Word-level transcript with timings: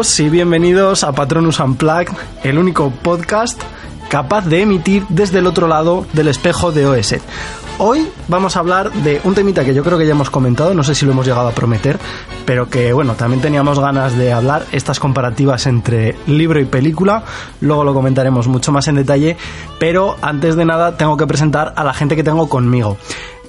Y 0.00 0.30
bienvenidos 0.30 1.04
a 1.04 1.12
Patronus 1.12 1.60
Unplugged, 1.60 2.14
el 2.42 2.56
único 2.56 2.90
podcast 2.90 3.60
capaz 4.08 4.46
de 4.46 4.62
emitir 4.62 5.04
desde 5.10 5.40
el 5.40 5.46
otro 5.46 5.68
lado 5.68 6.06
del 6.14 6.28
espejo 6.28 6.72
de 6.72 6.86
OS. 6.86 7.16
Hoy 7.76 8.08
vamos 8.26 8.56
a 8.56 8.60
hablar 8.60 8.90
de 8.90 9.20
un 9.24 9.34
temita 9.34 9.62
que 9.62 9.74
yo 9.74 9.84
creo 9.84 9.98
que 9.98 10.06
ya 10.06 10.12
hemos 10.12 10.30
comentado, 10.30 10.72
no 10.72 10.84
sé 10.84 10.94
si 10.94 11.04
lo 11.04 11.12
hemos 11.12 11.26
llegado 11.26 11.48
a 11.48 11.52
prometer, 11.52 11.98
pero 12.46 12.70
que 12.70 12.94
bueno, 12.94 13.12
también 13.12 13.42
teníamos 13.42 13.78
ganas 13.78 14.16
de 14.16 14.32
hablar, 14.32 14.64
estas 14.72 14.98
comparativas 14.98 15.66
entre 15.66 16.16
libro 16.26 16.60
y 16.60 16.64
película, 16.64 17.22
luego 17.60 17.84
lo 17.84 17.92
comentaremos 17.92 18.48
mucho 18.48 18.72
más 18.72 18.88
en 18.88 18.94
detalle, 18.94 19.36
pero 19.78 20.16
antes 20.22 20.56
de 20.56 20.64
nada 20.64 20.96
tengo 20.96 21.18
que 21.18 21.26
presentar 21.26 21.74
a 21.76 21.84
la 21.84 21.92
gente 21.92 22.16
que 22.16 22.24
tengo 22.24 22.48
conmigo. 22.48 22.96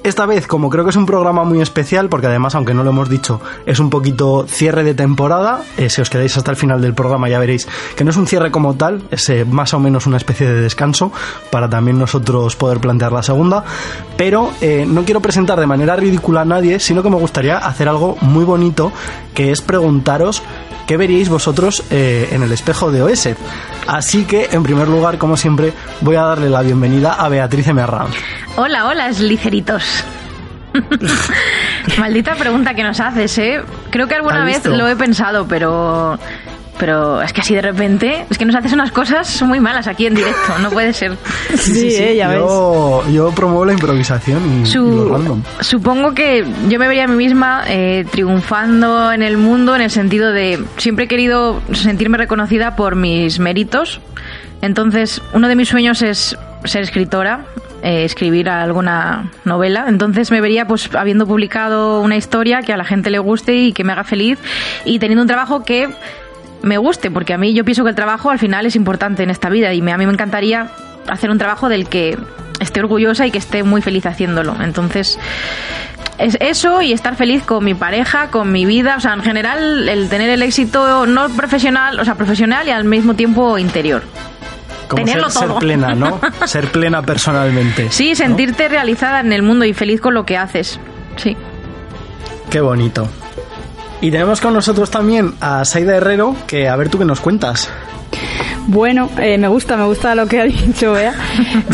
Esta 0.03 0.25
vez, 0.25 0.47
como 0.47 0.71
creo 0.71 0.83
que 0.83 0.89
es 0.89 0.95
un 0.95 1.05
programa 1.05 1.43
muy 1.43 1.61
especial, 1.61 2.09
porque 2.09 2.25
además, 2.25 2.55
aunque 2.55 2.73
no 2.73 2.83
lo 2.83 2.89
hemos 2.89 3.07
dicho, 3.07 3.39
es 3.67 3.77
un 3.77 3.91
poquito 3.91 4.47
cierre 4.47 4.83
de 4.83 4.95
temporada, 4.95 5.61
eh, 5.77 5.91
si 5.91 6.01
os 6.01 6.09
quedáis 6.09 6.35
hasta 6.35 6.49
el 6.49 6.57
final 6.57 6.81
del 6.81 6.95
programa 6.95 7.29
ya 7.29 7.37
veréis 7.37 7.67
que 7.95 8.03
no 8.03 8.09
es 8.09 8.17
un 8.17 8.25
cierre 8.25 8.49
como 8.49 8.73
tal, 8.73 9.03
es 9.11 9.29
eh, 9.29 9.45
más 9.45 9.75
o 9.75 9.79
menos 9.79 10.07
una 10.07 10.17
especie 10.17 10.47
de 10.47 10.59
descanso 10.59 11.11
para 11.51 11.69
también 11.69 11.99
nosotros 11.99 12.55
poder 12.55 12.79
plantear 12.79 13.11
la 13.11 13.21
segunda, 13.21 13.63
pero 14.17 14.51
eh, 14.59 14.87
no 14.87 15.05
quiero 15.05 15.19
presentar 15.21 15.59
de 15.59 15.67
manera 15.67 15.95
ridícula 15.95 16.41
a 16.41 16.45
nadie, 16.45 16.79
sino 16.79 17.03
que 17.03 17.11
me 17.11 17.17
gustaría 17.17 17.59
hacer 17.59 17.87
algo 17.87 18.17
muy 18.21 18.43
bonito, 18.43 18.91
que 19.35 19.51
es 19.51 19.61
preguntaros 19.61 20.41
qué 20.87 20.97
veríais 20.97 21.29
vosotros 21.29 21.83
en 21.91 22.41
el 22.41 22.51
espejo 22.51 22.91
de 22.91 23.03
OS. 23.03 23.29
Así 23.91 24.23
que, 24.23 24.47
en 24.53 24.63
primer 24.63 24.87
lugar, 24.87 25.17
como 25.17 25.35
siempre, 25.35 25.73
voy 25.99 26.15
a 26.15 26.21
darle 26.21 26.49
la 26.49 26.61
bienvenida 26.61 27.11
a 27.11 27.27
Beatriz 27.27 27.67
Emerrán. 27.67 28.07
Hola, 28.55 28.87
hola, 28.87 29.11
sliceritos. 29.11 30.05
Maldita 31.99 32.35
pregunta 32.35 32.73
que 32.73 32.83
nos 32.83 33.01
haces, 33.01 33.37
¿eh? 33.37 33.61
Creo 33.89 34.07
que 34.07 34.15
alguna 34.15 34.45
vez 34.45 34.65
lo 34.65 34.87
he 34.87 34.95
pensado, 34.95 35.45
pero 35.45 36.17
pero 36.77 37.21
es 37.21 37.33
que 37.33 37.41
así 37.41 37.53
de 37.53 37.61
repente, 37.61 38.25
es 38.29 38.37
que 38.37 38.45
nos 38.45 38.55
haces 38.55 38.73
unas 38.73 38.91
cosas 38.91 39.41
muy 39.43 39.59
malas 39.59 39.87
aquí 39.87 40.07
en 40.07 40.15
directo, 40.15 40.57
no 40.61 40.69
puede 40.69 40.93
ser. 40.93 41.17
Sí, 41.55 41.91
sí, 41.91 42.15
ya 42.15 42.33
yo, 42.33 43.03
ves. 43.05 43.13
Yo 43.13 43.31
promuevo 43.31 43.65
la 43.65 43.73
improvisación 43.73 44.63
y, 44.63 44.65
Supongo 45.59 46.13
que 46.13 46.45
yo 46.69 46.79
me 46.79 46.87
vería 46.87 47.03
a 47.03 47.07
mí 47.07 47.15
misma 47.15 47.63
eh, 47.67 48.05
triunfando 48.09 49.11
en 49.11 49.21
el 49.21 49.37
mundo 49.37 49.75
en 49.75 49.81
el 49.81 49.91
sentido 49.91 50.31
de 50.31 50.63
siempre 50.77 51.05
he 51.05 51.07
querido 51.07 51.61
sentirme 51.73 52.17
reconocida 52.17 52.75
por 52.75 52.95
mis 52.95 53.39
méritos. 53.39 54.01
Entonces, 54.61 55.21
uno 55.33 55.47
de 55.47 55.55
mis 55.55 55.69
sueños 55.69 56.01
es 56.01 56.37
ser 56.65 56.83
escritora, 56.83 57.45
eh, 57.83 58.03
escribir 58.03 58.47
alguna 58.47 59.31
novela. 59.43 59.85
Entonces 59.87 60.29
me 60.29 60.39
vería 60.39 60.67
pues 60.67 60.93
habiendo 60.93 61.25
publicado 61.25 62.01
una 62.01 62.15
historia 62.15 62.61
que 62.61 62.73
a 62.73 62.77
la 62.77 62.85
gente 62.85 63.09
le 63.09 63.17
guste 63.17 63.55
y 63.55 63.73
que 63.73 63.83
me 63.83 63.93
haga 63.93 64.03
feliz 64.03 64.37
y 64.85 64.99
teniendo 64.99 65.23
un 65.23 65.27
trabajo 65.27 65.63
que 65.63 65.89
me 66.61 66.77
guste, 66.77 67.11
porque 67.11 67.33
a 67.33 67.37
mí 67.37 67.53
yo 67.53 67.63
pienso 67.63 67.83
que 67.83 67.89
el 67.89 67.95
trabajo 67.95 68.29
al 68.29 68.39
final 68.39 68.65
es 68.65 68.75
importante 68.75 69.23
en 69.23 69.29
esta 69.29 69.49
vida 69.49 69.73
y 69.73 69.79
a 69.79 69.97
mí 69.97 70.05
me 70.05 70.13
encantaría 70.13 70.69
hacer 71.07 71.31
un 71.31 71.37
trabajo 71.37 71.69
del 71.69 71.87
que 71.87 72.17
esté 72.59 72.79
orgullosa 72.79 73.25
y 73.25 73.31
que 73.31 73.39
esté 73.39 73.63
muy 73.63 73.81
feliz 73.81 74.05
haciéndolo. 74.05 74.55
Entonces, 74.61 75.17
es 76.17 76.37
eso 76.39 76.81
y 76.81 76.93
estar 76.93 77.15
feliz 77.15 77.43
con 77.43 77.63
mi 77.65 77.73
pareja, 77.73 78.27
con 78.27 78.51
mi 78.51 78.65
vida, 78.65 78.95
o 78.97 78.99
sea, 78.99 79.13
en 79.13 79.23
general 79.23 79.89
el 79.89 80.09
tener 80.09 80.29
el 80.29 80.43
éxito 80.43 81.05
no 81.07 81.29
profesional, 81.29 81.99
o 81.99 82.05
sea, 82.05 82.15
profesional 82.15 82.67
y 82.67 82.71
al 82.71 82.83
mismo 82.83 83.15
tiempo 83.15 83.57
interior. 83.57 84.03
Tenerlo 84.95 85.29
ser, 85.29 85.43
todo. 85.43 85.53
ser 85.53 85.59
plena, 85.59 85.95
¿no? 85.95 86.19
ser 86.45 86.69
plena 86.69 87.01
personalmente. 87.01 87.89
Sí, 87.89 88.13
sentirte 88.13 88.67
realizada 88.67 89.21
en 89.21 89.31
el 89.31 89.41
mundo 89.41 89.65
y 89.65 89.73
feliz 89.73 90.01
con 90.01 90.13
lo 90.13 90.25
que 90.25 90.37
haces. 90.37 90.79
Sí. 91.15 91.35
Qué 92.49 92.59
bonito. 92.59 93.07
Y 94.01 94.09
tenemos 94.09 94.41
con 94.41 94.53
nosotros 94.53 94.89
también 94.89 95.35
a 95.39 95.63
Saida 95.63 95.95
Herrero, 95.95 96.35
que 96.47 96.67
a 96.67 96.75
ver 96.75 96.89
tú 96.89 96.97
qué 96.97 97.05
nos 97.05 97.19
cuentas. 97.19 97.69
Bueno, 98.67 99.09
eh, 99.19 99.37
me 99.37 99.47
gusta, 99.47 99.75
me 99.75 99.85
gusta 99.85 100.15
lo 100.15 100.27
que 100.27 100.39
ha 100.39 100.45
dicho 100.45 100.93
Bea. 100.93 101.13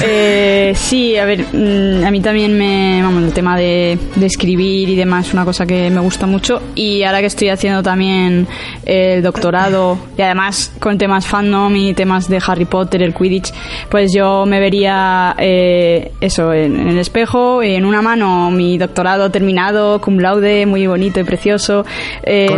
Eh, 0.02 0.74
sí, 0.76 1.18
a 1.18 1.26
ver, 1.26 1.46
mm, 1.52 2.06
a 2.06 2.12
mí 2.12 2.22
también 2.22 2.58
me, 2.58 3.02
vamos, 3.02 3.24
el 3.24 3.34
tema 3.34 3.58
de, 3.58 3.98
escribir 4.22 4.90
y 4.90 4.96
demás 4.96 5.28
es 5.28 5.34
una 5.34 5.46
cosa 5.46 5.66
que 5.66 5.90
me 5.90 6.00
gusta 6.00 6.26
mucho. 6.26 6.62
Y 6.76 7.04
ahora 7.04 7.20
que 7.20 7.28
estoy 7.28 7.50
haciendo 7.50 7.84
también 7.84 8.48
el 8.86 9.22
doctorado 9.22 9.98
y 10.18 10.22
además 10.22 10.74
con 10.80 10.98
temas 10.98 11.26
fandom 11.28 11.76
y 11.76 11.94
temas 11.94 12.28
de 12.30 12.42
Harry 12.46 12.66
Potter, 12.66 13.02
el 13.04 13.14
Quidditch, 13.14 13.54
pues 13.90 14.14
yo 14.14 14.46
me 14.46 14.60
vería 14.60 15.36
eh, 15.38 16.12
eso 16.20 16.54
en, 16.54 16.90
el 16.90 16.98
espejo 16.98 17.62
en 17.64 17.86
una 17.86 18.02
mano 18.02 18.50
mi 18.52 18.78
doctorado 18.78 19.30
terminado, 19.30 20.02
cum 20.02 20.20
laude, 20.20 20.66
muy 20.66 20.88
bonito 20.88 21.20
y 21.20 21.24
precioso, 21.24 21.86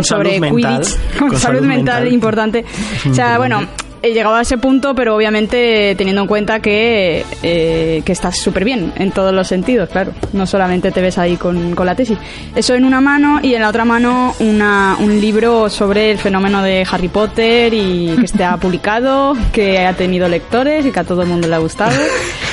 sobre 0.02 0.40
Quidditch, 0.40 0.96
con, 1.18 1.36
salud, 1.36 1.62
mental, 1.62 2.12
importante. 2.12 2.64
O 3.08 3.14
sea, 3.14 3.38
bueno 3.38 3.60
he 4.02 4.12
llegado 4.12 4.36
a 4.36 4.42
ese 4.42 4.58
punto, 4.58 4.94
pero 4.94 5.14
obviamente 5.14 5.94
teniendo 5.96 6.22
en 6.22 6.28
cuenta 6.28 6.60
que, 6.60 7.24
eh, 7.42 8.02
que 8.04 8.12
estás 8.12 8.38
súper 8.38 8.64
bien 8.64 8.92
en 8.96 9.10
todos 9.12 9.32
los 9.32 9.48
sentidos, 9.48 9.88
claro. 9.88 10.12
No 10.32 10.46
solamente 10.46 10.90
te 10.90 11.00
ves 11.00 11.18
ahí 11.18 11.36
con, 11.36 11.74
con, 11.74 11.86
la 11.86 11.94
tesis. 11.94 12.18
Eso 12.54 12.74
en 12.74 12.84
una 12.84 13.00
mano 13.00 13.40
y 13.42 13.54
en 13.54 13.62
la 13.62 13.68
otra 13.68 13.84
mano 13.84 14.34
una, 14.40 14.96
un 15.00 15.20
libro 15.20 15.68
sobre 15.68 16.12
el 16.12 16.18
fenómeno 16.18 16.62
de 16.62 16.86
Harry 16.90 17.08
Potter 17.08 17.72
y 17.74 18.14
que 18.18 18.24
esté 18.24 18.44
publicado, 18.60 19.36
que 19.52 19.78
ha 19.78 19.94
tenido 19.94 20.28
lectores 20.28 20.86
y 20.86 20.90
que 20.90 21.00
a 21.00 21.04
todo 21.04 21.22
el 21.22 21.28
mundo 21.28 21.48
le 21.48 21.54
ha 21.54 21.58
gustado. 21.58 21.92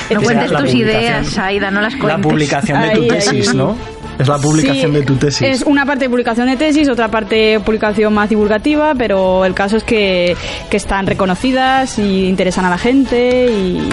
No 0.08 0.22
cuentes 0.22 0.50
tus 0.50 0.72
ideas, 0.72 1.36
Aida, 1.36 1.70
no 1.70 1.82
las 1.82 1.94
cuentes. 1.94 2.16
La 2.16 2.22
publicación 2.22 2.80
de 2.80 2.90
tu 2.92 3.08
tesis, 3.08 3.52
¿no? 3.52 3.76
Es 4.18 4.28
la 4.28 4.38
publicación 4.38 4.92
de 4.92 5.02
tu 5.02 5.16
tesis. 5.16 5.42
Es 5.42 5.62
una 5.62 5.86
parte 5.86 6.06
de 6.06 6.10
publicación 6.10 6.48
de 6.48 6.56
tesis, 6.56 6.88
otra 6.88 7.08
parte 7.08 7.34
de 7.36 7.60
publicación 7.60 8.12
más 8.12 8.28
divulgativa, 8.28 8.94
pero 8.96 9.44
el 9.44 9.54
caso 9.54 9.76
es 9.76 9.84
que, 9.84 10.36
que 10.68 10.76
están 10.76 11.06
reconocidas 11.06 11.98
y 11.98 12.24
interesan 12.26 12.64
a 12.64 12.70
la 12.70 12.78
gente 12.78 13.46
y, 13.50 13.88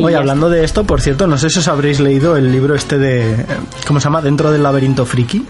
Oye, 0.00 0.16
hablando 0.16 0.48
de 0.48 0.64
esto, 0.64 0.84
por 0.84 1.00
cierto, 1.02 1.26
no 1.26 1.36
sé 1.36 1.50
si 1.50 1.58
os 1.58 1.68
habréis 1.68 2.00
leído 2.00 2.36
el 2.36 2.50
libro 2.50 2.74
este 2.74 2.98
de. 2.98 3.44
¿Cómo 3.86 4.00
se 4.00 4.04
llama? 4.04 4.22
Dentro 4.22 4.50
del 4.50 4.62
laberinto 4.62 5.04
friki. 5.04 5.44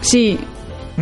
Sí, 0.00 0.38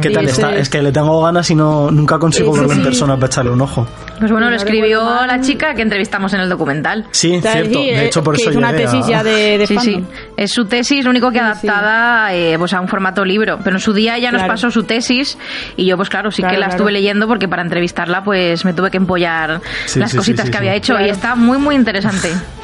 ¿Qué 0.01 0.11
tal 0.11 0.27
está? 0.27 0.55
Es 0.55 0.69
que 0.69 0.83
le 0.83 0.93
tengo 0.93 1.23
ganas 1.23 1.51
y 1.51 1.55
no 1.55 1.91
nunca 1.91 2.19
consigo 2.19 2.53
verlo 2.53 2.73
en 2.73 2.83
persona 2.83 3.17
para 3.17 3.27
echarle 3.27 3.51
un 3.51 3.61
ojo. 3.61 3.87
Pues 4.19 4.31
bueno, 4.31 4.51
lo 4.51 4.57
escribió 4.57 5.27
la 5.27 5.41
chica 5.41 5.75
que 5.75 5.83
entrevistamos 5.83 6.33
en 6.35 6.41
el 6.41 6.49
documental. 6.49 7.07
Sí, 7.11 7.41
cierto. 7.41 7.79
De 7.81 8.07
hecho, 8.07 8.23
por 8.23 8.35
eso 8.35 8.51
es 8.51 8.57
una 8.57 8.73
tesis 8.73 9.07
ya 9.07 9.23
de, 9.23 9.65
sí, 9.67 9.79
sí. 9.79 10.05
Es 10.37 10.53
su 10.53 10.67
tesis, 10.67 11.05
lo 11.05 11.11
único 11.11 11.31
que 11.31 11.41
adaptada 11.41 12.35
eh, 12.35 12.57
pues 12.59 12.73
a 12.73 12.81
un 12.81 12.89
formato 12.89 13.25
libro. 13.25 13.59
Pero 13.65 13.77
en 13.77 13.81
su 13.81 13.93
día 13.93 14.17
ella 14.17 14.31
nos 14.31 14.43
pasó 14.45 14.71
su 14.71 14.85
tesis 14.85 15.39
y 15.77 15.87
yo, 15.87 15.97
pues 15.97 16.09
claro, 16.09 16.31
sí 16.31 16.43
que 16.43 16.57
la 16.57 16.67
estuve 16.67 16.93
leyendo 16.93 17.27
porque 17.27 17.49
para 17.49 17.63
entrevistarla 17.63 18.23
pues 18.23 18.65
me 18.65 18.73
tuve 18.75 18.91
que 18.91 18.99
empollar 18.99 19.61
las 19.97 20.15
cositas 20.15 20.51
que 20.51 20.57
había 20.57 20.75
hecho 20.75 20.99
y 21.01 21.09
está 21.09 21.35
muy, 21.35 21.59
muy 21.59 21.75
interesante. 21.75 22.31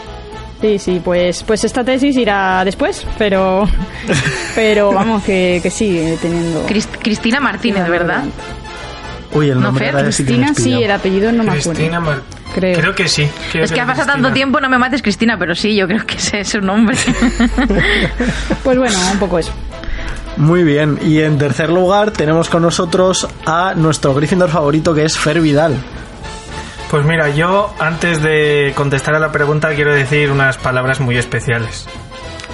Sí, 0.60 0.78
sí, 0.78 1.00
pues, 1.04 1.42
pues 1.42 1.64
esta 1.64 1.84
tesis 1.84 2.16
irá 2.16 2.64
después, 2.64 3.06
pero, 3.18 3.68
pero 4.54 4.92
vamos, 4.92 5.22
que, 5.22 5.60
que 5.62 5.70
sigue 5.70 6.16
teniendo. 6.20 6.64
Cristina 6.66 7.40
Martínez, 7.40 7.88
¿verdad? 7.88 8.24
Uy, 9.32 9.50
el 9.50 9.60
nombre 9.60 9.92
¿No, 9.92 9.98
Cristina, 9.98 10.54
sí, 10.54 10.82
el 10.82 10.90
apellido 10.90 11.30
no 11.30 11.42
me 11.44 11.50
acuerdo. 11.50 11.72
Cristina 11.72 12.02
creo. 12.54 12.78
creo. 12.78 12.94
que 12.94 13.06
sí. 13.06 13.28
es 13.52 13.70
que, 13.70 13.80
ha 13.80 13.86
pasado 13.86 14.12
tanto 14.12 14.32
tiempo, 14.32 14.60
no 14.60 14.68
me 14.68 14.78
mates 14.78 15.02
Cristina, 15.02 15.36
pero 15.38 15.54
sí, 15.54 15.76
yo 15.76 15.86
creo 15.86 16.06
que 16.06 16.16
ese 16.16 16.40
es 16.40 16.48
su 16.48 16.60
nombre. 16.60 16.96
pues 18.64 18.78
bueno, 18.78 18.96
un 19.12 19.18
poco 19.18 19.38
eso. 19.38 19.52
Muy 20.38 20.64
bien, 20.64 20.98
y 21.02 21.20
en 21.20 21.38
tercer 21.38 21.70
lugar 21.70 22.10
tenemos 22.12 22.48
con 22.48 22.62
nosotros 22.62 23.26
a 23.44 23.74
nuestro 23.74 24.14
Gryffindor 24.14 24.50
favorito 24.50 24.94
que 24.94 25.04
es 25.04 25.18
Fer 25.18 25.40
Vidal. 25.40 25.76
Pues 26.90 27.04
mira, 27.04 27.28
yo 27.30 27.74
antes 27.78 28.22
de 28.22 28.72
contestar 28.76 29.14
a 29.14 29.18
la 29.18 29.32
pregunta 29.32 29.74
quiero 29.74 29.94
decir 29.94 30.30
unas 30.30 30.56
palabras 30.56 31.00
muy 31.00 31.16
especiales. 31.18 31.88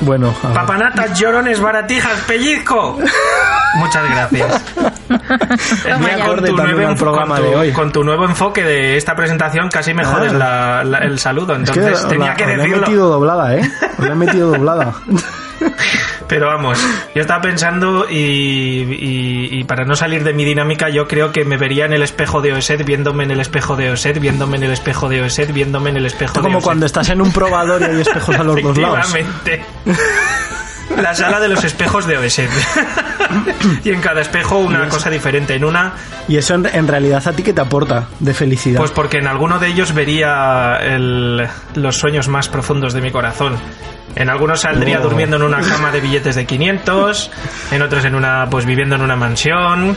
Bueno, 0.01 0.35
papanatas, 0.43 1.19
llorones, 1.19 1.61
baratijas, 1.61 2.19
pellizco. 2.27 2.99
Muchas 3.77 4.11
gracias. 4.11 4.63
con, 6.27 6.45
tu 6.45 6.57
nuevo, 6.57 6.97
programa 6.97 7.41
de 7.41 7.55
hoy. 7.55 7.73
con 7.73 7.93
tu 7.93 8.03
nuevo 8.03 8.25
enfoque 8.25 8.65
de 8.65 8.97
esta 8.97 9.15
presentación 9.15 9.69
casi 9.69 9.95
me 9.95 10.05
jodes 10.05 10.33
el 10.33 11.19
saludo. 11.19 11.55
Entonces 11.55 12.07
tenía 12.09 12.35
que 12.35 12.47
decirlo. 12.47 12.77
he 12.77 12.81
metido 12.81 13.09
doblada, 13.11 13.57
¿eh? 13.57 13.71
Me 13.99 14.09
he 14.09 14.15
metido 14.15 14.51
doblada. 14.51 14.95
Pero 16.29 16.47
vamos, 16.47 16.79
yo 17.15 17.21
estaba 17.21 17.43
pensando 17.43 18.07
y, 18.09 19.65
para 19.65 19.85
no 19.85 19.95
salir 19.97 20.25
de 20.25 20.33
mi 20.33 20.45
dinámica, 20.45 20.89
yo 20.89 21.07
creo 21.07 21.33
que 21.33 21.45
me 21.45 21.57
vería 21.57 21.85
en 21.85 21.93
el 21.93 22.03
espejo 22.03 22.41
de 22.41 22.53
OSET, 22.53 22.85
viéndome 22.85 23.25
en 23.25 23.33
el 23.33 23.41
espejo 23.41 23.77
de 23.77 23.91
OSET, 23.91 24.19
viéndome 24.19 24.57
en 24.57 24.65
el 24.65 24.73
espejo 24.73 25.09
de 25.09 25.23
OSET, 25.23 25.53
viéndome 25.53 25.91
en 25.91 25.97
el 25.99 26.07
espejo 26.07 26.35
de 26.35 26.41
como 26.41 26.61
cuando 26.61 26.87
estás 26.87 27.09
en 27.11 27.21
un 27.21 27.33
probador 27.33 27.83
y 27.83 27.85
hay 27.85 28.01
espejos 28.01 28.37
a 28.37 28.45
los 28.45 28.63
dos 28.63 28.79
lados. 28.79 29.15
La 31.01 31.15
sala 31.15 31.41
de 31.41 31.49
los 31.49 31.65
espejos 31.65 32.07
de 32.07 32.19
OSET. 32.19 32.51
y 33.85 33.91
en 33.91 34.01
cada 34.01 34.21
espejo 34.21 34.59
una 34.59 34.89
cosa 34.89 35.11
diferente. 35.11 35.55
En 35.55 35.65
una. 35.65 35.93
¿Y 36.29 36.37
eso 36.37 36.55
en, 36.55 36.89
realidad 36.89 37.27
a 37.27 37.33
ti 37.33 37.43
qué 37.43 37.53
te 37.53 37.61
aporta 37.61 38.09
de 38.21 38.35
felicidad? 38.35 38.79
Pues 38.79 38.91
porque 38.91 39.19
en 39.19 39.27
alguno 39.27 39.59
de 39.59 39.69
ellos 39.69 39.95
vería 39.95 40.79
los 41.75 41.97
sueños 41.97 42.29
más 42.29 42.49
profundos 42.49 42.93
de 42.93 43.01
mi 43.01 43.11
corazón. 43.11 43.57
En 44.15 44.29
algunos 44.29 44.61
saldría 44.61 44.99
oh. 45.01 45.03
durmiendo 45.03 45.37
en 45.37 45.43
una 45.43 45.61
cama 45.63 45.91
de 45.91 46.01
billetes 46.01 46.35
de 46.35 46.45
500, 46.45 47.31
en 47.71 47.83
otros 47.83 48.05
en 48.05 48.15
una, 48.15 48.47
pues 48.51 48.67
viviendo 48.67 48.97
en 48.97 49.01
una 49.03 49.17
mansión. 49.17 49.97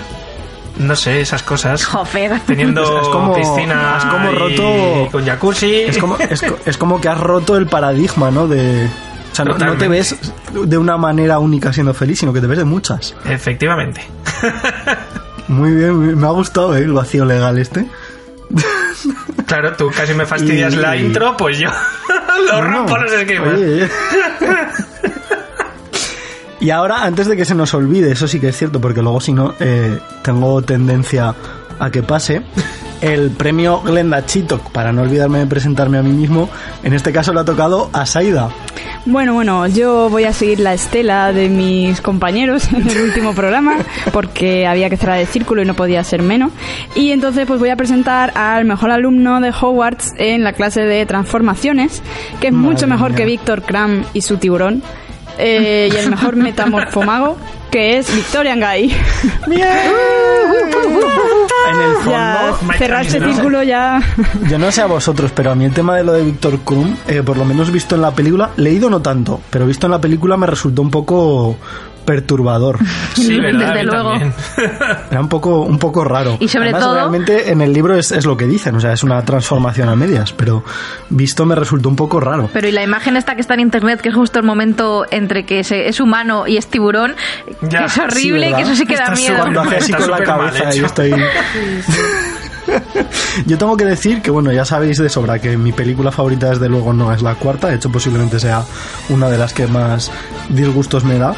no 0.77 0.95
sé, 0.95 1.19
esas 1.21 1.43
cosas. 1.43 1.83
Joder. 1.85 2.39
Teniendo 2.45 2.81
Es 3.01 3.07
como- 3.09 3.33
piscina 3.35 3.95
es 3.97 4.05
como 4.05 4.31
y 4.31 4.35
roto- 4.35 5.11
con 5.11 5.25
jacuzzi. 5.25 5.75
Es 5.81 5.97
como, 5.97 6.17
es, 6.17 6.41
co- 6.41 6.57
es 6.65 6.77
como 6.77 7.01
que 7.01 7.09
has 7.09 7.19
roto 7.19 7.57
el 7.57 7.67
paradigma, 7.67 8.31
¿no? 8.31 8.47
De, 8.47 8.89
o 9.43 9.43
sea, 9.43 9.45
no, 9.45 9.57
no 9.57 9.73
te 9.77 9.87
ves 9.89 10.15
de 10.53 10.77
una 10.77 10.95
manera 10.97 11.39
única 11.39 11.73
siendo 11.73 11.93
feliz, 11.93 12.19
sino 12.19 12.31
que 12.31 12.39
te 12.41 12.47
ves 12.47 12.57
de 12.59 12.63
muchas. 12.65 13.13
Efectivamente. 13.25 14.01
Muy 15.49 15.71
bien, 15.71 16.17
me 16.17 16.25
ha 16.25 16.31
gustado 16.31 16.75
¿eh? 16.75 16.79
el 16.79 16.93
vacío 16.93 17.25
legal 17.25 17.57
este. 17.57 17.85
Claro, 19.45 19.73
tú 19.73 19.91
casi 19.95 20.13
me 20.13 20.25
fastidias 20.25 20.73
Y- 20.73 20.77
la 20.77 20.95
intro, 20.95 21.35
pues 21.37 21.57
yo 21.59 21.69
lo 22.47 22.53
Bueno, 22.59 22.77
rompo 22.77 22.97
los 22.97 23.11
esquemas. 23.11 23.53
oye. 23.55 23.89
y 26.59 26.69
ahora, 26.69 27.03
antes 27.03 27.27
de 27.27 27.35
que 27.35 27.45
se 27.45 27.53
nos 27.55 27.73
olvide, 27.73 28.11
eso 28.11 28.27
sí 28.27 28.39
que 28.39 28.49
es 28.49 28.57
cierto, 28.57 28.79
porque 28.81 29.01
luego 29.01 29.19
si 29.21 29.33
no, 29.33 29.53
eh, 29.59 29.99
tengo 30.23 30.61
tendencia 30.61 31.35
a 31.79 31.89
que 31.91 32.01
pase, 32.01 32.41
el 33.05 33.29
premio 33.31 33.81
Glenda 33.81 34.25
Chitok, 34.25 34.71
para 34.71 34.91
no 34.91 35.03
olvidarme 35.03 35.39
de 35.39 35.45
presentarme 35.45 35.99
a 35.99 36.01
mí 36.01 36.11
mismo, 36.11 36.49
en 36.83 36.93
este 36.93 37.11
caso 37.11 37.33
le 37.33 37.41
ha 37.41 37.45
tocado 37.45 37.89
a 37.93 38.05
Saida. 38.05 38.49
Bueno, 39.05 39.35
bueno, 39.35 39.67
yo 39.67 40.09
voy 40.09 40.23
a 40.23 40.33
seguir 40.33 40.59
la 40.59 40.73
estela 40.73 41.31
de 41.31 41.47
mis 41.47 42.01
compañeros 42.01 42.67
en 42.73 42.89
el 42.89 43.01
último 43.01 43.33
programa 43.33 43.77
porque 44.11 44.65
había 44.65 44.89
que 44.89 44.97
cerrar 44.97 45.19
el 45.19 45.27
círculo 45.27 45.61
y 45.61 45.65
no 45.65 45.75
podía 45.75 46.03
ser 46.03 46.23
menos. 46.23 46.51
Y 46.95 47.11
entonces 47.11 47.45
pues 47.45 47.59
voy 47.59 47.69
a 47.69 47.75
presentar 47.75 48.35
al 48.35 48.65
mejor 48.65 48.89
alumno 48.89 49.39
de 49.39 49.49
Hogwarts 49.49 50.13
en 50.17 50.43
la 50.43 50.53
clase 50.53 50.81
de 50.81 51.05
transformaciones, 51.05 52.01
que 52.39 52.47
es 52.47 52.53
Madre 52.53 52.69
mucho 52.69 52.87
mejor 52.87 53.09
mía. 53.09 53.17
que 53.17 53.25
Víctor 53.25 53.61
Kram 53.61 54.03
y 54.13 54.21
su 54.21 54.37
tiburón. 54.37 54.81
Eh, 55.37 55.89
y 55.91 55.95
el 55.95 56.09
mejor 56.09 56.35
metamorfomago, 56.37 57.37
que 57.71 57.97
es 57.97 58.13
Victorian 58.13 58.59
Guy. 58.59 58.95
En 61.67 61.81
el 61.81 61.95
fondo, 61.95 62.11
ya, 62.11 62.55
cerrar 62.77 63.05
¿no? 63.05 63.11
círculo 63.11 63.63
ya... 63.63 64.01
Yo 64.47 64.59
no 64.59 64.71
sé 64.71 64.81
a 64.81 64.85
vosotros, 64.85 65.31
pero 65.33 65.51
a 65.51 65.55
mí 65.55 65.65
el 65.65 65.73
tema 65.73 65.97
de 65.97 66.03
lo 66.03 66.13
de 66.13 66.23
Víctor 66.23 66.59
Krum, 66.59 66.95
eh, 67.07 67.23
por 67.23 67.37
lo 67.37 67.45
menos 67.45 67.71
visto 67.71 67.95
en 67.95 68.01
la 68.01 68.11
película, 68.11 68.51
leído 68.57 68.89
no 68.89 69.01
tanto, 69.01 69.41
pero 69.49 69.65
visto 69.65 69.87
en 69.87 69.91
la 69.91 69.99
película 69.99 70.37
me 70.37 70.45
resultó 70.45 70.81
un 70.81 70.91
poco 70.91 71.57
perturbador. 72.05 72.79
Sí, 73.15 73.39
¿verdad? 73.39 73.73
Desde 73.73 73.83
luego. 73.83 74.13
Era 75.11 75.19
un 75.21 75.27
poco, 75.29 75.61
un 75.61 75.79
poco 75.79 76.03
raro. 76.03 76.37
Y 76.39 76.47
sobre 76.47 76.65
Además, 76.69 76.83
todo- 76.83 76.95
realmente 76.95 77.51
en 77.51 77.61
el 77.61 77.73
libro 77.73 77.95
es, 77.95 78.11
es 78.11 78.25
lo 78.25 78.37
que 78.37 78.45
dicen, 78.45 78.75
o 78.75 78.79
sea, 78.79 78.93
es 78.93 79.03
una 79.03 79.21
transformación 79.23 79.89
a 79.89 79.95
medias, 79.95 80.31
pero 80.33 80.63
visto 81.09 81.45
me 81.45 81.55
resultó 81.55 81.89
un 81.89 81.95
poco 81.95 82.19
raro. 82.19 82.49
Pero 82.53 82.67
y 82.67 82.71
la 82.71 82.83
imagen 82.83 83.17
esta 83.17 83.35
que 83.35 83.41
está 83.41 83.53
en 83.55 83.61
internet, 83.61 84.01
que 84.01 84.09
es 84.09 84.15
justo 84.15 84.39
el 84.39 84.45
momento 84.45 85.05
entre 85.11 85.45
que 85.45 85.63
se- 85.63 85.87
es 85.87 85.99
humano 85.99 86.47
y 86.47 86.57
es 86.57 86.67
tiburón, 86.67 87.15
Ya, 87.63 87.79
que 87.79 87.85
es 87.85 87.91
sí, 87.93 87.99
horrible, 88.01 88.41
¿verdad? 88.47 88.57
que 88.57 88.63
eso 88.63 88.75
sí 88.75 88.85
que 88.85 88.95
da 88.95 89.09
miedo. 89.11 89.37
Cuando 89.39 89.61
hace 89.61 89.75
así 89.77 89.93
con 89.93 90.11
la 90.11 90.23
cabeza 90.23 90.75
y 90.75 90.79
estoy... 90.79 91.13
Yo 93.45 93.57
tengo 93.57 93.77
que 93.77 93.85
decir 93.85 94.21
que, 94.21 94.31
bueno, 94.31 94.51
ya 94.51 94.65
sabéis 94.65 94.97
de 94.97 95.07
sobra 95.09 95.39
que 95.39 95.55
mi 95.57 95.71
película 95.71 96.11
favorita 96.11 96.49
desde 96.49 96.67
luego 96.67 96.93
no 96.93 97.13
es 97.13 97.21
la 97.21 97.35
cuarta, 97.35 97.67
de 97.67 97.75
hecho 97.75 97.91
posiblemente 97.91 98.39
sea 98.39 98.63
una 99.09 99.29
de 99.29 99.37
las 99.37 99.53
que 99.53 99.67
más 99.67 100.11
disgustos 100.49 101.03
me 101.03 101.17
da, 101.19 101.35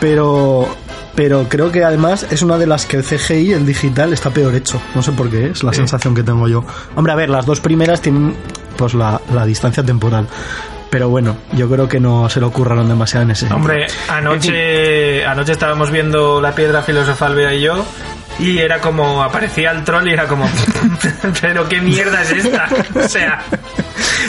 pero 0.00 0.68
pero 1.14 1.46
creo 1.48 1.72
que 1.72 1.82
además 1.82 2.26
es 2.30 2.42
una 2.42 2.58
de 2.58 2.66
las 2.66 2.84
que 2.84 2.98
el 2.98 3.02
CGI, 3.04 3.54
el 3.54 3.64
digital, 3.64 4.12
está 4.12 4.28
peor 4.30 4.54
hecho. 4.54 4.80
No 4.94 5.00
sé 5.02 5.12
por 5.12 5.30
qué, 5.30 5.46
es 5.46 5.62
la 5.64 5.72
Sí. 5.72 5.78
sensación 5.78 6.14
que 6.14 6.22
tengo 6.22 6.46
yo. 6.46 6.62
Hombre, 6.94 7.12
a 7.12 7.16
ver, 7.16 7.30
las 7.30 7.46
dos 7.46 7.60
primeras 7.60 8.02
tienen 8.02 8.36
pues 8.76 8.92
la, 8.92 9.18
la 9.32 9.46
distancia 9.46 9.82
temporal. 9.82 10.26
Pero 10.90 11.08
bueno, 11.08 11.36
yo 11.52 11.68
creo 11.70 11.88
que 11.88 11.98
no 12.00 12.28
se 12.28 12.38
le 12.38 12.46
ocurraron 12.46 12.86
demasiado 12.88 13.24
en 13.24 13.30
ese 13.30 13.40
sentido. 13.40 13.56
Hombre, 13.56 13.86
anoche, 14.08 15.24
anoche 15.24 15.52
estábamos 15.52 15.90
viendo 15.90 16.40
la 16.40 16.54
piedra 16.54 16.82
filosofal, 16.82 17.34
Bea 17.34 17.54
y 17.54 17.62
yo, 17.62 17.84
y 18.38 18.58
era 18.58 18.78
como, 18.80 19.22
aparecía 19.22 19.70
el 19.72 19.82
troll 19.84 20.06
y 20.08 20.12
era 20.12 20.26
como, 20.28 20.48
pero 21.40 21.66
qué 21.68 21.80
mierda 21.80 22.22
es 22.22 22.30
esta. 22.32 22.68
O 22.94 23.08
sea, 23.08 23.42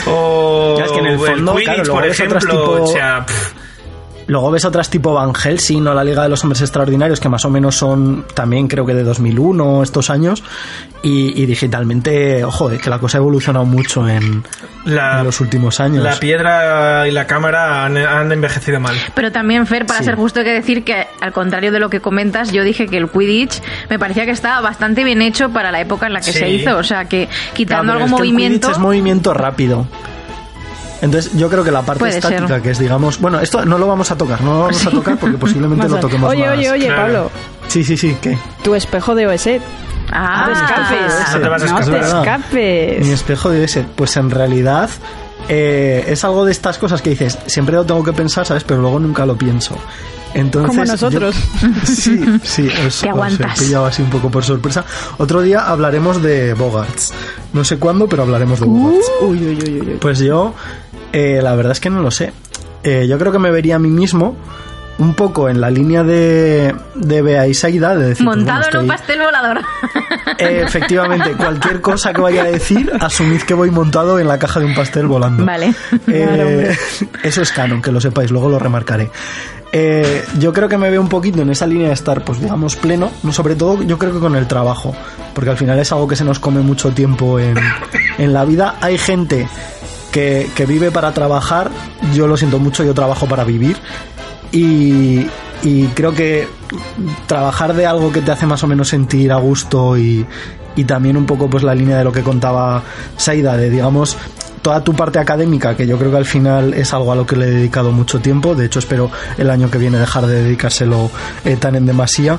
o 0.06 0.76
Ya, 0.78 0.84
es 0.86 0.92
que 0.92 0.98
en 0.98 1.06
el 1.06 1.18
fondo, 1.18 1.52
Quidditch, 1.54 1.74
claro, 1.74 1.92
por 1.92 2.06
ejemplo, 2.06 2.38
tipo- 2.40 2.82
o 2.82 2.86
sea, 2.88 3.24
pff, 3.26 3.52
Luego 4.28 4.50
ves 4.50 4.64
otras 4.64 4.88
tipo 4.90 5.12
Van 5.14 5.34
Helsing 5.34 5.86
o 5.86 5.94
la 5.94 6.04
Liga 6.04 6.22
de 6.22 6.28
los 6.28 6.42
Hombres 6.44 6.60
Extraordinarios, 6.62 7.18
que 7.18 7.28
más 7.28 7.44
o 7.44 7.50
menos 7.50 7.74
son 7.76 8.24
también 8.34 8.68
creo 8.68 8.86
que 8.86 8.94
de 8.94 9.02
2001 9.02 9.82
estos 9.82 10.10
años, 10.10 10.44
y, 11.02 11.42
y 11.42 11.46
digitalmente, 11.46 12.44
ojo, 12.44 12.70
es 12.70 12.80
que 12.80 12.90
la 12.90 12.98
cosa 12.98 13.18
ha 13.18 13.20
evolucionado 13.20 13.64
mucho 13.64 14.06
en, 14.08 14.44
la, 14.84 15.18
en 15.20 15.24
los 15.24 15.40
últimos 15.40 15.80
años. 15.80 16.04
la 16.04 16.16
piedra 16.16 17.08
y 17.08 17.10
la 17.10 17.26
cámara 17.26 17.84
han, 17.86 17.96
han 17.96 18.30
envejecido 18.30 18.78
mal. 18.80 18.94
Pero 19.14 19.32
también, 19.32 19.66
Fer, 19.66 19.86
para 19.86 20.00
Sí. 20.00 20.04
ser 20.04 20.16
justo, 20.16 20.40
hay 20.40 20.44
que 20.44 20.52
decir 20.52 20.84
que, 20.84 21.06
al 21.20 21.32
contrario 21.32 21.72
de 21.72 21.80
lo 21.80 21.88
que 21.88 22.00
comentas, 22.00 22.52
yo 22.52 22.62
dije 22.64 22.86
que 22.86 22.98
el 22.98 23.08
Quidditch 23.10 23.62
me 23.88 23.98
parecía 23.98 24.26
que 24.26 24.32
estaba 24.32 24.60
bastante 24.60 25.04
bien 25.04 25.22
hecho 25.22 25.48
para 25.50 25.72
la 25.72 25.80
época 25.80 26.06
en 26.06 26.12
la 26.12 26.20
que 26.20 26.32
Sí. 26.32 26.38
se 26.38 26.50
hizo. 26.50 26.76
O 26.76 26.82
sea, 26.82 27.06
que 27.06 27.26
Claro, 27.28 27.54
quitando 27.54 27.92
pero 27.94 28.04
algún 28.04 28.14
es 28.14 28.20
que 28.20 28.26
el 28.28 28.32
movimiento. 28.34 28.66
Quidditch 28.68 28.76
es 28.76 28.82
movimiento 28.82 29.32
rápido. 29.34 29.86
Entonces, 31.00 31.32
yo 31.36 31.48
creo 31.48 31.62
que 31.62 31.70
la 31.70 31.82
parte 31.82 32.00
Puede 32.00 32.16
estática, 32.16 32.46
ser. 32.48 32.62
que 32.62 32.70
es, 32.70 32.78
digamos, 32.78 33.20
bueno, 33.20 33.40
esto 33.40 33.64
no 33.64 33.78
lo 33.78 33.86
vamos 33.86 34.10
a 34.10 34.16
tocar, 34.16 34.40
no 34.42 34.52
lo 34.54 34.60
vamos 34.60 34.86
a 34.86 34.90
tocar 34.90 35.16
porque 35.18 35.36
posiblemente 35.38 35.88
lo 35.88 35.96
toquemos 35.98 36.30
oye, 36.30 36.46
más. 36.46 36.58
oye, 36.58 36.70
oye, 36.70 36.86
Claro. 36.86 37.02
Pablo, 37.02 37.30
Sí, 37.68 37.84
sí, 37.84 37.96
sí, 37.96 38.16
¿qué? 38.20 38.36
tu 38.62 38.74
espejo 38.74 39.14
de 39.14 39.26
OSET. 39.26 39.62
Ah, 40.10 40.46
No 40.48 40.52
te 40.54 40.58
escapes. 40.64 41.34
No 41.34 41.40
te 41.40 41.48
vas 41.48 41.62
a 41.62 41.66
No 41.66 41.80
te 41.98 41.98
escapes. 42.06 43.06
Mi 43.06 43.12
espejo 43.12 43.50
debe 43.50 43.68
ser, 43.68 43.86
pues 43.94 44.16
en 44.16 44.30
realidad 44.30 44.88
eh, 45.48 46.04
es 46.08 46.24
algo 46.24 46.44
de 46.44 46.52
estas 46.52 46.78
cosas 46.78 47.02
que 47.02 47.10
dices, 47.10 47.38
siempre 47.46 47.76
lo 47.76 47.84
tengo 47.84 48.02
que 48.02 48.12
pensar, 48.12 48.44
¿sabes? 48.46 48.64
Pero 48.64 48.80
luego 48.80 48.98
nunca 48.98 49.24
lo 49.26 49.36
pienso. 49.36 49.76
Entonces, 50.34 50.68
Como 50.70 50.84
nosotros. 50.84 51.34
yo- 51.60 51.68
sí, 51.86 52.38
sí, 52.42 52.68
os, 52.68 52.72
Te 52.78 52.86
os 52.86 53.04
aguantas. 53.04 53.60
he 53.60 53.64
pillado 53.64 53.86
así 53.86 54.02
un 54.02 54.10
poco 54.10 54.30
por 54.30 54.44
sorpresa. 54.44 54.84
Otro 55.18 55.40
día 55.42 55.60
hablaremos 55.60 56.22
de 56.22 56.54
Bogarts. 56.54 57.12
No 57.52 57.64
sé 57.64 57.78
cuándo, 57.78 58.06
pero 58.08 58.22
hablaremos 58.24 58.60
de 58.60 58.66
Bogarts. 58.66 59.10
Uy, 59.22 59.38
uy, 59.38 59.58
uy, 59.62 59.80
uy, 59.80 59.80
uy. 59.92 59.96
Pues 60.00 60.18
yo, 60.18 60.54
eh, 61.12 61.40
la 61.42 61.54
verdad 61.54 61.72
es 61.72 61.80
que 61.80 61.90
no 61.90 62.00
lo 62.02 62.10
sé. 62.10 62.32
Eh, 62.82 63.06
yo 63.08 63.18
creo 63.18 63.32
que 63.32 63.38
me 63.38 63.50
vería 63.50 63.76
a 63.76 63.78
mí 63.78 63.90
mismo 63.90 64.36
un 64.98 65.14
poco 65.14 65.48
en 65.48 65.60
la 65.60 65.70
línea 65.70 66.02
de, 66.02 66.74
de 66.94 67.22
Bea 67.22 67.46
y 67.46 67.54
Saida, 67.54 67.94
de 67.94 68.08
decir, 68.08 68.26
pues, 68.26 68.36
montado 68.36 68.62
bueno, 68.62 68.78
en 68.78 68.82
un 68.82 68.88
pastel 68.88 69.20
volador. 69.20 69.58
eh, 70.38 70.62
efectivamente, 70.66 71.32
cualquier 71.32 71.80
cosa 71.80 72.12
que 72.12 72.20
vaya 72.20 72.42
a 72.42 72.46
decir, 72.46 72.92
asumid 73.00 73.42
que 73.42 73.54
voy 73.54 73.70
montado 73.70 74.18
en 74.18 74.26
la 74.26 74.38
caja 74.38 74.60
de 74.60 74.66
un 74.66 74.74
pastel 74.74 75.06
volando. 75.06 75.44
Vale. 75.44 75.72
Eh, 76.08 76.76
eso 77.22 77.42
es 77.42 77.52
canon, 77.52 77.80
que 77.80 77.92
lo 77.92 78.00
sepáis, 78.00 78.30
luego 78.30 78.48
lo 78.48 78.58
remarcaré. 78.58 79.10
Eh, 79.70 80.24
yo 80.38 80.52
creo 80.52 80.68
que 80.68 80.78
me 80.78 80.90
veo 80.90 81.00
un 81.00 81.08
poquito 81.08 81.42
en 81.42 81.50
esa 81.50 81.66
línea 81.66 81.88
de 81.88 81.94
estar, 81.94 82.24
pues 82.24 82.40
digamos, 82.40 82.74
pleno, 82.74 83.10
no 83.22 83.32
sobre 83.32 83.54
todo 83.54 83.82
yo 83.82 83.98
creo 83.98 84.12
que 84.12 84.18
con 84.18 84.34
el 84.34 84.46
trabajo, 84.46 84.96
porque 85.34 85.50
al 85.50 85.58
final 85.58 85.78
es 85.78 85.92
algo 85.92 86.08
que 86.08 86.16
se 86.16 86.24
nos 86.24 86.40
come 86.40 86.60
mucho 86.60 86.90
tiempo 86.90 87.38
en, 87.38 87.56
en 88.16 88.32
la 88.32 88.44
vida. 88.44 88.76
Hay 88.80 88.98
gente 88.98 89.46
que, 90.54 90.66
vive 90.66 90.90
para 90.90 91.12
trabajar, 91.12 91.70
yo 92.14 92.26
lo 92.26 92.36
siento 92.36 92.58
mucho, 92.58 92.84
yo 92.84 92.94
trabajo 92.94 93.26
para 93.26 93.44
vivir. 93.44 93.76
Y, 94.50 95.26
y 95.62 95.86
creo 95.94 96.14
que 96.14 96.48
trabajar 97.26 97.74
de 97.74 97.86
algo 97.86 98.12
que 98.12 98.20
te 98.20 98.30
hace 98.30 98.46
más 98.46 98.62
o 98.64 98.66
menos 98.66 98.88
sentir 98.88 99.32
a 99.32 99.36
gusto 99.36 99.96
y, 99.98 100.26
y 100.76 100.84
también 100.84 101.16
un 101.16 101.26
poco 101.26 101.48
pues 101.50 101.62
la 101.62 101.74
línea 101.74 101.98
de 101.98 102.04
lo 102.04 102.12
que 102.12 102.22
contaba 102.22 102.82
Saida, 103.16 103.56
de 103.56 103.70
digamos 103.70 104.16
toda 104.62 104.82
tu 104.82 104.94
parte 104.94 105.18
académica, 105.18 105.76
que 105.76 105.86
yo 105.86 105.98
creo 105.98 106.10
que 106.10 106.16
al 106.16 106.24
final 106.24 106.74
es 106.74 106.92
algo 106.92 107.12
a 107.12 107.16
lo 107.16 107.26
que 107.26 107.36
le 107.36 107.46
he 107.46 107.50
dedicado 107.50 107.92
mucho 107.92 108.20
tiempo, 108.20 108.54
de 108.54 108.66
hecho 108.66 108.78
espero 108.78 109.10
el 109.36 109.50
año 109.50 109.70
que 109.70 109.78
viene 109.78 109.98
dejar 109.98 110.26
de 110.26 110.42
dedicárselo 110.42 111.10
eh, 111.44 111.56
tan 111.56 111.76
en 111.76 111.86
demasía 111.86 112.38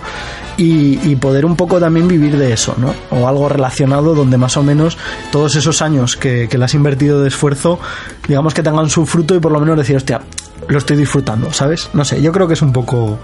y, 0.58 1.16
poder 1.16 1.46
un 1.46 1.56
poco 1.56 1.80
también 1.80 2.08
vivir 2.08 2.38
de 2.38 2.54
eso, 2.54 2.76
¿no? 2.78 2.94
O 3.12 3.28
algo 3.28 3.50
relacionado 3.50 4.16
donde 4.16 4.38
más 4.38 4.56
o 4.58 4.64
menos 4.64 4.98
todos 5.32 5.56
esos 5.56 5.82
años 5.82 6.16
que, 6.16 6.48
que 6.50 6.58
le 6.58 6.66
has 6.66 6.74
invertido 6.74 7.22
de 7.22 7.28
esfuerzo, 7.28 7.80
digamos 8.28 8.54
que 8.54 8.64
tengan 8.64 8.90
su 8.90 9.06
fruto 9.06 9.36
y 9.36 9.40
por 9.40 9.52
lo 9.52 9.60
menos 9.60 9.78
decir, 9.78 9.98
hostia, 9.98 10.22
lo 10.68 10.78
estoy 10.78 10.98
disfrutando, 10.98 11.52
¿sabes? 11.52 11.90
No 11.94 12.06
sé, 12.06 12.22
yo 12.22 12.32
creo 12.32 12.48
que 12.48 12.54
es 12.54 12.62
un 12.62 12.72
poco 12.72 13.20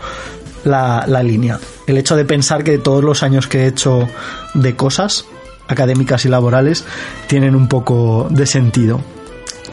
la, 0.65 1.05
la 1.07 1.23
línea. 1.23 1.59
El 1.87 1.97
hecho 1.97 2.15
de 2.15 2.25
pensar 2.25 2.63
que 2.63 2.77
todos 2.77 3.03
los 3.03 3.23
años 3.23 3.47
que 3.47 3.63
he 3.63 3.67
hecho 3.67 4.07
de 4.53 4.75
cosas 4.75 5.25
académicas 5.67 6.25
y 6.25 6.29
laborales 6.29 6.85
tienen 7.27 7.55
un 7.55 7.67
poco 7.67 8.27
de 8.29 8.45
sentido. 8.45 9.01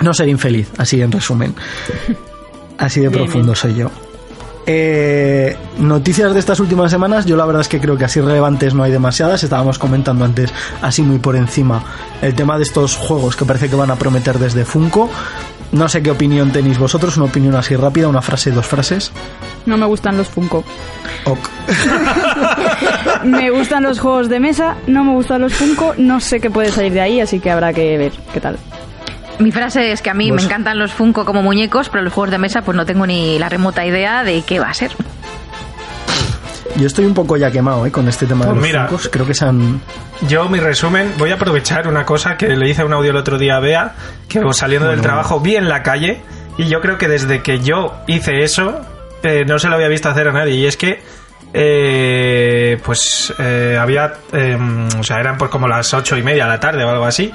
No 0.01 0.15
ser 0.15 0.29
infeliz, 0.29 0.71
así 0.79 1.01
en 1.01 1.13
resumen. 1.13 1.55
Así 2.79 3.01
de 3.01 3.09
Bien, 3.09 3.25
profundo 3.25 3.55
soy 3.55 3.75
yo. 3.75 3.91
Eh, 4.65 5.57
noticias 5.79 6.33
de 6.33 6.39
estas 6.39 6.61
últimas 6.61 6.91
semanas, 6.91 7.27
yo 7.27 7.37
la 7.37 7.45
verdad 7.45 7.63
es 7.63 7.69
que 7.69 7.81
creo 7.81 7.97
que 7.97 8.05
así 8.05 8.21
relevantes 8.21 8.75
no 8.75 8.83
hay 8.83 8.93
demasiadas. 8.93 9.43
Estábamos 9.43 9.79
comentando 9.79 10.25
antes, 10.25 10.53
así 10.81 11.03
muy 11.03 11.19
por 11.19 11.37
encima, 11.37 11.83
el 12.21 12.35
tema 12.35 12.57
de 12.57 12.63
estos 12.63 12.97
juegos 12.97 13.37
que 13.37 13.45
parece 13.45 13.69
que 13.69 13.77
van 13.77 13.91
a 13.91 13.97
prometer 13.97 14.39
desde 14.39 14.65
Funko. 14.65 15.11
No 15.73 15.89
sé 15.89 16.03
qué 16.03 16.11
opinión 16.11 16.53
tenéis 16.53 16.79
vosotros, 16.79 17.17
una 17.17 17.27
opinión 17.27 17.55
así 17.57 17.75
rápida, 17.77 18.07
una 18.07 18.21
frase, 18.21 18.51
dos 18.51 18.67
frases. 18.67 19.11
No 19.65 19.77
me 19.77 19.87
gustan 19.87 20.19
los 20.19 20.29
Funko. 20.29 20.65
Ok. 21.25 21.39
Me 23.25 23.51
gustan 23.51 23.83
los 23.83 24.01
juegos 24.01 24.29
de 24.29 24.41
mesa, 24.41 24.77
no 24.87 25.05
me 25.05 25.13
gustan 25.13 25.41
los 25.43 25.55
Funko, 25.55 25.95
no 25.99 26.21
sé 26.21 26.41
qué 26.41 26.51
puede 26.51 26.71
salir 26.71 26.93
de 26.93 27.01
ahí, 27.01 27.21
así 27.21 27.41
que 27.41 27.51
habrá 27.51 27.73
que 27.73 27.97
ver 27.99 28.13
qué 28.33 28.41
tal. 28.41 28.59
Mi 29.39 29.51
frase 29.51 29.93
es 29.93 30.03
que 30.03 30.11
a 30.11 30.15
mí 30.15 30.29
Pues- 30.29 30.43
me 30.43 30.47
encantan 30.47 30.79
los 30.79 30.93
Funko 30.93 31.25
como 31.25 31.43
muñecos, 31.43 31.89
pero 31.89 32.03
los 32.05 32.13
juegos 32.13 32.31
de 32.31 32.39
mesa 32.39 32.63
pues 32.63 32.77
no 32.77 32.85
tengo 32.87 33.07
ni 33.07 33.39
la 33.39 33.49
remota 33.49 33.85
idea 33.85 34.23
de 34.25 34.43
qué 34.43 34.61
va 34.61 34.69
a 34.71 34.75
ser. 34.75 34.93
Yo 36.77 36.87
estoy 36.87 37.05
un 37.05 37.13
poco 37.15 37.37
ya 37.37 37.51
quemado 37.51 37.85
¿eh? 37.85 37.91
con 37.91 38.09
este 38.09 38.25
tema 38.27 38.47
de 38.47 38.51
Pues 38.53 38.61
los 38.61 38.67
mira. 38.67 38.87
Funkos. 38.89 39.09
Creo 39.13 39.27
que 39.27 39.35
se 39.35 39.45
han... 39.45 39.81
Yo, 40.29 40.49
mi 40.49 40.59
resumen, 40.59 41.13
voy 41.19 41.31
a 41.31 41.35
aprovechar 41.35 41.87
una 41.87 42.07
cosa 42.07 42.37
que 42.37 42.49
le 42.57 42.69
hice 42.71 42.83
un 42.85 42.93
audio 42.95 43.11
el 43.11 43.17
otro 43.17 43.37
día 43.37 43.57
a 43.57 43.61
Bea, 43.61 43.95
que 44.29 44.41
saliendo 44.53 44.89
del 44.89 45.01
trabajo 45.03 45.41
vi 45.41 45.57
en 45.57 45.69
la 45.69 45.83
calle, 45.83 46.23
y 46.57 46.69
yo 46.69 46.81
creo 46.81 46.97
que 46.97 47.09
desde 47.09 47.43
que 47.43 47.61
yo 47.61 47.95
hice 48.07 48.43
eso, 48.43 48.81
eh, 49.23 49.45
no 49.47 49.59
se 49.59 49.69
lo 49.69 49.75
había 49.75 49.89
visto 49.89 50.09
hacer 50.09 50.29
a 50.29 50.33
nadie, 50.33 50.55
y 50.55 50.67
es 50.67 50.77
que, 50.79 51.03
eh, 51.55 52.81
pues, 52.85 53.33
eh, 53.39 53.77
había, 53.81 54.15
eh, 54.33 54.59
o 54.99 55.03
sea, 55.03 55.21
eran 55.21 55.37
pues 55.37 55.51
como 55.51 55.69
las 55.69 55.93
ocho 55.95 56.17
y 56.17 56.23
media 56.23 56.45
de 56.45 56.51
la 56.51 56.61
tarde 56.61 56.85
o 56.85 56.91
algo 56.91 57.05
así, 57.05 57.33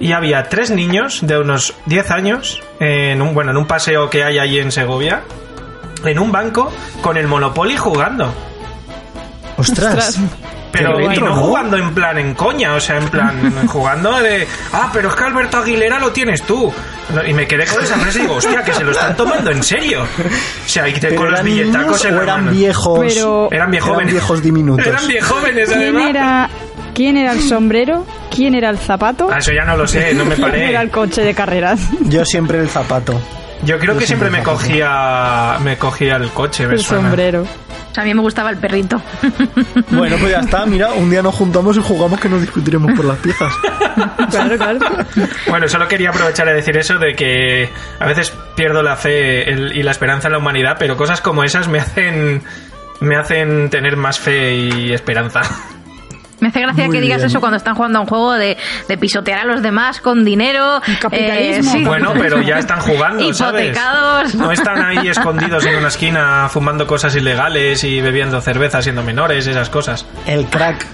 y 0.00 0.12
había 0.12 0.48
tres 0.48 0.70
niños 0.70 1.20
de 1.22 1.38
unos 1.38 1.74
10 1.86 2.10
años, 2.10 2.62
en 2.80 3.22
un, 3.22 3.34
bueno, 3.34 3.52
en 3.52 3.56
un 3.56 3.66
paseo 3.66 4.10
que 4.10 4.24
hay 4.24 4.38
ahí 4.38 4.58
en 4.58 4.72
Segovia, 4.72 5.22
en 6.04 6.18
un 6.18 6.32
banco, 6.32 6.72
con 7.00 7.16
el 7.16 7.28
Monopoly 7.28 7.76
jugando. 7.76 8.32
¡Ostras! 9.56 10.18
Pero 10.82 11.00
y 11.12 11.16
no 11.18 11.26
¿no? 11.30 11.36
jugando 11.36 11.76
en 11.76 11.94
plan 11.94 12.18
en 12.18 12.34
coña, 12.34 12.74
o 12.74 12.80
sea, 12.80 12.98
en 12.98 13.08
plan 13.08 13.66
jugando 13.68 14.20
de, 14.20 14.46
ah, 14.72 14.90
pero 14.92 15.08
es 15.08 15.14
que 15.14 15.24
Alberto 15.24 15.58
Aguilera 15.58 15.98
lo 15.98 16.10
tienes 16.10 16.42
tú. 16.42 16.72
Y 17.26 17.32
me 17.34 17.46
quedé 17.46 17.66
con 17.66 17.82
esa 17.84 17.96
frase 17.96 18.18
y 18.18 18.22
digo, 18.22 18.34
hostia, 18.36 18.62
que 18.64 18.72
se 18.72 18.82
lo 18.82 18.90
están 18.92 19.14
tomando 19.14 19.50
en 19.50 19.62
serio. 19.62 20.02
O 20.02 20.68
sea, 20.68 20.88
y 20.88 20.94
te- 20.94 21.08
¿Pero 21.08 21.16
con 21.16 21.30
los 21.32 21.42
billetacos 21.42 22.04
en 22.06 22.14
eran 22.16 22.50
viejos? 22.50 23.00
Pero- 23.14 23.48
Eran 23.52 23.70
viejóvenes. 23.70 24.02
Eran 24.04 24.12
viejos 24.14 24.42
diminutos. 24.42 24.86
Eran 24.86 25.06
viejóvenes, 25.06 25.68
¿Quién 25.68 25.80
además. 25.82 26.10
era, 26.10 26.50
¿Quién 26.94 27.16
era 27.18 27.32
el 27.32 27.40
sombrero? 27.42 28.06
¿Quién 28.34 28.54
era 28.54 28.70
el 28.70 28.78
zapato? 28.78 29.28
Ah, 29.30 29.38
eso 29.38 29.52
ya 29.52 29.64
no 29.64 29.76
lo 29.76 29.86
sé, 29.86 30.14
no 30.14 30.24
me 30.24 30.34
¿Quién 30.34 30.54
era 30.54 30.80
el 30.82 30.88
paré. 30.88 30.90
coche 30.90 31.22
de 31.22 31.34
carreras? 31.34 31.80
Yo 32.08 32.24
siempre 32.24 32.58
el 32.58 32.68
zapato. 32.68 33.20
Yo 33.62 33.78
creo 33.78 33.94
Yo 33.94 34.00
que 34.00 34.06
siempre 34.06 34.28
siempre 34.30 34.30
me 34.30 34.42
cogía 34.44 35.58
me 35.62 35.76
cogía 35.78 36.16
el 36.16 36.28
coche, 36.30 36.66
me 36.66 36.74
El 36.74 36.80
suena. 36.80 37.04
sombrero. 37.08 37.42
O 37.42 37.94
sea, 37.94 38.02
a 38.02 38.06
mí 38.06 38.12
me 38.14 38.20
gustaba 38.22 38.50
el 38.50 38.56
perrito. 38.58 39.00
Bueno, 39.90 40.16
pues 40.18 40.32
ya 40.32 40.40
está. 40.40 40.66
Mira, 40.66 40.92
un 40.92 41.08
día 41.10 41.22
nos 41.22 41.34
juntamos 41.34 41.76
y 41.76 41.80
jugamos 41.80 42.18
que 42.20 42.28
nos 42.28 42.40
discutiremos 42.40 42.92
por 42.92 43.04
las 43.04 43.18
piezas. 43.18 43.52
Claro, 44.30 44.56
claro. 44.56 44.78
Bueno, 45.46 45.68
solo 45.68 45.86
quería 45.86 46.10
aprovechar 46.10 46.48
y 46.48 46.52
decir 46.52 46.76
eso 46.76 46.98
de 46.98 47.14
que 47.14 47.68
a 48.00 48.06
veces 48.06 48.32
pierdo 48.56 48.82
la 48.82 48.96
fe 48.96 49.48
y 49.72 49.82
la 49.84 49.92
esperanza 49.92 50.26
en 50.26 50.32
la 50.32 50.38
humanidad, 50.38 50.74
pero 50.80 50.96
cosas 50.96 51.20
como 51.20 51.44
esas 51.44 51.68
me 51.68 51.78
hacen 51.78 52.42
me 53.00 53.16
hacen 53.16 53.70
tener 53.70 53.96
más 53.96 54.18
fe 54.18 54.54
y 54.56 54.92
esperanza. 54.92 55.42
Me 56.44 56.48
hace 56.50 56.60
gracia 56.60 56.84
Muy 56.84 56.94
que 56.96 57.00
digas 57.00 57.20
bien. 57.20 57.30
eso 57.30 57.40
cuando 57.40 57.56
están 57.56 57.74
jugando 57.74 58.00
a 58.00 58.02
un 58.02 58.06
juego 58.06 58.34
de, 58.34 58.58
de 58.86 58.98
pisotear 58.98 59.38
a 59.38 59.44
los 59.46 59.62
demás 59.62 60.02
con 60.02 60.26
dinero. 60.26 60.78
Capitalismo. 61.00 61.72
sí. 61.72 61.84
Bueno, 61.84 62.12
pero 62.18 62.42
ya 62.42 62.58
están 62.58 62.80
jugando, 62.80 63.32
¿sabes? 63.32 63.68
Hipotecados. 63.70 64.34
No 64.34 64.52
están 64.52 64.82
ahí 64.82 65.08
escondidos 65.08 65.64
en 65.64 65.76
una 65.76 65.88
esquina 65.88 66.50
fumando 66.50 66.86
cosas 66.86 67.16
ilegales 67.16 67.82
y 67.84 68.02
bebiendo 68.02 68.42
cerveza 68.42 68.82
siendo 68.82 69.02
menores, 69.02 69.46
esas 69.46 69.70
cosas. 69.70 70.04
El 70.26 70.44
crack. 70.44 70.84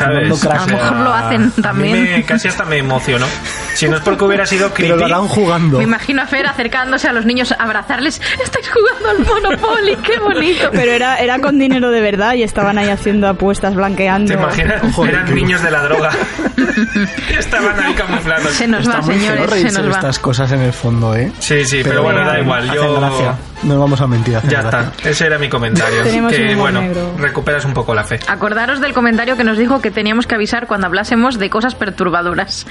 A 0.00 0.10
lo 0.10 0.20
mejor 0.66 0.96
lo 0.96 1.12
hacen 1.14 1.50
también. 1.62 2.02
me- 2.04 2.22
casi 2.24 2.48
hasta 2.48 2.64
me 2.64 2.78
emocionó. 2.78 3.26
Si 3.74 3.88
no 3.88 3.96
es 3.96 4.02
porque 4.02 4.24
hubiera 4.24 4.46
sido 4.46 4.72
creepy. 4.72 4.92
Pero 4.94 4.96
lo 5.08 5.14
harán 5.14 5.28
jugando. 5.28 5.78
Me 5.78 5.84
imagino 5.84 6.22
a 6.22 6.26
Fer 6.26 6.46
acercándose 6.46 7.08
a 7.08 7.12
los 7.12 7.24
niños 7.26 7.52
a 7.52 7.56
abrazarles. 7.62 8.20
Estáis 8.42 8.68
jugando 8.70 9.10
al 9.10 9.18
Monopoly, 9.42 9.96
qué 9.96 10.18
bonito. 10.18 10.70
Pero 10.72 10.92
era, 10.92 11.16
era 11.16 11.38
con 11.40 11.58
dinero 11.58 11.90
de 11.90 12.00
verdad 12.00 12.34
y 12.34 12.42
estaban 12.42 12.78
ahí 12.78 12.88
haciendo 12.88 13.28
apuestas, 13.28 13.74
blanqueando. 13.74 14.28
¿Te 14.32 14.38
imaginas? 14.38 14.82
Joder, 14.94 15.14
Eran 15.14 15.34
niños 15.34 15.62
de 15.62 15.70
la 15.70 15.82
droga. 15.82 16.10
Estaban 17.38 17.78
ahí 17.78 17.94
camuflados. 17.94 18.52
Se 18.52 18.66
nos 18.66 18.80
Está 18.86 18.98
va, 18.98 19.02
señores, 19.02 19.50
se 19.72 19.72
nos 19.72 19.86
va. 19.86 19.96
estas 19.96 20.18
cosas 20.18 20.50
en 20.52 20.62
el 20.62 20.72
fondo, 20.72 21.14
¿eh? 21.14 21.30
Sí, 21.38 21.64
sí, 21.64 21.80
pero, 21.82 22.02
bueno, 22.02 22.24
da 22.24 22.40
igual. 22.40 22.68
Hacen 22.68 22.74
Yo... 22.82 23.00
gracia. 23.00 23.34
No 23.62 23.80
vamos 23.80 24.00
a 24.00 24.06
mentir, 24.06 24.34
Ya 24.34 24.40
gracia. 24.40 24.58
está, 24.92 25.08
ese 25.08 25.26
era 25.26 25.38
mi 25.38 25.48
comentario. 25.48 26.02
Que 26.28 26.54
bueno, 26.54 26.80
negro. 26.82 27.14
recuperas 27.18 27.64
un 27.64 27.72
poco 27.74 27.94
la 27.94 28.04
fe. 28.04 28.20
Acordaros 28.28 28.80
del 28.80 28.92
comentario 28.92 29.36
que 29.36 29.44
nos 29.44 29.56
dijo 29.58 29.80
que 29.80 29.90
teníamos 29.90 30.26
que 30.26 30.34
avisar 30.34 30.66
cuando 30.66 30.86
hablásemos 30.86 31.38
de 31.38 31.50
cosas 31.50 31.74
perturbadoras. 31.74 32.66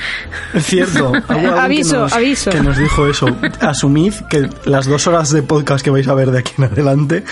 Cierto. 0.59 1.11
Que 1.27 1.47
Aviso, 1.47 2.01
nos- 2.01 2.13
aviso. 2.13 2.51
Que 2.51 2.61
nos 2.61 2.77
dijo 2.77 3.07
eso. 3.07 3.27
Asumid 3.61 4.13
que 4.29 4.49
las 4.65 4.85
dos 4.85 5.07
horas 5.07 5.31
de 5.31 5.43
podcast 5.43 5.83
que 5.83 5.89
vais 5.89 6.07
a 6.07 6.13
ver 6.13 6.31
de 6.31 6.39
aquí 6.39 6.53
en 6.57 6.65
adelante, 6.65 7.23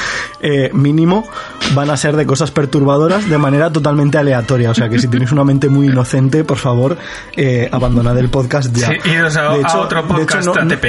eh, 0.42 0.70
mínimo, 0.74 1.28
van 1.74 1.90
a 1.90 1.98
ser 1.98 2.16
de 2.16 2.26
cosas 2.26 2.52
perturbadoras 2.52 3.30
de 3.30 3.38
manera 3.38 3.72
totalmente 3.72 4.18
aleatoria. 4.18 4.72
O 4.72 4.74
sea 4.74 4.90
que 4.90 5.00
si 5.00 5.08
tenéis 5.08 5.32
una 5.32 5.44
mente 5.44 5.70
muy 5.70 5.88
inocente, 5.88 6.44
por 6.44 6.58
favor, 6.58 6.98
eh, 7.38 7.70
abandonad 7.72 8.18
el 8.18 8.30
podcast 8.30 8.76
ya. 8.76 8.88
Sí, 8.88 9.10
iros 9.10 9.36
a, 9.38 9.44
De 9.44 9.48
a 9.50 9.58
hecho- 9.60 9.80
otro 9.82 10.02
de 10.02 10.08
hecho, 10.08 10.18
podcast 10.18 10.46
no- 10.48 10.56
no- 10.56 10.62
ATP. 10.62 10.86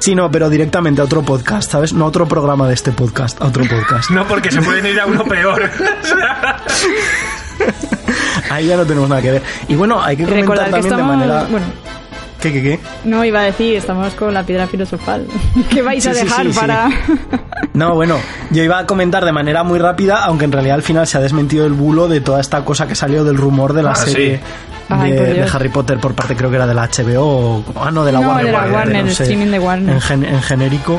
Sí, 0.00 0.14
no, 0.14 0.30
pero 0.30 0.48
directamente 0.48 1.02
a 1.02 1.04
otro 1.04 1.22
podcast, 1.22 1.70
¿sabes? 1.70 1.92
No 1.92 2.06
a 2.06 2.08
otro 2.08 2.26
programa 2.26 2.66
de 2.66 2.72
este 2.74 2.90
podcast, 2.90 3.40
a 3.40 3.46
otro 3.46 3.64
podcast. 3.64 4.10
No, 4.20 4.26
porque 4.26 4.50
se 4.50 4.60
pueden 4.62 4.86
ir 4.86 4.98
a 4.98 5.06
uno 5.06 5.24
peor. 5.24 5.62
Ahí 8.50 8.66
ya 8.66 8.76
no 8.76 8.84
tenemos 8.86 9.08
nada 9.08 9.22
que 9.22 9.30
ver. 9.32 9.42
Y 9.68 9.74
bueno, 9.76 10.02
hay 10.02 10.16
que 10.16 10.24
comentar 10.24 10.40
Recordar 10.40 10.64
que 10.66 10.88
también 10.88 10.92
estamos... 10.92 11.20
de 11.20 11.26
manera... 11.26 11.46
Bueno, 11.50 11.66
¿Qué, 12.40 12.52
qué, 12.52 12.62
qué? 12.62 12.80
no 13.04 13.24
iba 13.24 13.40
a 13.40 13.42
decir, 13.44 13.76
estamos 13.76 14.14
con 14.14 14.32
la 14.32 14.42
piedra 14.44 14.66
filosofal. 14.66 15.26
¿Qué 15.70 15.82
vais 15.82 16.06
a 16.06 16.14
Sí, 16.14 16.24
dejar 16.24 16.46
sí, 16.46 16.52
sí. 16.52 16.58
para...? 16.58 16.88
No, 17.74 17.94
bueno, 17.94 18.16
yo 18.50 18.64
iba 18.64 18.78
a 18.78 18.86
comentar 18.86 19.24
de 19.24 19.30
manera 19.32 19.62
muy 19.62 19.78
rápida, 19.78 20.24
aunque 20.24 20.44
en 20.44 20.52
realidad 20.52 20.74
al 20.74 20.82
final 20.82 21.06
se 21.06 21.18
ha 21.18 21.20
desmentido 21.20 21.66
el 21.66 21.72
bulo 21.72 22.08
de 22.08 22.20
toda 22.20 22.40
esta 22.40 22.64
cosa 22.64 22.86
que 22.88 22.94
salió 22.96 23.22
del 23.22 23.36
rumor 23.36 23.74
de 23.74 23.82
la 23.84 23.92
Ah, 23.92 23.94
serie. 23.96 24.40
Ay, 24.88 25.12
de, 25.12 25.42
Harry 25.52 25.68
Potter 25.68 25.98
por 25.98 26.14
parte 26.14 26.34
creo 26.34 26.50
que 26.50 26.56
era 26.56 26.66
de 26.66 26.74
la 26.74 26.88
HBO 26.88 27.22
o, 27.22 27.64
ah 27.76 27.92
no 27.92 28.04
de 28.04 28.10
la 28.10 28.20
No, 28.20 28.28
Warner, 28.28 28.46
de 28.46 28.52
la 28.52 28.58
Warner, 28.58 28.74
Warner, 28.76 28.96
no 29.04 29.06
el 29.06 29.12
streaming 29.12 29.46
de 29.52 29.58
Warner. 29.60 29.94
en, 29.94 30.00
gen- 30.00 30.24
en 30.24 30.42
genérico 30.42 30.98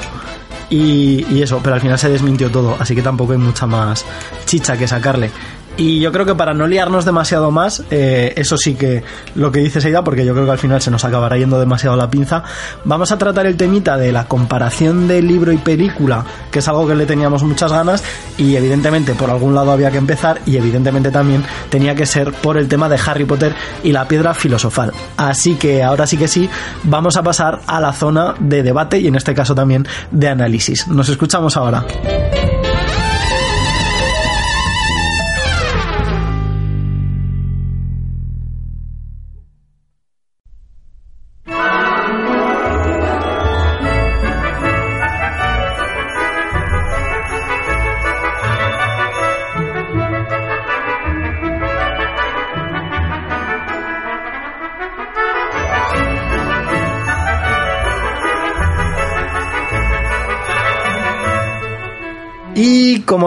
y, 0.70 1.26
y 1.30 1.42
eso, 1.42 1.60
pero 1.62 1.76
al 1.76 1.82
final 1.82 2.00
se 2.00 2.08
desmintió 2.10 2.50
todo, 2.50 2.78
así 2.80 2.96
que 2.96 3.02
tampoco 3.02 3.34
hay 3.34 3.38
mucha 3.40 3.66
más 3.66 4.06
chicha 4.46 4.78
que 4.78 4.88
sacarle. 4.88 5.30
Y 5.78 6.00
yo 6.00 6.12
creo 6.12 6.26
que 6.26 6.36
para 6.36 6.54
no 6.54 6.68
liarnos 6.68 7.06
demasiado 7.06 7.50
más, 7.50 7.84
eh, 7.92 8.34
eso 8.36 8.58
sí 8.58 8.76
que 8.76 9.04
lo 9.36 9.52
que 9.52 9.60
dice 9.60 9.82
Seida, 9.82 10.04
porque 10.04 10.26
yo 10.26 10.34
creo 10.34 10.46
que 10.46 10.52
al 10.52 10.58
final 10.58 10.82
se 10.82 10.92
nos 10.92 11.04
acabará 11.06 11.38
yendo 11.38 11.60
demasiado 11.60 11.96
la 11.96 12.10
pinza, 12.10 12.44
vamos 12.84 13.12
a 13.12 13.18
tratar 13.18 13.46
el 13.46 13.58
temita 13.58 13.98
de 13.98 14.12
la 14.12 14.26
comparación 14.26 15.08
de 15.08 15.22
libro 15.22 15.52
y 15.52 15.58
película, 15.58 16.26
que 16.52 16.60
es 16.60 16.68
algo 16.68 16.88
que 16.88 16.96
le 16.96 17.06
teníamos 17.06 17.44
muchas 17.44 17.72
ganas 17.72 18.04
y 18.38 18.56
evidentemente 18.56 19.14
por 19.14 19.30
algún 19.30 19.56
lado 19.56 19.72
había 19.72 19.92
que 19.92 19.98
empezar 19.98 20.42
y 20.46 20.58
evidentemente 20.58 21.10
también 21.10 21.44
tenía 21.70 21.96
que 21.96 22.06
ser 22.06 22.32
por 22.32 22.58
el 22.58 22.68
tema 22.68 22.90
de 22.90 23.00
Harry 23.06 23.26
Potter 23.26 23.56
y 23.84 23.92
la 23.92 24.08
piedra 24.08 24.34
filosofal. 24.34 24.92
Así 25.18 25.56
que 25.56 25.84
ahora 25.84 26.06
sí 26.06 26.18
que 26.18 26.28
sí, 26.28 26.50
vamos 26.84 27.18
a 27.18 27.24
pasar 27.24 27.62
a 27.66 27.80
la 27.80 27.94
zona 27.94 28.36
de 28.40 28.62
debate 28.62 29.00
y 29.00 29.08
en 29.08 29.16
este 29.16 29.34
caso 29.34 29.56
también 29.56 29.88
de 30.12 30.28
análisis. 30.28 30.88
Nos 30.88 31.10
escuchamos 31.10 31.58
ahora. 31.58 31.86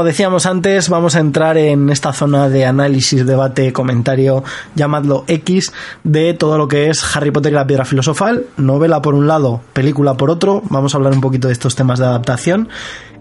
Decíamos 0.04 0.46
antes, 0.46 0.88
vamos 0.88 1.16
a 1.16 1.20
entrar 1.20 1.58
en 1.58 1.90
esta 1.90 2.12
zona 2.12 2.48
de 2.48 2.64
análisis, 2.64 3.26
debate, 3.26 3.72
comentario, 3.72 4.44
llamadlo 4.74 5.24
X, 5.26 5.72
de 6.04 6.34
todo 6.34 6.58
lo 6.58 6.68
que 6.68 6.90
es 6.90 7.16
Harry 7.16 7.30
Potter 7.30 7.52
y 7.52 7.56
la 7.56 7.66
piedra 7.66 7.84
filosofal, 7.84 8.46
novela 8.56 9.02
por 9.02 9.14
un 9.14 9.26
lado, 9.26 9.60
película 9.72 10.14
por 10.14 10.30
otro, 10.30 10.62
vamos 10.70 10.94
a 10.94 10.98
hablar 10.98 11.12
un 11.12 11.20
poquito 11.20 11.48
de 11.48 11.52
estos 11.52 11.74
temas 11.74 11.98
de 11.98 12.06
adaptación. 12.06 12.68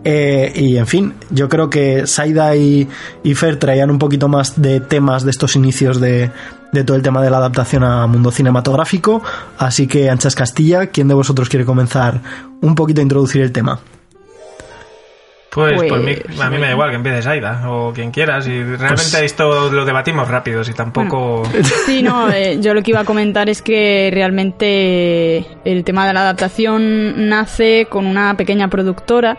Eh, 0.06 0.52
y 0.56 0.78
en 0.78 0.86
fin, 0.86 1.14
yo 1.30 1.48
creo 1.48 1.70
que 1.70 2.06
Saida 2.08 2.56
y, 2.58 2.90
y 3.24 3.36
Fer 3.36 3.58
traían 3.58 3.90
un 3.90 4.00
poquito 4.00 4.28
más 4.28 4.62
de 4.62 4.82
temas 4.82 5.24
de 5.24 5.32
estos 5.32 5.56
inicios 5.56 6.02
de, 6.02 6.30
de 6.74 6.84
todo 6.84 6.98
el 6.98 7.04
tema 7.04 7.22
de 7.22 7.30
la 7.30 7.38
adaptación 7.38 7.84
a 7.84 8.06
mundo 8.08 8.32
cinematográfico. 8.32 9.22
Así 9.58 9.88
que, 9.88 10.10
Anchas 10.10 10.36
Castilla, 10.36 10.88
¿quién 10.88 11.08
de 11.08 11.14
vosotros 11.14 11.48
quiere 11.48 11.66
comenzar 11.66 12.20
un 12.62 12.76
poquito 12.76 13.00
a 13.00 13.04
introducir 13.04 13.42
el 13.42 13.54
tema? 13.54 13.80
Pues, 15.54 15.76
Pues, 15.76 15.90
por 15.90 16.00
mí, 16.00 16.16
a 16.42 16.50
mí 16.50 16.58
me 16.58 16.66
da 16.66 16.72
igual 16.72 16.90
que 16.90 16.96
empieces 16.96 17.28
Aida 17.28 17.70
o 17.70 17.94
quien 17.94 18.12
quieras. 18.12 18.48
Y 18.48 18.64
realmente 18.64 19.24
esto 19.24 19.72
lo 19.72 19.86
debatimos 19.86 20.28
rápido, 20.28 20.64
si 20.64 20.74
tampoco. 20.74 21.44
Sí, 21.86 22.02
no, 22.02 22.32
eh, 22.32 22.58
yo 22.60 22.74
lo 22.74 22.82
que 22.82 22.92
iba 22.92 23.02
a 23.02 23.06
comentar 23.06 23.50
es 23.50 23.62
que 23.62 24.10
realmente 24.14 25.46
el 25.66 25.84
tema 25.84 26.08
de 26.08 26.14
la 26.14 26.22
adaptación 26.22 27.30
nace 27.30 27.88
con 27.90 28.06
una 28.06 28.36
pequeña 28.36 28.68
productora 28.68 29.38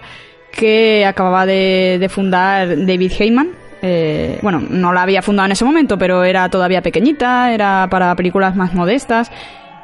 que 0.52 1.04
acababa 1.04 1.46
de, 1.46 1.96
de 1.98 2.08
fundar 2.08 2.68
David 2.68 3.12
Heyman. 3.18 3.48
Eh, 3.82 4.38
bueno, 4.40 4.62
no 4.68 4.92
la 4.92 5.02
había 5.02 5.20
fundado 5.20 5.46
en 5.46 5.52
ese 5.52 5.64
momento, 5.64 5.98
pero 5.98 6.24
era 6.24 6.48
todavía 6.48 6.80
pequeñita, 6.80 7.52
era 7.52 7.88
para 7.90 8.14
películas 8.14 8.54
más 8.56 8.72
modestas. 8.72 9.30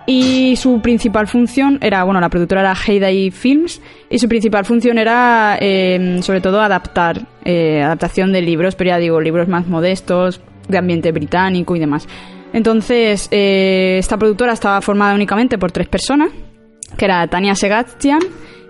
Y 0.07 0.57
su 0.57 0.81
principal 0.81 1.27
función 1.27 1.79
era, 1.83 2.03
bueno, 2.05 2.21
la 2.21 2.29
productora 2.29 2.61
era 2.63 2.75
Heyday 2.75 3.31
Films 3.31 3.81
y 4.09 4.19
su 4.19 4.29
principal 4.29 4.65
función 4.65 4.99
era 4.99 5.57
eh, 5.61 6.19
sobre 6.23 6.41
todo 6.41 6.61
adaptar, 6.61 7.27
eh, 7.45 7.83
adaptación 7.83 8.33
de 8.33 8.43
libros, 8.43 8.75
pero 8.75 8.89
ya 8.89 8.99
digo, 8.99 9.21
libros 9.21 9.49
más 9.49 9.67
modestos, 9.67 10.41
de 10.69 10.79
ambiente 10.79 11.13
británico 11.13 11.77
y 11.77 11.81
demás. 11.81 12.09
Entonces, 12.53 13.29
eh, 13.31 13.97
esta 13.99 14.17
productora 14.17 14.53
estaba 14.53 14.81
formada 14.81 15.15
únicamente 15.15 15.59
por 15.59 15.71
tres 15.71 15.89
personas, 15.89 16.31
que 16.97 17.05
era 17.05 17.27
Tania 17.29 17.55
Segastian, 17.55 18.21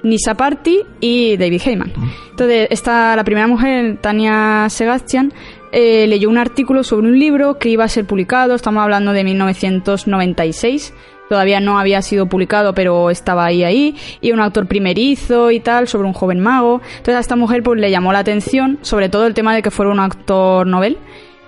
Nisa 0.03 0.35
Party 0.35 0.81
y 1.01 1.37
David 1.37 1.63
Heyman. 1.65 1.93
Entonces, 2.31 2.69
esta, 2.71 3.17
la 3.17 3.25
primera 3.25 3.47
mujer, 3.47 3.99
Tania 4.01 4.67
Segastian, 4.69 5.33
eh, 5.73 6.07
leyó 6.09 6.29
un 6.29 6.39
artículo 6.39 6.83
sobre 6.83 7.07
un 7.07 7.19
libro 7.19 7.59
que 7.59 7.69
iba 7.69 7.85
a 7.85 7.89
ser 7.89 8.05
publicado, 8.05 8.55
estamos 8.55 8.83
hablando 8.83 9.13
de 9.13 9.25
1996, 9.25 10.93
todavía 11.31 11.61
no 11.61 11.79
había 11.79 12.03
sido 12.03 12.27
publicado, 12.27 12.75
pero 12.75 13.09
estaba 13.09 13.45
ahí 13.45 13.63
ahí, 13.63 13.95
y 14.21 14.33
un 14.33 14.41
autor 14.41 14.67
primerizo 14.67 15.53
y 15.53 15.61
tal, 15.61 15.87
sobre 15.87 16.09
un 16.09 16.13
joven 16.13 16.41
mago. 16.41 16.81
Entonces 16.91 17.15
a 17.15 17.21
esta 17.21 17.37
mujer 17.37 17.63
pues 17.63 17.79
le 17.79 17.89
llamó 17.89 18.13
la 18.13 18.19
atención, 18.19 18.81
sobre 18.83 19.09
todo 19.09 19.29
el 19.29 19.35
tema 19.35 19.55
de 19.55 19.63
que 19.63 19.71
fuera 19.71 19.93
un 19.93 20.01
autor 20.01 20.67
novel, 20.67 20.99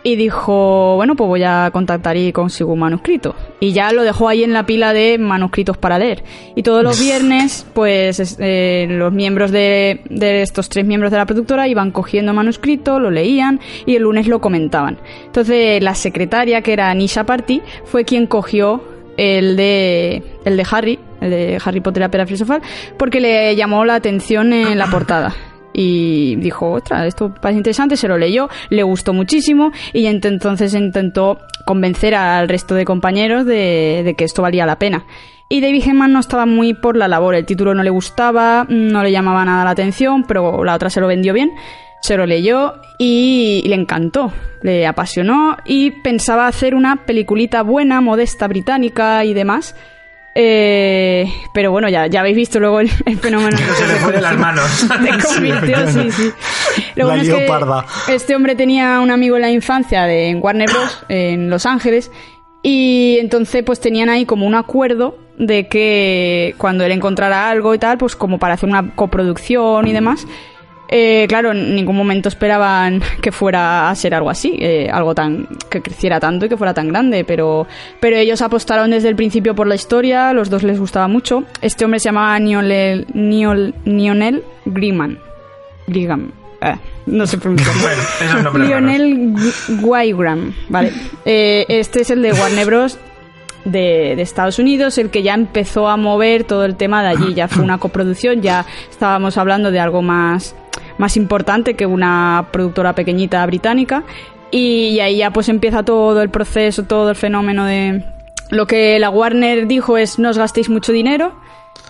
y 0.05 0.15
dijo, 0.15 0.95
bueno, 0.95 1.17
pues 1.17 1.27
voy 1.27 1.43
a 1.43 1.69
contactar 1.73 2.17
y 2.17 2.33
consigo 2.33 2.73
un 2.73 2.79
manuscrito. 2.79 3.35
Y 3.59 3.73
ya 3.73 3.93
lo 3.93 4.05
dejó 4.05 4.29
ahí 4.29 4.45
en 4.45 4.53
la 4.53 4.67
pila 4.67 4.93
de 4.93 5.19
manuscritos 5.19 5.77
para 5.77 5.99
leer. 5.99 6.23
Y 6.55 6.62
todos 6.62 6.85
los 6.85 7.01
viernes, 7.01 7.67
pues 7.75 8.37
eh, 8.39 8.87
los 8.89 9.12
miembros 9.12 9.51
de, 9.51 10.03
de, 10.11 10.43
estos 10.43 10.69
tres 10.69 10.87
miembros 10.87 11.11
de 11.11 11.19
la 11.19 11.27
productora 11.27 11.67
iban 11.67 11.91
cogiendo 11.91 12.33
manuscrito, 12.33 13.01
lo 13.01 13.11
leían 13.11 13.59
y 13.85 13.97
el 13.97 14.05
lunes 14.05 14.29
lo 14.29 14.41
comentaban. 14.41 14.99
Entonces 15.27 15.83
la 15.83 15.97
secretaria, 15.97 16.62
que 16.62 16.73
era 16.73 16.95
Nisha 16.95 17.25
Party, 17.25 17.62
fue 17.85 18.05
quien 18.05 18.29
cogió 18.29 18.92
el 19.16 19.57
de, 19.57 20.23
el 20.45 20.57
de 20.57 20.66
Harry, 20.71 20.99
el 21.21 21.31
de 21.31 21.59
Harry 21.64 21.81
Potter 21.81 22.00
la 22.00 22.11
Piedra 22.11 22.26
Filosofal, 22.26 22.62
porque 22.99 23.21
le 23.21 23.54
llamó 23.57 23.85
la 23.85 23.95
atención 23.95 24.52
en 24.52 24.78
la 24.78 24.87
portada 24.87 25.35
y 25.73 26.37
dijo, 26.37 26.71
otra, 26.71 27.07
esto 27.07 27.35
parece 27.35 27.59
interesante, 27.59 27.97
se 27.97 28.09
lo 28.09 28.19
leyó, 28.19 28.49
le 28.69 28.83
gustó 28.83 29.12
muchísimo 29.12 29.73
y 29.92 30.07
entonces 30.07 30.75
intentó 30.75 31.38
convencer 31.66 32.14
al 32.14 32.49
resto 32.49 32.75
de 32.75 32.85
compañeros 32.85 33.47
de, 33.47 34.02
de 34.04 34.14
que 34.14 34.25
esto 34.25 34.42
valía 34.42 34.66
la 34.66 34.78
pena. 34.78 35.07
Y 35.49 35.61
David 35.61 35.83
Heyman 35.87 36.12
no 36.12 36.21
estaba 36.21 36.47
muy 36.47 36.73
por 36.73 36.97
la 36.97 37.09
labor, 37.09 37.35
el 37.35 37.45
título 37.45 37.75
no 37.75 37.83
le 37.83 37.90
gustaba, 37.90 38.64
no 38.69 39.02
le 39.02 39.12
llamaba 39.12 39.45
nada 39.45 39.64
la 39.64 39.71
atención, 39.71 40.25
pero 40.25 40.64
la 40.64 40.75
otra 40.75 40.88
se 40.88 41.00
lo 41.00 41.07
vendió 41.07 41.35
bien, 41.35 41.50
se 42.03 42.17
lo 42.17 42.27
leyó 42.27 42.75
y 42.99 43.63
le 43.67 43.75
encantó, 43.75 44.33
le 44.61 44.87
apasionó 44.87 45.57
y 45.65 45.91
pensaba 46.03 46.47
hacer 46.47 46.75
una 46.75 47.07
peliculita 47.07 47.63
buena, 47.63 48.01
modesta, 48.01 48.47
británica 48.49 49.25
y 49.25 49.33
demás 49.33 49.75
eh, 50.35 51.31
pero 51.53 51.71
bueno, 51.71 51.89
ya, 51.91 52.07
ya 52.07 52.21
habéis 52.21 52.37
visto 52.37 52.59
luego 52.59 52.81
el, 52.81 52.91
el 53.05 53.19
fenómeno. 53.19 53.57
Que 53.57 53.65
se 53.65 53.87
le 53.87 53.95
fue 53.97 54.13
de 54.13 54.21
las 54.21 54.37
manos. 54.37 54.65
Se 54.71 55.35
convirtió, 55.35 55.91
sí, 55.91 56.11
sí. 56.11 56.33
Lo 56.95 57.05
La 57.05 57.05
bueno 57.05 57.23
es 57.23 57.29
lió 57.29 57.39
que 57.39 57.47
parda. 57.47 57.85
este 58.09 58.35
hombre 58.35 58.55
tenía 58.55 59.01
un 59.01 59.11
amigo 59.11 59.37
en 59.37 59.43
la 59.43 59.51
infancia 59.51 60.05
de 60.05 60.29
en 60.29 60.39
Warner 60.43 60.71
Bros. 60.71 61.05
en 61.09 61.51
Los 61.51 61.67
Ángeles 61.67 62.11
y 62.63 63.19
entonces 63.21 63.62
pues 63.65 63.81
tenían 63.81 64.09
ahí 64.09 64.25
como 64.25 64.47
un 64.47 64.55
acuerdo 64.55 65.19
de 65.37 65.69
que 65.69 66.55
cuando 66.59 66.85
él 66.85 66.93
encontrara 66.93 67.51
algo 67.51 67.75
y 67.75 67.79
tal, 67.79 67.99
pues 67.99 68.15
como 68.15 68.38
para 68.38 68.55
hacer 68.55 68.69
una 68.69 68.95
coproducción 68.95 69.87
y 69.87 69.93
demás. 69.93 70.27
Eh, 70.94 71.24
claro, 71.26 71.52
en 71.52 71.74
ningún 71.74 71.96
momento 71.96 72.28
esperaban 72.28 73.00
que 73.22 73.33
fuera 73.33 73.88
a 73.88 73.94
ser 73.94 74.14
algo 74.14 74.28
así, 74.28 74.57
eh, 74.61 74.90
algo 74.92 75.14
tan 75.14 75.48
que 75.70 75.81
creciera 75.81 76.20
tanto 76.20 76.44
y 76.44 76.48
que 76.50 76.57
fuera 76.59 76.74
tan 76.74 76.88
grande, 76.88 77.24
pero, 77.24 77.66
pero 77.98 78.16
ellos 78.16 78.42
apostaron 78.42 78.90
desde 78.90 79.09
el 79.09 79.16
principio 79.16 79.55
por 79.55 79.66
la 79.66 79.74
historia, 79.74 80.35
los 80.35 80.50
dos 80.50 80.62
les 80.64 80.78
gustaba 80.78 81.09
mucho. 81.09 81.44
Este 81.62 81.87
hombre 81.87 81.98
se 81.98 82.11
llamaba 82.11 82.38
Nionel, 82.38 83.07
Niol- 83.14 83.72
Lionel 83.87 84.44
Griman. 84.66 85.18
Eh, 86.61 86.76
no 87.07 87.26
se 87.26 87.38
pronuncia. 87.38 87.72
Bueno. 88.52 88.64
Lionel 88.66 89.35
Wygram, 89.81 90.52
¿vale? 90.68 90.92
Eh, 91.24 91.64
este 91.68 92.02
es 92.02 92.11
el 92.11 92.20
de 92.22 92.33
Warner 92.33 92.66
Bros. 92.66 92.98
De, 93.64 94.14
de 94.16 94.22
Estados 94.22 94.59
Unidos, 94.59 94.98
el 94.98 95.09
que 95.11 95.22
ya 95.22 95.35
empezó 95.35 95.88
a 95.88 95.96
mover 95.96 96.42
todo 96.42 96.64
el 96.64 96.74
tema 96.74 97.00
de 97.05 97.11
allí. 97.11 97.33
Ya 97.35 97.46
fue 97.46 97.62
una 97.62 97.78
coproducción, 97.78 98.42
ya 98.42 98.66
estábamos 98.90 99.38
hablando 99.38 99.70
de 99.70 99.78
algo 99.78 100.02
más, 100.02 100.57
más 100.99 101.17
importante 101.17 101.75
que 101.75 101.87
una 101.87 102.49
productora 102.51 102.95
pequeñita 102.95 103.45
británica. 103.47 104.05
Y, 104.51 105.01
ahí 105.01 105.17
ya 105.19 105.31
pues 105.31 105.49
empieza 105.49 105.83
todo 105.83 106.21
el 106.21 106.29
proceso, 106.29 106.85
todo 106.85 107.11
el 107.11 107.17
fenómeno 107.17 107.65
de... 107.65 108.05
Lo 108.51 108.67
que 108.67 108.99
la 108.99 109.09
Warner 109.09 109.67
dijo 109.67 109.97
es 109.97 110.19
no 110.19 110.29
os 110.29 110.37
gastéis 110.37 110.69
mucho 110.69 110.93
dinero, 110.93 111.33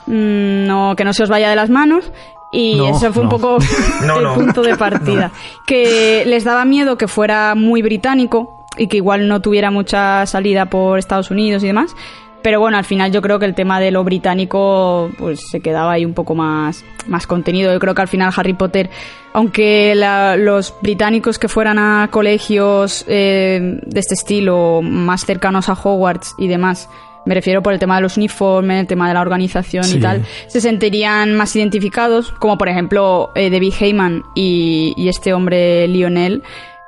mm, 0.07 0.67
no, 0.67 0.95
que 0.97 1.05
no 1.05 1.13
se 1.13 1.25
os 1.25 1.29
vaya 1.29 1.51
de 1.51 1.57
las 1.57 1.71
manos. 1.71 2.13
Y 2.53 2.77
No, 2.77 2.97
eso 2.97 3.13
fue 3.13 3.25
un 3.25 3.31
poco 3.31 3.59
No, 4.07 4.19
el 4.19 4.23
no. 4.23 4.35
punto 4.35 4.63
de 4.63 4.77
partida. 4.79 5.33
Que 5.67 6.23
les 6.27 6.45
daba 6.45 6.65
miedo 6.65 6.97
que 6.97 7.09
fuera 7.09 7.55
muy 7.57 7.83
británico 7.83 8.65
y 8.77 8.87
que 8.87 8.99
igual 8.99 9.27
no 9.27 9.41
tuviera 9.41 9.71
mucha 9.73 10.25
salida 10.27 10.67
por 10.67 10.99
Estados 10.99 11.31
Unidos 11.33 11.65
y 11.65 11.67
demás. 11.67 11.97
Pero 12.43 12.59
bueno, 12.61 12.77
al 12.77 12.85
final 12.85 13.13
yo 13.13 13.23
creo 13.23 13.39
que 13.39 13.45
el 13.47 13.55
tema 13.55 13.79
de 13.79 13.91
lo 13.93 14.03
británico 14.05 15.11
pues 15.19 15.41
se 15.51 15.61
quedaba 15.61 15.93
ahí 15.93 16.05
un 16.05 16.13
poco 16.15 16.35
más, 16.35 16.85
más 17.07 17.27
contenido. 17.27 17.73
Yo 17.73 17.79
creo 17.79 17.95
que 17.95 18.03
al 18.03 18.09
final 18.09 18.33
Harry 18.37 18.55
Potter, 18.55 18.91
aunque 19.33 19.95
la- 19.95 20.37
los 20.37 20.75
británicos 20.83 21.39
que 21.39 21.49
fueran 21.49 21.79
a 21.79 22.09
colegios 22.11 23.05
eh, 23.09 23.79
de 23.87 24.01
este 24.01 24.15
estilo, 24.15 24.81
más 24.83 25.25
cercanos 25.25 25.69
a 25.69 25.75
Hogwarts 25.75 26.35
y 26.39 26.49
demás, 26.49 26.89
me 27.25 27.35
refiero 27.37 27.63
por 27.63 27.73
el 27.73 27.79
tema 27.79 27.95
de 27.97 28.03
los 28.03 28.17
uniformes, 28.17 28.81
el 28.81 28.87
tema 28.89 29.07
de 29.07 29.15
la 29.15 29.21
organización 29.21 29.85
Sí. 29.85 29.99
y 29.99 30.01
tal, 30.01 30.25
se 30.49 30.61
sentirían 30.61 31.35
más 31.37 31.55
identificados, 31.55 32.33
como 32.33 32.59
por 32.59 32.69
ejemplo 32.69 33.31
eh, 33.37 33.49
David 33.51 33.75
Heyman 33.79 34.25
y, 34.35 34.93
y 34.97 35.09
este 35.09 35.33
hombre 35.33 35.87
Lionel. 35.87 36.43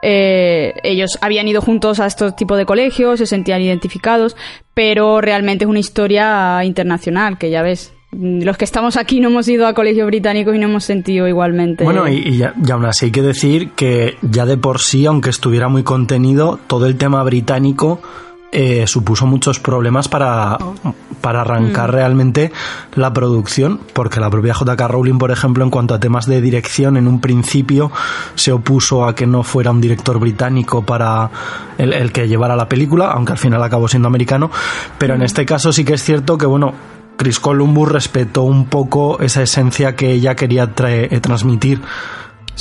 Eh, 0.06 0.74
ellos 0.82 1.18
habían 1.22 1.48
ido 1.48 1.62
juntos 1.62 1.98
a 1.98 2.06
estos 2.06 2.36
tipos 2.36 2.58
de 2.58 2.66
colegios, 2.66 3.18
se 3.18 3.26
sentían 3.26 3.62
identificados, 3.62 4.36
pero 4.74 5.20
realmente 5.22 5.64
es 5.64 5.68
una 5.70 5.78
historia 5.78 6.62
internacional, 6.64 7.38
que 7.38 7.48
ya 7.50 7.62
ves. 7.62 7.92
mm, 8.12 8.42
Los 8.42 8.56
que 8.58 8.64
estamos 8.66 8.96
aquí 8.98 9.20
no 9.20 9.28
hemos 9.30 9.48
ido 9.48 9.66
a 9.66 9.72
colegios 9.72 10.06
británicos 10.06 10.54
y 10.54 10.58
no 10.58 10.66
hemos 10.66 10.84
sentido 10.84 11.26
igualmente. 11.26 11.84
Bueno, 11.84 12.06
y, 12.08 12.16
y, 12.18 12.36
ya- 12.36 12.52
y 12.62 12.70
aún 12.70 12.84
así 12.84 13.06
hay 13.06 13.10
que 13.12 13.22
decir 13.22 13.70
que 13.70 14.16
ya 14.22 14.44
de 14.44 14.56
por 14.58 14.78
sí, 14.80 15.06
aunque 15.06 15.30
estuviera 15.30 15.68
muy 15.68 15.82
contenido, 15.84 16.58
todo 16.66 16.84
el 16.86 16.96
tema 16.96 17.22
británico 17.24 18.00
eh, 18.54 18.86
supuso 18.86 19.26
muchos 19.26 19.58
problemas 19.58 20.08
para, 20.08 20.56
para 21.20 21.40
arrancar 21.42 21.92
realmente 21.92 22.52
la 22.94 23.12
producción, 23.12 23.80
porque 23.92 24.20
la 24.20 24.30
propia 24.30 24.54
JK 24.54 24.80
Rowling, 24.88 25.18
por 25.18 25.30
ejemplo, 25.32 25.64
en 25.64 25.70
cuanto 25.70 25.92
a 25.92 25.98
temas 26.00 26.26
de 26.26 26.40
dirección, 26.40 26.96
en 26.96 27.08
un 27.08 27.20
principio 27.20 27.90
se 28.36 28.52
opuso 28.52 29.04
a 29.04 29.14
que 29.14 29.26
no 29.26 29.42
fuera 29.42 29.70
un 29.72 29.80
director 29.80 30.18
británico 30.18 30.82
para 30.86 31.30
el, 31.78 31.92
el 31.92 32.12
que 32.12 32.28
llevara 32.28 32.56
la 32.56 32.68
película, 32.68 33.10
aunque 33.10 33.32
al 33.32 33.38
final 33.38 33.62
acabó 33.62 33.88
siendo 33.88 34.08
americano, 34.08 34.50
pero 34.98 35.14
en 35.14 35.22
este 35.22 35.44
caso 35.44 35.72
sí 35.72 35.84
que 35.84 35.94
es 35.94 36.02
cierto 36.04 36.38
que, 36.38 36.46
bueno, 36.46 36.72
Chris 37.16 37.38
Columbus 37.40 37.90
respetó 37.92 38.42
un 38.42 38.66
poco 38.66 39.18
esa 39.20 39.42
esencia 39.42 39.94
que 39.96 40.10
ella 40.12 40.34
quería 40.34 40.74
trae- 40.74 41.08
eh, 41.10 41.20
transmitir 41.20 41.80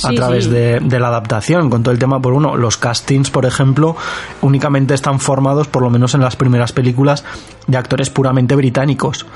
a 0.02 0.08
Sí, 0.08 0.14
través 0.16 0.44
sí. 0.44 0.50
De, 0.50 0.80
de 0.80 1.00
la 1.00 1.08
adaptación. 1.08 1.70
Con 1.70 1.82
todo 1.82 1.92
el 1.92 1.98
tema, 1.98 2.20
por 2.20 2.32
uno, 2.32 2.56
los 2.56 2.76
castings, 2.76 3.30
por 3.30 3.46
ejemplo, 3.46 3.96
únicamente 4.42 4.94
están 4.94 5.20
formados, 5.20 5.68
por 5.68 5.82
lo 5.82 5.90
menos 5.90 6.14
en 6.14 6.20
las 6.20 6.36
primeras 6.36 6.72
películas, 6.72 7.24
de 7.66 7.76
actores 7.76 8.10
puramente 8.10 8.54
británicos. 8.56 9.26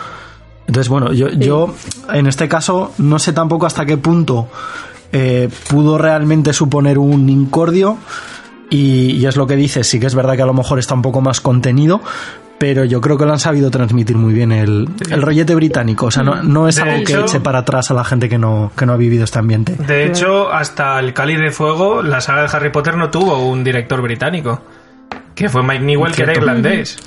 Entonces, 0.67 0.89
bueno, 0.89 1.13
yo, 1.13 1.29
yo 1.31 1.75
en 2.13 2.27
este 2.27 2.49
caso 2.49 2.93
no 2.99 3.19
sé 3.19 3.33
tampoco 3.33 3.67
hasta 3.67 3.87
qué 3.87 3.97
punto 3.97 4.49
eh, 5.13 5.49
pudo 5.69 5.97
realmente 5.97 6.53
suponer 6.53 6.99
un 6.99 7.29
incordio. 7.29 7.97
Y, 8.71 9.13
y 9.13 9.25
es 9.25 9.37
lo 9.37 9.47
que 9.47 9.57
dices, 9.57 9.87
sí 9.87 9.99
que 9.99 10.07
es 10.07 10.15
verdad 10.15 10.37
que 10.37 10.43
a 10.43 10.47
lo 10.47 10.53
mejor 10.53 10.79
está 10.79 10.93
un 10.93 11.01
poco 11.01 11.23
más 11.23 11.41
contenido, 11.41 12.03
pero 12.59 12.85
yo 12.85 13.01
creo 13.01 13.17
que 13.17 13.25
lo 13.25 13.33
han 13.33 13.39
sabido 13.39 13.71
transmitir 13.71 14.17
muy 14.17 14.35
bien 14.35 14.51
el, 14.53 14.89
el 15.11 15.23
rollete 15.23 15.55
británico. 15.55 16.07
O 16.07 16.11
sea, 16.11 16.23
no, 16.23 16.43
no 16.43 16.69
es 16.69 16.77
De 16.77 16.83
algo 16.83 17.05
que 17.05 17.15
eche 17.15 17.41
para 17.41 17.61
atrás 17.61 17.91
a 17.91 17.95
la 17.95 18.05
gente 18.05 18.29
que 18.29 18.39
no, 18.39 18.73
que 18.77 18.85
no 18.87 18.93
ha 18.93 18.97
vivido 18.97 19.25
este 19.25 19.39
ambiente. 19.39 19.75
De 19.77 20.05
hecho, 20.07 20.53
hasta 20.53 20.99
el 20.99 21.15
Cáliz 21.15 21.39
de 21.39 21.51
Fuego, 21.51 22.03
la 22.03 22.21
saga 22.21 22.43
de 22.43 22.49
Harry 22.53 22.71
Potter 22.71 22.97
no 22.97 23.11
tuvo 23.11 23.47
un 23.49 23.63
director 23.65 24.03
británico. 24.03 24.61
Que 25.35 25.49
fue 25.49 25.63
Mike 25.63 25.85
Newell, 25.85 26.13
que 26.15 26.23
era 26.25 26.33
irlandés. 26.33 26.99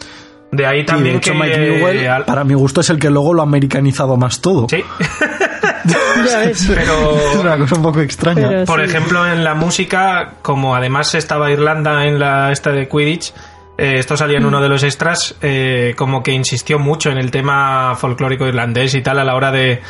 De 0.53 0.65
ahí 0.65 0.81
Sí, 0.81 0.85
también 0.85 1.15
de 1.15 1.17
hecho, 1.19 1.31
que... 1.33 1.37
Mike 1.39 1.57
Newell, 1.57 2.07
al- 2.07 2.25
para 2.25 2.43
mi 2.43 2.53
gusto, 2.53 2.81
es 2.81 2.89
el 2.89 2.97
que 2.99 3.09
luego 3.09 3.33
lo 3.33 3.41
ha 3.41 3.43
americanizado 3.43 4.15
más 4.17 4.39
todo. 4.41 4.67
Sí, 4.69 4.83
Ya 5.85 5.97
ves. 6.45 6.61
Es 6.61 6.67
pero... 6.75 7.41
una 7.41 7.57
cosa 7.57 7.75
un 7.75 7.81
poco 7.81 8.01
extraña. 8.01 8.47
Pero- 8.47 8.65
Por 8.65 8.79
Sí. 8.81 8.85
ejemplo, 8.85 9.25
en 9.31 9.43
la 9.43 9.53
música, 9.55 10.33
como 10.41 10.75
además 10.75 11.13
estaba 11.15 11.51
Irlanda 11.51 12.05
en 12.05 12.19
la 12.19 12.51
esta 12.51 12.71
de 12.71 12.87
Quidditch, 12.87 13.33
eh, 13.81 13.99
esto 13.99 14.15
salía 14.15 14.37
en 14.37 14.45
uno 14.45 14.61
de 14.61 14.69
los 14.69 14.83
extras, 14.83 15.35
eh, 15.41 15.93
como 15.97 16.21
que 16.23 16.31
insistió 16.31 16.77
mucho 16.79 17.09
en 17.09 17.17
el 17.17 17.31
tema 17.31 17.95
folclórico 17.95 18.45
irlandés 18.47 18.93
y 18.95 19.01
tal 19.01 19.19
a 19.19 19.23
la 19.23 19.35
hora 19.35 19.51
de, 19.51 19.81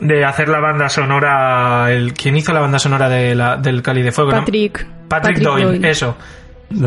de 0.00 0.24
hacer 0.24 0.48
la 0.48 0.60
banda 0.60 0.88
sonora. 0.88 1.90
El, 1.92 2.12
¿Quién 2.14 2.36
hizo 2.36 2.52
la 2.52 2.60
banda 2.60 2.78
sonora 2.78 3.08
de 3.08 3.34
la- 3.34 3.56
del 3.56 3.82
Cali 3.82 4.02
de 4.02 4.12
Fuego? 4.12 4.30
no? 4.32 4.38
Patrick. 4.38 4.86
Patrick, 5.08 5.38
Doyle, 5.38 5.88
eso. 5.90 6.16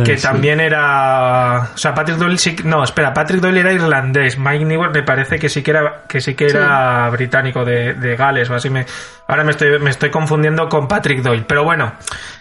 Que 0.05 0.17
sí. 0.17 0.23
también 0.23 0.59
era. 0.59 1.69
O 1.73 1.77
sea, 1.77 1.93
Patrick 1.93 2.17
Doyle 2.17 2.37
sí. 2.37 2.55
No, 2.65 2.83
espera, 2.83 3.13
Patrick 3.13 3.41
Doyle 3.41 3.61
era 3.61 3.71
irlandés. 3.71 4.37
Mike 4.37 4.65
Newell 4.65 4.91
me 4.91 5.03
parece 5.03 5.39
que 5.39 5.47
sí 5.47 5.63
que 5.63 5.71
era, 5.71 6.03
que 6.07 6.19
sí 6.19 6.35
que 6.35 6.47
era 6.47 7.09
británico 7.09 7.63
de, 7.63 7.93
de 7.93 8.15
Gales 8.15 8.49
o 8.49 8.55
así. 8.55 8.69
Me, 8.69 8.85
ahora 9.27 9.43
me 9.43 9.51
estoy, 9.51 9.79
me 9.79 9.89
estoy 9.89 10.09
confundiendo 10.09 10.67
con 10.67 10.87
Patrick 10.87 11.21
Doyle. 11.21 11.45
Pero 11.47 11.63
bueno, 11.63 11.93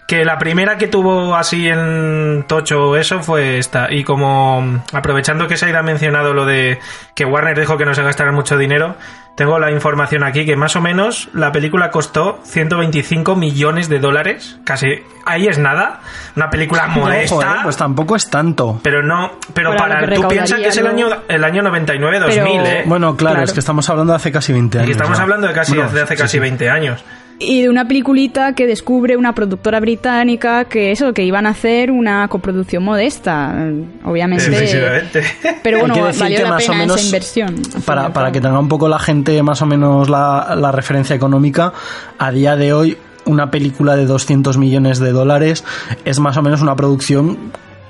que 0.06 0.24
la 0.24 0.36
primera 0.38 0.76
que 0.76 0.88
tuvo 0.88 1.36
así 1.36 1.68
en 1.68 2.44
Tocho 2.48 2.96
eso 2.96 3.22
fue 3.22 3.58
esta. 3.58 3.92
Y 3.92 4.02
como 4.02 4.82
aprovechando 4.92 5.46
que 5.46 5.56
se 5.56 5.74
ha 5.74 5.82
mencionado 5.82 6.34
lo 6.34 6.44
de 6.44 6.78
que 7.14 7.24
Warner 7.24 7.58
dijo 7.58 7.76
que 7.76 7.84
no 7.84 7.94
se 7.94 8.02
gastara 8.02 8.32
mucho 8.32 8.58
dinero, 8.58 8.96
tengo 9.38 9.56
la 9.60 9.70
información 9.70 10.24
aquí 10.24 10.44
que 10.44 10.56
más 10.56 10.74
o 10.74 10.80
menos 10.80 11.28
la 11.32 11.52
película 11.52 11.92
costó 11.92 12.40
125 12.42 13.36
millones 13.36 13.88
de 13.88 14.00
dólares. 14.00 14.58
Casi 14.64 14.88
ahí 15.24 15.46
es 15.46 15.58
nada. 15.58 16.00
Una 16.34 16.50
película 16.50 16.88
modesta. 16.88 17.36
Ojo, 17.36 17.42
eh, 17.44 17.60
pues 17.62 17.76
tampoco 17.76 18.16
es 18.16 18.28
tanto. 18.28 18.80
Pero 18.82 19.00
no, 19.04 19.30
pero 19.54 19.76
Para 19.76 20.12
tú 20.12 20.26
piensas 20.26 20.58
que 20.58 20.66
es 20.66 20.76
el 20.76 20.88
año, 20.88 21.06
el 21.28 21.44
año 21.44 21.62
99, 21.62 22.18
2000, 22.18 22.42
Pero- 22.42 22.66
¿eh? 22.66 22.82
Bueno, 22.84 23.16
claro, 23.16 23.34
Claro. 23.36 23.44
es 23.44 23.52
que 23.52 23.60
estamos 23.60 23.88
hablando 23.88 24.12
de 24.12 24.16
hace 24.16 24.32
casi 24.32 24.52
20 24.52 24.78
años. 24.78 24.88
y 24.88 24.92
estamos 24.92 25.16
ya. 25.16 25.22
hablando 25.22 25.46
de 25.46 25.54
casi 25.54 25.74
Bueno, 25.76 25.88
de 25.92 26.02
hace 26.02 26.16
sí, 26.16 26.20
casi 26.22 26.32
sí. 26.32 26.38
20 26.40 26.68
años. 26.68 27.04
Y 27.40 27.62
de 27.62 27.68
una 27.68 27.86
peliculita 27.86 28.52
que 28.54 28.66
descubre 28.66 29.16
una 29.16 29.32
productora 29.32 29.78
británica 29.78 30.64
que 30.64 30.90
eso, 30.90 31.12
que 31.12 31.22
iban 31.24 31.46
a 31.46 31.50
hacer 31.50 31.92
una 31.92 32.26
coproducción 32.28 32.82
modesta. 32.82 33.54
Obviamente. 34.04 34.46
Efectivamente. 34.46 35.22
Pero 35.62 35.78
bueno, 35.80 35.94
valió 36.18 36.36
que 36.38 36.42
la 36.42 36.48
más 36.50 36.64
o 36.64 36.72
pena 36.72 36.78
menos, 36.82 36.96
esa 36.96 37.06
inversión. 37.06 37.54
Para, 37.84 38.12
para 38.12 38.32
que 38.32 38.40
tenga 38.40 38.58
un 38.58 38.68
poco 38.68 38.88
la 38.88 38.98
gente 38.98 39.40
más 39.44 39.62
o 39.62 39.66
menos 39.66 40.08
la, 40.08 40.56
la 40.58 40.72
referencia 40.72 41.14
económica, 41.14 41.72
a 42.18 42.32
día 42.32 42.56
de 42.56 42.72
hoy 42.72 42.98
una 43.24 43.50
película 43.50 43.94
de 43.94 44.06
200 44.06 44.56
millones 44.58 44.98
de 44.98 45.12
dólares 45.12 45.62
es 46.04 46.18
más 46.18 46.36
o 46.38 46.42
menos 46.42 46.60
una 46.60 46.74
producción 46.74 47.38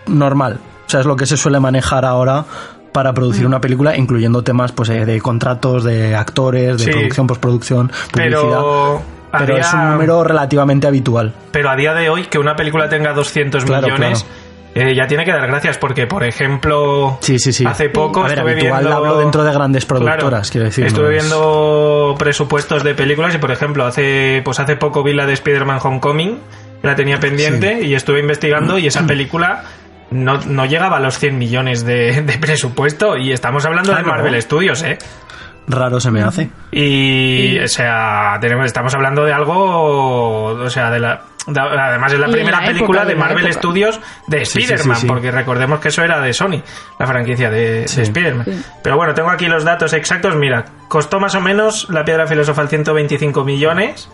normal. 0.07 0.59
O 0.87 0.91
sea, 0.91 1.01
es 1.01 1.07
lo 1.07 1.17
que 1.17 1.27
se 1.27 1.37
suele 1.39 1.61
manejar 1.61 2.05
ahora 2.05 2.45
para 2.93 3.13
producir 3.15 3.45
Mm. 3.45 3.49
una 3.49 3.61
película, 3.61 3.97
incluyendo 3.97 4.43
temas 4.43 4.73
pues 4.73 4.89
eh, 4.91 5.05
de 5.07 5.21
contratos, 5.21 5.85
de 5.85 6.15
actores, 6.17 6.79
de 6.79 6.85
Sí. 6.85 6.91
producción, 6.91 7.27
postproducción, 7.27 7.93
publicidad. 8.11 8.41
Pero, 8.41 9.03
a 9.33 9.38
Pero 9.38 9.55
día- 9.55 9.62
es 9.62 9.73
un 9.75 9.91
número 9.93 10.25
relativamente 10.25 10.87
habitual. 10.87 11.33
pero 11.53 11.71
a 11.71 11.77
día 11.77 11.95
de 11.95 12.09
hoy 12.11 12.25
que 12.27 12.38
una 12.38 12.57
película 12.57 12.88
tenga 12.88 13.12
200 13.12 13.64
Claro, 13.64 13.87
millones 13.88 14.25
eh, 14.75 14.95
ya 14.95 15.07
tiene 15.07 15.25
que 15.25 15.33
dar 15.33 15.47
gracias 15.49 15.77
porque, 15.79 16.07
por 16.07 16.23
ejemplo, 16.25 17.19
Sí, 17.21 17.38
sí, 17.38 17.53
sí. 17.53 17.64
hace 17.67 17.88
poco 17.88 18.21
A 18.21 18.29
ver, 18.29 18.38
estuve 18.38 18.53
habitual 18.53 18.81
viendo... 18.85 18.97
hablo 18.97 19.19
dentro 19.19 19.43
de 19.43 19.53
grandes 19.53 19.85
productoras, 19.87 20.29
Claro, 20.29 20.43
quiero 20.53 20.64
decir. 20.67 20.87
Estuve 20.87 21.11
viendo 21.11 22.14
presupuestos 22.19 22.85
de 22.85 22.95
películas 22.95 23.35
y, 23.35 23.38
por 23.38 23.51
ejemplo, 23.51 23.85
hace 23.87 24.41
pues 24.45 24.61
hace 24.61 24.77
poco 24.77 25.03
vi 25.03 25.14
la 25.14 25.27
de 25.27 25.33
Spider-Man 25.33 25.81
Homecoming, 25.83 26.38
la 26.83 26.95
tenía 26.95 27.19
pendiente 27.19 27.83
y 27.83 27.95
estuve 27.95 28.21
investigando 28.21 28.79
y 28.79 28.87
esa 28.87 29.07
película 29.07 29.64
no, 30.11 30.38
no 30.47 30.64
llegaba 30.67 30.99
a 30.99 31.01
los 31.01 31.19
100 31.19 31.37
millones 31.38 31.85
de, 31.85 32.23
de 32.23 32.38
presupuesto 32.38 33.17
y 33.17 33.33
estamos 33.33 33.64
hablando 33.67 33.93
Ah, 33.93 33.97
de 33.97 34.03
¿no? 34.03 34.09
Marvel 34.11 34.41
Studios, 34.41 34.83
¿eh? 34.83 34.97
Raro 35.69 36.01
se 36.01 36.11
me 36.11 36.23
hace. 36.23 36.51
Y, 36.73 37.59
o 37.59 37.69
sea, 37.69 38.39
tenemos, 38.41 38.67
estamos 38.67 38.95
hablando 38.95 39.25
de 39.25 39.33
algo, 39.33 40.45
o 40.45 40.71
sea, 40.71 40.91
de 40.91 40.99
la... 40.99 41.21
de- 41.47 41.61
además 41.61 42.13
es 42.13 42.19
la 42.19 42.29
Y 42.29 42.33
primera 42.33 42.61
la 42.61 42.67
película 42.67 43.05
de 43.05 43.15
Marvel 43.15 43.45
época. 43.47 43.59
Studios 43.61 44.01
de 44.27 44.45
Sí, 44.45 44.61
sí, 44.63 44.67
sí, 44.67 44.73
Spider-Man, 44.75 44.97
sí. 45.01 45.07
porque 45.07 45.31
recordemos 45.31 45.81
que 45.81 45.89
eso 45.89 46.03
era 46.03 46.21
de 46.21 46.33
Sony, 46.33 46.63
la 46.99 47.07
franquicia 47.07 47.51
de, 47.51 47.81
de. 47.81 47.85
Spider-Man. 47.85 48.45
Sí. 48.47 48.63
Pero 48.83 48.97
bueno, 48.97 49.15
tengo 49.15 49.31
aquí 49.31 49.47
los 49.47 49.65
datos 49.65 49.93
exactos. 49.93 50.35
Mira, 50.37 50.65
costó 50.89 51.21
más 51.21 51.35
o 51.35 51.41
menos 51.41 51.89
la 51.91 52.05
piedra 52.05 52.27
filosofal 52.27 52.69
125 52.69 53.45
millones. 53.45 54.09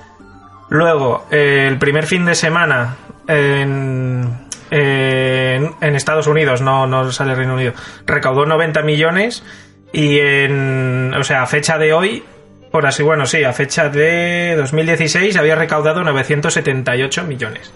Luego, 0.71 1.27
eh, 1.31 1.67
el 1.69 1.79
primer 1.79 2.07
fin 2.07 2.25
de 2.25 2.35
semana 2.35 2.97
en, 3.29 4.47
en, 4.71 5.71
en 5.81 5.95
Estados 5.95 6.27
Unidos, 6.27 6.62
no, 6.62 6.87
no 6.87 7.12
sale 7.12 7.35
Reino 7.35 7.55
Unido, 7.55 7.75
recaudó 8.07 8.47
90 8.47 8.83
millones. 8.83 9.45
Y 9.94 10.18
en, 10.18 11.14
o 11.16 11.22
sea, 11.24 11.42
a 11.42 11.46
fecha 11.46 11.78
de 11.78 11.92
hoy, 11.92 12.22
por 12.70 12.85
así, 12.87 13.02
bueno, 13.02 13.24
sí, 13.26 13.42
a 13.44 13.52
fecha 13.52 13.88
de 13.88 14.57
2016 14.59 15.37
había 15.37 15.54
recaudado 15.54 16.02
978 16.04 17.22
millones. 17.24 17.72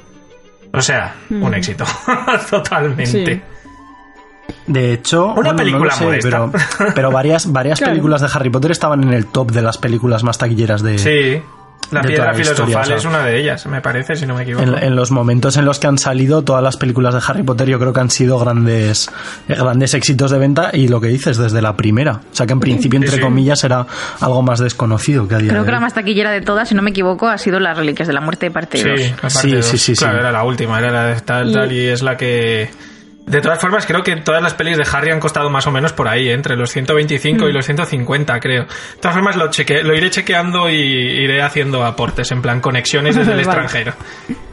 O 0.73 0.83
sea, 0.83 1.15
un 1.31 1.55
éxito. 1.55 1.85
Totalmente. 2.51 3.07
Sí. 3.07 3.41
De 4.67 4.93
hecho, 4.93 5.27
Una 5.27 5.35
bueno, 5.35 5.51
no 5.53 5.57
película 5.57 5.85
lo 5.93 5.97
sé, 5.97 6.05
modesta. 6.05 6.51
pero, 6.77 6.93
pero 6.95 7.11
varias, 7.11 7.51
varias 7.53 7.79
Claro. 7.79 7.93
películas 7.93 8.21
de 8.21 8.29
Harry 8.35 8.51
Potter 8.51 8.71
estaban 8.73 9.03
en 9.03 9.13
el 9.15 9.27
top 9.27 9.51
de 9.53 9.63
las 9.63 9.79
películas 9.79 10.25
más 10.25 10.37
taquilleras 10.39 10.83
de, 10.83 10.99
Sí. 10.99 11.43
La 11.91 12.03
de 12.03 12.09
piedra 12.09 12.25
toda 12.27 12.35
la 12.37 12.41
historia, 12.43 12.55
filosofal 12.67 12.83
o 12.83 12.87
sea. 12.87 12.97
es 12.97 13.05
una 13.07 13.25
de 13.25 13.41
ellas, 13.41 13.67
me 13.67 13.81
parece, 13.81 14.15
si 14.15 14.27
no 14.27 14.35
me 14.35 14.43
equivoco. 14.43 14.63
En, 14.63 14.77
en 14.83 14.95
los 14.95 15.11
momentos 15.11 15.57
en 15.57 15.65
los 15.65 15.79
que 15.79 15.87
han 15.87 15.97
salido 15.97 16.43
todas 16.43 16.63
las 16.63 16.77
películas 16.77 17.15
de 17.15 17.21
Harry 17.27 17.43
Potter, 17.43 17.67
yo 17.67 17.79
creo 17.79 17.95
que 17.95 18.01
han 18.01 18.11
sido 18.11 18.39
grandes, 18.39 19.09
eh, 19.49 19.55
grandes 19.55 19.95
éxitos 19.95 20.31
de 20.31 20.39
venta 20.39 20.69
y 20.75 20.89
lo 20.89 21.01
que 21.01 21.09
dices 21.09 21.39
desde 21.39 21.63
la 21.63 21.77
primera. 21.77 22.21
O 22.31 22.35
sea 22.35 22.47
que 22.47 22.53
en 22.53 22.61
principio, 22.61 22.99
entre 22.99 23.13
sí. 23.17 23.21
comillas, 23.21 23.65
era 23.65 23.87
algo 24.21 24.43
más 24.43 24.59
desconocido 24.59 25.27
que 25.27 25.37
a 25.37 25.39
día 25.39 25.49
Creo 25.49 25.63
de 25.63 25.67
que 25.67 25.73
la 25.73 25.81
más 25.81 25.95
taquillera 25.95 26.31
de 26.31 26.43
todas, 26.43 26.69
si 26.69 26.75
no 26.75 26.83
me 26.83 26.91
equivoco, 26.91 27.27
ha 27.29 27.39
sido 27.39 27.59
Las 27.59 27.77
Reliquias 27.79 28.07
de 28.07 28.13
la 28.13 28.21
Muerte 28.21 28.51
parte 28.51 28.83
2. 28.85 29.01
Sí, 29.01 29.15
Sí, 29.29 29.63
sí, 29.63 29.79
sí, 29.79 29.97
sí. 29.97 30.05
Claro, 30.05 30.19
era 30.19 30.31
la 30.31 30.45
última, 30.45 30.79
era 30.79 30.91
la 30.91 31.05
de 31.07 31.21
tal, 31.23 31.49
Y- 31.49 31.53
tal, 31.55 31.73
y 31.73 31.87
es 31.87 32.03
la 32.03 32.17
que... 32.19 32.69
De 33.29 33.41
todas 33.41 33.61
formas, 33.61 33.87
creo 33.87 34.03
que 34.03 34.17
todas 34.17 34.43
las 34.43 34.55
pelis 34.55 34.77
de 34.77 34.85
Harry 34.91 35.11
han 35.11 35.21
costado 35.21 35.51
más 35.51 35.67
o 35.67 35.71
menos 35.71 35.93
por 35.93 36.09
ahí, 36.09 36.29
¿eh? 36.29 36.33
entre 36.33 36.57
los 36.57 36.71
125 36.71 37.45
Mm. 37.45 37.49
y 37.49 37.53
los 37.53 37.65
150, 37.67 38.41
creo. 38.41 38.63
De 38.65 38.69
todas 39.01 39.15
formas, 39.15 39.37
lo, 39.37 39.51
cheque, 39.51 39.83
lo 39.83 39.95
iré 39.95 40.11
chequeando 40.11 40.71
y 40.71 40.75
iré 40.77 41.43
haciendo 41.43 41.85
aportes, 41.85 42.31
en 42.33 42.43
plan 42.43 42.61
conexiones 42.61 43.17
desde 43.17 43.33
el 43.33 43.41
extranjero. 43.41 43.93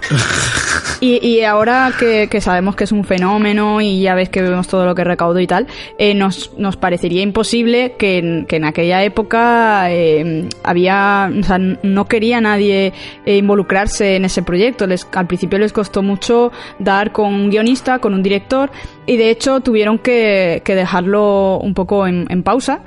Y, 1.02 1.26
y 1.28 1.44
ahora 1.44 1.92
que, 2.00 2.30
que 2.30 2.40
sabemos 2.40 2.76
que 2.76 2.86
es 2.86 2.92
un 2.94 3.04
fenómeno 3.04 3.82
y 3.82 4.02
ya 4.02 4.16
ves 4.16 4.30
que 4.30 4.42
vemos 4.42 4.68
todo 4.68 4.86
lo 4.86 4.96
que 4.96 5.04
recaudó 5.04 5.40
y 5.40 5.48
tal, 5.48 5.68
eh, 5.98 6.14
nos, 6.14 6.54
nos 6.58 6.78
parecería 6.78 7.22
imposible 7.22 7.96
que 8.00 8.18
en, 8.20 8.46
que 8.46 8.56
en 8.56 8.66
aquella 8.66 9.04
época 9.04 9.92
eh, 9.92 10.48
había, 10.64 11.30
o 11.38 11.44
sea, 11.44 11.58
no 11.58 12.06
quería 12.06 12.40
nadie 12.40 12.94
eh, 13.26 13.36
involucrarse 13.38 14.16
en 14.16 14.26
ese 14.26 14.42
proyecto. 14.42 14.88
Les, 14.88 15.06
al 15.14 15.28
principio 15.28 15.60
les 15.60 15.74
costó 15.74 16.02
mucho 16.02 16.52
dar 16.80 17.12
con 17.12 17.34
un 17.34 17.50
guionista, 17.50 18.00
con 18.00 18.14
un 18.14 18.24
director 18.24 18.65
y 19.06 19.18
de 19.18 19.30
hecho 19.30 19.60
tuvieron 19.62 20.00
que, 20.00 20.62
dejarlo 20.66 21.58
un 21.60 21.74
poco 21.74 22.08
en, 22.08 22.26
en 22.30 22.44
pausa. 22.44 22.82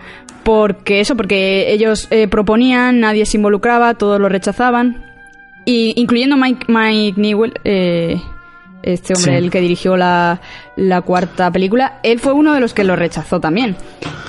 Porque 0.44 1.00
eso, 1.00 1.14
porque 1.14 1.72
ellos 1.72 2.08
eh, 2.10 2.26
proponían, 2.26 3.00
nadie 3.00 3.26
se 3.26 3.36
involucraba, 3.36 3.94
todos 3.94 4.18
lo 4.18 4.30
rechazaban. 4.30 5.04
Y 5.66 5.92
incluyendo 6.00 6.38
Mike, 6.38 6.66
Mike 6.68 7.20
Newell, 7.20 7.52
eh, 7.64 8.18
este 8.94 9.14
hombre, 9.14 9.32
Sí. 9.32 9.44
el 9.44 9.50
que 9.50 9.60
dirigió 9.60 9.96
la, 9.96 10.40
la 10.76 11.02
cuarta 11.02 11.50
película, 11.50 12.00
él 12.02 12.18
fue 12.18 12.32
uno 12.32 12.54
de 12.54 12.60
los 12.60 12.74
que 12.74 12.84
lo 12.84 12.96
rechazó 12.96 13.40
también. 13.40 13.76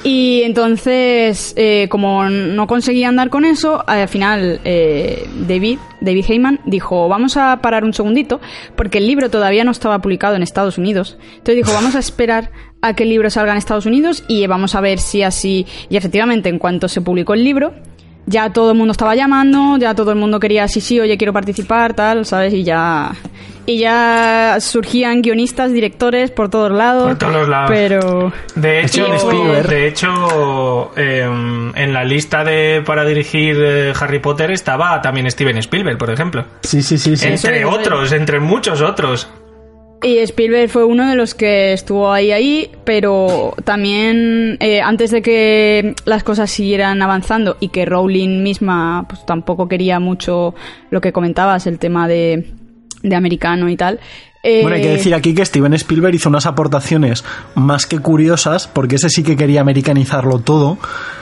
Y 0.03 0.41
entonces, 0.43 1.53
eh, 1.57 1.87
como 1.89 2.29
no 2.29 2.67
conseguían 2.67 3.15
dar 3.17 3.29
con 3.29 3.43
eso, 3.45 3.83
al 3.87 4.07
final 4.07 4.61
eh, 4.63 5.27
David, 5.47 5.77
David 6.01 6.25
Heyman 6.27 6.59
dijo, 6.65 7.07
vamos 7.09 7.35
a 7.37 7.57
parar 7.61 7.83
un 7.83 7.93
segundito, 7.93 8.39
porque 8.75 8.99
el 8.99 9.07
libro 9.07 9.29
todavía 9.29 9.63
no 9.63 9.71
estaba 9.71 9.99
publicado 9.99 10.35
en 10.35 10.43
Estados 10.43 10.77
Unidos. 10.77 11.17
Entonces 11.31 11.57
dijo, 11.57 11.73
vamos 11.73 11.95
a 11.95 11.99
esperar 11.99 12.51
a 12.81 12.93
que 12.95 13.03
el 13.03 13.09
libro 13.09 13.29
salga 13.29 13.51
en 13.51 13.57
Estados 13.57 13.85
Unidos 13.85 14.23
y 14.29 14.47
vamos 14.47 14.73
a 14.75 14.79
ver 14.81 14.99
si 14.99 15.21
así... 15.21 15.65
Y 15.89 15.97
efectivamente, 15.97 16.47
en 16.47 16.59
cuanto 16.59 16.87
se 16.87 17.01
publicó 17.01 17.33
el 17.33 17.43
libro, 17.43 17.73
ya 18.29 18.51
todo 18.51 18.71
el 18.71 18.77
mundo 18.77 18.91
estaba 18.91 19.15
llamando, 19.15 19.77
ya 19.77 19.95
todo 19.95 20.11
el 20.11 20.17
mundo 20.17 20.39
quería, 20.39 20.67
sí, 20.67 20.81
sí, 20.81 20.99
oye, 20.99 21.17
quiero 21.17 21.33
participar, 21.33 21.95
tal, 21.95 22.25
¿sabes? 22.27 22.53
Y 22.53 22.63
ya, 22.63 23.11
y 23.65 23.79
ya 23.79 24.57
surgían 24.59 25.23
guionistas, 25.23 25.73
directores 25.73 26.29
por 26.29 26.49
todos 26.49 26.71
lados. 26.71 27.07
Por 27.07 27.17
todos 27.17 27.49
lados. 27.49 27.71
Pero... 27.71 28.31
De 28.53 28.81
hecho, 28.81 29.07
de 29.67 29.87
hecho 29.87 30.91
em, 30.95 31.75
en 31.75 31.93
la 31.93 32.03
lista 32.03 32.43
de 32.43 32.83
para 32.85 33.03
dirigir 33.03 33.57
eh, 33.59 33.93
Harry 33.99 34.19
Potter 34.19 34.51
estaba 34.51 35.01
también 35.01 35.29
Steven 35.31 35.57
Spielberg, 35.57 35.97
por 35.97 36.11
ejemplo. 36.11 36.45
Sí, 36.61 36.83
sí, 36.83 36.99
sí. 36.99 37.17
sí. 37.17 37.27
entre 37.27 37.65
otros, 37.65 38.11
entre 38.11 38.39
muchos 38.39 38.81
otros. 38.81 39.27
Y 40.01 40.17
Spielberg 40.19 40.69
fue 40.69 40.85
uno 40.85 41.09
de 41.09 41.15
los 41.15 41.35
que 41.35 41.73
estuvo 41.73 42.11
ahí, 42.11 42.31
ahí, 42.31 42.71
pero 42.85 43.53
también 43.65 44.55
eh, 44.61 44.81
antes 44.81 45.11
de 45.11 45.21
que 45.21 45.93
las 46.05 46.23
cosas 46.23 46.49
siguieran 46.49 47.01
avanzando 47.01 47.57
y 47.59 47.67
que 47.67 47.85
Rowling 47.85 48.41
misma 48.41 49.05
pues 49.09 49.25
tampoco 49.25 49.67
quería 49.67 49.99
mucho 49.99 50.55
lo 50.89 51.01
que 51.01 51.11
comentabas, 51.11 51.67
el 51.67 51.79
tema 51.79 52.07
de, 52.07 52.53
de 53.03 53.15
americano 53.15 53.67
y 53.67 53.75
tal. 53.75 53.99
eh, 54.41 54.61
Bueno, 54.61 54.77
hay 54.77 54.83
que 54.83 54.89
decir 54.91 55.13
aquí 55.13 55.35
que 55.35 55.45
Steven 55.45 55.73
Spielberg 55.73 56.15
hizo 56.15 56.29
unas 56.29 56.45
aportaciones 56.45 57.25
más 57.55 57.85
que 57.85 57.99
curiosas, 57.99 58.69
porque 58.69 58.95
ese 58.95 59.09
sí 59.09 59.21
que 59.23 59.35
quería 59.35 59.59
americanizarlo 59.59 60.39
todo. 60.39 60.77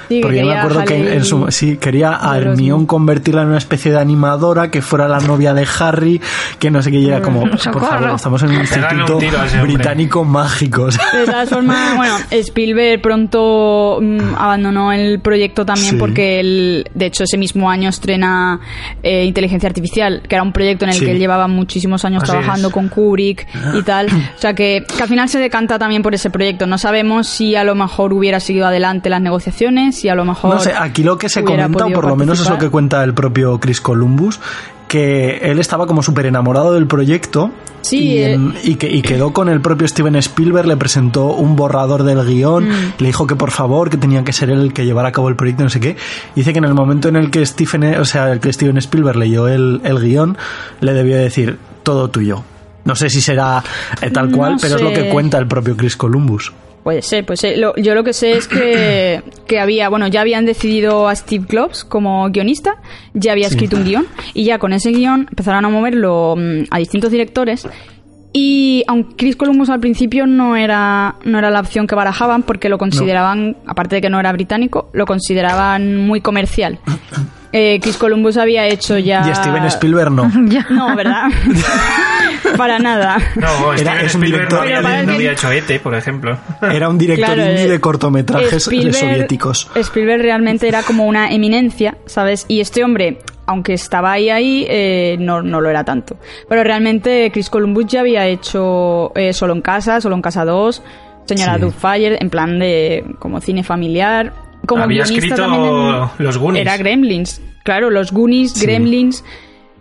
Sí, 0.08 0.16
que 0.16 0.22
Porque 0.22 0.40
yo 0.40 0.46
me 0.46 0.58
acuerdo 0.58 0.86
que 0.86 0.96
en, 0.96 1.08
en 1.08 1.26
su, 1.26 1.46
sí, 1.52 1.78
quería 1.78 2.18
a 2.22 2.38
Hermione 2.38 2.86
convertirla 2.88 3.42
en 3.42 3.50
una 3.50 3.58
especie 3.58 3.92
de 3.92 4.00
animadora, 4.00 4.70
que 4.72 4.82
fuera 4.82 5.08
la 5.08 5.20
novia 5.20 5.54
de 5.54 5.68
Harry, 5.80 6.22
que 6.60 6.72
no 6.72 6.82
sé 6.82 6.92
qué, 6.92 6.98
y 7.00 7.08
era 7.08 7.22
como, 7.22 7.42
por 7.42 7.58
favor, 7.60 8.12
estamos 8.16 8.42
en 8.44 8.50
un 8.50 8.56
un 8.56 8.62
instituto 8.62 9.14
hombre. 9.18 9.62
británico 9.64 10.24
mágico. 10.24 10.86
De 11.14 11.26
todas 11.26 11.50
formas, 11.50 11.96
bueno, 11.98 12.16
Spielberg 12.32 13.02
pronto 13.02 14.00
mm, 14.02 14.36
abandonó 14.38 14.92
el 14.92 15.20
proyecto 15.20 15.66
también 15.66 15.92
Sí. 15.92 15.96
porque 15.98 16.40
él, 16.40 16.90
de 16.94 17.06
hecho, 17.08 17.24
ese 17.24 17.38
mismo 17.38 17.70
año 17.70 17.90
estrena 17.90 18.60
eh, 19.04 19.26
Inteligencia 19.26 19.68
Artificial, 19.68 20.22
que 20.28 20.36
era 20.36 20.44
un 20.44 20.52
proyecto 20.52 20.86
en 20.86 20.90
el 20.90 20.96
Sí. 20.98 21.06
que 21.06 21.12
él 21.12 21.20
llevaba 21.20 21.48
muchísimos 21.48 22.04
años 22.06 22.24
Así 22.24 22.32
trabajando 22.32 22.70
es. 22.70 22.74
con 22.74 22.88
Kubrick 22.90 23.48
y 23.78 23.84
tal. 23.84 24.08
O 24.08 24.40
sea, 24.40 24.54
que, 24.54 24.84
que 24.96 25.04
al 25.04 25.10
final 25.10 25.30
se 25.30 25.40
decanta 25.40 25.78
también 25.80 26.02
por 26.02 26.14
ese 26.16 26.30
proyecto. 26.30 26.66
No 26.68 26.78
sabemos 26.78 27.28
si 27.28 27.56
a 27.56 27.64
lo 27.64 27.76
mejor 27.76 28.14
hubiera 28.14 28.40
seguido 28.40 28.66
adelante 28.68 29.10
las 29.10 29.22
negociaciones, 29.22 29.97
si 29.98 30.10
a 30.10 30.16
lo 30.16 30.24
mejor... 30.24 30.54
No 30.54 30.60
sé, 30.62 30.74
aquí 30.78 31.04
lo 31.04 31.18
que 31.18 31.28
se 31.30 31.44
comenta, 31.44 31.86
por 31.88 32.06
lo 32.08 32.16
menos 32.16 32.40
es 32.40 32.50
lo 32.50 32.58
que 32.58 32.70
cuenta 32.70 33.04
el 33.04 33.14
propio 33.14 33.60
Chris 33.60 33.82
Columbus, 33.82 34.40
que 34.88 35.38
él 35.42 35.60
estaba 35.60 35.86
como 35.86 36.02
súper 36.02 36.28
enamorado 36.28 36.74
del 36.74 36.88
proyecto 36.88 37.52
Sí, 37.82 38.00
y, 38.14 38.18
eh. 38.20 38.40
y 38.64 38.76
que, 38.76 38.90
y 38.90 39.02
quedó 39.02 39.34
con 39.34 39.50
el 39.50 39.60
propio 39.62 39.88
Steven 39.88 40.16
Spielberg, 40.18 40.68
le 40.68 40.78
presentó 40.78 41.28
un 41.34 41.56
borrador 41.56 42.04
del 42.04 42.24
guion, 42.26 42.68
Mm. 42.70 42.94
le 43.00 43.08
dijo 43.08 43.28
que 43.28 43.36
por 43.36 43.52
favor, 43.52 43.90
que 43.90 43.98
tenía 43.98 44.24
que 44.24 44.32
ser 44.34 44.50
él 44.50 44.62
el 44.62 44.74
que 44.74 44.86
llevara 44.86 45.10
a 45.10 45.12
cabo 45.12 45.30
el 45.30 45.36
proyecto, 45.36 45.64
no 45.64 45.70
sé 45.70 45.80
qué. 45.80 45.96
Dice 46.36 46.52
que 46.54 46.60
en 46.60 46.66
el 46.66 46.74
momento 46.74 47.08
en 47.10 47.16
el 47.18 47.30
que 47.32 47.46
Stephen, 47.46 47.84
o 48.00 48.06
sea, 48.06 48.32
el 48.32 48.40
que 48.40 48.52
Steven 48.54 48.78
Spielberg 48.78 49.18
leyó 49.18 49.48
el, 49.48 49.82
el 49.84 50.00
guion, 50.00 50.38
le 50.82 50.94
debió 50.94 51.18
decir 51.18 51.60
todo 51.84 52.10
tuyo. 52.10 52.44
No 52.86 52.96
sé 52.96 53.10
si 53.10 53.20
será 53.22 53.62
eh, 54.02 54.10
tal 54.12 54.32
No 54.32 54.38
cual, 54.38 54.58
pero 54.62 54.78
es 54.78 54.82
lo 54.82 54.92
que 54.94 55.10
cuenta 55.10 55.38
el 55.38 55.48
propio 55.48 55.76
Chris 55.76 55.96
Columbus. 55.98 56.54
Puede 56.88 57.02
ser, 57.02 57.26
pues 57.26 57.42
yo 57.42 57.96
lo 57.96 58.04
que 58.06 58.14
sé 58.14 58.38
es 58.38 58.48
que, 58.48 59.22
que 59.46 59.60
había, 59.60 59.90
bueno, 59.90 60.08
ya 60.08 60.22
habían 60.22 60.46
decidido 60.46 61.10
a 61.10 61.16
Steve 61.18 61.46
Kloves 61.46 61.84
como 61.84 62.30
guionista, 62.30 62.76
ya 63.14 63.34
había 63.34 63.50
Sí. 63.50 63.56
escrito 63.56 63.76
un 63.76 63.84
guion 63.84 64.08
y 64.34 64.46
ya 64.46 64.58
con 64.58 64.72
ese 64.72 64.92
guion 64.92 65.28
empezaron 65.30 65.66
a 65.66 65.70
moverlo 65.70 66.36
mm, 66.38 66.68
a 66.72 66.78
distintos 66.78 67.12
directores 67.12 67.68
y 68.32 68.86
aunque 68.88 69.18
Chris 69.18 69.36
Columbus 69.36 69.70
al 69.70 69.82
principio 69.82 70.28
no 70.28 70.56
era, 70.56 71.16
no 71.26 71.38
era 71.40 71.50
la 71.50 71.60
opción 71.60 71.88
que 71.88 71.96
barajaban 71.96 72.44
porque 72.44 72.70
lo 72.70 72.78
consideraban, 72.78 73.58
aparte 73.66 73.96
de 73.98 74.02
que 74.04 74.10
no 74.10 74.22
era 74.22 74.32
británico, 74.32 74.90
lo 74.94 75.06
consideraban 75.06 75.98
muy 75.98 76.22
comercial. 76.22 76.80
Eh, 77.54 77.80
Chris 77.82 77.98
Columbus 77.98 78.38
había 78.38 78.66
hecho 78.68 78.98
ya... 78.98 79.28
Y 79.30 79.34
Steven 79.36 79.64
Spielberg 79.66 80.12
no. 80.12 80.30
No, 80.70 80.96
¿verdad? 80.96 81.28
Para 82.58 82.80
nada. 82.80 83.18
No, 83.36 83.74
Era- 83.74 84.02
es 84.02 84.16
un 84.16 84.24
Spielberg 84.24 84.50
director- 84.50 84.58
no 84.58 84.62
había, 84.64 84.76
Pero 84.78 84.84
para 84.84 85.04
no 85.04 85.14
había 85.14 85.32
hecho 85.32 85.52
ET, 85.52 85.82
por 85.82 85.96
ejemplo. 85.96 86.38
Era 86.62 86.90
un 86.90 86.98
director 86.98 87.36
Claro, 87.36 87.50
indie 87.50 87.66
eh, 87.66 87.70
de 87.70 87.80
cortometrajes 87.80 88.68
Spielberg- 88.68 88.94
soviéticos. 88.94 89.70
Spielberg 89.76 90.22
realmente 90.22 90.68
era 90.68 90.84
como 90.84 91.06
una 91.06 91.30
eminencia, 91.32 91.98
¿sabes? 92.06 92.46
Y 92.48 92.60
este 92.62 92.84
hombre, 92.84 93.20
aunque 93.46 93.74
estaba 93.74 94.12
ahí 94.14 94.30
ahí, 94.30 94.66
eh, 94.70 95.18
no, 95.20 95.42
no 95.42 95.62
lo 95.62 95.70
era 95.70 95.84
tanto. 95.84 96.18
Pero 96.48 96.64
realmente 96.64 97.30
Chris 97.32 97.50
Columbus 97.50 97.86
ya 97.88 98.02
había 98.02 98.26
hecho 98.28 99.12
eh, 99.16 99.34
Solo 99.34 99.54
en 99.54 99.62
Casa, 99.62 100.00
Solo 100.02 100.16
en 100.16 100.22
Casa 100.22 100.46
2, 100.46 100.82
Señora 101.26 101.56
Sí. 101.56 101.62
Doubtfire, 101.62 102.18
en 102.22 102.30
plan 102.30 102.60
de 102.60 103.04
como 103.20 103.42
cine 103.42 103.64
familiar. 103.64 104.34
Como 104.68 104.84
Había 104.84 105.04
guionista 105.06 105.26
escrito 105.34 105.50
también 105.50 105.74
en- 106.20 106.26
Los 106.26 106.38
Goonies. 106.38 106.62
Era 106.62 106.78
Gremlins. 106.78 107.42
Claro, 107.64 107.90
los 107.90 108.12
Goonies, 108.12 108.52
Sí. 108.54 108.66
Gremlins, 108.66 109.24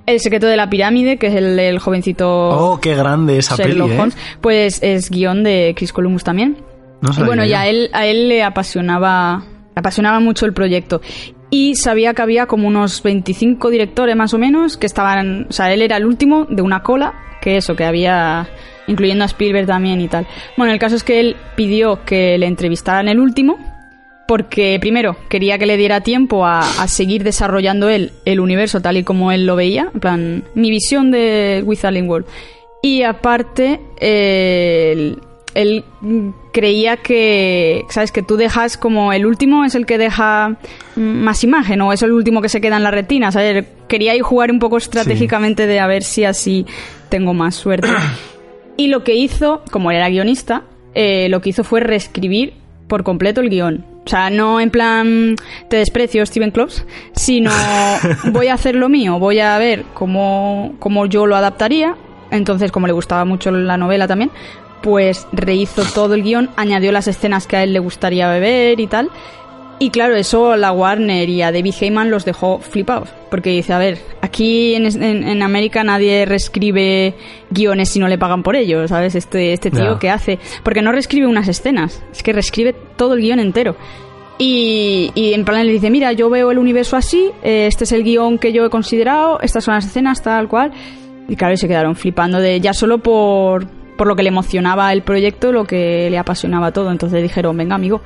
El 0.07 0.21
secreto 0.21 0.47
de 0.47 0.57
la 0.57 0.71
pirámide, 0.71 1.17
que 1.19 1.27
es 1.27 1.35
el, 1.35 1.59
el 1.59 1.79
jovencito 1.81 2.29
Oh, 2.29 2.81
qué 2.81 2.95
grande 2.95 3.39
esa 3.39 3.57
Sherlock 3.57 3.89
peli, 3.89 3.97
¿eh? 3.99 4.01
Holmes, 4.01 4.17
pues 4.41 4.79
es 4.83 5.11
guion 5.11 5.43
de 5.43 5.75
Chris 5.77 5.93
Columbus 5.93 6.23
también. 6.23 6.59
No 7.01 7.11
Y 7.19 7.23
bueno, 7.25 7.45
ya 7.45 7.63
a 7.63 7.67
él, 7.67 7.91
a 7.93 8.07
él 8.07 8.29
le 8.29 8.43
apasionaba, 8.45 9.43
le 9.75 9.81
apasionaba 9.81 10.21
mucho 10.21 10.47
el 10.47 10.53
proyecto. 10.53 11.01
Y 11.51 11.75
sabía 11.75 12.15
que 12.15 12.23
había 12.23 12.47
como 12.47 12.69
unos 12.69 13.03
25 13.03 13.69
directores 13.71 14.15
más 14.17 14.33
o 14.35 14.39
menos 14.39 14.77
que 14.77 14.87
estaban, 14.87 15.47
o 15.49 15.53
sea, 15.53 15.73
él 15.73 15.83
era 15.83 15.97
el 15.97 16.07
último 16.07 16.45
de 16.49 16.63
una 16.63 16.83
cola, 16.83 17.15
que 17.41 17.57
eso, 17.57 17.75
que 17.77 17.85
había, 17.85 18.49
incluyendo 18.87 19.25
a 19.25 19.27
Spielberg 19.27 19.67
también 19.67 20.01
y 20.01 20.09
tal. 20.09 20.27
Bueno, 20.57 20.73
el 20.73 20.79
caso 20.79 20.97
es 20.97 21.03
que 21.05 21.19
él 21.21 21.37
pidió 21.57 22.05
que 22.05 22.39
le 22.39 22.47
entrevistaran 22.47 23.09
el 23.09 23.19
último, 23.21 23.59
porque 24.27 24.79
primero 24.81 25.17
quería 25.29 25.59
que 25.59 25.67
le 25.67 25.77
diera 25.77 26.01
tiempo 26.01 26.47
a, 26.47 26.61
a 26.61 26.89
seguir 26.89 27.25
desarrollando 27.25 27.89
él 27.89 28.13
el 28.25 28.41
universo 28.41 28.81
tal 28.81 28.97
y 28.97 29.05
como 29.05 29.33
él 29.33 29.47
lo 29.47 29.57
veía, 29.57 29.91
en 29.95 30.01
plan, 30.01 30.45
mi 30.55 30.71
visión 30.71 31.11
de 31.11 31.63
Wizarding 31.65 32.09
World. 32.09 32.27
Y 32.83 33.03
aparte, 33.03 33.81
eh, 34.01 34.93
él, 34.93 35.23
él, 35.55 35.85
creía 36.53 36.97
que, 36.99 37.85
¿sabes? 37.91 38.13
Que 38.13 38.23
tú 38.23 38.37
dejas 38.37 38.77
como 38.77 39.13
el 39.13 39.27
último 39.27 39.65
es 39.65 39.75
el 39.75 39.87
que 39.87 39.99
deja 39.99 40.57
más 40.95 41.43
imagen 41.43 41.81
o 41.83 41.93
es 41.93 42.03
el 42.03 42.13
último 42.13 42.41
que 42.41 42.49
se 42.49 42.61
queda 42.61 42.77
en 42.77 42.83
la 42.83 42.91
retina, 42.91 43.33
¿sabes? 43.33 43.67
Quería 43.89 44.15
ir 44.15 44.23
jugar 44.23 44.51
un 44.51 44.59
poco 44.59 44.77
estratégicamente 44.77 45.67
de 45.67 45.81
a 45.81 45.87
ver 45.87 46.03
si 46.03 46.25
así 46.25 46.65
tengo 47.09 47.35
más 47.35 47.55
suerte. 47.55 47.89
Y 48.79 48.89
lo 48.89 49.05
que 49.05 49.15
hizo, 49.15 49.63
como 49.71 49.91
él 49.91 49.97
era 49.97 50.11
guionista, 50.11 50.65
eh, 50.95 51.29
lo 51.31 51.41
que 51.41 51.49
hizo 51.49 51.65
fue 51.65 51.81
reescribir 51.81 52.53
por 52.89 53.03
completo 53.05 53.41
el 53.41 53.51
guion. 53.51 53.85
O 54.05 54.09
sea, 54.09 54.31
no 54.31 54.61
en 54.61 54.71
plan 54.71 55.37
te 55.69 55.79
desprecio 55.79 56.25
Steven 56.25 56.53
Kloves, 56.53 56.85
sino 57.13 57.51
voy 58.33 58.49
a 58.49 58.55
hacer 58.55 58.77
lo 58.77 58.89
mío, 58.89 59.19
voy 59.19 59.41
a 59.41 59.59
ver 59.59 59.85
cómo, 59.95 60.75
cómo 60.79 61.07
yo 61.07 61.27
lo 61.27 61.37
adaptaría. 61.37 61.97
Entonces, 62.31 62.73
como 62.73 62.87
le 62.87 62.93
gustaba 62.93 63.25
mucho 63.25 63.51
la 63.51 63.77
novela 63.77 64.07
también, 64.07 64.31
pues 64.83 65.27
rehizo 65.33 65.83
todo 65.95 66.15
el 66.15 66.23
guion, 66.23 66.51
añadió 66.57 66.93
las 66.93 67.09
escenas 67.09 67.47
que 67.47 67.57
a 67.57 67.63
él 67.63 67.73
le 67.73 67.79
gustaría 67.79 68.29
beber 68.29 68.79
y 68.79 68.87
tal. 68.87 69.11
Y 69.79 69.91
claro, 69.91 70.17
eso 70.17 70.57
la 70.57 70.73
Warner 70.73 71.29
y 71.29 71.43
a 71.43 71.53
David 71.53 71.75
Heyman 71.79 72.11
los 72.11 72.25
dejó 72.25 72.61
flipados. 72.61 73.11
Porque 73.31 73.51
dice, 73.51 73.75
a 73.75 73.79
ver, 73.79 73.99
aquí 74.23 74.75
en, 74.75 74.87
en- 75.03 75.29
en 75.29 75.43
América 75.43 75.85
nadie 75.85 76.25
reescribe 76.25 77.15
guiones 77.51 77.91
si 77.91 77.99
no 77.99 78.09
le 78.09 78.17
pagan 78.17 78.43
por 78.43 78.57
ello, 78.57 78.89
¿sabes? 78.89 79.15
Este, 79.15 79.53
este 79.53 79.71
tío 79.71 79.99
que 79.99 80.09
hace. 80.09 80.39
Porque 80.63 80.81
no 80.81 80.93
reescribe 80.93 81.27
unas 81.27 81.47
escenas, 81.49 82.03
es 82.11 82.23
que 82.23 82.33
reescribe 82.33 82.75
todo 82.97 83.15
el 83.15 83.21
guion 83.21 83.39
entero. 83.39 83.77
Y, 84.39 85.11
y 85.15 85.33
en 85.35 85.45
plan 85.45 85.67
le 85.67 85.73
dice, 85.73 85.91
mira, 85.91 86.13
yo 86.13 86.29
veo 86.31 86.51
el 86.51 86.59
universo 86.59 86.97
así, 86.97 87.31
eh, 87.43 87.67
este 87.67 87.85
es 87.85 87.93
el 87.93 88.03
guion 88.05 88.39
que 88.39 88.53
yo 88.53 88.65
he 88.67 88.71
considerado, 88.71 89.41
estas 89.41 89.65
son 89.65 89.75
las 89.75 89.87
escenas, 89.87 90.23
tal 90.23 90.49
cual. 90.49 90.73
Y 91.29 91.37
claro, 91.37 91.55
y 91.55 91.57
se 91.57 91.69
quedaron 91.69 91.97
flipando 91.97 92.39
de 92.41 92.61
ya 92.61 92.73
solo 92.75 92.99
por, 92.99 93.67
por 93.97 94.07
lo 94.07 94.15
que 94.15 94.23
le 94.23 94.29
emocionaba 94.29 94.93
el 94.93 95.03
proyecto, 95.03 95.53
lo 95.53 95.65
que 95.65 96.09
le 96.11 96.19
apasionaba 96.19 96.71
todo. 96.73 96.91
Entonces 96.91 97.23
dijeron, 97.23 97.57
venga 97.57 97.75
amigo, 97.75 98.03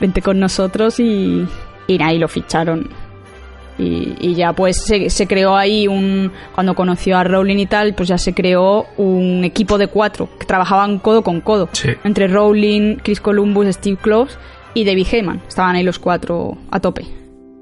vente 0.00 0.22
con 0.22 0.38
nosotros 0.40 0.98
y, 1.00 1.46
y 1.86 2.02
ahí 2.02 2.18
lo 2.18 2.28
ficharon. 2.28 2.88
Y, 3.78 4.14
y 4.20 4.34
ya 4.34 4.52
pues 4.52 4.84
se, 4.84 5.08
se 5.08 5.26
creó 5.26 5.56
ahí 5.56 5.88
un... 5.88 6.30
Cuando 6.54 6.74
conoció 6.74 7.16
a 7.16 7.24
Rowling 7.24 7.56
y 7.56 7.66
tal, 7.66 7.94
pues 7.94 8.08
ya 8.08 8.18
se 8.18 8.34
creó 8.34 8.86
un 8.98 9.42
equipo 9.44 9.78
de 9.78 9.86
cuatro 9.86 10.28
que 10.38 10.44
trabajaban 10.44 10.98
codo 10.98 11.22
con 11.22 11.40
codo. 11.40 11.68
Sí. 11.72 11.90
Entre 12.04 12.28
Rowling, 12.28 12.96
Chris 12.96 13.20
Columbus, 13.20 13.68
Steve 13.68 13.96
Kloves 13.96 14.38
y 14.74 14.84
David 14.84 15.06
Heyman. 15.10 15.40
Estaban 15.48 15.76
ahí 15.76 15.82
los 15.82 15.98
cuatro 15.98 16.58
a 16.70 16.80
tope. 16.80 17.06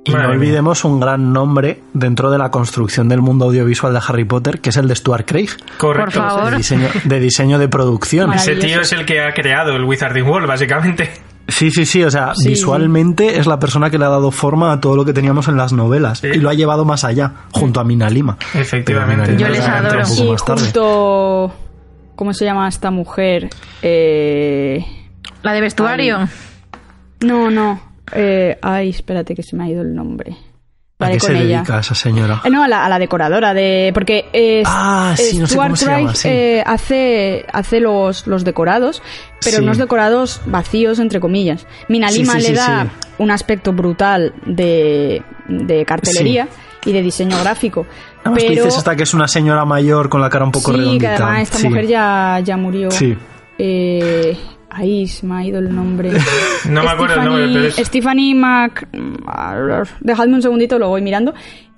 Y 0.05 0.13
no 0.13 0.27
olvidemos 0.27 0.85
un 0.85 1.01
gran 1.01 1.35
nombre 1.35 1.83
dentro 1.93 2.31
de 2.31 2.39
la 2.39 2.51
construcción 2.51 3.09
del 3.11 3.21
mundo 3.21 3.45
audiovisual 3.45 3.93
de 3.93 4.01
Harry 4.09 4.25
Potter, 4.25 4.61
que 4.61 4.71
es 4.71 4.77
el 4.79 4.89
de 4.89 4.97
Stuart 4.97 5.27
Craig, 5.27 5.51
Correcto. 5.77 6.21
Por 6.21 6.31
favor. 6.31 6.51
de 6.53 6.57
diseño 6.57 6.89
de, 7.05 7.21
diseño 7.21 7.59
de 7.59 7.69
producción. 7.69 8.33
Ese 8.33 8.57
tío 8.57 8.81
es 8.81 8.93
el 8.93 9.05
que 9.05 9.21
ha 9.21 9.35
creado 9.35 9.77
el 9.77 9.85
Wizarding 9.85 10.27
World, 10.27 10.49
básicamente. 10.49 11.11
Sí, 11.49 11.71
sí, 11.71 11.87
sí, 11.87 12.05
o 12.05 12.11
sea, 12.11 12.35
Sí. 12.35 12.51
visualmente 12.51 13.39
es 13.39 13.47
la 13.47 13.59
persona 13.59 13.89
que 13.91 13.99
le 13.99 14.05
ha 14.05 14.09
dado 14.11 14.31
forma 14.31 14.71
a 14.73 14.81
todo 14.81 14.97
lo 14.97 15.05
que 15.07 15.13
teníamos 15.15 15.49
en 15.49 15.57
las 15.57 15.73
novelas 15.73 16.19
Sí. 16.19 16.29
y 16.35 16.37
lo 16.39 16.51
ha 16.51 16.55
llevado 16.55 16.85
más 16.85 17.05
allá, 17.05 17.33
junto 17.53 17.81
a 17.81 17.85
Mina 17.85 18.11
Lima. 18.11 18.37
Efectivamente. 18.55 19.33
Mina 19.33 19.39
Yo 19.41 19.49
Lima 19.49 19.81
les 19.81 19.89
adoro. 19.89 20.03
Y 20.35 20.37
junto... 20.37 21.55
¿Cómo 22.17 22.33
se 22.35 22.45
llama 22.45 22.69
esta 22.69 22.91
mujer? 22.91 23.49
Eh... 23.81 24.85
La 25.43 25.53
de 25.53 25.61
vestuario. 25.61 26.29
No, 27.25 27.51
no. 27.51 27.81
Eh, 28.13 28.59
ay, 28.61 28.91
espérate 28.91 29.35
que 29.35 29.43
se 29.43 29.57
me 29.57 29.65
ha 29.65 29.69
ido 29.69 29.83
el 29.83 29.95
nombre. 29.95 30.37
¿A 31.01 31.11
qué 31.13 31.21
se 31.21 31.33
ella. 31.33 31.59
dedica 31.59 31.79
esa 31.79 31.95
señora? 31.95 32.41
Eh, 32.45 32.51
No, 32.51 32.65
a 32.65 32.69
la, 32.69 32.85
a 32.85 32.89
la 32.89 32.99
decoradora 32.99 33.55
de. 33.55 33.93
Porque 33.95 34.63
Ah, 34.67 35.15
sí, 35.17 35.39
no 35.39 35.47
sé 35.47 35.53
Stuart 35.53 35.69
cómo 35.69 35.77
se 35.77 35.85
llama, 35.87 35.97
Craig, 35.99 36.17
sí. 36.17 36.29
eh, 36.29 36.63
hace, 36.67 37.47
hace 37.53 37.79
los, 37.81 38.27
los 38.27 38.43
decorados, 38.45 39.01
pero 39.45 39.59
Sí. 39.59 39.63
unos 39.63 39.79
decorados 39.79 40.41
vacíos, 40.47 40.99
entre 40.99 41.21
comillas. 41.21 41.67
Mina 41.89 42.09
Sí, 42.11 42.21
Lima 42.21 42.33
sí, 42.35 42.39
le 42.41 42.49
sí, 42.49 42.55
da 42.55 42.85
sí. 42.85 43.07
un 43.19 43.31
aspecto 43.31 43.73
brutal 43.73 44.35
de, 44.45 45.23
de 45.47 45.85
cartelería 45.85 46.49
y 46.85 46.93
de 46.93 47.03
diseño 47.03 47.39
gráfico. 47.41 47.87
Además, 48.25 48.43
tú 48.43 48.49
pero 48.49 48.65
dices 48.65 48.79
esta 48.79 48.97
que 48.97 49.05
es 49.05 49.15
una 49.15 49.29
señora 49.29 49.65
mayor 49.65 50.09
con 50.09 50.21
la 50.21 50.29
cara 50.29 50.45
un 50.45 50.51
poco 50.53 50.73
sí, 50.73 50.77
que 50.79 50.83
redondita. 50.83 51.15
además 51.15 51.43
esta 51.43 51.59
Sí. 51.59 51.69
mujer 51.69 51.87
ya, 51.87 52.41
ya 52.45 52.57
murió. 52.57 52.91
Sí. 52.91 53.17
Eh, 53.57 54.37
ahí 54.71 55.07
se 55.07 55.27
me 55.27 55.35
ha 55.37 55.45
ido 55.45 55.59
el 55.59 55.75
nombre. 55.75 56.11
No 56.69 56.83
me 56.83 56.91
acuerdo 56.91 57.15
el 57.15 57.25
nombre, 57.25 57.49
pero 57.53 57.67
es... 57.67 57.77
Stephanie 57.77 58.35
Mac... 58.35 58.89
Dejadme 60.01 60.35
un 60.35 60.43
segundito, 60.43 60.79
lo 60.79 60.89
voy 60.89 61.03
mirando. 61.03 61.33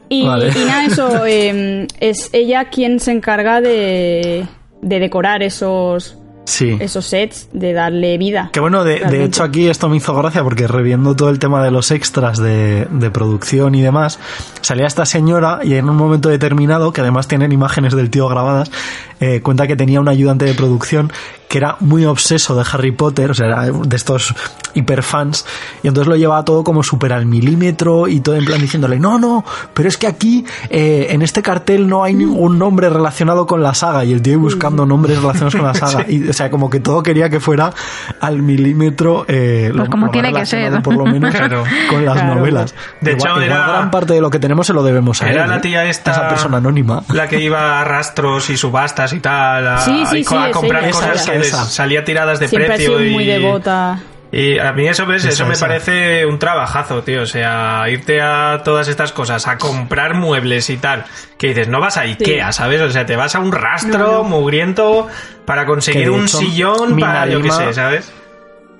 Y, 0.08 0.26
Vale. 0.26 0.48
y 0.48 0.64
nada, 0.64 0.86
eso, 0.86 1.24
eh, 1.26 1.86
es 2.00 2.30
ella 2.32 2.64
quien 2.64 2.98
se 2.98 3.12
encarga 3.12 3.60
de, 3.60 4.46
de 4.82 4.98
decorar 4.98 5.42
esos, 5.42 6.16
Sí. 6.44 6.76
esos 6.80 7.06
sets, 7.06 7.48
de 7.52 7.72
darle 7.72 8.18
vida. 8.18 8.50
Que 8.52 8.58
bueno, 8.58 8.82
de, 8.82 9.24
hecho 9.24 9.44
aquí 9.44 9.68
esto 9.68 9.88
me 9.88 9.98
hizo 9.98 10.12
gracia 10.16 10.42
porque 10.42 10.66
reviendo 10.66 11.14
todo 11.14 11.30
el 11.30 11.38
tema 11.38 11.62
de 11.62 11.70
los 11.70 11.92
extras 11.92 12.38
de, 12.38 12.88
de 12.90 13.10
producción 13.10 13.76
y 13.76 13.82
demás, 13.82 14.18
salía 14.62 14.86
esta 14.86 15.06
señora 15.06 15.60
y 15.62 15.74
en 15.74 15.88
un 15.88 15.96
momento 15.96 16.28
determinado, 16.28 16.92
que 16.92 17.02
además 17.02 17.28
tienen 17.28 17.52
imágenes 17.52 17.94
del 17.94 18.10
tío 18.10 18.26
grabadas, 18.28 18.72
eh, 19.20 19.40
cuenta 19.42 19.68
que 19.68 19.76
tenía 19.76 20.00
un 20.00 20.08
ayudante 20.08 20.44
de 20.44 20.54
producción 20.54 21.12
que 21.50 21.58
era 21.58 21.76
muy 21.80 22.04
obseso 22.04 22.54
de 22.54 22.64
Harry 22.72 22.92
Potter, 22.92 23.32
o 23.32 23.34
sea, 23.34 23.46
era 23.46 23.62
de 23.66 23.96
estos 23.96 24.32
hiperfans, 24.72 25.44
y 25.82 25.88
entonces 25.88 26.08
lo 26.08 26.14
llevaba 26.16 26.44
todo 26.44 26.62
como 26.62 26.84
súper 26.84 27.12
al 27.12 27.26
milímetro 27.26 28.06
y 28.06 28.20
todo 28.20 28.36
en 28.36 28.44
plan 28.44 28.60
diciéndole, 28.60 29.00
no, 29.00 29.18
no, 29.18 29.44
pero 29.74 29.88
es 29.88 29.96
que 29.98 30.06
aquí 30.06 30.44
eh, 30.68 31.08
en 31.10 31.22
este 31.22 31.42
cartel 31.42 31.88
no 31.88 32.04
hay 32.04 32.14
ningún 32.14 32.56
nombre 32.56 32.88
relacionado 32.88 33.48
con 33.48 33.62
la 33.64 33.74
saga, 33.74 34.04
y 34.04 34.12
el 34.12 34.22
tío 34.22 34.38
buscando 34.38 34.86
nombres 34.86 35.18
relacionados 35.20 35.56
con 35.56 35.64
la 35.64 35.74
saga, 35.74 36.04
y, 36.08 36.28
o 36.28 36.32
sea, 36.32 36.50
como 36.50 36.70
que 36.70 36.78
todo 36.78 37.02
quería 37.02 37.28
que 37.28 37.40
fuera 37.40 37.72
al 38.20 38.42
milímetro, 38.42 39.24
eh, 39.26 39.72
Pues 39.76 39.88
como 39.88 40.08
tiene 40.10 40.32
que 40.32 40.46
ser. 40.46 40.60
relacionado 40.70 40.82
Por 40.84 40.96
lo 40.96 41.04
menos 41.06 41.34
Claro. 41.34 41.64
con 41.90 42.04
las 42.04 42.14
Claro. 42.14 42.34
novelas. 42.36 42.74
De 43.00 43.10
Igual- 43.12 43.14
hecho, 43.14 43.28
igual 43.28 43.42
era- 43.42 43.66
gran 43.66 43.90
parte 43.90 44.14
de 44.14 44.20
lo 44.20 44.30
que 44.30 44.38
tenemos 44.38 44.68
se 44.68 44.72
lo 44.72 44.84
debemos 44.84 45.20
a 45.22 45.28
Era 45.30 45.44
él, 45.44 45.50
la 45.50 45.56
¿eh? 45.56 45.60
tía 45.60 45.84
esta. 45.86 46.12
Esa 46.12 46.28
persona 46.28 46.58
anónima. 46.58 47.02
La 47.08 47.26
que 47.28 47.40
iba 47.40 47.80
a 47.80 47.84
rastros 47.84 48.50
y 48.50 48.56
subastas 48.56 49.12
y 49.14 49.20
tal. 49.20 49.66
A, 49.66 49.78
Sí, 49.80 50.04
sí, 50.08 50.18
y 50.18 50.24
co- 50.24 50.36
sí, 50.36 50.36
a 50.42 50.48
es 50.50 50.56
comprar 50.56 50.90
cosas 50.90 51.22
esa, 51.22 51.32
que 51.32 51.39
les 51.40 51.48
esa. 51.48 51.64
salía 51.64 52.04
tiradas 52.04 52.38
de 52.40 52.48
Siempre 52.48 52.72
ha 52.72 52.74
precio. 52.76 52.98
sido 52.98 53.04
y, 53.04 53.10
muy 53.10 53.24
devota. 53.24 54.00
Y 54.32 54.58
a 54.60 54.72
mí 54.72 54.86
eso, 54.86 55.06
¿ves? 55.06 55.24
Esa, 55.24 55.30
eso 55.32 55.46
me 55.46 55.56
parece 55.56 56.24
un 56.24 56.38
trabajazo, 56.38 57.02
tío. 57.02 57.22
O 57.22 57.26
sea, 57.26 57.84
irte 57.90 58.20
a 58.20 58.62
todas 58.64 58.86
estas 58.86 59.10
cosas, 59.12 59.48
a 59.48 59.58
comprar 59.58 60.14
muebles 60.14 60.70
y 60.70 60.76
tal. 60.76 61.04
Que 61.36 61.48
dices, 61.48 61.66
no 61.66 61.80
vas 61.80 61.96
a 61.96 62.02
Ikea, 62.02 62.52
¿sabes? 62.52 62.80
O 62.80 62.90
sea, 62.90 63.04
te 63.06 63.16
vas 63.16 63.34
a 63.34 63.40
un 63.40 63.50
rastro 63.50 64.22
mugriento 64.22 65.08
para 65.44 65.66
conseguir 65.66 66.10
un 66.10 66.26
hecho, 66.26 66.38
sillón 66.38 66.96
para, 67.00 67.26
yo 67.26 67.40
qué 67.42 67.48
Minalima- 67.48 67.66
sé, 67.68 67.74
¿sabes? 67.74 68.12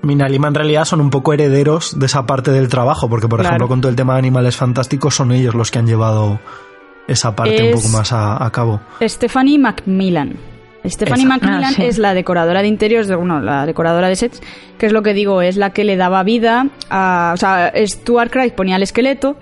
Minalima 0.03 0.47
en 0.47 0.55
realidad 0.55 0.85
son 0.85 1.01
un 1.01 1.09
poco 1.09 1.33
herederos 1.33 1.99
de 1.99 2.05
esa 2.07 2.25
parte 2.25 2.51
del 2.51 2.69
trabajo, 2.69 3.09
porque 3.09 3.27
por 3.27 3.39
Claro. 3.39 3.49
ejemplo 3.55 3.67
con 3.67 3.81
todo 3.81 3.89
el 3.89 3.95
tema 3.95 4.13
de 4.13 4.19
animales 4.19 4.55
fantásticos 4.55 5.13
son 5.15 5.31
ellos 5.31 5.53
los 5.53 5.69
que 5.69 5.79
han 5.79 5.85
llevado 5.85 6.39
esa 7.07 7.35
parte 7.35 7.55
Es- 7.69 7.75
un 7.75 7.81
poco 7.81 7.97
más 7.97 8.11
a, 8.13 8.43
a 8.43 8.49
cabo. 8.51 8.79
Stephanie 9.01 9.59
Macmillan. 9.59 10.37
Stephanie 10.85 11.25
Esa. 11.25 11.29
Macmillan 11.35 11.63
Ah, 11.63 11.71
sí. 11.75 11.83
es 11.83 11.97
la 11.97 12.13
decoradora 12.13 12.61
de 12.61 12.67
interiores, 12.67 13.07
de, 13.07 13.15
bueno, 13.15 13.39
la 13.39 13.65
decoradora 13.65 14.07
de 14.07 14.15
sets, 14.15 14.41
que 14.79 14.85
es 14.87 14.91
lo 14.93 15.03
que 15.03 15.13
digo, 15.13 15.41
es 15.41 15.55
la 15.57 15.71
que 15.71 15.83
le 15.83 15.95
daba 15.97 16.23
vida 16.23 16.67
a... 16.89 17.31
O 17.33 17.37
sea, 17.37 17.71
Stuart 17.85 18.31
Craig 18.31 18.51
ponía 18.55 18.77
el 18.77 18.83
esqueleto, 18.83 19.37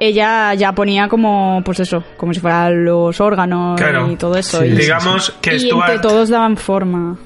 ella 0.00 0.52
ya 0.54 0.72
ponía 0.74 1.08
como, 1.08 1.62
pues 1.64 1.80
eso, 1.80 2.04
como 2.16 2.34
si 2.34 2.40
fueran 2.40 2.84
los 2.84 3.20
órganos 3.20 3.80
Claro. 3.80 4.10
y 4.10 4.16
todo 4.16 4.36
eso. 4.36 4.60
Sí, 4.60 4.66
y, 4.66 4.70
Digamos 4.72 5.30
que 5.40 5.54
y 5.56 5.60
Stuart. 5.60 5.88
entre 5.90 6.02
todos 6.08 6.28
daban 6.28 6.56
forma. 6.56 7.16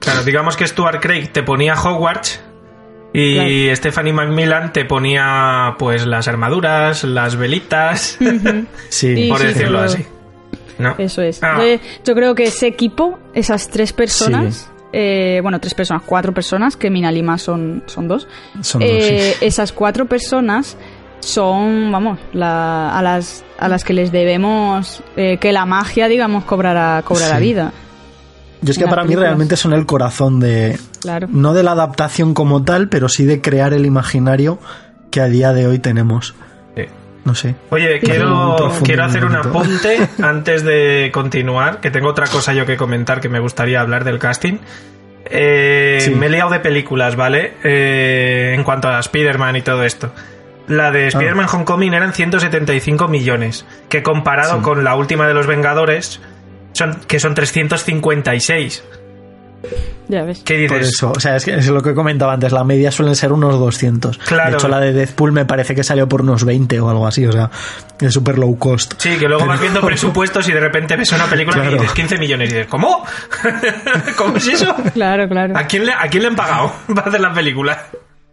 Claro, 0.00 0.22
digamos 0.24 0.56
que 0.56 0.66
Stuart 0.66 1.00
Craig 1.00 1.28
te 1.32 1.42
ponía 1.42 1.74
Hogwarts 1.74 2.40
y 3.12 3.68
Stephanie 3.76 4.12
Macmillan 4.12 4.72
te 4.72 4.84
ponía 4.84 5.76
pues 5.78 6.04
las 6.04 6.26
armaduras, 6.26 7.04
las 7.04 7.36
velitas, 7.36 8.18
Sí, 8.88 9.14
Sí, 9.16 9.28
por 9.28 9.38
sí, 9.38 9.46
decirlo 9.46 9.78
así. 9.80 10.04
¿No? 10.78 10.94
Eso 10.98 11.22
es. 11.22 11.42
Ah. 11.42 11.58
Yo, 11.58 11.78
yo 12.04 12.14
creo 12.14 12.34
que 12.34 12.44
ese 12.44 12.66
equipo, 12.66 13.18
esas 13.32 13.68
tres 13.68 13.92
personas, 13.92 14.70
eh, 14.92 15.40
bueno, 15.42 15.60
tres 15.60 15.74
personas, 15.74 16.02
cuatro 16.06 16.32
personas, 16.34 16.76
que 16.76 16.90
Minalima 16.90 17.38
son, 17.38 17.82
son 17.86 18.08
dos, 18.08 18.26
Son 18.60 18.80
dos, 18.80 18.88
eh, 18.90 19.36
esas 19.40 19.72
cuatro 19.72 20.06
personas 20.06 20.76
son, 21.20 21.90
vamos, 21.90 22.18
la- 22.32 22.96
a, 22.98 23.02
las, 23.02 23.44
a 23.58 23.68
las 23.68 23.82
que 23.84 23.92
les 23.94 24.12
debemos 24.12 25.02
eh, 25.16 25.38
que 25.38 25.52
la 25.52 25.64
magia, 25.64 26.06
digamos, 26.08 26.44
cobrará, 26.44 27.02
cobrará 27.04 27.36
Sí. 27.38 27.42
vida. 27.42 27.72
Yo 28.60 28.70
es 28.72 28.78
que 28.78 28.84
para 28.86 29.02
mí 29.02 29.08
películas. 29.08 29.28
realmente 29.28 29.56
son 29.56 29.72
el 29.74 29.84
corazón 29.86 30.40
de, 30.40 30.78
Claro. 31.00 31.26
no 31.30 31.52
de 31.54 31.62
la 31.62 31.72
adaptación 31.72 32.32
como 32.34 32.62
tal, 32.62 32.88
pero 32.88 33.08
sí 33.08 33.24
de 33.24 33.40
crear 33.40 33.74
el 33.74 33.84
imaginario 33.86 34.58
que 35.10 35.20
a 35.20 35.26
día 35.26 35.52
de 35.52 35.66
hoy 35.66 35.78
tenemos. 35.78 36.34
No 37.24 37.34
sé. 37.34 37.54
Oye, 37.70 38.00
quiero, 38.00 38.56
quiero 38.84 39.04
hacer 39.04 39.24
un 39.24 39.34
apunte 39.34 40.08
antes 40.22 40.62
de 40.62 41.10
continuar, 41.12 41.80
que 41.80 41.90
tengo 41.90 42.08
otra 42.08 42.26
cosa 42.26 42.52
yo 42.52 42.66
que 42.66 42.76
comentar 42.76 43.20
que 43.20 43.28
me 43.30 43.38
gustaría 43.40 43.80
hablar 43.80 44.04
del 44.04 44.18
casting. 44.18 44.58
Eh, 45.24 45.98
Sí. 46.02 46.14
Me 46.14 46.26
he 46.26 46.28
liado 46.28 46.50
de 46.50 46.60
películas, 46.60 47.16
¿vale? 47.16 47.54
Eh, 47.64 48.52
en 48.54 48.62
cuanto 48.62 48.88
a 48.88 48.98
Spider-Man 49.00 49.56
y 49.56 49.62
todo 49.62 49.84
esto. 49.84 50.12
La 50.68 50.90
de 50.90 51.08
Spider-Man 51.08 51.46
Homecoming 51.50 51.94
eran 51.94 52.12
175 52.12 53.08
millones, 53.08 53.64
que 53.88 54.02
comparado 54.02 54.56
Sí. 54.56 54.62
con 54.62 54.84
la 54.84 54.94
última 54.94 55.26
de 55.26 55.32
los 55.34 55.46
Vengadores, 55.46 56.20
son, 56.72 57.00
que 57.06 57.20
son 57.20 57.34
356. 57.34 58.84
Ya 60.08 60.22
ves. 60.24 60.42
¿Qué 60.44 60.54
dices? 60.54 60.72
Por 60.72 60.82
eso, 60.82 61.12
o 61.16 61.20
sea, 61.20 61.36
es, 61.36 61.44
que 61.44 61.54
es 61.54 61.66
lo 61.68 61.82
que 61.82 61.94
comentaba 61.94 62.32
antes, 62.34 62.52
la 62.52 62.62
media 62.64 62.90
suelen 62.90 63.14
ser 63.16 63.32
unos 63.32 63.58
200. 63.58 64.18
Claro. 64.18 64.50
De 64.50 64.56
hecho, 64.56 64.68
la 64.68 64.80
de 64.80 64.92
Deadpool 64.92 65.32
me 65.32 65.44
parece 65.46 65.74
que 65.74 65.82
salió 65.82 66.08
por 66.08 66.20
unos 66.22 66.44
20 66.44 66.78
o 66.80 66.90
algo 66.90 67.06
así, 67.06 67.24
o 67.26 67.32
sea, 67.32 67.50
es 68.00 68.12
súper 68.12 68.38
low 68.38 68.58
cost. 68.58 68.94
Sí, 68.98 69.16
que 69.18 69.26
luego 69.28 69.46
vas 69.46 69.58
Pero- 69.60 69.72
viendo 69.72 69.80
presupuestos 69.86 70.48
y 70.48 70.52
de 70.52 70.60
repente 70.60 70.96
ves 70.96 71.10
una 71.12 71.26
película 71.26 71.56
Claro. 71.56 71.70
y 71.76 71.78
dices 71.78 71.92
15 71.92 72.18
millones 72.18 72.50
y 72.50 72.52
dices, 72.52 72.66
¿cómo? 72.68 73.04
¿Cómo 74.16 74.36
es 74.36 74.46
eso? 74.48 74.74
Claro, 74.92 75.28
claro. 75.28 75.56
¿A 75.56 75.64
quién 75.66 75.86
le, 75.86 75.92
a 75.92 76.06
quién 76.08 76.22
le 76.22 76.28
han 76.28 76.36
pagado 76.36 76.72
para 76.94 77.08
hacer 77.08 77.20
la 77.20 77.32
película? 77.32 77.86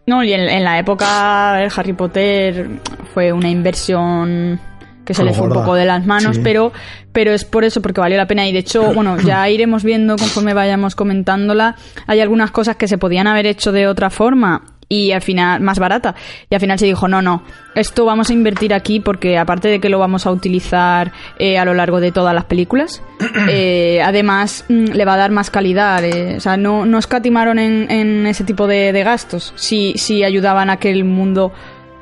No, 0.06 0.22
y 0.24 0.32
en, 0.32 0.40
en 0.40 0.64
la 0.64 0.78
época 0.78 1.62
el 1.62 1.70
Harry 1.76 1.92
Potter 1.92 2.68
fue 3.14 3.32
una 3.32 3.48
inversión 3.48 4.60
que 5.04 5.14
se 5.14 5.24
le 5.24 5.32
fue 5.32 5.46
un 5.46 5.52
poco 5.52 5.74
de 5.74 5.84
las 5.84 6.06
manos, 6.06 6.36
sí. 6.36 6.42
pero, 6.44 6.72
pero 7.12 7.32
es 7.32 7.44
por 7.44 7.64
eso, 7.64 7.82
porque 7.82 8.00
valió 8.00 8.16
la 8.16 8.26
pena. 8.26 8.46
Y 8.46 8.52
de 8.52 8.60
hecho, 8.60 8.82
bueno, 8.94 9.18
ya 9.20 9.48
iremos 9.48 9.84
viendo 9.84 10.16
conforme 10.16 10.54
vayamos 10.54 10.94
comentándola. 10.94 11.76
Hay 12.06 12.20
algunas 12.20 12.50
cosas 12.50 12.76
que 12.76 12.88
se 12.88 12.98
podían 12.98 13.26
haber 13.26 13.46
hecho 13.46 13.72
de 13.72 13.86
otra 13.86 14.10
forma 14.10 14.62
y 14.92 15.12
al 15.12 15.22
final, 15.22 15.60
más 15.62 15.78
barata. 15.78 16.14
Y 16.50 16.54
al 16.54 16.60
final 16.60 16.78
se 16.78 16.84
dijo, 16.84 17.08
no, 17.08 17.22
no, 17.22 17.42
esto 17.74 18.04
vamos 18.04 18.28
a 18.28 18.34
invertir 18.34 18.74
aquí 18.74 19.00
porque 19.00 19.38
aparte 19.38 19.68
de 19.68 19.80
que 19.80 19.88
lo 19.88 19.98
vamos 19.98 20.26
a 20.26 20.30
utilizar 20.30 21.12
eh, 21.38 21.58
a 21.58 21.64
lo 21.64 21.72
largo 21.72 21.98
de 21.98 22.12
todas 22.12 22.34
las 22.34 22.44
películas, 22.44 23.02
eh, 23.48 24.02
además 24.04 24.66
mm, 24.68 24.92
le 24.92 25.04
va 25.06 25.14
a 25.14 25.16
dar 25.16 25.30
más 25.30 25.50
calidad. 25.50 26.04
eh, 26.04 26.34
o 26.36 26.40
sea, 26.40 26.58
no, 26.58 26.84
no 26.84 26.98
escatimaron 26.98 27.58
en, 27.58 27.90
en 27.90 28.26
ese 28.26 28.44
tipo 28.44 28.66
de, 28.66 28.92
de 28.92 29.02
gastos. 29.02 29.54
Sí, 29.56 29.94
sí 29.96 30.24
ayudaban 30.24 30.68
a 30.68 30.76
que 30.76 30.90
el 30.90 31.04
mundo, 31.04 31.52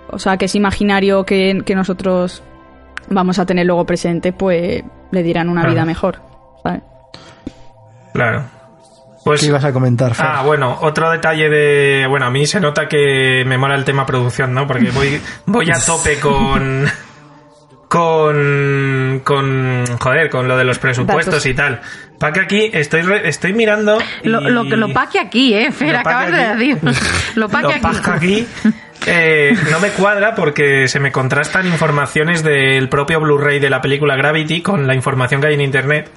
o 0.08 0.18
sea, 0.18 0.36
que 0.36 0.46
ese 0.46 0.58
imaginario 0.58 1.24
que, 1.24 1.62
que 1.64 1.76
nosotros 1.76 2.42
vamos 3.08 3.38
a 3.38 3.46
tener 3.46 3.66
luego 3.66 3.84
presente, 3.86 4.32
pues 4.32 4.82
le 5.10 5.22
dieran 5.22 5.48
una 5.48 5.66
vida 5.66 5.84
mejor. 5.84 6.20
¿sabes? 6.62 6.82
Claro. 8.12 8.44
Pues, 9.24 9.40
¿Qué 9.42 9.46
ibas 9.48 9.64
a 9.64 9.72
comentar, 9.72 10.14
Fer? 10.14 10.26
ah, 10.26 10.42
bueno, 10.42 10.78
otro 10.80 11.10
detalle 11.10 11.48
de... 11.50 12.06
Bueno, 12.08 12.26
a 12.26 12.30
mí 12.30 12.46
se 12.46 12.58
nota 12.58 12.88
que 12.88 13.44
me 13.46 13.58
mola 13.58 13.74
el 13.74 13.84
tema 13.84 14.06
producción, 14.06 14.54
¿no? 14.54 14.66
Porque 14.66 14.90
voy, 14.90 15.20
voy 15.46 15.70
a 15.70 15.78
tope 15.78 16.18
con... 16.18 16.86
Con, 17.90 19.20
con, 19.24 19.84
joder, 19.98 20.30
con 20.30 20.46
lo 20.46 20.56
de 20.56 20.62
los 20.62 20.78
presupuestos 20.78 21.34
Datos. 21.34 21.46
y 21.46 21.54
tal. 21.54 21.80
Pa' 22.20 22.30
que 22.32 22.38
aquí 22.38 22.70
estoy, 22.72 23.02
re- 23.02 23.28
estoy 23.28 23.52
mirando. 23.52 23.98
y- 24.22 24.28
Lo, 24.28 24.40
lo, 24.40 24.62
que 24.62 24.76
lo 24.76 24.92
paque 24.92 25.18
aquí, 25.18 25.54
¿eh? 25.54 25.72
Fer, 25.72 25.96
acabas 25.96 26.30
de 26.30 26.38
decir. 26.54 26.78
Lo 27.34 27.48
paque 27.48 27.80
Lo 27.82 27.88
aquí. 27.88 27.98
aquí. 28.12 28.46
eh, 29.06 29.56
no 29.70 29.80
me 29.80 29.90
cuadra 29.90 30.34
porque 30.34 30.86
se 30.88 31.00
me 31.00 31.10
contrastan 31.12 31.66
informaciones 31.66 32.42
del 32.42 32.88
propio 32.88 33.20
Blu-ray 33.20 33.58
de 33.58 33.70
la 33.70 33.80
película 33.80 34.16
Gravity 34.16 34.60
con 34.62 34.86
la 34.86 34.94
información 34.94 35.40
que 35.40 35.46
hay 35.48 35.54
en 35.54 35.60
internet. 35.62 36.10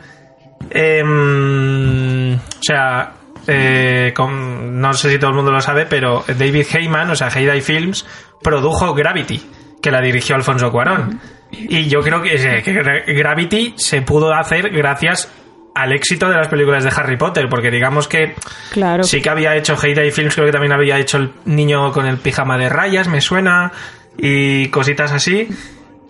Em, 0.70 2.36
o 2.36 2.40
sea, 2.62 3.14
eh, 3.48 4.12
con- 4.16 4.80
no 4.80 4.94
sé 4.94 5.12
si 5.12 5.18
todo 5.20 5.30
el 5.32 5.36
mundo 5.36 5.52
lo 5.52 5.62
sabe, 5.62 5.86
pero 5.86 6.24
David 6.28 6.66
Heyman, 6.74 7.10
o 7.10 7.16
sea, 7.16 7.28
Heyday 7.30 7.62
Films, 7.62 8.06
produjo 8.42 8.94
Gravity, 8.94 9.42
que 9.82 9.92
la 9.92 10.02
dirigió 10.02 10.36
Alfonso 10.36 10.72
Cuarón. 10.72 11.20
Y 11.52 11.88
yo 11.88 12.02
creo 12.02 12.22
que, 12.22 12.36
eh, 12.36 12.64
que 12.64 12.74
Gra- 12.74 13.04
Gravity 13.06 13.74
se 13.78 14.02
pudo 14.02 14.34
hacer 14.34 14.70
gracias 14.72 15.32
al 15.76 15.92
éxito 15.92 16.30
de 16.30 16.36
las 16.36 16.48
películas 16.50 16.84
de 16.84 16.92
Harry 16.96 17.18
Potter, 17.18 17.48
porque 17.50 17.72
digamos 17.72 18.08
que 18.08 18.36
Claro. 18.72 19.04
Sí 19.04 19.22
que 19.22 19.30
había 19.30 19.56
hecho 19.56 19.76
Heyday 19.82 20.12
Films, 20.12 20.36
creo 20.36 20.46
que 20.46 20.52
también 20.52 20.72
había 20.74 21.00
hecho 21.00 21.18
el 21.18 21.32
niño 21.46 21.92
con 21.92 22.06
el 22.06 22.18
pijama 22.18 22.58
de 22.58 22.70
rayas, 22.70 23.08
me 23.08 23.22
suena, 23.22 23.72
y 24.18 24.68
cositas 24.70 25.12
así. 25.12 25.48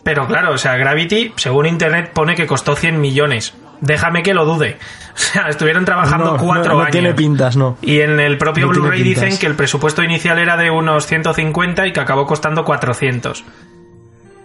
Pero 0.04 0.28
claro, 0.28 0.52
o 0.54 0.58
sea, 0.58 0.76
Gravity, 0.76 1.32
según 1.38 1.66
internet, 1.66 2.12
pone 2.14 2.36
que 2.36 2.46
costó 2.46 2.76
100 2.76 3.00
millones. 3.00 3.54
Déjame 3.80 4.22
que 4.24 4.34
lo 4.34 4.46
dude. 4.46 4.78
O 5.14 5.16
sea, 5.16 5.48
estuvieron 5.48 5.86
trabajando 5.86 6.32
no, 6.32 6.38
cuatro 6.38 6.72
no, 6.72 6.78
no 6.80 6.82
años. 6.86 6.92
tiene 6.92 7.14
pintas, 7.14 7.56
no. 7.56 7.78
Y 7.84 8.00
en 8.00 8.20
el 8.20 8.40
propio 8.40 8.68
Blu-ray 8.70 9.04
dicen 9.04 9.38
que 9.38 9.46
el 9.46 9.54
presupuesto 9.54 10.02
inicial 10.02 10.40
era 10.40 10.58
de 10.58 10.72
unos 10.72 11.06
150 11.06 11.86
y 11.86 11.94
que 11.94 12.00
acabó 12.00 12.26
costando 12.26 12.66
400. 12.66 13.44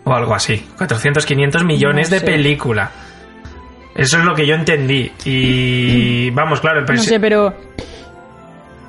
O 0.05 0.13
algo 0.13 0.35
así. 0.35 0.67
400, 0.77 1.25
500 1.25 1.65
millones 1.65 2.11
No 2.11 2.15
de 2.17 2.21
sé. 2.21 2.27
película. 2.27 2.91
Eso 3.99 4.19
es 4.19 4.25
lo 4.25 4.35
que 4.35 4.47
yo 4.47 4.55
entendí. 4.55 5.11
Y 5.25 6.31
vamos, 6.31 6.61
claro, 6.61 6.81
el 6.81 6.87
No 6.87 6.97
sé, 7.03 7.21
pero 7.21 7.53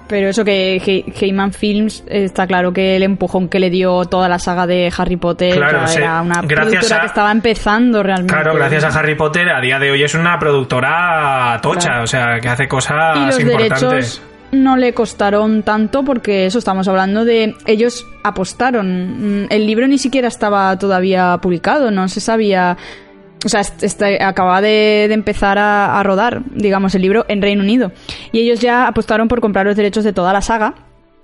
Pero 0.07 0.29
eso 0.29 0.43
que 0.43 0.77
He- 0.77 1.05
Heyman 1.23 1.53
Films 1.53 2.03
eh, 2.07 2.23
está 2.23 2.47
claro 2.47 2.73
que 2.73 2.95
el 2.95 3.03
empujón 3.03 3.47
que 3.47 3.59
le 3.59 3.69
dio 3.69 4.05
toda 4.05 4.27
la 4.27 4.39
saga 4.39 4.65
de 4.65 4.91
Harry 4.97 5.17
Potter 5.17 5.55
Claro, 5.55 5.83
era 5.87 6.21
una 6.23 6.41
productora 6.41 6.97
a- 6.97 7.01
que 7.01 7.05
estaba 7.05 7.31
empezando 7.31 8.01
realmente. 8.01 8.33
Claro, 8.33 8.55
gracias 8.55 8.83
a 8.85 8.99
Harry 8.99 9.13
Potter, 9.15 9.49
a 9.49 9.61
día 9.61 9.77
de 9.77 9.91
hoy 9.91 10.01
es 10.01 10.15
una 10.15 10.39
productora 10.39 11.59
tocha, 11.61 11.89
Claro. 11.89 12.03
o 12.05 12.07
sea, 12.07 12.39
que 12.41 12.49
hace 12.49 12.63
Y 12.63 12.67
cosas 12.67 13.17
los 13.27 13.39
importantes. 13.39 13.81
derechos 13.81 14.21
no 14.51 14.77
le 14.77 14.93
costaron 14.95 15.61
tanto 15.61 16.03
porque 16.03 16.47
eso 16.47 16.57
estamos 16.57 16.87
hablando 16.87 17.23
de 17.23 17.53
ellos 17.67 18.07
apostaron. 18.23 19.43
Mm, 19.43 19.47
El 19.51 19.67
libro 19.67 19.87
ni 19.87 19.99
siquiera 19.99 20.27
estaba 20.27 20.75
todavía 20.79 21.37
publicado, 21.39 21.91
no 21.91 22.07
se 22.07 22.19
sabía. 22.19 22.77
O 23.45 23.49
sea, 23.49 23.61
est- 23.61 23.83
este- 23.83 24.21
acababa 24.23 24.61
de, 24.61 25.05
de 25.07 25.13
empezar 25.13 25.57
a, 25.57 25.99
a 25.99 26.03
rodar, 26.03 26.41
digamos, 26.53 26.93
el 26.95 27.01
libro 27.01 27.25
en 27.29 27.41
Reino 27.41 27.63
Unido. 27.63 27.91
Y 28.31 28.39
ellos 28.39 28.59
ya 28.59 28.87
apostaron 28.87 29.27
por 29.27 29.39
comprar 29.41 29.65
los 29.65 29.75
derechos 29.77 30.03
de 30.03 30.11
toda 30.13 30.33
la 30.33 30.41
saga. 30.41 30.75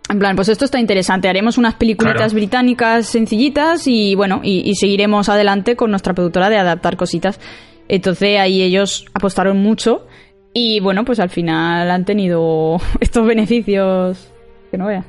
En 0.09 0.19
plan, 0.19 0.35
pues 0.35 0.49
esto 0.49 0.65
está 0.65 0.79
interesante. 0.79 1.27
Haremos 1.27 1.57
unas 1.57 1.73
peliculitas 1.75 2.17
Claro. 2.17 2.33
británicas 2.35 3.07
sencillitas 3.07 3.87
y 3.87 4.15
bueno, 4.15 4.39
y, 4.43 4.61
y 4.69 4.75
seguiremos 4.75 5.29
adelante 5.29 5.75
con 5.75 5.89
nuestra 5.89 6.13
productora 6.13 6.49
de 6.49 6.57
adaptar 6.57 6.95
cositas. 6.95 7.39
Entonces 7.87 8.39
ahí 8.39 8.61
ellos 8.61 9.05
apostaron 9.13 9.57
mucho 9.57 10.05
y 10.53 10.79
bueno, 10.79 11.03
pues 11.05 11.19
al 11.19 11.29
final 11.29 11.89
han 11.91 12.05
tenido 12.05 12.77
estos 12.99 13.25
beneficios 13.27 14.31
que 14.71 14.77
no 14.77 14.85
veas. 14.87 15.05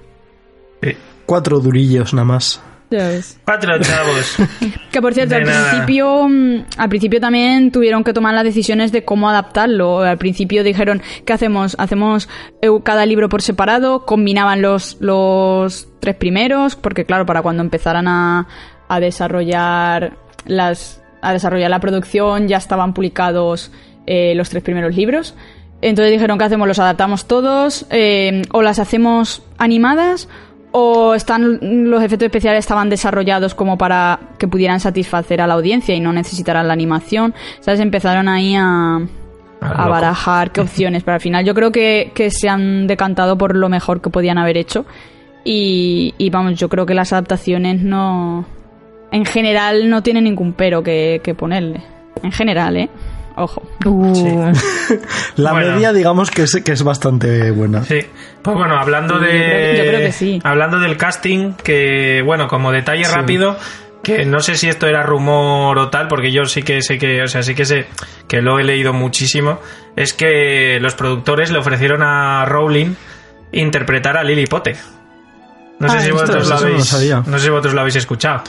Sí. 0.82 0.90
Cuatro 1.26 1.60
durillos 1.60 2.14
nada 2.14 2.24
más. 2.24 2.62
Cuatro 3.44 3.78
chavos. 3.80 4.36
Que 4.92 5.02
por 5.02 5.12
cierto, 5.12 5.34
De 5.34 5.42
al 5.42 5.46
nada. 5.46 5.70
principio, 5.70 6.28
mm, 6.28 6.64
al 6.78 6.88
principio 6.88 7.20
también 7.20 7.70
tuvieron 7.70 8.02
que 8.04 8.12
tomar 8.12 8.34
las 8.34 8.44
decisiones 8.44 8.92
de 8.92 9.04
cómo 9.04 9.28
adaptarlo. 9.28 10.00
Al 10.00 10.16
principio 10.18 10.64
dijeron, 10.64 11.02
¿qué 11.24 11.32
hacemos? 11.32 11.76
Hacemos 11.78 12.28
eh, 12.62 12.68
cada 12.82 13.04
libro 13.04 13.28
por 13.28 13.42
separado, 13.42 14.06
combinaban 14.06 14.62
los, 14.62 14.96
los 15.00 15.88
tres 16.00 16.14
primeros, 16.16 16.76
porque 16.76 17.04
claro, 17.04 17.26
para 17.26 17.42
cuando 17.42 17.62
empezaran 17.62 18.08
a, 18.08 18.46
a 18.88 19.00
desarrollar 19.00 20.16
las, 20.46 21.02
a 21.20 21.32
desarrollar 21.32 21.70
la 21.70 21.80
producción 21.80 22.48
ya 22.48 22.56
estaban 22.56 22.94
publicados 22.94 23.72
eh, 24.06 24.34
los 24.34 24.48
tres 24.48 24.62
primeros 24.62 24.94
libros. 24.96 25.34
Entonces 25.82 26.10
dijeron, 26.12 26.38
¿qué 26.38 26.44
hacemos? 26.44 26.66
¿Los 26.66 26.78
adaptamos 26.78 27.26
todos? 27.26 27.84
Eh, 27.90 28.42
¿O 28.52 28.62
las 28.62 28.78
hacemos 28.78 29.42
animadas? 29.58 30.28
O 30.78 31.14
están 31.14 31.58
los 31.90 32.02
efectos 32.02 32.26
especiales 32.26 32.58
estaban 32.58 32.90
desarrollados 32.90 33.54
como 33.54 33.78
para 33.78 34.20
que 34.36 34.46
pudieran 34.46 34.78
satisfacer 34.78 35.40
a 35.40 35.46
la 35.46 35.54
audiencia 35.54 35.94
y 35.94 36.00
no 36.00 36.12
necesitaran 36.12 36.68
la 36.68 36.74
animación. 36.74 37.34
¿Sabes? 37.60 37.80
Empezaron 37.80 38.28
ahí 38.28 38.54
a, 38.56 38.96
a 38.96 39.68
loco. 39.78 39.90
barajar 39.90 40.52
qué 40.52 40.60
opciones, 40.66 41.02
pero 41.02 41.14
al 41.14 41.22
final 41.22 41.46
yo 41.46 41.54
creo 41.54 41.72
que, 41.72 42.12
que 42.14 42.30
se 42.30 42.50
han 42.50 42.86
decantado 42.86 43.38
por 43.38 43.56
lo 43.56 43.70
mejor 43.70 44.02
que 44.02 44.10
podían 44.10 44.36
haber 44.36 44.58
hecho. 44.58 44.84
Y, 45.44 46.12
y 46.18 46.28
vamos, 46.28 46.58
yo 46.58 46.68
creo 46.68 46.84
que 46.84 46.92
las 46.92 47.10
adaptaciones 47.10 47.80
no. 47.80 48.44
En 49.12 49.24
general 49.24 49.88
no 49.88 50.02
tienen 50.02 50.24
ningún 50.24 50.52
pero 50.52 50.82
que, 50.82 51.22
que 51.24 51.34
ponerle. 51.34 51.80
En 52.22 52.32
general, 52.32 52.76
¿eh? 52.76 52.90
Ojo. 53.36 53.62
Uh, 53.84 54.52
La 55.36 55.52
Bueno. 55.52 55.72
media, 55.74 55.92
digamos 55.92 56.30
que 56.30 56.42
es, 56.42 56.60
que 56.64 56.72
es 56.72 56.82
bastante 56.82 57.50
buena. 57.50 57.84
Sí. 57.84 58.00
Pues 58.42 58.56
bueno, 58.56 58.78
hablando 58.78 59.14
yo 59.14 59.20
de. 59.20 59.28
creo 59.28 59.40
que- 59.72 59.76
yo 59.78 59.84
creo 59.84 60.00
que 60.00 60.12
sí. 60.12 60.40
Hablando 60.42 60.78
del 60.80 60.96
casting, 60.96 61.52
que 61.54 62.22
bueno, 62.24 62.48
como 62.48 62.72
detalle 62.72 63.04
Sí. 63.04 63.12
rápido, 63.14 63.56
que 64.02 64.24
no 64.24 64.40
sé 64.40 64.54
si 64.56 64.68
esto 64.68 64.86
era 64.86 65.02
rumor 65.02 65.78
o 65.78 65.90
tal, 65.90 66.08
porque 66.08 66.32
yo 66.32 66.44
sí 66.46 66.62
que 66.62 66.80
sé 66.80 66.96
que, 66.98 67.22
o 67.22 67.28
sea, 67.28 67.42
sí 67.42 67.54
que 67.54 67.64
sé 67.66 67.86
que 68.28 68.40
lo 68.40 68.58
he 68.58 68.64
leído 68.64 68.92
muchísimo, 68.92 69.60
es 69.96 70.12
que 70.14 70.78
los 70.80 70.94
productores 70.94 71.50
le 71.50 71.58
ofrecieron 71.58 72.02
a 72.02 72.44
Rowling 72.46 72.94
interpretar 73.52 74.16
a 74.16 74.24
Lily 74.24 74.46
Potter. 74.46 74.76
No 75.78 75.88
sé 75.90 75.98
Ah, 75.98 76.00
si 76.00 76.10
vosotros 76.10 76.48
lo 76.48 76.54
no 76.54 76.60
habéis, 76.60 76.92
no 77.26 77.38
sé 77.38 77.44
si 77.44 77.50
vosotros 77.50 77.74
lo 77.74 77.80
habéis 77.80 77.96
escuchado. 77.96 78.42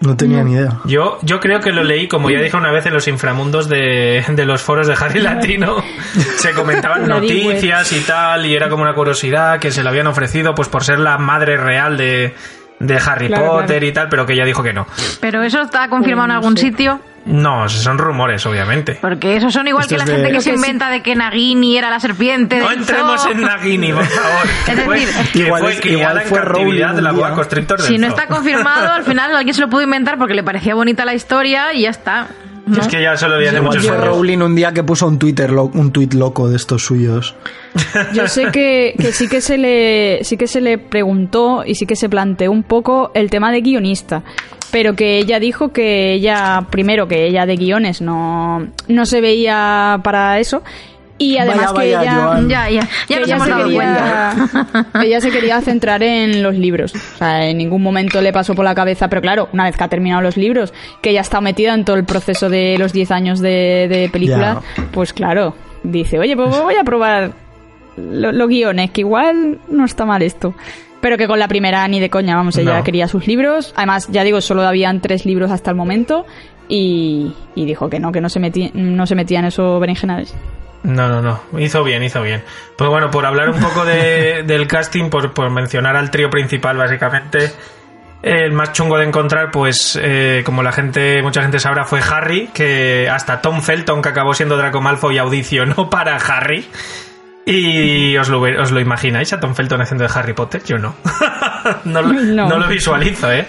No 0.00 0.16
tenía 0.16 0.42
ni 0.44 0.52
idea. 0.52 0.80
Yo, 0.84 1.18
yo 1.22 1.40
creo 1.40 1.60
que 1.60 1.72
lo 1.72 1.82
leí, 1.82 2.08
como 2.08 2.28
ya 2.28 2.40
dije 2.40 2.56
una 2.56 2.70
vez, 2.70 2.84
en 2.86 2.92
los 2.92 3.08
inframundos 3.08 3.68
de, 3.68 4.22
de 4.28 4.44
los 4.44 4.60
foros 4.60 4.86
de 4.86 4.94
Harry 5.00 5.20
Latino. 5.20 5.76
Se 6.36 6.52
comentaban 6.52 7.08
noticias 7.08 7.90
y 7.92 8.00
tal, 8.00 8.44
y 8.44 8.54
era 8.54 8.68
como 8.68 8.82
una 8.82 8.94
curiosidad 8.94 9.58
que 9.60 9.70
se 9.70 9.82
le 9.82 9.88
habían 9.88 10.06
ofrecido 10.06 10.54
pues 10.54 10.68
por 10.68 10.84
ser 10.84 10.98
la 10.98 11.16
madre 11.16 11.56
real 11.56 11.96
de, 11.96 12.34
de 12.80 12.96
Harry 12.98 13.28
Claro, 13.28 13.46
Potter 13.52 13.66
claro. 13.78 13.86
y 13.86 13.92
tal, 13.92 14.08
pero 14.10 14.26
que 14.26 14.34
ella 14.34 14.44
dijo 14.44 14.62
que 14.62 14.72
no. 14.74 14.86
pero 15.20 15.42
eso 15.42 15.62
está 15.62 15.88
confirmado 15.88 16.26
en 16.26 16.32
algún 16.32 16.56
sé. 16.56 16.66
sitio. 16.66 17.00
No, 17.26 17.68
son 17.70 17.96
rumores, 17.98 18.44
obviamente. 18.44 18.98
Porque 19.00 19.36
esos 19.36 19.52
son 19.52 19.66
igual 19.66 19.84
Esto 19.84 19.94
que 19.94 19.98
la 19.98 20.04
de- 20.04 20.12
gente 20.16 20.30
que 20.32 20.40
se 20.42 20.50
que 20.50 20.56
inventa 20.56 20.90
de 20.90 21.02
que 21.02 21.14
Nagini 21.14 21.78
era 21.78 21.88
la 21.88 21.98
serpiente. 22.00 22.58
No 22.58 22.70
entremos 22.70 23.22
zoo. 23.22 23.32
en 23.32 23.40
Nagini, 23.40 23.92
por 23.92 24.04
favor. 24.04 24.46
Es 24.68 24.74
Que 24.74 24.74
decir, 25.06 25.32
que 25.32 25.38
Igual 25.40 25.62
fue 25.62 25.72
es- 25.72 25.80
criada 25.80 25.98
igual 26.24 26.24
fue 26.26 26.38
de 26.94 27.02
la 27.02 27.12
boa 27.12 27.32
constrictor 27.34 27.80
Si 27.80 27.96
no 27.98 28.08
zoo. 28.08 28.16
está 28.16 28.26
confirmado, 28.28 28.92
al 28.92 29.04
final 29.04 29.34
alguien 29.36 29.54
se 29.54 29.60
lo 29.62 29.68
pudo 29.70 29.82
inventar 29.82 30.18
porque 30.18 30.34
le 30.34 30.42
parecía 30.42 30.74
bonita 30.74 31.04
la 31.04 31.14
historia 31.14 31.72
y 31.72 31.82
ya 31.82 31.90
está. 31.90 32.28
¿no? 32.66 32.78
Es 32.80 32.88
que 32.88 33.02
ya 33.02 33.14
vi 33.38 33.46
hace 33.46 33.56
Igual 33.56 33.62
muchos 33.76 33.86
fue 33.86 33.96
años. 33.96 34.08
Rowling 34.08 34.38
un 34.38 34.54
día 34.54 34.72
que 34.72 34.82
puso 34.82 35.06
un 35.06 35.18
Twitter 35.18 35.50
lo- 35.50 35.64
un 35.64 35.92
tweet 35.92 36.10
loco 36.14 36.48
de 36.48 36.56
estos 36.56 36.82
suyos. 36.84 37.34
Yo 38.14 38.26
sé 38.28 38.50
que, 38.52 38.94
que 38.98 39.12
sí 39.12 39.28
que 39.28 39.40
se 39.42 39.58
le 39.58 40.20
sí 40.24 40.36
que 40.38 40.46
se 40.46 40.60
le 40.62 40.78
preguntó 40.78 41.62
y 41.66 41.74
sí 41.74 41.84
que 41.86 41.94
se 41.96 42.08
planteó 42.08 42.50
un 42.52 42.62
poco 42.62 43.10
el 43.14 43.28
tema 43.30 43.50
de 43.52 43.60
guionista, 43.60 44.22
pero 44.74 44.94
que 44.96 45.18
ella 45.18 45.38
dijo 45.38 45.72
que 45.72 46.12
ella 46.14 46.66
primero 46.68 47.06
que 47.06 47.26
ella 47.26 47.46
de 47.46 47.54
guiones 47.56 48.00
no 48.02 48.66
no 48.88 49.06
se 49.06 49.20
veía 49.20 50.00
para 50.02 50.38
eso 50.40 50.62
y 51.16 51.38
además 51.38 51.72
Vaya, 51.72 51.90
que 51.90 51.96
vaya, 51.96 52.02
ella 52.12 52.24
Joan. 52.24 52.48
Ya, 52.48 52.70
ya, 52.70 52.80
ya 53.08 53.16
que 53.18 53.22
ella 53.22 53.38
se 53.38 53.52
quería, 53.62 54.34
ella 55.04 55.20
se 55.20 55.30
quería 55.30 55.60
centrar 55.60 56.02
en 56.02 56.42
los 56.42 56.56
libros. 56.56 56.92
O 56.92 57.18
sea, 57.18 57.46
en 57.48 57.56
ningún 57.58 57.82
momento 57.84 58.20
le 58.20 58.32
pasó 58.32 58.56
por 58.56 58.64
la 58.64 58.74
cabeza, 58.74 59.06
pero 59.08 59.22
claro, 59.22 59.48
una 59.52 59.62
vez 59.64 59.76
que 59.76 59.84
ha 59.84 59.88
terminado 59.88 60.22
los 60.22 60.36
libros, 60.36 60.74
que 61.02 61.10
ella 61.10 61.20
está 61.20 61.40
metida 61.40 61.72
en 61.72 61.84
todo 61.84 61.94
el 61.94 62.04
proceso 62.04 62.50
de 62.50 62.76
los 62.80 62.92
10 62.92 63.12
años 63.12 63.38
de, 63.40 63.86
de 63.88 64.08
película, 64.12 64.60
pues 64.92 65.12
claro, 65.12 65.54
dice, 65.84 66.18
oye, 66.18 66.34
pues 66.36 66.48
voy 66.50 66.74
a 66.74 66.82
probar 66.82 67.30
lo- 67.96 68.32
los 68.32 68.48
guiones, 68.48 68.90
que 68.90 69.02
igual 69.02 69.60
no 69.68 69.84
está 69.84 70.04
mal 70.04 70.20
esto. 70.20 70.52
Pero 71.04 71.18
que 71.18 71.26
con 71.26 71.38
la 71.38 71.48
primera 71.48 71.86
ni 71.86 72.00
de 72.00 72.08
coña, 72.08 72.34
vamos, 72.34 72.56
ella 72.56 72.78
No. 72.78 72.82
quería 72.82 73.08
sus 73.08 73.26
libros. 73.26 73.74
Además, 73.76 74.08
ya 74.10 74.24
digo, 74.24 74.40
solo 74.40 74.62
habían 74.66 75.02
tres 75.02 75.26
libros 75.26 75.50
hasta 75.50 75.68
el 75.70 75.76
momento. 75.76 76.24
Y, 76.66 77.34
y 77.54 77.66
dijo 77.66 77.90
que 77.90 78.00
no, 78.00 78.10
que 78.10 78.22
no 78.22 78.30
se, 78.30 78.40
metía, 78.40 78.70
no 78.72 79.04
se 79.06 79.14
metía 79.14 79.40
en 79.40 79.44
esos 79.44 79.78
berenjenales. 79.82 80.34
No, 80.82 81.06
no, 81.10 81.20
no. 81.20 81.60
Hizo 81.60 81.84
bien, 81.84 82.02
hizo 82.02 82.22
bien. 82.22 82.42
Pues 82.78 82.88
bueno, 82.88 83.10
por 83.10 83.26
hablar 83.26 83.50
un 83.50 83.60
poco 83.60 83.84
de- 83.84 84.42
del 84.46 84.66
casting, 84.66 85.10
por, 85.10 85.34
por 85.34 85.50
mencionar 85.50 85.94
al 85.94 86.10
trío 86.10 86.30
principal, 86.30 86.78
básicamente, 86.78 87.52
el 88.22 88.52
más 88.52 88.72
chungo 88.72 88.96
de 88.96 89.04
encontrar, 89.04 89.50
pues, 89.50 90.00
eh, 90.02 90.40
como 90.46 90.62
la 90.62 90.72
gente, 90.72 91.20
mucha 91.22 91.42
gente 91.42 91.58
sabrá, 91.58 91.84
fue 91.84 92.00
Harry, 92.00 92.48
que 92.54 93.10
hasta 93.10 93.42
Tom 93.42 93.60
Felton, 93.60 94.00
que 94.00 94.08
acabó 94.08 94.32
siendo 94.32 94.56
Draco 94.56 94.80
Malfoy, 94.80 95.18
audicionó 95.18 95.90
para 95.90 96.16
Harry. 96.16 96.64
Y 97.46 98.16
os 98.16 98.28
lo, 98.28 98.40
os 98.40 98.70
lo 98.72 98.80
imagináis 98.80 99.32
a 99.32 99.40
Tom 99.40 99.54
Felton 99.54 99.80
haciendo 99.82 100.04
de 100.04 100.10
Harry 100.14 100.32
Potter, 100.32 100.62
yo 100.64 100.78
no. 100.78 100.94
no, 101.84 102.02
lo, 102.02 102.12
No. 102.12 102.48
no 102.48 102.58
lo 102.58 102.66
visualizo, 102.68 103.30
¿eh? 103.30 103.46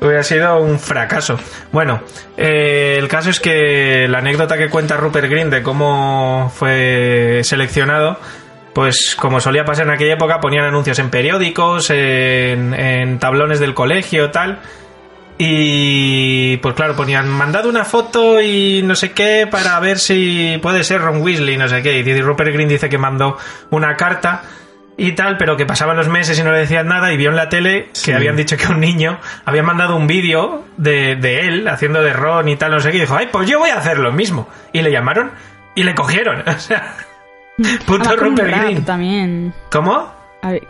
Hubiera 0.00 0.22
sido 0.22 0.60
un 0.60 0.78
fracaso. 0.78 1.38
Bueno, 1.72 2.02
eh, 2.36 2.96
el 2.98 3.08
caso 3.08 3.30
es 3.30 3.40
que 3.40 4.06
la 4.08 4.18
anécdota 4.18 4.56
que 4.56 4.68
cuenta 4.68 4.96
Rupert 4.96 5.28
Green 5.28 5.50
de 5.50 5.62
cómo 5.62 6.52
fue 6.54 7.40
seleccionado, 7.42 8.18
pues 8.74 9.16
como 9.18 9.40
solía 9.40 9.64
pasar 9.64 9.86
en 9.86 9.92
aquella 9.94 10.14
época, 10.14 10.38
ponían 10.40 10.64
anuncios 10.66 10.98
en 11.00 11.10
periódicos, 11.10 11.90
en, 11.90 12.74
en 12.74 13.18
tablones 13.18 13.58
del 13.58 13.74
colegio, 13.74 14.30
tal. 14.30 14.60
Y 15.40 16.56
pues 16.56 16.74
claro, 16.74 16.96
ponían 16.96 17.28
mandado 17.28 17.68
una 17.68 17.84
foto 17.84 18.40
y 18.40 18.82
no 18.84 18.96
sé 18.96 19.12
qué 19.12 19.46
para 19.48 19.78
ver 19.78 20.00
si 20.00 20.58
puede 20.60 20.82
ser 20.82 21.00
Ron 21.00 21.22
Weasley, 21.22 21.56
no 21.56 21.68
sé 21.68 21.80
qué. 21.80 22.00
Y 22.00 22.20
Rupert 22.20 22.52
Green 22.52 22.68
dice 22.68 22.88
que 22.88 22.98
mandó 22.98 23.38
una 23.70 23.96
carta 23.96 24.42
y 24.96 25.12
tal, 25.12 25.36
pero 25.38 25.56
que 25.56 25.64
pasaban 25.64 25.96
los 25.96 26.08
meses 26.08 26.36
y 26.40 26.42
no 26.42 26.50
le 26.50 26.58
decían 26.58 26.88
nada 26.88 27.12
y 27.12 27.16
vio 27.16 27.30
en 27.30 27.36
la 27.36 27.48
tele 27.48 27.90
que 28.04 28.14
habían 28.14 28.34
dicho 28.34 28.56
que 28.56 28.66
un 28.66 28.80
niño 28.80 29.20
había 29.44 29.62
mandado 29.62 29.94
un 29.94 30.08
vídeo 30.08 30.64
de, 30.76 31.14
de 31.14 31.46
él 31.46 31.68
haciendo 31.68 32.02
de 32.02 32.12
Ron 32.12 32.48
y 32.48 32.56
tal, 32.56 32.72
no 32.72 32.80
sé 32.80 32.90
qué, 32.90 32.96
y 32.96 33.00
dijo, 33.00 33.14
ay, 33.16 33.28
pues 33.30 33.48
yo 33.48 33.60
voy 33.60 33.70
a 33.70 33.76
hacer 33.78 33.98
lo 33.98 34.10
mismo. 34.10 34.48
Y 34.72 34.82
le 34.82 34.90
llamaron 34.90 35.30
y 35.76 35.84
le 35.84 35.94
cogieron. 35.94 36.42
O 36.48 36.58
sea, 36.58 36.96
puto 37.86 38.10
con 38.16 38.28
un 38.28 38.36
Rupert 38.36 38.56
Green. 38.56 38.84
también. 38.84 39.54
¿Cómo? 39.70 40.17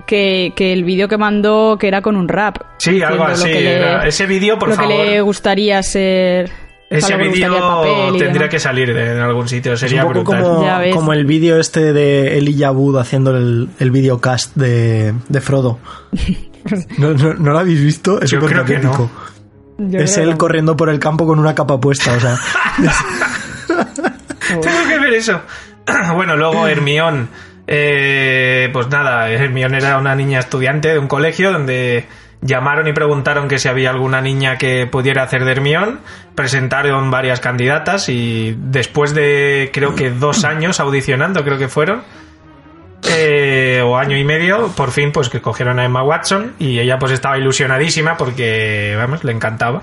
Que, 0.07 0.53
que 0.57 0.73
el 0.73 0.83
vídeo 0.85 1.09
que 1.09 1.19
mandó 1.19 1.77
que 1.79 1.89
era 1.89 2.01
con 2.01 2.17
un 2.17 2.27
rap. 2.29 2.57
Sí, 2.79 3.03
algo 3.03 3.25
lo 3.27 3.33
así. 3.33 3.45
que 3.45 3.61
le- 3.61 3.77
era- 3.79 4.07
Ese 4.07 4.27
vídeo, 4.27 4.59
por 4.59 4.71
lo 4.71 4.75
favor. 4.77 4.91
que 4.91 5.05
le 5.05 5.21
gustaría 5.21 5.83
ser. 5.83 6.51
Ese 6.91 7.19
lo 7.19 7.31
vídeo 7.31 7.83
tendría 8.19 8.49
que 8.49 8.59
salir 8.59 8.95
de, 8.95 9.13
en 9.13 9.19
algún 9.21 9.47
sitio, 9.47 9.75
Es 9.75 9.81
sería 9.81 10.07
un 10.07 10.15
poco 10.15 10.33
brutal. 10.33 10.43
como, 10.43 10.65
Ya 10.65 10.79
ves. 10.79 10.95
como 10.97 11.13
el 11.13 11.27
vídeo 11.27 11.61
este 11.61 11.93
de 11.93 12.39
Elijah 12.39 12.71
Wood 12.73 12.99
haciendo 12.99 13.37
el, 13.37 13.69
el 13.79 13.91
videocast 13.91 14.57
de, 14.57 15.13
de 15.29 15.41
Frodo. 15.43 15.79
¿No, 16.99 17.13
no, 17.13 17.35
no 17.35 17.53
lo 17.53 17.59
habéis 17.59 17.83
visto? 17.83 18.23
Es 18.23 18.31
Yo 18.31 18.41
súper 18.41 18.63
creo 18.63 18.65
que 18.65 18.79
no. 18.79 19.11
Es 19.99 20.17
él 20.17 20.31
que 20.31 20.39
corriendo 20.39 20.77
por 20.79 20.89
el 20.89 20.99
campo 20.99 21.27
con 21.27 21.39
una 21.39 21.55
capa 21.55 21.79
puesta, 21.79 22.15
o 22.17 22.21
sea. 22.21 22.39
Tengo 24.49 24.89
que 24.89 24.99
ver 24.99 25.13
eso. 25.15 25.41
bueno, 26.15 26.37
luego 26.37 26.67
Hermión, 26.69 27.29
eh, 27.69 28.71
pues 28.73 28.89
nada, 28.89 29.31
Hermione 29.31 29.77
era 29.77 29.99
una 29.99 30.15
niña 30.15 30.39
estudiante 30.39 30.89
de 30.89 30.99
un 30.99 31.07
colegio 31.07 31.53
donde 31.53 32.07
llamaron 32.41 32.89
y 32.89 32.95
preguntaron 32.95 33.47
que 33.47 33.59
si 33.59 33.69
había 33.69 33.91
alguna 33.91 34.23
niña 34.23 34.57
que 34.57 34.87
pudiera 34.87 35.23
hacer 35.23 35.45
de 35.45 35.53
Hermione. 35.53 35.99
Presentaron 36.35 37.11
varias 37.11 37.41
candidatas 37.41 38.09
y 38.09 38.57
después 38.59 39.15
de, 39.15 39.71
creo 39.73 39.95
que 39.95 40.11
dos 40.11 40.45
años 40.45 40.81
audicionando, 40.81 41.45
creo 41.45 41.59
que 41.59 41.69
fueron, 41.69 42.03
eh, 43.07 43.83
o 43.85 43.99
año 43.99 44.17
y 44.17 44.25
medio, 44.25 44.69
por 44.69 44.91
fin, 44.91 45.13
pues 45.13 45.29
que 45.29 45.41
cogieron 45.43 45.79
a 45.79 45.85
Emma 45.85 46.03
Watson 46.03 46.55
y 46.59 46.79
ella 46.79 46.99
pues 46.99 47.13
estaba 47.13 47.39
ilusionadísima 47.39 48.17
porque, 48.17 48.95
vamos, 48.97 49.25
le 49.25 49.33
encantaba. 49.33 49.83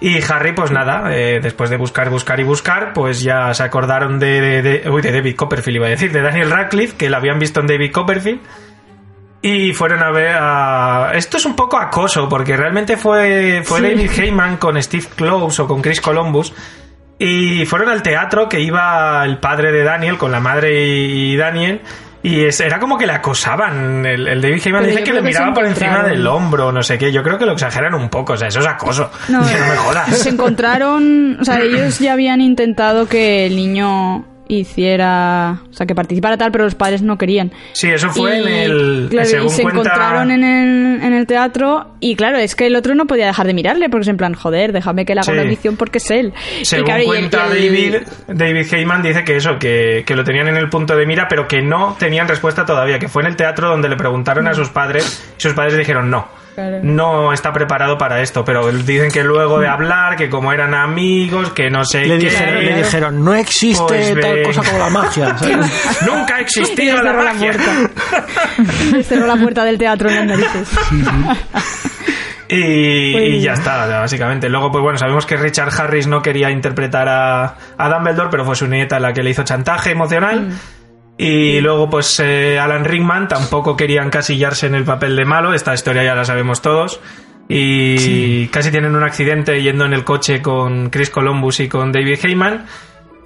Y 0.00 0.20
Harry, 0.30 0.52
pues 0.52 0.70
nada, 0.70 1.14
eh, 1.16 1.40
después 1.42 1.70
de 1.70 1.76
buscar, 1.76 2.10
buscar 2.10 2.38
y 2.40 2.42
buscar, 2.44 2.92
pues 2.92 3.22
ya 3.22 3.54
se 3.54 3.62
acordaron 3.62 4.18
de, 4.18 4.40
de, 4.40 4.62
de- 4.62 4.90
uy, 4.90 5.00
de 5.00 5.12
David 5.12 5.36
Copperfield, 5.36 5.76
iba 5.76 5.86
a 5.86 5.90
decir, 5.90 6.12
de 6.12 6.20
Daniel 6.20 6.50
Radcliffe, 6.50 6.96
que 6.96 7.08
la 7.08 7.18
habían 7.18 7.38
visto 7.38 7.60
en 7.60 7.66
David 7.68 7.92
Copperfield. 7.92 8.40
Y 9.40 9.72
fueron 9.74 10.02
a 10.02 10.10
ver 10.10 10.36
a... 10.38 11.10
Esto 11.14 11.36
es 11.36 11.44
un 11.44 11.54
poco 11.54 11.76
acoso, 11.78 12.28
porque 12.28 12.56
realmente 12.56 12.96
fue, 12.96 13.62
fue 13.64 13.78
Sí. 13.80 13.84
David 13.86 14.10
Heyman 14.18 14.56
con 14.56 14.82
Steve 14.82 15.04
Close 15.16 15.62
o 15.62 15.66
con 15.66 15.80
Chris 15.82 16.00
Columbus. 16.00 16.52
Y 17.18 17.64
fueron 17.66 17.90
al 17.90 18.02
teatro 18.02 18.48
que 18.48 18.60
iba 18.60 19.22
el 19.24 19.38
padre 19.38 19.70
de 19.70 19.84
Daniel 19.84 20.16
con 20.18 20.32
la 20.32 20.40
madre 20.40 20.84
y, 20.86 21.34
y 21.34 21.36
Daniel. 21.36 21.82
Y 22.24 22.44
es- 22.44 22.58
era 22.60 22.78
como 22.80 22.98
que 22.98 23.06
le 23.06 23.12
acosaban. 23.12 24.04
El, 24.04 24.26
el 24.26 24.40
David 24.42 24.62
Heyman 24.64 24.86
dice 24.86 25.02
que 25.04 25.12
le 25.12 25.18
que 25.18 25.22
miraba 25.26 25.52
por 25.54 25.66
encima 25.66 26.02
del 26.02 26.26
hombro, 26.26 26.72
no 26.72 26.82
sé 26.82 26.98
qué. 26.98 27.12
Yo 27.12 27.22
creo 27.22 27.38
que 27.38 27.46
lo 27.46 27.52
exageran 27.52 27.94
un 27.94 28.08
poco. 28.08 28.32
O 28.32 28.36
sea, 28.36 28.48
eso 28.48 28.60
es 28.60 28.66
acoso. 28.66 29.10
No, 29.28 29.38
no 29.42 29.44
me 29.46 29.76
jodas. 29.76 30.08
Se 30.18 30.30
encontraron, 30.30 31.38
o 31.40 31.44
sea, 31.44 31.60
ellos 31.60 31.98
ya 32.00 32.14
habían 32.14 32.40
intentado 32.40 33.06
que 33.06 33.46
el 33.46 33.54
niño 33.56 34.24
hiciera, 34.48 35.62
o 35.70 35.72
sea, 35.72 35.86
que 35.86 35.94
participara 35.94 36.36
tal, 36.36 36.52
pero 36.52 36.64
los 36.64 36.74
padres 36.74 37.02
no 37.02 37.16
querían. 37.18 37.52
Sí, 37.72 37.88
eso 37.88 38.10
fue 38.10 38.38
Y, 38.38 38.42
en 38.42 38.48
el. 38.48 39.06
claro, 39.10 39.28
según 39.28 39.46
y 39.46 39.50
se 39.50 39.62
cuenta- 39.62 39.80
encontraron 39.80 40.30
en 40.30 40.44
el, 40.44 41.02
en 41.02 41.12
el 41.12 41.26
teatro 41.26 41.92
y 42.00 42.16
claro, 42.16 42.38
es 42.38 42.54
que 42.54 42.66
el 42.66 42.76
otro 42.76 42.94
no 42.94 43.06
podía 43.06 43.26
dejar 43.26 43.46
de 43.46 43.54
mirarle 43.54 43.88
porque 43.88 44.02
es 44.02 44.08
en 44.08 44.16
plan, 44.16 44.34
joder, 44.34 44.72
déjame 44.72 45.04
que 45.04 45.14
le 45.14 45.20
haga 45.20 45.26
Sí. 45.26 45.32
una 45.32 45.42
audición 45.42 45.76
porque 45.76 45.98
es 45.98 46.10
él. 46.10 46.32
Según 46.62 46.86
claro, 46.86 47.00
y 47.00 47.04
el- 47.04 47.08
cuenta 47.08 47.46
y 47.58 47.66
el- 47.66 47.72
David, 47.72 47.96
David 48.28 48.66
Heyman 48.74 49.02
dice 49.02 49.24
que 49.24 49.36
eso, 49.36 49.58
que, 49.58 50.04
que 50.06 50.14
lo 50.16 50.24
tenían 50.24 50.48
en 50.48 50.56
el 50.56 50.68
punto 50.68 50.96
de 50.96 51.06
mira, 51.06 51.26
pero 51.28 51.48
que 51.48 51.62
no 51.62 51.96
tenían 51.98 52.28
respuesta 52.28 52.64
todavía, 52.64 52.98
que 52.98 53.08
fue 53.08 53.22
en 53.22 53.28
el 53.28 53.36
teatro 53.36 53.68
donde 53.68 53.88
le 53.88 53.96
preguntaron 53.96 54.46
a 54.48 54.54
sus 54.54 54.68
padres 54.68 55.22
y 55.38 55.40
sus 55.40 55.52
padres 55.54 55.76
dijeron 55.76 56.10
no. 56.10 56.43
Claro. 56.54 56.78
No 56.82 57.32
está 57.32 57.52
preparado 57.52 57.98
para 57.98 58.22
esto, 58.22 58.44
pero 58.44 58.70
dicen 58.70 59.10
que 59.10 59.24
luego 59.24 59.58
de 59.58 59.66
hablar, 59.66 60.14
que 60.16 60.30
como 60.30 60.52
eran 60.52 60.72
amigos, 60.74 61.50
que 61.50 61.68
no 61.68 61.84
sé 61.84 62.02
Le 62.06 62.18
qué. 62.18 62.24
dijeron, 62.26 62.64
le 62.64 62.76
dijeron, 62.76 63.24
no 63.24 63.34
existe 63.34 63.82
Pues 63.88 64.20
tal 64.20 64.42
cosa 64.42 64.62
como 64.62 64.78
la 64.78 64.90
magia. 64.90 65.36
¿sabes? 65.38 66.02
Nunca 66.06 66.36
ha 66.36 66.40
existido 66.40 67.02
la 67.02 67.12
la 67.12 67.32
magia. 67.32 67.52
puerta. 67.52 67.90
Les 68.92 69.06
cerró 69.06 69.26
la 69.26 69.36
puerta 69.36 69.64
del 69.64 69.78
teatro 69.78 70.08
en 70.10 70.14
las 70.16 70.26
narices. 70.38 70.68
Y, 72.48 73.12
Pues- 73.12 73.24
y 73.24 73.40
ya 73.40 73.54
está, 73.54 73.86
básicamente. 74.00 74.48
Luego, 74.48 74.70
pues 74.70 74.82
bueno, 74.82 74.98
sabemos 74.98 75.26
que 75.26 75.36
Richard 75.36 75.70
Harris 75.76 76.06
no 76.06 76.22
quería 76.22 76.50
interpretar 76.50 77.08
a, 77.08 77.56
a 77.76 77.88
Dumbledore, 77.88 78.28
pero 78.30 78.44
fue 78.44 78.54
su 78.54 78.66
nieta 78.68 79.00
la 79.00 79.12
que 79.12 79.22
le 79.22 79.30
hizo 79.30 79.42
chantaje 79.44 79.90
emocional. 79.90 80.50
Y 81.16 81.60
luego, 81.60 81.88
pues 81.88 82.18
eh, 82.20 82.58
Alan 82.58 82.84
Rickman 82.84 83.28
tampoco 83.28 83.76
quería 83.76 84.02
encasillarse 84.02 84.66
en 84.66 84.74
el 84.74 84.84
papel 84.84 85.14
de 85.14 85.24
malo. 85.24 85.54
Esta 85.54 85.72
historia 85.74 86.02
ya 86.02 86.14
la 86.14 86.24
sabemos 86.24 86.60
todos. 86.60 87.00
Y 87.48 88.48
casi 88.48 88.70
tienen 88.70 88.96
un 88.96 89.02
accidente 89.02 89.62
yendo 89.62 89.84
en 89.84 89.92
el 89.92 90.02
coche 90.02 90.40
con 90.42 90.90
Chris 90.90 91.10
Columbus 91.10 91.60
y 91.60 91.68
con 91.68 91.92
David 91.92 92.18
Heyman. 92.24 92.64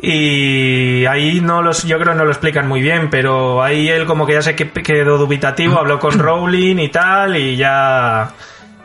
Y 0.01 1.07
ahí 1.07 1.41
no 1.41 1.62
los, 1.62 1.84
yo 1.84 1.99
creo 1.99 2.14
no 2.14 2.24
lo 2.24 2.30
explican 2.30 2.68
muy 2.68 2.80
bien, 2.80 3.11
pero 3.11 3.62
ahí 3.62 3.89
él 3.89 4.07
como 4.07 4.26
que 4.26 4.34
ya 4.34 4.43
se 4.43 4.55
que- 4.55 4.70
quedó 4.70 5.18
dubitativo, 5.18 5.78
habló 5.78 5.99
con 5.99 6.18
Rowling 6.18 6.76
y 6.78 6.89
tal, 6.89 7.36
y 7.36 7.57
ya, 7.57 8.30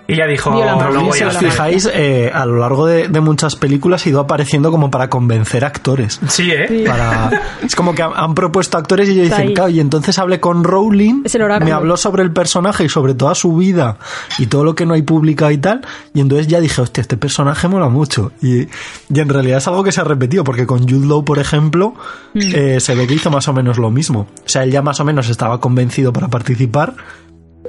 y 0.07 0.15
ya 0.17 0.27
dijo, 0.27 0.49
"No 0.51 0.91
lo 0.91 1.01
voy 1.05 1.17
si 1.17 1.23
a 1.23 1.27
os 1.29 1.35
hacer". 1.37 1.49
fijáis, 1.51 1.89
eh, 1.93 2.29
a 2.33 2.45
lo 2.45 2.57
largo 2.57 2.85
de, 2.85 3.07
de 3.07 3.21
muchas 3.21 3.55
películas 3.55 4.05
ha 4.05 4.09
ido 4.09 4.19
apareciendo 4.19 4.69
como 4.71 4.91
para 4.91 5.09
convencer 5.09 5.63
actores. 5.63 6.19
Sí, 6.27 6.51
¿eh? 6.51 6.83
Para... 6.85 7.31
Es 7.63 7.75
como 7.75 7.95
que 7.95 8.01
han, 8.03 8.11
han 8.15 8.35
propuesto 8.35 8.77
actores 8.77 9.07
y 9.07 9.13
ellos 9.13 9.25
Está 9.27 9.37
dicen, 9.37 9.55
claro, 9.55 9.69
y 9.69 9.79
entonces 9.79 10.19
hablé 10.19 10.39
con 10.41 10.63
Rowling, 10.63 11.21
Es 11.25 11.35
el 11.35 11.41
oráculo. 11.43 11.65
me 11.65 11.71
habló 11.71 11.95
sobre 11.97 12.23
el 12.23 12.31
personaje 12.31 12.83
y 12.83 12.89
sobre 12.89 13.13
toda 13.15 13.33
su 13.35 13.55
vida 13.55 13.97
y 14.39 14.47
todo 14.47 14.63
lo 14.65 14.75
que 14.75 14.85
no 14.85 14.93
hay 14.93 15.03
publicado 15.03 15.51
y 15.51 15.57
tal, 15.57 15.81
y 16.13 16.19
entonces 16.19 16.47
ya 16.47 16.59
dije, 16.59 16.81
hostia, 16.81 17.01
este 17.01 17.15
personaje 17.17 17.67
mola 17.69 17.87
mucho. 17.89 18.31
Y, 18.41 18.63
y 18.63 18.67
en 19.19 19.29
realidad 19.29 19.59
es 19.59 19.67
algo 19.67 19.83
que 19.83 19.91
se 19.93 20.01
ha 20.01 20.03
repetido, 20.03 20.43
porque 20.43 20.65
con 20.67 20.79
Jude 20.87 21.07
Law, 21.07 21.23
por 21.23 21.39
ejemplo, 21.39 21.93
Mm. 22.33 22.39
eh, 22.55 22.79
se 22.79 22.95
ve 22.95 23.05
que 23.05 23.13
hizo 23.13 23.29
más 23.29 23.47
o 23.47 23.53
menos 23.53 23.77
lo 23.77 23.91
mismo. 23.91 24.21
O 24.21 24.49
sea, 24.49 24.63
él 24.63 24.71
ya 24.71 24.81
más 24.81 24.99
o 24.99 25.05
menos 25.05 25.29
estaba 25.29 25.59
convencido 25.59 26.11
para 26.11 26.29
participar, 26.29 26.95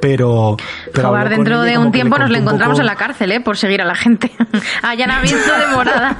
pero... 0.04 0.56
pero 0.92 1.14
dentro 1.30 1.62
de 1.62 1.78
un 1.78 1.90
tiempo 1.90 2.18
nos 2.18 2.28
le 2.28 2.38
encontramos 2.38 2.74
poco- 2.74 2.80
en 2.82 2.86
la 2.86 2.96
cárcel, 2.96 3.32
¿eh? 3.32 3.40
Por 3.40 3.56
seguir 3.56 3.80
a 3.80 3.86
la 3.86 3.94
gente. 3.94 4.30
Allanamiento 4.82 5.38
de 5.58 5.66
morada. 5.74 6.16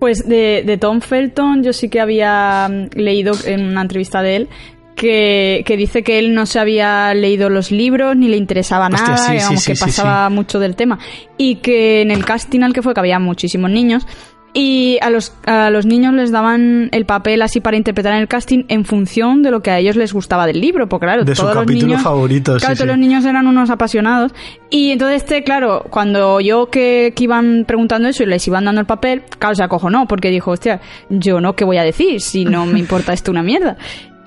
Pues 0.00 0.28
de, 0.28 0.62
de 0.66 0.76
Tom 0.78 1.00
Felton 1.00 1.62
yo 1.62 1.72
sí 1.72 1.88
que 1.88 2.00
había 2.00 2.68
mm, 2.68 2.98
leído 2.98 3.34
en 3.44 3.64
una 3.68 3.82
entrevista 3.82 4.22
de 4.22 4.36
él 4.36 4.48
que, 4.94 5.62
que 5.66 5.76
dice 5.76 6.02
que 6.02 6.18
él 6.18 6.34
no 6.34 6.44
se 6.46 6.58
había 6.58 7.14
leído 7.14 7.50
los 7.50 7.70
libros 7.70 8.16
ni 8.16 8.28
le 8.28 8.36
interesaba 8.36 8.88
Hostia, 8.88 9.04
nada, 9.14 9.16
sí, 9.18 9.32
que, 9.32 9.38
sí, 9.40 9.44
vamos, 9.46 9.60
sí, 9.62 9.70
que 9.72 9.76
sí, 9.76 9.84
pasaba 9.84 10.28
mucho 10.30 10.58
del 10.58 10.74
tema 10.76 10.98
y 11.36 11.56
que 11.56 12.02
en 12.02 12.10
el 12.10 12.24
casting 12.24 12.62
al 12.62 12.72
que 12.72 12.82
fue 12.82 12.94
que 12.94 13.00
había 13.00 13.18
muchísimos 13.20 13.70
niños 13.70 14.06
y 14.54 14.98
a 15.02 15.10
los, 15.10 15.34
a 15.46 15.70
los 15.70 15.86
niños 15.86 16.14
les 16.14 16.30
daban 16.30 16.88
el 16.92 17.04
papel 17.04 17.42
así 17.42 17.60
para 17.60 17.76
interpretar 17.76 18.14
en 18.14 18.20
el 18.20 18.28
casting 18.28 18.64
en 18.68 18.84
función 18.84 19.42
de 19.42 19.50
lo 19.50 19.60
que 19.60 19.70
a 19.70 19.78
ellos 19.78 19.96
les 19.96 20.12
gustaba 20.12 20.46
del 20.46 20.60
libro, 20.60 20.88
porque 20.88 21.06
claro, 21.06 21.24
De 21.24 21.34
su 21.34 21.42
todos 21.42 21.54
los 21.54 21.64
capítulo 21.64 21.88
niños, 21.88 22.02
favorito, 22.02 22.54
sí, 22.54 22.60
claro, 22.60 22.74
todos 22.74 22.84
sí. 22.84 22.88
los 22.88 22.98
niños 22.98 23.24
eran 23.24 23.46
unos 23.46 23.70
apasionados 23.70 24.32
y 24.70 24.90
entonces 24.90 25.22
este, 25.22 25.42
claro, 25.44 25.86
cuando 25.90 26.40
yo 26.40 26.66
que, 26.70 27.12
que 27.14 27.24
iban 27.24 27.64
preguntando 27.66 28.08
eso 28.08 28.22
y 28.22 28.26
les 28.26 28.46
iban 28.46 28.64
dando 28.64 28.80
el 28.80 28.86
papel, 28.86 29.22
claro, 29.38 29.54
se 29.54 29.62
acojonó 29.62 30.06
porque 30.06 30.30
dijo, 30.30 30.50
hostia, 30.52 30.80
yo 31.10 31.40
no, 31.40 31.54
¿qué 31.54 31.64
voy 31.64 31.76
a 31.76 31.82
decir 31.82 32.20
si 32.20 32.44
no 32.44 32.66
me 32.66 32.78
importa 32.78 33.12
esto 33.12 33.30
una 33.30 33.42
mierda? 33.42 33.76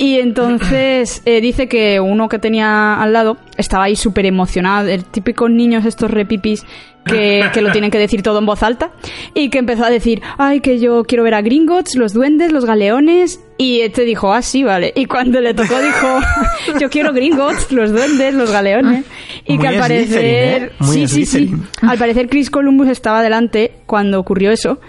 Y 0.02 0.20
entonces 0.20 1.22
eh, 1.26 1.42
dice 1.42 1.68
que 1.68 2.00
uno 2.00 2.28
que 2.28 2.40
tenía 2.40 2.96
al 2.96 3.14
lado 3.14 3.38
estaba 3.56 3.84
ahí 3.84 3.96
súper 3.96 4.26
emocionado, 4.26 4.90
el 4.90 5.06
típico 5.06 5.48
niños 5.48 5.86
estos 5.86 6.10
repipis 6.10 6.66
que, 7.06 7.44
que 7.54 7.62
lo 7.62 7.72
tienen 7.72 7.92
que 7.92 8.00
decir 8.00 8.24
todo 8.24 8.40
en 8.40 8.48
voz 8.48 8.64
alta 8.64 8.92
y 9.36 9.50
que 9.50 9.60
empezó 9.60 9.86
a 9.86 9.92
decir, 9.92 10.22
ay, 10.40 10.60
que 10.60 10.80
yo 10.80 11.04
quiero 11.04 11.24
ver 11.24 11.36
a 11.36 11.42
Gringotts, 11.42 11.96
los 11.96 12.14
duendes, 12.14 12.52
los 12.52 12.66
galeones 12.66 13.40
y 13.60 13.82
este 13.82 14.04
dijo, 14.04 14.34
ah, 14.34 14.42
sí, 14.42 14.64
vale. 14.64 14.92
Y 14.96 15.06
cuando 15.06 15.40
le 15.40 15.54
tocó 15.54 15.80
dijo, 15.80 16.20
yo 16.80 16.90
quiero 16.90 17.14
Gringotts, 17.14 17.72
los 17.72 17.92
duendes, 17.92 18.34
los 18.34 18.52
galeones 18.52 19.06
y 19.46 19.54
Muy 19.54 19.62
que 19.62 19.68
al 19.68 19.78
parecer, 19.78 20.26
¿eh? 20.26 20.72
Sí, 20.82 21.08
sí, 21.08 21.26
sí, 21.28 21.54
al 21.84 22.00
parecer 22.00 22.28
Chris 22.28 22.50
Columbus 22.50 22.88
estaba 22.88 23.22
delante 23.22 23.72
cuando 23.86 24.20
ocurrió 24.20 24.50
eso 24.50 24.80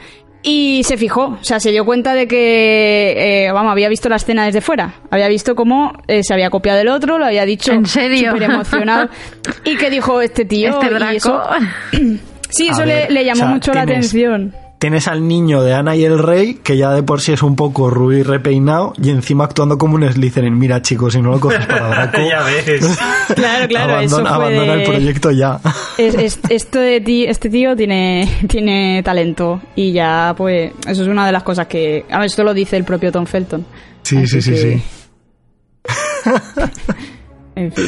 y 0.43 0.82
se 0.84 0.97
fijó, 0.97 1.38
o 1.40 1.45
sea, 1.45 1.61
se 1.61 1.70
dio 1.70 1.84
cuenta 1.84 2.14
de 2.14 2.26
que, 2.26 3.47
eh, 3.47 3.53
vamos, 3.53 3.72
había 3.72 3.88
visto 3.88 4.09
la 4.09 4.16
escena 4.16 4.45
desde 4.45 4.61
fuera, 4.61 4.95
había 5.11 5.28
visto 5.28 5.55
cómo 5.55 5.93
eh, 6.09 6.22
se 6.22 6.34
había 6.34 6.51
copiado 6.51 6.78
del 6.78 6.88
otro, 6.88 7.18
lo 7.18 7.26
había 7.26 7.45
dicho 7.45 7.72
¿En 7.72 7.86
serio? 7.86 8.32
súper 8.32 8.51
emocionado 8.51 9.09
y 9.64 9.76
que 9.76 9.90
dijo 9.90 10.20
este 10.20 10.45
tío 10.45 10.80
Este 10.80 11.12
y 11.12 11.16
eso, 11.16 11.43
sí, 12.49 12.68
A 12.68 12.72
eso 12.72 12.84
ver, 12.84 13.11
le, 13.11 13.14
le 13.14 13.24
llamó 13.24 13.43
o 13.43 13.47
sea, 13.47 13.55
mucho 13.55 13.74
la 13.74 13.82
atención. 13.82 14.55
Tienes 14.82 15.06
al 15.06 15.28
niño 15.28 15.62
de 15.62 15.74
Ana 15.74 15.94
y 15.94 16.04
el 16.04 16.18
Rey, 16.18 16.54
que 16.54 16.76
ya 16.76 16.90
de 16.90 17.04
por 17.04 17.20
sí 17.20 17.32
es 17.32 17.44
un 17.44 17.54
poco 17.54 17.88
rubio 17.88 18.18
y 18.18 18.22
repeinado, 18.24 18.94
y 19.00 19.10
encima 19.10 19.44
actuando 19.44 19.78
como 19.78 19.94
un 19.94 20.02
Slytherin. 20.12 20.58
Mira, 20.58 20.82
chicos, 20.82 21.12
si 21.12 21.22
no 21.22 21.30
lo 21.30 21.38
coges 21.38 21.64
para 21.66 21.86
Draco, 22.10 22.18
ya 22.28 22.42
ves. 22.42 22.98
Claro, 23.36 23.68
claro, 23.68 24.00
eso 24.00 24.16
abandona, 24.16 24.28
fue 24.34 24.44
abandona 24.46 24.72
de- 24.74 24.82
el 24.82 24.88
proyecto 24.90 25.30
ya. 25.30 25.60
Es- 25.96 26.14
es- 26.16 26.40
esto 26.48 26.80
de 26.80 27.00
ti- 27.00 27.24
este 27.26 27.48
tío 27.48 27.76
tiene, 27.76 28.28
tiene 28.48 29.00
talento 29.04 29.62
y 29.76 29.92
ya, 29.92 30.34
pues, 30.36 30.72
eso 30.88 31.02
es 31.02 31.08
una 31.08 31.26
de 31.26 31.32
las 31.32 31.44
cosas 31.44 31.68
que... 31.68 32.04
A 32.10 32.18
ver, 32.18 32.26
esto 32.26 32.42
lo 32.42 32.52
dice 32.52 32.76
el 32.76 32.82
propio 32.82 33.12
Tom 33.12 33.24
Felton. 33.24 33.64
Sí, 34.02 34.16
Así 34.16 34.26
sí, 34.26 34.42
sí, 34.42 34.50
que- 34.50 34.56
sí. 34.58 34.82
En 37.54 37.70
fin, 37.72 37.86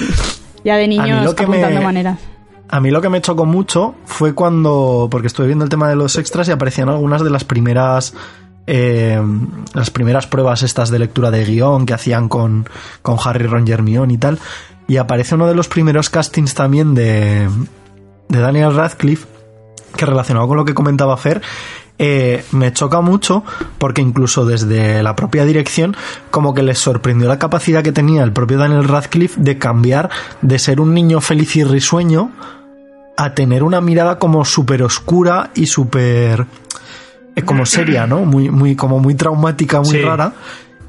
ya 0.64 0.76
de 0.76 0.86
niños 0.86 1.26
apuntando 1.36 1.78
me- 1.80 1.84
maneras. 1.84 2.18
A 2.68 2.80
mí 2.80 2.90
lo 2.90 3.00
que 3.00 3.08
me 3.08 3.20
chocó 3.20 3.44
mucho 3.44 3.94
fue 4.04 4.34
cuando, 4.34 5.08
porque 5.10 5.26
estuve 5.26 5.46
viendo 5.46 5.64
el 5.64 5.70
tema 5.70 5.88
de 5.88 5.96
los 5.96 6.16
extras 6.16 6.48
y 6.48 6.52
aparecían 6.52 6.88
algunas 6.88 7.22
de 7.22 7.30
las 7.30 7.44
primeras, 7.44 8.14
eh, 8.66 9.20
las 9.74 9.90
primeras 9.90 10.26
pruebas 10.26 10.62
estas 10.62 10.90
de 10.90 10.98
lectura 10.98 11.30
de 11.30 11.44
guion 11.44 11.86
que 11.86 11.94
hacían 11.94 12.28
con, 12.28 12.68
con 13.02 13.16
Harry, 13.22 13.46
Ron 13.46 13.68
Hermione 13.68 14.14
y 14.14 14.18
tal. 14.18 14.38
Y 14.88 14.96
aparece 14.96 15.34
uno 15.34 15.46
de 15.46 15.54
los 15.54 15.68
primeros 15.68 16.10
castings 16.10 16.54
también 16.54 16.94
de, 16.94 17.48
de 18.28 18.38
Daniel 18.40 18.74
Radcliffe, 18.74 19.26
que 19.96 20.06
relacionado 20.06 20.48
con 20.48 20.56
lo 20.56 20.64
que 20.64 20.74
comentaba 20.74 21.16
Fer, 21.16 21.42
eh, 21.98 22.44
me 22.52 22.72
choca 22.72 23.00
mucho 23.00 23.44
porque 23.78 24.02
incluso 24.02 24.44
desde 24.44 25.02
la 25.02 25.14
propia 25.14 25.44
dirección 25.44 25.96
como 26.30 26.52
que 26.52 26.62
les 26.62 26.78
sorprendió 26.78 27.28
la 27.28 27.38
capacidad 27.38 27.82
que 27.84 27.92
tenía 27.92 28.24
el 28.24 28.32
propio 28.32 28.58
Daniel 28.58 28.84
Radcliffe 28.88 29.40
de 29.40 29.58
cambiar 29.58 30.10
de 30.42 30.58
ser 30.58 30.80
un 30.80 30.92
niño 30.92 31.20
feliz 31.20 31.54
y 31.56 31.62
risueño 31.64 32.32
a 33.16 33.34
tener 33.34 33.62
una 33.62 33.80
mirada 33.80 34.18
como 34.18 34.44
súper 34.44 34.82
oscura 34.82 35.50
y 35.54 35.66
súper 35.66 36.46
eh, 37.36 37.42
como 37.42 37.64
seria, 37.66 38.06
¿no? 38.06 38.24
Muy, 38.24 38.50
muy, 38.50 38.74
como 38.76 38.98
muy 38.98 39.14
traumática, 39.14 39.80
muy 39.80 39.90
Sí. 39.90 40.02
rara. 40.02 40.32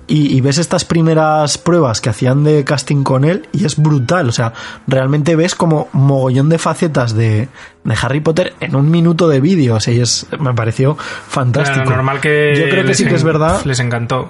Y, 0.08 0.36
y 0.36 0.42
ves 0.42 0.58
estas 0.58 0.86
primeras 0.86 1.58
pruebas 1.58 2.02
que 2.02 2.10
hacían 2.10 2.44
de 2.44 2.64
casting 2.64 3.04
con 3.04 3.26
él 3.26 3.48
y 3.52 3.66
es 3.66 3.78
brutal. 3.78 4.30
O 4.30 4.32
sea, 4.32 4.54
realmente 4.88 5.36
ves 5.36 5.56
como 5.56 5.88
mogollón 5.94 6.50
de 6.50 6.58
facetas 6.58 7.16
de, 7.16 7.50
de 7.84 7.96
Harry 8.02 8.20
Potter 8.20 8.54
en 8.60 8.76
un 8.76 8.92
minuto 8.92 9.28
de 9.28 9.42
vídeo. 9.42 9.76
O 9.76 9.80
sea, 9.80 9.94
y 9.94 10.02
es, 10.02 10.28
me 10.40 10.54
pareció 10.54 10.96
fantástico. 10.96 11.84
Claro, 11.84 11.98
normal 11.98 12.22
que 12.22 12.56
Yo 12.58 12.70
creo 12.70 12.86
que 12.86 12.94
sí 12.94 13.06
que 13.06 13.16
es 13.16 13.24
verdad. 13.24 13.64
Les 13.66 13.80
encantó. 13.80 14.30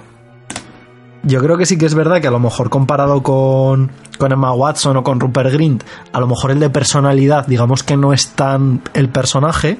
Yo 1.22 1.40
creo 1.40 1.58
que 1.58 1.66
sí 1.66 1.76
que 1.76 1.86
es 1.86 1.94
verdad 1.94 2.20
que 2.20 2.28
a 2.28 2.30
lo 2.30 2.38
mejor 2.38 2.70
comparado 2.70 3.20
con, 3.22 3.90
con 4.16 4.30
Emma 4.30 4.52
Watson 4.52 4.96
o 4.96 5.02
con 5.02 5.18
Rupert 5.18 5.52
Grint, 5.52 5.82
a 6.12 6.20
lo 6.20 6.28
mejor 6.28 6.52
el 6.52 6.60
de 6.60 6.70
personalidad, 6.70 7.46
digamos 7.48 7.82
que 7.82 7.96
no 7.96 8.12
es 8.12 8.28
tan 8.28 8.80
el 8.94 9.08
personaje, 9.08 9.76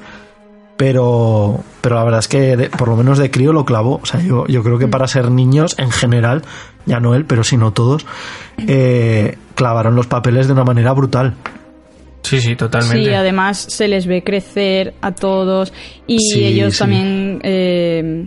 pero, 0.76 1.60
pero 1.80 1.96
la 1.96 2.04
verdad 2.04 2.20
es 2.20 2.28
que 2.28 2.56
de- 2.56 2.70
por 2.70 2.88
lo 2.88 2.96
menos 2.96 3.18
de 3.18 3.30
crío 3.30 3.52
lo 3.52 3.64
clavó. 3.64 4.00
O 4.02 4.06
sea, 4.06 4.20
yo, 4.20 4.46
yo 4.46 4.62
creo 4.62 4.78
que 4.78 4.88
para 4.88 5.06
ser 5.06 5.30
niños 5.30 5.74
en 5.78 5.90
general, 5.90 6.42
ya 6.84 7.00
no 7.00 7.14
él, 7.14 7.24
pero 7.24 7.44
si 7.44 7.56
no 7.56 7.72
todos, 7.72 8.06
eh, 8.66 9.36
clavaron 9.54 9.94
los 9.96 10.06
papeles 10.06 10.46
de 10.46 10.52
una 10.52 10.64
manera 10.64 10.92
brutal. 10.92 11.34
Sí, 12.22 12.40
sí, 12.40 12.56
totalmente. 12.56 13.04
Sí, 13.04 13.14
además 13.14 13.58
se 13.68 13.86
les 13.88 14.06
ve 14.06 14.24
crecer 14.24 14.94
a 15.00 15.12
todos 15.12 15.72
y 16.08 16.18
Sí, 16.18 16.44
ellos 16.44 16.72
sí. 16.74 16.78
también 16.80 17.38
eh, 17.44 18.26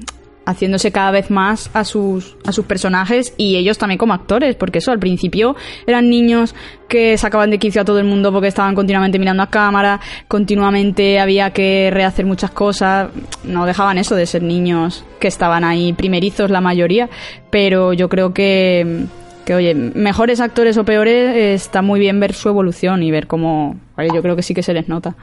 haciéndose 0.50 0.92
cada 0.92 1.12
vez 1.12 1.30
más 1.30 1.70
a 1.74 1.84
sus, 1.84 2.36
a 2.46 2.52
sus 2.52 2.66
personajes 2.66 3.34
y 3.38 3.56
ellos 3.56 3.78
también 3.78 3.98
como 3.98 4.14
actores, 4.14 4.56
porque 4.56 4.80
eso 4.80 4.92
al 4.92 5.00
principio 5.00 5.56
eran 5.86 6.10
niños 6.10 6.56
que 6.88 7.18
sacaban 7.18 7.52
de 7.52 7.60
quicio 7.60 7.82
a 7.82 7.86
todo 7.86 8.00
el 8.00 8.06
mundo 8.06 8.32
porque 8.32 8.48
estaban 8.48 8.74
continuamente 8.74 9.20
mirando 9.20 9.44
a 9.44 9.48
cámara, 9.48 10.00
continuamente 10.28 11.20
había 11.20 11.52
que 11.52 11.90
rehacer 11.94 12.26
muchas 12.26 12.52
cosas, 12.52 13.10
no 13.44 13.66
dejaban 13.66 13.98
eso 13.98 14.16
de 14.16 14.26
ser 14.26 14.42
niños 14.42 15.06
que 15.20 15.28
estaban 15.28 15.64
ahí 15.64 15.94
primerizos 15.94 16.50
la 16.50 16.62
mayoría, 16.62 17.10
pero 17.52 17.94
yo 17.94 18.10
creo 18.10 18.34
que 18.34 19.06
que 19.46 19.56
oye, 19.56 19.74
mejores 19.74 20.42
actores 20.42 20.78
o 20.78 20.86
peores, 20.86 21.36
está 21.36 21.82
muy 21.82 22.00
bien 22.00 22.20
ver 22.20 22.34
su 22.34 22.50
evolución 22.50 23.02
y 23.02 23.10
ver 23.10 23.26
cómo, 23.26 23.78
yo 23.98 24.22
creo 24.22 24.36
que 24.36 24.44
sí 24.44 24.54
que 24.54 24.62
se 24.62 24.76
les 24.76 24.88
nota 24.88 25.16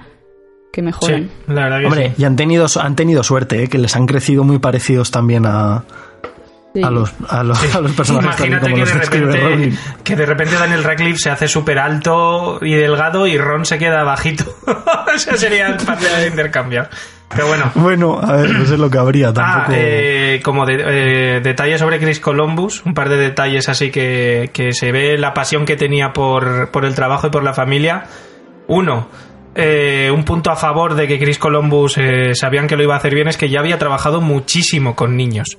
que 0.73 0.83
mejoran. 0.83 1.25
Sí, 1.25 1.31
la 1.53 1.65
verdad 1.65 1.79
que 1.81 1.87
Hombre, 1.87 2.09
sí. 2.17 2.23
y 2.23 2.25
han 2.25 2.37
tenido, 2.37 2.67
han 2.81 2.97
tenido 2.97 3.23
suerte, 3.23 3.63
¿eh? 3.65 3.69
que 3.69 3.79
les 3.79 3.97
han 3.97 4.07
crecido 4.07 4.45
muy 4.45 4.59
parecidos 4.59 5.11
también 5.11 5.47
a, 5.47 5.85
Sí. 6.75 6.83
a, 6.83 6.91
los, 6.91 7.11
a, 7.31 7.43
los, 7.43 7.75
a 7.75 7.81
los 7.81 7.93
personajes 7.93 8.39
Imagínate 8.39 8.65
como 8.71 8.75
que 8.75 8.81
los 8.81 8.93
de, 8.93 8.99
repente, 8.99 9.79
que 10.05 10.15
de 10.17 10.27
repente 10.27 10.55
Daniel 10.57 10.85
Radcliffe 10.85 11.17
se 11.19 11.31
hace 11.31 11.49
súper 11.49 11.79
alto 11.79 12.59
y 12.61 12.75
delgado 12.75 13.27
y 13.27 13.39
Ron 13.39 13.65
se 13.65 13.79
queda 13.79 14.03
bajito. 14.03 14.45
Eso 15.17 15.35
sería 15.39 15.79
fácil 15.79 16.09
de 16.21 16.27
intercambiar. 16.27 16.91
Pero 17.31 17.47
bueno. 17.47 17.71
Bueno, 17.77 18.21
a 18.23 18.37
ver, 18.37 18.51
no 18.51 18.67
sé 18.67 18.77
lo 18.77 18.91
que 18.91 18.99
habría 18.99 19.29
Ah, 19.31 19.33
tampoco. 19.33 19.73
eh, 19.75 20.41
como 20.45 20.67
de- 20.67 20.85
eh, 21.37 21.41
detalles 21.41 21.81
sobre 21.81 21.99
Chris 21.99 22.21
Columbus, 22.21 22.85
un 22.85 22.93
par 22.93 23.09
de 23.09 23.17
detalles 23.17 23.71
así 23.71 23.91
que, 23.91 24.51
que 24.53 24.73
se 24.75 24.93
ve 24.93 25.17
la 25.17 25.33
pasión 25.33 25.65
que 25.65 25.77
tenía 25.77 26.13
por, 26.13 26.71
por 26.71 26.85
el 26.85 26.95
trabajo 26.95 27.27
y 27.29 27.31
por 27.31 27.43
la 27.43 27.55
familia. 27.55 28.05
Uno, 28.69 29.09
eh, 29.57 30.11
un 30.15 30.25
punto 30.25 30.51
a 30.51 30.57
favor 30.57 30.95
de 30.95 31.09
que 31.09 31.19
Chris 31.19 31.39
Columbus 31.39 31.97
eh, 31.99 32.35
sabían 32.35 32.67
que 32.67 32.77
lo 32.77 32.83
iba 32.83 32.95
a 32.95 32.99
hacer 32.99 33.15
bien 33.15 33.29
es 33.29 33.37
que 33.37 33.49
ya 33.49 33.61
había 33.61 33.79
trabajado 33.79 34.21
muchísimo 34.21 34.95
con 34.95 35.17
niños. 35.17 35.59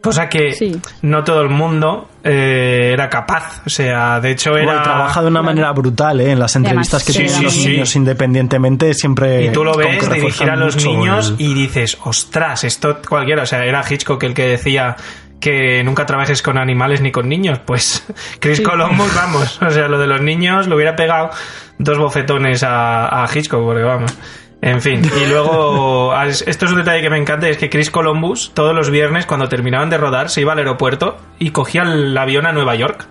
Cosa 0.00 0.28
que 0.28 0.52
Sí. 0.52 0.80
no 1.02 1.24
todo 1.24 1.40
el 1.42 1.48
mundo 1.48 2.08
eh, 2.22 2.90
era 2.92 3.08
capaz. 3.10 3.62
O 3.66 3.68
sea, 3.68 4.20
de 4.20 4.30
hecho 4.30 4.50
Bueno, 4.52 4.70
era... 4.70 4.80
y 4.80 4.84
trabaja 4.84 5.22
de 5.22 5.26
una 5.26 5.42
manera 5.42 5.72
brutal, 5.72 6.20
¿eh? 6.20 6.30
En 6.30 6.38
las 6.38 6.54
entrevistas 6.54 7.02
que 7.04 7.12
sí, 7.12 7.18
tienen 7.18 7.34
sí, 7.36 7.42
los 7.44 7.52
sí. 7.52 7.68
niños 7.68 7.96
independientemente 7.96 8.94
siempre... 8.94 9.46
Y 9.46 9.50
tú 9.50 9.64
lo 9.64 9.74
ves 9.74 10.08
dirigir 10.08 10.50
a 10.50 10.54
los 10.54 10.76
niños 10.84 11.34
el- 11.36 11.44
y 11.46 11.52
dices, 11.54 11.98
ostras, 12.04 12.62
esto 12.62 12.98
cualquiera. 13.08 13.42
O 13.42 13.46
sea, 13.46 13.64
era 13.64 13.82
Hitchcock 13.88 14.22
el 14.22 14.34
que 14.34 14.46
decía 14.46 14.94
que 15.40 15.82
nunca 15.84 16.04
trabajes 16.06 16.42
con 16.42 16.58
animales 16.58 17.00
ni 17.00 17.12
con 17.12 17.28
niños. 17.28 17.60
Pues 17.64 18.04
Chris 18.40 18.60
Columbus, 18.60 19.14
vamos. 19.14 19.60
O 19.62 19.70
sea, 19.70 19.88
lo 19.88 19.98
de 19.98 20.06
los 20.06 20.20
niños 20.20 20.66
lo 20.66 20.76
hubiera 20.76 20.96
pegado 20.96 21.30
dos 21.78 21.98
bofetones 21.98 22.62
a, 22.62 23.22
a 23.24 23.28
Hitchcock, 23.32 23.62
porque 23.64 23.82
vamos. 23.82 24.16
En 24.60 24.82
fin, 24.82 25.08
y 25.24 25.26
luego, 25.28 26.12
esto 26.24 26.64
es 26.66 26.72
un 26.72 26.78
detalle 26.78 27.00
que 27.00 27.10
me 27.10 27.16
encanta, 27.18 27.48
es 27.48 27.58
que 27.58 27.70
Chris 27.70 27.90
Columbus 27.92 28.50
todos 28.54 28.74
los 28.74 28.90
viernes 28.90 29.24
cuando 29.24 29.48
terminaban 29.48 29.88
de 29.88 29.98
rodar 29.98 30.30
se 30.30 30.40
iba 30.40 30.52
al 30.52 30.58
aeropuerto 30.58 31.16
y 31.38 31.50
cogía 31.50 31.82
el 31.82 32.16
avión 32.18 32.44
a 32.44 32.52
Nueva 32.52 32.74
York 32.74 33.06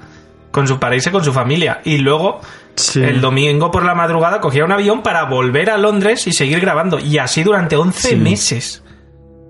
con 0.51 0.67
su 0.67 0.77
para 0.79 0.95
irse 0.95 1.09
con 1.11 1.23
su 1.23 1.31
familia 1.31 1.79
y 1.85 1.99
luego 1.99 2.41
Sí. 2.75 3.01
el 3.03 3.21
domingo 3.21 3.71
por 3.71 3.83
la 3.85 3.95
madrugada 3.95 4.39
cogía 4.39 4.63
un 4.65 4.71
avión 4.71 5.01
para 5.01 5.23
volver 5.23 5.71
a 5.71 5.77
Londres 5.77 6.27
y 6.27 6.31
seguir 6.33 6.59
grabando. 6.59 6.99
Y 6.99 7.17
así 7.17 7.41
durante 7.43 7.75
11 7.75 8.09
Sí. 8.09 8.15
meses. 8.17 8.83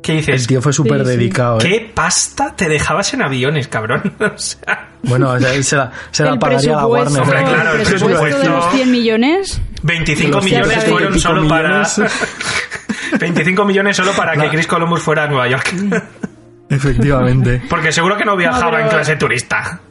¿Qué 0.08 0.14
dices? 0.14 0.42
El 0.42 0.48
tío 0.48 0.62
fue 0.62 0.74
súper 0.74 1.00
Sí, 1.06 1.12
sí. 1.12 1.18
dedicado, 1.18 1.58
¿eh? 1.60 1.64
¿Qué 1.64 1.92
pasta 1.94 2.56
te 2.56 2.68
dejabas 2.70 3.14
en 3.14 3.22
aviones, 3.22 3.68
cabrón? 3.68 4.14
O 4.20 4.38
sea, 4.38 4.90
Bueno, 5.04 5.32
o 5.32 5.40
sea, 5.40 5.62
se 5.64 5.76
la, 5.76 5.92
se 6.12 6.24
la 6.24 6.40
pagaría 6.40 6.72
la 6.78 6.88
Warner. 6.88 7.24
Claro, 7.24 7.74
el 7.74 7.82
el 7.82 7.88
presupuesto 7.88 8.40
de 8.40 8.50
los 8.50 8.72
100 8.72 8.92
millones 8.92 9.62
25 9.84 10.32
Los 10.38 10.44
millones 10.46 10.70
100 10.74 10.80
y 10.88 10.90
fueron 10.92 11.20
solo 11.20 11.48
para... 11.48 11.70
millones. 11.80 12.02
25 13.20 13.66
millones 13.66 13.96
solo 13.98 14.12
para 14.14 14.34
que 14.36 14.50
Chris 14.50 14.68
Columbus 14.68 15.02
fuera 15.02 15.24
a 15.24 15.28
Nueva 15.28 15.48
York. 15.48 15.74
Efectivamente. 16.70 17.62
Porque 17.70 17.92
seguro 17.92 18.18
que 18.18 18.26
no 18.26 18.36
viajaba 18.36 18.72
pero- 18.72 18.84
en 18.84 18.90
clase 18.90 19.16
turista. 19.16 19.82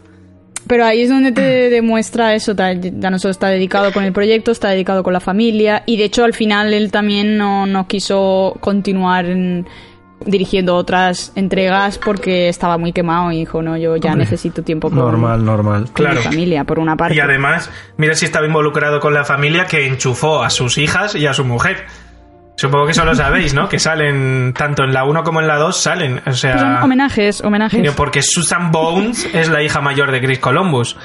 Pero 0.67 0.85
ahí 0.85 1.03
es 1.03 1.09
donde 1.09 1.31
te 1.31 1.71
demuestra 1.71 2.35
eso, 2.35 2.57
ta- 2.57 2.73
ya 2.73 3.09
no 3.09 3.21
solo 3.21 3.31
está 3.31 3.47
dedicado 3.47 3.93
con 3.93 4.03
el 4.03 4.12
proyecto, 4.12 4.51
está 4.51 4.71
dedicado 4.71 5.05
con 5.05 5.12
la 5.12 5.21
familia 5.21 5.85
y 5.87 5.97
de 5.97 6.03
hecho 6.05 6.25
al 6.25 6.35
final 6.35 6.75
él 6.75 6.91
también 6.91 7.39
no, 7.39 7.67
no 7.67 7.87
quiso 7.87 8.57
continuar 8.61 9.27
en- 9.27 9.64
dirigiendo 10.25 10.75
otras 10.77 11.33
entregas 11.37 11.99
porque 11.99 12.49
estaba 12.49 12.79
muy 12.79 12.93
quemado 12.93 13.31
y 13.33 13.39
dijo, 13.39 13.61
no, 13.62 13.77
yo 13.77 13.97
ya 13.97 14.11
Hombre, 14.12 14.25
necesito 14.25 14.62
tiempo 14.62 14.89
con, 14.89 14.99
Normal, 14.99 15.45
normal. 15.45 15.85
con 15.85 15.93
Claro. 15.93 16.17
mi 16.17 16.23
familia, 16.23 16.64
por 16.64 16.79
una 16.79 16.97
parte. 16.97 17.14
Y 17.14 17.21
además, 17.21 17.71
mira 17.97 18.14
si 18.14 18.25
estaba 18.25 18.47
involucrado 18.47 18.99
con 19.01 19.12
la 19.14 19.25
familia 19.25 19.67
que 19.67 19.87
enchufó 19.87 20.43
a 20.43 20.51
sus 20.51 20.79
hijas 20.79 21.14
y 21.14 21.27
a 21.27 21.35
su 21.35 21.45
mujer. 21.45 21.85
Supongo 22.59 22.87
que 22.87 22.93
eso 22.93 23.05
lo 23.05 23.14
sabéis, 23.14 23.53
¿no? 23.53 23.69
Que 23.69 23.79
salen, 23.79 24.55
tanto 24.57 24.83
en 24.85 24.95
la 24.95 25.05
1 25.05 25.23
como 25.25 25.41
en 25.43 25.47
la 25.47 25.57
2 25.59 25.77
salen. 25.77 26.19
O 26.19 26.23
Pues 26.25 26.39
sea, 26.41 26.59
son 26.59 26.77
homenajes, 26.85 27.43
homenajes. 27.45 27.93
porque 27.93 28.23
Susan 28.23 28.71
Bones 28.73 29.29
es 29.35 29.51
la 29.51 29.62
hija 29.62 29.83
mayor 29.83 30.11
de 30.11 30.23
Chris 30.23 30.39
Columbus. 30.39 30.97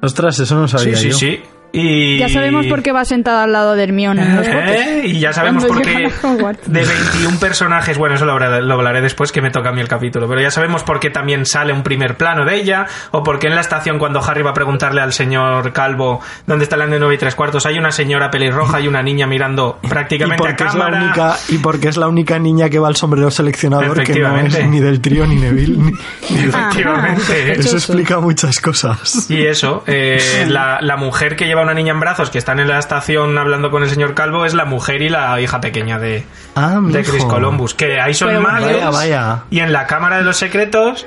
Ostras, 0.00 0.38
eso 0.40 0.54
no 0.58 0.66
Sí, 0.66 0.78
sabía 0.78 0.96
sí, 0.96 1.10
yo. 1.10 1.16
sí. 1.16 1.42
Y... 1.72 2.18
Ya 2.18 2.28
sabemos 2.28 2.66
por 2.66 2.82
qué 2.82 2.92
va 2.92 3.04
sentada 3.04 3.44
al 3.44 3.52
lado 3.52 3.74
de 3.74 3.82
Hermione 3.84 4.22
en 4.22 4.36
los 4.36 4.46
¿Eh? 4.46 5.02
Y 5.06 5.20
ya 5.20 5.32
sabemos 5.32 5.64
por 5.66 5.82
qué 5.82 6.10
de 6.66 6.84
21 6.84 7.38
personajes, 7.38 7.98
bueno, 7.98 8.14
eso 8.14 8.24
lo 8.24 8.32
hablaré, 8.32 8.62
lo 8.62 8.74
hablaré 8.74 9.00
después 9.02 9.30
que 9.32 9.42
me 9.42 9.50
toca 9.50 9.68
a 9.68 9.72
mí 9.72 9.80
el 9.80 9.88
capítulo, 9.88 10.26
pero 10.28 10.40
ya 10.40 10.50
sabemos 10.50 10.82
por 10.84 11.00
qué 11.00 11.10
también 11.10 11.44
sale 11.44 11.72
un 11.72 11.82
primer 11.82 12.16
plano 12.16 12.44
de 12.44 12.56
ella, 12.56 12.86
o 13.10 13.22
por 13.22 13.38
qué 13.38 13.48
en 13.48 13.54
la 13.54 13.60
estación 13.60 13.98
cuando 13.98 14.22
Harry 14.24 14.42
va 14.42 14.50
a 14.50 14.54
preguntarle 14.54 15.00
al 15.02 15.12
señor 15.12 15.72
Calvo 15.72 16.20
dónde 16.46 16.64
está 16.64 16.76
la 16.76 16.86
de 16.86 16.98
9 16.98 17.14
y 17.14 17.18
tres 17.18 17.34
cuartos, 17.34 17.66
hay 17.66 17.78
una 17.78 17.90
señora 17.92 18.30
pelirroja 18.30 18.80
y 18.80 18.88
una 18.88 19.02
niña 19.02 19.26
mirando 19.26 19.78
Y 19.82 19.88
prácticamente 19.88 20.42
a 20.42 20.46
porque, 20.56 20.64
es 20.64 20.74
la 20.74 20.84
cámara. 20.84 21.04
única, 21.04 21.36
y 21.48 21.58
porque 21.58 21.88
es 21.88 21.96
la 21.96 22.08
única 22.08 22.38
niña 22.38 22.70
que 22.70 22.78
va 22.78 22.88
al 22.88 22.96
sombrero 22.96 23.30
seleccionador 23.30 23.88
que 23.88 23.94
no 23.96 24.02
Efectivamente. 24.02 24.60
es 24.62 24.68
ni 24.68 24.80
del 24.80 25.00
trío 25.00 25.26
ni 25.26 25.36
Neville. 25.36 25.76
ni- 25.76 25.92
ni 26.30 26.44
Efectivamente. 26.48 27.52
Eso 27.52 27.76
explica 27.76 28.18
muchas 28.20 28.60
cosas. 28.60 29.30
Y 29.30 29.44
eso, 29.46 29.82
eh, 29.86 30.46
la, 30.48 30.78
la 30.80 30.96
mujer 30.96 31.36
que 31.36 31.46
lleva 31.46 31.55
una 31.62 31.74
niña 31.74 31.92
en 31.92 32.00
brazos, 32.00 32.30
que 32.30 32.38
están 32.38 32.60
en 32.60 32.68
la 32.68 32.78
estación 32.78 33.36
hablando 33.38 33.70
con 33.70 33.82
el 33.82 33.90
señor 33.90 34.14
Calvo, 34.14 34.44
es 34.44 34.54
la 34.54 34.64
mujer 34.64 35.02
y 35.02 35.08
la 35.08 35.40
hija 35.40 35.60
pequeña 35.60 35.98
de, 35.98 36.24
Ah, 36.54 36.78
de. 36.82 37.02
Chris 37.02 37.24
Columbus. 37.24 37.74
Que 37.74 38.00
ahí 38.00 38.14
son 38.14 38.42
vaya. 38.42 39.42
Y 39.50 39.60
en 39.60 39.72
la 39.72 39.86
Cámara 39.86 40.16
de 40.18 40.22
los 40.24 40.36
Secretos, 40.36 41.06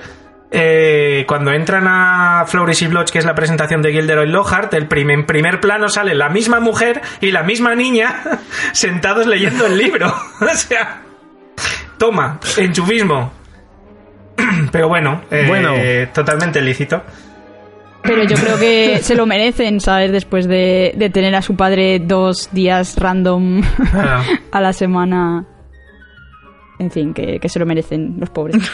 eh, 0.51 1.25
cuando 1.27 1.51
entran 1.51 1.85
a 1.87 2.45
Flourish 2.47 2.83
y 2.83 2.87
Blotch, 2.87 3.11
que 3.11 3.19
es 3.19 3.25
la 3.25 3.35
presentación 3.35 3.81
de 3.81 3.91
Gilderoy 3.91 4.27
Lockhart, 4.27 4.73
el 4.73 4.87
prim- 4.87 5.11
en 5.11 5.25
primer 5.25 5.59
plano 5.61 5.89
sale 5.89 6.15
la 6.15 6.29
misma 6.29 6.59
mujer 6.59 7.01
y 7.21 7.31
la 7.31 7.43
misma 7.43 7.75
niña 7.75 8.21
sentados 8.71 9.27
leyendo 9.27 9.65
el 9.67 9.77
libro. 9.77 10.07
o 10.41 10.47
sea, 10.55 11.01
toma, 11.97 12.39
enchufismo. 12.57 13.31
Pero 14.71 14.87
bueno, 14.87 15.21
eh, 15.29 15.45
Bueno. 15.47 15.73
totalmente 16.13 16.61
lícito. 16.61 17.03
Pero 18.09 18.23
yo 18.23 18.35
creo 18.35 18.57
que 18.57 18.99
se 19.03 19.15
lo 19.15 19.25
merecen, 19.25 19.79
¿sabes? 19.79 20.11
Después 20.11 20.47
de, 20.47 20.93
de 20.97 21.09
tener 21.09 21.35
a 21.35 21.41
su 21.41 21.55
padre 21.55 21.99
dos 21.99 22.49
días 22.51 22.95
random 22.97 23.61
a 24.51 24.61
la 24.61 24.73
semana. 24.73 25.45
En 26.79 26.89
fin, 26.91 27.13
que, 27.13 27.39
que 27.39 27.49
se 27.49 27.59
lo 27.59 27.65
merecen 27.65 28.15
los 28.19 28.29
pobres. 28.29 28.57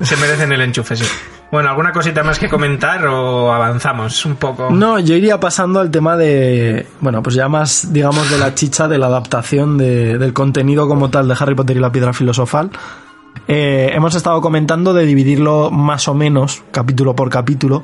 Se 0.00 0.16
merecen 0.16 0.50
el 0.52 0.60
enchufe, 0.62 0.96
sí. 0.96 1.04
Bueno, 1.52 1.68
¿alguna 1.68 1.92
cosita 1.92 2.22
más 2.22 2.38
que 2.38 2.48
comentar 2.48 3.04
o 3.06 3.52
avanzamos 3.52 4.24
un 4.24 4.36
poco? 4.36 4.70
No, 4.70 4.98
yo 4.98 5.14
iría 5.14 5.38
pasando 5.38 5.80
al 5.80 5.90
tema 5.90 6.16
de, 6.16 6.86
bueno, 7.00 7.22
pues 7.22 7.34
ya 7.34 7.48
más, 7.48 7.92
digamos, 7.92 8.30
de 8.30 8.38
la 8.38 8.54
chicha 8.54 8.88
de 8.88 8.96
la 8.96 9.08
adaptación 9.08 9.76
de- 9.76 10.16
del 10.16 10.32
contenido 10.32 10.88
como 10.88 11.10
tal 11.10 11.28
de 11.28 11.36
Harry 11.38 11.54
Potter 11.54 11.76
y 11.76 11.80
la 11.80 11.92
piedra 11.92 12.12
filosofal. 12.14 12.70
Eh, 13.48 13.90
hemos 13.94 14.14
estado 14.14 14.40
comentando 14.40 14.94
de 14.94 15.04
dividirlo 15.04 15.70
más 15.70 16.06
o 16.08 16.14
menos, 16.14 16.62
capítulo 16.70 17.16
por 17.16 17.30
capítulo, 17.30 17.82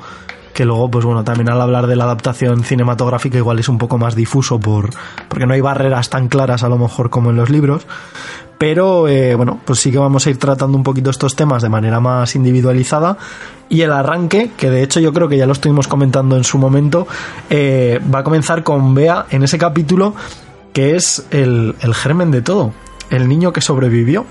que 0.57 0.65
luego, 0.65 0.91
pues 0.91 1.05
bueno, 1.05 1.23
también 1.23 1.51
al 1.51 1.61
hablar 1.61 1.87
de 1.87 1.97
la 1.97 2.05
adaptación 2.05 2.65
cinematográfica 2.65 3.37
igual 3.37 3.59
es 3.59 3.69
un 3.69 3.77
poco 3.77 3.99
más 3.99 4.15
difuso 4.15 4.59
por, 4.59 4.91
porque 5.29 5.45
no 5.45 5.53
hay 5.53 5.61
barreras 5.61 6.09
tan 6.09 6.29
claras 6.29 6.63
a 6.63 6.69
lo 6.69 6.79
mejor 6.79 7.11
como 7.11 7.31
en 7.31 7.37
los 7.37 7.51
libros. 7.51 7.87
pero 8.59 9.07
eh, 9.07 9.35
bueno, 9.35 9.61
pues 9.65 9.81
sí 9.81 9.91
que 9.91 9.99
vamos 9.99 10.27
a 10.27 10.31
ir 10.31 10.39
tratando 10.39 10.79
un 10.79 10.83
poquito 10.83 11.11
estos 11.11 11.37
temas 11.37 11.63
de 11.63 11.69
manera 11.69 12.01
más 12.01 12.35
individualizada 12.37 13.19
y 13.69 13.83
el 13.83 13.93
arranque, 13.93 14.53
que 14.57 14.71
de 14.71 14.83
hecho 14.83 14.99
yo 15.01 15.13
creo 15.13 15.29
que 15.29 15.37
ya 15.37 15.47
lo 15.47 15.53
estuvimos 15.53 15.89
comentando 15.89 16.37
en 16.37 16.45
su 16.45 16.57
momento, 16.57 17.07
eh, 17.51 18.01
va 18.15 18.21
a 18.21 18.25
comenzar 18.25 18.63
con 18.63 18.95
Bea 18.95 19.27
en 19.31 19.43
ese 19.43 19.59
capítulo 19.59 20.15
que 20.73 20.97
es 20.97 21.27
el, 21.33 21.75
el 21.81 21.95
germen 21.95 22.31
de 22.31 22.41
todo, 22.41 22.73
el 23.11 23.29
niño 23.29 23.53
que 23.53 23.61
sobrevivió. 23.61 24.25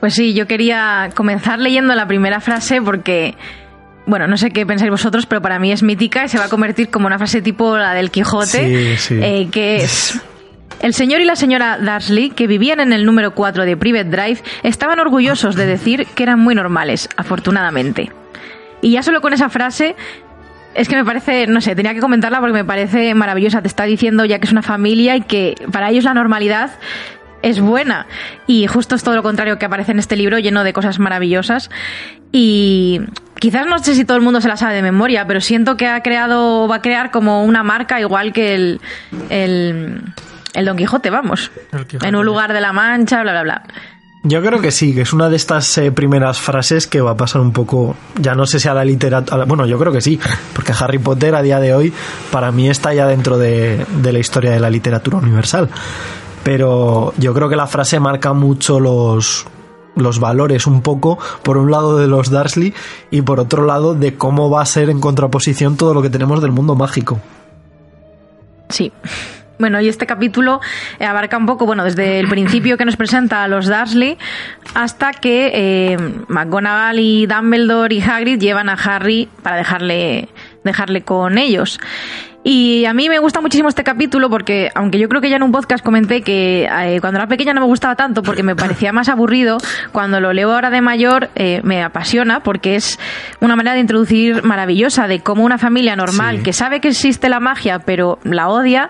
Pues 0.00 0.14
sí, 0.14 0.34
yo 0.34 0.46
quería 0.46 1.10
comenzar 1.14 1.58
leyendo 1.58 1.94
la 1.94 2.06
primera 2.06 2.40
frase 2.40 2.80
porque 2.82 3.36
bueno, 4.06 4.26
no 4.26 4.36
sé 4.36 4.50
qué 4.50 4.66
pensáis 4.66 4.90
vosotros, 4.90 5.26
pero 5.26 5.40
para 5.40 5.58
mí 5.58 5.70
es 5.70 5.82
mítica 5.82 6.24
y 6.24 6.28
se 6.28 6.38
va 6.38 6.46
a 6.46 6.48
convertir 6.48 6.88
como 6.88 7.06
una 7.06 7.18
frase 7.18 7.42
tipo 7.42 7.76
la 7.76 7.94
del 7.94 8.10
Quijote, 8.10 8.96
eh, 9.10 9.48
que 9.52 9.76
es... 9.76 10.20
El 10.80 10.94
señor 10.94 11.20
y 11.20 11.24
la 11.24 11.36
señora 11.36 11.78
Darsley, 11.78 12.30
que 12.30 12.46
vivían 12.46 12.80
en 12.80 12.94
el 12.94 13.04
número 13.04 13.34
4 13.34 13.66
de 13.66 13.76
Private 13.76 14.04
Drive, 14.04 14.38
estaban 14.62 14.98
orgullosos 14.98 15.54
de 15.54 15.66
decir 15.66 16.06
que 16.14 16.22
eran 16.22 16.40
muy 16.40 16.54
normales, 16.54 17.08
afortunadamente. 17.16 18.10
Y 18.80 18.92
ya 18.92 19.02
solo 19.02 19.20
con 19.20 19.34
esa 19.34 19.50
frase 19.50 19.94
es 20.74 20.88
que 20.88 20.96
me 20.96 21.04
parece, 21.04 21.46
no 21.46 21.60
sé, 21.60 21.74
tenía 21.74 21.92
que 21.92 22.00
comentarla 22.00 22.40
porque 22.40 22.54
me 22.54 22.64
parece 22.64 23.14
maravillosa. 23.14 23.60
Te 23.60 23.68
está 23.68 23.84
diciendo 23.84 24.24
ya 24.24 24.38
que 24.38 24.46
es 24.46 24.52
una 24.52 24.62
familia 24.62 25.16
y 25.16 25.20
que 25.20 25.54
para 25.70 25.90
ellos 25.90 26.04
la 26.04 26.14
normalidad 26.14 26.70
es 27.42 27.60
buena. 27.60 28.06
Y 28.46 28.66
justo 28.66 28.94
es 28.94 29.02
todo 29.02 29.14
lo 29.14 29.22
contrario 29.22 29.58
que 29.58 29.66
aparece 29.66 29.92
en 29.92 29.98
este 29.98 30.16
libro, 30.16 30.38
lleno 30.38 30.64
de 30.64 30.72
cosas 30.72 30.98
maravillosas. 30.98 31.70
Y 32.32 33.00
quizás 33.38 33.66
no 33.66 33.78
sé 33.78 33.94
si 33.94 34.04
todo 34.04 34.16
el 34.16 34.22
mundo 34.22 34.40
se 34.40 34.48
la 34.48 34.56
sabe 34.56 34.74
de 34.74 34.82
memoria, 34.82 35.26
pero 35.26 35.40
siento 35.40 35.76
que 35.76 35.88
ha 35.88 36.02
creado, 36.02 36.68
va 36.68 36.76
a 36.76 36.82
crear 36.82 37.10
como 37.10 37.44
una 37.44 37.62
marca 37.62 38.00
igual 38.00 38.32
que 38.32 38.54
el, 38.54 38.80
el, 39.30 40.12
Don 40.64 40.76
Quijote, 40.76 41.10
vamos. 41.10 41.50
En 42.02 42.14
un 42.14 42.24
lugar 42.24 42.52
de 42.52 42.60
la 42.60 42.72
Mancha, 42.72 43.22
bla, 43.22 43.32
bla, 43.32 43.42
bla. 43.42 43.62
Yo 44.22 44.42
creo 44.42 44.60
que 44.60 44.70
sí, 44.70 44.94
que 44.94 45.00
es 45.00 45.14
una 45.14 45.30
de 45.30 45.36
estas 45.36 45.78
eh, 45.78 45.90
primeras 45.92 46.38
frases 46.38 46.86
que 46.86 47.00
va 47.00 47.12
a 47.12 47.16
pasar 47.16 47.40
un 47.40 47.54
poco, 47.54 47.96
ya 48.20 48.34
no 48.34 48.44
sé 48.44 48.60
si 48.60 48.68
a 48.68 48.74
la 48.74 48.84
literatura, 48.84 49.46
bueno, 49.46 49.64
yo 49.64 49.78
creo 49.78 49.94
que 49.94 50.02
sí, 50.02 50.20
porque 50.54 50.74
Harry 50.78 50.98
Potter 50.98 51.34
a 51.34 51.40
día 51.40 51.58
de 51.58 51.72
hoy 51.72 51.90
para 52.30 52.52
mí 52.52 52.68
está 52.68 52.92
ya 52.92 53.06
dentro 53.06 53.38
de, 53.38 53.86
de 53.88 54.12
la 54.12 54.18
historia 54.18 54.50
de 54.50 54.60
la 54.60 54.68
literatura 54.68 55.16
universal 55.16 55.70
pero 56.42 57.12
yo 57.18 57.34
creo 57.34 57.48
que 57.48 57.56
la 57.56 57.66
frase 57.66 58.00
marca 58.00 58.32
mucho 58.32 58.80
los, 58.80 59.46
los 59.96 60.20
valores 60.20 60.66
un 60.66 60.82
poco, 60.82 61.18
por 61.42 61.56
un 61.56 61.70
lado 61.70 61.98
de 61.98 62.06
los 62.06 62.30
Dursley 62.30 62.74
y 63.10 63.22
por 63.22 63.40
otro 63.40 63.64
lado 63.64 63.94
de 63.94 64.14
cómo 64.14 64.50
va 64.50 64.62
a 64.62 64.66
ser 64.66 64.90
en 64.90 65.00
contraposición 65.00 65.76
todo 65.76 65.94
lo 65.94 66.02
que 66.02 66.10
tenemos 66.10 66.40
del 66.42 66.52
mundo 66.52 66.74
mágico. 66.74 67.20
Sí. 68.68 68.92
Bueno, 69.58 69.78
y 69.78 69.88
este 69.88 70.06
capítulo 70.06 70.60
abarca 71.00 71.36
un 71.36 71.44
poco, 71.44 71.66
bueno, 71.66 71.84
desde 71.84 72.18
el 72.18 72.28
principio 72.28 72.78
que 72.78 72.86
nos 72.86 72.96
presenta 72.96 73.44
a 73.44 73.48
los 73.48 73.66
Dursley 73.66 74.16
hasta 74.72 75.12
que 75.12 75.50
eh, 75.52 75.98
McGonagall 76.28 76.98
y 76.98 77.26
Dumbledore 77.26 77.94
y 77.94 78.00
Hagrid 78.00 78.38
llevan 78.40 78.70
a 78.70 78.72
Harry 78.72 79.28
para 79.42 79.56
dejarle, 79.56 80.30
dejarle 80.64 81.02
con 81.02 81.36
ellos. 81.36 81.78
Y 82.42 82.86
a 82.86 82.94
mí 82.94 83.10
me 83.10 83.18
gusta 83.18 83.42
muchísimo 83.42 83.68
este 83.68 83.84
capítulo 83.84 84.30
porque, 84.30 84.70
aunque 84.74 84.98
yo 84.98 85.08
creo 85.08 85.20
que 85.20 85.28
ya 85.28 85.36
en 85.36 85.42
un 85.42 85.52
podcast 85.52 85.84
comenté 85.84 86.22
que 86.22 86.64
eh, 86.64 86.98
cuando 87.00 87.18
era 87.18 87.26
pequeña 87.26 87.52
no 87.52 87.60
me 87.60 87.66
gustaba 87.66 87.96
tanto 87.96 88.22
porque 88.22 88.42
me 88.42 88.56
parecía 88.56 88.92
más 88.92 89.10
aburrido, 89.10 89.58
cuando 89.92 90.20
lo 90.20 90.32
leo 90.32 90.50
ahora 90.50 90.70
de 90.70 90.80
mayor 90.80 91.28
eh, 91.34 91.60
me 91.64 91.82
apasiona 91.82 92.42
porque 92.42 92.76
es 92.76 92.98
una 93.40 93.56
manera 93.56 93.74
de 93.74 93.80
introducir 93.80 94.42
maravillosa 94.42 95.06
de 95.06 95.20
cómo 95.20 95.44
una 95.44 95.58
familia 95.58 95.96
normal 95.96 96.42
que 96.42 96.54
sabe 96.54 96.80
que 96.80 96.88
existe 96.88 97.28
la 97.28 97.40
magia 97.40 97.80
pero 97.80 98.18
la 98.24 98.48
odia, 98.48 98.88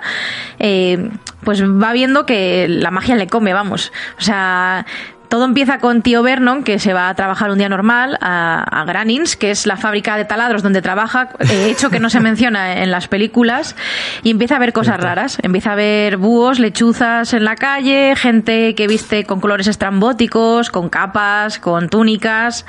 eh, 0.61 1.11
pues 1.43 1.65
va 1.65 1.93
viendo 1.93 2.27
que 2.27 2.69
la 2.69 2.93
magia 2.93 3.17
le 3.17 3.27
come, 3.27 3.53
vamos. 3.53 3.93
O 4.17 4.21
sea, 4.21 4.87
todo 5.31 5.45
empieza 5.45 5.79
con 5.79 6.03
tío 6.03 6.23
Vernon, 6.23 6.65
que 6.65 6.79
se 6.81 6.93
va 6.93 7.09
a 7.09 7.15
trabajar 7.15 7.51
un 7.51 7.59
día 7.59 7.69
normal 7.69 8.19
a, 8.21 8.85
Granins, 8.85 9.37
que 9.37 9.53
es 9.53 9.65
la 9.65 9.77
fábrica 9.77 10.17
de 10.17 10.25
taladros 10.25 10.63
donde 10.63 10.83
trabaja, 10.83 11.31
eh, 11.39 11.69
hecho 11.71 11.89
que 11.89 12.01
no 12.01 12.11
se 12.11 12.19
menciona 12.19 12.83
en 12.83 12.91
las 12.91 13.07
películas, 13.07 13.77
y 14.25 14.31
empieza 14.31 14.57
a 14.57 14.59
ver 14.59 14.73
cosas 14.73 14.99
raras. 14.99 15.39
Empieza 15.43 15.73
a 15.73 15.77
ver 15.77 16.17
búhos, 16.17 16.59
lechuzas 16.59 17.33
en 17.33 17.45
la 17.45 17.55
calle, 17.55 18.17
gente 18.17 18.75
que 18.75 18.89
viste 18.89 19.25
con 19.25 19.41
colores 19.41 19.69
estrambóticos, 19.69 20.69
con 20.69 20.89
capas, 20.89 21.61
con 21.61 21.89
túnicas, 21.89 22.67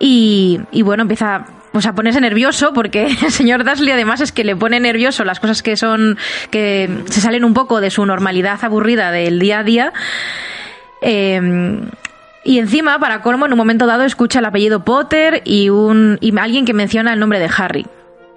y, 0.00 0.60
bueno, 0.82 1.02
empieza 1.02 1.46
pues 1.70 1.86
a 1.86 1.94
ponerse 1.94 2.20
nervioso 2.20 2.72
porque 2.72 3.06
el 3.22 3.30
señor 3.30 3.62
Dursley 3.62 3.92
además 3.92 4.20
es 4.20 4.32
que 4.32 4.42
le 4.42 4.56
pone 4.56 4.80
nervioso 4.80 5.22
las 5.22 5.38
cosas 5.38 5.62
que 5.62 5.76
son 5.76 6.16
que 6.50 6.88
se 7.06 7.20
salen 7.20 7.44
un 7.44 7.52
poco 7.52 7.80
de 7.80 7.90
su 7.90 8.04
normalidad 8.06 8.58
aburrida 8.64 9.12
del 9.12 9.38
día 9.38 9.58
a 9.60 9.64
día 9.64 9.92
Em, 11.00 11.82
y 12.44 12.58
encima, 12.58 12.98
para 12.98 13.20
colmo, 13.22 13.46
en 13.46 13.52
un 13.52 13.58
momento 13.58 13.86
dado 13.86 14.04
escucha 14.04 14.38
el 14.38 14.44
apellido 14.44 14.84
Potter 14.84 15.42
y, 15.44 15.68
un, 15.68 16.18
y 16.20 16.36
alguien 16.38 16.64
que 16.64 16.72
menciona 16.72 17.12
el 17.12 17.20
nombre 17.20 17.38
de 17.38 17.50
Harry. 17.56 17.86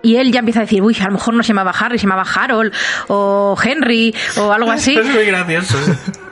Y 0.02 0.16
él 0.16 0.32
ya 0.32 0.40
empieza 0.40 0.60
a 0.60 0.64
decir, 0.64 0.82
uy, 0.82 0.96
a 1.00 1.06
lo 1.06 1.14
mejor 1.14 1.34
no 1.34 1.44
se 1.44 1.50
llamaba 1.50 1.72
Harry, 1.72 1.98
se 1.98 2.08
llamaba 2.08 2.24
Harold 2.24 2.74
o 3.08 3.56
Henry 3.64 4.16
o 4.38 4.52
algo 4.52 4.72
así. 4.72 4.98
Es 4.98 5.06
muy 5.06 5.26
gracioso. 5.26 5.78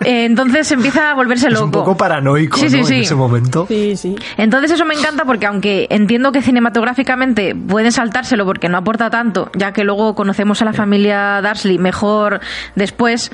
Entonces 0.02 0.72
empieza 0.72 1.12
a 1.12 1.14
volverse 1.14 1.50
loco. 1.50 1.66
un 1.66 1.72
poco 1.72 1.98
paranoico 1.98 2.58
¿no? 2.58 2.66
en 2.66 2.94
ese 2.94 3.16
momento. 3.16 3.66
Sí, 3.68 3.96
sí. 3.98 4.16
Entonces 4.38 4.72
eso 4.72 4.86
me 4.86 4.96
encanta 4.96 5.26
porque 5.26 5.46
aunque 5.46 5.88
entiendo 5.90 6.32
que 6.32 6.42
cinematográficamente 6.42 7.54
pueden 7.56 7.92
saltárselo 7.92 8.46
porque 8.46 8.70
no 8.70 8.78
aporta 8.78 9.10
tanto, 9.10 9.52
ya 9.56 9.74
que 9.74 9.84
luego 9.84 10.16
conocemos 10.16 10.62
a 10.62 10.66
la 10.66 10.74
familia 10.74 11.42
Dursley 11.42 11.78
mejor 11.78 12.40
después, 12.76 13.32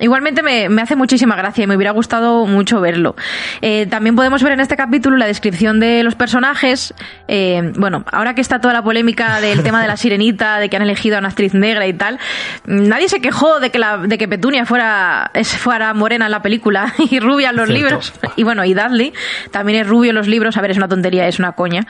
igualmente 0.00 0.42
me, 0.42 0.68
me 0.68 0.82
hace 0.82 0.96
muchísima 0.96 1.36
gracia 1.36 1.64
y 1.64 1.66
me 1.66 1.76
hubiera 1.76 1.92
gustado 1.92 2.46
mucho 2.46 2.80
verlo. 2.80 3.14
Eh, 3.62 3.86
también 3.86 4.16
podemos 4.16 4.42
ver 4.42 4.52
en 4.52 4.60
este 4.60 4.76
capítulo 4.76 5.16
la 5.16 5.26
descripción 5.26 5.80
de 5.80 6.02
los 6.02 6.14
personajes. 6.14 6.94
Eh, 7.28 7.72
bueno, 7.76 8.04
ahora 8.10 8.34
que 8.34 8.40
está 8.40 8.60
toda 8.60 8.74
la 8.74 8.82
polémica 8.82 9.40
del 9.40 9.62
tema 9.62 9.77
de 9.80 9.88
la 9.88 9.96
sirenita, 9.96 10.58
de 10.58 10.68
que 10.68 10.76
han 10.76 10.82
elegido 10.82 11.16
a 11.16 11.18
una 11.20 11.28
actriz 11.28 11.54
negra 11.54 11.86
y 11.86 11.92
tal, 11.92 12.18
nadie 12.66 13.08
se 13.08 13.20
quejó 13.20 13.60
de 13.60 13.70
que, 13.70 13.78
la, 13.78 13.98
de 13.98 14.18
que 14.18 14.28
Petunia 14.28 14.66
fuera, 14.66 15.30
fuera 15.44 15.94
morena 15.94 16.26
en 16.26 16.32
la 16.32 16.42
película 16.42 16.94
y 17.10 17.20
rubia 17.20 17.50
en 17.50 17.56
los 17.56 17.68
libros. 17.68 18.12
Y 18.36 18.44
bueno, 18.44 18.64
y 18.64 18.74
Dudley 18.74 19.12
también 19.50 19.80
es 19.80 19.86
rubio 19.86 20.10
en 20.10 20.16
los 20.16 20.28
libros. 20.28 20.56
A 20.56 20.60
ver, 20.60 20.70
es 20.70 20.76
una 20.76 20.88
tontería, 20.88 21.26
es 21.28 21.38
una 21.38 21.52
coña. 21.52 21.86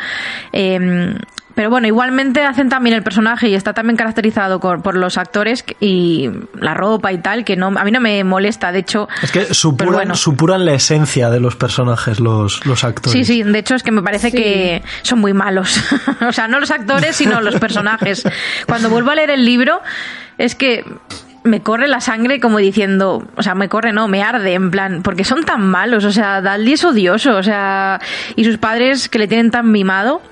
Em, 0.53 1.15
pero 1.59 1.71
bueno, 1.71 1.89
igualmente 1.89 2.45
hacen 2.45 2.69
también 2.69 2.95
el 2.95 3.03
personaje 3.03 3.49
y 3.49 3.57
está 3.57 3.73
también 3.73 3.97
caracterizado 3.97 4.61
por, 4.61 4.95
los 4.95 5.19
actores 5.19 5.65
y 5.81 6.31
la 6.55 6.73
ropa 6.73 7.13
y 7.13 7.19
tal, 7.19 7.45
que 7.45 7.57
no 7.57 7.67
a 7.77 7.83
mí 7.83 7.91
no 7.91 7.99
me 7.99 8.23
molesta, 8.23 8.71
de 8.71 8.79
hecho... 8.79 9.09
Es 9.25 9.33
que 9.33 9.53
supuran, 9.53 10.65
la 10.65 10.75
esencia 10.75 11.31
de 11.31 11.41
los 11.41 11.57
personajes 11.57 12.21
los, 12.21 12.65
los 12.65 12.85
actores. 12.85 13.11
Sí, 13.11 13.25
sí, 13.25 13.43
de 13.43 13.59
hecho 13.59 13.75
es 13.75 13.83
que 13.83 13.91
me 13.91 14.03
parece 14.03 14.31
que 14.31 14.85
son 15.03 15.19
muy 15.19 15.33
malos. 15.33 15.83
o 16.29 16.31
sea, 16.31 16.47
no 16.47 16.61
los 16.61 16.71
actores, 16.71 17.17
sino 17.17 17.41
los 17.41 17.57
personajes. 17.59 18.23
Cuando 18.69 18.89
vuelvo 18.89 19.11
a 19.11 19.17
leer 19.17 19.31
el 19.31 19.45
libro, 19.45 19.81
es 20.39 20.55
que 20.55 20.85
me 21.43 21.61
corre 21.61 21.89
la 21.89 22.01
sangre 22.01 22.39
como 22.39 22.59
diciendo, 22.59 23.27
o 23.35 23.43
sea, 23.43 23.57
me 23.57 23.69
corre, 23.69 23.93
no, 23.93 24.07
me 24.07 24.23
arde, 24.23 24.55
en 24.55 24.71
plan, 24.71 25.03
porque 25.03 25.25
son 25.25 25.43
tan 25.43 25.67
malos, 25.67 26.05
o 26.05 26.13
sea, 26.13 26.41
Daldi 26.41 26.75
es 26.75 26.85
odioso, 26.85 27.35
o 27.37 27.43
sea, 27.43 27.99
y 28.37 28.45
sus 28.45 28.59
padres 28.59 29.09
que 29.09 29.19
le 29.19 29.27
tienen 29.27 29.51
tan 29.51 29.73
mimado. 29.73 30.23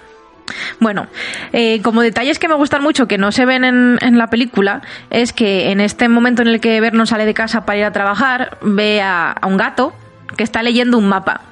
Bueno, 0.81 1.07
eh, 1.53 1.81
como 1.83 2.03
detalles 2.03 2.39
que 2.39 2.49
me 2.49 2.55
gustan 2.55 2.83
mucho, 2.83 3.07
que 3.07 3.19
no 3.19 3.33
se 3.33 3.45
ven 3.45 3.65
en, 3.65 4.19
la 4.19 4.29
película, 4.29 4.83
es 5.11 5.33
que 5.33 5.71
en 5.71 5.81
este 5.81 6.09
momento 6.09 6.43
en 6.43 6.49
el 6.49 6.61
que 6.61 6.81
Vernon 6.81 7.07
sale 7.07 7.27
de 7.27 7.35
casa 7.35 7.67
para 7.67 7.79
ir 7.79 7.85
a 7.85 7.93
trabajar, 7.93 8.59
ve 8.63 9.03
a, 9.03 9.37
un 9.43 9.57
gato 9.57 9.93
que 10.37 10.45
está 10.45 10.63
leyendo 10.63 10.99
un 10.99 11.09
mapa. 11.09 11.43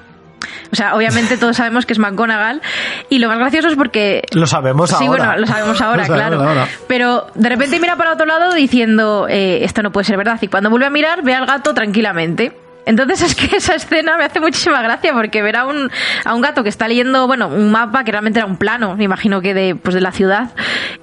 O 0.72 0.76
sea, 0.76 0.94
obviamente 0.94 1.36
todos 1.36 1.56
sabemos 1.56 1.86
que 1.86 1.92
es 1.92 1.98
McGonagall. 1.98 2.60
Y 3.08 3.18
lo 3.18 3.28
más 3.28 3.38
gracioso 3.38 3.68
es 3.68 3.76
porque. 3.76 4.22
Lo 4.32 4.46
sabemos 4.46 4.92
ahora. 4.92 5.02
Sí, 5.02 5.08
bueno, 5.08 5.36
lo 5.38 5.46
sabemos 5.46 5.80
ahora, 5.80 6.04
claro. 6.04 6.66
Pero 6.86 7.26
de 7.34 7.48
repente 7.48 7.78
mira 7.80 7.96
para 7.96 8.12
otro 8.12 8.26
lado 8.26 8.52
diciendo: 8.52 9.26
eh, 9.28 9.64
Esto 9.64 9.82
no 9.82 9.92
puede 9.92 10.04
ser 10.04 10.16
verdad. 10.16 10.38
Y 10.42 10.48
cuando 10.48 10.70
vuelve 10.70 10.86
a 10.86 10.90
mirar, 10.90 11.22
ve 11.22 11.34
al 11.34 11.46
gato 11.46 11.72
tranquilamente. 11.74 12.63
Entonces 12.86 13.22
es 13.30 13.34
que 13.34 13.56
esa 13.56 13.74
escena 13.74 14.16
me 14.16 14.24
hace 14.24 14.40
muchísima 14.40 14.82
gracia 14.82 15.12
porque 15.12 15.42
ver 15.42 15.56
a 15.56 15.66
un, 15.66 15.90
a 16.24 16.34
un 16.34 16.40
gato 16.40 16.62
que 16.62 16.68
está 16.68 16.88
leyendo, 16.88 17.26
bueno, 17.26 17.48
un 17.48 17.70
mapa 17.70 18.04
que 18.04 18.12
realmente 18.12 18.38
era 18.38 18.46
un 18.46 18.56
plano, 18.56 18.96
me 18.96 19.04
imagino 19.04 19.40
que 19.40 19.54
de, 19.54 19.74
pues 19.74 19.94
de 19.94 20.00
la 20.00 20.12
ciudad, 20.12 20.52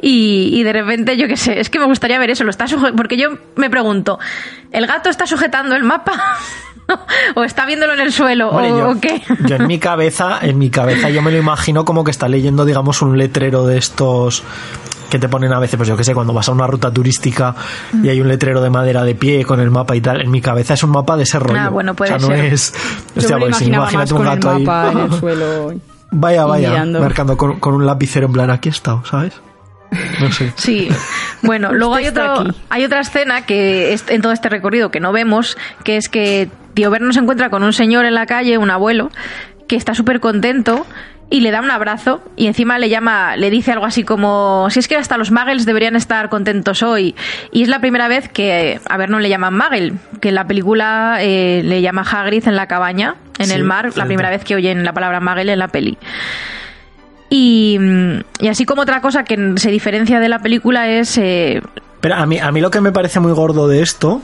y, 0.01 0.49
y 0.53 0.63
de 0.63 0.73
repente, 0.73 1.17
yo 1.17 1.27
qué 1.27 1.37
sé, 1.37 1.59
es 1.59 1.69
que 1.69 1.79
me 1.79 1.85
gustaría 1.85 2.19
ver 2.19 2.29
eso, 2.29 2.43
lo 2.43 2.49
está 2.49 2.65
porque 2.95 3.17
yo 3.17 3.37
me 3.55 3.69
pregunto, 3.69 4.19
¿el 4.71 4.87
gato 4.87 5.09
está 5.09 5.25
sujetando 5.25 5.75
el 5.75 5.83
mapa? 5.83 6.13
o 7.35 7.43
está 7.43 7.65
viéndolo 7.65 7.93
en 7.93 8.01
el 8.01 8.11
suelo 8.11 8.49
o, 8.49 8.99
qué 8.99 9.21
yo 9.47 9.55
en 9.55 9.67
mi 9.67 9.79
cabeza 9.79 10.39
en 10.41 10.57
mi 10.57 10.69
cabeza 10.69 11.09
yo 11.09 11.21
me 11.21 11.31
lo 11.31 11.37
imagino 11.37 11.85
como 11.85 12.03
que 12.03 12.11
está 12.11 12.27
leyendo 12.27 12.65
digamos 12.65 13.01
un 13.01 13.17
letrero 13.17 13.65
de 13.65 13.77
estos 13.77 14.43
que 15.11 15.19
te 15.19 15.27
ponen 15.27 15.53
a 15.53 15.59
veces, 15.59 15.75
pues 15.75 15.89
yo 15.89 15.97
que 15.97 16.05
sé, 16.05 16.13
cuando 16.13 16.33
vas 16.33 16.47
a 16.47 16.53
una 16.53 16.65
ruta 16.65 16.89
turística 16.91 17.53
y 18.01 18.07
hay 18.07 18.21
un 18.21 18.29
letrero 18.29 18.61
de 18.61 18.69
madera 18.69 19.03
de 19.03 19.13
pie 19.13 19.43
con 19.43 19.59
el 19.59 19.69
mapa 19.69 19.93
y 19.93 20.01
tal, 20.01 20.21
en 20.21 20.31
mi 20.31 20.41
cabeza 20.41 20.73
es 20.73 20.83
un 20.83 20.91
mapa 20.91 21.17
de 21.17 21.23
ese 21.23 21.37
rollo. 21.37 21.59
Ah, 21.59 21.69
bueno, 21.69 21.93
puede 21.93 22.13
o 22.13 22.19
sea, 22.19 22.29
no 22.29 22.33
es... 22.33 22.73
Hostia, 23.15 23.37
pues, 23.37 23.61
imagínate 23.61 24.13
un 24.13 24.23
gato 24.23 24.49
ahí. 24.49 24.63
En 24.63 24.97
el 24.97 25.11
suelo 25.19 25.73
vaya, 26.11 26.45
vaya, 26.45 26.85
marcando 26.85 27.35
con, 27.35 27.59
con, 27.59 27.73
un 27.73 27.85
lapicero 27.85 28.27
en 28.27 28.33
plan, 28.33 28.49
aquí 28.49 28.69
he 28.69 28.71
estado, 28.71 29.03
¿sabes? 29.05 29.33
No 30.21 30.31
sé. 30.31 30.53
Sí. 30.57 30.87
Bueno, 31.41 31.71
luego 31.73 31.95
hay, 31.95 32.07
otro, 32.07 32.45
hay 32.69 32.85
otra 32.85 33.01
escena 33.01 33.45
que 33.45 33.91
es 33.91 34.05
en 34.07 34.21
todo 34.21 34.31
este 34.31 34.47
recorrido 34.47 34.91
que 34.91 35.01
no 35.01 35.11
vemos, 35.11 35.57
que 35.83 35.97
es 35.97 36.07
que 36.07 36.49
tío 36.73 36.89
Vernon 36.89 37.11
se 37.11 37.19
encuentra 37.19 37.49
con 37.49 37.63
un 37.63 37.73
señor 37.73 38.05
en 38.05 38.13
la 38.13 38.25
calle, 38.25 38.57
un 38.57 38.71
abuelo, 38.71 39.09
que 39.67 39.75
está 39.75 39.93
súper 39.93 40.21
contento 40.21 40.85
y 41.31 41.39
le 41.39 41.49
da 41.49 41.61
un 41.61 41.71
abrazo 41.71 42.21
y 42.35 42.45
encima 42.47 42.77
le 42.77 42.89
llama, 42.89 43.35
le 43.37 43.49
dice 43.49 43.71
algo 43.71 43.85
así 43.85 44.03
como, 44.03 44.67
si 44.69 44.79
es 44.79 44.87
que 44.87 44.97
hasta 44.97 45.17
los 45.17 45.31
muggles 45.31 45.65
deberían 45.65 45.95
estar 45.95 46.29
contentos 46.29 46.83
hoy. 46.83 47.15
Y 47.51 47.63
es 47.63 47.69
la 47.69 47.79
primera 47.79 48.07
vez 48.09 48.27
que 48.29 48.79
a 48.87 48.97
Vernon 48.97 49.23
le 49.23 49.29
llaman 49.29 49.57
muggle, 49.57 49.93
que 50.19 50.29
en 50.29 50.35
la 50.35 50.45
película 50.45 51.17
eh, 51.21 51.61
le 51.63 51.81
llama 51.81 52.01
Hagrid 52.03 52.47
en 52.47 52.55
la 52.57 52.67
cabaña, 52.67 53.15
en 53.39 53.45
Sí, 53.47 53.53
el 53.53 53.63
mar, 53.63 53.89
la 53.95 54.05
primera 54.05 54.29
vez 54.29 54.43
que 54.43 54.55
oyen 54.55 54.83
la 54.83 54.93
palabra 54.93 55.21
muggle 55.21 55.53
en 55.53 55.59
la 55.59 55.69
peli. 55.69 55.97
Y, 57.29 57.79
y 58.39 58.47
así 58.49 58.65
como 58.65 58.81
otra 58.81 58.99
cosa 58.99 59.23
que 59.23 59.53
se 59.55 59.71
diferencia 59.71 60.19
de 60.19 60.27
la 60.29 60.39
película 60.39 60.89
es... 60.89 61.17
eh, 61.17 61.61
Pero 62.01 62.15
a 62.15 62.25
mí, 62.25 62.39
a 62.39 62.51
mí 62.51 62.59
lo 62.59 62.69
que 62.71 62.81
me 62.81 62.91
parece 62.91 63.21
muy 63.21 63.31
gordo 63.31 63.69
de 63.69 63.81
esto 63.81 64.21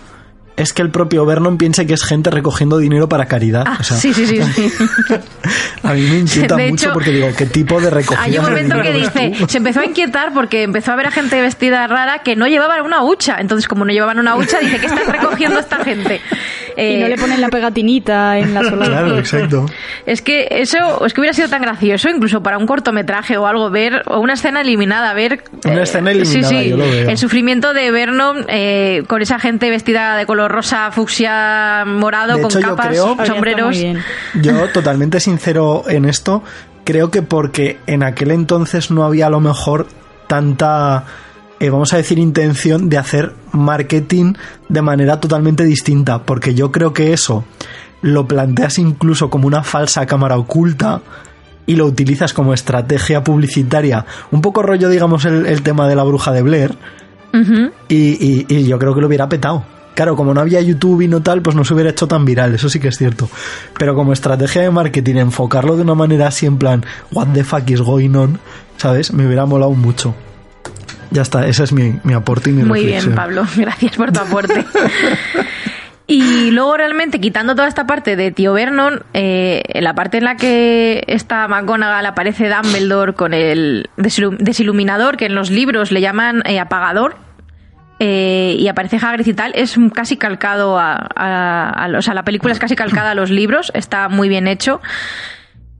es 0.58 0.74
que 0.74 0.82
el 0.82 0.90
propio 0.90 1.24
Vernon 1.26 1.58
piense 1.58 1.86
que 1.86 1.94
es 1.94 2.04
gente 2.04 2.32
recogiendo 2.32 2.80
dinero 2.80 3.08
para 3.08 3.28
caridad. 3.28 3.64
ah, 3.66 3.78
O 3.80 3.84
sea, 3.84 3.96
sí, 3.96 4.12
sí, 4.14 4.26
sí. 4.26 4.42
A 5.84 5.94
mí 5.94 6.02
me 6.02 6.18
inquieta 6.18 6.56
De 6.56 6.70
mucho 6.70 6.86
hecho, 6.86 6.94
porque 6.94 7.12
digo, 7.12 7.30
¿qué 7.38 7.46
tipo 7.46 7.80
de 7.80 7.92
recogida 7.92 8.24
Hay 8.24 8.38
un 8.38 8.44
momento 8.44 8.82
que 8.82 8.92
dice, 8.92 9.34
se 9.48 9.58
empezó 9.60 9.82
a 9.82 9.86
inquietar 9.86 10.34
porque 10.34 10.64
empezó 10.64 10.92
a 10.92 10.96
ver 10.96 11.08
a 11.08 11.12
gente 11.12 11.40
vestida 11.42 11.86
rara 11.86 12.24
que 12.24 12.36
no 12.36 12.48
llevaban 12.48 12.84
una 12.84 13.04
hucha. 13.04 13.38
Entonces, 13.40 13.68
como 13.68 13.86
no 13.86 13.92
llevaban 13.92 14.18
una 14.18 14.36
hucha, 14.36 14.60
dice, 14.60 14.80
¿qué 14.80 14.88
están 14.88 15.06
recogiendo 15.08 15.60
esta 15.60 15.84
gente? 15.84 16.22
Y 16.78 16.82
Eh, 16.82 17.00
no 17.02 17.08
le 17.08 17.18
ponen 17.18 17.42
la 17.42 17.50
pegatinita 17.50 18.38
en 18.38 18.54
la 18.54 18.62
sola. 18.64 18.86
Claro, 18.86 19.18
exacto. 19.18 19.66
Es 20.06 20.22
que 20.22 20.48
eso, 20.52 21.04
es 21.06 21.14
que 21.14 21.22
hubiera 21.22 21.34
sido 21.34 21.50
tan 21.50 21.62
gracioso, 21.64 22.08
incluso 22.08 22.44
para 22.44 22.58
un 22.60 22.68
cortometraje 22.68 23.36
o 23.38 23.48
algo, 23.48 23.70
ver, 23.72 24.04
o 24.06 24.20
una 24.20 24.34
escena 24.34 24.62
eliminada, 24.62 25.14
ver... 25.14 25.44
Una 25.66 25.80
eh, 25.80 25.84
escena 25.84 26.12
eliminada, 26.12 26.48
sí, 26.50 26.64
sí, 26.64 26.70
yo 26.70 26.78
lo 26.78 26.84
veo. 26.84 27.10
El 27.10 27.18
sufrimiento 27.18 27.74
de 27.74 27.90
Vernon 27.92 28.46
eh, 28.48 29.04
con 29.08 29.22
esa 29.24 29.40
gente 29.40 29.70
vestida 29.72 30.16
de 30.16 30.26
color 30.28 30.52
rosa, 30.52 30.92
fucsia, 30.92 31.84
morado, 31.86 32.36
De 32.36 32.42
con 32.44 32.52
hecho, 32.52 32.60
yo 32.60 32.68
capas, 32.70 32.88
creo- 32.90 33.26
sombreros. 33.26 33.78
Yo, 34.36 34.70
totalmente 34.70 35.20
sincero 35.20 35.84
en 35.90 36.06
esto, 36.06 36.44
creo 36.84 37.10
que 37.10 37.24
porque 37.24 37.80
en 37.88 38.04
aquel 38.04 38.30
entonces 38.32 38.92
no 38.92 39.04
había 39.04 39.26
a 39.26 39.30
lo 39.32 39.40
mejor 39.40 39.88
tanta, 40.28 41.06
eh, 41.60 41.70
vamos 41.70 41.94
a 41.94 41.98
decir, 41.98 42.20
intención 42.20 42.90
de 42.90 42.98
hacer 42.98 43.34
marketing 43.52 44.34
de 44.70 44.82
manera 44.82 45.20
totalmente 45.20 45.64
distinta, 45.64 46.24
porque 46.24 46.54
yo 46.56 46.72
creo 46.72 46.94
que 46.94 47.14
eso 47.14 47.46
lo 48.02 48.28
planteas 48.28 48.78
incluso 48.78 49.30
como 49.30 49.48
una 49.48 49.64
falsa 49.64 50.06
cámara 50.06 50.38
oculta 50.38 51.02
y 51.66 51.76
lo 51.76 51.86
utilizas 51.86 52.32
como 52.34 52.54
estrategia 52.54 53.24
publicitaria, 53.24 54.06
un 54.32 54.42
poco 54.42 54.62
rollo, 54.64 54.88
digamos, 54.90 55.26
el, 55.26 55.46
el 55.48 55.64
tema 55.64 55.88
de 55.88 55.96
la 55.96 56.04
bruja 56.04 56.32
de 56.32 56.42
Blair, 56.44 56.76
y- 57.90 58.46
y 58.48 58.68
yo 58.68 58.80
creo 58.80 58.94
que 58.96 59.02
lo 59.02 59.08
hubiera 59.08 59.28
petado. 59.28 59.64
Claro, 59.96 60.16
como 60.16 60.32
no 60.34 60.42
había 60.42 60.62
YouTube 60.62 61.02
y 61.02 61.08
no 61.08 61.22
tal, 61.24 61.42
pues 61.42 61.56
no 61.56 61.66
se 61.66 61.74
hubiera 61.74 61.90
hecho 61.90 62.08
tan 62.08 62.24
viral, 62.24 62.54
eso 62.54 62.70
sí 62.70 62.80
que 62.80 62.90
es 62.90 62.98
cierto. 62.98 63.28
Pero 63.80 63.96
como 63.96 64.14
estrategia 64.14 64.62
de 64.62 64.70
marketing, 64.70 65.16
enfocarlo 65.16 65.76
de 65.76 65.82
una 65.82 65.96
manera 65.96 66.28
así 66.28 66.46
en 66.46 66.58
plan, 66.58 66.86
what 67.12 67.28
the 67.34 67.44
fuck 67.44 67.68
is 67.70 67.82
going 67.82 68.14
on, 68.16 68.40
¿sabes? 68.78 69.12
Me 69.12 69.26
hubiera 69.26 69.46
molado 69.48 69.72
mucho. 69.72 70.14
Ya 71.12 71.22
está, 71.22 71.48
ese 71.48 71.64
es 71.64 71.72
mi, 71.74 72.00
mi 72.04 72.14
aporte 72.14 72.50
y 72.50 72.54
mi 72.54 72.64
Muy 72.64 72.80
reflexión. 72.82 73.06
bien, 73.12 73.16
Pablo. 73.16 73.46
Gracias 73.56 73.96
por 73.96 74.12
tu 74.12 74.20
aporte. 74.20 74.66
Y 76.10 76.52
luego 76.52 76.78
realmente 76.78 77.20
quitando 77.20 77.54
toda 77.54 77.68
esta 77.68 77.86
parte 77.86 78.16
de 78.16 78.32
tío 78.32 78.54
Vernon, 78.54 79.04
eh, 79.14 79.62
la 79.82 79.94
parte 79.94 80.20
en 80.20 80.24
la 80.24 80.38
que 80.38 81.04
está 81.08 81.46
McGonagall 81.50 82.06
aparece 82.06 82.48
Dumbledore 82.50 83.12
con 83.14 83.34
el 83.34 83.90
desilu- 83.98 84.38
desiluminador, 84.38 85.18
que 85.18 85.26
en 85.26 85.36
los 85.36 85.50
libros 85.52 85.92
le 85.92 86.00
llaman 86.00 86.44
eh, 86.46 86.62
apagador, 86.62 87.18
eh, 88.00 88.56
y 88.58 88.70
aparece 88.70 88.96
Hagrid 89.02 89.28
y 89.28 89.34
tal, 89.34 89.52
es 89.54 89.76
casi 89.94 90.16
calcado 90.16 90.80
a, 90.80 90.94
a- 91.14 91.72
a- 91.86 91.98
O 91.98 92.02
sea, 92.02 92.14
la 92.14 92.24
película 92.24 92.54
es 92.54 92.60
casi 92.60 92.78
calcada 92.78 93.12
a 93.12 93.14
los 93.16 93.30
libros, 93.30 93.70
está 93.76 94.08
muy 94.08 94.30
bien 94.30 94.48
hecho. 94.48 94.80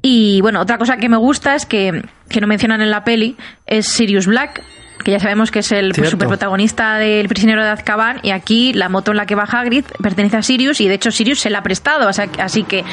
Y 0.02 0.42
bueno, 0.42 0.60
otra 0.60 0.78
cosa 0.78 0.98
que 0.98 1.08
me 1.08 1.16
gusta 1.18 1.56
es 1.56 1.66
que, 1.66 2.04
que 2.28 2.42
no 2.42 2.48
mencionan 2.48 2.82
en 2.82 2.92
la 2.92 3.06
peli 3.06 3.38
es 3.66 3.88
Sirius 3.88 4.28
Black, 4.28 4.62
que 5.04 5.12
ya 5.12 5.20
sabemos 5.20 5.52
que 5.52 5.60
es 5.60 5.72
el 5.72 5.94
Cierto. 5.94 6.12
superprotagonista 6.12 6.98
del 6.98 7.28
prisionero 7.28 7.64
de 7.64 7.70
Azkaban, 7.70 8.20
y 8.24 8.32
aquí 8.32 8.74
la 8.74 8.90
moto 8.90 9.12
en 9.12 9.18
la 9.18 9.26
que 9.26 9.36
va 9.36 9.44
Hagrid 9.44 9.86
pertenece 10.02 10.38
a 10.38 10.42
Sirius, 10.42 10.82
y 10.82 10.88
de 10.88 10.96
hecho 10.96 11.12
Sirius 11.12 11.40
se 11.40 11.50
la 11.50 11.60
ha 11.60 11.64
prestado, 11.64 12.08
o 12.10 12.14
sea, 12.14 12.28
así 12.40 12.64
que 12.64 12.84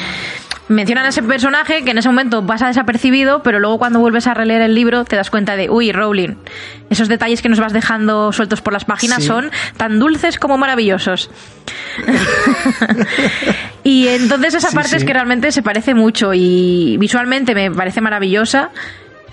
mencionan 0.67 1.05
a 1.05 1.09
ese 1.09 1.21
personaje 1.21 1.83
que 1.83 1.91
en 1.91 1.99
ese 1.99 2.09
momento 2.09 2.43
pasa 2.43 2.65
desapercibido, 2.67 3.43
pero 3.43 3.59
luego 3.59 3.77
cuando 3.77 3.99
vuelves 3.99 4.25
a 4.25 4.33
releer 4.33 4.61
el 4.63 4.73
libro 4.73 5.05
te 5.05 5.15
das 5.15 5.29
cuenta 5.29 5.55
de, 5.55 5.69
uy, 5.69 5.91
Rowling, 5.91 6.35
esos 6.89 7.07
detalles 7.07 7.41
que 7.43 7.49
nos 7.49 7.59
vas 7.59 7.71
dejando 7.71 8.31
sueltos 8.31 8.61
por 8.61 8.73
las 8.73 8.83
páginas 8.85 9.21
Sí. 9.21 9.27
son 9.27 9.51
tan 9.77 9.99
dulces 9.99 10.39
como 10.39 10.57
maravillosos. 10.57 11.29
y 13.83 14.07
entonces 14.07 14.55
esa 14.55 14.69
Sí, 14.69 14.75
parte 14.75 14.89
sí. 14.91 14.95
es 14.97 15.03
que 15.05 15.13
realmente 15.13 15.51
se 15.51 15.61
parece 15.61 15.93
mucho 15.93 16.33
y 16.33 16.97
visualmente 16.99 17.53
me 17.53 17.71
parece 17.71 18.01
maravillosa. 18.01 18.69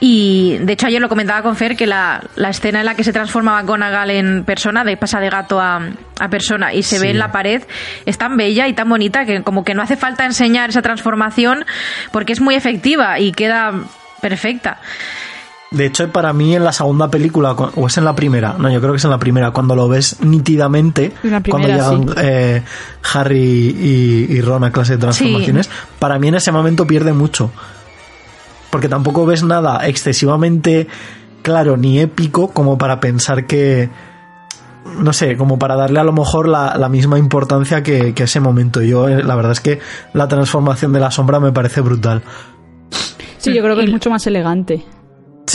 Y 0.04 0.58
de 0.58 0.72
hecho 0.72 0.88
ayer 0.88 1.00
lo 1.00 1.08
comentaba 1.08 1.42
con 1.42 1.54
Fer 1.54 1.76
que 1.76 1.86
la, 1.86 2.24
la 2.34 2.48
escena 2.50 2.80
en 2.80 2.86
la 2.86 2.96
que 2.96 3.04
se 3.04 3.12
transforma 3.12 3.62
McGonagall 3.62 4.10
en 4.10 4.42
persona, 4.44 4.82
de 4.82 4.96
pasa 4.96 5.20
de 5.20 5.30
gato 5.30 5.60
a, 5.60 5.80
a 6.18 6.28
persona 6.28 6.74
y 6.74 6.82
se 6.82 6.98
ve 6.98 7.10
en 7.10 7.18
la 7.20 7.30
pared, 7.30 7.62
es 8.04 8.18
tan 8.18 8.36
bella 8.36 8.66
y 8.66 8.72
tan 8.72 8.88
bonita 8.88 9.24
que 9.24 9.44
como 9.44 9.62
que 9.62 9.74
no 9.74 9.82
hace 9.82 9.96
falta 9.96 10.24
enseñar 10.24 10.70
esa 10.70 10.82
transformación 10.82 11.64
porque 12.10 12.32
es 12.32 12.40
muy 12.40 12.56
efectiva 12.56 13.20
y 13.20 13.30
queda 13.30 13.72
perfecta. 14.20 14.80
De 15.70 15.86
hecho, 15.86 16.10
para 16.10 16.32
mí 16.32 16.56
en 16.56 16.64
la 16.64 16.72
segunda 16.72 17.08
película, 17.08 17.54
cu- 17.54 17.70
o 17.76 17.86
es 17.86 17.96
en 17.96 18.04
la 18.04 18.14
primera, 18.16 18.56
no, 18.58 18.68
yo 18.72 18.80
creo 18.80 18.92
que 18.92 18.98
es 18.98 19.04
en 19.04 19.10
la 19.10 19.18
primera, 19.18 19.52
cuando 19.52 19.76
lo 19.76 19.88
ves 19.88 20.16
nítidamente, 20.20 21.12
cuando 21.48 21.68
llegan 21.68 22.08
sí. 22.08 22.14
eh, 22.18 22.62
Harry 23.14 23.38
y, 23.38 24.26
y 24.36 24.40
Ron 24.40 24.64
a 24.64 24.72
clase 24.72 24.94
de 24.94 24.98
transformaciones, 24.98 25.70
para 26.00 26.18
mí 26.18 26.26
en 26.26 26.34
ese 26.34 26.50
momento 26.50 26.88
pierde 26.88 27.12
mucho. 27.12 27.52
Porque 28.72 28.88
tampoco 28.88 29.26
ves 29.26 29.42
nada 29.42 29.86
excesivamente 29.86 30.88
claro 31.42 31.76
ni 31.76 31.98
épico 31.98 32.48
como 32.48 32.78
para 32.78 33.00
pensar 33.00 33.46
que. 33.46 33.90
No 34.98 35.12
sé, 35.12 35.36
como 35.36 35.58
para 35.58 35.76
darle 35.76 36.00
a 36.00 36.04
lo 36.04 36.12
mejor 36.12 36.48
la, 36.48 36.76
la 36.78 36.88
misma 36.88 37.18
importancia 37.18 37.82
que, 37.82 38.14
que 38.14 38.22
ese 38.22 38.40
momento. 38.40 38.80
Yo, 38.80 39.08
eh, 39.08 39.22
la 39.22 39.36
verdad 39.36 39.52
es 39.52 39.60
que 39.60 39.78
la 40.14 40.26
transformación 40.26 40.94
de 40.94 41.00
la 41.00 41.10
sombra 41.10 41.38
me 41.38 41.52
parece 41.52 41.82
brutal. 41.82 42.22
Sí, 43.36 43.52
yo 43.52 43.62
creo 43.62 43.76
que 43.76 43.84
es 43.84 43.90
mucho 43.90 44.08
más 44.08 44.26
elegante. 44.26 44.82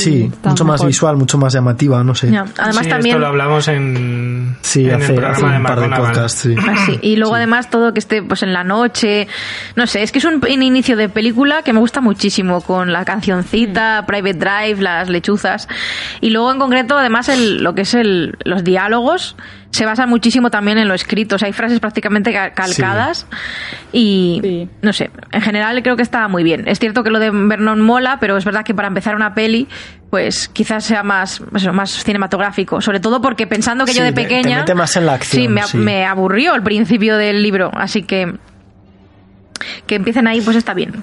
Sí, 0.04 0.32
mucho 0.44 0.66
más 0.66 0.74
mejor. 0.76 0.88
visual, 0.88 1.18
mucho 1.18 1.38
más 1.38 1.54
llamativa, 1.54 2.04
no 2.04 2.16
sé. 2.16 2.32
Ya, 2.32 2.46
Además 2.58 2.84
Sí, 2.84 2.90
también... 2.90 3.16
Esto 3.16 3.20
lo 3.20 3.28
hablamos 3.28 3.68
en, 3.68 4.58
Sí, 4.62 4.90
en 4.90 4.96
hace, 4.96 5.16
el 5.16 5.26
hace 5.26 5.42
programa 5.42 5.52
de 5.52 5.58
un 5.58 5.64
par 5.64 5.80
de 5.80 5.90
podcasts, 6.08 6.40
sí. 6.42 6.56
Así. 6.70 7.00
Y 7.02 7.16
luego 7.16 7.36
además 7.36 7.70
todo 7.70 7.94
que 7.94 8.00
esté 8.00 8.22
pues 8.24 8.44
en 8.44 8.54
la 8.54 8.64
noche, 8.64 9.28
no 9.76 9.88
sé, 9.88 10.04
es 10.04 10.12
que 10.12 10.20
es 10.20 10.26
un, 10.26 10.36
un 10.36 10.64
inicio 10.64 10.96
de 10.98 11.10
película 11.10 11.62
que 11.64 11.74
me 11.74 11.80
gusta 11.80 12.02
muchísimo 12.02 12.62
con 12.62 12.92
la 12.92 13.06
cancioncita, 13.06 14.06
Private 14.08 14.34
Drive, 14.38 14.82
las 14.82 15.10
lechuzas 15.10 15.68
y 16.22 16.30
luego 16.30 16.52
en 16.52 16.60
concreto 16.60 16.98
además 16.98 17.30
el, 17.30 17.64
lo 17.64 17.74
que 17.76 17.82
es 17.82 17.94
el, 17.94 18.38
los 18.44 18.64
diálogos 18.64 19.36
se 19.72 19.86
basan 19.86 20.10
muchísimo 20.10 20.50
también 20.50 20.78
en 20.78 20.88
lo 20.88 20.94
escrito, 20.94 21.36
o 21.36 21.38
sea, 21.38 21.48
hay 21.48 21.54
frases 21.54 21.80
prácticamente 21.80 22.32
ca- 22.34 22.52
calcadas 22.54 23.28
y 23.92 24.40
Sí. 24.42 24.70
no 24.82 24.94
sé, 24.94 25.12
en 25.32 25.42
general 25.42 25.84
creo 25.84 25.96
que 25.96 26.02
está 26.04 26.28
muy 26.28 26.44
bien. 26.44 26.68
Es 26.68 26.80
cierto 26.80 27.04
que 27.04 27.10
lo 27.10 27.20
de 27.20 27.30
Vernon 27.32 27.82
mola, 27.82 28.18
pero 28.20 28.38
es 28.38 28.46
verdad 28.46 28.64
que 28.64 28.74
para 28.74 28.88
empezar 28.88 29.16
una 29.16 29.34
peli 29.34 29.68
pues 30.10 30.48
quizás 30.48 30.86
sea 30.86 31.04
más 31.04 31.42
eso, 31.56 31.74
más 31.74 31.92
cinematográfico, 31.92 32.80
sobre 32.82 33.00
todo 33.02 33.22
porque 33.22 33.46
pensando 33.46 33.84
que 33.86 33.92
Sí, 33.92 33.98
yo 34.00 34.06
de 34.06 34.14
te- 34.14 34.22
te 34.22 34.28
pequeña 34.28 34.60
mete 34.60 34.74
más 34.74 34.96
en 34.96 35.06
la 35.06 35.14
acción, 35.16 35.42
sí, 35.44 35.48
me, 35.50 35.62
sí. 35.64 35.78
me 35.78 36.06
aburrió 36.06 36.54
al 36.54 36.64
principio 36.64 37.18
del 37.18 37.44
libro, 37.44 37.70
así 37.74 38.04
que 38.04 38.34
que 39.86 39.96
empiecen 39.96 40.28
ahí 40.28 40.40
pues 40.42 40.56
está 40.56 40.74
bien. 40.74 40.94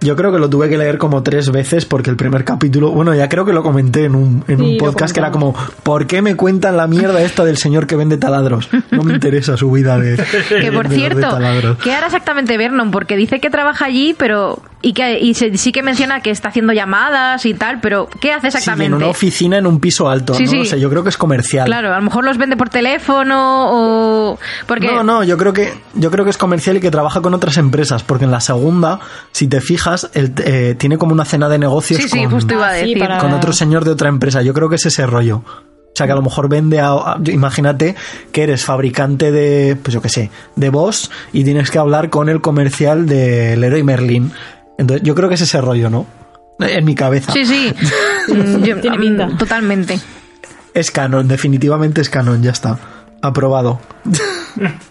Yo 0.00 0.16
creo 0.16 0.32
que 0.32 0.38
lo 0.38 0.48
tuve 0.48 0.68
que 0.68 0.78
leer 0.78 0.96
como 0.98 1.22
tres 1.22 1.50
veces 1.50 1.84
porque 1.84 2.10
el 2.10 2.16
primer 2.16 2.44
capítulo, 2.44 2.90
bueno, 2.90 3.14
ya 3.14 3.28
creo 3.28 3.44
que 3.44 3.52
lo 3.52 3.62
comenté 3.62 4.04
en 4.04 4.14
un, 4.14 4.44
en 4.48 4.58
Sí, 4.58 4.64
un 4.64 4.78
podcast 4.78 5.12
que 5.12 5.20
era 5.20 5.30
como. 5.30 5.54
¿por 5.82 6.06
qué 6.06 6.22
me 6.22 6.36
cuentan 6.36 6.76
la 6.76 6.86
mierda 6.86 7.20
esta 7.22 7.44
del 7.44 7.56
señor 7.58 7.86
que 7.86 7.96
vende 7.96 8.16
taladros? 8.16 8.68
No 8.90 9.02
me 9.02 9.14
interesa 9.14 9.56
su 9.56 9.70
vida 9.70 9.98
de... 9.98 10.16
Que 10.48 10.72
por 10.72 10.88
de- 10.88 10.96
cierto, 10.96 11.20
taladros. 11.20 11.78
¿qué 11.78 11.92
hará 11.92 12.06
exactamente 12.06 12.56
Vernon? 12.56 12.90
Porque 12.90 13.16
dice 13.16 13.40
que 13.40 13.50
trabaja 13.50 13.84
allí, 13.86 14.14
pero 14.18 14.62
y 14.82 14.94
que 14.94 15.18
y 15.20 15.34
se- 15.34 15.58
sí 15.58 15.72
que 15.72 15.82
menciona 15.82 16.22
que 16.22 16.30
está 16.30 16.48
haciendo 16.48 16.72
llamadas 16.72 17.44
y 17.44 17.52
tal, 17.52 17.80
pero 17.82 18.08
¿qué 18.20 18.32
hace 18.32 18.50
Sí, 18.50 18.56
exactamente? 18.56 18.86
en 18.86 18.94
una 18.94 19.08
oficina 19.08 19.58
en 19.58 19.66
un 19.66 19.78
piso 19.80 20.08
alto, 20.08 20.32
Sí, 20.32 20.44
no 20.44 20.64
sé, 20.64 20.80
yo 20.80 20.88
creo 20.88 21.02
que 21.02 21.10
es 21.10 21.18
comercial. 21.18 21.66
Claro, 21.66 21.92
a 21.92 21.96
lo 21.98 22.02
mejor 22.02 22.24
los 22.24 22.38
vende 22.38 22.56
por 22.56 22.70
teléfono 22.70 23.66
o 23.68 24.38
porque 24.66 24.86
No, 24.86 25.02
no, 25.04 25.22
yo 25.24 25.36
creo 25.36 25.52
que 25.52 25.72
yo 25.94 26.10
creo 26.10 26.24
que 26.24 26.30
es 26.30 26.38
comercial 26.38 26.76
y 26.78 26.80
que 26.80 26.90
trabaja 26.90 27.20
con 27.20 27.34
otras 27.34 27.58
empresas, 27.58 28.02
porque 28.02 28.24
en 28.24 28.30
la 28.30 28.40
segunda, 28.40 29.00
si 29.32 29.46
te 29.48 29.60
fijas, 29.60 29.89
él, 30.14 30.32
eh, 30.44 30.74
tiene 30.78 30.98
como 30.98 31.12
una 31.12 31.24
cena 31.24 31.48
de 31.48 31.58
negocios 31.58 32.00
Sí, 32.02 32.08
sí, 32.08 32.22
con, 32.24 32.30
justo 32.32 32.54
iba 32.54 32.68
a 32.70 32.74
Ah, 32.74 33.20
para- 33.20 33.36
otro 33.36 33.52
señor 33.52 33.84
de 33.84 33.90
otra 33.92 34.08
empresa. 34.08 34.42
Yo 34.42 34.52
creo 34.54 34.68
que 34.68 34.76
es 34.76 34.86
ese 34.86 35.06
rollo. 35.06 35.42
O 35.46 35.92
sea, 35.94 36.06
que 36.06 36.12
a 36.12 36.16
lo 36.16 36.22
mejor 36.22 36.48
vende 36.48 36.80
a, 36.80 36.90
a- 36.92 37.18
Imagínate 37.26 37.96
que 38.32 38.42
eres 38.44 38.64
fabricante 38.64 39.32
de, 39.32 39.76
pues 39.82 39.92
yo 39.92 40.00
qué 40.00 40.08
sé, 40.08 40.30
de 40.56 40.70
Boss 40.70 41.10
y 41.32 41.44
tienes 41.44 41.70
que 41.70 41.78
hablar 41.78 42.10
con 42.10 42.28
el 42.28 42.40
comercial 42.40 43.06
de 43.06 43.56
Leroy 43.56 43.82
Merlin. 43.82 44.32
Entonces, 44.78 45.04
yo 45.06 45.14
creo 45.14 45.28
que 45.28 45.34
es 45.34 45.40
ese 45.40 45.60
rollo, 45.60 45.90
¿no? 45.90 46.06
En 46.60 46.84
mi 46.84 46.94
cabeza. 46.94 47.32
Sí, 47.32 47.44
sí. 47.44 47.74
Mm, 48.28 48.62
yo- 48.62 48.80
Tiene 48.80 48.96
mm, 48.96 49.00
pinta. 49.00 49.28
Totalmente. 49.36 49.98
Es 50.72 50.90
canon, 50.92 51.26
definitivamente 51.26 52.00
es 52.00 52.08
canon, 52.10 52.40
ya 52.42 52.52
está. 52.52 52.78
Aprobado. 53.22 53.80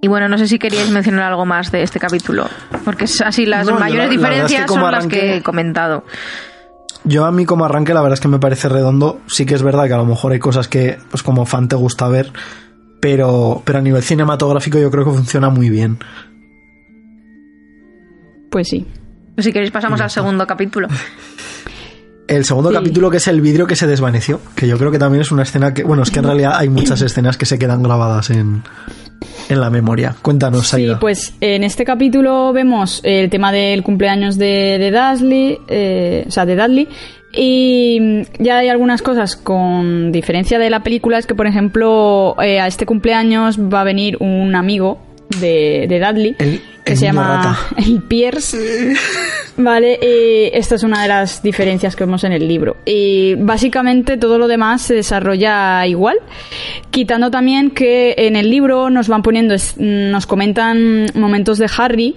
Y 0.00 0.06
bueno, 0.08 0.28
no 0.28 0.38
sé 0.38 0.46
si 0.46 0.58
queríais 0.58 0.90
mencionar 0.90 1.24
algo 1.24 1.44
más 1.44 1.72
de 1.72 1.82
este 1.82 1.98
capítulo, 1.98 2.48
porque 2.84 3.04
es 3.04 3.20
así 3.20 3.46
las 3.46 3.66
No, 3.66 3.78
mayores 3.78 4.10
la- 4.10 4.22
la 4.22 4.28
verdad 4.28 4.44
es 4.46 4.52
que 4.52 4.58
diferencias 4.60 4.70
son 4.70 4.92
las 4.92 5.06
que 5.08 5.36
he 5.36 5.42
comentado. 5.42 6.04
Yo 7.04 7.24
a 7.24 7.32
mí 7.32 7.44
como 7.46 7.64
arranque 7.64 7.94
la 7.94 8.00
verdad 8.00 8.14
es 8.14 8.20
que 8.20 8.28
me 8.28 8.38
parece 8.38 8.68
redondo. 8.68 9.20
Sí 9.26 9.44
que 9.46 9.54
es 9.54 9.62
verdad 9.62 9.86
que 9.86 9.94
a 9.94 9.96
lo 9.98 10.04
mejor 10.04 10.32
hay 10.32 10.38
cosas 10.38 10.68
que 10.68 10.98
pues 11.10 11.22
como 11.22 11.46
fan 11.46 11.68
te 11.68 11.74
gusta 11.76 12.06
ver, 12.08 12.32
pero, 13.00 13.62
pero 13.64 13.78
a 13.78 13.82
nivel 13.82 14.02
cinematográfico 14.02 14.78
yo 14.78 14.90
creo 14.90 15.04
que 15.04 15.10
funciona 15.12 15.48
muy 15.48 15.68
bien. 15.70 15.98
Pues 18.50 18.68
sí. 18.68 18.86
Si 19.38 19.52
queréis 19.52 19.70
pasamos 19.70 20.00
al 20.00 20.10
segundo 20.10 20.46
capítulo. 20.46 20.88
El 22.28 22.44
segundo 22.44 22.68
Sí. 22.70 22.76
capítulo 22.76 23.10
que 23.10 23.16
es 23.16 23.26
el 23.28 23.40
vidrio 23.40 23.66
que 23.66 23.74
se 23.74 23.86
desvaneció, 23.86 24.40
que 24.54 24.68
yo 24.68 24.76
creo 24.78 24.90
que 24.92 24.98
también 24.98 25.22
es 25.22 25.32
una 25.32 25.42
escena 25.44 25.72
que, 25.74 25.82
bueno, 25.82 26.02
es 26.02 26.10
que 26.10 26.18
en 26.20 26.26
realidad 26.26 26.52
hay 26.56 26.68
muchas 26.68 27.00
escenas 27.00 27.36
que 27.38 27.46
se 27.46 27.58
quedan 27.58 27.82
grabadas 27.82 28.28
en, 28.30 28.62
en 29.48 29.60
la 29.60 29.70
memoria. 29.70 30.14
Cuéntanos, 30.20 30.64
Sí, 30.66 30.70
Saida. 30.72 30.98
pues 31.00 31.34
en 31.40 31.64
este 31.64 31.84
capítulo 31.86 32.52
vemos 32.52 33.00
el 33.02 33.30
tema 33.30 33.50
del 33.50 33.82
cumpleaños 33.82 34.36
de, 34.36 34.76
de 34.78 34.90
Dudley, 34.90 35.58
eh, 35.68 36.24
o 36.28 36.30
sea, 36.30 36.44
de 36.44 36.54
Dudley, 36.54 36.88
y 37.32 38.22
ya 38.38 38.58
hay 38.58 38.68
algunas 38.68 39.00
cosas 39.02 39.36
con 39.36 40.12
diferencia 40.12 40.58
de 40.58 40.68
la 40.70 40.82
película, 40.82 41.18
es 41.18 41.26
que 41.26 41.34
por 41.34 41.46
ejemplo 41.46 42.34
eh, 42.42 42.60
a 42.60 42.66
este 42.66 42.84
cumpleaños 42.86 43.58
va 43.58 43.80
a 43.82 43.84
venir 43.84 44.16
un 44.20 44.54
amigo 44.54 44.98
de, 45.40 45.86
de 45.88 46.00
Dudley 46.00 46.36
El- 46.38 46.60
que 46.84 46.92
el 46.92 46.98
se 46.98 47.04
llama 47.06 47.36
rata. 47.36 47.58
el 47.86 48.02
Pierce. 48.02 48.94
Vale, 49.58 49.98
y 50.00 50.56
esta 50.56 50.76
es 50.76 50.82
una 50.84 51.02
de 51.02 51.08
las 51.08 51.42
diferencias 51.42 51.96
que 51.96 52.04
vemos 52.04 52.24
en 52.24 52.32
el 52.32 52.46
libro. 52.48 52.76
Y 52.86 53.34
básicamente 53.34 54.16
todo 54.16 54.38
lo 54.38 54.46
demás 54.48 54.82
se 54.82 54.94
desarrolla 54.94 55.84
igual, 55.86 56.16
quitando 56.90 57.30
también 57.30 57.70
que 57.72 58.14
en 58.18 58.36
el 58.36 58.50
libro 58.50 58.88
nos 58.88 59.08
van 59.08 59.22
poniendo, 59.22 59.54
nos 59.78 60.26
comentan 60.26 61.06
momentos 61.14 61.58
de 61.58 61.68
Harry 61.76 62.16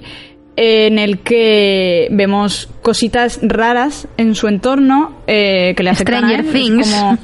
en 0.55 0.99
el 0.99 1.19
que 1.19 2.07
vemos 2.11 2.69
cositas 2.81 3.39
raras 3.41 4.07
en 4.17 4.35
su 4.35 4.47
entorno 4.47 5.17
eh, 5.27 5.73
que 5.75 5.83
le 5.83 5.89
afectan 5.89 6.25
a 6.25 6.27
Stranger 6.27 6.39
él. 6.41 6.45
Es 6.45 6.53
Things. 6.53 6.91
como- 6.93 7.17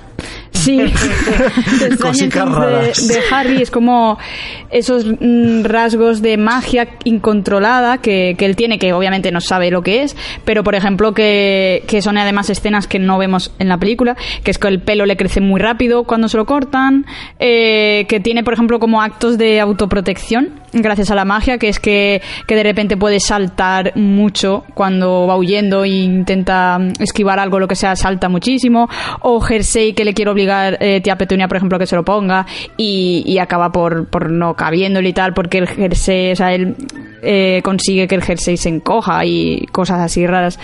Sí, 0.51 0.79
Cositas 2.01 2.49
raras. 2.51 3.07
de, 3.07 3.13
de 3.13 3.21
Harry 3.31 3.61
es 3.61 3.71
como 3.71 4.17
esos 4.69 5.05
mm, 5.05 5.63
rasgos 5.63 6.21
de 6.21 6.37
magia 6.37 6.87
incontrolada 7.03 7.99
que, 7.99 8.35
que 8.37 8.45
él 8.45 8.55
tiene, 8.55 8.79
que 8.79 8.91
obviamente 8.93 9.31
no 9.31 9.39
sabe 9.39 9.71
lo 9.71 9.81
que 9.81 10.03
es, 10.03 10.15
pero 10.45 10.63
por 10.63 10.75
ejemplo 10.75 11.13
que, 11.13 11.83
que 11.87 12.01
son 12.01 12.17
además 12.17 12.49
escenas 12.49 12.87
que 12.87 12.99
no 12.99 13.17
vemos 13.17 13.53
en 13.59 13.69
la 13.69 13.77
película, 13.77 14.17
que 14.43 14.51
es 14.51 14.57
que 14.57 14.67
el 14.67 14.81
pelo 14.81 15.05
le 15.05 15.15
crece 15.15 15.41
muy 15.41 15.61
rápido 15.61 16.03
cuando 16.03 16.27
se 16.27 16.37
lo 16.37 16.45
cortan, 16.45 17.05
eh, 17.39 18.05
que 18.09 18.19
tiene 18.19 18.43
por 18.43 18.53
ejemplo 18.53 18.79
como 18.79 19.01
actos 19.01 19.37
de 19.37 19.59
autoprotección 19.59 20.59
gracias 20.73 21.11
a 21.11 21.15
la 21.15 21.25
magia, 21.25 21.57
que 21.57 21.69
es 21.69 21.79
que, 21.79 22.21
que 22.45 22.55
de 22.55 22.63
repente 22.63 22.97
puede 22.97 23.19
saltar 23.19 23.93
mucho 23.95 24.63
cuando 24.73 25.27
va 25.27 25.37
huyendo 25.37 25.83
e 25.83 25.89
intenta 25.89 26.77
mm, 26.79 26.93
esquivar 27.01 27.39
algo, 27.39 27.59
lo 27.59 27.67
que 27.67 27.75
sea, 27.75 27.95
salta 27.95 28.29
muchísimo, 28.29 28.89
o 29.21 29.39
jersey 29.39 29.93
que 29.93 30.05
le 30.07 30.13
quiere 30.13 30.31
obligar 30.31 30.77
eh, 30.79 31.01
tía 31.01 31.17
Petunia, 31.17 31.47
por 31.47 31.57
ejemplo, 31.57 31.77
que 31.77 31.85
se 31.85 31.95
lo 31.95 32.03
ponga 32.03 32.45
y, 32.77 33.37
acaba 33.39 33.71
por, 33.71 34.07
por 34.07 34.31
no 34.31 34.55
cabiéndole 34.55 35.09
y 35.09 35.13
tal, 35.13 35.33
porque 35.33 35.59
el 35.59 35.67
jersey, 35.67 36.31
o 36.31 36.35
sea, 36.35 36.53
él 36.53 36.75
eh, 37.21 37.61
consigue 37.63 38.07
que 38.07 38.15
el 38.15 38.23
jersey 38.23 38.57
se 38.57 38.69
encoja 38.69 39.25
y 39.25 39.65
cosas 39.71 39.99
así 39.99 40.25
raras. 40.25 40.59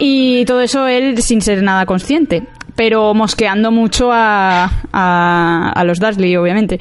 Y 0.00 0.44
todo 0.46 0.60
eso 0.62 0.86
él 0.86 1.20
sin 1.22 1.42
ser 1.42 1.62
nada 1.62 1.84
consciente, 1.86 2.44
pero 2.74 3.12
mosqueando 3.14 3.70
mucho 3.70 4.10
a, 4.12 4.70
a, 4.92 5.72
a 5.74 5.84
los 5.84 6.00
Dursley, 6.00 6.36
obviamente. 6.36 6.80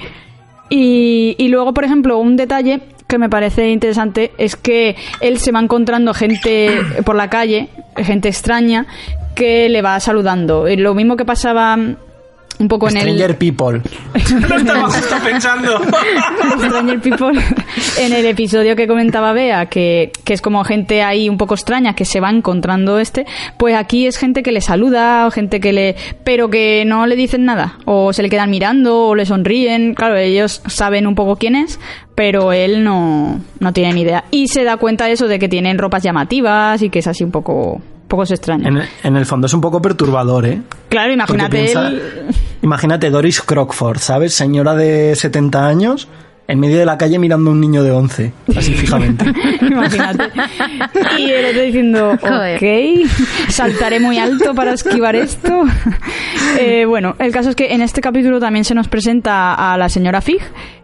Y, 0.70 1.36
y 1.38 1.48
luego, 1.50 1.74
por 1.74 1.84
ejemplo, 1.84 2.18
un 2.18 2.36
detalle 2.38 2.82
que 3.08 3.18
me 3.18 3.30
parece 3.30 3.70
interesante 3.70 4.32
es 4.38 4.56
que 4.56 4.96
él 5.22 5.40
se 5.40 5.52
va 5.52 5.60
encontrando 5.60 6.14
gente 6.14 6.82
por 7.06 7.16
la 7.16 7.30
calle, 7.30 7.70
gente 7.96 8.30
extraña, 8.30 8.86
que 9.34 9.70
le 9.70 9.82
va 9.82 10.00
saludando. 10.00 10.66
Lo 10.78 10.94
mismo 10.94 11.16
que 11.16 11.26
pasaba 11.26 11.78
un 12.60 12.68
poco 12.68 12.90
en 12.90 12.98
el... 12.98 13.04
Stranger 13.04 13.38
People. 13.38 13.82
No 14.50 14.56
estaba 14.58 14.86
justo 14.90 15.16
pensando. 15.24 15.80
Stranger 16.58 17.00
People 17.02 17.40
en 18.00 18.14
el 18.14 18.26
episodio 18.26 18.76
que 18.76 18.88
comentaba 18.88 19.34
Bea, 19.34 19.68
que, 19.68 20.12
que 20.24 20.34
es 20.34 20.42
como 20.42 20.64
gente 20.64 21.04
ahí 21.04 21.30
un 21.30 21.38
poco 21.38 21.54
extraña 21.56 21.94
que 21.94 22.06
se 22.06 22.20
va 22.20 22.30
encontrando 22.30 23.00
este, 23.00 23.26
pues 23.58 23.76
aquí 23.76 24.08
es 24.08 24.18
gente 24.18 24.44
que 24.44 24.52
le 24.52 24.62
saluda 24.62 25.26
o 25.28 25.32
gente 25.32 25.60
que 25.60 25.74
le... 25.74 25.96
pero 26.24 26.50
que 26.50 26.84
no 26.86 27.06
le 27.08 27.16
dicen 27.16 27.46
nada, 27.46 27.78
o 27.86 28.14
se 28.14 28.24
le 28.24 28.30
quedan 28.30 28.50
mirando 28.50 29.08
o 29.08 29.16
le 29.16 29.26
sonríen, 29.26 29.94
claro, 29.94 30.16
ellos 30.18 30.62
saben 30.68 31.08
un 31.08 31.16
poco 31.16 31.36
quién 31.38 31.56
es, 31.56 31.80
pero 32.16 32.54
él 32.54 32.84
no, 32.84 33.40
no 33.60 33.74
tiene 33.74 33.94
ni 33.94 34.02
idea. 34.02 34.24
Y 34.32 34.48
se 34.48 34.64
da 34.64 34.78
cuenta 34.78 35.06
de 35.06 35.14
eso, 35.14 35.28
de 35.28 35.38
que 35.40 35.48
tienen 35.50 35.78
ropas 35.78 36.04
llamativas 36.04 36.82
y 36.82 36.90
que 36.90 37.00
es 37.00 37.08
así 37.08 37.24
un 37.24 37.32
poco, 37.32 37.74
un 37.74 38.08
poco 38.08 38.24
extraño. 38.24 38.68
En, 38.68 38.84
en 39.04 39.16
el 39.18 39.26
fondo 39.26 39.48
es 39.48 39.54
un 39.54 39.62
poco 39.62 39.82
perturbador, 39.82 40.46
¿eh? 40.46 40.62
Claro, 40.90 41.14
imagínate 41.14 41.58
piensa- 41.64 41.88
él... 41.90 42.02
Imagínate 42.68 43.10
Doris 43.10 43.42
Crockford, 43.42 44.00
¿sabes? 44.00 44.34
Señora 44.34 44.76
de 44.76 45.16
70 45.16 45.66
años 45.66 46.10
en 46.50 46.60
medio 46.60 46.78
de 46.78 46.86
la 46.86 46.98
calle 46.98 47.18
mirando 47.18 47.50
a 47.50 47.54
un 47.54 47.62
niño 47.62 47.82
de 47.82 47.92
11, 47.92 48.34
así 48.58 48.74
fijamente. 48.74 49.24
Imagínate. 49.62 50.30
Y 51.18 51.32
el 51.32 51.46
otro 51.46 51.62
diciendo, 51.62 52.12
ok, 52.12 53.08
saltaré 53.48 54.02
muy 54.02 54.18
alto 54.18 54.54
para 54.54 54.74
esquivar 54.74 55.16
esto. 55.16 55.64
Eh, 56.60 56.86
bueno, 56.86 57.16
el 57.20 57.32
caso 57.32 57.52
es 57.52 57.56
que 57.56 57.74
en 57.74 57.82
este 57.82 58.02
capítulo 58.02 58.40
también 58.40 58.66
se 58.66 58.74
nos 58.74 58.88
presenta 58.88 59.54
a 59.54 59.78
la 59.78 59.90
señora 59.90 60.22
Fig, 60.22 60.42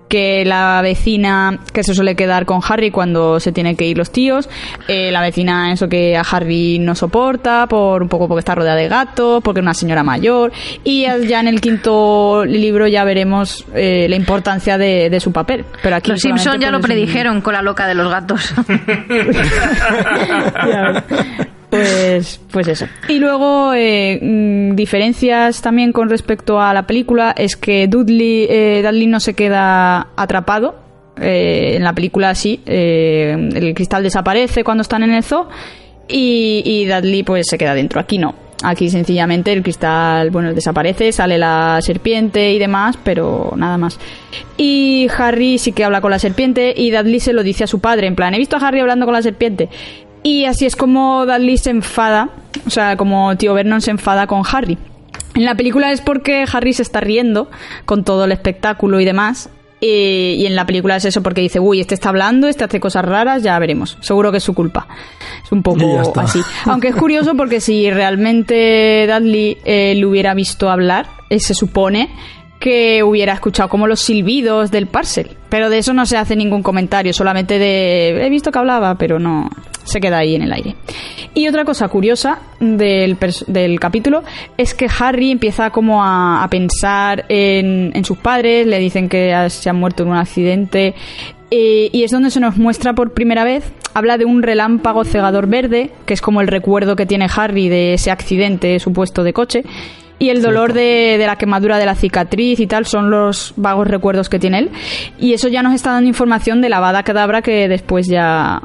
que 0.07 0.45
la 0.45 0.79
vecina 0.83 1.59
que 1.73 1.83
se 1.83 1.93
suele 1.95 2.15
quedar 2.15 2.45
con 2.45 2.61
Harry 2.67 2.91
cuando 2.91 3.39
se 3.39 3.51
tienen 3.51 3.75
que 3.75 3.85
ir 3.85 3.97
los 3.97 4.11
tíos, 4.11 4.49
eh, 4.87 5.11
la 5.11 5.21
vecina 5.21 5.71
eso 5.73 5.87
que 5.89 6.15
a 6.17 6.21
Harry 6.21 6.77
no 6.79 6.93
soporta 6.95 7.67
por 7.67 8.01
un 8.03 8.09
poco 8.09 8.27
porque 8.27 8.39
está 8.39 8.53
rodeada 8.55 8.77
de 8.77 8.87
gatos, 8.87 9.41
porque 9.43 9.59
es 9.59 9.63
una 9.63 9.73
señora 9.73 10.03
mayor 10.03 10.51
y 10.83 11.05
ya 11.27 11.39
en 11.39 11.47
el 11.47 11.61
quinto 11.61 12.45
libro 12.45 12.87
ya 12.87 13.03
veremos 13.03 13.65
eh, 13.73 14.07
la 14.09 14.15
importancia 14.15 14.77
de, 14.77 15.09
de 15.09 15.19
su 15.19 15.31
papel. 15.31 15.65
Pero 15.81 15.95
aquí 15.95 16.11
Los 16.11 16.19
Simpson 16.21 16.59
ya 16.59 16.69
lo 16.69 16.77
un- 16.77 16.83
predijeron 16.83 17.41
con 17.41 17.53
la 17.53 17.61
loca 17.61 17.87
de 17.87 17.95
los 17.95 18.09
gatos. 18.11 18.53
Pues, 21.73 22.39
pues 22.51 22.67
eso. 22.67 22.85
Y 23.09 23.17
luego, 23.17 23.73
eh, 23.73 24.19
mm, 24.21 24.75
diferencias 24.75 25.59
también 25.63 25.91
con 25.91 26.07
respecto 26.07 26.61
a 26.61 26.71
la 26.71 26.85
película 26.85 27.33
es 27.35 27.55
que 27.55 27.87
Dudley, 27.87 28.45
eh, 28.47 28.83
Dudley 28.83 29.07
no 29.07 29.19
se 29.19 29.33
queda 29.33 30.09
atrapado. 30.15 30.75
Eh, 31.19 31.77
en 31.77 31.83
la 31.83 31.93
película 31.93 32.35
sí, 32.35 32.61
eh, 32.67 33.35
el 33.55 33.73
cristal 33.73 34.03
desaparece 34.03 34.63
cuando 34.63 34.81
están 34.81 35.01
en 35.01 35.13
el 35.13 35.23
zoo 35.23 35.47
y, 36.07 36.61
y 36.63 36.85
Dudley 36.85 37.23
pues 37.23 37.47
se 37.49 37.57
queda 37.57 37.73
dentro. 37.73 37.99
Aquí 37.99 38.19
no. 38.19 38.35
Aquí 38.61 38.89
sencillamente 38.91 39.51
el 39.51 39.63
cristal, 39.63 40.29
bueno, 40.29 40.53
desaparece, 40.53 41.11
sale 41.11 41.39
la 41.39 41.79
serpiente 41.81 42.53
y 42.53 42.59
demás, 42.59 42.97
pero 43.03 43.53
nada 43.57 43.79
más. 43.79 43.99
Y 44.57 45.07
Harry 45.17 45.57
sí 45.57 45.71
que 45.71 45.83
habla 45.83 46.01
con 46.01 46.11
la 46.11 46.19
serpiente 46.19 46.71
y 46.77 46.91
Dudley 46.91 47.19
se 47.19 47.33
lo 47.33 47.41
dice 47.41 47.63
a 47.63 47.67
su 47.67 47.79
padre, 47.79 48.05
en 48.05 48.15
plan, 48.15 48.33
he 48.35 48.37
visto 48.37 48.55
a 48.55 48.59
Harry 48.59 48.79
hablando 48.79 49.05
con 49.05 49.13
la 49.13 49.23
serpiente. 49.23 49.69
Y 50.23 50.45
así 50.45 50.65
es 50.65 50.75
como 50.75 51.25
Dudley 51.25 51.57
se 51.57 51.69
enfada, 51.69 52.29
o 52.65 52.69
sea, 52.69 52.95
como 52.95 53.35
tío 53.35 53.53
Vernon 53.53 53.81
se 53.81 53.91
enfada 53.91 54.25
con 54.27 54.43
Harry. 54.51 54.77
En 55.35 55.45
la 55.45 55.55
película 55.55 55.91
es 55.91 55.99
porque 56.01 56.45
Harry 56.51 56.73
se 56.73 56.81
está 56.83 56.99
riendo 57.01 57.49
con 57.85 58.03
todo 58.03 58.25
el 58.25 58.31
espectáculo 58.31 58.99
y 58.99 59.05
demás. 59.05 59.49
eh, 59.81 60.35
y 60.37 60.45
en 60.45 60.55
la 60.55 60.65
película 60.65 60.95
es 60.95 61.03
eso 61.03 61.21
porque 61.21 61.41
dice, 61.41 61.59
uy, 61.59 61.81
este 61.81 61.93
está 61.93 62.07
hablando, 62.07 62.47
este 62.47 62.63
hace 62.63 62.79
cosas 62.79 63.03
raras, 63.03 63.43
ya 63.43 63.59
veremos. 63.59 63.97
Seguro 63.99 64.31
que 64.31 64.37
es 64.37 64.43
su 64.43 64.53
culpa. 64.53 64.87
Es 65.43 65.51
un 65.51 65.61
poco 65.61 65.83
así. 66.21 66.39
Aunque 66.65 66.87
es 66.87 66.95
curioso 66.95 67.35
porque 67.35 67.59
si 67.59 67.91
realmente 67.91 69.05
Dudley 69.11 69.57
eh, 69.65 69.95
lo 69.97 70.09
hubiera 70.09 70.33
visto 70.35 70.69
hablar, 70.69 71.07
eh, 71.29 71.39
se 71.41 71.53
supone 71.53 72.09
que 72.63 73.03
hubiera 73.03 73.33
escuchado 73.33 73.67
como 73.67 73.87
los 73.87 73.99
silbidos 73.99 74.71
del 74.71 74.87
parcel. 74.87 75.31
Pero 75.49 75.69
de 75.69 75.79
eso 75.79 75.91
no 75.91 76.05
se 76.05 76.15
hace 76.15 76.33
ningún 76.37 76.63
comentario, 76.63 77.11
solamente 77.11 77.59
de 77.59 78.25
he 78.25 78.29
visto 78.29 78.53
que 78.53 78.59
hablaba, 78.59 78.95
pero 78.95 79.19
no 79.19 79.49
se 79.83 79.99
queda 79.99 80.19
ahí 80.19 80.35
en 80.35 80.43
el 80.43 80.53
aire. 80.53 80.77
Y 81.33 81.49
otra 81.49 81.65
cosa 81.65 81.89
curiosa 81.89 82.39
del, 82.61 83.17
del 83.47 83.79
capítulo 83.81 84.23
es 84.55 84.73
que 84.73 84.87
Harry 84.97 85.31
empieza 85.31 85.71
como 85.71 86.01
a, 86.05 86.41
a 86.41 86.47
pensar 86.47 87.25
en, 87.27 87.91
en 87.93 88.05
sus 88.05 88.17
padres, 88.17 88.65
le 88.65 88.79
dicen 88.79 89.09
que 89.09 89.35
se 89.49 89.69
han 89.69 89.75
muerto 89.75 90.03
en 90.03 90.09
un 90.09 90.15
accidente. 90.15 90.95
eh, 91.51 91.89
y 91.91 92.03
es 92.03 92.11
donde 92.11 92.31
se 92.31 92.39
nos 92.39 92.55
muestra 92.55 92.93
por 92.93 93.13
primera 93.13 93.43
vez, 93.43 93.73
habla 93.93 94.17
de 94.17 94.23
un 94.23 94.41
relámpago 94.41 95.03
cegador 95.03 95.47
verde, 95.47 95.89
que 96.05 96.13
es 96.13 96.21
como 96.21 96.39
el 96.39 96.47
recuerdo 96.47 96.95
que 96.95 97.05
tiene 97.05 97.27
Harry 97.35 97.67
de 97.67 97.95
ese 97.95 98.09
accidente 98.09 98.79
supuesto 98.79 99.25
de 99.25 99.33
coche. 99.33 99.63
Y 100.19 100.29
el 100.29 100.41
dolor 100.41 100.73
de, 100.73 101.17
de 101.17 101.25
la 101.25 101.35
quemadura 101.35 101.77
de 101.77 101.85
la 101.85 101.95
cicatriz 101.95 102.59
y 102.59 102.67
tal 102.67 102.85
son 102.85 103.09
los 103.09 103.53
vagos 103.57 103.87
recuerdos 103.87 104.29
que 104.29 104.39
tiene 104.39 104.59
él. 104.59 104.71
Y 105.19 105.33
eso 105.33 105.47
ya 105.49 105.63
nos 105.63 105.73
está 105.73 105.91
dando 105.91 106.07
información 106.07 106.61
de 106.61 106.69
la 106.69 106.79
Vada 106.79 107.03
Cadabra 107.03 107.41
que 107.41 107.67
después 107.67 108.07
ya, 108.07 108.61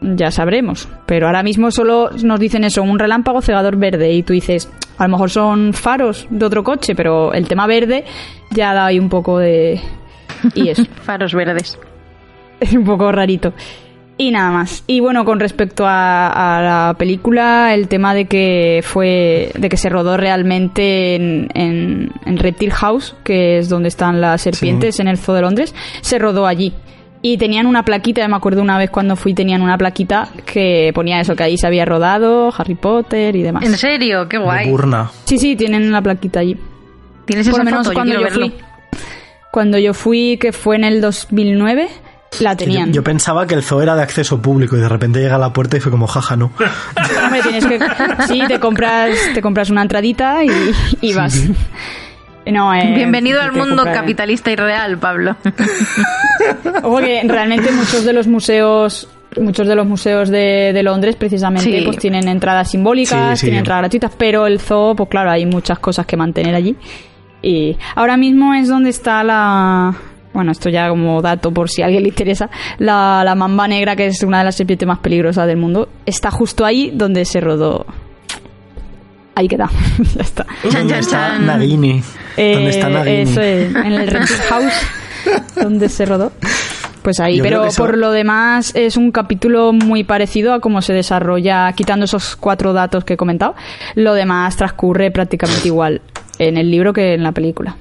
ya 0.00 0.30
sabremos. 0.30 0.88
Pero 1.06 1.26
ahora 1.26 1.42
mismo 1.42 1.70
solo 1.70 2.10
nos 2.22 2.38
dicen 2.38 2.64
eso, 2.64 2.82
un 2.82 2.98
relámpago 2.98 3.40
cegador 3.40 3.76
verde. 3.76 4.12
Y 4.12 4.22
tú 4.22 4.32
dices, 4.32 4.70
a 4.98 5.04
lo 5.04 5.10
mejor 5.10 5.30
son 5.30 5.72
faros 5.72 6.26
de 6.30 6.46
otro 6.46 6.62
coche, 6.62 6.94
pero 6.94 7.32
el 7.32 7.48
tema 7.48 7.66
verde 7.66 8.04
ya 8.50 8.74
da 8.74 8.86
ahí 8.86 8.98
un 8.98 9.08
poco 9.08 9.38
de... 9.38 9.80
Y 10.54 10.68
eso. 10.68 10.84
Faros 11.02 11.34
verdes. 11.34 11.78
es 12.60 12.72
un 12.72 12.84
poco 12.84 13.10
rarito. 13.10 13.52
Y 14.18 14.30
nada 14.30 14.50
más. 14.50 14.84
Y 14.86 15.00
bueno, 15.00 15.24
con 15.24 15.40
respecto 15.40 15.86
a, 15.86 16.58
a 16.58 16.62
la 16.62 16.94
película, 16.98 17.74
el 17.74 17.88
tema 17.88 18.14
de 18.14 18.26
que 18.26 18.80
fue, 18.84 19.50
de 19.58 19.68
que 19.68 19.76
se 19.76 19.88
rodó 19.88 20.16
realmente 20.16 21.16
en, 21.16 21.48
en, 21.54 22.12
en 22.26 22.36
Reptile 22.36 22.72
House, 22.72 23.16
que 23.24 23.58
es 23.58 23.68
donde 23.68 23.88
están 23.88 24.20
las 24.20 24.42
serpientes 24.42 25.00
en 25.00 25.08
el 25.08 25.18
Zoo 25.18 25.34
de 25.34 25.40
Londres, 25.40 25.74
se 26.02 26.18
rodó 26.18 26.46
allí. 26.46 26.72
Y 27.24 27.38
tenían 27.38 27.66
una 27.66 27.84
plaquita, 27.84 28.26
me 28.26 28.34
acuerdo 28.34 28.62
una 28.62 28.78
vez 28.78 28.90
cuando 28.90 29.14
fui, 29.14 29.32
tenían 29.32 29.62
una 29.62 29.78
plaquita 29.78 30.28
que 30.44 30.90
ponía 30.92 31.20
eso, 31.20 31.36
que 31.36 31.44
ahí 31.44 31.56
se 31.56 31.66
había 31.68 31.84
rodado, 31.84 32.52
Harry 32.56 32.74
Potter 32.74 33.36
y 33.36 33.42
demás. 33.42 33.64
¿En 33.64 33.76
serio? 33.76 34.28
Qué 34.28 34.38
guay. 34.38 34.68
Burna. 34.68 35.10
Sí, 35.24 35.38
sí, 35.38 35.54
tienen 35.54 35.90
la 35.92 36.02
plaquita 36.02 36.40
allí. 36.40 36.56
¿Tienes 37.24 37.48
Por 37.48 37.60
esa 37.60 37.64
lo 37.64 37.64
menos 37.64 37.86
foto? 37.86 37.94
Cuando 37.94 38.20
yo, 38.20 38.28
fui. 38.28 38.52
Cuando 39.52 39.78
yo 39.78 39.94
fui, 39.94 40.36
que 40.38 40.52
fue 40.52 40.74
en 40.74 40.84
el 40.84 41.00
2009, 41.00 41.88
la 42.40 42.56
tenían. 42.56 42.88
Yo, 42.88 42.94
yo 42.96 43.04
pensaba 43.04 43.46
que 43.46 43.54
el 43.54 43.62
zoo 43.62 43.82
era 43.82 43.94
de 43.96 44.02
acceso 44.02 44.40
público 44.40 44.76
y 44.76 44.80
de 44.80 44.88
repente 44.88 45.20
llega 45.20 45.36
a 45.36 45.38
la 45.38 45.52
puerta 45.52 45.76
y 45.76 45.80
fue 45.80 45.90
como, 45.90 46.06
jaja, 46.06 46.36
no. 46.36 46.52
Hombre, 47.24 47.40
tienes 47.42 47.66
que. 47.66 47.78
Sí, 48.28 48.42
te 48.48 48.58
compras, 48.60 49.10
te 49.34 49.42
compras 49.42 49.70
una 49.70 49.82
entradita 49.82 50.42
y, 50.44 50.50
y 51.00 51.12
vas. 51.14 51.40
No, 52.46 52.74
eh, 52.74 52.92
Bienvenido 52.94 53.40
al 53.40 53.52
mundo 53.52 53.76
compras- 53.84 53.94
capitalista 53.98 54.50
y 54.50 54.56
real, 54.56 54.98
Pablo. 54.98 55.36
Ojo 56.82 56.98
que 56.98 57.22
realmente 57.24 57.70
muchos 57.72 58.04
de 58.04 58.12
los 58.12 58.26
museos. 58.26 59.08
Muchos 59.40 59.66
de 59.66 59.74
los 59.74 59.86
museos 59.86 60.28
de, 60.28 60.72
de 60.74 60.82
Londres 60.82 61.16
precisamente 61.16 61.78
Sí. 61.78 61.82
pues 61.86 61.96
tienen 61.96 62.28
entradas 62.28 62.70
simbólicas, 62.70 63.30
Sí, 63.38 63.40
sí. 63.40 63.46
tienen 63.46 63.60
entradas 63.60 63.80
gratuitas, 63.84 64.12
pero 64.18 64.46
el 64.46 64.60
zoo, 64.60 64.94
pues 64.94 65.08
claro, 65.08 65.30
hay 65.30 65.46
muchas 65.46 65.78
cosas 65.78 66.04
que 66.04 66.18
mantener 66.18 66.54
allí. 66.54 66.76
Y 67.40 67.78
ahora 67.94 68.18
mismo 68.18 68.52
es 68.52 68.68
donde 68.68 68.90
está 68.90 69.24
la... 69.24 69.94
Bueno, 70.34 70.52
esto 70.52 70.70
ya 70.70 70.88
como 70.88 71.20
dato 71.20 71.50
por 71.52 71.68
si 71.68 71.82
a 71.82 71.86
alguien 71.86 72.02
le 72.04 72.08
interesa. 72.08 72.48
La, 72.78 73.22
la 73.24 73.34
mamba 73.34 73.68
negra, 73.68 73.96
que 73.96 74.06
es 74.06 74.22
una 74.22 74.38
de 74.38 74.44
las 74.44 74.54
serpientes 74.56 74.86
más 74.88 74.98
peligrosas 74.98 75.46
del 75.46 75.58
mundo, 75.58 75.88
está 76.06 76.30
justo 76.30 76.64
ahí 76.64 76.90
donde 76.94 77.24
se 77.24 77.40
rodó. 77.40 77.84
Ahí 79.34 79.48
queda. 79.48 79.70
ya 80.14 80.22
está. 80.22 80.46
¿Dónde 80.62 80.98
está. 80.98 81.38
Nagini? 81.38 82.02
¿Dónde 82.36 82.68
está 82.70 82.88
Eh, 82.88 82.92
Nagini? 82.92 83.16
Eso 83.22 83.40
es, 83.40 83.74
en 83.74 83.92
el 83.92 84.06
Reptile 84.08 84.38
House, 84.48 84.72
donde 85.56 85.88
se 85.88 86.04
rodó. 86.06 86.32
Pues 87.02 87.18
ahí, 87.18 87.38
Yo 87.38 87.42
pero 87.42 87.64
eso- 87.64 87.82
por 87.82 87.98
lo 87.98 88.10
demás 88.12 88.72
es 88.76 88.96
un 88.96 89.10
capítulo 89.10 89.72
muy 89.72 90.04
parecido 90.04 90.52
a 90.54 90.60
cómo 90.60 90.82
se 90.82 90.92
desarrolla, 90.92 91.72
quitando 91.72 92.04
esos 92.04 92.36
cuatro 92.36 92.72
datos 92.72 93.04
que 93.04 93.14
he 93.14 93.16
comentado. 93.16 93.54
Lo 93.96 94.14
demás 94.14 94.56
transcurre 94.56 95.10
prácticamente 95.10 95.66
igual 95.66 96.00
en 96.38 96.56
el 96.58 96.70
libro 96.70 96.92
que 96.92 97.14
en 97.14 97.22
la 97.22 97.32
película. 97.32 97.76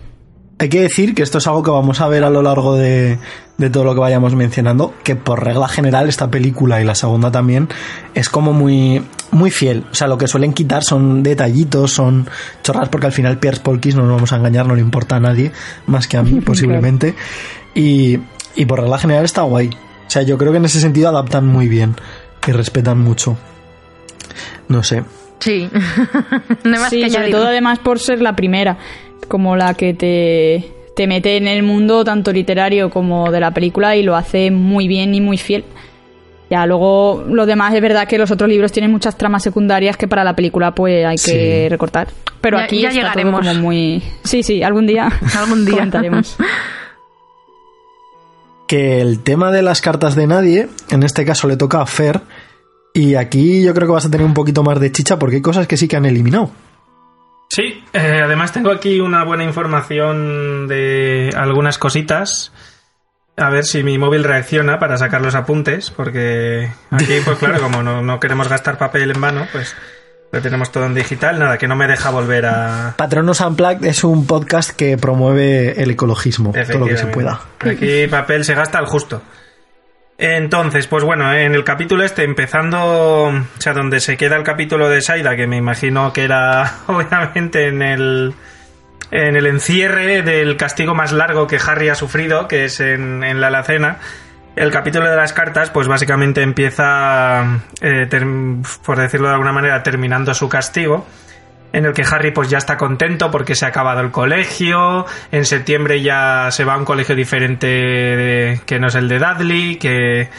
Hay 0.61 0.69
que 0.69 0.79
decir 0.79 1.15
que 1.15 1.23
esto 1.23 1.39
es 1.39 1.47
algo 1.47 1.63
que 1.63 1.71
vamos 1.71 2.01
a 2.01 2.07
ver 2.07 2.23
a 2.23 2.29
lo 2.29 2.43
largo 2.43 2.75
de, 2.75 3.17
de 3.57 3.69
todo 3.71 3.83
lo 3.83 3.95
que 3.95 3.99
vayamos 3.99 4.35
mencionando, 4.35 4.93
que 5.03 5.15
por 5.15 5.43
regla 5.43 5.67
general 5.67 6.07
esta 6.07 6.29
película 6.29 6.79
y 6.79 6.85
la 6.85 6.93
segunda 6.93 7.31
también 7.31 7.67
es 8.13 8.29
como 8.29 8.53
muy, 8.53 9.01
muy 9.31 9.49
fiel. 9.49 9.85
O 9.91 9.95
sea, 9.95 10.05
lo 10.05 10.19
que 10.19 10.27
suelen 10.27 10.53
quitar 10.53 10.83
son 10.83 11.23
detallitos, 11.23 11.93
son 11.93 12.29
chorras, 12.61 12.89
porque 12.89 13.07
al 13.07 13.11
final 13.11 13.39
Pierce 13.39 13.59
Polkis, 13.59 13.95
no 13.95 14.03
nos 14.03 14.13
vamos 14.13 14.33
a 14.33 14.35
engañar, 14.35 14.67
no 14.67 14.75
le 14.75 14.81
importa 14.81 15.15
a 15.15 15.19
nadie, 15.19 15.51
más 15.87 16.07
que 16.07 16.17
a 16.17 16.21
mí 16.21 16.41
posiblemente. 16.45 17.15
Y, 17.73 18.19
y 18.55 18.65
por 18.65 18.81
regla 18.81 18.99
general 18.99 19.25
está 19.25 19.41
guay. 19.41 19.69
O 19.69 20.09
sea, 20.11 20.21
yo 20.21 20.37
creo 20.37 20.51
que 20.51 20.59
en 20.59 20.65
ese 20.65 20.79
sentido 20.79 21.09
adaptan 21.09 21.47
muy 21.47 21.69
bien 21.69 21.95
y 22.45 22.51
respetan 22.51 22.99
mucho. 22.99 23.35
No 24.67 24.83
sé. 24.83 25.03
Sí. 25.39 25.67
no 26.63 26.79
más 26.79 26.91
Sí, 26.91 27.01
que 27.01 27.09
sobre 27.09 27.31
todo 27.31 27.47
además 27.47 27.79
por 27.79 27.97
ser 27.97 28.21
la 28.21 28.35
primera, 28.35 28.77
como 29.27 29.55
la 29.55 29.73
que 29.73 29.93
te, 29.93 30.71
te 30.95 31.07
mete 31.07 31.37
en 31.37 31.47
el 31.47 31.63
mundo 31.63 32.03
tanto 32.03 32.31
literario 32.31 32.89
como 32.89 33.31
de 33.31 33.39
la 33.39 33.51
película 33.53 33.95
y 33.95 34.03
lo 34.03 34.15
hace 34.15 34.51
muy 34.51 34.87
bien 34.87 35.13
y 35.15 35.21
muy 35.21 35.37
fiel. 35.37 35.63
Ya 36.49 36.65
luego 36.65 37.23
lo 37.29 37.45
demás 37.45 37.73
es 37.73 37.81
verdad 37.81 38.07
que 38.07 38.17
los 38.17 38.29
otros 38.29 38.49
libros 38.49 38.73
tienen 38.73 38.91
muchas 38.91 39.17
tramas 39.17 39.41
secundarias 39.41 39.95
que 39.95 40.07
para 40.09 40.23
la 40.25 40.35
película 40.35 40.75
pues 40.75 41.05
hay 41.05 41.15
que 41.15 41.63
Sí. 41.63 41.69
recortar. 41.69 42.09
Pero 42.41 42.57
Ya- 42.57 42.63
aquí 42.65 42.81
ya 42.81 42.89
está 42.89 42.99
todo 43.01 43.09
llegaremos. 43.09 43.47
como 43.47 43.53
muy 43.61 44.03
Sí, 44.25 44.43
sí, 44.43 44.61
algún 44.61 44.85
día 44.85 45.09
Algún 45.39 45.63
día. 45.65 45.75
comentaremos. 45.75 46.35
que 48.67 49.01
el 49.01 49.19
tema 49.19 49.51
de 49.51 49.61
las 49.61 49.81
cartas 49.81 50.15
de 50.15 50.27
nadie, 50.27 50.69
en 50.89 51.03
este 51.03 51.25
caso 51.25 51.47
le 51.47 51.57
toca 51.57 51.81
a 51.81 51.85
Fer, 51.85 52.21
y 52.93 53.15
aquí 53.15 53.61
yo 53.63 53.73
creo 53.73 53.87
que 53.87 53.93
vas 53.93 54.05
a 54.05 54.11
tener 54.11 54.25
un 54.25 54.33
poquito 54.33 54.63
más 54.63 54.79
de 54.79 54.91
chicha 54.91 55.19
porque 55.19 55.37
hay 55.37 55.41
cosas 55.41 55.67
que 55.67 55.75
sí 55.77 55.87
que 55.87 55.97
han 55.97 56.05
eliminado. 56.05 56.51
Sí, 57.51 57.83
eh, 57.91 58.21
además 58.23 58.53
tengo 58.53 58.71
aquí 58.71 59.01
una 59.01 59.25
buena 59.25 59.43
información 59.43 60.69
de 60.69 61.31
algunas 61.35 61.77
cositas. 61.77 62.53
A 63.35 63.49
ver 63.49 63.65
si 63.65 63.83
mi 63.83 63.97
móvil 63.97 64.23
reacciona 64.23 64.79
para 64.79 64.95
sacar 64.95 65.21
los 65.21 65.35
apuntes, 65.35 65.91
porque 65.91 66.71
aquí, 66.91 67.17
pues 67.25 67.37
claro, 67.39 67.59
como 67.59 67.83
no, 67.83 68.01
no 68.01 68.21
queremos 68.21 68.47
gastar 68.47 68.77
papel 68.77 69.11
en 69.11 69.19
vano, 69.19 69.47
pues 69.51 69.75
lo 70.31 70.41
tenemos 70.41 70.71
todo 70.71 70.85
en 70.85 70.93
digital. 70.93 71.39
Nada, 71.39 71.57
que 71.57 71.67
no 71.67 71.75
me 71.75 71.87
deja 71.87 72.09
volver 72.09 72.45
a... 72.45 72.93
Patronos 72.95 73.41
Unplugged 73.41 73.83
es 73.83 74.05
un 74.05 74.25
podcast 74.25 74.71
que 74.71 74.97
promueve 74.97 75.83
el 75.83 75.91
ecologismo, 75.91 76.53
todo 76.53 76.79
lo 76.79 76.85
que 76.85 76.95
se 76.95 77.07
pueda. 77.07 77.41
Aquí 77.59 78.07
papel 78.07 78.45
se 78.45 78.55
gasta 78.55 78.77
al 78.79 78.85
justo. 78.85 79.21
Entonces, 80.23 80.85
pues 80.85 81.03
bueno, 81.03 81.33
en 81.33 81.55
el 81.55 81.63
capítulo 81.63 82.03
este, 82.03 82.23
empezando, 82.23 83.23
o 83.23 83.43
sea, 83.57 83.73
donde 83.73 83.99
se 83.99 84.17
queda 84.17 84.35
el 84.35 84.43
capítulo 84.43 84.87
de 84.87 85.01
Saida, 85.01 85.35
que 85.35 85.47
me 85.47 85.57
imagino 85.57 86.13
que 86.13 86.25
era 86.25 86.75
obviamente 86.85 87.67
en 87.67 87.81
el, 87.81 88.35
en 89.09 89.35
el 89.35 89.47
encierre 89.47 90.21
del 90.21 90.57
castigo 90.57 90.93
más 90.93 91.11
largo 91.11 91.47
que 91.47 91.57
Harry 91.57 91.89
ha 91.89 91.95
sufrido, 91.95 92.47
que 92.47 92.65
es 92.65 92.79
en, 92.81 93.23
en 93.23 93.41
la 93.41 93.47
alacena. 93.47 93.97
El 94.55 94.69
capítulo 94.69 95.09
de 95.09 95.15
las 95.15 95.33
cartas, 95.33 95.71
pues 95.71 95.87
básicamente 95.87 96.43
empieza, 96.43 97.59
eh, 97.81 98.07
por 98.85 98.99
decirlo 98.99 99.27
de 99.27 99.33
alguna 99.33 99.53
manera, 99.53 99.81
terminando 99.81 100.35
su 100.35 100.47
castigo 100.47 101.07
en 101.73 101.85
el 101.85 101.93
que 101.93 102.03
Harry 102.03 102.31
pues 102.31 102.49
ya 102.49 102.57
está 102.57 102.77
contento 102.77 103.31
porque 103.31 103.55
se 103.55 103.65
ha 103.65 103.69
acabado 103.69 104.01
el 104.01 104.11
colegio, 104.11 105.05
en 105.31 105.45
septiembre 105.45 106.01
ya 106.01 106.49
se 106.51 106.63
va 106.65 106.73
a 106.73 106.77
un 106.77 106.85
colegio 106.85 107.15
diferente 107.15 107.67
de- 107.67 108.61
que 108.65 108.79
no 108.79 108.87
es 108.87 108.95
el 108.95 109.07
de 109.07 109.19
Dudley, 109.19 109.75
que, 109.77 110.29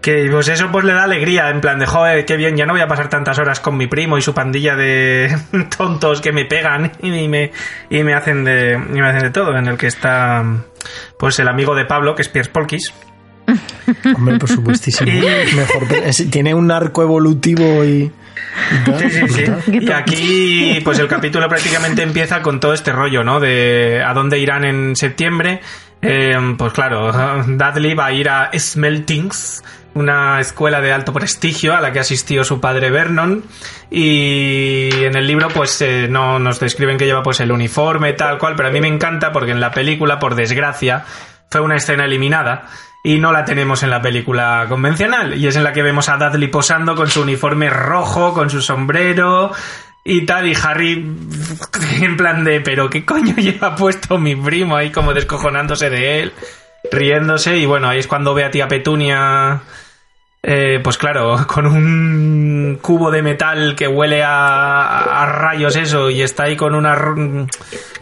que 0.00 0.28
pues 0.30 0.48
eso 0.48 0.68
pues 0.72 0.84
le 0.86 0.94
da 0.94 1.02
alegría, 1.04 1.50
en 1.50 1.60
plan 1.60 1.78
de 1.78 1.86
joder, 1.86 2.24
qué 2.24 2.36
bien, 2.36 2.56
ya 2.56 2.64
no 2.64 2.72
voy 2.72 2.80
a 2.80 2.88
pasar 2.88 3.08
tantas 3.10 3.38
horas 3.38 3.60
con 3.60 3.76
mi 3.76 3.86
primo 3.88 4.16
y 4.16 4.22
su 4.22 4.32
pandilla 4.32 4.74
de 4.76 5.36
tontos 5.76 6.20
que 6.22 6.32
me 6.32 6.46
pegan 6.46 6.92
y 7.02 7.28
me, 7.28 7.52
y 7.90 8.02
me 8.02 8.14
hacen 8.14 8.44
de, 8.44 8.72
y 8.74 8.98
me 9.00 9.06
hacen 9.08 9.22
de 9.24 9.30
todo, 9.30 9.54
en 9.56 9.66
el 9.66 9.76
que 9.76 9.88
está 9.88 10.42
pues 11.18 11.38
el 11.40 11.48
amigo 11.48 11.74
de 11.74 11.84
Pablo, 11.84 12.14
que 12.14 12.22
es 12.22 12.28
Pierce 12.28 12.50
Polkis, 12.50 12.94
Hombre, 14.16 14.38
por 14.38 14.48
supuestísimo. 14.48 15.10
Y- 15.12 15.54
Mejor, 15.56 15.82
tiene 16.30 16.54
un 16.54 16.70
arco 16.70 17.02
evolutivo 17.02 17.84
y... 17.84 18.10
Sí, 18.98 19.10
sí, 19.10 19.28
sí. 19.28 19.78
Y 19.80 19.90
aquí, 19.90 20.80
pues 20.84 20.98
el 20.98 21.08
capítulo 21.08 21.48
prácticamente 21.48 22.02
empieza 22.02 22.42
con 22.42 22.60
todo 22.60 22.72
este 22.72 22.92
rollo, 22.92 23.24
¿no? 23.24 23.40
De 23.40 24.02
a 24.04 24.12
dónde 24.14 24.38
irán 24.38 24.64
en 24.64 24.96
septiembre. 24.96 25.60
Eh, 26.02 26.54
pues 26.56 26.72
claro, 26.72 27.12
Dudley 27.46 27.94
va 27.94 28.06
a 28.06 28.12
ir 28.12 28.28
a 28.28 28.50
Smeltings, 28.56 29.62
una 29.94 30.40
escuela 30.40 30.80
de 30.80 30.92
alto 30.92 31.12
prestigio 31.12 31.74
a 31.74 31.80
la 31.80 31.92
que 31.92 32.00
asistió 32.00 32.44
su 32.44 32.60
padre 32.60 32.90
Vernon. 32.90 33.44
Y 33.90 34.90
en 35.04 35.16
el 35.16 35.26
libro, 35.26 35.48
pues 35.48 35.80
eh, 35.82 36.06
no 36.08 36.38
nos 36.38 36.60
describen 36.60 36.96
que 36.96 37.06
lleva 37.06 37.22
pues 37.22 37.40
el 37.40 37.52
uniforme, 37.52 38.12
tal 38.14 38.38
cual, 38.38 38.54
pero 38.56 38.68
a 38.68 38.72
mí 38.72 38.80
me 38.80 38.88
encanta 38.88 39.32
porque 39.32 39.52
en 39.52 39.60
la 39.60 39.70
película, 39.70 40.18
por 40.18 40.34
desgracia, 40.34 41.04
fue 41.50 41.60
una 41.60 41.76
escena 41.76 42.04
eliminada 42.04 42.66
y 43.02 43.18
no 43.18 43.32
la 43.32 43.44
tenemos 43.44 43.82
en 43.82 43.90
la 43.90 44.02
película 44.02 44.66
convencional. 44.68 45.38
Y 45.38 45.46
es 45.46 45.56
en 45.56 45.64
la 45.64 45.72
que 45.72 45.82
vemos 45.82 46.08
a 46.08 46.16
Dudley 46.16 46.48
posando 46.48 46.94
con 46.94 47.08
su 47.08 47.22
uniforme 47.22 47.70
rojo, 47.70 48.34
con 48.34 48.50
su 48.50 48.60
sombrero 48.60 49.52
y 50.04 50.26
tal, 50.26 50.48
y 50.48 50.54
Harry 50.62 50.92
en 52.00 52.16
plan 52.16 52.44
de, 52.44 52.60
pero 52.60 52.90
¿qué 52.90 53.04
coño 53.04 53.34
lleva 53.36 53.74
puesto 53.74 54.18
mi 54.18 54.36
primo 54.36 54.76
ahí 54.76 54.90
como 54.90 55.14
descojonándose 55.14 55.90
de 55.90 56.20
él, 56.20 56.32
riéndose? 56.90 57.56
Y 57.56 57.66
bueno, 57.66 57.88
ahí 57.88 57.98
es 57.98 58.06
cuando 58.06 58.34
ve 58.34 58.44
a 58.44 58.50
tía 58.50 58.68
Petunia... 58.68 59.62
eh, 60.42 60.80
pues 60.82 60.96
claro, 60.98 61.46
con 61.46 61.66
un 61.66 62.78
cubo 62.80 63.10
de 63.10 63.22
metal 63.22 63.74
que 63.76 63.88
huele 63.88 64.22
a, 64.22 65.22
a 65.22 65.26
rayos 65.26 65.76
eso 65.76 66.08
y 66.10 66.22
está 66.22 66.44
ahí 66.44 66.56
con 66.56 66.74
una 66.74 66.96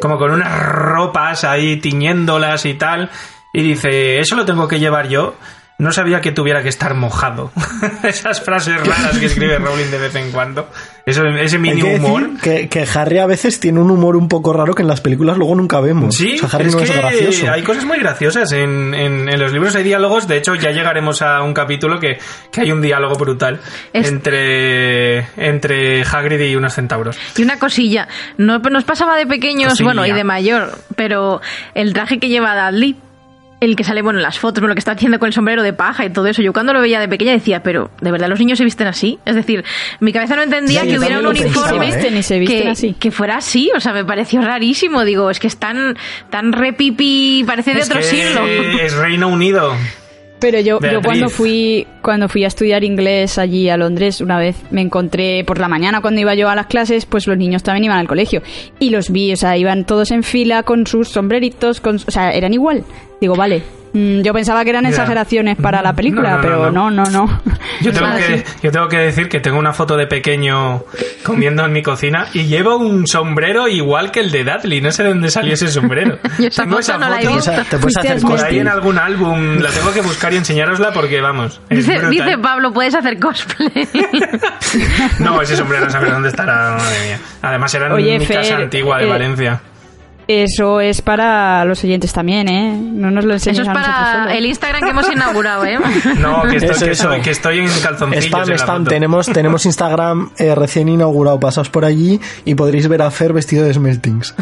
como 0.01 0.19
con 0.19 0.31
unas 0.31 0.63
ropas 0.63 1.43
ahí 1.43 1.79
tiñéndolas 1.79 2.65
y 2.65 2.75
tal 2.75 3.11
y 3.59 3.63
dice, 3.63 4.19
¿eso 4.21 4.37
lo 4.37 4.45
tengo 4.45 4.69
que 4.69 4.79
llevar 4.79 5.09
yo? 5.09 5.35
No 5.81 5.93
sabía 5.93 6.21
que 6.21 6.33
tuviera 6.33 6.61
que 6.61 6.69
estar 6.69 6.95
mojado. 6.95 7.53
Esas 8.03 8.41
frases 8.41 8.85
raras 8.85 9.17
que 9.17 9.27
escribe 9.27 9.59
Rowling 9.59 9.93
de 9.93 9.99
vez 9.99 10.15
en 10.17 10.33
cuando. 10.33 10.69
Eso, 11.07 11.23
ese 11.25 11.55
Hay 11.55 11.63
mini 11.63 11.81
que 11.83 11.95
humor. 11.95 12.31
decir 12.33 12.41
que, 12.41 12.69
que 12.69 12.99
Harry 12.99 13.19
a 13.19 13.27
veces 13.27 13.61
tiene 13.61 13.79
un 13.79 13.89
humor 13.93 14.17
un 14.17 14.27
poco 14.29 14.53
raro 14.53 14.75
que 14.75 14.83
en 14.83 14.89
las 14.89 15.01
películas 15.01 15.37
luego 15.39 15.55
nunca 15.55 15.79
vemos. 15.79 16.17
Sí, 16.17 16.35
o 16.43 16.49
sea, 16.49 16.59
Harry 16.59 16.67
es 16.67 16.73
no 16.75 16.79
que 16.79 16.85
es 16.85 16.97
gracioso. 16.97 17.49
hay 17.53 17.63
cosas 17.63 17.85
muy 17.85 17.99
graciosas 18.01 18.51
en, 18.51 18.93
en- 18.93 19.29
en 19.33 19.39
los 19.41 19.53
libros 19.53 19.77
hay 19.77 19.85
diálogos. 19.85 20.27
De 20.27 20.37
hecho, 20.39 20.57
ya 20.57 20.73
llegaremos 20.73 21.23
a 21.23 21.43
un 21.43 21.55
capítulo 21.55 22.01
que, 22.01 22.19
que 22.51 22.61
hay 22.63 22.73
un 22.73 22.83
diálogo 22.83 23.15
brutal 23.15 23.61
Es- 23.93 24.09
entre, 24.09 25.19
entre 25.37 26.03
Hagrid 26.03 26.41
y 26.41 26.57
unos 26.57 26.75
centauros. 26.75 27.17
Y 27.37 27.43
una 27.43 27.59
cosilla, 27.61 28.09
no 28.37 28.59
nos 28.59 28.83
pasaba 28.83 29.17
de 29.17 29.27
pequeños, 29.29 29.69
Cosilla. 29.75 29.85
bueno, 29.85 30.07
y 30.07 30.11
de 30.13 30.25
mayor, 30.25 30.77
pero 30.97 31.41
el 31.75 31.93
traje 31.93 32.19
que 32.19 32.29
lleva 32.29 32.71
Dudley, 32.71 32.97
el 33.61 33.77
que 33.77 33.85
sale, 33.85 34.03
bueno, 34.03 34.19
en 34.19 34.23
las 34.23 34.39
fotos, 34.39 34.61
bueno, 34.61 34.69
lo 34.69 34.75
que 34.75 34.81
está 34.81 34.93
haciendo 34.93 35.19
con 35.19 35.27
el 35.27 35.33
sombrero 35.33 35.63
de 35.63 35.73
paja 35.73 36.05
y 36.05 36.11
todo 36.11 36.27
eso. 36.27 36.43
Yo 36.43 36.53
cuando 36.53 36.73
lo 36.73 36.81
veía 36.81 37.01
de 37.01 37.09
pequeña 37.09 37.33
decía, 37.33 37.63
pero 37.63 37.91
¿de 38.01 38.13
verdad 38.13 38.29
los 38.29 38.39
niños 38.39 38.59
se 38.59 38.65
visten 38.65 38.87
así? 38.87 39.19
Es 39.25 39.35
decir, 39.35 39.65
mi 40.01 40.13
cabeza 40.13 40.37
no 40.37 40.43
entendía 40.43 40.83
que 40.83 40.99
hubiera 40.99 41.19
un 41.19 41.27
uniforme 41.27 41.79
pensaba, 41.79 42.07
¿eh? 42.07 42.11
Ni 42.11 42.23
se 42.23 42.39
visten 42.39 42.63
que, 42.63 42.69
así. 42.69 42.95
que 42.95 43.11
fuera 43.11 43.37
así. 43.37 43.71
O 43.75 43.81
sea, 43.81 43.93
me 43.93 44.05
pareció 44.05 44.41
rarísimo. 44.43 45.05
Digo, 45.05 45.31
es 45.31 45.41
que 45.41 45.47
es 45.47 45.57
tan, 45.57 45.97
tan 46.31 46.53
repipi, 46.53 47.45
parece 47.47 47.75
de 47.75 47.81
Es 47.81 47.91
otro 47.91 48.03
siglo. 48.03 48.47
Es 48.47 48.95
Reino 48.95 49.29
Unido. 49.29 49.75
Pero 50.41 50.61
yo, 50.61 50.79
yo 50.81 51.03
cuando 51.03 51.29
fui 51.29 51.87
cuando 52.03 52.29
fui 52.29 52.45
a 52.45 52.47
estudiar 52.47 52.85
inglés 52.85 53.39
allí 53.39 53.69
a 53.69 53.77
Londres 53.77 54.21
una 54.21 54.39
vez 54.39 54.57
me 54.71 54.81
encontré 54.81 55.43
por 55.45 55.59
la 55.59 55.69
mañana 55.69 56.01
cuando 56.01 56.21
iba 56.21 56.35
yo 56.35 56.49
a 56.49 56.55
las 56.55 56.67
clases 56.67 57.07
pues 57.07 57.27
los 57.27 57.37
niños 57.37 57.63
también 57.63 57.85
iban 57.85 57.99
al 57.99 58.09
colegio. 58.09 58.43
Y 58.79 58.91
los 58.91 59.11
vi 59.11 59.33
o 59.33 59.37
sea 59.37 59.57
iban 59.57 59.85
todos 59.85 60.11
en 60.11 60.23
fila 60.23 60.63
con 60.63 60.87
sus 60.87 61.09
sombreritos 61.09 61.81
con, 61.81 61.97
o 61.97 62.11
sea 62.11 62.31
eran 62.31 62.55
igual. 62.55 62.85
Digo 63.21 63.35
vale 63.35 63.78
yo 63.93 64.33
pensaba 64.33 64.65
que 64.65 64.71
eran 64.71 64.87
exageraciones 64.87 65.57
para 65.57 65.83
la 65.83 65.93
película 65.95 66.31
No, 66.31 66.37
no, 66.37 66.43
pero 66.43 66.71
no, 66.71 66.91
no 66.91 67.05
no 67.05 67.27
no, 67.27 67.43
Yo 67.81 67.93
tengo, 67.93 68.09
que, 68.17 68.45
yo 68.63 68.73
tengo 68.73 68.89
que 68.89 68.99
decir 68.99 69.29
que 69.29 69.41
tengo 69.41 69.59
una 69.59 69.73
foto 69.73 69.97
de 69.97 70.07
pequeño 70.07 70.83
comiendo 71.23 71.65
en 71.65 71.73
mi 71.73 71.83
cocina 71.83 72.27
y 72.35 72.47
llevo 72.47 72.77
un 72.77 73.07
sombrero 73.07 73.69
igual 73.69 74.11
que 74.11 74.21
el 74.21 74.31
de 74.33 74.45
Dudley. 74.45 74.81
No 74.81 74.91
sé 74.91 75.05
de 75.05 75.11
dónde 75.11 75.31
salió 75.31 75.55
ese 75.55 75.69
sombrero. 75.69 76.19
Yo 76.39 76.49
esa 76.49 76.65
Tengo 76.65 76.77
foto 76.83 76.99
no 76.99 77.09
la 77.09 77.21
he 77.21 77.27
visto. 77.27 77.53
te 77.71 77.79
puedes 77.79 77.97
hacer 77.97 78.17
a 78.19 78.21
Por 78.21 78.31
ahí 78.33 78.37
cosplay. 78.37 78.59
en 78.59 78.69
algún 78.69 78.99
álbum 78.99 79.59
la 79.59 79.71
tengo 79.79 79.93
que 79.93 80.01
buscar 80.01 80.33
y 80.33 80.37
enseñárosla 80.37 80.93
porque 80.93 81.21
vamos. 81.21 81.61
Dice, 81.71 82.39
Pablo, 82.43 82.73
puedes 82.73 82.95
hacer 82.95 83.19
cosplay. 83.19 83.71
No, 85.21 85.41
ese 85.41 85.57
sombrero 85.57 85.85
no 85.85 85.91
sabes 85.91 86.11
dónde 86.13 86.29
estará, 86.29 86.77
madre 86.77 87.07
mía. 87.07 87.19
Además 87.43 87.75
era 87.75 87.87
en 87.87 87.93
Oye, 87.93 88.19
mi 88.19 88.27
casa 88.27 88.57
antigua 88.57 88.99
de 88.99 89.05
eh, 89.05 89.09
Valencia. 89.09 89.61
Eso 90.29 90.81
es 90.81 91.01
para 91.03 91.65
los 91.65 91.83
oyentes 91.85 92.13
también 92.13 92.49
eh 92.49 92.79
no 92.79 93.11
nos 93.11 93.25
lo 93.25 93.33
enseñes 93.33 93.61
Eso 93.61 93.71
es 93.71 93.75
para 93.75 94.13
solo. 94.25 94.31
el 94.31 94.45
Instagram 94.47 94.83
que 94.83 94.91
hemos 94.91 95.11
inaugurado, 95.11 95.65
¿eh? 95.65 95.79
No, 96.19 96.43
que 96.43 96.57
estoy, 96.57 96.71
Eso, 96.71 96.85
que 96.85 96.91
eso. 96.91 97.03
estoy- 97.13 97.21
que 97.23 97.31
estoy 97.31 97.59
en 97.61 97.69
calzoncillos 97.83 98.25
Spam, 98.27 98.51
en 98.51 98.59
spam. 98.59 98.85
Tenemos, 98.85 99.27
tenemos 99.33 99.65
Instagram 99.67 100.31
eh, 100.39 100.55
recién 100.55 100.89
inaugurado. 100.89 101.41
Pasaos 101.41 101.71
por 101.71 101.85
allí 101.85 102.21
y 102.45 102.55
podréis 102.55 102.87
ver 102.89 103.01
a 103.03 103.11
Fer 103.11 103.33
vestido 103.33 103.65
de 103.65 103.73
Smeltings. 103.73 104.35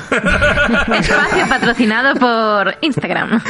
Espacio 0.99 1.49
patrocinado 1.49 2.15
por 2.19 2.75
Instagram. 2.81 3.41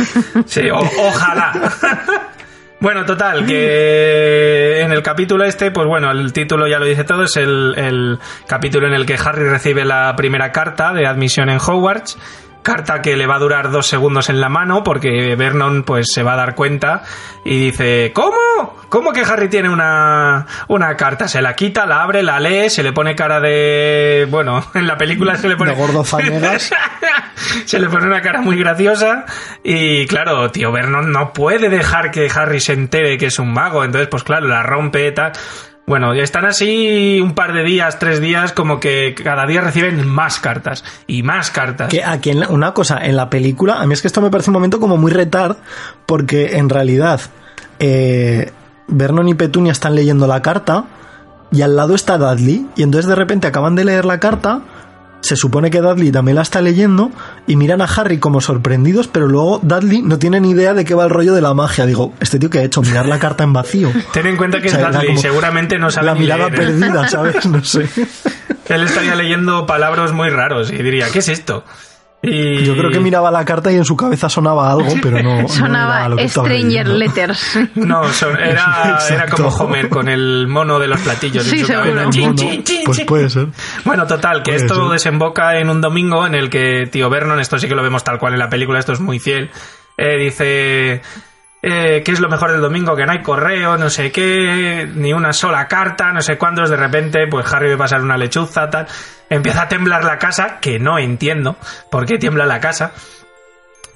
Sí, 0.46 0.68
o- 0.70 0.78
ojalá. 1.08 1.52
Bueno, 2.78 3.06
total, 3.06 3.46
que 3.46 4.82
en 4.82 4.92
el 4.92 5.02
capítulo 5.02 5.44
este, 5.44 5.70
pues 5.70 5.86
bueno, 5.86 6.10
el 6.10 6.32
título 6.34 6.68
ya 6.68 6.78
lo 6.78 6.84
dice 6.84 7.04
todo, 7.04 7.22
es 7.22 7.36
el, 7.36 7.74
el 7.76 8.18
capítulo 8.46 8.86
en 8.86 8.92
el 8.92 9.06
que 9.06 9.14
Harry 9.14 9.48
recibe 9.48 9.84
la 9.84 10.14
primera 10.14 10.52
carta 10.52 10.92
de 10.92 11.06
admisión 11.06 11.48
en 11.48 11.58
Hogwarts. 11.58 12.18
Carta 12.66 13.00
que 13.00 13.16
le 13.16 13.28
va 13.28 13.36
a 13.36 13.38
durar 13.38 13.70
dos 13.70 13.86
segundos 13.86 14.28
en 14.28 14.40
la 14.40 14.48
mano 14.48 14.82
porque 14.82 15.36
Vernon 15.36 15.84
pues 15.84 16.08
se 16.12 16.24
va 16.24 16.32
a 16.32 16.36
dar 16.36 16.56
cuenta 16.56 17.04
y 17.44 17.66
dice 17.66 18.10
¿Cómo? 18.12 18.74
¿Cómo 18.88 19.12
que 19.12 19.20
Harry 19.20 19.48
tiene 19.48 19.68
una, 19.68 20.48
una 20.66 20.96
carta? 20.96 21.28
Se 21.28 21.40
la 21.40 21.54
quita, 21.54 21.86
la 21.86 22.02
abre, 22.02 22.24
la 22.24 22.40
lee, 22.40 22.68
se 22.68 22.82
le 22.82 22.92
pone 22.92 23.14
cara 23.14 23.38
de... 23.38 24.26
Bueno, 24.28 24.64
en 24.74 24.88
la 24.88 24.98
película 24.98 25.36
se 25.36 25.48
le 25.48 25.54
pone... 25.54 25.70
De 25.70 25.76
gordo 25.76 26.04
se 27.64 27.78
le 27.78 27.88
pone 27.88 28.06
una 28.08 28.20
cara 28.20 28.40
muy 28.40 28.58
graciosa 28.58 29.26
y 29.62 30.04
claro, 30.08 30.50
tío 30.50 30.72
Vernon 30.72 31.12
no 31.12 31.32
puede 31.32 31.68
dejar 31.68 32.10
que 32.10 32.28
Harry 32.34 32.58
se 32.58 32.72
entere 32.72 33.16
que 33.16 33.26
es 33.26 33.38
un 33.38 33.52
mago, 33.52 33.84
entonces 33.84 34.08
pues 34.08 34.24
claro, 34.24 34.48
la 34.48 34.64
rompe 34.64 35.12
tal. 35.12 35.30
Bueno, 35.86 36.12
están 36.14 36.44
así 36.46 37.20
un 37.22 37.34
par 37.34 37.52
de 37.52 37.62
días, 37.62 38.00
tres 38.00 38.20
días, 38.20 38.52
como 38.52 38.80
que 38.80 39.14
cada 39.14 39.46
día 39.46 39.60
reciben 39.60 40.04
más 40.08 40.40
cartas 40.40 40.82
y 41.06 41.22
más 41.22 41.52
cartas. 41.52 41.88
Que 41.90 42.02
aquí 42.02 42.30
en 42.30 42.40
la- 42.40 42.48
una 42.48 42.74
cosa, 42.74 42.98
en 43.06 43.14
la 43.14 43.30
película, 43.30 43.80
a 43.80 43.86
mí 43.86 43.94
es 43.94 44.00
que 44.02 44.08
esto 44.08 44.20
me 44.20 44.30
parece 44.30 44.50
un 44.50 44.54
momento 44.54 44.80
como 44.80 44.96
muy 44.96 45.12
retard, 45.12 45.56
porque 46.04 46.56
en 46.56 46.68
realidad 46.68 47.20
eh, 47.78 48.50
Vernon 48.88 49.28
y 49.28 49.34
Petunia 49.34 49.70
están 49.70 49.94
leyendo 49.94 50.26
la 50.26 50.42
carta 50.42 50.86
y 51.52 51.62
al 51.62 51.76
lado 51.76 51.94
está 51.94 52.18
Dudley, 52.18 52.66
y 52.74 52.82
entonces 52.82 53.08
de 53.08 53.14
repente 53.14 53.46
acaban 53.46 53.76
de 53.76 53.84
leer 53.84 54.06
la 54.06 54.18
carta, 54.18 54.62
se 55.20 55.34
supone 55.36 55.70
que 55.70 55.80
Dudley 55.80 56.12
también 56.12 56.36
la 56.36 56.42
está 56.42 56.60
leyendo 56.60 57.10
y 57.46 57.56
miran 57.56 57.80
a 57.82 57.84
Harry 57.86 58.18
como 58.18 58.40
sorprendidos, 58.40 59.08
pero 59.08 59.26
luego 59.26 59.58
Dudley 59.62 60.02
no 60.02 60.18
tiene 60.18 60.40
ni 60.40 60.50
idea 60.50 60.72
de 60.74 60.84
qué 60.84 60.94
va 60.94 61.04
el 61.04 61.10
rollo 61.10 61.34
de 61.34 61.40
la 61.40 61.52
magia. 61.54 61.86
Digo, 61.86 62.14
este 62.20 62.38
tío 62.38 62.48
que 62.50 62.60
ha 62.60 62.62
hecho 62.62 62.82
mirar 62.82 63.06
la 63.06 63.18
carta 63.18 63.42
en 63.44 63.52
vacío. 63.52 63.90
Ten 64.12 64.26
en 64.26 64.36
cuenta 64.36 64.60
que 64.60 64.68
O 64.68 64.70
sea, 64.70 64.88
es 64.88 64.94
Dudley, 64.94 65.06
como 65.08 65.20
seguramente 65.20 65.78
no 65.78 65.90
sabe 65.90 66.06
La 66.06 66.14
mirada 66.14 66.48
leer. 66.48 66.54
¿eh? 66.54 66.56
perdida, 66.66 67.08
¿sabes? 67.08 67.44
No 67.46 67.64
sé. 67.64 67.88
Él 68.68 68.82
estaría 68.82 69.14
leyendo 69.14 69.66
palabras 69.66 70.12
muy 70.12 70.28
raros 70.30 70.70
y 70.72 70.76
diría, 70.82 71.06
¿qué 71.12 71.20
es 71.20 71.28
esto? 71.28 71.64
Y... 72.26 72.64
Yo 72.64 72.76
creo 72.76 72.90
que 72.90 73.00
miraba 73.00 73.30
la 73.30 73.44
carta 73.44 73.70
y 73.72 73.76
en 73.76 73.84
su 73.84 73.96
cabeza 73.96 74.28
sonaba 74.28 74.70
algo, 74.72 74.88
pero 75.02 75.22
no. 75.22 75.34
no 75.34 75.38
era 75.40 75.48
Sonaba 75.48 76.08
lo 76.08 76.16
que 76.16 76.24
estaba 76.24 76.48
Stranger. 76.48 76.88
Letters. 76.88 77.58
No, 77.76 78.04
son- 78.12 78.38
era, 78.40 78.98
era 79.10 79.26
como 79.30 79.48
Homer 79.48 79.88
con 79.88 80.08
el 80.08 80.46
mono 80.48 80.78
de 80.78 80.88
los 80.88 81.00
platillos. 81.00 81.44
en 81.46 81.50
Sí, 81.58 81.64
su 81.64 81.72
cabeza. 81.72 82.04
Un 82.06 82.10
Chin, 82.12 82.22
mono. 82.26 82.36
chin, 82.36 82.64
chin, 82.64 82.80
Pues 82.84 83.00
puede 83.02 83.30
ser. 83.30 83.48
Bueno, 83.84 84.06
total, 84.06 84.42
que 84.42 84.52
Puede 84.52 84.64
esto 84.66 84.74
ser. 84.74 84.92
desemboca 84.92 85.58
en 85.58 85.70
un 85.70 85.80
domingo 85.80 86.26
en 86.26 86.34
el 86.34 86.50
que 86.50 86.88
tío 86.90 87.08
Vernon, 87.08 87.40
esto 87.40 87.58
sí 87.58 87.68
que 87.68 87.74
lo 87.74 87.82
vemos 87.82 88.02
tal 88.04 88.18
cual 88.18 88.32
en 88.34 88.38
la 88.40 88.48
película, 88.48 88.78
esto 88.78 88.92
es 88.92 89.00
muy 89.00 89.18
fiel, 89.18 89.50
eh, 89.96 90.18
dice... 90.18 91.02
Eh, 91.68 92.02
¿Qué 92.04 92.12
es 92.12 92.20
lo 92.20 92.28
mejor 92.28 92.52
del 92.52 92.60
domingo? 92.60 92.94
Que 92.94 93.04
no 93.04 93.10
hay 93.12 93.22
correo, 93.22 93.76
no 93.76 93.90
sé 93.90 94.12
qué, 94.12 94.88
ni 94.94 95.12
una 95.12 95.32
sola 95.32 95.66
carta, 95.66 96.12
no 96.12 96.20
sé 96.22 96.38
cuándo. 96.38 96.62
De 96.68 96.76
repente, 96.76 97.26
pues 97.28 97.52
Harry 97.52 97.70
ve 97.70 97.76
pasar 97.76 98.02
una 98.02 98.16
lechuza, 98.16 98.70
tal. 98.70 98.86
Empieza 99.28 99.62
a 99.62 99.68
temblar 99.68 100.04
la 100.04 100.16
casa, 100.16 100.58
que 100.60 100.78
no 100.78 100.96
entiendo 100.96 101.56
por 101.90 102.06
qué 102.06 102.18
tiembla 102.18 102.46
la 102.46 102.60
casa. 102.60 102.92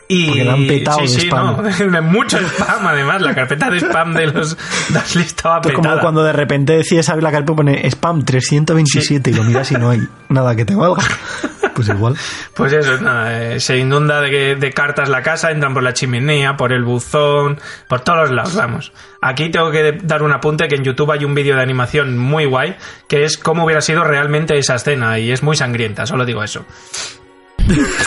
Y 0.09 0.27
Porque 0.27 0.45
la 0.45 0.53
han 0.55 0.67
petado 0.67 0.99
sí, 0.99 1.03
de 1.15 1.21
sí, 1.21 1.27
spam. 1.29 1.57
no, 1.93 2.03
mucho 2.03 2.39
spam 2.39 2.85
además, 2.89 3.23
la 3.23 3.33
carpeta 3.37 3.71
de 3.71 3.77
spam 3.79 4.15
de 4.15 4.27
los 4.27 4.57
Dursley 4.89 5.25
estaba 5.25 5.61
Pues 5.61 5.73
como 5.77 5.85
petada. 5.85 6.01
cuando 6.01 6.25
de 6.25 6.33
repente 6.33 6.73
decides 6.73 7.09
abrir 7.09 7.23
la 7.23 7.31
carpeta 7.31 7.53
y 7.53 7.55
pone 7.57 7.87
spam 7.89 8.25
327 8.25 9.31
y 9.31 9.35
lo 9.35 9.45
miras 9.45 9.71
y 9.71 9.75
no 9.77 9.91
hay 9.91 10.01
nada 10.29 10.57
que 10.57 10.65
te 10.65 10.75
valga. 10.75 11.05
Pues 11.87 11.97
igual. 11.97 12.15
Pues 12.55 12.73
eso, 12.75 12.99
nada, 13.01 13.55
eh, 13.55 13.61
se 13.61 13.79
inunda 13.79 14.21
de, 14.21 14.55
de 14.57 14.73
cartas 14.73 15.09
la 15.09 15.23
casa, 15.23 15.51
entran 15.51 15.73
por 15.73 15.83
la 15.83 15.95
chimenea, 15.95 16.57
por 16.57 16.73
el 16.73 16.85
buzón, 16.85 17.59
por 17.89 18.01
todos 18.01 18.19
los 18.21 18.31
lados, 18.33 18.55
vamos. 18.55 18.93
Aquí 19.23 19.49
tengo 19.49 19.71
que 19.71 19.99
dar 20.03 20.23
un 20.23 20.33
apunte 20.33 20.69
que 20.69 20.75
en 20.77 20.85
YouTube 20.85 21.11
hay 21.13 21.25
un 21.25 21.35
vídeo 21.35 21.57
de 21.57 21.63
animación 21.63 22.19
muy 22.19 22.45
guay, 22.45 22.77
que 23.09 23.25
es 23.25 23.39
cómo 23.39 23.65
hubiera 23.65 23.81
sido 23.81 24.05
realmente 24.05 24.59
esa 24.59 24.75
escena, 24.75 25.19
y 25.19 25.31
es 25.33 25.43
muy 25.43 25.57
sangrienta, 25.57 26.05
solo 26.07 26.25
digo 26.27 26.43
eso. 26.45 26.67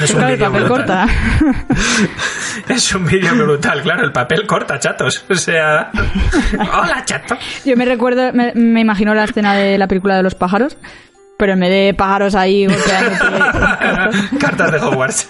Es 0.01 0.11
un 0.11 0.17
Claro, 0.17 0.27
el 0.27 0.35
vídeo 0.35 0.51
papel 0.51 0.63
brutal. 0.65 0.67
corta 0.67 1.07
Es 2.73 2.93
un 2.95 3.05
vídeo 3.05 3.35
brutal, 3.35 3.81
claro, 3.81 4.03
el 4.03 4.11
papel 4.11 4.45
corta, 4.45 4.79
chatos. 4.79 5.25
O 5.29 5.35
sea... 5.35 5.89
Hola, 6.59 7.03
chato. 7.05 7.37
Yo 7.65 7.75
me 7.77 7.85
recuerdo, 7.85 8.33
me, 8.33 8.51
me 8.55 8.81
imagino 8.81 9.13
la 9.15 9.23
escena 9.23 9.53
de 9.55 9.77
la 9.77 9.87
película 9.87 10.17
de 10.17 10.23
los 10.23 10.35
pájaros, 10.35 10.77
pero 11.43 11.53
en 11.55 11.59
vez 11.59 11.69
de 11.71 11.93
pájaros 11.93 12.35
ahí 12.35 12.65
golpeándote- 12.65 14.37
Cartas 14.39 14.71
de 14.71 14.77
Hogwarts. 14.79 15.29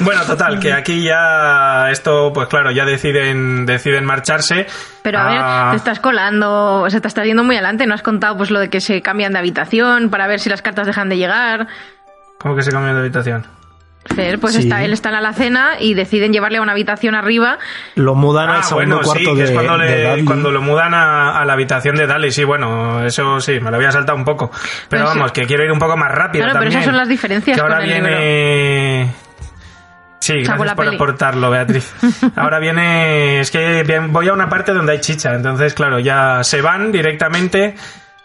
Bueno, 0.00 0.22
total, 0.22 0.58
que 0.58 0.72
aquí 0.72 1.04
ya 1.04 1.92
esto, 1.92 2.32
pues 2.32 2.48
claro, 2.48 2.72
ya 2.72 2.84
deciden, 2.84 3.64
deciden 3.66 4.04
marcharse. 4.04 4.66
Pero 5.02 5.20
a 5.20 5.24
ver, 5.28 5.38
Ah, 5.40 5.68
te 5.70 5.76
estás 5.76 6.00
colando, 6.00 6.80
o 6.82 6.90
sea, 6.90 7.00
te 7.00 7.06
estás 7.06 7.24
yendo 7.24 7.44
muy 7.44 7.54
adelante. 7.54 7.86
No 7.86 7.94
has 7.94 8.02
contado 8.02 8.36
pues 8.36 8.50
lo 8.50 8.58
de 8.58 8.68
que 8.68 8.80
se 8.80 9.00
cambian 9.00 9.32
de 9.32 9.38
habitación 9.38 10.10
para 10.10 10.26
ver 10.26 10.40
si 10.40 10.50
las 10.50 10.60
cartas 10.60 10.88
dejan 10.88 11.08
de 11.08 11.18
llegar. 11.18 11.68
¿Cómo 12.40 12.56
que 12.56 12.62
se 12.62 12.72
cambian 12.72 12.94
de 12.94 13.00
habitación? 13.02 13.46
Fer, 14.04 14.38
Pues 14.40 14.54
Sí. 14.54 14.62
está, 14.62 14.82
él 14.84 14.92
está 14.92 15.08
en 15.10 15.12
la 15.14 15.18
alacena 15.20 15.70
y 15.78 15.94
deciden 15.94 16.32
llevarle 16.32 16.58
a 16.58 16.62
una 16.62 16.72
habitación 16.72 17.14
arriba. 17.14 17.58
Lo 17.94 18.14
mudan 18.14 18.50
al 18.50 18.58
Ah, 18.58 18.62
segundo 18.64 18.96
bueno, 18.96 19.12
sí, 19.12 19.24
cuarto 19.24 19.34
que 19.36 19.42
de, 19.42 19.44
es 19.44 19.50
cuando, 19.52 19.78
de 19.78 19.86
le- 19.86 20.08
Dudley. 20.08 20.24
cuando 20.24 20.50
lo 20.50 20.60
mudan 20.60 20.92
a, 20.94 21.38
a 21.40 21.44
la 21.44 21.52
habitación 21.52 21.94
de 21.96 22.06
Dali. 22.06 22.30
Sí, 22.32 22.42
bueno, 22.44 23.04
eso 23.04 23.40
sí, 23.40 23.60
me 23.60 23.70
lo 23.70 23.76
había 23.76 23.92
saltado 23.92 24.18
un 24.18 24.24
poco. 24.24 24.50
Pero 24.88 25.04
Pues 25.04 25.12
sí. 25.12 25.18
vamos, 25.18 25.32
que 25.32 25.42
quiero 25.46 25.64
ir 25.64 25.70
un 25.72 25.78
poco 25.78 25.96
más 25.96 26.10
rápido 26.10 26.44
Claro, 26.44 26.58
pero 26.58 26.64
también. 26.64 26.78
esas 26.80 26.84
son 26.84 26.96
las 26.96 27.08
diferencias 27.08 27.56
Que 27.56 27.60
ahora 27.62 27.76
con 27.76 27.84
el 27.84 27.90
viene... 27.90 29.14
Sí, 30.18 30.34
gracias 30.44 30.74
por 30.74 30.88
aportarlo, 30.88 31.50
Beatriz. 31.50 31.92
Ahora 32.36 32.60
viene... 32.60 33.40
Es 33.40 33.50
que 33.50 33.82
bien, 33.82 34.12
voy 34.12 34.28
a 34.28 34.32
una 34.32 34.48
parte 34.48 34.72
donde 34.72 34.92
hay 34.92 35.00
chicha. 35.00 35.34
Entonces, 35.34 35.74
claro, 35.74 35.98
ya 35.98 36.44
se 36.44 36.60
van 36.62 36.92
directamente 36.92 37.74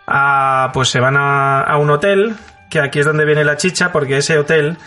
a... 0.06 0.70
Pues 0.74 0.90
se 0.90 1.00
van 1.00 1.18
a, 1.18 1.62
a 1.62 1.78
un 1.78 1.90
hotel, 1.90 2.36
que 2.70 2.82
aquí 2.82 3.00
es 3.00 3.06
donde 3.08 3.26
viene 3.26 3.44
la 3.44 3.58
chicha, 3.58 3.92
porque 3.92 4.18
ese 4.18 4.38
hotel 4.38 4.78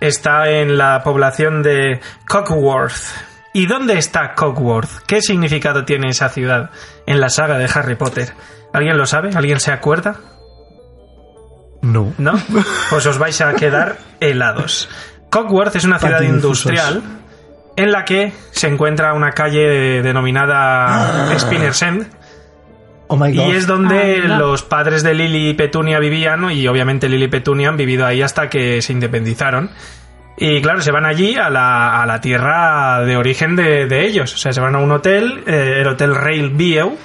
está 0.00 0.48
en 0.50 0.76
la 0.78 1.02
población 1.02 1.62
de 1.62 2.00
Cockworth. 2.26 2.94
¿Y 3.52 3.66
dónde 3.66 3.96
está 3.96 4.34
Cockworth? 4.34 5.04
¿Qué 5.06 5.22
significado 5.22 5.84
tiene 5.84 6.10
esa 6.10 6.28
ciudad 6.28 6.70
en 7.06 7.20
la 7.20 7.28
saga 7.28 7.56
de 7.58 7.68
Harry 7.72 7.94
Potter? 7.94 8.32
¿Alguien 8.72 8.98
lo 8.98 9.06
sabe? 9.06 9.30
¿Alguien 9.34 9.60
se 9.60 9.72
acuerda? 9.72 10.16
No. 11.82 12.12
¿No? 12.18 12.34
Pues 12.90 13.06
os 13.06 13.18
vais 13.18 13.40
a 13.40 13.54
quedar 13.54 13.96
helados. 14.20 14.88
Cockworth 15.30 15.76
es 15.76 15.84
una 15.84 15.98
ciudad 15.98 16.20
industrial 16.22 17.02
en 17.76 17.92
la 17.92 18.04
que 18.04 18.32
se 18.50 18.68
encuentra 18.68 19.12
una 19.14 19.32
calle 19.32 20.02
denominada 20.02 21.28
Spinner's 21.38 21.82
End 21.82 22.06
Oh 23.08 23.16
my 23.16 23.32
god. 23.34 23.46
y 23.46 23.50
es 23.52 23.66
donde 23.66 24.22
Ah, 24.24 24.38
los 24.38 24.62
padres 24.62 25.02
de 25.02 25.14
Lily 25.14 25.50
y 25.50 25.54
Petunia 25.54 25.98
vivían 25.98 26.40
¿no? 26.40 26.50
y 26.50 26.66
obviamente 26.66 27.08
Lily 27.08 27.24
y 27.26 27.28
Petunia 27.28 27.68
han 27.68 27.76
vivido 27.76 28.04
ahí 28.06 28.20
hasta 28.22 28.48
que 28.50 28.82
se 28.82 28.92
independizaron. 28.92 29.70
Y 30.38 30.60
claro, 30.60 30.82
se 30.82 30.90
van 30.92 31.06
allí 31.06 31.36
a 31.36 31.48
la, 31.48 32.02
a 32.02 32.06
la 32.06 32.20
tierra 32.20 33.00
de 33.04 33.16
origen 33.16 33.56
de, 33.56 33.86
de 33.86 34.06
ellos. 34.06 34.34
O 34.34 34.36
sea, 34.36 34.52
se 34.52 34.60
van 34.60 34.74
a 34.74 34.78
un 34.78 34.92
hotel, 34.92 35.42
eh, 35.46 35.78
el 35.80 35.86
Hotel 35.88 36.14
Rail 36.14 36.50
View. 36.50 36.96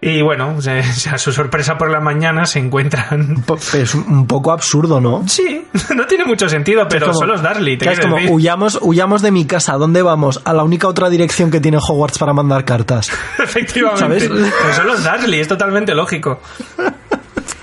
Y 0.00 0.20
bueno, 0.22 0.56
a 1.12 1.18
su 1.18 1.32
sorpresa 1.32 1.78
por 1.78 1.90
la 1.90 2.00
mañana 2.00 2.44
se 2.44 2.58
encuentran... 2.58 3.42
Es 3.74 3.94
un 3.94 4.26
poco 4.26 4.52
absurdo, 4.52 5.00
¿no? 5.00 5.26
Sí, 5.26 5.64
no 5.96 6.06
tiene 6.06 6.24
mucho 6.24 6.48
sentido, 6.48 6.86
pero 6.88 7.06
Es 7.06 7.12
como- 7.12 7.18
son 7.20 7.28
los 7.28 7.42
Dursley, 7.42 7.76
te 7.78 7.86
que 7.86 7.92
es 7.92 8.00
como, 8.00 8.16
decir. 8.16 8.30
huyamos, 8.30 8.78
huyamos 8.82 9.22
de 9.22 9.30
mi 9.30 9.46
casa, 9.46 9.72
¿dónde 9.74 10.02
vamos? 10.02 10.40
A 10.44 10.52
la 10.52 10.62
única 10.64 10.86
otra 10.86 11.08
dirección 11.08 11.50
que 11.50 11.60
tiene 11.60 11.78
Hogwarts 11.78 12.18
para 12.18 12.32
mandar 12.34 12.64
cartas. 12.64 13.10
Efectivamente. 13.38 14.28
¿Sabes? 14.28 14.52
Pero 14.62 14.74
son 14.74 14.86
los 14.86 15.02
Dursley, 15.02 15.40
es 15.40 15.48
totalmente 15.48 15.94
lógico. 15.94 16.40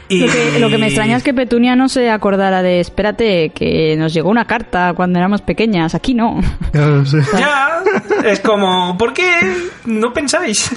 Y- 0.10 0.20
Lo 0.28 0.32
que, 0.32 0.60
lo 0.60 0.70
que 0.70 0.78
me 0.78 0.88
extraña 0.88 1.16
es 1.18 1.24
que 1.24 1.34
Petunia 1.34 1.76
no 1.76 1.88
se 1.88 2.10
acordara 2.12 2.62
de, 2.62 2.80
espérate, 2.80 3.52
que 3.52 3.96
nos 3.98 4.14
llegó 4.14 4.30
una 4.30 4.46
carta 4.46 4.94
cuando 4.96 5.18
éramos 5.18 5.42
pequeñas. 5.42 5.96
Aquí 5.96 6.14
no. 6.14 6.40
Ya, 6.74 7.82
es 8.26 8.40
como, 8.42 8.98
¿por 8.98 9.14
qué 9.14 9.32
no 9.86 10.12
pensáis? 10.14 10.70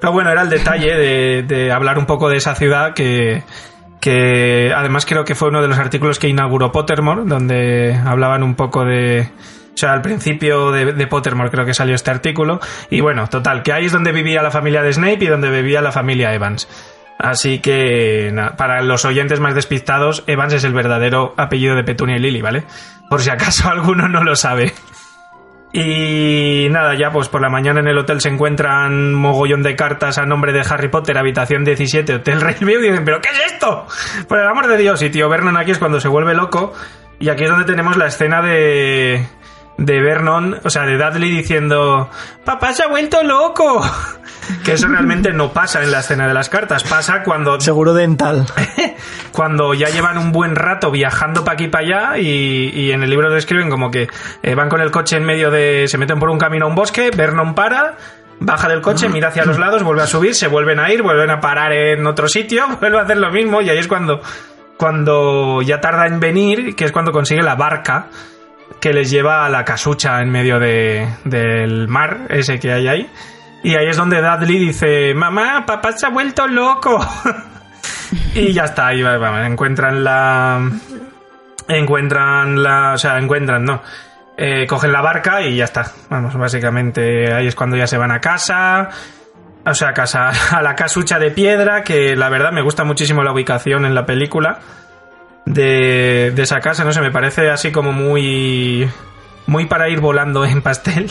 Pero 0.00 0.12
bueno, 0.12 0.30
era 0.30 0.42
el 0.42 0.50
detalle 0.50 1.42
de, 1.42 1.72
hablar 1.72 1.98
un 1.98 2.06
poco 2.06 2.28
de 2.28 2.36
esa 2.36 2.54
ciudad 2.54 2.94
que, 2.94 3.42
que 4.00 4.72
además 4.74 5.06
creo 5.06 5.24
que 5.24 5.34
fue 5.34 5.48
uno 5.48 5.62
de 5.62 5.68
los 5.68 5.78
artículos 5.78 6.18
que 6.18 6.28
inauguró 6.28 6.72
Pottermore, 6.72 7.22
donde 7.24 7.98
hablaban 8.04 8.42
un 8.42 8.54
poco 8.54 8.84
de... 8.84 9.28
O 9.74 9.78
sea, 9.78 9.92
al 9.92 10.00
principio 10.00 10.70
de, 10.70 11.06
Pottermore 11.06 11.50
creo 11.50 11.66
que 11.66 11.74
salió 11.74 11.94
este 11.94 12.10
artículo. 12.10 12.60
Y 12.88 13.02
bueno, 13.02 13.28
total, 13.28 13.62
que 13.62 13.72
ahí 13.72 13.84
es 13.84 13.92
donde 13.92 14.12
vivía 14.12 14.42
la 14.42 14.50
familia 14.50 14.82
de 14.82 14.92
Snape 14.92 15.24
y 15.24 15.26
donde 15.26 15.50
vivía 15.50 15.82
la 15.82 15.92
familia 15.92 16.32
Evans. 16.32 16.66
Así 17.18 17.58
que, 17.60 18.34
para 18.56 18.82
los 18.82 19.04
oyentes 19.04 19.40
más 19.40 19.54
despistados, 19.54 20.24
Evans 20.26 20.52
es 20.52 20.64
el 20.64 20.72
verdadero 20.72 21.34
apellido 21.36 21.74
de 21.74 21.84
Petunia 21.84 22.16
y 22.16 22.20
Lily, 22.20 22.42
¿vale? 22.42 22.64
Por 23.08 23.20
si 23.20 23.30
acaso 23.30 23.68
alguno 23.70 24.08
no 24.08 24.24
lo 24.24 24.34
sabe. 24.34 24.72
Y 25.72 26.68
nada, 26.70 26.94
ya 26.94 27.10
pues 27.10 27.28
por 27.28 27.42
la 27.42 27.50
mañana 27.50 27.80
en 27.80 27.88
el 27.88 27.98
hotel 27.98 28.20
se 28.20 28.28
encuentran 28.28 29.12
mogollón 29.12 29.62
de 29.62 29.76
cartas 29.76 30.16
a 30.18 30.24
nombre 30.24 30.52
de 30.52 30.60
Harry 30.60 30.88
Potter, 30.88 31.18
habitación 31.18 31.64
17, 31.64 32.14
Hotel 32.14 32.40
Railview, 32.42 32.80
y 32.80 32.88
dicen, 32.88 33.04
¿pero 33.04 33.20
qué 33.20 33.28
es 33.30 33.52
esto? 33.52 33.86
Por 34.28 34.38
el 34.38 34.46
amor 34.46 34.68
de 34.68 34.78
Dios, 34.78 35.02
y 35.02 35.10
tío 35.10 35.28
Vernon 35.28 35.56
aquí 35.56 35.72
es 35.72 35.78
cuando 35.78 36.00
se 36.00 36.08
vuelve 36.08 36.34
loco, 36.34 36.72
y 37.18 37.28
aquí 37.28 37.44
es 37.44 37.50
donde 37.50 37.66
tenemos 37.66 37.96
la 37.96 38.06
escena 38.06 38.42
de... 38.42 39.26
de 39.78 40.00
Vernon, 40.00 40.58
o 40.64 40.70
sea, 40.70 40.84
de 40.84 40.96
Dudley 40.96 41.30
diciendo, 41.30 42.08
papá 42.44 42.72
se 42.72 42.82
ha 42.82 42.88
vuelto 42.88 43.22
loco. 43.22 43.84
Que 44.64 44.74
eso 44.74 44.86
realmente 44.86 45.32
no 45.32 45.52
pasa 45.52 45.82
en 45.82 45.90
la 45.90 45.98
escena 45.98 46.28
de 46.28 46.32
las 46.32 46.48
cartas, 46.48 46.84
pasa 46.84 47.24
cuando 47.24 47.60
Seguro 47.66 47.94
dental. 47.94 48.46
cuando 49.32 49.74
ya 49.74 49.88
llevan 49.88 50.18
un 50.18 50.30
buen 50.30 50.54
rato 50.54 50.92
viajando 50.92 51.44
para 51.44 51.54
aquí 51.54 51.64
y 51.64 51.68
para 51.68 51.84
allá 51.84 52.18
y, 52.18 52.70
y 52.72 52.92
en 52.92 53.02
el 53.02 53.10
libro 53.10 53.28
describen 53.28 53.68
como 53.68 53.90
que 53.90 54.08
eh, 54.44 54.54
van 54.54 54.68
con 54.68 54.80
el 54.80 54.92
coche 54.92 55.16
en 55.16 55.24
medio 55.24 55.50
de... 55.50 55.88
se 55.88 55.98
meten 55.98 56.20
por 56.20 56.30
un 56.30 56.38
camino 56.38 56.66
a 56.66 56.68
un 56.68 56.76
bosque, 56.76 57.10
Vernon 57.10 57.56
para, 57.56 57.96
baja 58.38 58.68
del 58.68 58.82
coche, 58.82 59.08
mira 59.08 59.28
hacia 59.28 59.44
los 59.44 59.58
lados, 59.58 59.82
vuelve 59.82 60.02
a 60.02 60.06
subir, 60.06 60.32
se 60.32 60.46
vuelven 60.46 60.78
a 60.78 60.92
ir, 60.92 61.02
vuelven 61.02 61.30
a 61.30 61.40
parar 61.40 61.72
en 61.72 62.06
otro 62.06 62.28
sitio, 62.28 62.66
vuelve 62.80 62.98
a 62.98 63.02
hacer 63.02 63.16
lo 63.16 63.32
mismo 63.32 63.62
y 63.62 63.70
ahí 63.70 63.78
es 63.78 63.88
cuando, 63.88 64.20
cuando 64.76 65.60
ya 65.62 65.80
tarda 65.80 66.06
en 66.06 66.20
venir, 66.20 66.76
que 66.76 66.84
es 66.84 66.92
cuando 66.92 67.10
consigue 67.10 67.42
la 67.42 67.56
barca 67.56 68.10
que 68.80 68.92
les 68.92 69.10
lleva 69.10 69.44
a 69.44 69.48
la 69.48 69.64
casucha 69.64 70.20
en 70.20 70.30
medio 70.30 70.58
de, 70.58 71.08
del 71.24 71.88
mar 71.88 72.26
ese 72.28 72.58
que 72.58 72.72
hay 72.72 72.88
ahí. 72.88 73.10
Y 73.62 73.74
ahí 73.74 73.88
es 73.88 73.96
donde 73.96 74.20
Dudley 74.20 74.58
dice, 74.58 75.14
mamá, 75.14 75.64
papá 75.66 75.92
se 75.92 76.06
ha 76.06 76.10
vuelto 76.10 76.46
loco. 76.46 76.98
y 78.34 78.52
ya 78.52 78.64
está, 78.64 78.88
ahí 78.88 79.02
va, 79.02 79.18
va, 79.18 79.46
encuentran 79.46 80.04
la... 80.04 80.70
Encuentran 81.68 82.62
la... 82.62 82.92
O 82.92 82.98
sea, 82.98 83.18
encuentran, 83.18 83.64
no. 83.64 83.82
Eh, 84.36 84.66
cogen 84.66 84.92
la 84.92 85.00
barca 85.00 85.42
y 85.42 85.56
ya 85.56 85.64
está. 85.64 85.90
Vamos, 86.10 86.36
básicamente 86.36 87.32
ahí 87.32 87.46
es 87.46 87.54
cuando 87.54 87.76
ya 87.76 87.86
se 87.86 87.98
van 87.98 88.12
a 88.12 88.20
casa. 88.20 88.90
O 89.64 89.74
sea, 89.74 89.88
a 89.88 89.94
casa, 89.94 90.30
a 90.56 90.62
la 90.62 90.74
casucha 90.76 91.18
de 91.18 91.30
piedra, 91.30 91.82
que 91.82 92.14
la 92.14 92.28
verdad 92.28 92.52
me 92.52 92.62
gusta 92.62 92.84
muchísimo 92.84 93.22
la 93.24 93.32
ubicación 93.32 93.84
en 93.84 93.94
la 93.94 94.06
película 94.06 94.60
de, 95.46 96.32
de 96.34 96.42
esa 96.42 96.60
casa, 96.60 96.84
no 96.84 96.92
sé, 96.92 97.00
me 97.00 97.10
parece 97.10 97.48
así 97.50 97.72
como 97.72 97.92
muy 97.92 98.88
muy 99.46 99.66
para 99.66 99.88
ir 99.88 100.00
volando 100.00 100.44
en 100.44 100.60
pastel. 100.60 101.10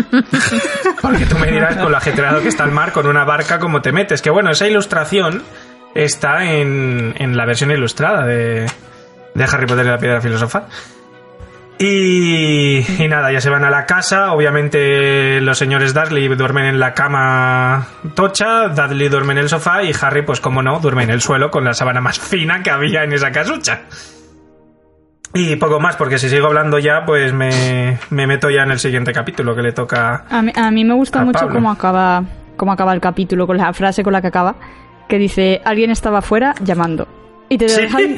Porque 1.02 1.26
tú 1.26 1.38
me 1.38 1.50
dirás 1.50 1.76
con 1.76 1.90
lo 1.90 1.96
ajetreado 1.96 2.42
que 2.42 2.48
está 2.48 2.64
el 2.64 2.70
mar, 2.70 2.92
con 2.92 3.06
una 3.06 3.24
barca, 3.24 3.58
cómo 3.58 3.80
te 3.80 3.92
metes. 3.92 4.22
Que 4.22 4.30
bueno, 4.30 4.50
esa 4.50 4.66
ilustración 4.66 5.42
está 5.94 6.52
en, 6.52 7.14
en 7.16 7.36
la 7.36 7.46
versión 7.46 7.70
ilustrada 7.70 8.26
de, 8.26 8.66
de 9.34 9.44
Harry 9.44 9.66
Potter 9.66 9.86
y 9.86 9.88
la 9.88 9.98
Piedra 9.98 10.20
Filosofal. 10.20 10.66
Y, 11.78 12.78
y 13.02 13.08
nada, 13.08 13.30
ya 13.30 13.40
se 13.40 13.50
van 13.50 13.64
a 13.64 13.70
la 13.70 13.84
casa. 13.84 14.32
Obviamente 14.32 15.40
los 15.40 15.58
señores 15.58 15.92
Dursley 15.92 16.28
duermen 16.28 16.64
en 16.64 16.78
la 16.78 16.94
cama 16.94 17.86
tocha, 18.14 18.68
Dudley 18.68 19.08
duerme 19.08 19.34
en 19.34 19.40
el 19.40 19.48
sofá 19.48 19.82
y 19.82 19.92
Harry, 20.00 20.22
pues 20.22 20.40
como 20.40 20.62
no, 20.62 20.78
duerme 20.80 21.02
en 21.02 21.10
el 21.10 21.20
suelo 21.20 21.50
con 21.50 21.64
la 21.64 21.74
sábana 21.74 22.00
más 22.00 22.18
fina 22.20 22.62
que 22.62 22.70
había 22.70 23.04
en 23.04 23.12
esa 23.12 23.30
casucha. 23.30 23.82
Y 25.34 25.56
poco 25.56 25.80
más, 25.80 25.96
porque 25.96 26.18
si 26.18 26.30
sigo 26.30 26.46
hablando 26.46 26.78
ya, 26.78 27.04
pues 27.04 27.34
me, 27.34 27.98
me 28.08 28.26
meto 28.26 28.48
ya 28.48 28.62
en 28.62 28.70
el 28.70 28.78
siguiente 28.78 29.12
capítulo 29.12 29.54
que 29.54 29.60
le 29.60 29.72
toca... 29.72 30.24
A 30.30 30.40
mí, 30.40 30.50
a 30.54 30.70
mí 30.70 30.82
me 30.82 30.94
gusta 30.94 31.22
mucho 31.24 31.40
Pablo. 31.40 31.56
cómo 31.56 31.70
acaba, 31.70 32.24
cómo 32.56 32.72
acaba 32.72 32.94
el 32.94 33.02
capítulo, 33.02 33.46
con 33.46 33.58
la 33.58 33.70
frase 33.74 34.02
con 34.02 34.14
la 34.14 34.22
que 34.22 34.28
acaba, 34.28 34.56
que 35.10 35.18
dice, 35.18 35.60
alguien 35.66 35.90
estaba 35.90 36.20
afuera 36.20 36.54
llamando. 36.62 37.06
Y 37.48 37.58
te 37.58 37.68
Sí. 37.68 37.80
dejan... 37.82 38.16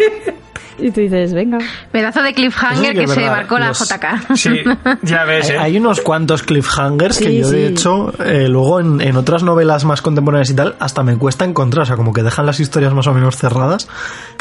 Y 0.81 0.93
tú 0.93 1.01
dices, 1.01 1.35
venga. 1.35 1.59
Pedazo 1.91 2.23
de 2.23 2.33
cliffhanger 2.35 2.93
sí 2.93 2.95
que 3.01 3.01
que, 3.07 3.09
se 3.09 3.27
marcó 3.27 3.59
la 3.59 3.69
Los- 3.69 3.81
JK. 3.81 4.37
Sí, 4.37 4.61
ya 5.03 5.25
ves, 5.25 5.51
Hay, 5.51 5.57
¿eh? 5.57 5.59
hay 5.59 5.77
unos 5.77 6.01
cuantos 6.01 6.45
cliffhangers 6.45 7.19
que 7.19 7.25
Sí, 7.25 7.39
yo, 7.41 7.51
de 7.51 7.67
hecho, 7.67 8.13
eh, 8.25 8.47
luego 8.49 8.79
en, 8.79 9.01
en 9.01 9.17
otras 9.17 9.43
novelas 9.43 9.85
más 9.85 10.03
contemporáneas 10.03 10.51
y 10.51 10.55
tal, 10.55 10.77
hasta 10.79 11.03
me 11.03 11.17
cuesta 11.17 11.45
encontrar. 11.45 11.83
O 11.83 11.87
sea, 11.87 11.97
como 11.97 12.13
que 12.13 12.23
dejan 12.23 12.47
las 12.47 12.61
historias 12.61 12.95
más 12.95 13.09
o 13.09 13.13
menos 13.13 13.37
cerradas. 13.37 13.89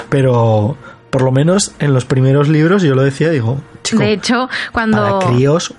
Pero 0.09 0.77
por 1.09 1.23
lo 1.23 1.31
menos 1.31 1.73
en 1.79 1.93
los 1.95 2.05
primeros 2.05 2.47
libros, 2.49 2.83
yo 2.83 2.93
lo 2.93 3.01
decía, 3.01 3.29
digo, 3.31 3.59
chico, 3.83 4.03
De 4.03 4.11
hecho, 4.13 4.47
cuando... 4.71 5.19
para 5.19 5.33
críos. 5.33 5.73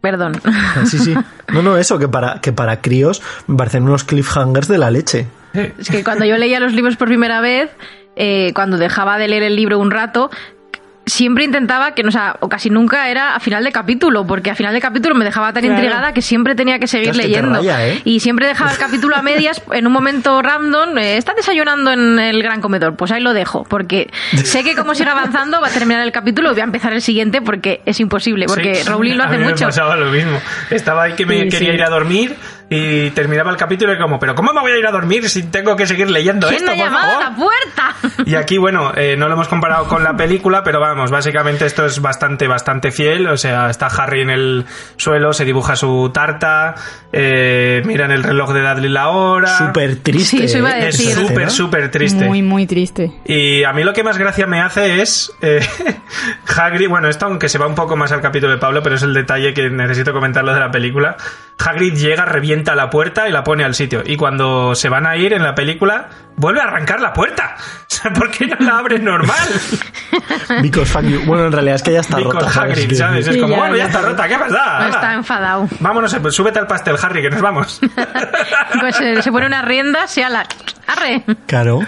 Perdón. 0.00 0.40
Sí, 0.86 0.98
sí. 0.98 1.14
No, 1.52 1.60
no, 1.62 1.76
eso, 1.76 1.98
que 1.98 2.08
para, 2.08 2.40
que 2.40 2.52
para 2.52 2.80
críos 2.80 3.20
me 3.46 3.56
parecen 3.56 3.82
unos 3.84 4.04
cliffhangers 4.04 4.68
de 4.68 4.78
la 4.78 4.90
leche. 4.90 5.26
Es 5.52 5.90
que 5.90 6.02
cuando 6.02 6.24
yo 6.24 6.38
leía 6.38 6.58
los 6.60 6.72
libros 6.72 6.96
por 6.96 7.08
primera 7.08 7.42
vez, 7.42 7.68
eh, 8.16 8.52
cuando 8.54 8.76
dejaba 8.78 9.18
de 9.18 9.28
leer 9.28 9.42
el 9.44 9.56
libro 9.56 9.78
un 9.78 9.90
rato, 9.90 10.30
siempre 11.04 11.42
intentaba 11.42 11.94
que, 11.94 12.04
no, 12.04 12.10
o 12.10 12.12
sea, 12.12 12.36
o 12.38 12.48
casi 12.48 12.70
nunca 12.70 13.08
era 13.08 13.34
a 13.34 13.40
final 13.40 13.64
de 13.64 13.72
capítulo, 13.72 14.24
porque 14.24 14.52
a 14.52 14.54
final 14.54 14.72
de 14.72 14.80
capítulo 14.80 15.16
me 15.16 15.24
dejaba 15.24 15.52
tan 15.52 15.64
Claro. 15.64 15.74
intrigada 15.76 16.12
que 16.14 16.22
siempre 16.22 16.54
tenía 16.54 16.78
que 16.78 16.86
seguir 16.86 17.10
que 17.10 17.16
leyendo. 17.18 17.54
raya, 17.54 17.88
¿eh? 17.88 18.00
Y 18.04 18.20
siempre 18.20 18.46
dejaba 18.46 18.70
el 18.70 18.78
capítulo 18.78 19.16
a 19.16 19.20
medias 19.22 19.60
en 19.72 19.84
un 19.88 19.92
momento 19.92 20.40
random. 20.40 20.96
eh, 20.98 21.16
está 21.16 21.34
desayunando 21.34 21.90
en 21.90 22.20
el 22.20 22.40
gran 22.40 22.60
comedor, 22.60 22.94
pues 22.94 23.10
ahí 23.10 23.20
lo 23.20 23.32
dejo, 23.32 23.64
porque 23.64 24.10
sé 24.44 24.62
que 24.62 24.76
como 24.76 24.94
siga 24.94 25.10
avanzando 25.10 25.60
va 25.60 25.66
a 25.68 25.70
terminar 25.72 26.02
el 26.02 26.12
capítulo 26.12 26.50
y 26.50 26.52
voy 26.52 26.60
a 26.60 26.64
empezar 26.64 26.92
el 26.92 27.02
siguiente 27.02 27.42
porque 27.42 27.80
es 27.84 27.98
imposible, 27.98 28.46
porque 28.46 28.76
Sí. 28.76 28.88
Rowling 28.88 29.16
lo 29.16 29.24
A 29.24 29.26
hace 29.26 29.38
mucho. 29.38 29.64
Me 29.64 29.70
pasaba 29.72 29.96
lo 29.96 30.06
mismo. 30.06 30.38
Estaba 30.70 31.02
ahí 31.02 31.14
que 31.14 31.26
me 31.26 31.40
Sí, 31.42 31.48
quería 31.48 31.70
sí. 31.70 31.74
ir 31.74 31.82
a 31.82 31.90
dormir 31.90 32.36
y 32.72 33.10
terminaba 33.10 33.50
el 33.50 33.56
capítulo 33.56 33.92
y 33.92 33.98
como, 33.98 34.18
pero 34.18 34.34
¿cómo 34.34 34.52
me 34.52 34.60
voy 34.60 34.72
a 34.72 34.78
ir 34.78 34.86
a 34.86 34.90
dormir 34.90 35.28
si 35.28 35.42
tengo 35.44 35.76
que 35.76 35.86
seguir 35.86 36.10
leyendo 36.10 36.48
¿Quién 36.48 36.60
esto? 36.60 36.70
por 36.70 36.78
llamado 36.78 37.06
a 37.06 37.22
favor? 37.22 37.30
la 37.30 37.36
puerta? 37.36 38.22
Y 38.24 38.34
aquí, 38.36 38.56
bueno, 38.56 38.92
eh, 38.96 39.16
no 39.16 39.26
lo 39.26 39.34
hemos 39.34 39.48
comparado 39.48 39.86
con 39.88 40.04
la 40.04 40.16
película, 40.16 40.62
pero 40.62 40.80
vamos, 40.80 41.10
básicamente 41.10 41.66
esto 41.66 41.84
es 41.84 42.00
bastante, 42.00 42.46
bastante 42.46 42.90
fiel. 42.90 43.26
O 43.26 43.36
sea, 43.36 43.68
está 43.68 43.86
Harry 43.86 44.22
en 44.22 44.30
el 44.30 44.64
suelo, 44.96 45.32
se 45.32 45.44
dibuja 45.44 45.76
su 45.76 46.10
tarta, 46.14 46.74
eh, 47.12 47.82
mira 47.84 48.04
en 48.04 48.12
el 48.12 48.22
reloj 48.22 48.52
de 48.52 48.62
Dudley 48.62 48.90
la 48.90 49.08
hora. 49.08 49.58
Súper 49.58 49.96
triste. 49.96 50.38
Sí, 50.38 50.44
eso 50.44 50.58
iba 50.58 50.70
a. 50.70 50.78
Es 50.78 50.98
decir. 50.98 51.12
esa 51.12 51.20
súper, 51.20 51.50
súper 51.50 51.90
triste. 51.90 52.24
Muy, 52.24 52.42
muy 52.42 52.66
triste. 52.66 53.12
Y 53.24 53.64
a 53.64 53.72
mí 53.72 53.82
lo 53.84 53.92
que 53.92 54.02
más 54.02 54.18
gracia 54.18 54.46
me 54.46 54.60
hace 54.60 55.02
es 55.02 55.32
eh, 55.42 55.60
Hagrid, 56.56 56.88
bueno, 56.88 57.08
esto 57.08 57.26
aunque 57.26 57.48
se 57.48 57.58
va 57.58 57.66
un 57.66 57.74
poco 57.74 57.96
más 57.96 58.12
al 58.12 58.20
capítulo 58.20 58.52
de 58.52 58.58
Pablo, 58.58 58.82
pero 58.82 58.94
es 58.96 59.02
el 59.02 59.14
detalle 59.14 59.52
que 59.52 59.68
necesito 59.68 60.12
comentarlo 60.12 60.54
de 60.54 60.60
la 60.60 60.70
película. 60.70 61.16
Hagrid 61.58 61.94
llega, 61.94 62.24
revienta 62.24 62.74
la 62.74 62.90
puerta 62.90 63.28
y 63.28 63.32
la 63.32 63.44
pone 63.44 63.64
al 63.64 63.74
sitio. 63.74 64.02
Y 64.04 64.16
cuando 64.16 64.74
se 64.74 64.88
van 64.88 65.06
a 65.06 65.16
ir 65.16 65.32
en 65.32 65.42
la 65.42 65.54
película, 65.54 66.08
vuelve 66.36 66.60
a 66.60 66.64
arrancar 66.64 67.00
la 67.00 67.12
puerta. 67.12 67.56
¿por 68.14 68.30
qué 68.30 68.46
no 68.46 68.56
la 68.58 68.78
abre 68.78 68.98
normal? 68.98 69.48
Because 70.62 70.90
fuck 70.90 71.02
you. 71.02 71.20
Bueno, 71.24 71.46
en 71.46 71.52
realidad 71.52 71.76
es 71.76 71.82
que 71.82 71.92
ya 71.92 72.00
está 72.00 72.16
Because 72.16 72.46
rota. 72.46 72.62
Hagrid, 72.62 72.94
¿sabes? 72.94 73.28
Es 73.28 73.36
como, 73.36 73.54
ya, 73.54 73.58
bueno, 73.58 73.76
ya 73.76 73.82
ya. 73.84 73.86
está 73.86 74.02
rota, 74.02 74.28
¿qué 74.28 74.38
pasa? 74.38 74.76
Hala. 74.76 74.88
Está 74.88 75.14
enfadado. 75.14 75.68
Vámonos, 75.80 76.14
pues 76.20 76.34
súbete 76.34 76.58
al 76.58 76.66
pastel, 76.66 76.96
Harry, 77.00 77.22
que 77.22 77.30
nos 77.30 77.40
vamos. 77.40 77.80
Pues 78.80 79.00
eh, 79.00 79.22
se 79.22 79.30
pone 79.30 79.46
unas 79.46 79.64
riendas 79.64 80.16
y 80.16 80.22
a 80.22 80.28
la... 80.28 80.46
¡Arre! 80.86 81.22
Claro. 81.46 81.80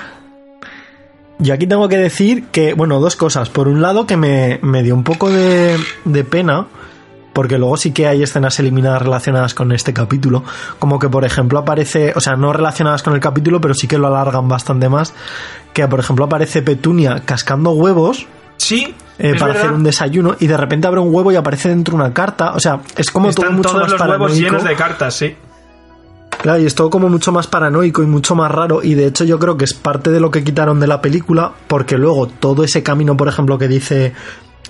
Yo 1.38 1.54
aquí 1.54 1.66
tengo 1.66 1.88
que 1.88 1.96
decir 1.96 2.46
que, 2.52 2.74
bueno, 2.74 3.00
dos 3.00 3.16
cosas. 3.16 3.48
Por 3.48 3.68
un 3.68 3.80
lado, 3.82 4.06
que 4.06 4.16
me, 4.16 4.60
me 4.62 4.82
dio 4.82 4.94
un 4.94 5.02
poco 5.02 5.30
de, 5.30 5.78
de 6.04 6.24
pena, 6.24 6.66
porque 7.34 7.58
luego 7.58 7.76
sí 7.76 7.92
que 7.92 8.06
hay 8.06 8.22
escenas 8.22 8.58
eliminadas 8.60 9.02
relacionadas 9.02 9.52
con 9.52 9.72
este 9.72 9.92
capítulo. 9.92 10.44
Como 10.78 10.98
que, 10.98 11.10
por 11.10 11.24
ejemplo, 11.24 11.58
aparece, 11.58 12.12
o 12.16 12.20
sea, 12.20 12.36
no 12.36 12.52
relacionadas 12.52 13.02
con 13.02 13.12
el 13.12 13.20
capítulo, 13.20 13.60
pero 13.60 13.74
sí 13.74 13.86
que 13.86 13.98
lo 13.98 14.06
alargan 14.06 14.48
bastante 14.48 14.88
más. 14.88 15.12
Que, 15.74 15.86
por 15.86 16.00
ejemplo, 16.00 16.24
aparece 16.24 16.62
Petunia 16.62 17.22
cascando 17.26 17.72
huevos. 17.72 18.26
Sí, 18.56 18.94
eh, 19.18 19.32
para 19.32 19.46
verdad. 19.46 19.62
hacer 19.62 19.72
un 19.72 19.82
desayuno 19.82 20.36
y 20.38 20.46
de 20.46 20.56
repente 20.56 20.86
abre 20.86 21.00
un 21.00 21.12
huevo 21.12 21.32
y 21.32 21.36
aparece 21.36 21.68
dentro 21.68 21.96
una 21.96 22.14
carta. 22.14 22.52
O 22.52 22.60
sea, 22.60 22.80
es 22.96 23.10
como 23.10 23.32
todo 23.32 23.50
mucho 23.50 23.70
todos 23.70 23.82
más 23.82 23.90
los 23.90 24.00
huevos 24.00 24.18
paranoico. 24.18 24.40
llenos 24.40 24.64
de 24.64 24.76
cartas, 24.76 25.14
sí. 25.14 25.36
Claro, 26.40 26.60
y 26.60 26.66
es 26.66 26.74
todo 26.74 26.90
como 26.90 27.08
mucho 27.08 27.32
más 27.32 27.46
paranoico 27.46 28.02
y 28.02 28.06
mucho 28.06 28.34
más 28.34 28.50
raro. 28.50 28.82
Y 28.82 28.94
de 28.94 29.06
hecho, 29.06 29.24
yo 29.24 29.38
creo 29.38 29.56
que 29.56 29.64
es 29.64 29.74
parte 29.74 30.10
de 30.10 30.20
lo 30.20 30.30
que 30.30 30.44
quitaron 30.44 30.78
de 30.78 30.86
la 30.86 31.00
película, 31.00 31.52
porque 31.66 31.96
luego 31.98 32.26
todo 32.26 32.64
ese 32.64 32.82
camino, 32.82 33.16
por 33.16 33.28
ejemplo, 33.28 33.58
que 33.58 33.66
dice 33.66 34.12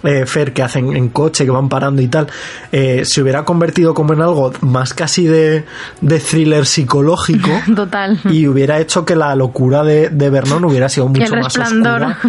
eh, 0.04 0.26
Fer, 0.26 0.52
que 0.52 0.62
hacen 0.62 0.94
en 0.96 1.08
coche, 1.08 1.44
que 1.44 1.50
van 1.50 1.68
parando 1.68 2.00
y 2.02 2.08
tal, 2.08 2.26
eh, 2.72 3.02
se 3.04 3.22
hubiera 3.22 3.44
convertido 3.44 3.94
como 3.94 4.12
en 4.12 4.20
algo 4.22 4.52
más 4.60 4.94
casi 4.94 5.26
de, 5.26 5.64
de 6.00 6.20
thriller 6.20 6.66
psicológico. 6.66 7.50
Total. 7.74 8.18
Y 8.30 8.46
hubiera 8.46 8.78
hecho 8.80 9.04
que 9.04 9.16
la 9.16 9.34
locura 9.34 9.82
de, 9.82 10.10
de 10.10 10.30
Vernon 10.30 10.64
hubiera 10.64 10.88
sido 10.88 11.08
mucho 11.08 11.34
el 11.34 11.40
más 11.40 11.56
oscura. 11.56 12.18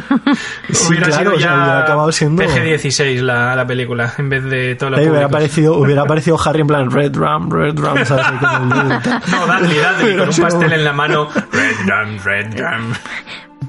Sí, 0.70 0.88
hubiera 0.90 1.08
claro, 1.08 1.32
sido 1.32 1.36
o 1.36 1.40
sea, 1.40 1.50
ya 1.50 1.56
hubiera 1.56 1.80
acabado 1.84 2.12
siendo. 2.12 2.44
PG-16 2.44 3.22
la, 3.22 3.56
la 3.56 3.66
película, 3.68 4.14
en 4.18 4.30
vez 4.30 4.44
de 4.44 4.76
todo 4.76 4.90
lo 4.90 4.98
Ahí 4.98 5.04
hubiera, 5.04 5.28
público. 5.28 5.38
aparecido, 5.38 5.78
hubiera 5.80 6.02
aparecido 6.04 6.38
Harry 6.44 6.62
en 6.62 6.68
plan 6.68 6.92
Red 6.92 7.16
Rum, 7.16 7.50
Red 7.52 7.78
Rum, 7.78 8.06
¿sabes? 8.06 8.26
El. 8.28 8.40
No, 8.70 9.46
Dudley, 9.48 9.70
Hubiera 9.70 10.18
con 10.26 10.30
un 10.30 10.36
pastel 10.42 10.74
en 10.74 10.84
la 10.84 10.94
mano. 10.94 11.30
Red 11.52 11.76
Rum, 11.86 12.18
Red 12.24 12.60
Rum. 12.60 12.94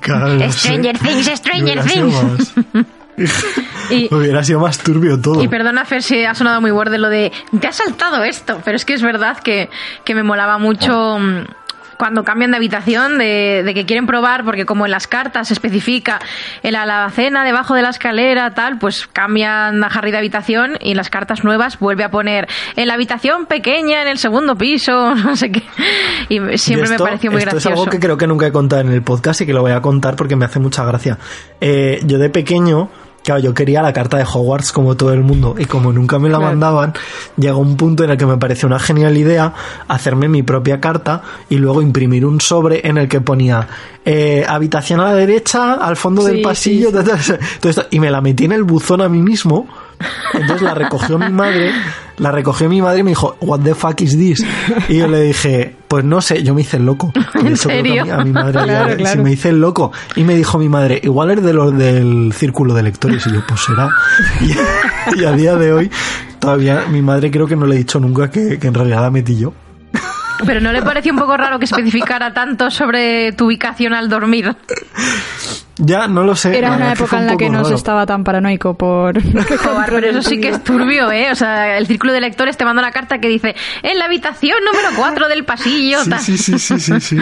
Claro. 0.00 0.52
Stranger 0.52 0.98
Things, 0.98 1.26
Stranger 1.38 1.82
Things. 1.84 2.52
Y, 3.90 4.08
Hubiera 4.14 4.42
sido 4.44 4.60
más 4.60 4.78
turbio 4.78 5.20
todo. 5.20 5.42
y 5.42 5.48
perdona, 5.48 5.84
Fer, 5.84 6.02
si 6.02 6.24
ha 6.24 6.34
sonado 6.34 6.60
muy 6.60 6.70
borde 6.70 6.98
lo 6.98 7.08
de 7.08 7.32
te 7.60 7.66
ha 7.66 7.72
saltado 7.72 8.24
esto, 8.24 8.60
pero 8.64 8.76
es 8.76 8.84
que 8.84 8.94
es 8.94 9.02
verdad 9.02 9.38
que, 9.38 9.70
que 10.04 10.14
me 10.14 10.22
molaba 10.22 10.58
mucho 10.58 11.18
mm, 11.18 11.44
cuando 11.96 12.24
cambian 12.24 12.50
de 12.50 12.58
habitación, 12.58 13.16
de, 13.16 13.62
de 13.64 13.72
que 13.72 13.86
quieren 13.86 14.06
probar, 14.06 14.44
porque 14.44 14.66
como 14.66 14.84
en 14.84 14.90
las 14.90 15.06
cartas 15.06 15.48
se 15.48 15.54
especifica 15.54 16.18
en 16.62 16.72
la 16.74 16.82
alacena, 16.82 17.42
debajo 17.42 17.72
de 17.74 17.80
la 17.80 17.88
escalera, 17.88 18.50
tal, 18.50 18.78
pues 18.78 19.06
cambian 19.06 19.82
a 19.82 19.86
Harry 19.86 20.10
de 20.10 20.18
habitación 20.18 20.76
y 20.82 20.90
en 20.90 20.98
las 20.98 21.08
cartas 21.08 21.42
nuevas 21.42 21.78
vuelve 21.78 22.04
a 22.04 22.10
poner 22.10 22.48
en 22.76 22.86
la 22.88 22.94
habitación 22.94 23.46
pequeña, 23.46 24.02
en 24.02 24.08
el 24.08 24.18
segundo 24.18 24.56
piso, 24.56 25.14
no 25.14 25.36
sé 25.36 25.50
qué. 25.52 25.62
Y 26.28 26.58
siempre 26.58 26.88
Y 26.90 26.92
esto- 26.92 27.04
me 27.04 27.08
pareció 27.10 27.30
muy 27.30 27.38
esto 27.38 27.52
gracioso. 27.52 27.68
es 27.74 27.78
algo 27.80 27.90
que 27.90 27.98
creo 28.00 28.18
que 28.18 28.26
nunca 28.26 28.46
he 28.46 28.52
contado 28.52 28.82
en 28.82 28.92
el 28.92 29.00
podcast 29.02 29.40
y 29.40 29.46
que 29.46 29.54
lo 29.54 29.62
voy 29.62 29.72
a 29.72 29.80
contar 29.80 30.16
porque 30.16 30.36
me 30.36 30.44
hace 30.44 30.58
mucha 30.58 30.84
gracia. 30.84 31.16
Eh, 31.62 32.00
yo 32.04 32.18
de 32.18 32.28
pequeño, 32.28 32.90
claro, 33.26 33.42
yo 33.42 33.52
quería 33.52 33.82
la 33.82 33.92
carta 33.92 34.16
de 34.16 34.24
Hogwarts 34.24 34.72
como 34.72 34.96
todo 34.96 35.12
el 35.12 35.20
mundo 35.22 35.54
y 35.58 35.66
como 35.66 35.92
nunca 35.92 36.18
me 36.18 36.30
la 36.30 36.38
Claro. 36.38 36.52
mandaban, 36.52 36.94
llegó 37.36 37.58
un 37.58 37.76
punto 37.76 38.04
en 38.04 38.10
el 38.10 38.16
que 38.16 38.24
me 38.24 38.38
pareció 38.38 38.66
una 38.68 38.78
genial 38.78 39.16
idea 39.18 39.52
hacerme 39.88 40.28
mi 40.28 40.42
propia 40.42 40.80
carta 40.80 41.20
y 41.50 41.56
luego 41.56 41.82
imprimir 41.82 42.24
un 42.24 42.40
sobre 42.40 42.86
en 42.88 42.96
el 42.96 43.08
que 43.08 43.20
ponía 43.20 43.66
eh, 44.04 44.46
habitación 44.48 45.00
a 45.00 45.04
la 45.04 45.14
derecha, 45.14 45.74
al 45.74 45.96
fondo 45.96 46.22
del 46.24 46.40
pasillo, 46.40 46.88
sí, 46.90 47.32
todo 47.60 47.70
esto, 47.70 47.86
y 47.90 48.00
me 48.00 48.10
la 48.10 48.20
metí 48.22 48.44
en 48.44 48.52
el 48.52 48.62
buzón 48.62 49.02
a 49.02 49.08
mí 49.08 49.18
mismo. 49.20 49.66
Entonces 50.34 50.62
la 50.62 50.74
recogió 50.74 51.18
mi 51.18 51.30
madre, 51.30 51.70
la 52.18 52.30
recogió 52.30 52.68
mi 52.68 52.82
madre 52.82 53.00
y 53.00 53.02
me 53.02 53.10
dijo, 53.10 53.36
What 53.40 53.60
the 53.60 53.74
fuck 53.74 54.00
is 54.02 54.16
this? 54.18 54.44
Y 54.88 54.98
yo 54.98 55.08
le 55.08 55.22
dije, 55.22 55.74
pues 55.88 56.04
no 56.04 56.20
sé, 56.20 56.42
yo 56.42 56.54
me 56.54 56.60
hice 56.62 56.76
el 56.76 56.84
loco. 56.86 57.12
¿En 57.34 57.46
eso 57.48 57.68
creo 57.68 57.82
que 57.82 57.88
a 57.88 57.92
mí- 57.92 57.98
serio? 58.00 58.14
A 58.20 58.24
mi 58.24 58.32
madre 58.32 58.60
le- 58.60 58.66
Claro, 58.66 58.96
claro. 58.96 59.22
me 59.22 59.32
hice 59.32 59.48
el 59.50 59.60
loco. 59.60 59.92
Y 60.16 60.24
me 60.24 60.34
dijo 60.34 60.58
mi 60.58 60.68
madre, 60.68 61.00
igual 61.02 61.30
eres 61.30 61.44
de 61.44 61.52
los 61.54 61.76
del 61.76 62.32
círculo 62.34 62.74
de 62.74 62.82
lectores. 62.82 63.26
Y 63.26 63.32
yo, 63.32 63.40
pues 63.46 63.60
será. 63.60 63.88
Y, 64.42 65.20
y 65.20 65.24
a 65.24 65.32
día 65.32 65.54
de 65.56 65.72
hoy, 65.72 65.90
todavía 66.38 66.84
mi 66.90 67.00
madre 67.02 67.30
creo 67.30 67.46
que 67.46 67.56
no 67.56 67.66
le 67.66 67.76
he 67.76 67.78
dicho 67.78 67.98
nunca 68.00 68.30
que, 68.30 68.58
que 68.58 68.66
en 68.66 68.74
realidad 68.74 69.00
la 69.02 69.10
metí 69.10 69.36
yo. 69.36 69.52
Pero 70.44 70.60
¿no 70.60 70.72
le 70.72 70.82
pareció 70.82 71.12
un 71.12 71.18
poco 71.18 71.36
raro 71.36 71.58
que 71.58 71.64
especificara 71.64 72.32
tanto 72.34 72.70
sobre 72.70 73.32
tu 73.32 73.46
ubicación 73.46 73.94
al 73.94 74.08
dormir? 74.08 74.54
Ya, 75.78 76.08
no 76.08 76.24
lo 76.24 76.34
sé. 76.36 76.56
Era 76.56 76.72
una 76.72 76.92
época 76.92 77.18
en 77.18 77.26
la 77.26 77.36
que 77.36 77.50
no 77.50 77.64
se 77.64 77.74
estaba 77.74 78.06
tan 78.06 78.24
paranoico 78.24 78.74
por... 78.74 79.20
Joder, 79.22 79.90
pero 79.90 80.06
eso 80.08 80.22
sí 80.22 80.40
que 80.40 80.48
es 80.48 80.64
turbio, 80.64 81.10
¿eh? 81.12 81.30
O 81.30 81.34
sea, 81.34 81.76
el 81.76 81.86
círculo 81.86 82.12
de 82.12 82.20
lectores 82.20 82.56
te 82.56 82.64
manda 82.64 82.80
una 82.82 82.92
carta 82.92 83.18
que 83.18 83.28
dice 83.28 83.54
en 83.82 83.98
la 83.98 84.06
habitación 84.06 84.58
número 84.64 84.88
4 84.96 85.28
del 85.28 85.44
pasillo. 85.44 85.98
Sí, 86.04 86.12
sí, 86.18 86.38
sí, 86.38 86.58
sí, 86.58 86.80
sí, 86.80 87.00
sí. 87.00 87.18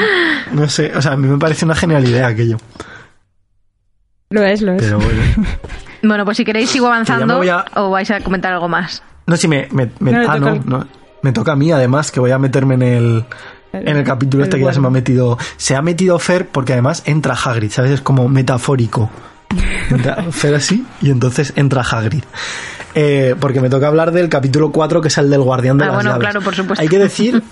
No 0.53 0.69
sé, 0.69 0.93
o 0.97 1.03
sea, 1.03 1.13
a 1.13 1.17
mí 1.17 1.27
me 1.27 1.39
parece 1.39 1.65
una 1.65 1.75
genial 1.75 2.09
idea 2.09 2.29
aquello. 2.29 2.59
Lo 4.31 4.43
es, 4.45 4.63
lo 4.63 4.73
es. 4.75 4.83
Pero 4.83 4.99
bueno. 4.99 5.23
Bueno, 6.03 6.25
pues 6.25 6.37
si 6.37 6.45
queréis 6.45 6.71
sigo 6.71 6.87
avanzando 6.87 7.41
o 7.77 7.91
vais 7.91 8.11
a 8.11 8.21
comentar 8.21 8.53
algo 8.53 8.69
más. 8.69 9.03
No, 9.27 9.37
sí, 9.37 9.49
me, 9.49 9.69
me, 9.71 9.91
me- 10.01 10.13
No, 10.13 10.21
le 10.21 10.27
ah, 10.29 10.39
no, 10.39 10.87
me 11.25 11.33
toca 11.33 11.53
a 11.53 11.57
mí 11.57 11.73
además, 11.73 12.11
que 12.13 12.21
voy 12.21 12.31
a 12.33 12.39
meterme 12.39 12.75
en 12.75 12.83
el, 12.83 13.25
en 13.73 13.97
el 13.97 14.05
capítulo 14.05 14.45
el 14.45 14.49
este 14.49 14.59
que 14.59 14.65
ya 14.67 14.73
se 14.75 14.81
me 14.81 14.89
ha 14.89 14.91
metido. 14.91 15.39
Se 15.57 15.75
ha 15.75 15.81
metido 15.81 16.19
Fer 16.19 16.47
porque 16.49 16.75
además 16.75 17.03
entra 17.07 17.35
Hagrid, 17.35 17.71
¿sabes? 17.71 17.93
Es 17.93 18.01
como 18.03 18.29
metafórico. 18.29 19.11
Entra 19.91 20.23
Fer 20.31 20.55
así 20.55 20.85
y 21.01 21.11
entonces 21.11 21.53
entra 21.57 21.81
Hagrid. 21.83 22.25
Eh, 22.95 23.35
porque 23.41 23.61
me 23.61 23.71
toca 23.71 23.87
hablar 23.89 24.13
del 24.13 24.29
capítulo 24.29 24.71
4, 24.71 25.01
que 25.01 25.09
es 25.09 25.17
el 25.19 25.31
del 25.31 25.41
guardián 25.43 25.79
de 25.79 25.85
Ah, 25.85 25.87
las 25.89 25.95
bueno, 25.97 26.11
llaves. 26.11 26.21
claro, 26.21 26.41
por 26.43 26.55
supuesto. 26.55 26.83
Hay 26.83 26.89
que 26.89 26.99
decir 26.99 27.43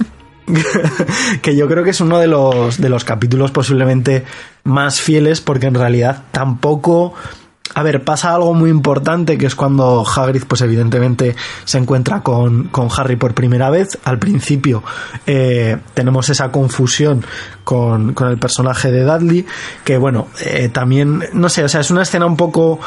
que 1.42 1.56
yo 1.56 1.66
creo 1.68 1.84
que 1.84 1.90
es 1.90 2.00
uno 2.00 2.18
de 2.18 2.26
los, 2.26 2.78
de 2.80 2.88
los 2.88 3.04
capítulos 3.04 3.50
posiblemente 3.50 4.24
más 4.64 5.00
fieles 5.00 5.40
porque 5.40 5.66
en 5.66 5.74
realidad 5.74 6.24
tampoco... 6.32 7.14
A 7.74 7.82
ver, 7.82 8.04
pasa 8.04 8.34
algo 8.34 8.52
muy 8.52 8.68
importante 8.68 9.38
que 9.38 9.46
es 9.46 9.54
cuando 9.54 10.04
Hagrid, 10.04 10.44
pues 10.46 10.60
evidentemente 10.60 11.36
se 11.64 11.78
encuentra 11.78 12.20
con, 12.20 12.64
con 12.64 12.88
Harry 12.94 13.16
por 13.16 13.34
primera 13.34 13.70
vez. 13.70 13.98
Al 14.04 14.18
principio 14.18 14.82
eh, 15.26 15.78
tenemos 15.94 16.28
esa 16.28 16.50
confusión 16.50 17.24
con, 17.64 18.12
con 18.12 18.28
el 18.28 18.38
personaje 18.38 18.90
de 18.90 19.04
Dudley, 19.04 19.46
que 19.84 19.96
bueno, 19.96 20.28
eh, 20.44 20.68
también, 20.68 21.24
no 21.32 21.48
sé, 21.48 21.64
o 21.64 21.68
sea, 21.68 21.80
es 21.80 21.90
una 21.90 22.02
escena 22.02 22.26
un 22.26 22.36
poco 22.36 22.78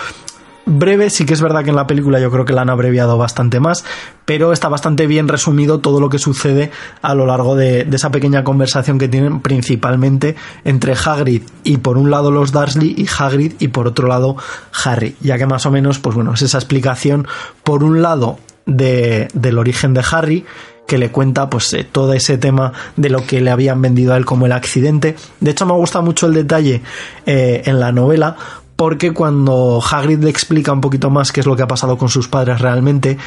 breve, 0.65 1.09
sí 1.09 1.25
que 1.25 1.33
es 1.33 1.41
verdad 1.41 1.63
que 1.63 1.69
en 1.69 1.75
la 1.75 1.87
película 1.87 2.19
yo 2.19 2.31
creo 2.31 2.45
que 2.45 2.53
la 2.53 2.61
han 2.61 2.69
abreviado 2.69 3.17
bastante 3.17 3.59
más, 3.59 3.85
pero 4.25 4.51
está 4.51 4.67
bastante 4.67 5.07
bien 5.07 5.27
resumido 5.27 5.79
todo 5.79 5.99
lo 5.99 6.09
que 6.09 6.19
sucede 6.19 6.71
a 7.01 7.13
lo 7.15 7.25
largo 7.25 7.55
de, 7.55 7.87
esa 7.91 8.11
pequeña 8.11 8.43
conversación 8.43 8.97
que 8.97 9.07
tienen 9.07 9.41
principalmente 9.41 10.35
entre 10.63 10.93
Hagrid 10.93 11.43
y 11.63 11.77
por 11.77 11.97
un 11.97 12.11
lado 12.11 12.31
los 12.31 12.51
Dursley 12.51 12.95
y 12.97 13.07
Hagrid 13.07 13.53
y 13.59 13.69
por 13.69 13.87
otro 13.87 14.07
lado 14.07 14.35
Harry, 14.83 15.15
ya 15.21 15.37
que 15.37 15.45
más 15.45 15.65
o 15.65 15.71
menos, 15.71 15.99
pues 15.99 16.15
bueno, 16.15 16.33
es 16.33 16.41
esa 16.41 16.57
explicación 16.57 17.27
por 17.63 17.83
un 17.83 18.01
lado 18.01 18.39
de, 18.65 19.27
del 19.33 19.57
origen 19.57 19.93
de 19.93 20.03
Harry, 20.11 20.45
que 20.87 20.97
le 20.97 21.09
cuenta 21.09 21.49
pues 21.49 21.73
eh, 21.73 21.83
todo 21.83 22.13
ese 22.13 22.37
tema 22.37 22.73
de 22.95 23.09
lo 23.09 23.25
que 23.25 23.41
le 23.41 23.49
habían 23.49 23.81
vendido 23.81 24.13
a 24.13 24.17
él 24.17 24.25
como 24.25 24.45
el 24.45 24.51
accidente. 24.51 25.15
De 25.39 25.51
hecho 25.51 25.65
me 25.65 25.73
gusta 25.73 26.01
mucho 26.01 26.27
el 26.27 26.33
detalle 26.33 26.81
eh, 27.25 27.63
en 27.65 27.79
la 27.79 27.91
novela 27.91 28.35
porque 28.76 29.11
cuando 29.11 29.81
Hagrid 29.81 30.23
le 30.23 30.30
explica 30.30 30.73
un 30.73 30.81
poquito 30.81 31.10
más 31.10 31.31
qué 31.31 31.39
es 31.39 31.45
lo 31.45 31.56
que 31.56 31.64
ha 31.64 31.68
pasado 31.68 31.97
con 31.97 32.10
sus 32.10 32.27
padres 32.27 32.60
realmente, 32.60 33.18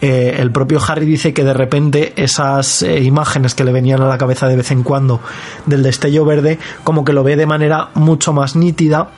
eh, 0.00 0.36
el 0.38 0.50
propio 0.50 0.80
Harry 0.86 1.06
dice 1.06 1.32
que 1.32 1.44
de 1.44 1.54
repente 1.54 2.12
esas 2.16 2.82
eh, 2.82 3.02
imágenes 3.02 3.54
que 3.54 3.64
le 3.64 3.72
venían 3.72 4.02
a 4.02 4.08
la 4.08 4.18
cabeza 4.18 4.48
de 4.48 4.56
vez 4.56 4.70
en 4.70 4.82
cuando 4.82 5.20
del 5.66 5.82
destello 5.82 6.24
verde, 6.24 6.58
como 6.82 7.04
que 7.04 7.12
lo 7.12 7.22
ve 7.22 7.36
de 7.36 7.46
manera 7.46 7.90
mucho 7.94 8.32
más 8.32 8.56
nítida 8.56 9.10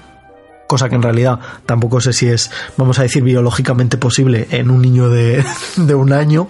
cosa 0.68 0.88
que 0.88 0.94
en 0.94 1.02
realidad 1.02 1.40
tampoco 1.66 2.00
sé 2.00 2.12
si 2.12 2.28
es, 2.28 2.52
vamos 2.76 3.00
a 3.00 3.02
decir, 3.02 3.24
biológicamente 3.24 3.96
posible 3.96 4.46
en 4.50 4.70
un 4.70 4.82
niño 4.82 5.08
de, 5.08 5.44
de 5.76 5.94
un 5.94 6.12
año, 6.12 6.46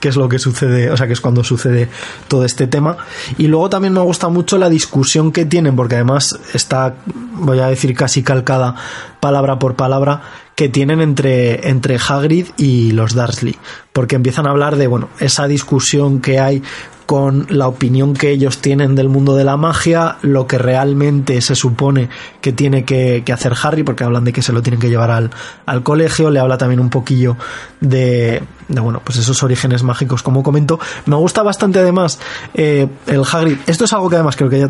que 0.00 0.08
es 0.08 0.16
lo 0.16 0.28
que 0.28 0.38
sucede, 0.38 0.90
o 0.90 0.96
sea, 0.96 1.06
que 1.06 1.14
es 1.14 1.20
cuando 1.22 1.42
sucede 1.44 1.88
todo 2.28 2.44
este 2.44 2.66
tema. 2.66 2.98
Y 3.38 3.46
luego 3.46 3.70
también 3.70 3.94
me 3.94 4.00
gusta 4.00 4.28
mucho 4.28 4.58
la 4.58 4.68
discusión 4.68 5.32
que 5.32 5.46
tienen, 5.46 5.76
porque 5.76 5.94
además 5.94 6.38
está, 6.52 6.96
voy 7.32 7.60
a 7.60 7.68
decir, 7.68 7.94
casi 7.94 8.22
calcada 8.22 8.74
palabra 9.20 9.58
por 9.58 9.76
palabra, 9.76 10.20
que 10.56 10.68
tienen 10.68 11.00
entre, 11.00 11.70
entre 11.70 11.96
Hagrid 11.96 12.48
y 12.58 12.90
los 12.90 13.14
Dursley, 13.14 13.56
porque 13.92 14.16
empiezan 14.16 14.46
a 14.46 14.50
hablar 14.50 14.76
de, 14.76 14.88
bueno, 14.88 15.08
esa 15.20 15.46
discusión 15.46 16.20
que 16.20 16.40
hay 16.40 16.62
con 17.10 17.44
la 17.48 17.66
opinión 17.66 18.14
que 18.14 18.30
ellos 18.30 18.58
tienen 18.58 18.94
del 18.94 19.08
mundo 19.08 19.34
de 19.34 19.42
la 19.42 19.56
magia, 19.56 20.18
lo 20.22 20.46
que 20.46 20.58
realmente 20.58 21.40
se 21.40 21.56
supone 21.56 22.08
que 22.40 22.52
tiene 22.52 22.84
que, 22.84 23.24
hacer 23.32 23.52
Harry, 23.60 23.82
porque 23.82 24.04
hablan 24.04 24.22
de 24.22 24.32
que 24.32 24.42
se 24.42 24.52
lo 24.52 24.62
tienen 24.62 24.78
que 24.78 24.88
llevar 24.88 25.10
al, 25.10 25.30
al 25.66 25.82
colegio, 25.82 26.30
le 26.30 26.38
habla 26.38 26.56
también 26.56 26.78
un 26.78 26.88
poquillo 26.88 27.36
de, 27.80 28.44
de, 28.68 28.80
bueno, 28.80 29.02
pues 29.02 29.18
esos 29.18 29.42
orígenes 29.42 29.82
mágicos, 29.82 30.22
como 30.22 30.44
comento. 30.44 30.78
Me 31.06 31.16
gusta 31.16 31.42
bastante 31.42 31.80
además 31.80 32.20
eh, 32.54 32.86
el 33.08 33.24
Hagrid. 33.24 33.56
Esto 33.66 33.86
es 33.86 33.92
algo 33.92 34.08
que 34.08 34.14
además 34.14 34.36
creo 34.36 34.48
que 34.48 34.60
ya, 34.60 34.68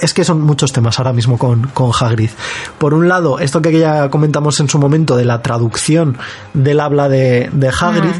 es 0.00 0.14
que 0.14 0.22
son 0.22 0.42
muchos 0.42 0.72
temas 0.72 0.96
ahora 1.00 1.12
mismo 1.12 1.38
con, 1.38 1.72
con 1.74 1.90
Hagrid. 1.98 2.30
Por 2.78 2.94
un 2.94 3.08
lado, 3.08 3.40
esto 3.40 3.60
que 3.60 3.76
ya 3.76 4.10
comentamos 4.10 4.60
en 4.60 4.68
su 4.68 4.78
momento 4.78 5.16
de 5.16 5.24
la 5.24 5.42
traducción 5.42 6.16
del 6.54 6.78
habla 6.78 7.08
de, 7.08 7.50
de 7.52 7.68
Hagrid, 7.68 8.14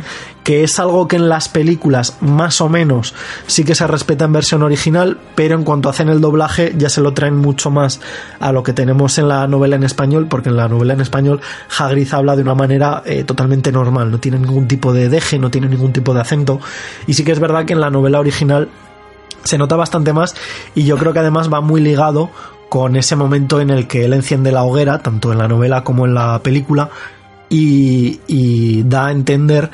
que 0.45 0.65
es 0.65 0.79
algo 0.79 1.07
que 1.07 1.17
en 1.17 1.29
las 1.29 1.49
películas 1.49 2.17
más 2.21 2.61
o 2.61 2.69
menos 2.69 3.15
sí 3.47 3.65
que 3.65 3.75
se 3.75 3.87
respeta 3.87 4.25
en 4.25 4.33
versión 4.33 4.63
original, 4.63 5.19
pero 5.35 5.55
en 5.55 5.65
cuanto 5.65 5.89
hacen 5.89 6.09
el 6.09 6.21
doblaje 6.21 6.75
ya 6.77 6.89
se 6.89 7.01
lo 7.01 7.13
traen 7.13 7.37
mucho 7.37 7.71
más 7.71 8.01
a 8.39 8.53
lo 8.53 8.63
que 8.63 8.73
tenemos 8.73 9.19
en 9.19 9.29
la 9.29 9.47
novela 9.47 9.77
en 9.77 9.85
español, 9.85 10.27
porque 10.29 10.49
en 10.49 10.57
la 10.57 10.69
novela 10.69 10.95
en 10.95 11.01
español 11.01 11.41
Hagrid 11.79 12.13
habla 12.13 12.37
de 12.37 12.43
una 12.43 12.55
manera 12.55 13.03
eh, 13.05 13.25
totalmente 13.25 13.71
normal, 13.73 14.11
no 14.11 14.19
tiene 14.19 14.39
ningún 14.39 14.67
tipo 14.67 14.93
de 14.93 15.09
deje, 15.09 15.39
no 15.39 15.51
tiene 15.51 15.69
ningún 15.69 15.93
tipo 15.93 16.15
de 16.15 16.21
acento, 16.21 16.61
y 17.07 17.15
sí 17.15 17.25
que 17.25 17.33
es 17.33 17.41
verdad 17.41 17.65
que 17.65 17.75
en 17.75 17.81
la 17.81 17.91
novela 17.91 18.21
original 18.21 18.69
se 19.45 19.59
nota 19.59 19.77
bastante 19.77 20.13
más 20.13 20.35
y 20.75 20.85
yo 20.85 20.99
creo 20.99 21.13
que 21.13 21.19
además 21.21 21.51
va 21.53 21.61
muy 21.61 21.81
ligado 21.81 22.31
con 22.69 22.95
ese 22.95 23.17
momento 23.17 23.61
en 23.61 23.71
el 23.71 23.87
que 23.87 24.05
él 24.05 24.13
enciende 24.13 24.53
la 24.53 24.63
hoguera, 24.63 25.01
tanto 25.01 25.33
en 25.33 25.39
la 25.39 25.49
novela 25.49 25.83
como 25.83 26.07
en 26.07 26.15
la 26.15 26.39
película, 26.41 26.89
y, 27.49 28.21
y 28.29 28.85
da 28.85 29.07
a 29.07 29.11
entender 29.11 29.71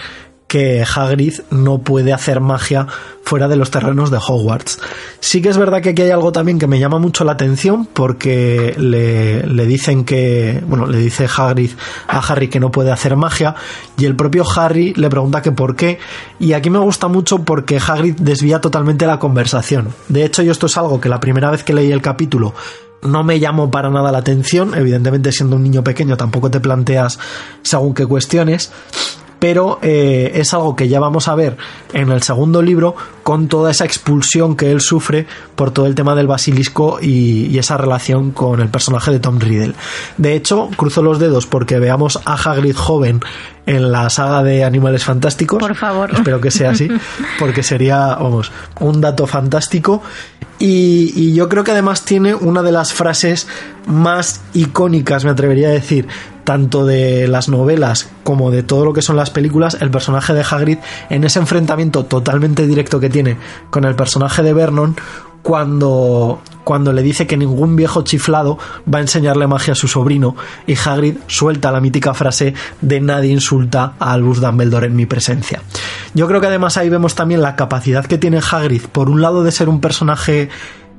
que 0.46 0.84
Hagrid 0.84 1.40
no 1.50 1.78
puede 1.78 2.12
hacer 2.12 2.40
magia 2.40 2.86
fuera 3.22 3.48
de 3.48 3.56
los 3.56 3.72
terrenos 3.72 4.10
de 4.12 4.18
Hogwarts. 4.18 4.78
Sí 5.18 5.42
que 5.42 5.48
es 5.48 5.58
verdad 5.58 5.82
que 5.82 5.90
aquí 5.90 6.02
hay 6.02 6.10
algo 6.10 6.30
también 6.30 6.58
que 6.58 6.68
me 6.68 6.78
llama 6.78 6.98
mucho 6.98 7.24
la 7.24 7.32
atención 7.32 7.86
porque 7.86 8.74
le, 8.78 9.44
le, 9.44 9.66
dicen 9.66 10.04
que, 10.04 10.62
bueno, 10.66 10.86
le 10.86 10.98
dice 10.98 11.26
Hagrid 11.36 11.72
a 12.06 12.18
Harry 12.18 12.48
que 12.48 12.60
no 12.60 12.70
puede 12.70 12.92
hacer 12.92 13.16
magia 13.16 13.56
y 13.98 14.04
el 14.04 14.14
propio 14.14 14.44
Harry 14.54 14.94
le 14.94 15.10
pregunta 15.10 15.42
que 15.42 15.50
por 15.50 15.74
qué 15.74 15.98
y 16.38 16.52
aquí 16.52 16.70
me 16.70 16.78
gusta 16.78 17.08
mucho 17.08 17.44
porque 17.44 17.80
Hagrid 17.84 18.14
desvía 18.20 18.60
totalmente 18.60 19.06
la 19.06 19.18
conversación. 19.18 19.88
De 20.08 20.24
hecho, 20.24 20.42
yo 20.42 20.52
esto 20.52 20.66
es 20.66 20.76
algo 20.76 21.00
que 21.00 21.08
la 21.08 21.18
primera 21.18 21.50
vez 21.50 21.64
que 21.64 21.74
leí 21.74 21.90
el 21.90 22.02
capítulo 22.02 22.54
no 23.02 23.24
me 23.24 23.40
llamó 23.40 23.70
para 23.70 23.90
nada 23.90 24.12
la 24.12 24.18
atención, 24.18 24.74
evidentemente 24.74 25.32
siendo 25.32 25.56
un 25.56 25.62
niño 25.62 25.82
pequeño 25.82 26.16
tampoco 26.16 26.50
te 26.50 26.60
planteas 26.60 27.18
según 27.62 27.94
qué 27.94 28.06
cuestiones, 28.06 28.72
pero 29.46 29.78
eh, 29.80 30.32
es 30.34 30.52
algo 30.54 30.74
que 30.74 30.88
ya 30.88 30.98
vamos 30.98 31.28
a 31.28 31.36
ver 31.36 31.56
en 31.92 32.10
el 32.10 32.20
segundo 32.24 32.62
libro 32.62 32.96
con 33.22 33.46
toda 33.46 33.70
esa 33.70 33.84
expulsión 33.84 34.56
que 34.56 34.72
él 34.72 34.80
sufre 34.80 35.24
por 35.54 35.70
todo 35.70 35.86
el 35.86 35.94
tema 35.94 36.16
del 36.16 36.26
basilisco 36.26 36.98
y, 37.00 37.46
y, 37.46 37.56
esa 37.56 37.76
relación 37.76 38.32
con 38.32 38.60
el 38.60 38.68
personaje 38.70 39.12
de 39.12 39.20
Tom 39.20 39.38
Riddle. 39.38 39.74
De 40.16 40.34
hecho, 40.34 40.68
cruzo 40.76 41.00
los 41.00 41.20
dedos 41.20 41.46
porque 41.46 41.78
veamos 41.78 42.18
a 42.24 42.34
Hagrid 42.34 42.74
joven 42.74 43.20
en 43.66 43.92
la 43.92 44.10
saga 44.10 44.42
de 44.42 44.64
Animales 44.64 45.04
Fantásticos. 45.04 45.60
Por 45.60 45.76
favor. 45.76 46.10
Espero 46.12 46.40
que 46.40 46.50
sea 46.50 46.70
así, 46.70 46.88
porque 47.38 47.62
sería, 47.62 48.16
vamos, 48.16 48.50
un 48.80 49.00
dato 49.00 49.28
fantástico. 49.28 50.02
Y, 50.58 51.34
yo 51.34 51.48
creo 51.48 51.64
que 51.64 51.72
además 51.72 52.04
tiene 52.04 52.34
una 52.34 52.62
de 52.62 52.72
las 52.72 52.92
frases 52.92 53.46
más 53.86 54.40
icónicas, 54.54 55.24
me 55.24 55.30
atrevería 55.30 55.68
a 55.68 55.72
decir, 55.72 56.08
tanto 56.44 56.86
de 56.86 57.28
las 57.28 57.48
novelas 57.48 58.08
como 58.22 58.50
de 58.50 58.62
todo 58.62 58.84
lo 58.84 58.92
que 58.92 59.02
son 59.02 59.16
las 59.16 59.30
películas, 59.30 59.76
el 59.80 59.90
personaje 59.90 60.32
de 60.32 60.44
Hagrid 60.48 60.78
en 61.10 61.24
ese 61.24 61.40
enfrentamiento 61.40 62.04
totalmente 62.04 62.66
directo 62.66 63.00
que 63.00 63.10
tiene 63.10 63.36
con 63.70 63.84
el 63.84 63.96
personaje 63.96 64.42
de 64.42 64.54
Vernon 64.54 64.96
cuando, 65.46 66.40
cuando 66.64 66.92
le 66.92 67.04
dice 67.04 67.28
que 67.28 67.36
ningún 67.36 67.76
viejo 67.76 68.02
chiflado 68.02 68.58
va 68.92 68.98
a 68.98 69.02
enseñarle 69.02 69.46
magia 69.46 69.74
a 69.74 69.76
su 69.76 69.86
sobrino 69.86 70.34
y 70.66 70.74
Hagrid 70.74 71.18
suelta 71.28 71.70
la 71.70 71.80
mítica 71.80 72.14
frase 72.14 72.52
de 72.80 73.00
nadie 73.00 73.30
insulta 73.30 73.94
a 74.00 74.12
Albus 74.12 74.40
Dumbledore 74.40 74.88
en 74.88 74.96
mi 74.96 75.06
presencia. 75.06 75.62
Yo 76.14 76.26
creo 76.26 76.40
que 76.40 76.48
además 76.48 76.76
ahí 76.78 76.88
vemos 76.88 77.14
también 77.14 77.42
la 77.42 77.54
capacidad 77.54 78.04
que 78.04 78.18
tiene 78.18 78.40
Hagrid, 78.40 78.86
por 78.90 79.08
un 79.08 79.22
lado 79.22 79.44
de 79.44 79.52
ser 79.52 79.68
un 79.68 79.80
personaje 79.80 80.48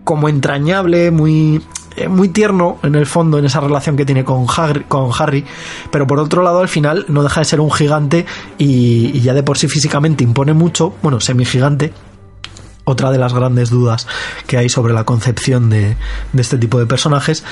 como 0.05 0.29
entrañable, 0.29 1.11
muy 1.11 1.61
muy 2.09 2.29
tierno 2.29 2.77
en 2.83 2.95
el 2.95 3.05
fondo 3.05 3.39
en 3.39 3.43
esa 3.43 3.59
relación 3.59 3.97
que 3.97 4.05
tiene 4.05 4.23
con 4.23 4.45
Harry, 4.55 4.85
con 4.87 5.09
Harry, 5.17 5.43
pero 5.91 6.07
por 6.07 6.19
otro 6.19 6.41
lado 6.41 6.59
al 6.59 6.69
final 6.69 7.03
no 7.09 7.21
deja 7.21 7.41
de 7.41 7.45
ser 7.45 7.59
un 7.59 7.71
gigante 7.71 8.25
y, 8.57 9.11
y 9.13 9.19
ya 9.19 9.33
de 9.33 9.43
por 9.43 9.57
sí 9.57 9.67
físicamente 9.67 10.23
impone 10.23 10.53
mucho, 10.53 10.93
bueno, 11.01 11.19
semigigante, 11.19 11.91
otra 12.87 13.11
de 13.11 13.17
las 13.17 13.33
grandes 13.33 13.69
dudas 13.69 14.07
que 14.47 14.57
hay 14.57 14.69
sobre 14.69 14.93
la 14.93 15.03
concepción 15.03 15.69
de, 15.69 15.97
este 16.37 16.57
tipo 16.57 16.79
de 16.79 16.85
personajes. 16.85 17.43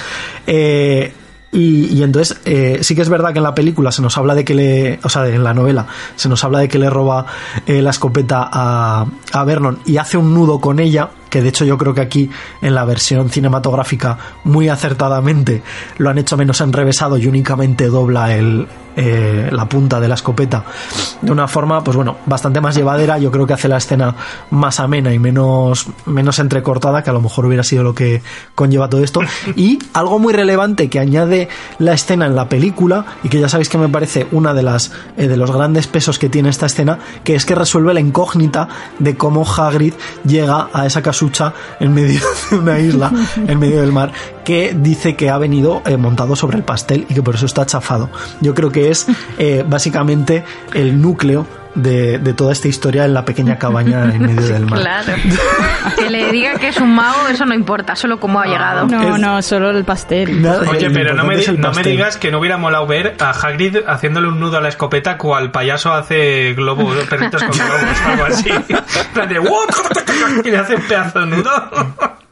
Eh, 0.48 1.14
y, 1.52 1.86
y, 1.94 2.04
entonces 2.04 2.40
eh, 2.46 2.80
sí 2.82 2.96
que 2.96 3.02
es 3.02 3.10
verdad 3.10 3.34
que 3.34 3.40
en 3.40 3.44
la 3.44 3.54
película 3.54 3.92
se 3.92 4.02
nos 4.02 4.18
habla 4.18 4.34
de 4.34 4.46
que 4.46 4.56
le, 4.56 5.00
o 5.04 5.10
sea, 5.10 5.28
en 5.28 5.44
la 5.44 5.54
novela 5.54 5.88
se 6.16 6.28
nos 6.28 6.44
habla 6.44 6.60
de 6.60 6.68
que 6.68 6.80
le 6.80 6.90
roba 6.90 7.26
eh, 7.66 7.82
la 7.82 7.92
escopeta 7.92 8.50
a, 8.52 9.06
a 9.32 9.44
Vernon 9.44 9.80
y 9.86 9.98
hace 9.98 10.18
un 10.18 10.34
nudo 10.34 10.60
con 10.60 10.80
ella, 10.80 11.10
que 11.30 11.42
de 11.42 11.50
hecho 11.50 11.66
yo 11.66 11.78
creo 11.78 11.94
que 11.94 12.02
aquí 12.02 12.30
en 12.62 12.76
la 12.76 12.86
versión 12.86 13.30
cinematográfica 13.30 14.18
muy 14.44 14.70
acertadamente 14.70 15.64
lo 15.98 16.10
han 16.10 16.18
hecho 16.18 16.38
menos 16.38 16.62
enrevesado 16.62 17.18
y 17.18 17.28
únicamente 17.28 17.88
dobla 17.88 18.36
el, 18.36 18.68
eh, 18.98 19.50
la 19.52 19.68
punta 19.68 20.00
de 20.00 20.08
la 20.08 20.16
escopeta 20.16 20.64
de 21.22 21.30
una 21.30 21.50
forma, 21.50 21.84
pues 21.84 21.98
bueno, 21.98 22.18
bastante 22.26 22.62
más 22.62 22.76
llevadera. 22.76 23.18
Yo 23.18 23.30
creo 23.30 23.46
que 23.46 23.52
hace 23.52 23.68
la 23.68 23.78
escena 23.78 24.16
más 24.52 24.80
amena 24.80 25.14
y 25.14 25.20
menos, 25.20 25.88
menos 26.06 26.40
entrecortada, 26.40 27.04
que 27.04 27.10
a 27.10 27.14
lo 27.14 27.20
mejor 27.20 27.46
hubiera 27.46 27.64
sido 27.64 27.84
lo 27.84 27.94
que 27.94 28.22
conlleva 28.54 28.90
todo 28.90 29.04
esto. 29.04 29.20
Y 29.56 29.80
algo 29.94 30.18
muy 30.20 30.34
relevante 30.34 30.90
que 30.90 31.00
añade 31.00 31.50
la 31.78 31.94
escena 31.94 32.26
en 32.26 32.36
la 32.36 32.48
película, 32.48 33.06
y 33.24 33.30
que 33.30 33.40
ya 33.40 33.50
sabéis 33.50 33.68
que 33.68 33.78
me 33.78 33.90
parece 33.90 34.28
una 34.32 34.54
de 34.54 34.64
las 34.64 34.92
eh, 35.18 35.28
de 35.28 35.36
los 35.36 35.52
grandes 35.52 35.88
pesos 35.88 36.18
que 36.18 36.30
tiene 36.30 36.50
esta 36.50 36.68
escena, 36.68 37.00
que 37.24 37.36
es 37.36 37.46
que 37.46 37.56
resuelve 37.56 37.94
la 37.94 38.00
incógnita 38.00 38.70
de 39.00 39.18
cómo 39.18 39.46
Hagrid 39.46 39.94
llega 40.26 40.70
a 40.72 40.86
esa 40.86 41.02
casucha 41.16 41.54
en 41.80 41.94
medio 41.94 42.20
de 42.52 42.58
una 42.58 42.78
isla, 42.78 43.10
en 43.48 43.58
medio 43.58 43.80
del 43.80 43.94
mar, 43.94 44.12
que 44.44 44.76
dice 44.78 45.16
que 45.16 45.30
ha 45.30 45.38
venido 45.38 45.82
eh, 45.86 45.96
montado 45.96 46.36
sobre 46.36 46.58
el 46.58 46.64
pastel 46.64 47.06
y 47.10 47.14
que 47.14 47.24
por 47.24 47.36
eso 47.36 47.46
está 47.46 47.66
chafado. 47.66 48.10
Yo 48.42 48.54
creo 48.54 48.70
que 48.70 48.92
es 48.92 49.08
eh, 49.38 49.64
básicamente 49.66 50.44
el 50.74 51.02
núcleo 51.02 51.48
de, 51.76 52.20
de, 52.20 52.34
toda 52.34 52.54
esta 52.54 52.68
historia 52.68 53.06
en 53.06 53.14
la 53.14 53.26
pequeña 53.26 53.58
cabaña 53.58 54.06
en 54.14 54.22
medio 54.22 54.48
del 54.48 54.66
mar. 54.66 54.80
Claro. 54.80 55.14
que 55.98 56.10
le 56.10 56.32
diga 56.32 56.58
que 56.58 56.70
es 56.70 56.78
un 56.78 56.96
mago, 56.96 57.28
eso 57.30 57.46
no 57.46 57.54
importa, 57.54 57.96
solo 57.96 58.20
cómo 58.20 58.40
ha 58.40 58.46
llegado. 58.46 58.88
No, 58.88 59.16
es... 59.16 59.22
no, 59.22 59.42
solo 59.42 59.70
el 59.72 59.84
pastel. 59.86 60.42
Nada, 60.42 60.70
Oye, 60.70 60.90
pero 60.90 61.14
no 61.14 61.26
me, 61.26 61.36
no 61.38 61.72
me, 61.72 61.84
digas 61.84 62.18
que 62.18 62.32
no 62.32 62.40
hubiera 62.40 62.58
molado 62.58 62.88
ver 62.88 63.16
a 63.20 63.32
Hagrid 63.32 63.78
haciéndole 63.88 64.28
un 64.28 64.40
nudo 64.40 64.58
a 64.58 64.62
la 64.62 64.70
escopeta 64.70 65.18
cual 65.18 65.52
payaso 65.52 65.94
hace 65.94 66.54
globos, 66.54 66.98
perritos 67.10 67.44
con 67.44 67.52
globos 67.52 68.02
o 68.06 68.10
algo 68.12 68.26
así. 68.26 68.50
y 70.44 70.52
le 70.52 70.58
hace 70.58 70.76
un 70.76 70.82
pedazo 70.84 71.20
de 71.20 71.26
nudo. 71.28 71.52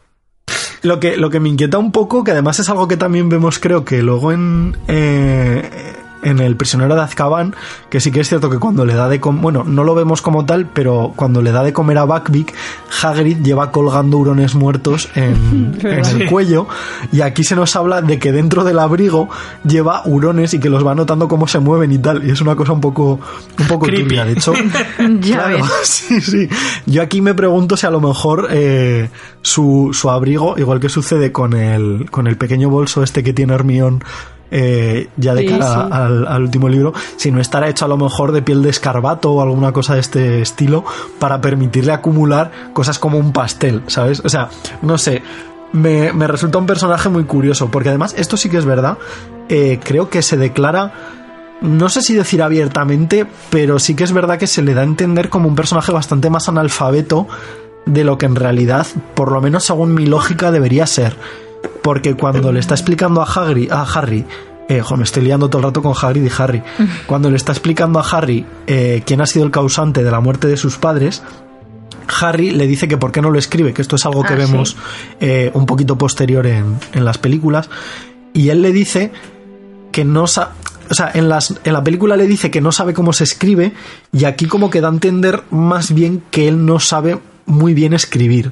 Lo 0.83 0.99
que, 0.99 1.15
lo 1.15 1.29
que 1.29 1.39
me 1.39 1.47
inquieta 1.47 1.77
un 1.77 1.93
poco, 1.93 2.25
que 2.25 2.31
además 2.31 2.59
es 2.59 2.69
algo 2.69 2.89
que 2.89 2.97
también 2.97 3.29
vemos, 3.29 3.57
creo 3.57 3.85
que 3.85 4.01
luego 4.01 4.33
en, 4.33 4.75
eh, 4.89 5.93
en 6.23 6.39
El 6.39 6.55
prisionero 6.55 6.95
de 6.95 7.01
Azkaban, 7.01 7.55
que 7.89 7.99
sí 7.99 8.11
que 8.11 8.21
es 8.21 8.29
cierto 8.29 8.49
que 8.49 8.59
cuando 8.59 8.85
le 8.85 8.95
da 8.95 9.09
de 9.09 9.19
comer, 9.19 9.41
bueno, 9.41 9.63
no 9.63 9.83
lo 9.83 9.95
vemos 9.95 10.21
como 10.21 10.45
tal, 10.45 10.65
pero 10.65 11.13
cuando 11.15 11.41
le 11.41 11.51
da 11.51 11.63
de 11.63 11.73
comer 11.73 11.97
a 11.97 12.03
Buckbeak, 12.03 12.53
Hagrid 13.01 13.43
lleva 13.43 13.71
colgando 13.71 14.17
hurones 14.17 14.55
muertos 14.55 15.09
en, 15.15 15.77
en 15.83 16.05
el 16.05 16.29
cuello, 16.29 16.67
y 17.11 17.21
aquí 17.21 17.43
se 17.43 17.55
nos 17.55 17.75
habla 17.75 18.01
de 18.01 18.19
que 18.19 18.31
dentro 18.31 18.63
del 18.63 18.79
abrigo 18.79 19.29
lleva 19.63 20.01
hurones 20.05 20.53
y 20.53 20.59
que 20.59 20.69
los 20.69 20.85
va 20.85 20.95
notando 20.95 21.27
cómo 21.27 21.47
se 21.47 21.59
mueven 21.59 21.91
y 21.91 21.97
tal, 21.97 22.25
y 22.25 22.31
es 22.31 22.41
una 22.41 22.55
cosa 22.55 22.73
un 22.73 22.81
poco, 22.81 23.19
un 23.59 23.67
poco 23.67 23.87
turbia, 23.87 24.25
de 24.25 24.33
hecho. 24.33 24.53
claro, 25.21 25.65
sí, 25.83 26.21
sí. 26.21 26.47
Yo 26.85 27.01
aquí 27.01 27.21
me 27.21 27.33
pregunto 27.33 27.77
si 27.77 27.85
a 27.85 27.91
lo 27.91 28.01
mejor 28.01 28.47
eh, 28.51 29.09
su, 29.41 29.91
su 29.93 30.09
abrigo, 30.09 30.55
igual 30.57 30.79
que 30.79 30.89
sucede 30.89 31.31
con 31.31 31.53
el, 31.53 32.09
con 32.09 32.27
el 32.27 32.37
pequeño 32.37 32.69
bolso 32.69 33.03
este 33.03 33.23
que 33.23 33.33
tiene 33.33 33.53
Hermión 33.53 34.03
eh, 34.55 35.09
ya 35.17 35.33
de 35.33 35.41
sí, 35.41 35.47
cara 35.47 35.65
sí. 35.65 35.89
Al, 35.91 36.27
al, 36.27 36.43
último 36.43 36.69
libro, 36.69 36.93
si 37.15 37.31
no 37.31 37.41
estará 37.41 37.69
hecho 37.69 37.85
a 37.85 37.87
lo 37.87 37.97
mejor 37.97 38.31
de 38.31 38.43
piel 38.43 38.61
de 38.61 38.69
escarbato 38.69 39.31
o 39.31 39.41
alguna 39.41 39.71
cosa 39.71 39.95
de 39.95 39.99
este 39.99 40.43
estilo 40.43 40.85
para 41.17 41.41
permitirle 41.41 41.91
acumular 41.91 42.51
cosas 42.71 42.99
como 42.99 43.17
un 43.17 43.33
pastel, 43.33 43.81
¿sabes? 43.87 44.21
O 44.23 44.29
sea, 44.29 44.49
no 44.83 44.99
sé. 44.99 45.23
Me, 45.71 46.13
me 46.13 46.27
resulta 46.27 46.59
un 46.59 46.67
personaje 46.67 47.09
muy 47.09 47.23
curioso, 47.23 47.71
porque 47.71 47.89
además, 47.89 48.13
esto 48.15 48.37
sí 48.37 48.47
que 48.47 48.57
es 48.57 48.65
verdad, 48.65 48.99
eh, 49.49 49.79
creo 49.83 50.07
que 50.07 50.21
se 50.21 50.37
declara 50.37 50.93
no 51.61 51.89
sé 51.89 52.03
si 52.03 52.13
decir 52.13 52.43
abiertamente, 52.43 53.25
pero 53.49 53.79
sí 53.79 53.95
que 53.95 54.03
es 54.03 54.11
verdad 54.11 54.37
que 54.37 54.45
se 54.45 54.61
le 54.61 54.75
da 54.75 54.81
a 54.81 54.83
entender 54.83 55.29
como 55.29 55.47
un 55.47 55.55
personaje 55.55 55.91
bastante 55.91 56.29
más 56.29 56.47
analfabeto 56.47 57.27
de 57.87 58.03
lo 58.03 58.19
que 58.19 58.27
en 58.27 58.35
realidad, 58.35 58.85
por 59.15 59.31
lo 59.31 59.41
menos 59.41 59.63
según 59.63 59.95
mi 59.95 60.05
lógica, 60.05 60.51
debería 60.51 60.85
ser 60.85 61.15
porque 61.81 62.15
cuando 62.15 62.51
le 62.51 62.59
está 62.59 62.75
explicando 62.75 63.21
a 63.21 63.25
Harry, 63.25 63.67
a 63.71 63.83
Harry 63.83 64.25
eh, 64.69 64.81
jo, 64.81 64.95
me 64.97 65.03
estoy 65.03 65.23
liando 65.23 65.49
todo 65.49 65.59
el 65.59 65.63
rato 65.65 65.81
con 65.81 65.93
Hagrid 65.99 66.23
y 66.23 66.31
Harry. 66.37 66.63
Cuando 67.05 67.29
le 67.29 67.35
está 67.35 67.51
explicando 67.51 67.99
a 67.99 68.03
Harry 68.03 68.45
eh, 68.65 69.03
quién 69.05 69.21
ha 69.21 69.25
sido 69.25 69.45
el 69.45 69.51
causante 69.51 70.03
de 70.03 70.11
la 70.11 70.19
muerte 70.19 70.47
de 70.47 70.57
sus 70.57 70.77
padres, 70.77 71.21
Harry 72.21 72.51
le 72.51 72.67
dice 72.67 72.87
que 72.87 72.97
por 72.97 73.11
qué 73.11 73.21
no 73.21 73.29
lo 73.29 73.39
escribe, 73.39 73.73
que 73.73 73.81
esto 73.81 73.95
es 73.95 74.05
algo 74.05 74.23
que 74.23 74.33
ah, 74.33 74.37
vemos 74.37 74.71
sí. 74.71 74.75
eh, 75.19 75.51
un 75.53 75.65
poquito 75.65 75.97
posterior 75.97 76.47
en, 76.47 76.77
en, 76.93 77.05
las 77.05 77.17
películas, 77.17 77.69
y 78.33 78.49
él 78.49 78.61
le 78.61 78.71
dice 78.71 79.11
que 79.91 80.05
no 80.05 80.27
sabe... 80.27 80.51
O 80.89 80.95
sea, 80.95 81.09
en, 81.13 81.29
las, 81.29 81.55
en 81.63 81.73
la 81.73 81.83
película 81.83 82.17
le 82.17 82.27
dice 82.27 82.51
que 82.51 82.59
no 82.59 82.71
sabe 82.71 82.93
cómo 82.93 83.13
se 83.13 83.23
escribe 83.23 83.73
y 84.11 84.25
aquí 84.25 84.47
como 84.47 84.69
que 84.69 84.81
da 84.81 84.89
a 84.89 84.91
entender 84.91 85.41
más 85.49 85.93
bien 85.93 86.21
que 86.29 86.47
él 86.47 86.65
no 86.65 86.79
sabe 86.79 87.19
muy 87.45 87.73
bien 87.73 87.93
escribir. 87.93 88.51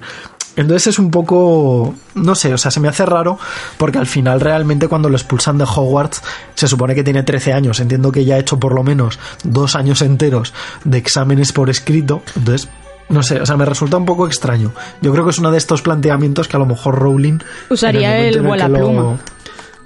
Entonces 0.56 0.88
es 0.88 1.00
un 1.00 1.12
poco, 1.12 1.94
no 2.16 2.36
sé, 2.36 2.54
o 2.54 2.58
sea, 2.58 2.72
se 2.72 2.80
me 2.80 2.90
hace 2.90 3.06
raro 3.06 3.40
porque 3.78 3.98
al 3.98 4.06
final 4.06 4.42
realmente 4.42 4.88
cuando 4.88 5.08
lo 5.08 5.16
expulsan 5.16 5.58
de 5.58 5.64
Hogwarts 5.64 6.22
se 6.56 6.68
supone 6.68 6.94
que 6.94 7.04
tiene 7.04 7.24
13 7.24 7.54
años, 7.54 7.80
entiendo 7.80 8.12
que 8.12 8.26
ya 8.26 8.36
ha 8.36 8.40
hecho 8.40 8.60
por 8.60 8.74
lo 8.74 8.84
menos 8.84 9.18
dos 9.44 9.76
años 9.76 10.02
enteros 10.02 10.54
de 10.84 10.98
exámenes 10.98 11.54
por 11.54 11.70
escrito, 11.70 12.22
entonces 12.36 12.70
no 13.08 13.24
sé, 13.24 13.42
o 13.42 13.46
sea, 13.46 13.58
me 13.58 13.66
resulta 13.66 13.98
un 13.98 14.06
poco 14.06 14.26
extraño. 14.26 14.72
Yo 15.02 15.12
creo 15.12 15.26
que 15.26 15.32
es 15.32 15.38
uno 15.38 15.52
de 15.52 15.58
estos 15.58 15.82
planteamientos 15.82 16.48
que 16.48 16.56
a 16.56 16.60
lo 16.60 16.66
mejor 16.66 16.96
Rowling 16.98 17.40
usaría 17.70 18.20
el, 18.20 18.36
el 18.36 18.42
vuela 18.42 18.68
pluma. 18.68 19.18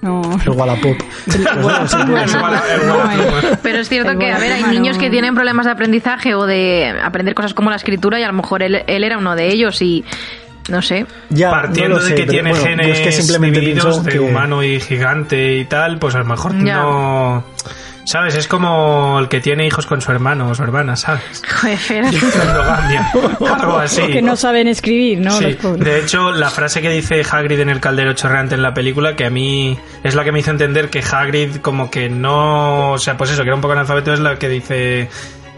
No. 0.01 0.21
El 0.45 0.51
Wallapop. 0.51 0.97
Pero 3.63 3.79
es 3.79 3.89
cierto 3.89 4.19
que, 4.19 4.31
a 4.31 4.37
ver, 4.37 4.51
hay 4.51 4.63
niños 4.65 4.99
que 4.99 5.09
tienen 5.09 5.33
problemas 5.33 5.65
de 5.65 5.71
aprendizaje 5.71 6.35
o 6.35 6.45
de 6.45 6.93
aprender 7.03 7.33
cosas 7.33 7.55
como 7.55 7.71
la 7.71 7.77
escritura 7.77 8.19
y 8.19 8.23
a 8.23 8.27
lo 8.27 8.33
mejor 8.33 8.61
él, 8.61 8.83
él 8.85 9.03
era 9.03 9.17
uno 9.17 9.35
de 9.35 9.51
ellos 9.51 9.81
y 9.81 10.05
No 10.69 10.81
sé. 10.81 11.05
Ya, 11.29 11.51
Partiendo 11.51 11.99
no 11.99 12.03
de 12.03 12.15
que 12.15 12.25
tiene 12.25 12.49
bueno, 12.51 12.65
genes 12.65 12.87
es 12.99 12.99
que 13.01 13.11
simplemente 13.11 13.59
divididos 13.59 14.03
de 14.03 14.11
que- 14.13 14.19
humano 14.19 14.63
y 14.63 14.79
gigante 14.79 15.57
y 15.57 15.65
tal, 15.65 15.99
pues 15.99 16.15
a 16.15 16.19
lo 16.19 16.25
mejor 16.25 16.53
Ya. 16.63 16.77
no... 16.77 17.43
¿Sabes? 18.07 18.35
Es 18.35 18.47
como 18.47 19.17
el 19.19 19.29
que 19.29 19.41
tiene 19.41 19.65
hijos 19.65 19.87
con 19.87 19.99
su 19.99 20.11
hermano 20.11 20.49
o 20.49 20.53
su 20.53 20.61
hermana, 20.61 20.95
¿sabes? 20.95 21.41
Joder, 21.61 22.05
algo 22.05 23.77
así. 23.77 24.01
Que 24.11 24.21
no 24.21 24.35
saben 24.35 24.67
escribir, 24.67 25.19
¿no? 25.21 25.31
Sí, 25.31 25.57
de 25.77 25.99
hecho, 25.99 26.31
la 26.31 26.49
frase 26.51 26.81
que 26.83 26.89
dice 26.89 27.23
Hagrid 27.29 27.59
en 27.61 27.69
el 27.69 27.79
caldero 27.79 28.13
chorreante 28.13 28.53
en 28.55 28.61
la 28.61 28.73
película, 28.75 29.15
que 29.15 29.25
a 29.25 29.29
mí 29.31 29.77
es 30.03 30.13
la 30.15 30.23
que 30.23 30.31
me 30.31 30.39
hizo 30.39 30.51
entender 30.51 30.89
que 30.89 30.99
Hagrid 30.99 31.57
como 31.57 31.89
que 31.89 32.09
no... 32.09 32.91
O 32.91 32.97
sea, 32.99 33.17
pues 33.17 33.31
eso, 33.31 33.41
que 33.41 33.47
era 33.47 33.55
un 33.55 33.61
poco 33.61 33.73
analfabeto, 33.73 34.13
es 34.13 34.19
la 34.19 34.35
que 34.37 34.49
dice... 34.49 35.09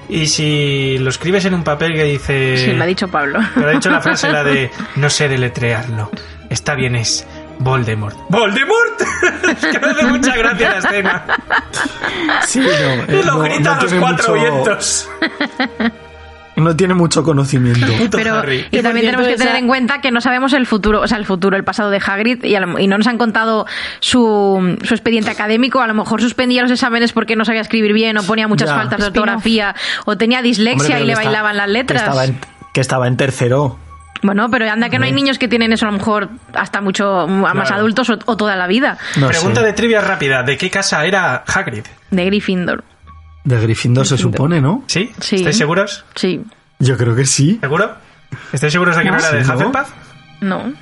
Y 0.10 0.28
si 0.28 0.98
lo 1.00 1.10
escribes 1.10 1.44
en 1.46 1.54
un 1.54 1.64
papel 1.64 1.94
que 1.94 2.04
dice... 2.04 2.58
Sí, 2.58 2.72
lo 2.74 2.84
ha 2.84 2.88
dicho 2.88 3.08
Pablo. 3.08 3.40
Pero 3.56 3.68
ha 3.68 3.72
dicho 3.72 3.90
la 3.90 4.02
frase 4.02 4.32
la 4.32 4.44
de 4.44 4.72
no 4.96 5.10
sé 5.10 5.28
deletrearlo. 5.28 6.10
Está 6.50 6.76
bien, 6.76 6.96
es 6.96 7.28
Voldemort. 7.60 8.16
¡Voldemort! 8.30 9.02
es 9.50 9.66
que 9.66 9.80
me 9.80 9.88
hace 9.88 10.06
mucha 10.06 10.38
gracia 10.38 10.70
la 10.70 10.78
escena. 10.78 11.26
Sí, 12.46 12.60
no, 12.62 13.14
Y 13.20 13.24
lo 13.24 13.34
no- 13.34 13.40
grita 13.42 13.60
no 13.76 13.80
a 13.80 13.84
los 13.84 13.94
cuatro 13.96 14.36
mucho- 14.36 14.42
vientos. 14.52 15.10
No 16.58 16.76
tiene 16.76 16.94
mucho 16.96 17.24
conocimiento. 17.24 17.86
Puto 17.98 18.18
Pero 18.18 18.40
Harry. 18.40 18.66
y 18.72 18.82
también 18.82 19.06
tenemos 19.06 19.28
que 19.28 19.34
esa- 19.34 19.44
tener 19.46 19.60
en 19.60 19.68
cuenta 19.68 20.02
que 20.02 20.12
no 20.12 20.20
sabemos 20.22 20.54
el 20.54 20.66
futuro, 20.66 21.02
o 21.02 21.08
sea, 21.08 21.18
el 21.18 21.26
futuro, 21.26 21.56
el 21.56 21.64
pasado 21.64 21.90
de 21.92 22.02
Hagrid 22.06 22.44
y, 22.44 22.56
a 22.56 22.60
lo- 22.60 22.80
y 22.80 22.88
no 22.88 22.98
nos 22.98 23.08
han 23.08 23.18
contado 23.18 23.66
su, 24.00 24.78
su 24.84 24.94
expediente 24.94 25.30
académico. 25.32 25.82
A 25.82 25.88
lo 25.88 25.94
mejor 25.94 26.22
suspendía 26.22 26.62
los 26.64 26.72
exámenes 26.72 27.14
porque 27.14 27.36
no 27.36 27.46
sabía 27.46 27.62
escribir 27.62 27.94
bien 27.94 28.18
o 28.18 28.24
ponía 28.24 28.48
muchas 28.48 28.70
Ya. 28.70 28.76
faltas 28.76 29.00
de 29.00 29.06
ortografía 29.08 29.76
o 30.06 30.18
tenía 30.18 30.42
dislexia 30.42 30.96
Hombre, 30.96 31.04
y 31.04 31.06
le 31.08 31.14
está- 31.14 31.24
bailaban 31.26 31.58
las 31.58 31.68
Que 31.68 31.72
letras. 31.74 32.02
estaba 32.04 32.26
en, 32.26 32.40
que 32.74 32.82
estaba 32.82 33.08
en 33.08 33.18
tercero. 33.18 33.80
Bueno, 34.24 34.50
pero 34.50 34.68
anda 34.72 34.90
que 34.90 34.98
no 34.98 35.06
hay 35.06 35.12
niños 35.12 35.38
que 35.38 35.48
tienen 35.48 35.72
eso 35.74 35.86
a 35.86 35.92
lo 35.92 35.98
mejor 36.00 36.30
hasta 36.56 36.82
mucho 36.82 37.28
más 37.28 37.54
Claro. 37.54 37.76
adultos 37.76 38.10
o, 38.10 38.18
o 38.26 38.36
toda 38.36 38.56
la 38.56 38.66
vida. 38.66 38.98
No 39.18 39.28
Pregunta 39.28 39.60
sé. 39.62 39.68
de 39.68 39.74
trivia 39.74 40.02
rápida. 40.02 40.42
¿De 40.42 40.58
qué 40.58 40.72
casa 40.72 41.06
era 41.06 41.44
Hagrid? 41.46 41.84
De 42.10 42.26
Gryffindor. 42.26 42.84
De 43.48 43.62
Gryffindor 43.62 44.06
se 44.06 44.18
supone, 44.18 44.60
¿no? 44.60 44.84
¿Sí? 44.88 45.10
Sí. 45.22 45.38
¿Estáis 45.38 45.58
seguros? 45.58 46.04
Sí. 46.16 46.42
Yo 46.80 46.98
creo 46.98 47.16
que 47.16 47.26
sí. 47.26 47.58
¿Seguro? 47.62 47.96
¿Estáis 48.52 48.74
seguros 48.74 48.98
de 48.98 49.04
que 49.04 49.10
no, 49.10 49.18
No, 49.18 49.24
era 49.24 49.32
de. 49.32 49.42
Hufflepuff? 49.42 49.90
No. 50.42 50.74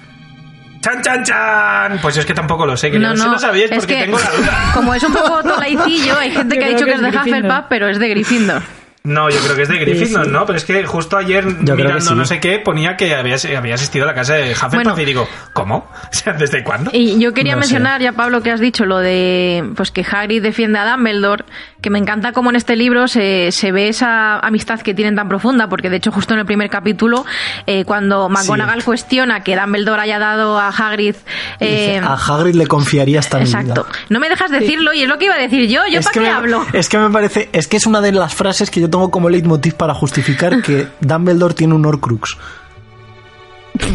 ¡Chan, 0.81 1.01
chan, 1.03 1.23
chan! 1.23 1.99
Pues 2.01 2.15
yo 2.15 2.21
es 2.21 2.25
que 2.25 2.33
tampoco 2.33 2.65
lo 2.65 2.75
sé, 2.75 2.89
que 2.89 2.97
no, 2.97 3.13
no, 3.13 3.31
lo 3.33 3.37
sabíais 3.37 3.69
es 3.71 3.77
porque 3.77 3.95
que, 3.97 4.01
tengo 4.05 4.17
la 4.17 4.31
duda. 4.31 4.71
Como 4.73 4.95
es 4.95 5.03
un 5.03 5.13
poco 5.13 5.43
tolaicillo, 5.43 6.17
hay 6.17 6.31
gente 6.31 6.57
que 6.57 6.65
ha 6.65 6.67
dicho 6.69 6.85
que 6.85 6.91
que 6.91 6.93
es 6.93 7.01
de 7.01 7.09
es. 7.09 7.15
Hufflepuff, 7.15 7.65
pero 7.69 7.87
es 7.87 7.99
de 7.99 8.09
Gryffindor. 8.09 8.63
No, 9.03 9.29
yo 9.29 9.39
creo 9.41 9.55
que 9.55 9.61
es 9.61 9.69
de 9.69 9.77
Gryffindor, 9.77 10.25
sí. 10.25 10.31
¿no? 10.31 10.47
Pero 10.47 10.57
es 10.57 10.65
que 10.65 10.83
justo 10.83 11.15
ayer 11.15 11.45
mirando 11.45 11.99
sí. 12.01 12.15
no 12.15 12.25
sé 12.25 12.39
qué 12.39 12.57
ponía 12.57 12.97
que 12.97 13.13
había, 13.13 13.35
había 13.55 13.75
asistido 13.75 14.03
a 14.05 14.07
la 14.07 14.15
casa 14.15 14.33
de 14.33 14.53
Hufflepuff 14.53 14.73
Bueno. 14.73 14.99
y 14.99 15.05
digo, 15.05 15.27
¿cómo? 15.53 15.87
O 16.11 16.13
sea, 16.13 16.33
¿desde 16.33 16.63
cuándo? 16.63 16.89
Y 16.91 17.19
yo 17.19 17.31
quería 17.33 17.55
No 17.55 17.61
sé. 17.61 17.67
mencionar 17.67 18.01
ya, 18.01 18.13
Pablo, 18.13 18.41
que 18.41 18.49
has 18.51 18.59
dicho 18.59 18.85
lo 18.85 18.97
de 18.97 19.63
pues 19.75 19.91
que 19.91 20.03
Hagrid 20.03 20.41
defiende 20.41 20.79
a 20.79 20.89
Dumbledore, 20.91 21.45
que 21.85 21.91
me 21.91 21.99
encanta 21.99 22.31
cómo 22.31 22.49
en 22.49 22.55
este 22.55 22.75
libro 22.75 23.07
se, 23.07 23.51
se 23.51 23.71
ve 23.71 23.89
esa 23.89 24.39
amistad 24.39 24.79
que 24.79 24.95
tienen 24.95 25.15
tan 25.15 25.29
profunda, 25.29 25.69
porque 25.69 25.91
de 25.91 25.97
hecho 25.97 26.11
justo 26.11 26.33
en 26.33 26.39
el 26.39 26.45
primer 26.47 26.67
capítulo, 26.67 27.27
eh, 27.67 27.85
cuando 27.85 28.27
McGonagall 28.27 28.83
cuestiona 28.83 29.43
que 29.43 29.55
Dumbledore 29.55 30.01
haya 30.01 30.17
dado 30.17 30.57
a 30.57 30.69
Hagrid... 30.69 31.13
Dice, 31.59 31.97
eh, 31.97 31.99
a 31.99 32.15
Hagrid 32.15 32.55
le 32.55 32.65
confiaría 32.65 33.19
esta 33.19 33.39
exacto. 33.39 33.85
No 34.09 34.19
me 34.19 34.29
dejas 34.29 34.49
decirlo 34.49 34.95
y 34.95 35.03
es 35.03 35.07
lo 35.07 35.19
que 35.19 35.25
iba 35.25 35.35
a 35.35 35.37
decir 35.37 35.69
yo. 35.69 35.81
¿Yo 35.85 36.01
para 36.01 36.11
qué 36.11 36.19
me, 36.21 36.29
hablo? 36.29 36.65
es 36.73 36.89
que 36.89 36.97
me 36.97 37.11
parece, 37.11 37.49
es 37.53 37.67
que 37.67 37.77
es 37.77 37.85
una 37.85 38.01
de 38.01 38.13
las 38.13 38.33
frases 38.33 38.71
que 38.71 38.81
yo 38.81 38.89
tengo 38.89 39.11
como 39.11 39.29
leitmotiv 39.29 39.75
para 39.75 39.93
justificar 39.93 40.63
que 40.63 40.87
Dumbledore 41.01 41.53
tiene 41.53 41.75
un 41.75 41.85
Horcrux. 41.85 42.35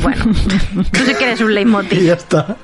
Bueno, 0.00 0.26
tú 0.92 1.00
sí 1.04 1.12
que 1.18 1.24
eres 1.24 1.40
un 1.40 1.50
Y 1.50 1.54
leitmotiv. 1.54 2.02
ya 2.04 2.14
está. 2.14 2.56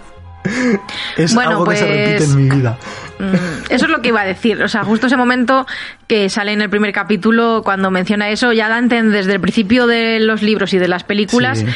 Es 1.17 1.35
Bueno, 1.35 1.51
algo 1.53 1.65
que 1.67 1.77
se 1.77 1.85
pues- 1.87 2.09
repite 2.09 2.25
en 2.25 2.37
mi 2.49 2.57
vida. 2.57 2.79
Mm, 3.19 3.73
Eso 3.73 3.87
es 3.87 3.91
lo 3.91 4.03
que 4.03 4.09
iba 4.09 4.21
a 4.21 4.27
decir. 4.27 4.63
O 4.63 4.69
sea, 4.69 4.85
justo 4.85 5.07
ese 5.07 5.17
momento 5.17 5.67
que 6.07 6.29
sale 6.29 6.53
en 6.53 6.61
el 6.61 6.69
primer 6.69 6.93
capítulo, 6.93 7.63
cuando 7.65 7.91
menciona 7.91 8.29
eso, 8.29 8.53
ya 8.53 8.69
da 8.69 8.77
a 8.77 8.79
entender 8.79 9.11
desde 9.23 9.33
el 9.33 9.41
principio 9.41 9.87
de 9.87 10.21
los 10.21 10.43
libros 10.43 10.75
y 10.75 10.79
de 10.79 10.87
las 10.87 11.03
películas 11.03 11.61
Sí. 11.61 11.67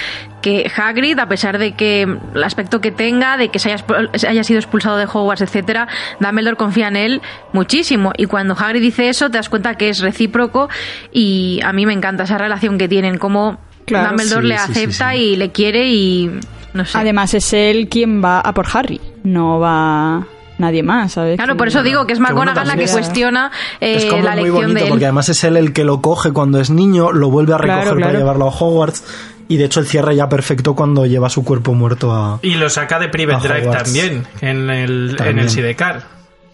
que 0.42 0.70
Hagrid, 0.76 1.18
a 1.18 1.28
pesar 1.28 1.56
de 1.58 1.72
que 1.72 2.02
el 2.02 2.44
aspecto 2.44 2.82
que 2.82 2.90
tenga, 2.92 3.38
de 3.38 3.48
que 3.48 3.58
se 3.58 3.72
haya, 3.72 3.84
se 4.14 4.28
haya 4.28 4.44
sido 4.44 4.60
expulsado 4.60 4.98
de 4.98 5.06
Hogwarts, 5.06 5.40
etcétera, 5.40 5.88
Dumbledore 6.20 6.56
confía 6.56 6.88
en 6.88 6.96
él 6.96 7.22
muchísimo. 7.54 8.12
Y 8.18 8.26
cuando 8.26 8.54
Hagrid 8.58 8.82
dice 8.82 9.08
eso, 9.08 9.30
te 9.30 9.38
das 9.38 9.48
cuenta 9.48 9.76
que 9.76 9.88
es 9.88 10.00
recíproco 10.00 10.68
y 11.10 11.60
a 11.64 11.72
mí 11.72 11.86
me 11.86 11.94
encanta 11.94 12.24
esa 12.24 12.36
relación 12.36 12.76
que 12.76 12.86
tienen, 12.88 13.16
como 13.16 13.58
Claro. 13.86 14.08
Dumbledore 14.10 14.42
Sí, 14.42 14.48
le 14.48 14.58
sí, 14.58 14.62
acepta 14.70 15.12
sí. 15.12 15.16
y 15.18 15.36
le 15.36 15.50
quiere 15.52 15.88
y 15.88 16.30
no 16.72 16.84
sé. 16.84 16.98
Además, 16.98 17.34
es 17.34 17.52
él 17.52 17.88
quien 17.88 18.22
va 18.24 18.40
a 18.40 18.52
por 18.54 18.66
Harry, 18.72 19.00
no 19.24 19.58
va 19.60 20.26
nadie 20.58 20.82
más, 20.82 21.12
¿sabes? 21.12 21.36
Claro, 21.36 21.56
por 21.56 21.68
eso 21.68 21.82
digo 21.82 22.06
que 22.06 22.12
es 22.12 22.18
Que 22.18 22.22
bueno, 22.22 22.52
McGonagall 22.52 22.68
la 22.68 22.76
que 22.76 22.90
cuestiona 22.90 23.50
eh, 23.80 23.94
es 23.96 24.04
como 24.04 24.22
la 24.22 24.36
muy 24.36 24.50
bonito 24.50 24.74
de 24.74 24.82
él. 24.82 24.88
porque 24.90 25.04
además 25.06 25.28
es 25.30 25.42
él 25.44 25.56
el 25.56 25.72
que 25.72 25.84
lo 25.84 26.02
coge 26.02 26.32
cuando 26.32 26.60
es 26.60 26.68
niño, 26.70 27.12
lo 27.12 27.30
vuelve 27.30 27.54
a 27.54 27.56
Claro, 27.56 27.72
recoger 27.80 27.94
para 27.94 28.02
claro. 28.10 28.18
llevarlo 28.18 28.44
a 28.46 28.50
Hogwarts 28.50 29.04
y 29.48 29.56
de 29.56 29.64
hecho 29.64 29.80
el 29.80 29.86
cierre 29.86 30.14
ya 30.14 30.28
perfecto 30.28 30.74
cuando 30.74 31.06
lleva 31.06 31.30
su 31.30 31.44
cuerpo 31.44 31.72
muerto 31.72 32.12
a... 32.12 32.38
Y 32.42 32.56
lo 32.56 32.68
saca 32.68 32.98
de 32.98 33.08
Private 33.08 33.48
Drive 33.48 33.62
Hogwarts. 33.68 33.84
también, 33.84 34.26
en 34.42 34.68
el, 34.70 35.10
en 35.10 35.16
También. 35.16 35.38
el 35.40 35.50
Sidecar. 35.50 36.02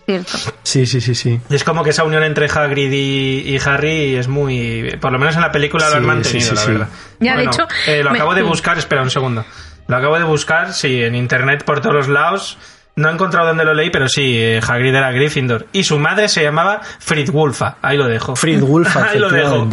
Cierto. 0.06 0.38
Sí, 0.62 0.86
sí, 0.86 1.00
sí, 1.00 1.16
sí. 1.16 1.40
Es 1.50 1.64
como 1.64 1.82
que 1.82 1.90
esa 1.90 2.04
unión 2.04 2.22
entre 2.22 2.46
Hagrid 2.46 2.92
y, 2.92 3.40
y 3.54 3.58
Harry 3.66 4.14
es 4.14 4.28
muy... 4.28 4.96
Por 5.00 5.10
lo 5.10 5.18
menos 5.18 5.34
en 5.34 5.40
la 5.40 5.50
película 5.50 5.86
lo 5.86 5.90
Sí, 5.90 5.96
han 5.96 6.06
mantenido, 6.06 6.40
sí, 6.40 6.46
sí, 6.48 6.54
la 6.54 6.60
sí. 6.60 6.70
verdad. 6.70 6.88
Ya, 7.18 7.36
de 7.36 7.42
hecho, 7.44 7.66
eh, 7.88 8.04
lo 8.04 8.12
me- 8.12 8.18
acabo 8.18 8.32
de 8.36 8.42
sí. 8.42 8.46
buscar, 8.46 8.78
espera 8.78 9.02
un 9.02 9.10
segundo. 9.10 9.44
Lo 9.88 9.96
acabo 9.96 10.18
de 10.18 10.24
buscar, 10.24 10.72
sí, 10.72 11.02
en 11.02 11.14
internet 11.14 11.64
por 11.64 11.80
todos 11.80 11.94
los 11.94 12.08
lados. 12.08 12.58
No 12.96 13.10
he 13.10 13.12
encontrado 13.12 13.48
dónde 13.48 13.64
lo 13.64 13.74
leí, 13.74 13.90
pero 13.90 14.08
sí, 14.08 14.36
eh, 14.38 14.60
Hagrid 14.66 14.94
era 14.94 15.12
Gryffindor. 15.12 15.66
Y 15.72 15.84
su 15.84 15.98
madre 15.98 16.28
se 16.28 16.42
llamaba 16.42 16.80
Fridwulfa. 16.98 17.76
Ahí 17.82 17.96
lo 17.98 18.06
dejo. 18.08 18.34
Fridwulfa, 18.36 19.04
Ahí 19.10 19.18
lo 19.18 19.28
dejo. 19.28 19.68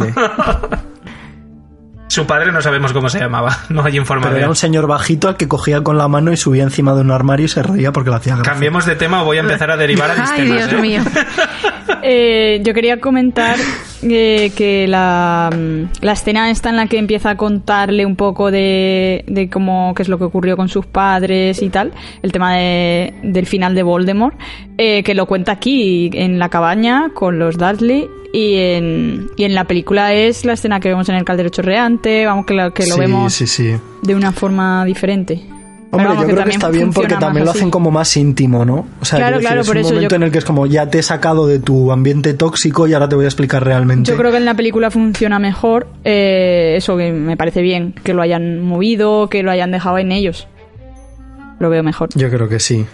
su 2.08 2.26
padre 2.26 2.52
no 2.52 2.60
sabemos 2.60 2.92
cómo 2.92 3.08
se 3.08 3.18
llamaba. 3.18 3.56
No 3.70 3.80
hay 3.80 3.92
Pero 3.92 4.02
información. 4.02 4.36
era 4.36 4.48
un 4.48 4.56
señor 4.56 4.86
bajito 4.86 5.28
al 5.28 5.36
que 5.36 5.48
cogía 5.48 5.80
con 5.82 5.96
la 5.98 6.06
mano 6.06 6.32
y 6.32 6.36
subía 6.36 6.62
encima 6.64 6.94
de 6.94 7.00
un 7.00 7.10
armario 7.10 7.46
y 7.46 7.48
se 7.48 7.62
reía 7.62 7.92
porque 7.92 8.10
lo 8.10 8.16
hacía 8.16 8.34
gracia. 8.36 8.52
Cambiemos 8.52 8.84
de 8.86 8.94
tema 8.94 9.22
o 9.22 9.24
voy 9.24 9.38
a 9.38 9.40
empezar 9.40 9.70
a 9.70 9.76
derivar 9.76 10.10
a 10.10 10.14
mis 10.16 10.30
Ay, 10.30 10.42
temas. 10.42 10.68
Dios 10.68 10.72
¿eh? 10.72 10.82
mío. 10.82 11.02
Eh, 12.06 12.60
yo 12.64 12.72
quería 12.74 12.98
comentar 13.00 13.56
eh, 14.08 14.52
que 14.56 14.86
la, 14.86 15.50
mm, 15.54 16.04
la 16.04 16.12
escena 16.12 16.50
esta 16.50 16.70
en 16.70 16.76
la 16.76 16.86
que 16.86 16.98
empieza 16.98 17.30
a 17.30 17.36
contarle 17.36 18.04
un 18.06 18.16
poco 18.16 18.50
de, 18.50 19.24
de 19.26 19.48
cómo 19.48 19.92
qué 19.96 20.02
es 20.02 20.08
lo 20.08 20.18
que 20.18 20.24
ocurrió 20.24 20.56
con 20.56 20.68
sus 20.68 20.86
padres 20.86 21.62
y 21.62 21.68
tal, 21.70 21.92
el 22.22 22.32
tema 22.32 22.54
de- 22.56 23.14
del 23.22 23.46
final 23.46 23.74
de 23.74 23.82
Voldemort, 23.82 24.36
eh, 24.78 25.02
que 25.02 25.14
lo 25.14 25.26
cuenta 25.26 25.52
aquí 25.52 26.10
en 26.12 26.38
la 26.38 26.48
cabaña 26.48 27.10
con 27.14 27.38
los 27.38 27.56
Dudley 27.56 28.06
y 28.32 28.56
en, 28.56 29.26
y 29.36 29.44
en 29.44 29.54
la 29.54 29.64
película 29.64 30.12
es 30.12 30.44
la 30.44 30.54
escena 30.54 30.80
que 30.80 30.88
vemos 30.88 31.08
en 31.08 31.14
el 31.14 31.24
caldero 31.24 31.48
chorreante, 31.50 32.26
vamos 32.26 32.46
que, 32.46 32.54
lo- 32.54 32.72
que 32.74 32.86
lo 32.86 32.94
sí, 32.94 33.00
vemos 33.00 33.32
sí, 33.32 33.46
sí. 33.46 33.74
de 34.02 34.14
una 34.14 34.32
forma 34.32 34.84
diferente. 34.84 35.40
Hombre, 35.94 36.08
vamos, 36.08 36.22
yo 36.28 36.34
creo 36.34 36.44
que 36.44 36.50
está 36.50 36.68
bien 36.70 36.92
porque 36.92 37.14
también 37.16 37.44
lo 37.44 37.50
así. 37.50 37.58
hacen 37.60 37.70
como 37.70 37.90
más 37.90 38.16
íntimo, 38.16 38.64
¿no? 38.64 38.86
O 39.00 39.04
sea, 39.04 39.18
Claro, 39.18 39.38
decir, 39.38 39.56
es 39.58 39.66
por 39.66 39.76
un 39.76 39.80
eso 39.80 39.88
yo- 39.90 39.94
momento 39.96 40.14
en 40.16 40.22
el 40.24 40.30
que 40.32 40.38
es 40.38 40.44
como 40.44 40.66
ya 40.66 40.88
te 40.90 40.98
he 40.98 41.02
sacado 41.02 41.46
de 41.46 41.58
tu 41.58 41.90
ambiente 41.92 42.34
tóxico 42.34 42.86
y 42.86 42.94
ahora 42.94 43.08
te 43.08 43.16
voy 43.16 43.24
a 43.24 43.28
explicar 43.28 43.64
realmente. 43.64 44.10
Yo 44.10 44.16
creo 44.16 44.30
que 44.30 44.36
en 44.38 44.44
la 44.44 44.54
película 44.54 44.90
funciona 44.90 45.38
mejor. 45.38 45.86
eh, 46.04 46.74
eso 46.76 46.96
que 46.96 47.12
me 47.12 47.36
parece 47.36 47.62
bien, 47.62 47.92
que 48.04 48.14
lo 48.14 48.22
hayan 48.22 48.60
movido, 48.60 49.28
que 49.28 49.42
lo 49.42 49.50
hayan 49.50 49.70
dejado 49.70 49.98
en 49.98 50.12
ellos. 50.12 50.46
Lo 51.60 51.70
veo 51.70 51.82
mejor. 51.82 52.08
Yo 52.14 52.28
creo 52.30 52.48
que 52.48 52.58
sí. 52.60 52.84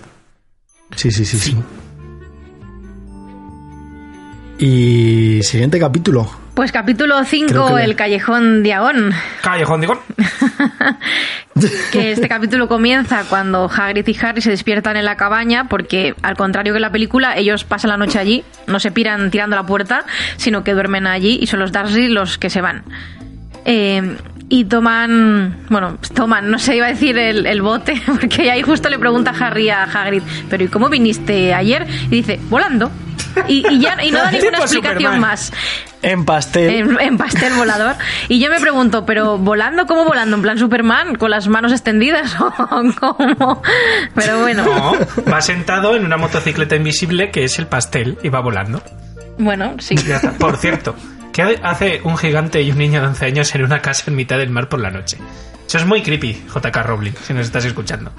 Sí, 0.96 1.10
sí, 1.10 1.24
sí, 1.24 1.38
sí. 1.38 1.56
Y 4.58 5.40
siguiente 5.42 5.78
capítulo. 5.78 6.28
Pues 6.60 6.72
capítulo 6.72 7.14
Creo 7.14 7.24
5, 7.24 7.68
que 7.68 7.74
le- 7.76 7.84
el 7.84 7.96
callejón 7.96 8.62
Diagón. 8.62 9.12
Callejón, 9.42 9.80
digo. 9.80 9.98
Que 11.90 12.12
este 12.12 12.28
capítulo 12.28 12.68
comienza 12.68 13.24
cuando 13.30 13.64
Hagrid 13.64 14.06
y 14.06 14.16
Harry 14.22 14.42
se 14.42 14.50
despiertan 14.50 14.98
en 14.98 15.06
la 15.06 15.16
cabaña 15.16 15.68
porque, 15.68 16.14
al 16.20 16.36
contrario 16.36 16.74
que 16.74 16.76
en 16.76 16.82
la 16.82 16.92
película, 16.92 17.34
ellos 17.34 17.64
pasan 17.64 17.88
la 17.88 17.96
noche 17.96 18.18
allí, 18.18 18.44
no 18.66 18.78
se 18.78 18.90
piran 18.90 19.30
tirando 19.30 19.56
la 19.56 19.64
puerta, 19.64 20.04
sino 20.36 20.62
que 20.62 20.74
duermen 20.74 21.06
allí 21.06 21.38
y 21.40 21.46
son 21.46 21.60
los 21.60 21.72
Dursley 21.72 22.08
los 22.08 22.36
que 22.36 22.50
se 22.50 22.60
van. 22.60 22.82
Eh, 23.64 24.16
y 24.50 24.64
toman, 24.66 25.64
bueno, 25.70 25.96
toman, 26.14 26.50
no 26.50 26.58
sé, 26.58 26.76
iba 26.76 26.86
a 26.86 26.90
decir 26.90 27.16
el, 27.16 27.46
el 27.46 27.62
bote, 27.62 28.02
porque 28.06 28.50
ahí 28.50 28.60
justo 28.62 28.90
le 28.90 28.98
pregunta 28.98 29.32
Harry 29.40 29.70
a 29.70 29.84
Hagrid, 29.84 30.22
pero 30.50 30.64
¿y 30.64 30.68
cómo 30.68 30.88
viniste 30.90 31.54
ayer? 31.54 31.86
Y 32.06 32.16
dice, 32.16 32.38
volando. 32.50 32.90
Y, 33.46 33.64
y 33.70 33.78
ya 33.78 33.96
y 34.02 34.10
no 34.10 34.18
da 34.18 34.30
ninguna 34.32 34.58
explicación 34.58 34.98
Superman. 34.98 35.20
más 35.20 35.52
En 36.02 36.24
pastel. 36.24 36.68
en, 36.74 37.00
en 37.00 37.16
pastel 37.16 37.52
volador. 37.54 37.94
Y 38.28 38.40
yo 38.40 38.50
me 38.50 38.58
pregunto, 38.58 39.06
¿pero 39.06 39.38
volando? 39.38 39.86
¿Cómo 39.86 40.04
volando? 40.04 40.34
¿En 40.34 40.42
plan 40.42 40.58
Superman? 40.58 41.14
¿Con 41.14 41.30
las 41.30 41.46
manos 41.46 41.70
extendidas? 41.70 42.34
¿O 42.40 42.82
cómo? 42.98 43.62
Pero 44.16 44.40
bueno, 44.40 44.64
No, 44.64 44.92
va 45.30 45.40
sentado 45.42 45.94
en 45.94 46.04
una 46.04 46.16
motocicleta 46.16 46.74
invisible 46.74 47.30
que 47.30 47.44
es 47.44 47.56
el 47.60 47.68
pastel 47.68 48.18
y 48.24 48.30
va 48.30 48.40
volando. 48.40 48.82
bueno, 49.38 49.76
sí. 49.78 49.94
Por 50.40 50.56
cierto, 50.56 50.96
¿qué 51.32 51.58
hace 51.62 52.00
un 52.04 52.16
gigante 52.16 52.62
y 52.62 52.70
un 52.70 52.78
niño 52.78 53.00
de 53.00 53.06
11 53.08 53.26
años 53.26 53.54
en 53.54 53.64
una 53.64 53.80
casa 53.80 54.04
en 54.08 54.16
mitad 54.16 54.38
del 54.38 54.50
mar 54.50 54.68
por 54.68 54.80
la 54.80 54.90
noche? 54.90 55.18
Eso 55.66 55.78
es 55.78 55.86
muy 55.86 56.02
creepy, 56.02 56.32
JK 56.54 56.76
Rowling, 56.84 57.12
si 57.22 57.32
nos 57.34 57.46
estás 57.46 57.64
escuchando. 57.64 58.10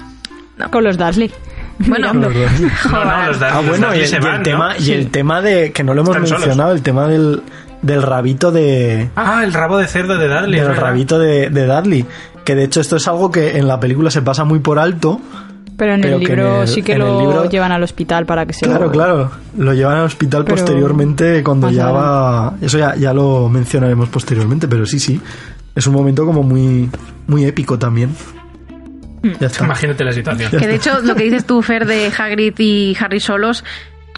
Con 0.71 0.83
los 0.83 0.97
Dursley. 0.97 1.31
Bueno, 1.87 2.13
No, 2.13 2.19
no, 2.21 2.29
los 2.29 2.33
Dursley, 2.51 2.69
Ah, 2.93 3.27
los 3.61 3.67
bueno, 3.67 3.95
y 3.95 3.99
Dursley 3.99 4.01
el, 4.01 4.07
se 4.07 4.15
y 4.15 4.17
el 4.19 4.23
van, 4.23 4.43
tema, 4.43 4.73
¿no? 4.73 4.79
y 4.85 4.91
el 4.91 5.09
tema 5.09 5.41
de, 5.41 5.71
que 5.71 5.83
no 5.83 5.93
lo 5.95 6.01
hemos 6.01 6.15
Están 6.15 6.27
solos. 6.27 6.41
mencionado, 6.45 6.73
el 6.73 6.81
tema 6.83 7.07
del, 7.07 7.41
del 7.81 8.01
rabito 8.03 8.51
de, 8.51 9.09
Ah, 9.15 9.41
el 9.43 9.51
rabo 9.53 9.77
de 9.79 9.87
cerdo 9.87 10.17
de 10.17 10.27
Dudley. 10.27 10.59
del 10.59 10.75
rabito 10.75 11.17
de, 11.17 11.49
de 11.49 11.65
Dudley. 11.65 12.05
Que 12.45 12.55
de 12.55 12.63
hecho 12.65 12.81
esto 12.81 12.97
es 12.97 13.07
algo 13.07 13.31
que 13.31 13.57
en 13.57 13.67
la 13.67 13.79
película 13.79 14.11
se 14.11 14.21
pasa 14.21 14.43
muy 14.43 14.59
por 14.59 14.77
alto. 14.79 15.19
Pero 15.77 15.93
en 15.95 16.01
Pero 16.01 16.17
el 16.17 16.19
que 16.25 16.31
en 16.33 16.37
libro 16.39 16.61
el- 16.61 16.67
sí 16.67 16.83
que 16.83 16.97
lo 16.97 17.19
libro- 17.21 17.49
llevan 17.49 17.71
al 17.71 17.81
hospital 17.81 18.25
para 18.27 18.45
que 18.45 18.53
se 18.53 18.65
Claro, 18.65 18.85
lo... 18.85 18.91
claro. 18.91 19.31
Lo 19.57 19.73
llevan 19.73 19.97
al 19.97 20.05
hospital 20.05 20.43
Pero- 20.43 20.57
posteriormente 20.57 21.43
cuando 21.43 21.69
ya 21.71 21.89
va... 21.91 22.53
Eso 22.61 22.77
ya, 22.77 22.95
ya 22.95 23.13
lo 23.13 23.49
mencionaremos 23.49 24.09
posteriormente, 24.09 24.67
pero 24.67 24.85
sí, 24.85 24.99
sí. 24.99 25.19
Es 25.73 25.87
un 25.87 25.93
momento 25.93 26.25
como 26.25 26.43
muy, 26.43 26.89
muy 27.27 27.45
épico 27.45 27.79
también. 27.79 28.15
Ya 29.39 29.47
está. 29.47 29.65
Imagínate 29.65 30.03
la 30.03 30.11
situación. 30.13 30.49
que 30.51 30.67
de 30.67 30.75
hecho 30.75 30.99
lo 31.01 31.15
que 31.15 31.23
dices 31.23 31.45
tú, 31.45 31.61
Fer, 31.61 31.85
de 31.85 32.11
Hagrid 32.15 32.53
y 32.59 32.97
Harry 32.99 33.19
solos, 33.19 33.63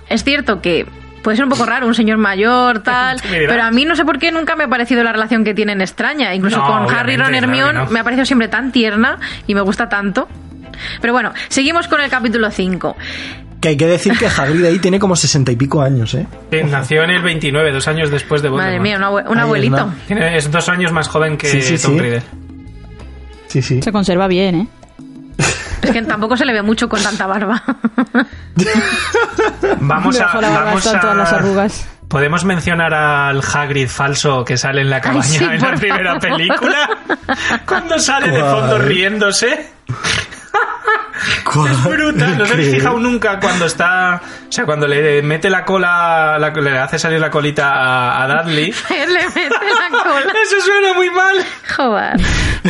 es 0.10 0.24
cierto 0.24 0.62
que 0.62 0.86
puede 1.24 1.38
ser 1.38 1.46
un 1.46 1.52
poco 1.52 1.66
raro, 1.66 1.88
un 1.88 1.94
señor 1.96 2.18
mayor, 2.18 2.80
tal, 2.80 3.18
pero 3.30 3.64
a 3.64 3.72
mí 3.72 3.86
no 3.86 3.96
sé 3.96 4.04
por 4.06 4.18
qué 4.20 4.32
nunca 4.32 4.56
me 4.56 4.64
ha 4.66 4.68
parecido 4.68 5.04
la 5.04 5.12
relación 5.14 5.44
que 5.44 5.54
tienen 5.54 5.82
extraña. 5.82 6.34
Incluso 6.34 6.58
No, 6.58 6.68
con 6.68 6.94
Harry, 6.96 7.16
Ron, 7.18 7.36
Hermione 7.36 7.74
no. 7.86 7.90
me 7.90 8.00
ha 8.00 8.04
parecido 8.04 8.26
siempre 8.26 8.48
tan 8.50 8.72
tierna 8.72 9.20
y 9.48 9.56
me 9.56 9.62
gusta 9.62 9.88
tanto. 9.90 10.28
Pero 11.02 11.14
bueno, 11.14 11.32
seguimos 11.50 11.88
con 11.88 12.02
el 12.02 12.10
capítulo 12.10 12.50
5. 12.52 12.96
Que 13.62 13.70
hay 13.70 13.78
que 13.78 13.88
decir 13.88 14.18
que 14.18 14.28
Hagrid 14.28 14.66
ahí 14.66 14.80
tiene 14.80 15.00
como 15.00 15.16
sesenta 15.16 15.52
y 15.52 15.56
pico 15.56 15.82
años, 15.82 16.14
¿eh? 16.16 16.28
Nació 16.66 17.04
en 17.04 17.12
el 17.12 17.22
29, 17.24 17.72
dos 17.72 17.88
años 17.88 18.12
después 18.12 18.42
de 18.42 18.50
Voldemort. 18.50 18.68
Madre 18.70 18.80
mía, 18.82 18.98
un, 18.98 19.04
abue- 19.04 19.26
un 19.30 19.38
es 19.38 19.44
abuelito. 19.44 19.94
Tiene- 20.06 20.36
es 20.38 20.52
dos 20.52 20.68
años 20.68 20.92
más 20.92 21.08
joven 21.08 21.38
que 21.38 21.48
Sí, 21.48 21.62
sí, 21.62 21.78
Tom 21.82 21.94
sí. 21.94 22.00
Riddle. 22.02 22.24
Sí, 23.48 23.62
sí. 23.62 23.82
Se 23.82 23.92
conserva 23.94 24.28
bien, 24.28 24.56
¿eh? 24.56 24.68
Es 25.82 25.92
que 25.92 26.02
tampoco 26.02 26.36
se 26.38 26.46
le 26.46 26.54
ve 26.54 26.62
mucho 26.62 26.88
con 26.90 27.02
tanta 27.04 27.26
barba. 27.28 27.62
Vamos 29.80 30.20
a... 30.20 30.26
La 30.42 30.50
barba 30.50 30.64
Vamos 30.66 30.86
están 30.86 31.02
todas 31.02 31.16
las 31.18 31.32
a 31.34 31.36
arrugas. 31.38 31.88
¿Podemos 32.08 32.46
mencionar 32.46 32.94
al 32.94 33.42
Hagrid 33.42 33.88
falso 33.88 34.44
que 34.46 34.56
sale 34.58 34.82
en 34.82 34.90
la 34.90 35.02
cabaña 35.02 35.24
sí, 35.24 35.44
en 35.44 35.60
la 35.62 35.74
primera 35.74 36.20
favor. 36.20 36.38
película? 36.38 36.90
Cuando 37.66 37.98
sale 37.98 38.30
de 38.32 38.40
fondo 38.42 38.78
riéndose. 38.80 39.68
¿Cuál? 41.52 41.72
Es 41.72 41.84
brutal, 41.84 42.38
no 42.38 42.46
se 42.46 42.56
¿Qué? 42.56 42.64
fijado 42.72 43.00
nunca 43.00 43.40
cuando 43.40 43.66
está. 43.66 44.22
O 44.48 44.52
sea, 44.52 44.66
cuando 44.66 44.88
le 44.88 45.22
mete 45.22 45.50
la 45.50 45.64
cola, 45.66 46.38
la- 46.40 46.50
le 46.50 46.78
hace 46.78 46.98
salir 47.00 47.20
la 47.20 47.30
colita 47.32 47.72
a, 47.74 48.24
a 48.24 48.44
Dudley. 48.44 48.74
le 48.90 49.28
mete 49.30 49.50
la 49.50 49.90
cola. 50.04 50.34
Eso 50.44 50.62
suena 50.66 50.94
muy 50.94 51.10
mal. 51.10 51.36
Joder. 51.76 52.14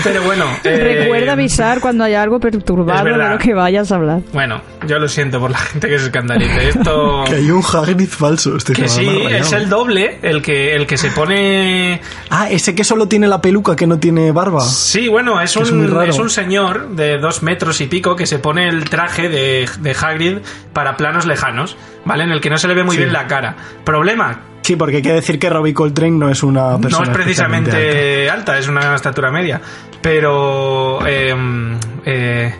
Pero 0.04 0.24
bueno. 0.24 0.46
eh, 0.64 1.00
Recuerda 1.02 1.34
avisar 1.34 1.80
cuando 1.80 2.04
haya 2.04 2.22
algo 2.22 2.38
es 2.38 2.42
perturbado 2.42 3.04
de 3.06 3.18
lo 3.30 3.38
que 3.38 3.54
vayas 3.54 3.92
a 3.92 3.96
hablar. 3.96 4.20
Bueno, 4.34 4.62
yo 4.88 4.98
lo 5.00 5.08
siento 5.08 5.40
por 5.40 5.52
la 5.52 5.58
gente 5.58 5.88
que 5.88 6.00
se 6.00 6.06
escandalice. 6.06 6.70
Esto. 6.70 7.24
Que 7.34 7.36
hay 7.36 7.52
un 7.52 7.64
Hagrid 7.64 8.10
falso. 8.10 8.56
Este 8.58 8.74
Que 8.74 8.88
sí, 8.88 9.08
es 9.30 9.52
el 9.54 9.70
doble, 9.70 10.20
el 10.22 10.42
que, 10.42 10.76
el 10.76 10.86
que 10.88 10.98
se 10.98 11.10
pone. 11.12 12.02
Ah, 12.30 12.50
ese 12.50 12.76
que 12.76 12.84
solo 12.84 13.08
tiene 13.08 13.28
la 13.28 13.42
peluca, 13.42 13.76
que 13.76 13.88
no 13.88 13.98
tiene 14.00 14.32
barba. 14.32 14.62
Sí, 14.62 15.08
bueno, 15.08 15.40
es 15.42 15.54
Que 15.56 15.64
es 15.64 15.72
un, 15.72 15.88
raro. 15.90 16.04
es 16.10 16.18
un 16.20 16.30
señor 16.30 16.90
de 16.90 17.18
dos 17.18 17.44
metros 17.44 17.80
y 17.82 17.88
pico 17.88 18.16
que 18.16 18.26
se 18.26 18.33
pone 18.40 18.68
el 18.68 18.90
traje 18.90 19.30
de, 19.30 19.70
de 19.80 19.92
Hagrid 20.00 20.38
para 20.74 20.98
planos 20.98 21.26
lejanos, 21.26 21.78
¿vale? 22.06 22.24
En 22.24 22.32
el 22.32 22.42
que 22.42 22.50
no 22.50 22.58
se 22.58 22.68
le 22.68 22.74
ve 22.74 22.84
muy 22.84 22.96
Sí. 22.96 23.02
bien 23.02 23.14
la 23.14 23.28
cara. 23.28 23.56
Problema, 23.84 24.42
Sí, 24.62 24.78
porque 24.78 24.96
hay 24.98 25.02
que 25.02 25.12
decir 25.12 25.38
que 25.40 25.50
Robbie 25.50 25.74
Coltrane 25.74 26.12
no 26.18 26.30
es 26.30 26.42
una 26.42 26.78
persona 26.78 27.06
no 27.08 27.12
es 27.12 27.18
precisamente 27.18 28.30
alta. 28.30 28.58
es 28.58 28.70
una 28.70 28.96
estatura 28.96 29.30
media. 29.30 29.60
Pero 30.02 31.06
eh, 31.06 31.36
eh, 32.06 32.56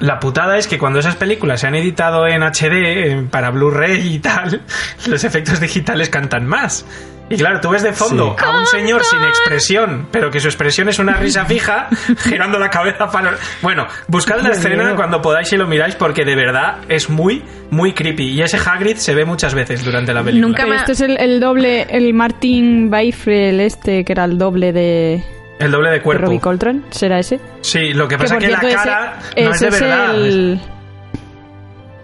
la 0.00 0.18
putada 0.20 0.56
es 0.56 0.66
que 0.66 0.78
cuando 0.78 1.00
esas 1.00 1.16
películas 1.16 1.60
se 1.60 1.66
han 1.66 1.74
editado 1.74 2.26
en 2.26 2.42
HD, 2.42 3.28
para 3.30 3.50
Blu-ray 3.50 4.14
y 4.14 4.18
tal, 4.20 4.62
los 5.06 5.22
efectos 5.22 5.60
digitales 5.60 6.08
cantan 6.08 6.46
más. 6.46 6.86
Y 7.30 7.36
claro, 7.36 7.60
tú 7.60 7.70
ves 7.70 7.82
de 7.82 7.92
fondo 7.92 8.34
Sí. 8.38 8.44
a 8.44 8.58
un 8.58 8.66
señor 8.66 9.02
sin 9.04 9.20
expresión, 9.22 10.08
pero 10.10 10.30
que 10.30 10.40
su 10.40 10.48
expresión 10.48 10.88
es 10.88 10.98
una 10.98 11.14
risa 11.20 11.44
fija, 11.44 11.88
girando 12.24 12.58
la 12.58 12.70
cabeza 12.70 13.06
para... 13.10 13.36
Bueno, 13.62 13.86
buscad 14.06 14.40
la 14.40 14.50
escena 14.50 14.94
cuando 14.96 15.20
podáis 15.20 15.52
y 15.52 15.56
lo 15.56 15.66
miráis 15.66 15.94
porque 15.94 16.24
de 16.24 16.34
verdad 16.36 16.78
es 16.88 17.10
muy, 17.10 17.42
muy 17.70 17.92
creepy. 17.92 18.28
Y 18.32 18.42
ese 18.42 18.56
Hagrid 18.58 18.96
se 18.96 19.14
ve 19.14 19.24
muchas 19.24 19.54
veces 19.54 19.84
durante 19.84 20.12
la 20.14 20.22
película. 20.22 20.46
Nunca 20.46 20.66
me 20.66 20.76
este 20.76 20.92
es 20.92 21.00
el, 21.02 21.18
el 21.18 21.38
doble, 21.40 21.82
el 21.90 22.14
Martin 22.14 22.90
Beifrel 22.90 23.60
este, 23.60 24.04
que 24.04 24.12
era 24.12 24.24
el 24.24 24.38
doble 24.38 24.72
de, 24.72 25.22
El 25.58 25.70
doble 25.70 25.90
de 25.90 25.96
de 25.96 26.02
cuerpo. 26.02 26.26
Robbie 26.26 26.40
Coltrane, 26.40 26.80
¿será 26.90 27.18
ese? 27.18 27.38
Sí, 27.60 27.92
lo 27.92 28.08
que 28.08 28.16
Que 28.16 28.22
pasa 28.22 28.34
por 28.36 28.44
es 28.44 28.48
que 28.58 28.66
la 28.68 28.74
cara 28.74 29.18
ese, 29.34 29.44
no 29.44 29.50
es 29.54 29.60
de 29.60 29.68
ese 29.68 29.84
verdad. 29.84 30.14
el. 30.14 30.60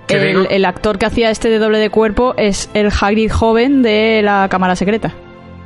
El, 0.08 0.46
el 0.50 0.64
actor 0.64 0.98
que 0.98 1.06
hacía 1.06 1.30
este 1.30 1.48
de 1.48 1.58
doble 1.58 1.78
de 1.78 1.90
cuerpo 1.90 2.34
es 2.36 2.68
el 2.74 2.90
Hagrid 2.98 3.30
joven 3.30 3.82
de 3.82 4.20
la 4.22 4.48
cámara 4.50 4.76
secreta. 4.76 5.12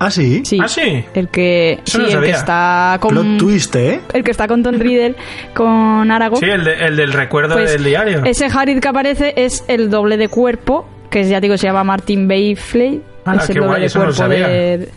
Ah, 0.01 0.11
sí. 0.13 0.43
Sí. 0.45 0.59
Ah, 0.63 0.69
sí. 0.69 1.05
El 1.13 1.29
que, 1.29 1.81
sí, 1.85 1.99
no 1.99 2.07
el 2.07 2.21
que 2.23 2.31
está 2.31 2.99
con 3.01 3.11
Plot 3.11 3.37
twist, 3.39 3.75
¿eh? 3.75 4.01
el 4.13 4.23
que 4.23 4.31
está 4.31 4.47
con 4.47 4.63
Tom 4.63 4.77
Riddle 4.79 5.17
con 5.55 6.09
Aragorn. 6.11 6.41
Sí, 6.41 6.49
el, 6.49 6.63
de- 6.65 6.87
el 6.87 6.97
del 6.97 7.13
recuerdo 7.13 7.55
Pues, 7.57 7.73
del 7.73 7.83
diario. 7.83 8.23
Ese 8.25 8.47
Hagrid 8.47 8.79
que 8.79 8.87
aparece 8.89 9.35
es 9.37 9.65
el 9.67 9.91
doble 9.91 10.17
de 10.17 10.29
cuerpo, 10.29 10.87
que 11.11 11.25
ya 11.25 11.41
digo 11.41 11.57
se 11.59 11.67
llama 11.67 11.83
Martin 11.83 12.29
Bayfley. 12.29 13.03
Ala, 13.25 13.43
es 13.43 13.51
el 13.51 13.57
doble 13.57 13.67
guay, 13.69 13.81
de 13.83 13.87
no 13.89 13.93
cuerpo 13.95 14.13
sabía. 14.13 14.47
de, 14.49 14.89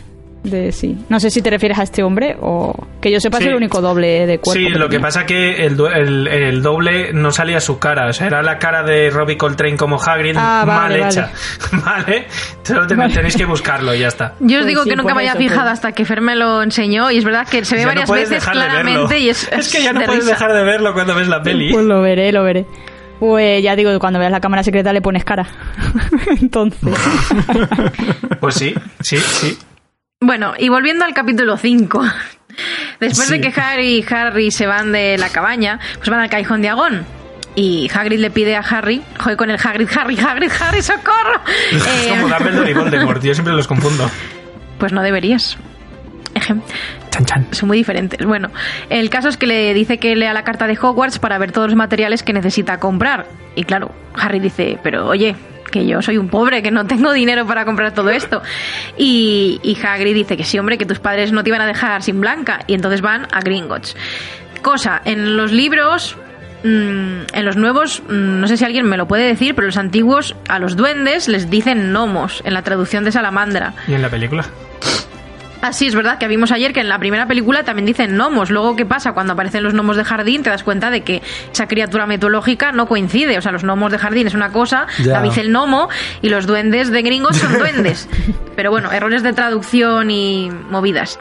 de- 0.44 0.72
sí. 0.72 0.96
No 1.08 1.20
sé 1.20 1.30
si 1.30 1.40
te 1.42 1.50
refieres 1.50 1.78
a 1.78 1.82
este 1.84 2.02
hombre 2.02 2.36
o 2.40 2.74
que 3.00 3.10
yo 3.10 3.20
sepa 3.20 3.38
Sí. 3.38 3.44
es 3.44 3.50
el 3.50 3.54
único 3.56 3.80
doble 3.80 4.26
de 4.26 4.38
cuerpo. 4.38 4.52
Sí, 4.60 4.72
que 4.72 4.78
lo 4.78 4.88
que 4.88 4.98
pasa 5.00 5.24
que 5.26 5.64
el, 5.66 5.78
el, 5.94 6.26
el 6.28 6.62
doble 6.62 7.12
no 7.12 7.30
salía 7.30 7.60
su 7.60 7.78
cara, 7.78 8.08
o 8.08 8.12
sea, 8.12 8.26
era 8.26 8.42
la 8.42 8.58
cara 8.58 8.82
de 8.82 9.10
Robbie 9.10 9.36
Coltrane 9.36 9.76
como 9.76 10.00
Hagrid 10.02 10.36
Ah, 10.36 10.64
mal 10.66 10.90
vale, 10.92 11.06
hecha, 11.06 11.30
¿vale? 11.84 12.26
Solo 12.62 12.86
ten- 12.86 12.98
Vale. 12.98 13.14
tenéis 13.14 13.36
que 13.36 13.44
buscarlo 13.44 13.94
y 13.94 14.00
ya 14.00 14.08
está. 14.08 14.34
Yo 14.40 14.58
os 14.58 14.62
Pues 14.62 14.66
digo 14.66 14.82
sí, 14.84 14.90
que 14.90 14.96
nunca 14.96 15.12
pues 15.12 15.14
me 15.16 15.20
había 15.30 15.32
eso, 15.32 15.38
fijado 15.40 15.62
pues. 15.62 15.72
hasta 15.74 15.92
que 15.92 16.04
Fer 16.04 16.20
me 16.20 16.34
lo 16.36 16.62
enseñó 16.62 17.10
y 17.10 17.18
es 17.18 17.24
verdad 17.24 17.46
que 17.48 17.64
se 17.64 17.74
ve 17.76 17.82
Ya 17.82 17.86
varias 17.88 18.10
veces 18.10 18.44
claramente 18.44 19.18
y 19.18 19.28
es, 19.28 19.48
Es 19.52 19.70
que 19.72 19.82
ya 19.82 19.92
no 19.92 20.00
de 20.00 20.06
puedes 20.06 20.24
risa. 20.24 20.34
dejar 20.34 20.52
de 20.52 20.62
verlo 20.64 20.92
cuando 20.92 21.14
ves 21.14 21.28
la 21.28 21.42
peli. 21.42 21.72
Pues 21.72 21.84
lo 21.86 22.00
veré, 22.02 22.32
lo 22.32 22.42
veré. 22.42 22.66
Pues 23.20 23.62
ya 23.62 23.76
digo, 23.76 23.96
cuando 24.00 24.18
veas 24.18 24.32
la 24.32 24.40
cámara 24.40 24.64
secreta 24.64 24.92
le 24.92 25.00
pones 25.00 25.24
cara. 25.24 25.46
Entonces. 26.40 26.92
Pues 28.40 28.54
sí, 28.56 28.74
sí, 29.00 29.18
sí. 29.18 29.58
Bueno, 30.24 30.54
y 30.58 30.68
volviendo 30.68 31.04
al 31.04 31.14
capítulo 31.14 31.56
5. 31.56 32.02
Después 33.00 33.26
Sí. 33.28 33.38
de 33.38 33.40
que 33.40 33.60
Harry 33.60 33.98
y 34.08 34.14
Harry 34.14 34.50
se 34.50 34.66
van 34.66 34.92
de 34.92 35.18
la 35.18 35.28
cabaña, 35.30 35.80
pues 35.96 36.08
van 36.08 36.20
al 36.20 36.30
callejón 36.30 36.62
de 36.62 36.68
Agón. 36.68 37.04
Y 37.54 37.90
Hagrid 37.94 38.20
le 38.20 38.30
pide 38.30 38.56
a 38.56 38.60
Harry, 38.60 39.02
joder 39.18 39.36
con 39.36 39.50
el 39.50 39.58
Hagrid, 39.62 39.88
Harry, 39.94 40.18
Hagrid, 40.18 40.50
Harry, 40.60 40.80
socorro. 40.82 41.40
Es 41.72 41.86
Eh, 41.86 42.06
como 42.10 42.28
Dumbledore 42.28 42.70
y 42.70 42.74
Voldemort, 42.74 43.22
yo 43.22 43.34
siempre 43.34 43.52
los 43.54 43.66
confundo. 43.66 44.08
pues 44.78 44.92
no 44.92 45.02
deberías. 45.02 45.58
Chan, 46.40 46.62
chan. 47.26 47.46
Son 47.50 47.66
muy 47.68 47.76
diferentes. 47.76 48.24
Bueno, 48.24 48.50
el 48.88 49.10
caso 49.10 49.28
es 49.28 49.36
que 49.36 49.46
le 49.46 49.74
dice 49.74 49.98
que 49.98 50.16
lea 50.16 50.32
la 50.32 50.44
carta 50.44 50.66
de 50.66 50.78
Hogwarts 50.80 51.18
para 51.18 51.36
ver 51.36 51.52
todos 51.52 51.68
los 51.68 51.76
materiales 51.76 52.22
que 52.22 52.32
necesita 52.32 52.78
comprar. 52.80 53.26
Y 53.54 53.64
claro, 53.64 53.90
Harry 54.14 54.40
dice, 54.40 54.78
pero 54.82 55.06
oye, 55.08 55.36
que 55.70 55.86
yo 55.86 56.02
soy 56.02 56.18
un 56.18 56.28
pobre, 56.28 56.62
que 56.62 56.70
no 56.70 56.86
tengo 56.86 57.12
dinero 57.12 57.46
para 57.46 57.64
comprar 57.64 57.92
todo 57.94 58.10
esto. 58.10 58.42
Y, 58.96 59.60
y 59.62 59.76
Hagrid 59.84 60.14
dice 60.14 60.36
que 60.36 60.44
sí, 60.44 60.58
hombre, 60.58 60.78
que 60.78 60.86
tus 60.86 60.98
padres 60.98 61.32
no 61.32 61.42
te 61.42 61.50
iban 61.50 61.60
a 61.60 61.66
dejar 61.66 62.02
sin 62.02 62.20
Blanca. 62.20 62.60
Y 62.66 62.74
entonces 62.74 63.00
van 63.00 63.26
a 63.32 63.40
Gringotts. 63.40 63.96
Cosa, 64.62 65.00
en 65.04 65.36
los 65.36 65.50
libros... 65.52 66.16
mm, 66.64 67.32
En 67.32 67.44
los 67.44 67.56
nuevos, 67.56 68.02
mm, 68.08 68.40
no 68.40 68.46
sé 68.46 68.56
si 68.56 68.64
alguien 68.64 68.86
me 68.86 68.96
lo 68.96 69.06
puede 69.08 69.24
decir, 69.24 69.54
pero 69.54 69.66
los 69.66 69.76
antiguos 69.76 70.36
a 70.48 70.58
los 70.58 70.76
duendes 70.76 71.26
les 71.28 71.50
dicen 71.50 71.90
gnomos 71.92 72.42
en 72.44 72.54
la 72.54 72.62
traducción 72.62 73.04
de 73.04 73.12
Salamandra. 73.12 73.74
¿Y 73.88 73.94
en 73.94 74.02
la 74.02 74.08
película? 74.10 74.44
Ah, 75.64 75.72
sí, 75.72 75.86
es 75.86 75.94
verdad 75.94 76.18
que 76.18 76.26
vimos 76.26 76.50
ayer 76.50 76.72
que 76.72 76.80
en 76.80 76.88
la 76.88 76.98
primera 76.98 77.26
película 77.26 77.62
también 77.62 77.86
dicen 77.86 78.16
gnomos. 78.16 78.50
Luego, 78.50 78.74
¿qué 78.74 78.84
pasa? 78.84 79.12
Cuando 79.12 79.34
aparecen 79.34 79.62
los 79.62 79.72
gnomos 79.74 79.96
de 79.96 80.02
jardín, 80.02 80.42
te 80.42 80.50
das 80.50 80.64
cuenta 80.64 80.90
de 80.90 81.02
que 81.02 81.22
esa 81.52 81.68
criatura 81.68 82.04
mitológica 82.04 82.72
no 82.72 82.86
coincide. 82.88 83.38
O 83.38 83.40
sea, 83.40 83.52
los 83.52 83.62
gnomos 83.62 83.92
de 83.92 83.98
jardín 83.98 84.26
es 84.26 84.34
una 84.34 84.50
cosa, 84.50 84.88
Ya. 84.98 85.12
David 85.12 85.38
el 85.38 85.50
gnomo, 85.50 85.88
y 86.20 86.30
los 86.30 86.48
duendes 86.48 86.90
de 86.90 87.02
gringos 87.02 87.36
son 87.36 87.56
duendes. 87.58 88.08
Pero 88.56 88.72
bueno, 88.72 88.90
errores 88.90 89.22
de 89.22 89.32
traducción 89.32 90.10
y 90.10 90.50
movidas. 90.68 91.20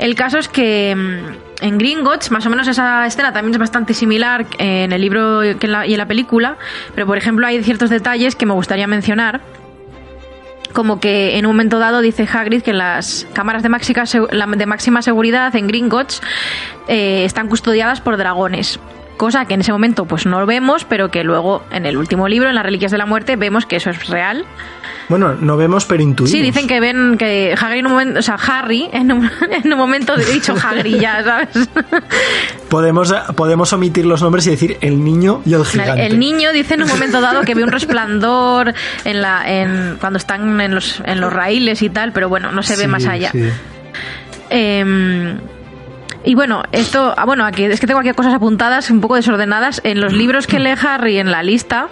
El 0.00 0.16
caso 0.16 0.38
es 0.38 0.48
que 0.48 0.96
mm, 0.96 1.64
en 1.64 1.78
Gringotts, 1.78 2.32
más 2.32 2.44
o 2.44 2.50
menos 2.50 2.66
esa 2.66 3.06
escena 3.06 3.32
también 3.32 3.54
es 3.54 3.58
bastante 3.58 3.94
similar 3.94 4.46
en 4.58 4.92
el 4.92 5.00
libro 5.00 5.44
y 5.44 5.56
en 5.60 5.96
la 5.98 6.06
película, 6.06 6.56
pero 6.94 7.06
por 7.06 7.18
ejemplo 7.18 7.46
hay 7.46 7.62
ciertos 7.62 7.90
detalles 7.90 8.34
que 8.36 8.46
me 8.46 8.52
gustaría 8.54 8.86
mencionar 8.86 9.40
como 10.72 11.00
que 11.00 11.38
en 11.38 11.46
un 11.46 11.52
momento 11.52 11.78
dado 11.78 12.00
dice 12.00 12.28
Hagrid 12.30 12.62
que 12.62 12.72
las 12.72 13.26
cámaras 13.32 13.62
de 13.62 13.68
máxima, 13.68 15.02
seguridad 15.02 15.54
en 15.56 15.66
Gringotts 15.66 16.20
eh, 16.88 17.24
están 17.24 17.48
custodiadas 17.48 18.00
por 18.00 18.16
dragones. 18.16 18.78
Cosa 19.18 19.44
que 19.44 19.52
en 19.52 19.60
ese 19.60 19.72
momento 19.72 20.06
pues 20.06 20.24
no 20.24 20.40
lo 20.40 20.46
vemos, 20.46 20.86
pero 20.86 21.10
que 21.10 21.22
luego 21.24 21.62
en 21.70 21.84
el 21.84 21.98
último 21.98 22.26
libro, 22.28 22.48
en 22.48 22.54
las 22.54 22.64
Reliquias 22.64 22.90
de 22.90 22.96
la 22.96 23.04
Muerte, 23.04 23.36
vemos 23.36 23.66
que 23.66 23.76
eso 23.76 23.90
es 23.90 24.06
real. 24.08 24.46
Bueno, 25.10 25.34
no 25.34 25.56
vemos, 25.56 25.84
pero 25.86 26.02
intuimos. 26.02 26.30
Sí, 26.30 26.40
dicen 26.42 26.66
que 26.66 26.80
ven 26.80 27.16
que 27.18 27.54
Harry 27.60 27.78
en 27.80 27.86
un 27.86 27.92
momento, 27.92 28.18
o 28.20 28.22
sea, 28.22 28.34
Harry 28.36 28.88
en 28.92 29.10
un, 29.12 29.30
en 29.64 29.72
un 29.72 29.78
momento, 29.78 30.14
he 30.16 30.24
dicho 30.24 30.54
Hagrid 30.54 31.00
ya, 31.00 31.22
¿sabes? 31.22 31.68
Podemos, 32.68 33.14
podemos 33.34 33.72
omitir 33.72 34.04
los 34.04 34.20
nombres 34.22 34.46
y 34.46 34.50
decir 34.50 34.76
el 34.82 35.02
niño 35.02 35.40
y 35.46 35.54
el 35.54 35.64
gigante. 35.64 36.04
El 36.04 36.18
niño 36.18 36.52
dice 36.52 36.74
en 36.74 36.82
un 36.82 36.88
momento 36.88 37.22
dado 37.22 37.42
que 37.42 37.54
ve 37.54 37.64
un 37.64 37.70
resplandor 37.72 38.74
en 39.04 39.22
la, 39.22 39.42
en, 39.50 39.96
cuando 39.98 40.18
están 40.18 40.60
en 40.60 40.74
los, 40.74 41.02
en 41.06 41.20
los 41.20 41.32
raíles 41.32 41.80
y 41.80 41.88
tal, 41.88 42.12
pero 42.12 42.28
bueno, 42.28 42.52
no 42.52 42.62
se 42.62 42.76
ve 42.76 42.82
Sí, 42.82 42.88
más 42.88 43.06
allá. 43.06 43.30
sí. 43.32 43.48
Eh, 44.50 45.36
y 46.24 46.34
bueno, 46.34 46.62
esto, 46.72 47.14
ah, 47.16 47.24
bueno, 47.24 47.44
aquí 47.44 47.64
es 47.64 47.80
que 47.80 47.86
tengo 47.86 48.00
aquí 48.00 48.12
cosas 48.12 48.34
apuntadas 48.34 48.90
un 48.90 49.00
poco 49.00 49.14
desordenadas. 49.14 49.80
En 49.84 50.00
los 50.00 50.12
libros 50.12 50.46
que 50.46 50.58
lee 50.58 50.74
Harry 50.80 51.18
en 51.18 51.30
la 51.30 51.42
lista, 51.42 51.88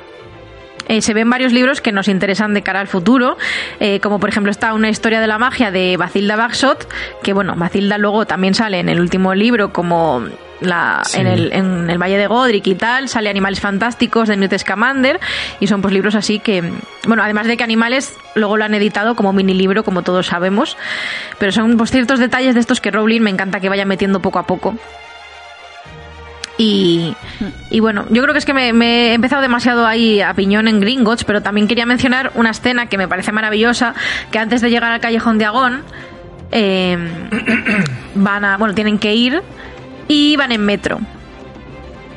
eh, 0.89 1.01
se 1.01 1.15
ven 1.15 1.29
varios 1.29 1.53
libros 1.53 1.81
que 1.81 1.93
nos 1.93 2.09
interesan 2.09 2.55
de 2.55 2.63
cara 2.63 2.81
al 2.81 2.87
futuro, 2.87 3.37
eh, 3.81 4.01
como 4.01 4.21
por 4.21 4.29
ejemplo 4.29 4.51
está 4.51 4.73
una 4.75 4.89
historia 4.89 5.21
de 5.21 5.27
la 5.27 5.39
magia 5.39 5.71
de 5.71 5.97
Bathilda 5.97 6.37
Bagshot, 6.37 6.89
que 7.23 7.33
bueno, 7.33 7.55
Bathilda 7.57 7.99
luego 7.99 8.27
también 8.27 8.55
sale 8.55 8.79
en 8.79 8.89
el 8.89 9.01
último 9.01 9.35
libro 9.35 9.73
como 9.73 10.23
la, 10.61 11.03
Sí. 11.05 11.21
en, 11.21 11.27
el, 11.27 11.53
en 11.53 11.91
el 11.91 11.99
Valle 11.99 12.17
de 12.17 12.27
Godric 12.27 12.67
y 12.67 12.75
tal, 12.75 13.09
sale 13.09 13.29
Animales 13.31 13.61
Fantásticos 13.61 14.29
de 14.29 14.37
Newt 14.37 14.57
Scamander, 14.59 15.21
y 15.61 15.67
son 15.67 15.83
pues 15.83 15.93
libros 15.93 16.15
así 16.15 16.39
que, 16.39 16.63
bueno, 17.07 17.23
además 17.23 17.47
de 17.47 17.57
que 17.57 17.65
Animales 17.65 18.15
luego 18.35 18.57
lo 18.57 18.65
han 18.65 18.75
editado 18.75 19.15
como 19.17 19.33
mini 19.33 19.55
libro, 19.55 19.85
como 19.85 20.03
todos 20.03 20.27
sabemos, 20.27 20.77
pero 21.39 21.53
son 21.53 21.77
pues 21.77 21.91
ciertos 21.91 22.19
detalles 22.19 22.55
de 22.55 22.61
estos 22.61 22.81
que 22.81 22.91
Rowling 22.91 23.21
me 23.21 23.31
encanta 23.31 23.61
que 23.61 23.69
vaya 23.69 23.85
metiendo 23.85 24.21
poco 24.21 24.39
a 24.39 24.47
poco. 24.47 24.75
Y, 26.59 27.15
y 27.71 27.81
bueno, 27.81 28.07
yo 28.09 28.23
creo 28.23 28.33
que 28.33 28.39
es 28.39 28.47
que 28.47 28.55
me, 28.55 28.73
me 28.73 29.11
he 29.11 29.15
empezado 29.15 29.43
demasiado 29.43 29.87
ahí 29.87 30.23
a 30.23 30.33
piñón 30.33 30.69
en 30.69 30.81
Gringotts, 30.81 31.25
pero 31.25 31.43
también 31.43 31.69
quería 31.69 31.85
mencionar 31.85 32.33
una 32.35 32.51
escena 32.51 32.87
que 32.87 32.97
me 32.97 33.07
parece 33.07 33.31
maravillosa, 33.31 33.95
que 34.31 34.39
antes 34.39 34.63
de 34.63 34.71
llegar 34.71 34.91
al 34.91 35.01
callejón 35.01 35.37
de 35.37 35.45
Agón, 35.45 35.83
eh, 36.53 36.97
van 38.15 38.45
a, 38.47 38.57
bueno, 38.57 38.75
tienen 38.75 38.99
que 38.99 39.15
ir 39.15 39.43
y 40.09 40.37
van 40.37 40.53
en 40.53 40.65
metro. 40.65 41.01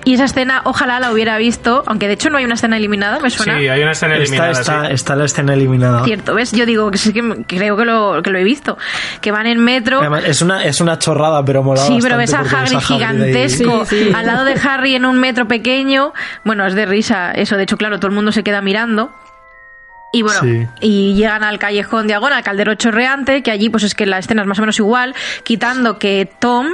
Y 0.05 0.13
esa 0.13 0.23
escena, 0.23 0.61
ojalá 0.63 0.99
la 1.01 1.11
hubiera 1.11 1.37
visto, 1.37 1.83
aunque 1.85 2.07
de 2.07 2.13
hecho 2.13 2.29
no 2.29 2.37
hay 2.37 2.45
una 2.45 2.53
escena 2.53 2.77
eliminada, 2.77 3.19
me 3.19 3.29
Sí, 3.29 3.37
suena. 3.37 3.55
hay 3.55 3.81
una 3.81 3.91
escena 3.91 4.15
eliminada. 4.15 4.51
está, 4.51 4.87
sí. 4.87 4.93
está 4.93 5.15
la 5.17 5.25
escena 5.25 5.53
eliminada. 5.53 6.05
Cierto, 6.05 6.33
¿ves? 6.33 6.53
Yo 6.53 6.65
digo 6.65 6.89
que 6.89 6.97
sí 6.97 7.11
que 7.11 7.21
creo 7.45 7.75
que 7.75 7.83
lo, 7.85 8.21
que 8.23 8.29
lo 8.31 8.39
he 8.39 8.43
visto. 8.45 8.77
Que 9.19 9.31
van 9.31 9.45
en 9.45 9.59
metro. 9.59 9.99
Además, 9.99 10.23
es, 10.25 10.41
una, 10.41 10.63
es 10.63 10.79
una 10.79 10.97
chorrada, 10.99 11.43
pero 11.43 11.63
mola 11.63 11.81
Sí, 11.81 11.99
pero 12.01 12.15
ves 12.17 12.33
a 12.33 12.39
Hagrid 12.39 12.61
ves 12.61 12.73
a 12.75 12.79
gigantesco 12.81 13.85
Sí, 13.85 14.05
sí. 14.05 14.11
al 14.15 14.25
lado 14.25 14.45
de 14.45 14.53
Harry 14.53 14.95
en 14.95 15.05
un 15.05 15.19
metro 15.19 15.47
pequeño. 15.49 16.13
Bueno, 16.45 16.65
es 16.65 16.73
de 16.75 16.85
risa 16.85 17.31
eso. 17.33 17.57
De 17.57 17.63
hecho, 17.63 17.77
claro, 17.77 17.97
todo 17.99 18.07
el 18.07 18.15
mundo 18.15 18.31
se 18.31 18.41
queda 18.41 18.61
mirando. 18.61 19.13
Y 20.13 20.23
bueno, 20.23 20.39
Sí. 20.41 20.65
y 20.79 21.13
llegan 21.15 21.43
al 21.43 21.59
callejón 21.59 22.07
de 22.07 22.15
Agón, 22.15 22.31
al 22.33 22.41
caldero 22.43 22.73
chorreante, 22.73 23.43
que 23.43 23.51
allí 23.51 23.69
pues 23.69 23.83
es 23.83 23.93
que 23.93 24.05
la 24.07 24.17
escena 24.17 24.41
es 24.41 24.47
más 24.47 24.57
o 24.57 24.61
menos 24.61 24.79
igual, 24.79 25.13
quitando 25.43 25.99
que 25.99 26.27
Tom 26.39 26.67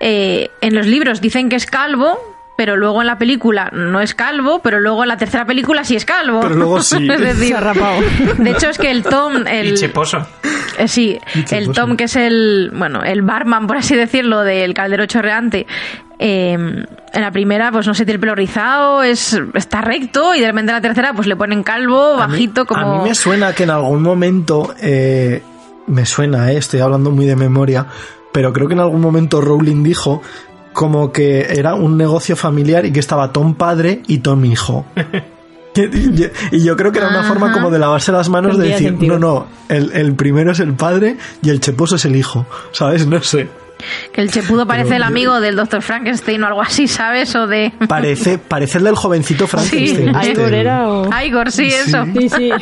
eh, 0.00 0.50
en 0.60 0.74
los 0.74 0.86
libros 0.86 1.20
dicen 1.20 1.48
que 1.48 1.56
es 1.56 1.66
calvo, 1.66 2.18
pero 2.56 2.76
luego 2.76 3.00
en 3.00 3.08
la 3.08 3.18
película 3.18 3.68
no 3.72 4.00
es 4.00 4.14
calvo, 4.14 4.60
pero 4.62 4.78
luego 4.78 5.02
en 5.02 5.08
la 5.08 5.16
tercera 5.16 5.44
película 5.44 5.82
sí 5.84 5.96
es 5.96 6.04
calvo. 6.04 6.40
Pero 6.40 6.54
luego 6.54 6.80
sí. 6.82 7.08
es 7.10 7.20
decir, 7.20 7.48
Se 7.48 7.54
ha 7.54 7.60
rapado. 7.60 8.00
de 8.38 8.50
hecho 8.50 8.68
es 8.70 8.78
que 8.78 8.90
el 8.90 9.02
Tom, 9.02 9.46
el, 9.46 9.72
Y 9.72 9.74
cheposo. 9.74 10.26
eh, 10.78 10.86
sí, 10.88 11.18
el. 11.50 11.72
Tom, 11.72 11.96
que 11.96 12.04
es 12.04 12.14
el, 12.16 12.70
bueno, 12.74 13.02
el 13.02 13.22
barman, 13.22 13.66
por 13.66 13.76
así 13.78 13.96
decirlo, 13.96 14.42
del 14.42 14.72
caldero 14.72 15.04
chorreante, 15.06 15.66
eh, 16.20 16.52
en 16.52 16.86
la 17.22 17.32
primera, 17.32 17.72
pues 17.72 17.88
no 17.88 17.94
sé, 17.94 18.04
tiene 18.04 18.14
el 18.14 18.20
pelo 18.20 18.36
rizado, 18.36 19.02
es, 19.02 19.36
está 19.54 19.80
recto, 19.80 20.32
y 20.34 20.40
de 20.40 20.46
repente 20.46 20.70
en 20.70 20.76
la 20.76 20.80
tercera, 20.80 21.12
pues 21.12 21.26
le 21.26 21.34
ponen 21.34 21.64
calvo, 21.64 22.14
A 22.20 22.28
mí- 22.28 22.32
bajito, 22.34 22.66
como... 22.66 22.80
A 23.00 23.02
mí 23.02 23.08
me 23.08 23.14
suena 23.16 23.52
que 23.52 23.64
en 23.64 23.70
algún 23.70 24.00
momento. 24.02 24.74
eh, 24.80 25.42
me 25.88 26.06
suena, 26.06 26.52
eh, 26.52 26.56
estoy 26.56 26.80
hablando 26.80 27.10
muy 27.10 27.26
de 27.26 27.34
memoria. 27.36 27.86
Pero 28.34 28.52
creo 28.52 28.66
que 28.68 28.74
en 28.74 28.80
algún 28.80 29.00
momento 29.00 29.40
Rowling 29.40 29.82
dijo 29.82 30.20
como 30.72 31.12
que 31.12 31.46
era 31.56 31.74
un 31.76 31.96
negocio 31.96 32.34
familiar 32.36 32.84
y 32.84 32.92
que 32.92 32.98
estaba 33.00 33.32
Tom 33.32 33.54
padre 33.54 34.02
y 34.08 34.18
Tom 34.18 34.44
hijo. 34.44 34.84
Y 36.52 36.62
yo- 36.62 36.76
creo 36.76 36.92
que 36.92 36.98
era 36.98 37.08
una 37.08 37.20
Ajá. 37.20 37.28
forma 37.30 37.52
como 37.52 37.68
de 37.68 37.80
lavarse 37.80 38.12
las 38.12 38.28
manos 38.28 38.56
de 38.58 38.68
decir, 38.68 38.90
sentido. 38.90 39.18
no, 39.18 39.34
no, 39.34 39.46
el, 39.68 39.90
el 39.92 40.14
primero 40.14 40.52
es 40.52 40.60
el 40.60 40.74
padre 40.74 41.16
y 41.42 41.50
el 41.50 41.58
cheposo 41.58 41.96
es 41.96 42.04
el 42.04 42.14
hijo, 42.14 42.46
¿sabes? 42.70 43.08
No 43.08 43.20
sé. 43.22 43.48
Que 44.12 44.20
el 44.20 44.30
chepudo 44.30 44.66
parece 44.66 44.90
Pero 44.90 44.96
el 44.96 45.02
yo- 45.02 45.06
amigo 45.08 45.40
del 45.40 45.56
Dr. 45.56 45.82
Frankenstein 45.82 46.42
o 46.42 46.46
algo 46.46 46.62
así, 46.62 46.88
¿sabes? 46.88 47.34
O 47.34 47.46
de... 47.46 47.72
Parece, 47.88 48.38
parece 48.38 48.78
el 48.78 48.84
del 48.84 48.94
jovencito 48.94 49.46
Frankenstein. 49.46 50.12
Sí. 50.14 50.28
este. 50.28 50.40
Igor 50.40 50.54
era 50.54 50.88
o... 50.88 51.08
Igor, 51.24 51.50
sí, 51.52 51.66
eso. 51.66 52.04
Sí, 52.18 52.28
sí. 52.28 52.50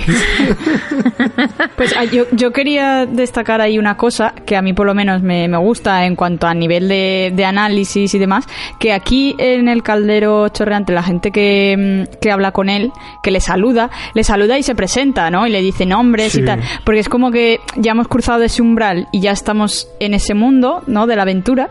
Pues 1.76 1.94
ah, 1.96 2.04
yo, 2.04 2.24
yo 2.32 2.52
quería 2.52 3.06
destacar 3.06 3.60
ahí 3.60 3.78
una 3.78 3.96
cosa 3.96 4.34
que 4.46 4.56
a 4.56 4.62
mí 4.62 4.72
por 4.72 4.86
lo 4.86 4.94
menos 4.94 5.22
me, 5.22 5.48
me 5.48 5.56
gusta 5.56 6.04
en 6.04 6.16
cuanto 6.16 6.46
a 6.46 6.54
nivel 6.54 6.88
de, 6.88 7.32
de 7.34 7.44
análisis 7.44 8.12
y 8.14 8.18
demás, 8.18 8.46
que 8.78 8.92
aquí 8.92 9.34
en 9.38 9.68
el 9.68 9.82
caldero 9.82 10.48
chorreante 10.48 10.92
la 10.92 11.02
gente 11.02 11.30
que, 11.30 12.06
mm, 12.10 12.18
que 12.20 12.30
habla 12.30 12.52
con 12.52 12.68
él, 12.68 12.92
que 13.22 13.30
le 13.30 13.40
saluda, 13.40 13.90
le 14.14 14.24
saluda 14.24 14.58
y 14.58 14.62
se 14.62 14.74
presenta, 14.74 15.30
¿no? 15.30 15.46
Y 15.46 15.50
le 15.50 15.60
dice 15.62 15.86
nombres 15.86 16.32
Sí. 16.32 16.40
y 16.40 16.44
tal. 16.44 16.60
Porque 16.84 17.00
es 17.00 17.08
como 17.08 17.30
que 17.30 17.60
ya 17.76 17.92
hemos 17.92 18.08
cruzado 18.08 18.42
ese 18.42 18.62
umbral 18.62 19.08
y 19.12 19.20
ya 19.20 19.30
estamos 19.32 19.88
en 20.00 20.14
ese 20.14 20.34
mundo, 20.34 20.82
¿no? 20.86 21.01
De 21.06 21.16
la 21.16 21.22
aventura. 21.22 21.70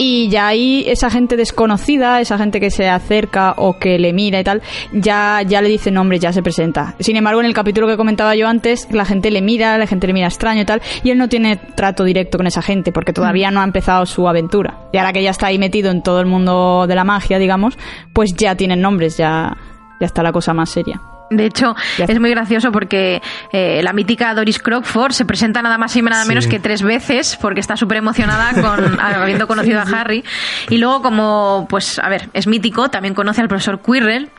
Y 0.00 0.28
ya 0.28 0.46
ahí 0.46 0.84
esa 0.86 1.10
gente 1.10 1.36
desconocida, 1.36 2.20
esa 2.20 2.38
gente 2.38 2.60
que 2.60 2.70
se 2.70 2.88
acerca 2.88 3.54
o 3.56 3.78
que 3.80 3.98
le 3.98 4.12
mira 4.12 4.38
y 4.38 4.44
tal, 4.44 4.62
ya, 4.92 5.42
ya 5.42 5.60
le 5.60 5.68
dice 5.68 5.90
nombre, 5.90 6.20
ya 6.20 6.32
se 6.32 6.40
presenta. 6.40 6.94
Sin 7.00 7.16
embargo, 7.16 7.40
en 7.40 7.46
el 7.46 7.52
capítulo 7.52 7.88
que 7.88 7.96
comentaba 7.96 8.36
yo 8.36 8.46
antes, 8.46 8.86
la 8.92 9.04
gente 9.04 9.32
le 9.32 9.42
mira, 9.42 9.76
la 9.76 9.88
gente 9.88 10.06
le 10.06 10.12
mira 10.12 10.28
extraño 10.28 10.62
y 10.62 10.64
tal, 10.64 10.80
y 11.02 11.10
él 11.10 11.18
no 11.18 11.28
tiene 11.28 11.56
trato 11.56 12.04
directo 12.04 12.38
con 12.38 12.46
esa 12.46 12.62
gente 12.62 12.92
porque 12.92 13.12
todavía 13.12 13.50
no 13.50 13.60
ha 13.60 13.64
empezado 13.64 14.06
su 14.06 14.28
aventura. 14.28 14.88
Y 14.92 14.98
ahora 14.98 15.12
que 15.12 15.22
ya 15.22 15.30
está 15.30 15.48
ahí 15.48 15.58
metido 15.58 15.90
en 15.90 16.04
todo 16.04 16.20
el 16.20 16.26
mundo 16.26 16.86
de 16.86 16.94
la 16.94 17.02
magia, 17.02 17.40
digamos, 17.40 17.76
pues 18.12 18.32
ya 18.36 18.54
tienen 18.54 18.80
nombres, 18.80 19.16
ya, 19.16 19.56
ya 20.00 20.06
está 20.06 20.22
la 20.22 20.30
cosa 20.30 20.54
más 20.54 20.70
seria. 20.70 21.00
De 21.30 21.44
hecho, 21.46 21.76
es 21.98 22.20
muy 22.20 22.30
gracioso 22.30 22.72
porque 22.72 23.20
eh, 23.52 23.80
la 23.82 23.92
mítica 23.92 24.32
Doris 24.34 24.58
Crockford 24.58 25.12
se 25.12 25.24
presenta 25.26 25.60
nada 25.62 25.76
más 25.78 25.94
y 25.96 26.02
nada 26.02 26.22
Sí. 26.22 26.28
menos 26.28 26.46
que 26.46 26.58
tres 26.58 26.82
veces 26.82 27.36
porque 27.40 27.60
está 27.60 27.76
súper 27.76 27.98
emocionada 27.98 28.50
con 28.62 28.98
habiendo 29.00 29.46
conocido 29.46 29.80
a 29.80 29.82
Harry. 29.82 30.24
Y 30.70 30.78
luego, 30.78 31.02
como, 31.02 31.66
pues, 31.68 31.98
a 31.98 32.08
ver, 32.08 32.30
es 32.32 32.46
mítico, 32.46 32.88
también 32.88 33.14
conoce 33.14 33.40
al 33.42 33.48
profesor 33.48 33.80
Quirrell. 33.82 34.30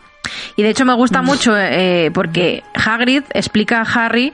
Y 0.56 0.64
de 0.64 0.70
hecho 0.70 0.86
me 0.86 0.94
gusta 0.94 1.22
mucho 1.22 1.54
eh, 1.58 2.12
porque 2.14 2.64
Hagrid 2.74 3.24
explica 3.34 3.82
a 3.82 3.84
Harry 3.84 4.34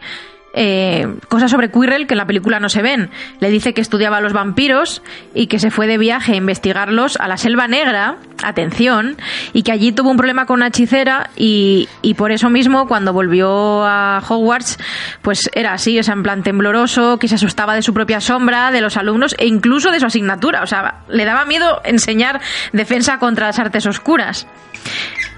eh, 0.56 1.07
cosas 1.27 1.52
sobre 1.52 1.69
Quirrell 1.69 2.07
que 2.07 2.14
en 2.14 2.18
la 2.18 2.26
película 2.26 2.60
no 2.60 2.69
se 2.69 2.82
ven. 2.82 3.10
Le 3.40 3.49
dice 3.49 3.73
que 3.73 3.82
estudiaba 3.82 4.18
a 4.18 4.22
los 4.22 4.34
vampiros 4.34 5.03
y 5.34 5.48
que 5.48 5.60
se 5.60 5.69
fue 5.69 5.86
de 5.86 5.98
viaje 5.98 6.34
a 6.34 6.36
investigarlos 6.38 7.18
a 7.18 7.27
la 7.27 7.38
Selva 7.38 7.68
Negra, 7.68 8.15
atención, 8.41 9.18
y 9.53 9.64
que 9.64 9.72
allí 9.72 9.91
tuvo 9.91 10.10
un 10.10 10.18
problema 10.18 10.45
con 10.45 10.56
una 10.56 10.68
hechicera 10.68 11.30
y, 11.36 11.90
y 12.02 12.14
por 12.14 12.32
eso 12.32 12.49
mismo 12.49 12.88
cuando 12.88 13.11
volvió 13.11 13.84
a 13.86 14.23
Hogwarts 14.27 14.77
pues 15.22 15.49
era 15.53 15.73
así, 15.73 15.99
o 15.99 16.03
sea, 16.03 16.14
en 16.14 16.23
plan 16.23 16.41
tembloroso, 16.41 17.19
que 17.19 17.27
se 17.27 17.36
asustaba 17.36 17.76
de 17.76 17.82
su 17.82 17.94
propia 17.94 18.22
sombra, 18.22 18.72
de 18.72 18.82
los 18.82 18.95
alumnos 18.98 19.36
e 19.38 19.48
incluso 19.48 19.91
de 19.91 19.99
su 19.99 20.06
asignatura. 20.06 20.64
O 20.64 20.68
sea, 20.68 21.02
le 21.10 21.26
daba 21.26 21.45
miedo 21.45 21.82
enseñar 21.84 22.40
defensa 22.72 23.19
contra 23.19 23.48
las 23.48 23.60
artes 23.60 23.86
oscuras. 23.86 24.48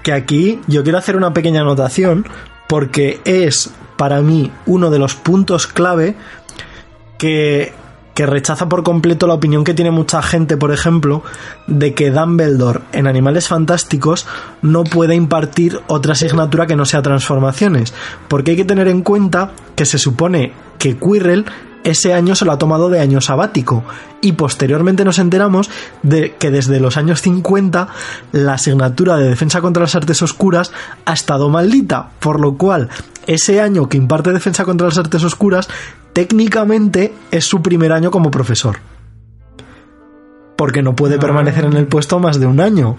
que 0.02 0.12
aquí 0.12 0.60
yo 0.68 0.82
quiero 0.84 0.98
hacer 0.98 1.16
una 1.16 1.32
pequeña 1.32 1.62
anotación 1.62 2.24
porque 2.68 3.20
es 3.24 3.70
para 3.96 4.20
mí 4.22 4.52
uno 4.66 4.90
de 4.90 5.00
los 5.00 5.16
puntos 5.16 5.66
clave 5.66 6.14
que, 7.18 7.72
que 8.14 8.26
rechaza 8.26 8.68
por 8.68 8.84
completo 8.84 9.26
la 9.26 9.34
opinión 9.34 9.64
que 9.64 9.74
tiene 9.74 9.90
mucha 9.90 10.22
gente, 10.22 10.56
por 10.56 10.72
ejemplo, 10.72 11.24
de 11.66 11.94
que 11.94 12.10
Dumbledore 12.10 12.80
en 12.92 13.08
Animales 13.08 13.48
Fantásticos 13.48 14.26
no 14.62 14.84
puede 14.84 15.16
impartir 15.16 15.80
otra 15.88 16.12
asignatura 16.12 16.66
que 16.66 16.76
no 16.76 16.84
sea 16.84 17.02
transformaciones. 17.02 17.92
Porque 18.28 18.52
hay 18.52 18.56
que 18.56 18.64
tener 18.64 18.86
en 18.86 19.02
cuenta 19.02 19.52
que 19.74 19.84
se 19.84 19.98
supone 19.98 20.52
que 20.78 20.96
Quirrell 20.96 21.46
ese 21.84 22.14
año 22.14 22.34
se 22.34 22.44
lo 22.44 22.52
ha 22.52 22.58
tomado 22.58 22.90
de 22.90 23.00
año 23.00 23.20
sabático 23.20 23.84
y 24.20 24.32
posteriormente 24.32 25.04
nos 25.04 25.18
enteramos 25.18 25.70
de 26.02 26.34
que 26.36 26.50
desde 26.50 26.80
los 26.80 26.96
años 26.96 27.22
50 27.22 27.88
la 28.32 28.54
asignatura 28.54 29.16
de 29.16 29.28
defensa 29.28 29.60
contra 29.60 29.82
las 29.82 29.94
artes 29.94 30.22
oscuras 30.22 30.72
ha 31.04 31.12
estado 31.12 31.48
maldita, 31.48 32.10
por 32.20 32.40
lo 32.40 32.56
cual 32.56 32.88
ese 33.26 33.60
año 33.60 33.88
que 33.88 33.96
imparte 33.96 34.32
defensa 34.32 34.64
contra 34.64 34.88
las 34.88 34.98
artes 34.98 35.22
oscuras 35.22 35.68
técnicamente 36.12 37.14
es 37.30 37.44
su 37.44 37.62
primer 37.62 37.92
año 37.92 38.10
como 38.10 38.30
profesor. 38.30 38.78
Porque 40.56 40.82
no 40.82 40.96
puede 40.96 41.18
permanecer 41.18 41.64
en 41.64 41.74
el 41.74 41.86
puesto 41.86 42.18
más 42.18 42.40
de 42.40 42.46
un 42.46 42.60
año. 42.60 42.96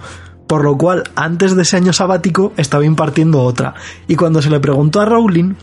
Por 0.48 0.64
lo 0.64 0.78
cual, 0.78 1.04
antes 1.16 1.56
de 1.56 1.64
ese 1.64 1.78
año 1.78 1.92
sabático 1.92 2.54
estaba 2.56 2.86
impartiendo 2.86 3.42
otra. 3.42 3.74
Y 4.08 4.16
cuando 4.16 4.42
se 4.42 4.50
le 4.50 4.60
preguntó 4.60 5.02
a 5.02 5.06
Rowling, 5.06 5.56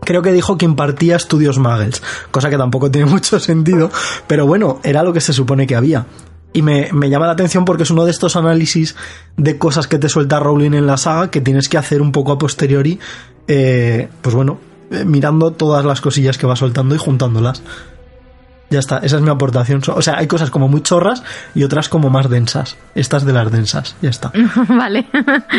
creo 0.00 0.22
que 0.22 0.32
dijo 0.32 0.56
que 0.56 0.64
impartía 0.64 1.16
estudios 1.16 1.58
muggles, 1.58 2.02
cosa 2.30 2.50
que 2.50 2.58
tampoco 2.58 2.90
tiene 2.90 3.10
mucho 3.10 3.40
sentido, 3.40 3.90
pero 4.26 4.46
bueno, 4.46 4.80
era 4.82 5.02
lo 5.02 5.12
que 5.12 5.20
se 5.20 5.32
supone 5.32 5.66
que 5.66 5.76
había. 5.76 6.06
y 6.52 6.62
me, 6.62 6.90
me, 6.92 7.10
llama 7.10 7.26
la 7.26 7.32
atención 7.32 7.64
porque 7.64 7.82
es 7.82 7.90
uno 7.90 8.04
de 8.04 8.10
estos 8.10 8.36
análisis 8.36 8.96
de 9.36 9.58
cosas 9.58 9.86
que 9.86 9.98
te 9.98 10.08
suelta 10.08 10.40
Rowling 10.40 10.72
en 10.72 10.86
la 10.86 10.96
saga 10.96 11.30
que 11.30 11.40
tienes 11.40 11.68
que 11.68 11.76
hacer 11.76 12.00
un 12.00 12.12
poco 12.12 12.32
a 12.32 12.38
posteriori, 12.38 12.98
eh, 13.48 14.08
pues 14.22 14.34
bueno, 14.34 14.58
eh, 14.90 15.04
mirando 15.04 15.52
todas 15.52 15.84
las 15.84 16.00
cosillas 16.00 16.38
que 16.38 16.46
va 16.46 16.56
soltando 16.56 16.94
y 16.94 16.98
juntándolas. 16.98 17.62
Ya 18.68 18.80
está, 18.80 18.98
esa 18.98 19.16
es 19.16 19.22
mi 19.22 19.30
aportación. 19.30 19.80
O 19.94 20.02
sea, 20.02 20.18
hay 20.18 20.26
cosas 20.26 20.50
como 20.50 20.68
muy 20.68 20.82
chorras 20.82 21.22
y 21.54 21.62
otras 21.62 21.88
como 21.88 22.10
más 22.10 22.28
densas. 22.28 22.76
Estas 22.94 23.24
de 23.24 23.32
las 23.32 23.50
densas, 23.50 23.94
ya 24.02 24.10
está. 24.10 24.32
vale. 24.68 25.06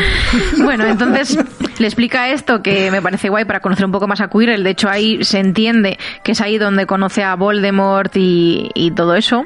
bueno, 0.57 0.85
entonces 0.85 1.37
le 1.79 1.87
explica 1.87 2.29
esto 2.29 2.61
que 2.61 2.91
me 2.91 3.01
parece 3.01 3.29
guay 3.29 3.45
para 3.45 3.61
conocer 3.61 3.85
un 3.85 3.91
poco 3.91 4.07
más 4.07 4.19
a 4.19 4.27
Quirrell. 4.27 4.63
De 4.63 4.71
hecho, 4.71 4.89
ahí 4.89 5.23
se 5.23 5.39
entiende 5.39 5.97
que 6.23 6.33
es 6.33 6.41
ahí 6.41 6.57
donde 6.57 6.85
conoce 6.85 7.23
a 7.23 7.35
Voldemort 7.35 8.15
y, 8.15 8.71
y 8.73 8.91
todo 8.91 9.15
eso. 9.15 9.45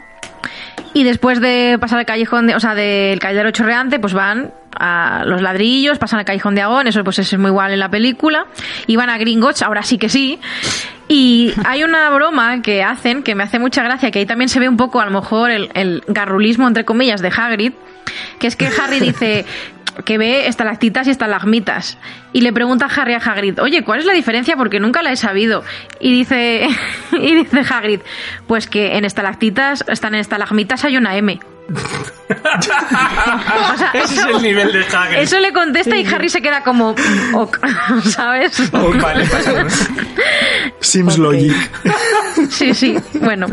Y 0.93 1.03
después 1.03 1.39
de 1.39 1.77
pasar 1.79 1.99
el 1.99 2.05
callejón, 2.05 2.47
de, 2.47 2.55
o 2.55 2.59
sea, 2.59 2.75
del 2.75 3.19
callejero 3.19 3.51
chorreante, 3.51 3.99
pues 3.99 4.13
van 4.13 4.51
a 4.77 5.23
los 5.25 5.41
ladrillos, 5.41 5.99
pasan 5.99 6.19
al 6.19 6.25
callejón 6.25 6.55
de 6.55 6.61
Agón, 6.61 6.87
eso 6.87 7.03
pues 7.03 7.19
es 7.19 7.37
muy 7.37 7.49
igual 7.49 7.71
en 7.71 7.79
la 7.79 7.89
película, 7.89 8.47
y 8.87 8.95
van 8.95 9.09
a 9.09 9.17
Gringotts, 9.17 9.61
ahora 9.61 9.83
sí 9.83 9.97
que 9.97 10.09
sí. 10.09 10.39
Y 11.07 11.53
hay 11.65 11.83
una 11.83 12.09
broma 12.09 12.61
que 12.61 12.83
hacen 12.83 13.23
que 13.23 13.35
me 13.35 13.43
hace 13.43 13.59
mucha 13.59 13.83
gracia, 13.83 14.11
que 14.11 14.19
ahí 14.19 14.25
también 14.25 14.49
se 14.49 14.59
ve 14.59 14.69
un 14.69 14.77
poco 14.77 15.01
a 15.01 15.05
lo 15.05 15.11
mejor 15.11 15.51
el, 15.51 15.69
el 15.73 16.03
garrulismo 16.07 16.67
entre 16.67 16.85
comillas 16.85 17.21
de 17.21 17.29
Hagrid, 17.29 17.73
que 18.39 18.47
es 18.47 18.55
que 18.55 18.67
Harry 18.67 18.99
dice 19.01 19.45
que 20.05 20.17
ve 20.17 20.47
estalactitas 20.47 21.07
y 21.07 21.11
estalagmitas. 21.11 21.97
Y 22.33 22.41
le 22.41 22.53
pregunta 22.53 22.85
a 22.85 22.89
Harry 22.89 23.13
a 23.13 23.17
Hagrid, 23.17 23.59
oye, 23.59 23.83
¿cuál 23.83 23.99
es 23.99 24.05
la 24.05 24.13
diferencia? 24.13 24.55
Porque 24.55 24.79
nunca 24.79 25.01
la 25.01 25.11
he 25.11 25.17
sabido. 25.17 25.63
Y 25.99 26.11
dice, 26.11 26.67
y 27.11 27.35
dice 27.35 27.63
Hagrid, 27.69 27.99
pues 28.47 28.67
que 28.67 28.97
en 28.97 29.05
estalactitas, 29.05 29.83
están 29.87 30.15
en 30.15 30.21
estalagmitas 30.21 30.83
hay 30.85 30.97
una 30.97 31.15
M. 31.15 31.39
o 31.71 33.77
sea, 33.77 33.91
Ese 33.93 34.15
eso, 34.15 34.29
es 34.29 34.35
el 34.35 34.41
nivel 34.41 34.73
de 34.73 34.85
Hagrid. 34.85 35.19
Eso 35.19 35.39
le 35.39 35.53
contesta 35.53 35.95
y 35.95 36.05
Harry 36.05 36.29
se 36.29 36.41
queda 36.41 36.63
como, 36.63 36.95
ok, 37.33 37.59
¿sabes? 38.03 38.69
Oh, 38.73 38.91
vale. 38.99 39.25
Sims 40.79 41.17
okay. 41.17 41.23
Logic. 41.23 41.55
sí, 42.49 42.73
sí, 42.73 42.97
bueno. 43.21 43.47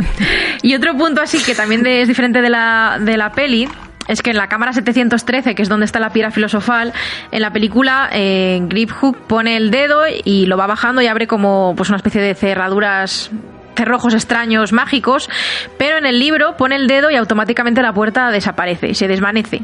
Y 0.62 0.74
otro 0.74 0.96
punto 0.96 1.20
así 1.20 1.40
que 1.42 1.54
también 1.54 1.86
es 1.86 2.08
diferente 2.08 2.42
de 2.42 2.50
la, 2.50 2.98
de 3.00 3.16
la 3.16 3.30
peli 3.32 3.68
es 4.08 4.22
que 4.22 4.30
en 4.30 4.36
la 4.36 4.48
cámara 4.48 4.72
713, 4.72 5.54
que 5.54 5.62
es 5.62 5.68
donde 5.68 5.84
está 5.84 6.00
la 6.00 6.10
piedra 6.10 6.30
filosofal, 6.30 6.92
en 7.30 7.42
la 7.42 7.52
película 7.52 8.08
eh, 8.12 8.58
Grip 8.62 8.90
Hook 8.90 9.18
pone 9.26 9.56
el 9.56 9.70
dedo 9.70 10.02
y 10.24 10.46
lo 10.46 10.56
va 10.56 10.66
bajando 10.66 11.02
y 11.02 11.06
abre 11.06 11.26
como 11.26 11.74
pues 11.76 11.90
una 11.90 11.96
especie 11.96 12.20
de 12.20 12.34
cerraduras 12.34 13.30
cerrojos 13.76 14.12
extraños 14.12 14.72
mágicos, 14.72 15.30
pero 15.78 15.98
en 15.98 16.06
el 16.06 16.18
libro 16.18 16.56
pone 16.56 16.74
el 16.74 16.88
dedo 16.88 17.12
y 17.12 17.14
automáticamente 17.14 17.80
la 17.80 17.92
puerta 17.92 18.30
desaparece, 18.32 18.94
se 18.94 19.06
desvanece. 19.06 19.62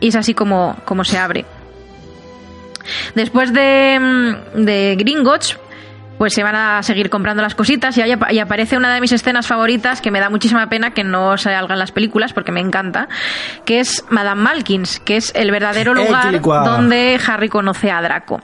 Y 0.00 0.08
es 0.08 0.16
así 0.16 0.34
como, 0.34 0.76
como 0.84 1.04
se 1.04 1.18
abre. 1.18 1.44
Después 3.14 3.52
de, 3.52 4.36
de 4.56 4.96
Gringotts, 4.98 5.56
pues 6.18 6.34
se 6.34 6.42
van 6.42 6.54
a 6.54 6.82
seguir 6.82 7.10
comprando 7.10 7.42
las 7.42 7.54
cositas 7.54 7.96
y, 7.98 8.02
ahí, 8.02 8.14
y 8.30 8.38
aparece 8.38 8.76
una 8.76 8.94
de 8.94 9.00
mis 9.00 9.12
escenas 9.12 9.46
favoritas 9.46 10.00
que 10.00 10.10
me 10.10 10.20
da 10.20 10.30
muchísima 10.30 10.68
pena 10.68 10.90
que 10.90 11.04
no 11.04 11.36
salgan 11.36 11.78
las 11.78 11.92
películas 11.92 12.32
porque 12.32 12.52
me 12.52 12.60
encanta, 12.60 13.08
que 13.64 13.80
es 13.80 14.04
Madame 14.10 14.42
Malkins, 14.42 15.00
que 15.00 15.16
es 15.16 15.32
el 15.34 15.50
verdadero 15.50 15.94
lugar 15.94 16.40
donde 16.40 17.20
Harry 17.26 17.48
conoce 17.48 17.90
a 17.90 18.00
Draco. 18.02 18.40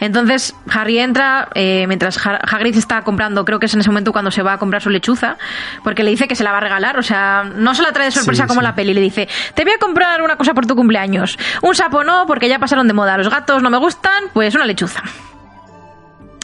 Entonces 0.00 0.54
Harry 0.70 0.98
entra 0.98 1.48
eh, 1.54 1.86
mientras 1.86 2.18
Hagrid 2.26 2.76
está 2.76 3.02
comprando, 3.02 3.44
creo 3.44 3.58
que 3.58 3.66
es 3.66 3.74
en 3.74 3.80
ese 3.80 3.90
momento 3.90 4.12
cuando 4.12 4.30
se 4.30 4.42
va 4.42 4.54
a 4.54 4.58
comprar 4.58 4.82
su 4.82 4.90
lechuza, 4.90 5.36
porque 5.84 6.02
le 6.02 6.10
dice 6.10 6.28
que 6.28 6.34
se 6.34 6.44
la 6.44 6.52
va 6.52 6.58
a 6.58 6.60
regalar, 6.60 6.98
o 6.98 7.02
sea, 7.02 7.44
no 7.44 7.74
se 7.74 7.82
la 7.82 7.92
trae 7.92 8.06
de 8.06 8.12
sorpresa 8.12 8.44
sí, 8.44 8.48
como 8.48 8.60
sí. 8.60 8.64
la 8.64 8.74
peli, 8.74 8.94
le 8.94 9.00
dice, 9.00 9.28
te 9.54 9.64
voy 9.64 9.72
a 9.74 9.78
comprar 9.78 10.22
una 10.22 10.36
cosa 10.36 10.54
por 10.54 10.66
tu 10.66 10.74
cumpleaños, 10.74 11.38
un 11.62 11.74
sapo 11.74 12.04
no, 12.04 12.26
porque 12.26 12.48
ya 12.48 12.58
pasaron 12.58 12.86
de 12.86 12.94
moda, 12.94 13.16
los 13.18 13.28
gatos 13.28 13.62
no 13.62 13.70
me 13.70 13.78
gustan, 13.78 14.24
pues 14.32 14.54
una 14.54 14.64
lechuza. 14.64 15.02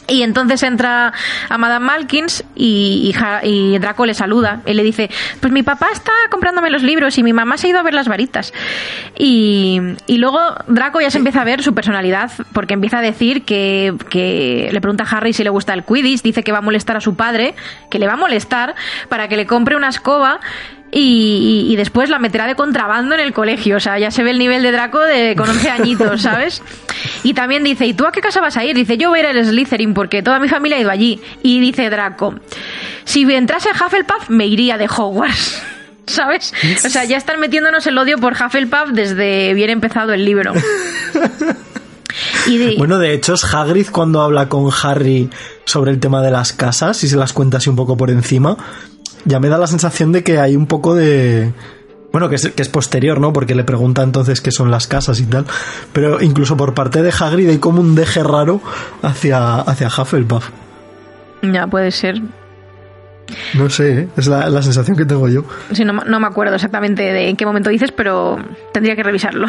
Y 0.07 0.21
entonces 0.21 0.61
entra 0.63 1.13
a 1.49 1.57
Madame 1.57 1.85
Malkins 1.85 2.43
y, 2.55 3.13
y, 3.43 3.47
y, 3.47 3.77
Draco 3.79 4.05
le 4.05 4.13
saluda. 4.13 4.61
Y 4.65 4.73
le 4.73 4.83
dice, 4.83 5.09
pues 5.39 5.51
mi 5.51 5.63
papá 5.63 5.87
está 5.91 6.11
comprándome 6.29 6.69
los 6.69 6.83
libros 6.83 7.17
y 7.17 7.23
mi 7.23 7.33
mamá 7.33 7.57
se 7.57 7.67
ha 7.67 7.69
ido 7.71 7.79
a 7.79 7.83
ver 7.83 7.93
las 7.93 8.07
varitas. 8.07 8.53
Y, 9.17 9.81
y 10.07 10.17
luego 10.17 10.39
Draco 10.67 11.01
ya 11.01 11.09
se 11.09 11.17
empieza 11.17 11.41
a 11.41 11.45
ver 11.45 11.63
su 11.63 11.73
personalidad 11.73 12.31
porque 12.53 12.75
empieza 12.75 12.99
a 12.99 13.01
decir 13.01 13.43
que, 13.45 13.95
que, 14.09 14.69
le 14.71 14.81
pregunta 14.81 15.03
a 15.03 15.17
Harry 15.17 15.33
si 15.33 15.43
le 15.43 15.49
gusta 15.49 15.73
el 15.73 15.83
Quidditch, 15.83 16.21
dice 16.21 16.43
que 16.43 16.51
va 16.51 16.59
a 16.59 16.61
molestar 16.61 16.97
a 16.97 17.01
su 17.01 17.15
padre, 17.15 17.55
que 17.89 17.99
le 17.99 18.07
va 18.07 18.13
a 18.13 18.17
molestar 18.17 18.75
para 19.09 19.27
que 19.27 19.37
le 19.37 19.47
compre 19.47 19.75
una 19.75 19.89
escoba 19.89 20.39
y, 20.91 21.65
y, 21.67 21.73
y, 21.73 21.75
después 21.75 22.09
la 22.09 22.19
meterá 22.19 22.47
de 22.47 22.55
contrabando 22.55 23.15
en 23.15 23.21
el 23.21 23.33
colegio. 23.33 23.77
O 23.77 23.79
sea, 23.79 23.99
ya 23.99 24.11
se 24.11 24.23
ve 24.23 24.31
el 24.31 24.39
nivel 24.39 24.63
de 24.63 24.71
Draco 24.71 24.99
de 24.99 25.35
con 25.35 25.49
11 25.49 25.69
añitos, 25.69 26.21
¿sabes? 26.21 26.61
Y 27.23 27.33
también 27.33 27.63
dice, 27.63 27.85
¿y 27.85 27.93
tú 27.93 28.05
a 28.05 28.11
qué 28.11 28.21
casa 28.21 28.39
vas 28.39 28.55
a 28.55 28.63
ir? 28.63 28.75
Dice, 28.75 28.97
yo 28.97 29.09
voy 29.09 29.19
a 29.19 29.31
ir 29.31 29.37
al 29.37 29.45
Slytherin 29.45 29.93
porque 29.93 30.23
toda 30.23 30.39
mi 30.39 30.47
familia 30.47 30.77
ha 30.77 30.81
ido 30.81 30.91
allí. 30.91 31.19
Y 31.43 31.59
dice 31.59 31.89
Draco, 31.89 32.35
si 33.03 33.23
entrase 33.33 33.69
en 33.69 33.75
Hufflepuff 33.75 34.29
me 34.29 34.47
iría 34.47 34.77
de 34.77 34.87
Hogwarts. 34.87 35.61
¿Sabes? 36.07 36.53
O 36.85 36.89
sea, 36.89 37.03
ya 37.03 37.17
están 37.17 37.39
metiéndonos 37.39 37.87
el 37.87 37.97
odio 37.97 38.19
por 38.19 38.33
Hufflepuff 38.33 38.91
desde 38.91 39.55
bien 39.55 39.71
empezado 39.71 40.13
el 40.13 40.23
libro. 40.23 40.53
De... 42.47 42.75
Bueno, 42.77 42.99
de 42.99 43.13
hecho 43.13 43.33
es 43.33 43.43
Hagrid 43.43 43.87
cuando 43.91 44.21
habla 44.21 44.47
con 44.47 44.69
Harry 44.83 45.29
sobre 45.65 45.91
el 45.91 45.99
tema 45.99 46.21
de 46.21 46.31
las 46.31 46.53
casas 46.53 47.03
y 47.03 47.09
se 47.09 47.17
las 47.17 47.33
cuenta 47.33 47.57
así 47.57 47.69
un 47.69 47.75
poco 47.75 47.97
por 47.97 48.09
encima 48.09 48.55
ya 49.25 49.39
me 49.39 49.49
da 49.49 49.57
la 49.57 49.67
sensación 49.67 50.11
de 50.11 50.23
que 50.23 50.39
hay 50.39 50.55
un 50.55 50.67
poco 50.67 50.95
de... 50.95 51.51
Bueno, 52.11 52.29
que 52.29 52.35
es, 52.35 52.49
que 52.51 52.61
es 52.61 52.69
posterior, 52.69 53.19
¿no? 53.19 53.33
Porque 53.33 53.55
le 53.55 53.65
pregunta 53.65 54.01
entonces 54.01 54.39
qué 54.39 54.51
son 54.51 54.71
las 54.71 54.87
casas 54.87 55.19
y 55.19 55.25
tal. 55.25 55.45
Pero 55.91 56.21
incluso 56.21 56.55
por 56.55 56.73
parte 56.73 57.03
de 57.03 57.11
Hagrid 57.11 57.49
hay 57.49 57.57
como 57.57 57.81
un 57.81 57.93
deje 57.93 58.23
raro 58.23 58.61
hacia, 59.01 59.55
hacia 59.55 59.87
Hufflepuff. 59.87 60.49
Ya, 61.41 61.67
puede 61.67 61.91
ser. 61.91 62.21
No 63.55 63.69
sé, 63.69 64.01
¿eh? 64.01 64.07
es 64.17 64.27
la, 64.27 64.49
la, 64.49 64.61
sensación 64.61 64.95
que 64.95 65.05
tengo 65.05 65.27
yo. 65.27 65.43
Sí, 65.71 65.83
no, 65.83 65.93
no, 65.93 66.19
me 66.19 66.27
acuerdo 66.27 66.55
exactamente 66.55 67.01
de 67.01 67.29
en 67.29 67.35
qué 67.35 67.45
momento 67.45 67.69
dices, 67.69 67.91
pero 67.91 68.37
tendría 68.71 68.95
que 68.95 69.03
revisarlo. 69.03 69.47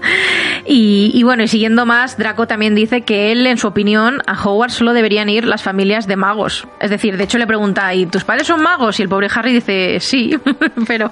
y, 0.66 1.10
y, 1.14 1.22
bueno, 1.22 1.42
y 1.42 1.48
siguiendo 1.48 1.86
más, 1.86 2.18
Draco 2.18 2.46
también 2.46 2.74
dice 2.74 3.02
que 3.02 3.32
él, 3.32 3.46
en 3.46 3.56
su 3.56 3.66
opinión, 3.66 4.20
a 4.26 4.34
Hogwarts 4.42 4.74
solo 4.74 4.92
deberían 4.92 5.28
ir 5.30 5.46
las 5.46 5.62
familias 5.62 6.06
de 6.06 6.16
magos. 6.16 6.66
Es 6.80 6.90
decir, 6.90 7.16
de 7.16 7.24
hecho 7.24 7.38
le 7.38 7.46
pregunta, 7.46 7.94
¿y 7.94 8.06
tus 8.06 8.24
padres 8.24 8.46
son 8.46 8.62
magos? 8.62 8.98
Y 9.00 9.02
el 9.02 9.08
pobre 9.08 9.28
Harry 9.34 9.54
dice, 9.54 9.98
sí, 10.00 10.38
pero, 10.86 11.10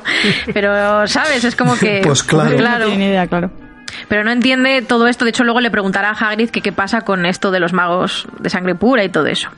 pero, 0.52 1.06
¿sabes? 1.06 1.44
Es 1.44 1.56
como 1.56 1.76
que... 1.76 2.02
Pues 2.04 2.22
claro. 2.22 2.50
Pues 2.50 2.60
claro. 2.60 2.84
No 2.84 2.90
tiene 2.90 3.08
idea, 3.08 3.26
claro 3.26 3.50
pero 4.08 4.24
no 4.24 4.30
entiende 4.30 4.82
todo 4.82 5.06
esto. 5.06 5.24
De 5.24 5.30
hecho, 5.30 5.44
luego 5.44 5.60
le 5.60 5.70
preguntará 5.70 6.10
a 6.10 6.12
Hagrid 6.12 6.50
qué 6.50 6.72
pasa 6.72 7.02
con 7.02 7.26
esto 7.26 7.50
de 7.50 7.60
los 7.60 7.72
magos 7.72 8.26
de 8.38 8.50
sangre 8.50 8.74
pura 8.74 9.04
y 9.04 9.08
todo 9.08 9.26
eso. 9.26 9.48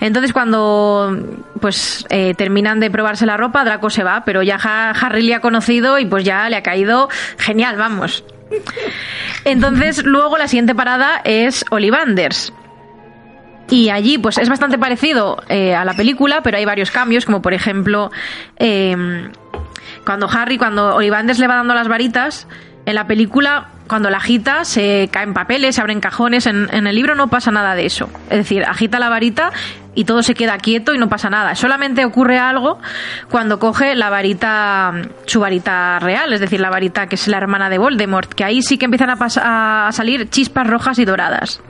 Entonces, 0.00 0.32
cuando 0.32 1.16
pues 1.60 2.06
eh, 2.10 2.34
terminan 2.34 2.80
de 2.80 2.90
probarse 2.90 3.26
la 3.26 3.36
ropa, 3.36 3.64
Draco 3.64 3.90
se 3.90 4.04
va, 4.04 4.24
pero 4.24 4.42
ya 4.42 4.56
Harry 4.56 5.22
le 5.22 5.34
ha 5.34 5.40
conocido 5.40 5.98
y 5.98 6.06
pues 6.06 6.24
ya 6.24 6.48
le 6.48 6.56
ha 6.56 6.62
caído 6.62 7.08
genial, 7.38 7.76
vamos. 7.76 8.24
Entonces, 9.44 10.04
luego 10.04 10.36
la 10.36 10.48
siguiente 10.48 10.74
parada 10.74 11.20
es 11.24 11.64
Ollivanders. 11.70 12.52
Y 13.70 13.88
allí, 13.88 14.18
pues 14.18 14.36
es 14.36 14.48
bastante 14.48 14.76
parecido 14.76 15.42
eh, 15.48 15.74
a 15.74 15.84
la 15.84 15.94
película, 15.94 16.42
pero 16.42 16.58
hay 16.58 16.64
varios 16.64 16.90
cambios, 16.90 17.24
como 17.24 17.40
por 17.40 17.54
ejemplo, 17.54 18.10
eh, 18.58 18.94
cuando 20.04 20.28
Harry, 20.28 20.58
cuando 20.58 20.96
Ollivanders 20.96 21.38
le 21.38 21.46
va 21.46 21.56
dando 21.56 21.74
las 21.74 21.88
varitas, 21.88 22.46
en 22.84 22.94
la 22.94 23.06
película, 23.06 23.68
cuando 23.86 24.10
la 24.10 24.18
agita, 24.18 24.64
se 24.64 25.08
caen 25.12 25.34
papeles, 25.34 25.76
se 25.76 25.80
abren 25.80 26.00
cajones. 26.00 26.46
En, 26.46 26.68
el 26.72 26.94
libro 26.94 27.14
no 27.14 27.28
pasa 27.28 27.50
nada 27.50 27.74
de 27.74 27.86
eso. 27.86 28.08
Es 28.30 28.38
decir, 28.38 28.64
agita 28.64 28.98
la 28.98 29.08
varita 29.08 29.52
y 29.94 30.04
todo 30.04 30.22
se 30.22 30.34
queda 30.34 30.58
quieto 30.58 30.94
y 30.94 30.98
no 30.98 31.08
pasa 31.08 31.30
nada. 31.30 31.54
Solamente 31.54 32.04
ocurre 32.04 32.38
algo 32.38 32.78
cuando 33.30 33.58
coge 33.58 33.94
la 33.94 34.10
varita, 34.10 34.92
su 35.26 35.40
varita 35.40 35.98
real, 36.00 36.32
es 36.32 36.40
decir, 36.40 36.60
la 36.60 36.70
varita 36.70 37.06
que 37.06 37.14
es 37.14 37.28
la 37.28 37.36
hermana 37.36 37.68
de 37.70 37.78
Voldemort, 37.78 38.32
que 38.32 38.44
ahí 38.44 38.62
sí 38.62 38.78
que 38.78 38.86
empiezan 38.86 39.10
a, 39.10 39.86
a 39.88 39.92
salir 39.92 40.28
chispas 40.28 40.66
rojas 40.66 40.98
y 40.98 41.04
doradas. 41.04 41.60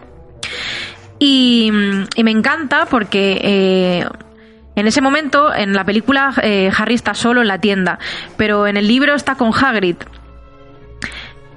Y, 1.18 1.70
y 2.16 2.24
me 2.24 2.30
encanta 2.30 2.86
porque... 2.86 3.40
Eh, 3.42 4.06
en 4.74 4.86
ese 4.86 5.02
momento, 5.02 5.54
en 5.54 5.74
la 5.74 5.84
película, 5.84 6.32
eh, 6.42 6.70
Harry 6.74 6.94
está 6.94 7.12
solo 7.12 7.42
en 7.42 7.48
la 7.48 7.58
tienda, 7.58 7.98
pero 8.38 8.66
en 8.66 8.78
el 8.78 8.88
libro 8.88 9.14
está 9.14 9.34
con 9.34 9.52
Hagrid. 9.52 9.96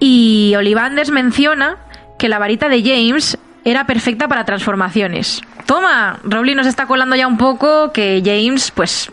Y 0.08 0.54
Ollivanders 0.56 1.10
menciona 1.10 1.78
que 2.20 2.30
la 2.30 2.38
varita 2.38 2.70
de 2.70 2.84
James 2.84 3.40
era 3.64 3.88
perfecta 3.88 4.28
para 4.28 4.46
transformaciones. 4.46 5.42
Toma, 5.66 6.20
Rowling 6.24 6.56
nos 6.56 6.68
está 6.68 6.86
colando 6.86 7.16
ya 7.16 7.26
un 7.26 7.40
poco 7.40 7.92
que 7.92 8.22
James, 8.24 8.70
pues, 8.70 9.12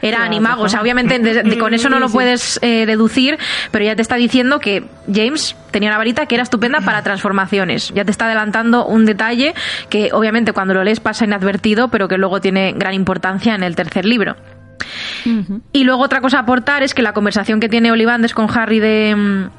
era 0.00 0.16
claro, 0.16 0.32
animago. 0.32 0.62
O 0.62 0.70
sea, 0.70 0.80
obviamente 0.80 1.18
de, 1.18 1.42
de, 1.42 1.58
con 1.58 1.74
eso 1.74 1.90
no 1.90 1.98
lo 1.98 2.08
puedes 2.08 2.58
eh, 2.62 2.86
deducir, 2.86 3.38
pero 3.72 3.84
ya 3.84 3.94
te 3.94 4.00
está 4.00 4.16
diciendo 4.16 4.58
que 4.58 4.84
James 5.06 5.54
tenía 5.70 5.90
una 5.90 5.98
varita 5.98 6.24
que 6.24 6.36
era 6.36 6.44
estupenda 6.44 6.80
para 6.80 7.02
transformaciones. 7.02 7.92
Ya 7.94 8.06
te 8.06 8.10
está 8.10 8.24
adelantando 8.24 8.86
un 8.86 9.04
detalle 9.04 9.54
que 9.90 10.14
obviamente 10.14 10.54
cuando 10.54 10.72
lo 10.72 10.82
lees 10.82 11.00
pasa 11.00 11.26
inadvertido, 11.26 11.88
pero 11.88 12.08
que 12.08 12.16
luego 12.16 12.40
tiene 12.40 12.72
gran 12.72 12.94
importancia 12.94 13.54
en 13.54 13.64
el 13.64 13.76
tercer 13.76 14.06
libro. 14.06 14.36
Y 15.74 15.84
luego 15.84 16.02
otra 16.02 16.22
cosa 16.22 16.38
a 16.38 16.40
aportar 16.40 16.82
es 16.82 16.94
que 16.94 17.02
la 17.02 17.12
conversación 17.12 17.60
que 17.60 17.68
tiene 17.68 17.92
Ollivander 17.92 18.32
con 18.32 18.48
Harry 18.56 18.80
de... 18.80 19.50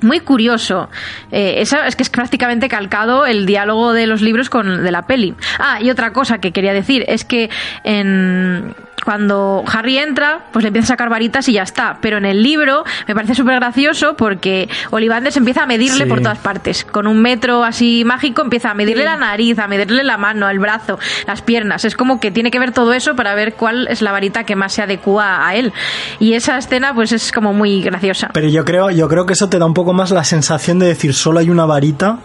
Muy 0.00 0.20
curioso. 0.20 0.88
Eh, 1.32 1.56
esa- 1.58 1.86
es 1.86 1.96
que 1.96 2.04
es 2.04 2.10
prácticamente 2.10 2.68
calcado 2.68 3.26
el 3.26 3.46
diálogo 3.46 3.92
de 3.92 4.06
los 4.06 4.22
libros 4.22 4.48
con 4.48 4.84
de 4.84 4.90
la 4.92 5.02
peli. 5.06 5.34
Ah, 5.58 5.80
y 5.82 5.90
otra 5.90 6.12
cosa 6.12 6.38
que 6.38 6.52
quería 6.52 6.72
decir 6.72 7.04
es 7.08 7.24
que 7.24 7.50
en 7.84 8.74
cuando 9.08 9.64
Harry 9.72 9.96
entra, 9.96 10.40
pues 10.52 10.62
le 10.64 10.66
empieza 10.66 10.84
a 10.84 10.88
sacar 10.88 11.08
varitas 11.08 11.48
y 11.48 11.54
ya 11.54 11.62
está. 11.62 11.96
Pero 12.02 12.18
en 12.18 12.26
el 12.26 12.42
libro 12.42 12.84
me 13.06 13.14
parece 13.14 13.34
súper 13.34 13.54
gracioso 13.54 14.16
porque 14.18 14.68
Ollivander 14.90 15.32
se 15.32 15.38
empieza 15.38 15.62
a 15.62 15.66
medirle 15.66 16.04
Sí. 16.04 16.10
por 16.10 16.20
todas 16.20 16.36
partes. 16.36 16.84
Con 16.84 17.06
un 17.06 17.22
metro 17.22 17.64
así 17.64 18.02
mágico 18.04 18.42
empieza 18.42 18.70
a 18.70 18.74
medirle 18.74 19.04
la 19.06 19.16
nariz, 19.16 19.58
a 19.60 19.66
medirle 19.66 20.04
la 20.04 20.18
mano, 20.18 20.50
el 20.50 20.58
brazo, 20.58 20.98
las 21.26 21.40
piernas. 21.40 21.86
Es 21.86 21.96
como 21.96 22.20
que 22.20 22.30
tiene 22.30 22.50
que 22.50 22.58
ver 22.58 22.72
todo 22.72 22.92
eso 22.92 23.16
para 23.16 23.34
ver 23.34 23.54
cuál 23.54 23.88
es 23.88 24.02
la 24.02 24.12
varita 24.12 24.44
que 24.44 24.56
más 24.56 24.74
se 24.74 24.82
adecua 24.82 25.48
a 25.48 25.54
él. 25.54 25.72
Y 26.20 26.34
esa 26.34 26.58
escena 26.58 26.92
pues 26.92 27.10
es 27.12 27.32
como 27.32 27.54
muy 27.54 27.80
graciosa 27.80 28.28
Pero 28.34 28.48
yo 28.48 28.66
creo, 28.66 28.90
yo 28.90 29.08
creo 29.08 29.24
que 29.24 29.32
eso 29.32 29.48
te 29.48 29.58
da 29.58 29.64
un 29.64 29.72
poco 29.72 29.94
más 29.94 30.10
la 30.10 30.22
sensación 30.24 30.78
de 30.80 30.86
decir 30.88 31.14
solo 31.14 31.38
hay 31.38 31.48
una 31.48 31.64
varita 31.64 32.18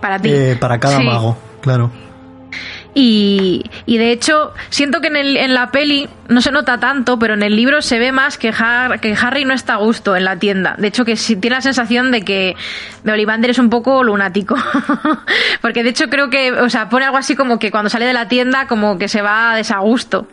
para 0.00 0.18
ti. 0.18 0.30
eh, 0.32 0.56
para 0.58 0.80
cada 0.80 0.96
Sí. 0.96 1.04
mago, 1.04 1.36
claro. 1.60 1.90
Y, 2.94 3.64
y 3.86 3.96
de 3.96 4.12
hecho, 4.12 4.52
siento 4.68 5.00
que 5.00 5.06
en, 5.06 5.16
el, 5.16 5.36
en 5.38 5.54
la 5.54 5.70
peli 5.70 6.08
no 6.28 6.42
se 6.42 6.52
nota 6.52 6.78
tanto, 6.78 7.18
pero 7.18 7.34
en 7.34 7.42
el 7.42 7.56
libro 7.56 7.80
se 7.80 7.98
ve 7.98 8.12
más 8.12 8.36
que, 8.36 8.50
Har- 8.52 9.00
que 9.00 9.14
Harry 9.18 9.44
no 9.46 9.54
está 9.54 9.74
a 9.74 9.76
gusto 9.78 10.14
en 10.14 10.24
la 10.24 10.36
tienda. 10.38 10.74
De 10.78 10.88
hecho, 10.88 11.04
que 11.04 11.16
sí 11.16 11.36
tiene 11.36 11.56
la 11.56 11.62
sensación 11.62 12.10
de 12.10 12.22
que 12.22 12.54
de 13.02 13.12
Ollivander 13.12 13.50
es 13.50 13.58
un 13.58 13.70
poco 13.70 14.02
lunático. 14.04 14.56
Porque 15.62 15.82
de 15.82 15.88
hecho 15.90 16.08
creo 16.10 16.28
que, 16.28 16.52
o 16.52 16.68
sea, 16.68 16.88
pone 16.90 17.06
algo 17.06 17.16
así 17.16 17.34
como 17.34 17.58
que 17.58 17.70
cuando 17.70 17.88
sale 17.88 18.04
de 18.04 18.12
la 18.12 18.28
tienda 18.28 18.66
como 18.66 18.98
que 18.98 19.08
se 19.08 19.22
va 19.22 19.52
a 19.52 19.56
desagusto. 19.56 20.28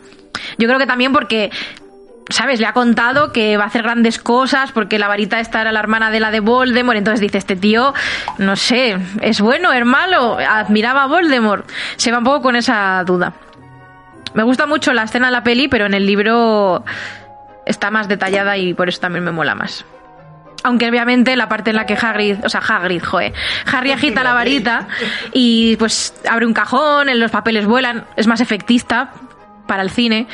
Yo 0.58 0.68
creo 0.68 0.78
que 0.78 0.86
también 0.86 1.12
porque 1.12 1.50
¿sabes? 2.30 2.60
Le 2.60 2.66
ha 2.66 2.72
contado 2.72 3.32
que 3.32 3.56
va 3.56 3.64
a 3.64 3.66
hacer 3.66 3.82
grandes 3.82 4.18
cosas 4.18 4.72
porque 4.72 4.98
la 4.98 5.08
varita 5.08 5.40
esta 5.40 5.60
era 5.60 5.72
la 5.72 5.80
hermana 5.80 6.10
de 6.10 6.20
la 6.20 6.30
de 6.30 6.40
Voldemort. 6.40 6.96
Entonces 6.96 7.20
dice, 7.20 7.38
este 7.38 7.56
tío, 7.56 7.92
no 8.38 8.56
sé, 8.56 8.96
¿es 9.20 9.40
bueno, 9.40 9.72
es 9.72 9.84
malo? 9.84 10.38
Admiraba 10.38 11.04
a 11.04 11.06
Voldemort. 11.06 11.68
Se 11.96 12.10
va 12.10 12.18
un 12.18 12.24
poco 12.24 12.42
con 12.42 12.56
esa 12.56 13.02
duda. 13.04 13.34
Me 14.34 14.44
gusta 14.44 14.66
mucho 14.66 14.92
la 14.92 15.02
escena 15.02 15.26
de 15.26 15.32
la 15.32 15.42
peli, 15.42 15.68
pero 15.68 15.86
en 15.86 15.94
el 15.94 16.06
libro 16.06 16.84
está 17.66 17.90
más 17.90 18.08
detallada 18.08 18.56
y 18.56 18.74
por 18.74 18.88
eso 18.88 19.00
también 19.00 19.24
me 19.24 19.32
mola 19.32 19.54
más. 19.54 19.84
Aunque 20.62 20.88
obviamente 20.88 21.36
la 21.36 21.48
parte 21.48 21.70
en 21.70 21.76
la 21.76 21.86
que 21.86 21.94
Hagrid, 21.94 22.44
o 22.44 22.48
sea, 22.48 22.60
Hagrid, 22.60 23.02
joe, 23.02 23.32
Harry 23.72 23.92
agita 23.92 24.22
la 24.22 24.34
varita 24.34 24.88
y 25.32 25.76
pues 25.76 26.14
abre 26.30 26.46
un 26.46 26.52
cajón, 26.52 27.08
los 27.18 27.30
papeles 27.30 27.64
vuelan, 27.64 28.04
es 28.16 28.26
más 28.26 28.42
efectista 28.42 29.10
para 29.66 29.82
el 29.82 29.90
cine, 29.90 30.26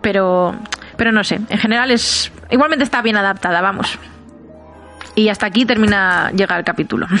pero 0.00 0.54
pero 0.96 1.12
no 1.12 1.22
sé, 1.24 1.40
en 1.48 1.58
general 1.58 1.90
es 1.90 2.32
igualmente 2.50 2.84
está 2.84 3.02
bien 3.02 3.16
adaptada, 3.16 3.60
vamos. 3.60 3.98
Y 5.14 5.28
hasta 5.28 5.46
aquí 5.46 5.64
termina 5.64 6.30
llega 6.34 6.56
el 6.58 6.64
capítulo. 6.64 7.06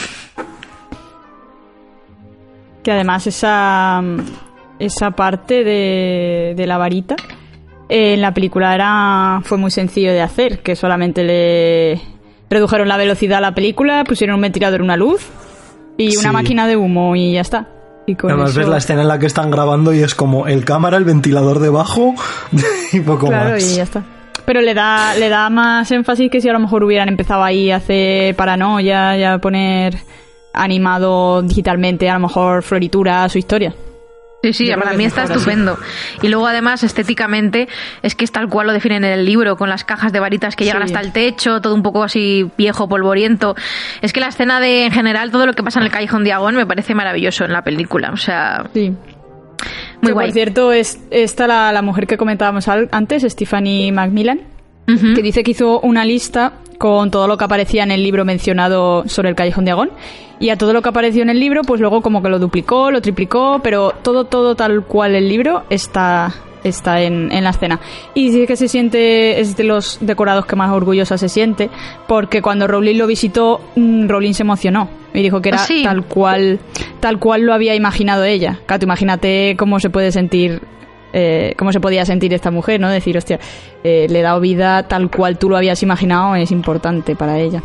Que 2.82 2.92
además 2.92 3.26
esa, 3.26 4.00
esa 4.78 5.10
parte 5.10 5.64
de, 5.64 6.54
de 6.56 6.66
la 6.68 6.78
varita 6.78 7.16
eh, 7.88 8.14
en 8.14 8.20
la 8.20 8.32
película 8.32 8.74
era 8.74 9.40
fue 9.42 9.58
muy 9.58 9.72
sencillo 9.72 10.12
de 10.12 10.20
hacer, 10.22 10.60
que 10.60 10.76
solamente 10.76 11.24
le 11.24 12.00
redujeron 12.48 12.86
la 12.86 12.96
velocidad 12.96 13.38
a 13.38 13.40
la 13.40 13.54
película, 13.56 14.04
pusieron 14.04 14.36
un 14.36 14.42
ventilador, 14.42 14.82
una 14.82 14.96
luz 14.96 15.26
y 15.96 16.16
una 16.16 16.28
Sí. 16.28 16.32
máquina 16.34 16.68
de 16.68 16.76
humo 16.76 17.16
y 17.16 17.32
ya 17.32 17.40
está. 17.40 17.66
Y 18.06 18.14
con 18.14 18.30
Además 18.30 18.50
eso- 18.50 18.60
ves 18.60 18.68
la 18.68 18.76
escena 18.78 19.02
en 19.02 19.08
la 19.08 19.18
que 19.18 19.26
están 19.26 19.50
grabando 19.50 19.92
y 19.92 20.00
es 20.00 20.14
como 20.14 20.46
el 20.46 20.64
cámara, 20.64 20.96
el 20.96 21.04
ventilador 21.04 21.58
debajo 21.58 22.14
y 22.92 23.00
poco 23.00 23.26
Claro, 23.28 23.50
más. 23.50 23.72
y 23.72 23.76
ya 23.76 23.82
está. 23.82 24.02
Pero 24.44 24.60
le 24.60 24.74
da, 24.74 25.14
le 25.16 25.28
da 25.28 25.50
más 25.50 25.90
énfasis 25.90 26.30
que 26.30 26.40
si 26.40 26.48
a 26.48 26.52
lo 26.52 26.60
mejor 26.60 26.84
hubieran 26.84 27.08
empezado 27.08 27.42
ahí 27.42 27.70
a 27.72 27.76
hacer 27.76 28.36
paranoia 28.36 29.16
y 29.18 29.24
a 29.24 29.38
poner 29.38 29.96
animado 30.54 31.42
digitalmente, 31.42 32.08
a 32.08 32.14
lo 32.14 32.20
mejor 32.20 32.62
florituras 32.62 33.34
o 33.34 33.38
historias. 33.38 33.74
Sí, 34.42 34.52
sí, 34.52 34.70
para 34.76 34.92
mí 34.92 35.04
es 35.04 35.08
está 35.08 35.22
así. 35.24 35.32
estupendo. 35.32 35.76
Y 36.22 36.28
luego 36.28 36.46
además 36.46 36.82
estéticamente 36.84 37.68
es 38.02 38.14
que 38.14 38.24
es 38.24 38.30
tal 38.32 38.48
cual 38.48 38.68
lo 38.68 38.72
definen 38.72 39.02
en 39.04 39.12
el 39.12 39.24
libro, 39.26 39.56
con 39.56 39.68
las 39.68 39.82
cajas 39.84 40.12
de 40.12 40.20
varitas 40.20 40.54
que 40.54 40.64
llegan 40.64 40.82
Sí. 40.86 40.94
hasta 40.94 41.00
el 41.04 41.12
techo, 41.12 41.60
todo 41.60 41.74
un 41.74 41.82
poco 41.82 42.04
así 42.04 42.48
viejo, 42.56 42.88
polvoriento. 42.88 43.56
Es 44.02 44.12
que 44.12 44.20
la 44.20 44.28
escena 44.28 44.60
de, 44.60 44.84
en 44.86 44.92
general, 44.92 45.30
todo 45.32 45.46
lo 45.46 45.52
que 45.54 45.62
pasa 45.64 45.80
en 45.80 45.86
el 45.86 45.90
Callejón 45.92 46.22
de 46.22 46.32
Agón 46.32 46.54
me 46.54 46.66
parece 46.66 46.94
maravilloso 46.94 47.44
en 47.44 47.52
la 47.52 47.62
película. 47.62 48.10
O 48.12 48.16
sea, 48.16 48.66
Sí. 48.72 48.90
muy 48.90 50.08
Que, 50.08 50.12
guay. 50.12 50.26
Por 50.28 50.34
cierto, 50.34 50.72
es 50.72 51.00
esta 51.10 51.46
la, 51.48 51.72
la 51.72 51.82
mujer 51.82 52.06
que 52.06 52.16
comentábamos 52.16 52.68
antes, 52.68 53.22
Stephanie 53.24 53.90
Macmillan, 53.90 54.40
Que 54.86 55.22
dice 55.22 55.42
que 55.42 55.50
hizo 55.50 55.80
una 55.80 56.04
lista 56.04 56.54
con 56.78 57.10
todo 57.10 57.26
lo 57.26 57.36
que 57.36 57.44
aparecía 57.44 57.82
en 57.82 57.90
el 57.90 58.02
libro 58.02 58.24
mencionado 58.24 59.04
sobre 59.08 59.30
el 59.30 59.34
Callejón 59.34 59.64
de 59.64 59.70
Agón. 59.72 59.90
Y 60.38 60.50
a 60.50 60.56
todo 60.56 60.72
lo 60.72 60.82
que 60.82 60.90
apareció 60.90 61.22
en 61.22 61.30
el 61.30 61.40
libro, 61.40 61.62
pues 61.62 61.80
luego 61.80 62.02
como 62.02 62.22
que 62.22 62.28
lo 62.28 62.38
duplicó, 62.38 62.90
lo 62.90 63.00
triplicó, 63.00 63.60
pero 63.62 63.92
todo, 64.02 64.24
todo 64.24 64.54
tal 64.54 64.84
cual 64.84 65.14
el 65.14 65.28
libro 65.28 65.64
está, 65.70 66.34
está 66.62 67.00
en, 67.00 67.32
en 67.32 67.42
la 67.42 67.50
escena. 67.50 67.80
Y 68.14 68.26
dice 68.26 68.46
que 68.46 68.56
se 68.56 68.68
siente, 68.68 69.40
es 69.40 69.56
de 69.56 69.64
los 69.64 69.98
decorados 70.02 70.44
que 70.44 70.54
más 70.54 70.70
orgullosa 70.70 71.16
se 71.16 71.30
siente, 71.30 71.70
porque 72.06 72.42
cuando 72.42 72.66
Rowling 72.66 72.98
lo 72.98 73.06
visitó, 73.06 73.62
mm, 73.76 74.08
Rowling 74.08 74.34
se 74.34 74.42
emocionó 74.42 74.90
y 75.14 75.22
dijo 75.22 75.40
que 75.40 75.48
era 75.48 75.58
¿Ah, 75.58 75.66
sí? 75.66 75.82
tal 75.82 76.04
cual, 76.04 76.60
tal 77.00 77.18
cual 77.18 77.42
lo 77.42 77.54
había 77.54 77.74
imaginado 77.74 78.24
ella. 78.24 78.60
Claro, 78.66 78.84
imagínate 78.84 79.56
cómo 79.58 79.80
se 79.80 79.88
puede 79.88 80.12
sentir 80.12 80.60
eh, 81.18 81.54
cómo 81.56 81.72
se 81.72 81.80
podía 81.80 82.04
sentir 82.04 82.34
esta 82.34 82.50
mujer, 82.50 82.78
¿no? 82.78 82.90
Decir, 82.90 83.16
hostia, 83.16 83.40
eh, 83.82 84.06
le 84.10 84.18
he 84.20 84.22
dado 84.22 84.38
vida 84.40 84.82
tal 84.86 85.10
cual 85.10 85.38
tú 85.38 85.48
lo 85.48 85.56
habías 85.56 85.82
imaginado, 85.82 86.36
es 86.36 86.50
importante 86.50 87.16
para 87.16 87.38
ella. 87.38 87.62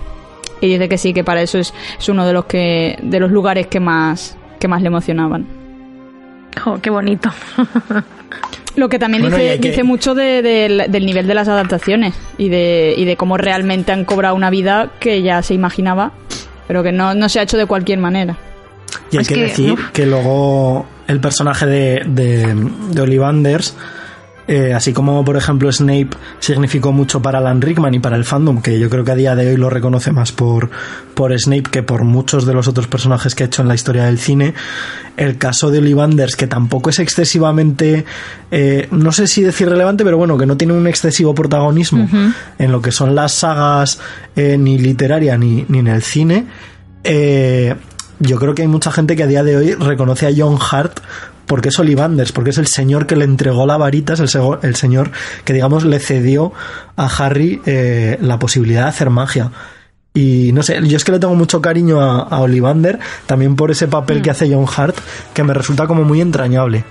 Y 0.61 0.67
dice 0.69 0.87
que 0.87 0.97
sí, 0.97 1.11
que 1.13 1.23
para 1.25 1.41
eso 1.41 1.57
es, 1.59 1.73
es 1.99 2.07
uno 2.07 2.25
de 2.25 2.31
los 2.33 2.45
que 2.45 2.97
de 3.01 3.19
los 3.19 3.29
lugares 3.31 3.67
que 3.67 3.79
más 3.81 4.37
que 4.59 4.67
más 4.69 4.81
le 4.81 4.87
emocionaban. 4.87 5.45
Jo, 6.63 6.79
qué 6.81 6.89
bonito. 6.89 7.29
Lo 8.75 8.87
que 8.87 8.99
también 8.99 9.23
Bueno, 9.23 9.35
dice, 9.37 9.49
hay 9.51 9.59
que- 9.59 9.69
dice 9.69 9.83
mucho 9.83 10.15
de- 10.15 10.41
del- 10.41 10.85
del 10.89 11.05
nivel 11.05 11.27
de 11.27 11.33
las 11.33 11.47
adaptaciones 11.49 12.13
y 12.37 12.47
de, 12.49 12.93
y 12.95 13.03
de 13.05 13.17
cómo 13.17 13.35
realmente 13.37 13.91
han 13.91 14.05
cobrado 14.05 14.33
una 14.35 14.49
vida 14.49 14.91
que 14.99 15.21
ya 15.21 15.41
se 15.41 15.53
imaginaba, 15.53 16.13
pero 16.67 16.81
que 16.83 16.91
no, 16.93 17.13
no 17.13 17.27
se 17.27 17.39
ha 17.39 17.43
hecho 17.43 17.57
de 17.57 17.65
cualquier 17.65 17.99
manera. 17.99 18.37
Y 19.11 19.17
hay 19.17 19.21
Es 19.23 19.27
que, 19.27 19.35
que, 19.35 19.41
decir 19.41 19.71
uf. 19.73 19.91
que 19.91 20.05
luego 20.05 20.85
el 21.11 21.19
personaje 21.19 21.65
de, 21.65 22.03
de, 22.07 22.55
de 22.91 23.01
Ollivanders, 23.01 23.75
eh, 24.47 24.73
así 24.73 24.91
como 24.91 25.23
por 25.23 25.38
ejemplo 25.38 25.71
Snape 25.71 26.09
significó 26.39 26.91
mucho 26.91 27.21
para 27.21 27.38
Alan 27.38 27.61
Rickman 27.61 27.93
y 27.93 27.99
para 27.99 28.17
el 28.17 28.25
fandom, 28.25 28.61
que 28.61 28.79
yo 28.79 28.89
creo 28.89 29.03
que 29.03 29.11
a 29.11 29.15
día 29.15 29.35
de 29.35 29.49
hoy 29.49 29.57
lo 29.57 29.69
reconoce 29.69 30.11
más 30.11 30.31
por, 30.31 30.69
por 31.13 31.38
Snape 31.38 31.69
que 31.69 31.83
por 31.83 32.03
muchos 32.03 32.45
de 32.45 32.53
los 32.53 32.67
otros 32.67 32.88
personajes 32.88 33.35
que 33.35 33.43
ha 33.43 33.45
hecho 33.45 33.61
en 33.61 33.67
la 33.67 33.75
historia 33.75 34.05
del 34.05 34.17
cine, 34.17 34.53
el 35.15 35.38
caso 35.38 35.69
de 35.69 35.79
Ollivanders, 35.79 36.35
que 36.35 36.47
tampoco 36.47 36.89
es 36.89 36.99
excesivamente, 36.99 38.05
eh, 38.49 38.88
no 38.91 39.11
sé 39.11 39.27
si 39.27 39.41
decir 39.41 39.69
relevante, 39.69 40.03
pero 40.03 40.17
bueno, 40.17 40.38
que 40.38 40.45
no 40.45 40.57
tiene 40.57 40.73
un 40.73 40.88
excesivo 40.88 41.35
protagonismo 41.35 42.09
en 42.57 42.71
lo 42.71 42.81
que 42.81 42.91
son 42.91 43.13
las 43.15 43.33
sagas 43.33 43.99
eh, 44.35 44.57
ni 44.57 44.77
literaria 44.77 45.38
ni, 45.38 45.65
ni 45.69 45.79
en 45.79 45.88
el 45.88 46.01
cine, 46.01 46.45
eh, 47.03 47.75
yo 48.22 48.38
creo 48.39 48.56
que 48.56 48.61
hay 48.61 48.68
mucha 48.68 48.91
gente 48.91 49.15
que 49.15 49.23
a 49.23 49.27
día 49.27 49.43
de 49.43 49.57
hoy 49.57 49.73
reconoce 49.73 50.27
a 50.27 50.31
John 50.35 50.57
Hart 50.72 50.99
porque 51.48 51.69
es 51.69 51.80
Ollivanders, 51.80 52.31
porque 52.31 52.52
es 52.52 52.57
el 52.57 52.68
señor 52.68 53.07
que 53.07 53.15
le 53.18 53.26
entregó 53.26 53.65
la 53.65 53.76
varita, 53.77 54.14
es 54.14 54.19
el, 54.22 54.30
sego- 54.30 54.60
el 54.64 54.76
señor 54.76 55.11
que, 55.43 55.52
digamos, 55.53 55.84
le 55.84 55.99
cedió 55.99 56.53
a 56.95 57.07
Harry 57.07 57.61
eh, 57.65 58.18
la 58.22 58.39
posibilidad 58.39 58.84
de 58.84 58.89
hacer 58.89 59.10
magia. 59.10 59.52
Y 60.14 60.52
no 60.53 60.61
sé, 60.64 60.80
yo 60.88 60.98
es 60.98 61.03
que 61.03 61.11
le 61.14 61.19
tengo 61.19 61.35
mucho 61.35 61.61
cariño 61.61 62.02
a, 62.02 62.19
a 62.22 62.39
Ollivander, 62.41 62.99
también 63.26 63.56
por 63.56 63.72
ese 63.72 63.88
papel 63.88 64.22
que 64.22 64.30
hace 64.30 64.53
John 64.53 64.65
Hart, 64.76 64.95
que 65.34 65.43
me 65.43 65.53
resulta 65.53 65.88
como 65.88 66.03
muy 66.03 66.22
entrañable. 66.22 66.84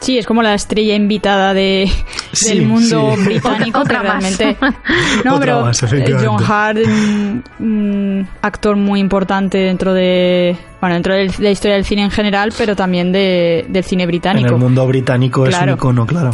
Sí, 0.00 0.16
es 0.16 0.26
como 0.26 0.42
la 0.42 0.54
estrella 0.54 0.94
invitada 0.94 1.54
de, 1.54 1.90
Sí, 2.32 2.50
del 2.50 2.66
mundo 2.66 3.14
sí. 3.16 3.24
británico, 3.24 3.80
Otra 3.80 4.02
más. 4.02 4.22
realmente... 4.22 4.56
No, 5.24 5.34
Otra 5.34 5.40
pero 5.40 5.60
más, 5.62 5.82
eh. 5.82 6.16
John 6.24 6.42
Hart, 6.46 6.78
un, 6.86 7.44
un 7.58 8.28
actor 8.42 8.76
muy 8.76 9.00
importante 9.00 9.58
dentro 9.58 9.92
de... 9.94 10.56
Bueno, 10.80 10.94
dentro 10.94 11.14
de 11.14 11.30
la 11.40 11.50
historia 11.50 11.74
del 11.74 11.84
cine 11.84 12.02
en 12.04 12.10
general, 12.12 12.52
pero 12.56 12.76
también 12.76 13.10
de, 13.10 13.66
del 13.68 13.82
cine 13.82 14.04
En 14.04 14.08
británico. 14.08 14.54
el 14.54 14.60
mundo 14.60 14.86
británico 14.86 15.44
es 15.44 15.50
Claro. 15.56 15.72
un 15.72 15.78
icono, 15.78 16.06
claro. 16.06 16.30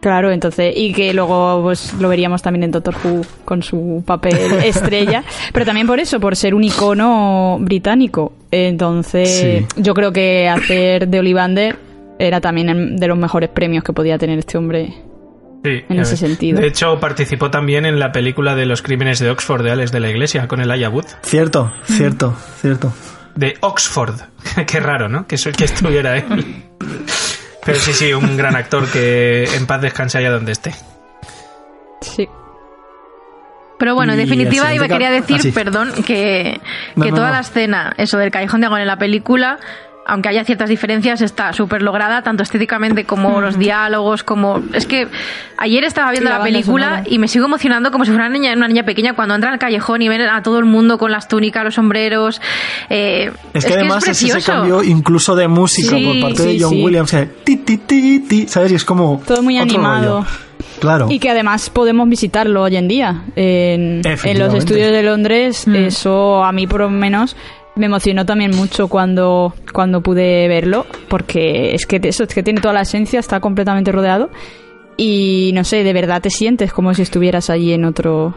Claro, 0.00 0.30
entonces, 0.32 0.72
y 0.74 0.94
que 0.94 1.12
luego 1.12 1.60
pues 1.62 1.92
lo 2.00 2.08
veríamos 2.08 2.40
también 2.40 2.62
en 2.64 2.70
Doctor 2.70 2.94
Who 3.04 3.20
con 3.44 3.62
su 3.62 4.02
papel 4.06 4.34
estrella, 4.64 5.22
pero 5.52 5.66
también 5.66 5.86
por 5.86 6.00
eso, 6.00 6.18
por 6.18 6.36
ser 6.36 6.54
un 6.54 6.64
icono 6.64 7.58
británico. 7.60 8.32
Entonces, 8.50 9.28
Sí. 9.28 9.66
yo 9.76 9.92
creo 9.92 10.10
que 10.10 10.48
hacer 10.48 11.06
de 11.06 11.18
Ollivander 11.18 11.76
era 12.20 12.40
también 12.40 12.68
el- 12.68 12.96
de 12.96 13.06
los 13.08 13.18
mejores 13.18 13.48
premios 13.50 13.82
que 13.84 13.92
podía 13.92 14.18
tener 14.18 14.38
este 14.38 14.58
hombre. 14.58 14.94
Sí, 15.62 15.84
en 15.90 16.00
ese 16.00 16.16
sentido. 16.16 16.58
De 16.60 16.68
hecho, 16.68 16.98
participó 17.00 17.50
también 17.50 17.84
en 17.84 17.98
la 17.98 18.12
película 18.12 18.54
de 18.54 18.64
los 18.64 18.80
crímenes 18.80 19.18
de 19.18 19.30
Oxford 19.30 19.62
de 19.62 19.70
Alex 19.70 19.92
de 19.92 20.00
la 20.00 20.08
Iglesia 20.08 20.48
con 20.48 20.60
el 20.60 20.88
Wood. 20.88 21.04
Cierto, 21.22 21.72
cierto, 21.84 22.34
cierto. 22.60 22.92
De 23.34 23.56
Oxford. 23.60 24.14
Qué 24.66 24.80
raro, 24.80 25.08
¿no? 25.08 25.26
Que, 25.26 25.34
eso- 25.34 25.52
que 25.52 25.64
estuviera 25.64 26.16
él. 26.16 26.62
Pero 27.64 27.78
sí, 27.78 27.92
sí, 27.92 28.12
un 28.14 28.36
gran 28.38 28.56
actor 28.56 28.86
que 28.90 29.44
en 29.54 29.66
paz 29.66 29.82
descanse 29.82 30.16
allá 30.16 30.30
donde 30.30 30.52
esté. 30.52 30.74
Sí. 32.00 32.26
Pero 33.78 33.94
bueno, 33.94 34.12
en 34.12 34.18
definitiva 34.18 34.74
iba 34.74 34.88
quería 34.88 35.10
decir, 35.10 35.36
ah, 35.38 35.42
sí. 35.42 35.52
perdón, 35.52 35.92
que, 36.06 36.60
que 36.94 37.10
no, 37.10 37.14
toda 37.16 37.28
no. 37.28 37.34
la 37.34 37.40
escena, 37.40 37.94
eso 37.96 38.18
del 38.18 38.30
callejón 38.30 38.60
de 38.60 38.66
Agón 38.66 38.80
en 38.80 38.86
la 38.86 38.98
película, 38.98 39.58
aunque 40.10 40.28
haya 40.28 40.44
ciertas 40.44 40.68
diferencias, 40.68 41.20
está 41.22 41.52
súper 41.52 41.82
lograda, 41.82 42.22
tanto 42.22 42.42
estéticamente 42.42 43.04
como 43.04 43.40
los 43.40 43.58
diálogos, 43.58 44.24
como... 44.24 44.60
Es 44.72 44.86
que 44.86 45.06
ayer 45.56 45.84
estaba 45.84 46.10
viendo 46.10 46.30
Sí, 46.30 46.36
la 46.36 46.42
película 46.42 46.86
sonora. 46.88 47.04
y 47.08 47.18
me 47.18 47.28
sigo 47.28 47.46
emocionando 47.46 47.90
como 47.90 48.04
si 48.04 48.10
fuera 48.10 48.26
una 48.26 48.34
niña, 48.36 48.52
una 48.54 48.66
niña 48.68 48.82
pequeña 48.82 49.14
cuando 49.14 49.34
entra 49.36 49.52
al 49.52 49.58
callejón 49.58 50.02
y 50.02 50.08
ven 50.08 50.22
a 50.22 50.42
todo 50.42 50.58
el 50.58 50.64
mundo 50.64 50.98
con 50.98 51.12
las 51.12 51.28
túnicas, 51.28 51.62
los 51.64 51.74
sombreros... 51.74 52.40
eh, 52.88 53.30
Es 53.54 53.64
que 53.64 53.74
además 53.74 54.02
es, 54.08 54.10
ese 54.22 54.32
precioso. 54.32 54.52
cambio 54.52 54.82
incluso 54.82 55.34
de 55.36 55.46
música 55.48 55.96
Sí, 55.96 56.04
por 56.04 56.20
parte 56.30 56.42
de 56.44 56.58
John 56.60 56.70
sí. 56.70 56.82
Williams, 56.82 57.14
eh, 57.14 57.28
ti, 57.44 57.56
ti, 57.58 57.76
ti, 57.78 58.20
ti, 58.20 58.48
¿sabes? 58.48 58.72
Y 58.72 58.74
es 58.74 58.84
como 58.84 59.22
Todo 59.26 59.42
muy 59.42 59.58
animado. 59.58 60.20
rollo. 60.22 60.26
Claro. 60.80 61.06
Y 61.10 61.18
que 61.18 61.30
además 61.30 61.68
podemos 61.70 62.08
visitarlo 62.08 62.62
hoy 62.62 62.76
en 62.76 62.88
día. 62.88 63.22
En, 63.36 64.00
en 64.04 64.38
los 64.38 64.54
estudios 64.54 64.90
de 64.92 65.02
Londres, 65.02 65.66
eso 65.68 66.42
a 66.42 66.52
mí 66.52 66.66
por 66.66 66.80
lo 66.80 66.90
menos 66.90 67.36
me 67.76 67.86
emocionó 67.86 68.26
también 68.26 68.54
mucho 68.54 68.88
cuando, 68.88 69.54
cuando 69.72 70.02
pude 70.02 70.48
verlo, 70.48 70.86
porque 71.08 71.74
es 71.74 71.86
que 71.86 72.00
eso, 72.02 72.24
es 72.24 72.34
que 72.34 72.42
tiene 72.42 72.60
toda 72.60 72.74
la 72.74 72.82
esencia, 72.82 73.20
está 73.20 73.40
completamente 73.40 73.92
rodeado. 73.92 74.30
Y 74.96 75.52
no 75.54 75.64
sé, 75.64 75.82
de 75.82 75.92
verdad 75.92 76.20
te 76.20 76.30
sientes 76.30 76.72
como 76.72 76.92
si 76.92 77.02
estuvieras 77.02 77.48
allí 77.48 77.72
en 77.72 77.86
otro, 77.86 78.34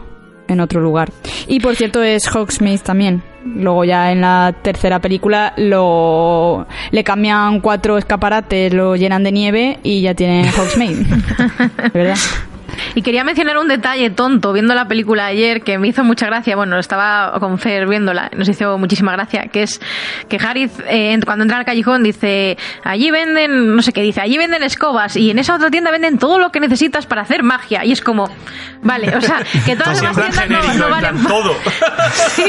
en 0.48 0.60
otro 0.60 0.80
lugar. 0.80 1.10
Y 1.46 1.60
por 1.60 1.76
cierto 1.76 2.02
es 2.02 2.26
Hogsmeade 2.34 2.78
también. 2.78 3.22
Luego 3.44 3.84
ya 3.84 4.10
en 4.10 4.22
la 4.22 4.54
tercera 4.62 4.98
película 4.98 5.52
lo 5.58 6.66
le 6.90 7.04
cambian 7.04 7.60
cuatro 7.60 7.98
escaparates, 7.98 8.72
lo 8.72 8.96
llenan 8.96 9.22
de 9.22 9.32
nieve 9.32 9.78
y 9.82 10.00
ya 10.00 10.14
tienen 10.14 10.46
Hogsmeade. 10.46 11.04
De 11.92 11.98
verdad. 11.98 12.16
Y 12.94 13.02
quería 13.02 13.24
mencionar 13.24 13.58
un 13.58 13.68
detalle 13.68 14.10
tonto 14.10 14.52
viendo 14.52 14.74
la 14.74 14.86
película 14.86 15.26
ayer 15.26 15.62
que 15.62 15.78
me 15.78 15.88
hizo 15.88 16.04
mucha 16.04 16.26
gracia. 16.26 16.56
Bueno, 16.56 16.78
estaba 16.78 17.32
con 17.40 17.58
Fer 17.58 17.86
viéndola, 17.86 18.30
nos 18.36 18.48
hizo 18.48 18.78
muchísima 18.78 19.12
gracia. 19.12 19.48
Que 19.52 19.62
es 19.64 19.80
que 20.28 20.36
Harry, 20.36 20.70
eh, 20.88 21.18
cuando 21.24 21.42
entra 21.44 21.58
al 21.58 21.64
callejón, 21.64 22.02
dice: 22.02 22.56
Allí 22.82 23.10
venden, 23.10 23.74
no 23.74 23.82
sé 23.82 23.92
qué 23.92 24.02
dice, 24.02 24.20
allí 24.20 24.38
venden 24.38 24.62
escobas 24.62 25.16
y 25.16 25.30
en 25.30 25.38
esa 25.38 25.54
otra 25.54 25.70
tienda 25.70 25.90
venden 25.90 26.18
todo 26.18 26.38
lo 26.38 26.50
que 26.50 26.60
necesitas 26.60 27.06
para 27.06 27.22
hacer 27.22 27.42
magia. 27.42 27.84
Y 27.84 27.92
es 27.92 28.00
como, 28.00 28.28
vale, 28.82 29.14
o 29.16 29.20
sea, 29.20 29.42
que 29.64 29.76
todas 29.76 30.02
las 30.02 30.16
demás 30.16 30.38
en 30.38 30.48
tiendas 30.48 30.76
no, 30.76 30.84
no 30.84 30.90
valen 30.90 31.22
todo. 31.28 31.54
Sí, 32.28 32.44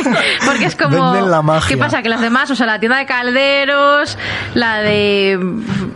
porque 0.45 0.65
es 0.65 0.75
como. 0.75 1.11
Venden 1.13 1.31
la 1.31 1.41
magia. 1.41 1.67
¿Qué 1.67 1.77
pasa? 1.77 2.01
Que 2.01 2.09
las 2.09 2.21
demás, 2.21 2.49
o 2.51 2.55
sea, 2.55 2.65
la 2.65 2.79
tienda 2.79 2.97
de 2.97 3.05
calderos, 3.05 4.17
la 4.53 4.79
de. 4.81 5.39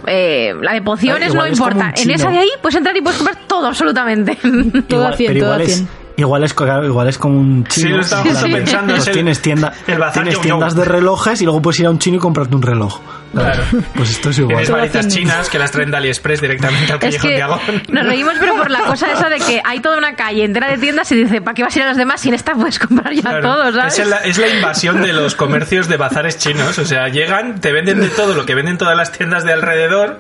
eh, 0.08 0.54
la 0.62 0.74
de 0.74 0.82
pociones, 0.82 1.30
igual 1.34 1.48
no 1.48 1.54
importa. 1.54 1.94
En 1.96 2.12
esa 2.12 2.30
de 2.30 2.40
ahí 2.40 2.50
puedes 2.62 2.76
entrar 2.76 2.96
y 2.96 3.02
puedes 3.02 3.18
comprar 3.18 3.38
todo, 3.48 3.68
absolutamente. 3.68 4.19
Todo 4.88 5.00
igual, 5.00 5.14
a 5.14 5.18
100, 5.18 5.28
pero 5.34 5.40
todo 5.46 5.54
igual 5.56 5.62
a 5.62 5.64
es, 5.64 5.76
100. 5.76 5.90
igual 6.18 6.44
es 6.44 6.56
igual 6.86 7.08
es 7.08 7.18
como 7.18 7.40
un 7.40 7.64
chino. 7.66 7.88
Sí, 7.88 7.94
lo 7.94 8.02
estaba 8.02 8.24
plan, 8.24 8.52
pensando, 8.52 8.88
pues 8.94 9.02
es 9.02 9.08
el- 9.08 9.14
tienes 9.14 9.42
tienda, 9.42 9.74
el 9.88 9.98
bazar 10.00 10.24
tienes 10.24 10.42
tiendas 10.42 10.76
de 10.76 10.86
relojes 10.86 11.42
y 11.42 11.46
luego 11.46 11.62
puedes 11.62 11.80
ir 11.80 11.86
a 11.86 11.90
un 11.92 12.00
chino 12.00 12.18
y 12.18 12.20
comprarte 12.20 12.56
un 12.56 12.62
reloj. 12.62 13.00
Claro. 13.32 13.64
Pues 13.94 14.10
esto 14.10 14.32
es 14.32 14.40
igual. 14.40 14.56
Tienes 14.56 14.68
Todo 14.70 14.78
varitas 14.80 15.08
chinas 15.08 15.50
que 15.50 15.60
las 15.60 15.72
traen 15.72 15.92
de 15.92 15.98
AliExpress 15.98 16.42
directamente 16.42 16.92
al 16.94 16.98
Es 17.04 17.18
callejón 17.22 17.42
Agón. 17.44 17.60
nos 17.90 18.06
reímos, 18.08 18.34
pero 18.40 18.56
por 18.56 18.72
la 18.72 18.80
cosa 18.86 19.12
esa 19.12 19.30
de 19.30 19.38
que 19.38 19.62
hay 19.64 19.80
toda 19.82 20.00
una 20.00 20.16
calle 20.16 20.44
entera 20.44 20.68
de 20.68 20.80
tiendas 20.80 21.12
y 21.12 21.16
dice, 21.16 21.40
¿para 21.40 21.54
qué 21.54 21.62
vas 21.64 21.76
a 21.76 21.80
ir 21.80 21.84
a 21.84 21.88
las 21.90 21.98
demás 21.98 22.22
si 22.22 22.30
en 22.30 22.34
esta 22.36 22.54
puedes 22.56 22.80
comprar 22.80 23.14
ya 23.14 23.22
Claro. 23.22 23.42
todo, 23.44 23.72
¿sabes? 23.72 24.00
Es, 24.00 24.08
la, 24.08 24.18
es 24.18 24.38
la 24.40 24.48
invasión 24.48 25.02
de 25.04 25.14
los 25.14 25.36
comercios 25.36 25.88
de 25.88 25.98
bazares 25.98 26.40
chinos. 26.40 26.80
O 26.80 26.86
sea, 26.86 27.08
llegan, 27.10 27.62
te 27.62 27.72
venden 27.72 28.00
de 28.02 28.10
todo 28.10 28.34
lo 28.34 28.48
que 28.48 28.56
venden 28.56 28.80
todas 28.80 28.98
las 28.98 29.12
tiendas 29.12 29.44
de 29.46 29.54
alrededor 29.54 30.20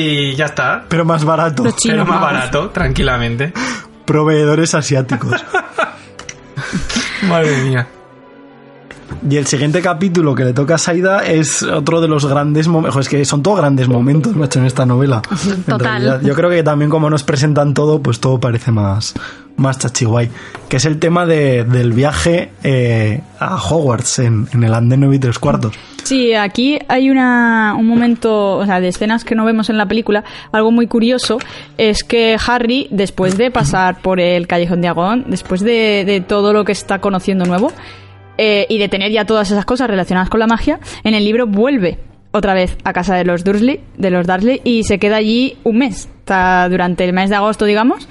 y 0.00 0.34
ya 0.36 0.46
está. 0.46 0.84
Pero 0.88 1.04
más 1.04 1.24
barato. 1.24 1.64
Los 1.64 1.76
chinos, 1.76 1.98
Pero 2.04 2.06
más 2.06 2.20
barato, 2.20 2.70
tranquilamente. 2.70 3.52
Proveedores 4.04 4.74
asiáticos. 4.74 5.32
Madre 7.28 7.56
mía. 7.62 7.86
Y 9.28 9.36
el 9.36 9.46
siguiente 9.46 9.80
capítulo 9.80 10.34
que 10.34 10.44
le 10.44 10.52
toca 10.52 10.76
a 10.76 10.78
Saida 10.78 11.24
es 11.24 11.62
otro 11.62 12.00
de 12.00 12.08
los 12.08 12.24
grandes 12.26 12.68
momentos. 12.68 13.00
Es 13.00 13.08
que 13.08 13.24
son 13.24 13.42
todos 13.42 13.58
grandes 13.58 13.88
momentos, 13.88 14.36
macho, 14.36 14.60
en 14.60 14.66
esta 14.66 14.86
novela. 14.86 15.22
En 15.46 15.62
Total. 15.64 15.80
realidad. 16.02 16.20
Yo 16.22 16.34
creo 16.34 16.50
que 16.50 16.62
también 16.62 16.90
como 16.90 17.10
nos 17.10 17.22
presentan 17.24 17.74
todo, 17.74 18.00
pues 18.02 18.20
todo 18.20 18.38
parece 18.38 18.70
más, 18.70 19.14
más 19.56 19.78
chachiguay. 19.78 20.30
Que 20.68 20.76
es 20.76 20.84
el 20.84 20.98
tema 20.98 21.26
de- 21.26 21.64
del 21.64 21.92
viaje 21.92 22.52
eh, 22.62 23.22
a 23.40 23.56
Hogwarts 23.56 24.20
en, 24.20 24.48
en 24.52 24.62
el 24.64 24.74
andén 24.74 25.00
9 25.00 25.16
y 25.16 25.18
tres 25.18 25.38
cuartos. 25.38 25.72
Sí, 26.08 26.32
aquí 26.32 26.78
hay 26.88 27.10
una, 27.10 27.74
un 27.78 27.86
momento, 27.86 28.56
o 28.56 28.64
sea, 28.64 28.80
de 28.80 28.88
escenas 28.88 29.24
que 29.24 29.34
no 29.34 29.44
vemos 29.44 29.68
en 29.68 29.76
la 29.76 29.84
película. 29.84 30.24
Algo 30.52 30.70
muy 30.70 30.86
curioso 30.86 31.36
es 31.76 32.02
que 32.02 32.38
Harry, 32.46 32.88
después 32.90 33.36
de 33.36 33.50
pasar 33.50 34.00
por 34.00 34.18
el 34.18 34.46
Callejón 34.46 34.80
de 34.80 34.88
Agón, 34.88 35.26
después 35.28 35.60
de, 35.60 36.04
de 36.06 36.22
todo 36.22 36.54
lo 36.54 36.64
que 36.64 36.72
está 36.72 37.02
conociendo 37.02 37.44
nuevo, 37.44 37.70
eh, 38.38 38.64
y 38.70 38.78
de 38.78 38.88
tener 38.88 39.12
ya 39.12 39.26
todas 39.26 39.50
esas 39.50 39.66
cosas 39.66 39.86
relacionadas 39.90 40.30
con 40.30 40.40
la 40.40 40.46
magia, 40.46 40.80
en 41.04 41.12
el 41.12 41.26
libro 41.26 41.46
vuelve 41.46 41.98
otra 42.30 42.54
vez 42.54 42.78
a 42.84 42.94
casa 42.94 43.14
de 43.14 43.26
los 43.26 43.44
Dursley, 43.44 43.80
de 43.98 44.10
los 44.10 44.26
Dursley, 44.26 44.62
y 44.64 44.84
se 44.84 44.98
queda 44.98 45.16
allí 45.16 45.58
un 45.62 45.76
mes. 45.76 46.08
Está 46.20 46.70
durante 46.70 47.04
el 47.04 47.12
mes 47.12 47.28
de 47.28 47.36
agosto, 47.36 47.66
digamos. 47.66 48.08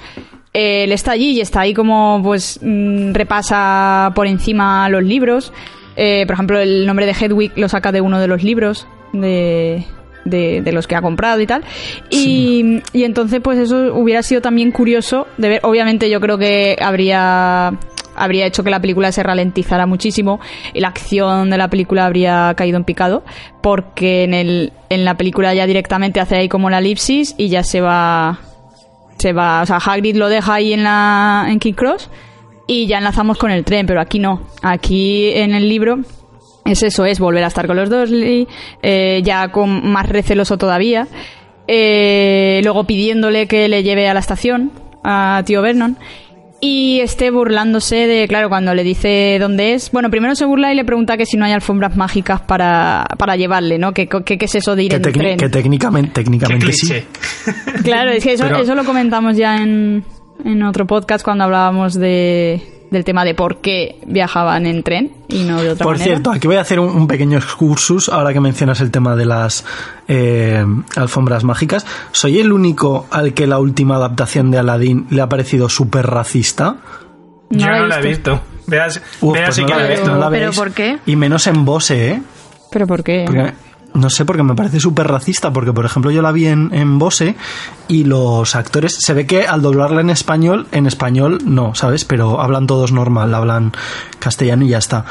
Eh, 0.54 0.84
él 0.84 0.92
está 0.92 1.10
allí 1.10 1.30
y 1.30 1.40
está 1.40 1.62
ahí 1.62 1.74
como, 1.74 2.20
pues, 2.22 2.60
mm, 2.62 3.12
repasa 3.12 4.12
por 4.14 4.28
encima 4.28 4.88
los 4.88 5.02
libros. 5.02 5.52
Eh, 6.00 6.24
por 6.26 6.34
ejemplo, 6.34 6.60
el 6.60 6.86
nombre 6.86 7.06
de 7.06 7.12
Hedwig 7.12 7.52
lo 7.56 7.68
saca 7.68 7.90
de 7.90 8.00
uno 8.00 8.20
de 8.20 8.28
los 8.28 8.44
libros 8.44 8.86
de, 9.12 9.84
de, 10.24 10.62
de 10.62 10.72
los 10.72 10.86
que 10.86 10.94
ha 10.94 11.02
comprado 11.02 11.40
y 11.40 11.46
tal. 11.46 11.64
Y, 12.08 12.82
y 12.92 13.02
entonces, 13.02 13.40
pues 13.42 13.58
eso 13.58 13.92
hubiera 13.94 14.22
sido 14.22 14.40
también 14.40 14.70
curioso 14.70 15.26
de 15.38 15.48
ver. 15.48 15.60
Obviamente, 15.64 16.08
yo 16.08 16.20
creo 16.20 16.38
que 16.38 16.76
habría 16.80 17.72
habría 18.14 18.46
hecho 18.46 18.64
que 18.64 18.70
la 18.70 18.80
película 18.80 19.12
se 19.12 19.22
ralentizara 19.22 19.86
muchísimo 19.86 20.40
y 20.74 20.80
la 20.80 20.88
acción 20.88 21.50
de 21.50 21.58
la 21.58 21.68
película 21.68 22.04
habría 22.04 22.52
caído 22.56 22.76
en 22.76 22.82
picado 22.82 23.22
porque 23.62 24.24
en 24.24 24.34
el 24.34 24.72
en 24.88 25.04
la 25.04 25.16
película 25.16 25.54
ya 25.54 25.66
directamente 25.66 26.18
hace 26.18 26.36
ahí 26.36 26.48
como 26.48 26.68
la 26.68 26.78
elipsis 26.78 27.36
y 27.38 27.48
ya 27.48 27.62
se 27.62 27.80
va 27.80 28.40
se 29.18 29.32
va, 29.32 29.62
o 29.62 29.66
sea, 29.66 29.76
Hagrid 29.76 30.16
lo 30.16 30.28
deja 30.28 30.54
ahí 30.54 30.72
en 30.72 30.82
la 30.82 31.46
en 31.48 31.60
King 31.60 31.74
Cross 31.74 32.10
y 32.68 32.86
ya 32.86 32.98
enlazamos 32.98 33.36
con 33.38 33.50
el 33.50 33.64
tren, 33.64 33.86
pero 33.86 34.00
aquí 34.00 34.20
no. 34.20 34.42
Aquí 34.62 35.30
en 35.32 35.54
el 35.54 35.68
libro 35.68 35.98
es 36.64 36.82
eso, 36.84 37.04
es 37.06 37.18
volver 37.18 37.42
a 37.42 37.48
estar 37.48 37.66
con 37.66 37.76
los 37.76 37.90
Dursley, 37.90 38.46
eh, 38.82 39.22
ya 39.24 39.48
con 39.50 39.90
más 39.90 40.08
receloso 40.08 40.56
todavía, 40.58 41.08
eh, 41.66 42.60
luego 42.62 42.84
pidiéndole 42.84 43.46
que 43.46 43.68
le 43.68 43.82
lleve 43.82 44.08
a 44.08 44.14
la 44.14 44.20
estación 44.20 44.70
a 45.04 45.42
tío 45.46 45.62
Vernon 45.62 45.96
y 46.60 46.98
esté 47.00 47.30
burlándose 47.30 48.06
de, 48.08 48.26
claro, 48.26 48.48
cuando 48.48 48.74
le 48.74 48.82
dice 48.82 49.36
dónde 49.40 49.74
es. 49.74 49.92
Bueno, 49.92 50.10
primero 50.10 50.34
se 50.34 50.44
burla 50.44 50.72
y 50.72 50.76
le 50.76 50.84
pregunta 50.84 51.16
que 51.16 51.24
si 51.24 51.36
no 51.36 51.44
hay 51.44 51.52
alfombras 51.52 51.96
mágicas 51.96 52.40
para, 52.40 53.06
para 53.16 53.36
llevarle, 53.36 53.78
¿no? 53.78 53.92
¿Qué, 53.92 54.08
qué, 54.08 54.36
qué 54.38 54.44
es 54.44 54.54
eso 54.56 54.74
de 54.74 54.82
ir 54.82 54.90
Que, 54.90 54.96
en 54.96 55.02
tren? 55.02 55.36
que 55.38 55.48
técnicamente, 55.48 56.10
Qué 56.10 56.24
técnicamente 56.24 56.72
sí. 56.72 56.94
Claro, 57.84 58.10
es 58.10 58.24
que 58.24 58.32
eso, 58.32 58.44
Pero- 58.44 58.58
eso 58.58 58.74
lo 58.74 58.84
comentamos 58.84 59.36
ya 59.36 59.56
en, 59.62 60.02
en 60.44 60.62
otro 60.62 60.86
podcast 60.86 61.24
cuando 61.24 61.44
hablábamos 61.44 61.94
de, 61.94 62.86
del 62.90 63.04
tema 63.04 63.24
de 63.24 63.34
por 63.34 63.60
qué 63.60 63.98
viajaban 64.06 64.66
en 64.66 64.82
tren 64.82 65.12
y 65.28 65.42
no 65.44 65.60
de 65.62 65.70
otra 65.70 65.84
Por 65.84 65.94
manera. 65.94 66.04
cierto, 66.14 66.30
aquí 66.30 66.46
voy 66.46 66.56
a 66.56 66.60
hacer 66.60 66.80
un, 66.80 66.88
un 66.90 67.06
pequeño 67.06 67.38
excursus 67.38 68.08
ahora 68.08 68.32
que 68.32 68.40
mencionas 68.40 68.80
el 68.80 68.90
tema 68.90 69.14
de 69.16 69.26
las 69.26 69.64
eh, 70.08 70.64
alfombras 70.96 71.44
mágicas. 71.44 71.86
¿Soy 72.12 72.38
el 72.38 72.52
único 72.52 73.06
al 73.10 73.34
que 73.34 73.46
la 73.46 73.58
última 73.58 73.96
adaptación 73.96 74.50
de 74.50 74.58
Aladdin 74.58 75.06
le 75.10 75.20
ha 75.22 75.28
parecido 75.28 75.68
súper 75.68 76.06
racista? 76.06 76.76
No 77.50 77.58
Yo 77.58 77.66
no 77.66 77.86
la 77.86 77.98
he 77.98 78.02
visto. 78.02 78.40
Veas, 78.66 79.00
Uf, 79.22 79.32
veas 79.32 79.46
pues 79.46 79.56
sí 79.56 79.62
no 79.62 79.68
que 79.68 79.74
la 79.74 79.86
he 79.86 79.90
visto. 79.90 80.10
no 80.10 80.18
la 80.18 80.30
¿Pero 80.30 80.52
por 80.52 80.72
qué? 80.72 80.98
Y 81.06 81.16
menos 81.16 81.46
en 81.46 81.64
Bose, 81.64 82.10
¿eh? 82.10 82.22
¿Pero 82.70 82.86
por 82.86 83.02
qué? 83.02 83.24
Porque, 83.26 83.52
no 83.98 84.10
sé, 84.10 84.24
porque 84.24 84.42
me 84.42 84.54
parece 84.54 84.80
súper 84.80 85.08
racista, 85.08 85.52
porque 85.52 85.72
por 85.72 85.84
ejemplo 85.84 86.10
yo 86.10 86.22
la 86.22 86.32
vi 86.32 86.46
en, 86.46 86.72
en 86.72 86.98
Bose 86.98 87.36
y 87.88 88.04
los 88.04 88.54
actores, 88.54 88.96
se 88.98 89.14
ve 89.14 89.26
que 89.26 89.46
al 89.46 89.62
doblarla 89.62 90.00
en 90.00 90.10
español, 90.10 90.66
en 90.72 90.86
español 90.86 91.38
no, 91.44 91.74
¿sabes? 91.74 92.04
Pero 92.04 92.40
hablan 92.40 92.66
todos 92.66 92.92
normal, 92.92 93.34
hablan 93.34 93.72
castellano 94.18 94.64
y 94.64 94.68
ya 94.68 94.78
está. 94.78 95.04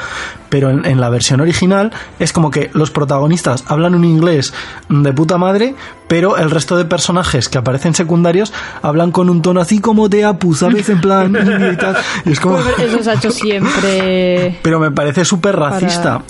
Pero 0.48 0.70
en, 0.70 0.86
en 0.86 1.00
la 1.00 1.10
versión 1.10 1.40
original 1.40 1.92
es 2.18 2.32
como 2.32 2.50
que 2.50 2.70
los 2.72 2.90
protagonistas 2.90 3.64
hablan 3.68 3.94
un 3.94 4.04
inglés 4.04 4.52
de 4.88 5.12
puta 5.12 5.38
madre, 5.38 5.74
pero 6.08 6.38
el 6.38 6.50
resto 6.50 6.76
de 6.76 6.84
personajes 6.86 7.48
que 7.48 7.58
aparecen 7.58 7.94
secundarios 7.94 8.52
hablan 8.82 9.12
con 9.12 9.28
un 9.28 9.42
tono 9.42 9.60
así 9.60 9.78
como 9.78 10.08
de 10.08 10.24
apu, 10.24 10.54
¿sabes? 10.54 10.88
En 10.88 11.00
plan... 11.00 11.36
y 11.72 11.76
tal. 11.76 11.96
Y 12.24 12.32
es 12.32 12.40
como... 12.40 12.56
Pues 12.56 12.78
eso 12.78 13.02
se 13.02 13.10
ha 13.10 13.14
hecho 13.14 13.30
siempre. 13.30 14.58
Pero 14.62 14.80
me 14.80 14.90
parece 14.90 15.24
súper 15.24 15.56
racista. 15.56 16.22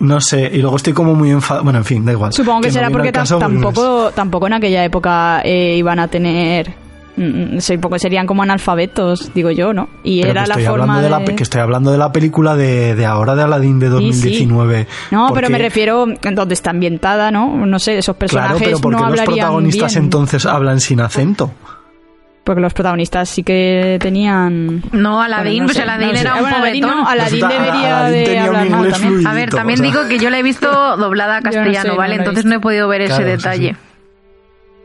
No 0.00 0.20
sé, 0.20 0.48
y 0.52 0.58
luego 0.60 0.76
estoy 0.76 0.92
como 0.92 1.14
muy 1.14 1.30
enfadado. 1.30 1.64
Bueno, 1.64 1.80
en 1.80 1.84
fin, 1.84 2.04
da 2.04 2.12
igual. 2.12 2.32
Supongo 2.32 2.60
que, 2.60 2.68
no 2.68 2.72
será 2.72 2.86
viene 2.88 2.98
porque 2.98 3.12
caso 3.12 3.38
porque 3.38 3.54
no 3.54 3.60
tampoco, 3.62 4.10
tampoco 4.12 4.46
en 4.46 4.52
aquella 4.52 4.84
época 4.84 5.40
eh, 5.44 5.74
iban 5.76 5.98
a 5.98 6.06
tener 6.06 6.72
mm, 7.16 7.56
mm, 7.56 7.60
serían 7.98 8.24
como 8.26 8.44
analfabetos, 8.44 9.32
digo 9.34 9.50
yo, 9.50 9.72
¿no? 9.72 9.88
Y 10.04 10.20
Pero 10.20 10.30
era 10.30 10.44
que 10.44 10.48
la 10.62 10.70
forma 10.70 11.02
de... 11.02 11.10
la, 11.10 11.24
que 11.24 11.42
estoy 11.42 11.60
hablando 11.60 11.90
de 11.90 11.98
la 11.98 12.12
película 12.12 12.54
de, 12.54 12.94
de 12.94 13.06
ahora 13.06 13.34
de 13.34 13.42
Aladdin 13.42 13.80
de 13.80 13.86
Sí, 13.88 14.12
sí. 14.12 14.46
2019. 14.46 14.86
No, 15.10 15.30
pero 15.34 15.48
me 15.48 15.54
porque- 15.54 15.62
refiero 15.64 16.06
en 16.22 16.34
donde 16.36 16.54
está 16.54 16.70
ambientada, 16.70 17.32
¿no? 17.32 17.66
No 17.66 17.78
sé, 17.80 17.98
esos 17.98 18.14
Claro, 18.16 18.18
personajes 18.20 18.62
pero 18.68 18.78
¿por 18.78 18.92
no 18.92 18.98
los 19.00 19.06
hablarían 19.08 19.34
protagonistas 19.34 19.94
bien. 19.94 20.04
entonces 20.04 20.46
hablan 20.46 20.78
sin 20.80 21.00
acento? 21.00 21.50
Porque 22.48 22.62
los 22.62 22.72
protagonistas 22.72 23.28
sí 23.28 23.42
que 23.42 23.98
tenían... 24.00 24.82
No, 24.90 25.20
Aladdin, 25.20 25.44
Bueno, 25.44 25.60
no 25.60 25.66
pues 25.66 25.76
sé, 25.76 25.82
Aladdin 25.82 26.12
no 26.12 26.18
era 26.18 26.34
un 26.36 26.40
bueno, 26.40 26.56
Aladdin 26.56 26.80
pobretón. 26.82 27.02
no, 27.04 27.08
Aladdin 27.10 27.40
Resulta, 27.42 27.48
debería 27.62 27.98
Aladdin 27.98 28.24
de 28.24 28.38
hablar 28.38 28.66
inglés 28.66 28.92
también. 28.94 29.26
A 29.26 29.34
ver, 29.34 29.50
también 29.50 29.80
o 29.80 29.82
sea. 29.82 29.92
digo 29.92 30.08
que 30.08 30.18
yo 30.18 30.30
la 30.30 30.38
he 30.38 30.42
visto 30.42 30.96
doblada 30.96 31.36
a 31.36 31.38
sé, 31.40 31.44
castellano, 31.44 31.90
no 31.90 31.96
¿vale? 31.98 32.14
Entonces 32.14 32.46
no 32.46 32.54
he 32.54 32.60
podido 32.60 32.88
ver 32.88 33.02
ese 33.02 33.16
sí, 33.16 33.22
detalle. 33.22 33.74
sí. 33.74 33.87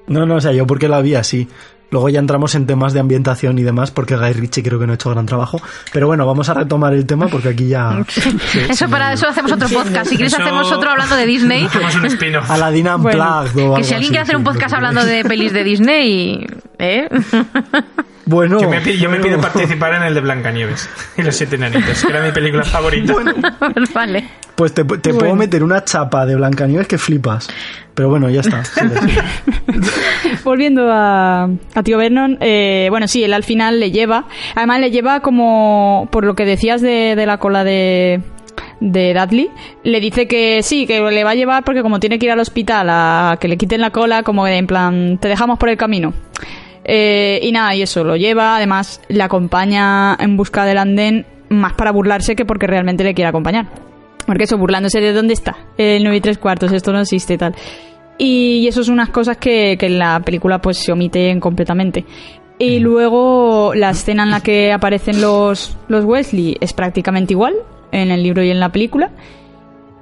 No, 0.08 0.26
no, 0.26 0.36
o 0.36 0.42
sea, 0.42 0.52
yo 0.52 0.68
porque 0.68 0.88
la 0.88 1.02
vi 1.02 1.16
así. 1.16 1.48
Luego 1.92 2.10
ya 2.10 2.20
entramos 2.20 2.56
en 2.56 2.66
temas 2.66 2.94
de 2.94 3.00
ambientación 3.00 3.60
y 3.60 3.62
demás, 3.62 3.92
porque 3.92 4.16
Guy 4.16 4.34
Ritchie 4.34 4.64
creo 4.64 4.80
que 4.80 4.88
no 4.88 4.94
ha 4.94 4.96
hecho 4.96 5.12
gran 5.12 5.28
trabajo. 5.28 5.62
Pero 5.92 6.08
bueno, 6.08 6.26
vamos 6.26 6.50
a 6.50 6.56
retomar 6.56 6.92
el 6.94 7.06
tema 7.06 7.28
porque 7.28 7.50
aquí 7.50 7.68
ya... 7.68 8.04
Eso 8.70 8.90
para 8.90 9.14
eso 9.14 9.28
hacemos 9.28 9.52
otro 9.52 9.70
podcast. 9.70 10.10
Si 10.10 10.16
quieres 10.16 10.34
Eso- 10.34 10.42
hacemos 10.42 10.72
otro 10.72 10.90
hablando 10.90 11.16
de 11.16 11.26
Disney. 11.28 11.66
Hacemos 11.68 11.96
un 11.96 12.06
spin-off. 12.06 12.50
Aladdin 12.50 12.88
Unplugged 12.88 13.54
Bueno, 13.54 13.70
o 13.74 13.76
algo 13.76 13.76
Que 13.76 13.84
si 13.84 13.94
alguien 13.94 13.96
así, 13.96 14.08
quiere 14.10 14.22
hacer 14.24 14.34
sí, 14.34 14.38
un 14.38 14.44
podcast 14.44 14.74
hablando 14.74 15.06
de 15.06 15.24
pelis 15.24 15.54
de 15.54 15.64
Disney, 15.64 16.48
¿eh? 16.80 17.10
Bueno, 18.26 18.60
Yo 18.62 18.70
me, 18.70 18.80
pi- 18.80 18.98
yo 18.98 19.10
me 19.10 19.20
bueno. 19.20 19.24
pido 19.38 19.42
participar 19.42 19.96
en 19.96 20.04
el 20.04 20.14
de 20.14 20.22
Blancanieves 20.22 20.90
y 21.18 21.24
los 21.24 21.36
siete 21.36 21.56
enanitos, 21.58 22.04
que 22.06 22.10
era 22.12 22.24
mi 22.24 22.32
película 22.32 22.64
favorita. 22.64 23.14
Pues 23.74 23.94
vale. 23.94 24.30
Pues 24.56 24.74
te, 24.74 24.84
te 24.86 25.10
puedo 25.10 25.18
Bueno. 25.20 25.36
meter 25.36 25.64
una 25.64 25.84
chapa 25.84 26.26
de 26.26 26.36
Blancanieves 26.36 26.88
que 26.88 26.98
flipas. 26.98 27.50
Pero 27.96 28.10
bueno, 28.10 28.30
ya 28.30 28.40
está. 28.42 28.64
Volviendo 30.44 30.90
a, 30.92 31.44
a 31.76 31.84
Tío 31.84 31.98
Vernon, 31.98 32.38
eh, 32.42 32.88
bueno, 32.90 33.08
sí, 33.08 33.24
él 33.24 33.34
al 33.34 33.44
final 33.44 33.80
le 33.80 33.92
lleva. 33.92 34.26
Además, 34.56 34.80
le 34.80 34.92
lleva 34.92 35.20
como, 35.22 36.08
por 36.12 36.26
lo 36.26 36.36
que 36.36 36.46
decías 36.46 36.82
de, 36.82 37.16
de 37.16 37.26
la 37.26 37.38
cola 37.38 37.64
de, 37.64 38.22
de 38.80 39.14
Dudley, 39.14 39.50
le 39.84 40.00
dice 40.00 40.28
que 40.28 40.62
sí, 40.64 40.86
que 40.88 41.00
le 41.02 41.24
va 41.24 41.32
a 41.32 41.36
llevar 41.36 41.64
porque 41.64 41.82
como 41.82 42.00
tiene 42.00 42.20
que 42.20 42.26
ir 42.28 42.32
al 42.32 42.40
hospital 42.40 42.88
a 42.90 43.38
que 43.40 43.48
le 43.48 43.58
quiten 43.58 43.82
la 43.82 43.92
cola, 43.92 44.24
como 44.24 44.48
en 44.48 44.68
plan, 44.68 45.18
te 45.20 45.28
dejamos 45.28 45.58
por 45.60 45.70
el 45.70 45.78
camino. 45.78 46.14
Eh, 46.86 47.40
y 47.42 47.52
nada, 47.52 47.76
y 47.76 47.82
eso, 47.82 48.04
lo 48.04 48.16
lleva, 48.16 48.58
además 48.58 49.02
le 49.08 49.24
acompaña 49.24 50.16
en 50.20 50.38
busca 50.38 50.66
del 50.66 50.78
andén, 50.78 51.26
más 51.50 51.74
para 51.74 51.92
burlarse 51.92 52.36
que 52.36 52.46
porque 52.46 52.68
realmente 52.68 53.04
le 53.04 53.14
quiere 53.14 53.30
acompañar. 53.30 53.68
Porque 54.26 54.44
eso, 54.44 54.58
burlándose 54.58 55.02
de 55.02 55.14
dónde 55.14 55.34
está, 55.34 55.58
el 55.78 56.04
9 56.04 56.18
y 56.18 56.22
3 56.22 56.38
cuartos, 56.38 56.72
esto 56.72 56.92
no 56.94 57.02
existe 57.02 57.34
y 57.34 57.38
tal. 57.38 57.56
Y 58.18 58.68
eso 58.68 58.84
son 58.84 58.94
unas 58.94 59.10
cosas 59.10 59.38
que, 59.38 59.76
que 59.78 59.88
en 59.88 60.00
la 60.00 60.20
película 60.20 60.62
pues 60.62 60.78
se 60.78 60.92
omiten 60.92 61.40
completamente. 61.40 62.06
Y 62.60 62.80
luego 62.80 63.74
la 63.76 63.90
escena 63.90 64.24
en 64.24 64.32
la 64.32 64.42
que 64.42 64.72
aparecen 64.72 65.20
los, 65.20 65.76
los 65.88 66.06
Wesley 66.06 66.56
es 66.62 66.74
prácticamente 66.74 67.34
igual 67.34 67.56
en 67.92 68.12
el 68.12 68.24
libro 68.24 68.44
y 68.44 68.52
en 68.52 68.60
la 68.60 68.72
película. 68.72 69.12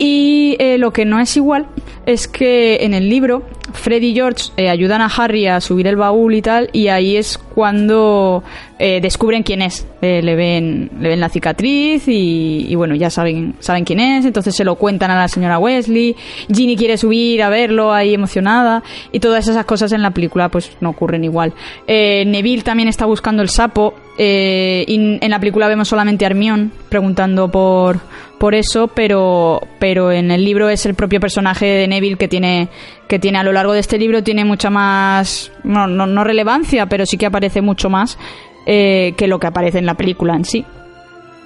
Y 0.03 0.55
eh, 0.57 0.79
lo 0.79 0.91
que 0.91 1.05
no 1.05 1.19
es 1.19 1.37
igual 1.37 1.67
es 2.07 2.27
que 2.27 2.77
en 2.81 2.95
el 2.95 3.07
libro 3.07 3.43
Fred 3.71 4.01
y 4.01 4.15
George 4.15 4.45
eh, 4.57 4.67
ayudan 4.67 4.99
a 4.99 5.05
Harry 5.05 5.45
a 5.45 5.61
subir 5.61 5.85
el 5.85 5.95
baúl 5.95 6.33
y 6.33 6.41
tal, 6.41 6.71
y 6.73 6.87
ahí 6.87 7.17
es 7.17 7.37
cuando 7.37 8.43
eh, 8.79 8.99
descubren 8.99 9.43
quién 9.43 9.61
es. 9.61 9.85
Le, 10.01 10.35
ven, 10.35 10.89
le 10.99 11.09
ven 11.09 11.19
la 11.19 11.29
cicatriz 11.29 12.07
y, 12.07 12.65
y 12.67 12.73
bueno, 12.73 12.95
ya 12.95 13.11
saben, 13.11 13.53
saben 13.59 13.85
quién 13.85 13.99
es, 13.99 14.25
entonces 14.25 14.55
se 14.55 14.63
lo 14.63 14.73
cuentan 14.73 15.11
a 15.11 15.15
la 15.15 15.27
señora 15.27 15.59
Wesley. 15.59 16.15
Ginny 16.51 16.75
quiere 16.75 16.97
subir 16.97 17.43
a 17.43 17.49
verlo 17.49 17.93
ahí 17.93 18.15
emocionada, 18.15 18.81
y 19.11 19.19
todas 19.19 19.47
esas 19.47 19.65
cosas 19.65 19.91
en 19.91 20.01
la 20.01 20.09
película 20.09 20.49
pues 20.49 20.71
no 20.81 20.89
ocurren 20.89 21.23
igual. 21.23 21.53
Neville 21.87 22.63
también 22.63 22.89
está 22.89 23.05
buscando 23.05 23.43
el 23.43 23.49
sapo, 23.49 23.93
y 24.17 25.19
en 25.21 25.29
la 25.29 25.39
película 25.39 25.67
vemos 25.67 25.87
solamente 25.87 26.25
a 26.25 26.29
Hermione 26.29 26.71
preguntando 26.89 27.51
por, 27.51 27.99
por 28.41 28.55
eso, 28.55 28.87
pero, 28.87 29.61
pero 29.77 30.11
en 30.11 30.31
el 30.31 30.43
libro 30.43 30.67
es 30.67 30.87
el 30.87 30.95
propio 30.95 31.19
personaje 31.19 31.67
de 31.67 31.87
Neville 31.87 32.17
que 32.17 32.27
tiene, 32.27 32.69
que 33.07 33.19
tiene 33.19 33.37
a 33.37 33.43
lo 33.43 33.51
largo 33.51 33.73
de 33.73 33.79
este 33.79 33.99
libro 33.99 34.23
tiene 34.23 34.45
mucha 34.45 34.71
más, 34.71 35.51
no, 35.63 35.85
no, 35.85 36.07
no 36.07 36.23
relevancia, 36.23 36.87
pero 36.87 37.05
sí 37.05 37.19
que 37.19 37.27
aparece 37.27 37.61
mucho 37.61 37.91
más 37.91 38.17
eh, 38.65 39.13
que 39.15 39.27
lo 39.27 39.37
que 39.37 39.45
aparece 39.45 39.77
en 39.77 39.85
la 39.85 39.93
película 39.93 40.33
en 40.33 40.45
sí. 40.45 40.65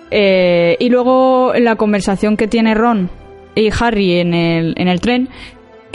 Eh, 0.09 0.77
y 0.79 0.87
luego 0.87 1.51
la 1.59 1.75
conversación 1.75 2.37
que 2.37 2.47
tiene 2.47 2.73
Ron 2.73 3.09
y 3.55 3.69
Harry 3.77 4.21
en 4.21 4.33
el, 4.33 4.73
en 4.77 4.87
el 4.87 5.01
tren, 5.01 5.27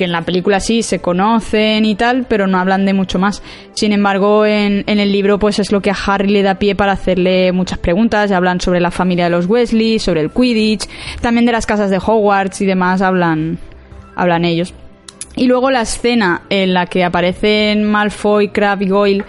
que 0.00 0.04
en 0.04 0.12
la 0.12 0.22
película 0.22 0.60
sí 0.60 0.82
se 0.82 1.00
conocen 1.00 1.84
y 1.84 1.94
tal, 1.94 2.24
pero 2.26 2.46
no 2.46 2.58
hablan 2.58 2.86
de 2.86 2.94
mucho 2.94 3.18
más. 3.18 3.42
Sin 3.74 3.92
embargo, 3.92 4.46
en, 4.46 4.82
el 4.86 5.12
libro 5.12 5.38
pues 5.38 5.58
es 5.58 5.72
lo 5.72 5.82
que 5.82 5.90
a 5.90 5.96
Harry 6.06 6.30
le 6.30 6.42
da 6.42 6.54
pie 6.54 6.74
para 6.74 6.92
hacerle 6.92 7.52
muchas 7.52 7.78
preguntas. 7.78 8.32
Hablan 8.32 8.62
sobre 8.62 8.80
la 8.80 8.90
familia 8.90 9.24
de 9.24 9.30
los 9.30 9.44
Wesley, 9.44 9.98
sobre 9.98 10.22
el 10.22 10.30
Quidditch, 10.30 10.88
también 11.20 11.44
de 11.44 11.52
las 11.52 11.66
casas 11.66 11.90
de 11.90 11.98
Hogwarts 11.98 12.62
y 12.62 12.64
demás 12.64 13.02
hablan, 13.02 13.58
hablan 14.16 14.46
ellos. 14.46 14.72
Y 15.36 15.44
luego 15.44 15.70
la 15.70 15.82
escena 15.82 16.44
en 16.48 16.72
la 16.72 16.86
que 16.86 17.04
aparecen 17.04 17.84
Malfoy, 17.84 18.48
Crabbe 18.48 18.86
y 18.86 18.88
Goyle 18.88 19.24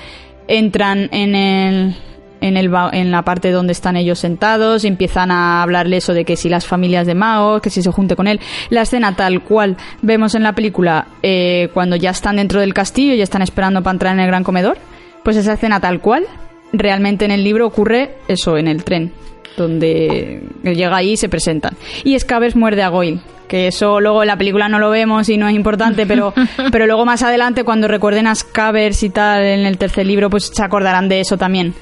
entran 0.47 1.09
en 1.11 1.35
el 1.35 1.95
en, 2.41 2.57
el, 2.57 2.71
en 2.91 3.11
la 3.11 3.21
parte 3.21 3.51
donde 3.51 3.71
están 3.71 3.95
ellos 3.95 4.19
sentados 4.19 4.83
y 4.83 4.87
empiezan 4.87 5.31
a 5.31 5.61
hablarle 5.61 5.97
eso 5.97 6.13
de 6.13 6.25
que 6.25 6.35
si 6.35 6.49
las 6.49 6.65
familias 6.65 7.07
de 7.07 7.15
magos, 7.15 7.61
que 7.61 7.69
si 7.69 7.81
se 7.81 7.91
junte 7.91 8.15
con 8.15 8.27
él. 8.27 8.39
La 8.69 8.81
escena 8.81 9.15
tal 9.15 9.43
cual 9.43 9.77
vemos 10.01 10.35
en 10.35 10.43
la 10.43 10.53
película 10.53 11.07
eh, 11.23 11.69
cuando 11.73 11.95
ya 11.95 12.09
están 12.09 12.35
dentro 12.35 12.59
del 12.59 12.73
castillo 12.73 13.13
y 13.13 13.21
están 13.21 13.41
esperando 13.41 13.81
para 13.81 13.93
entrar 13.93 14.13
en 14.13 14.19
el 14.19 14.27
gran 14.27 14.43
comedor, 14.43 14.77
pues 15.23 15.37
esa 15.37 15.53
escena 15.53 15.79
tal 15.79 16.01
cual 16.01 16.25
realmente 16.73 17.25
en 17.25 17.31
el 17.31 17.43
libro 17.43 17.67
ocurre 17.67 18.15
eso, 18.27 18.57
en 18.57 18.67
el 18.67 18.83
tren, 18.83 19.11
donde 19.57 20.41
llega 20.63 20.95
ahí 20.95 21.11
y 21.11 21.17
se 21.17 21.29
presentan. 21.29 21.75
Y 22.03 22.17
Scabbers 22.17 22.55
muerde 22.55 22.83
a 22.83 22.89
Goyle. 22.89 23.19
Que 23.47 23.67
eso 23.67 23.99
luego 23.99 24.23
en 24.23 24.27
la 24.27 24.37
película 24.37 24.69
no 24.69 24.79
lo 24.79 24.89
vemos 24.89 25.27
y 25.27 25.35
no 25.35 25.49
es 25.49 25.53
importante, 25.53 26.05
pero, 26.05 26.33
pero 26.71 26.87
luego 26.87 27.03
más 27.03 27.21
adelante, 27.21 27.65
cuando 27.65 27.89
recuerden 27.89 28.27
a 28.27 28.33
Scabbers 28.33 29.03
y 29.03 29.09
tal 29.09 29.43
en 29.43 29.65
el 29.65 29.77
tercer 29.77 30.05
libro, 30.05 30.29
pues 30.29 30.51
se 30.53 30.63
acordarán 30.63 31.09
de 31.09 31.19
eso 31.19 31.37
también. 31.37 31.73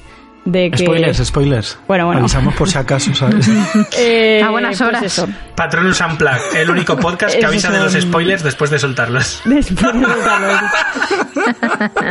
De 0.50 0.70
que, 0.70 0.78
Spoilers, 0.78 1.18
spoilers. 1.26 1.78
Bueno, 1.86 2.06
bueno. 2.06 2.20
Avisamos 2.20 2.54
por 2.54 2.68
si 2.68 2.78
acaso, 2.78 3.14
¿sabes? 3.14 3.48
Eh, 3.98 4.42
A 4.42 4.50
buenas 4.50 4.78
pues 4.78 4.88
horas. 4.88 5.02
eso. 5.02 5.28
Patronus 5.54 6.00
Unplugged, 6.00 6.56
el 6.56 6.70
único 6.70 6.96
podcast 6.96 7.36
que 7.38 7.44
avisa 7.44 7.70
de 7.70 7.80
los 7.80 7.92
spoilers 7.92 8.42
después 8.42 8.70
de 8.70 8.78
soltarlos. 8.78 9.42
Después 9.44 9.92
de 9.94 10.06
soltarlo. 10.06 10.58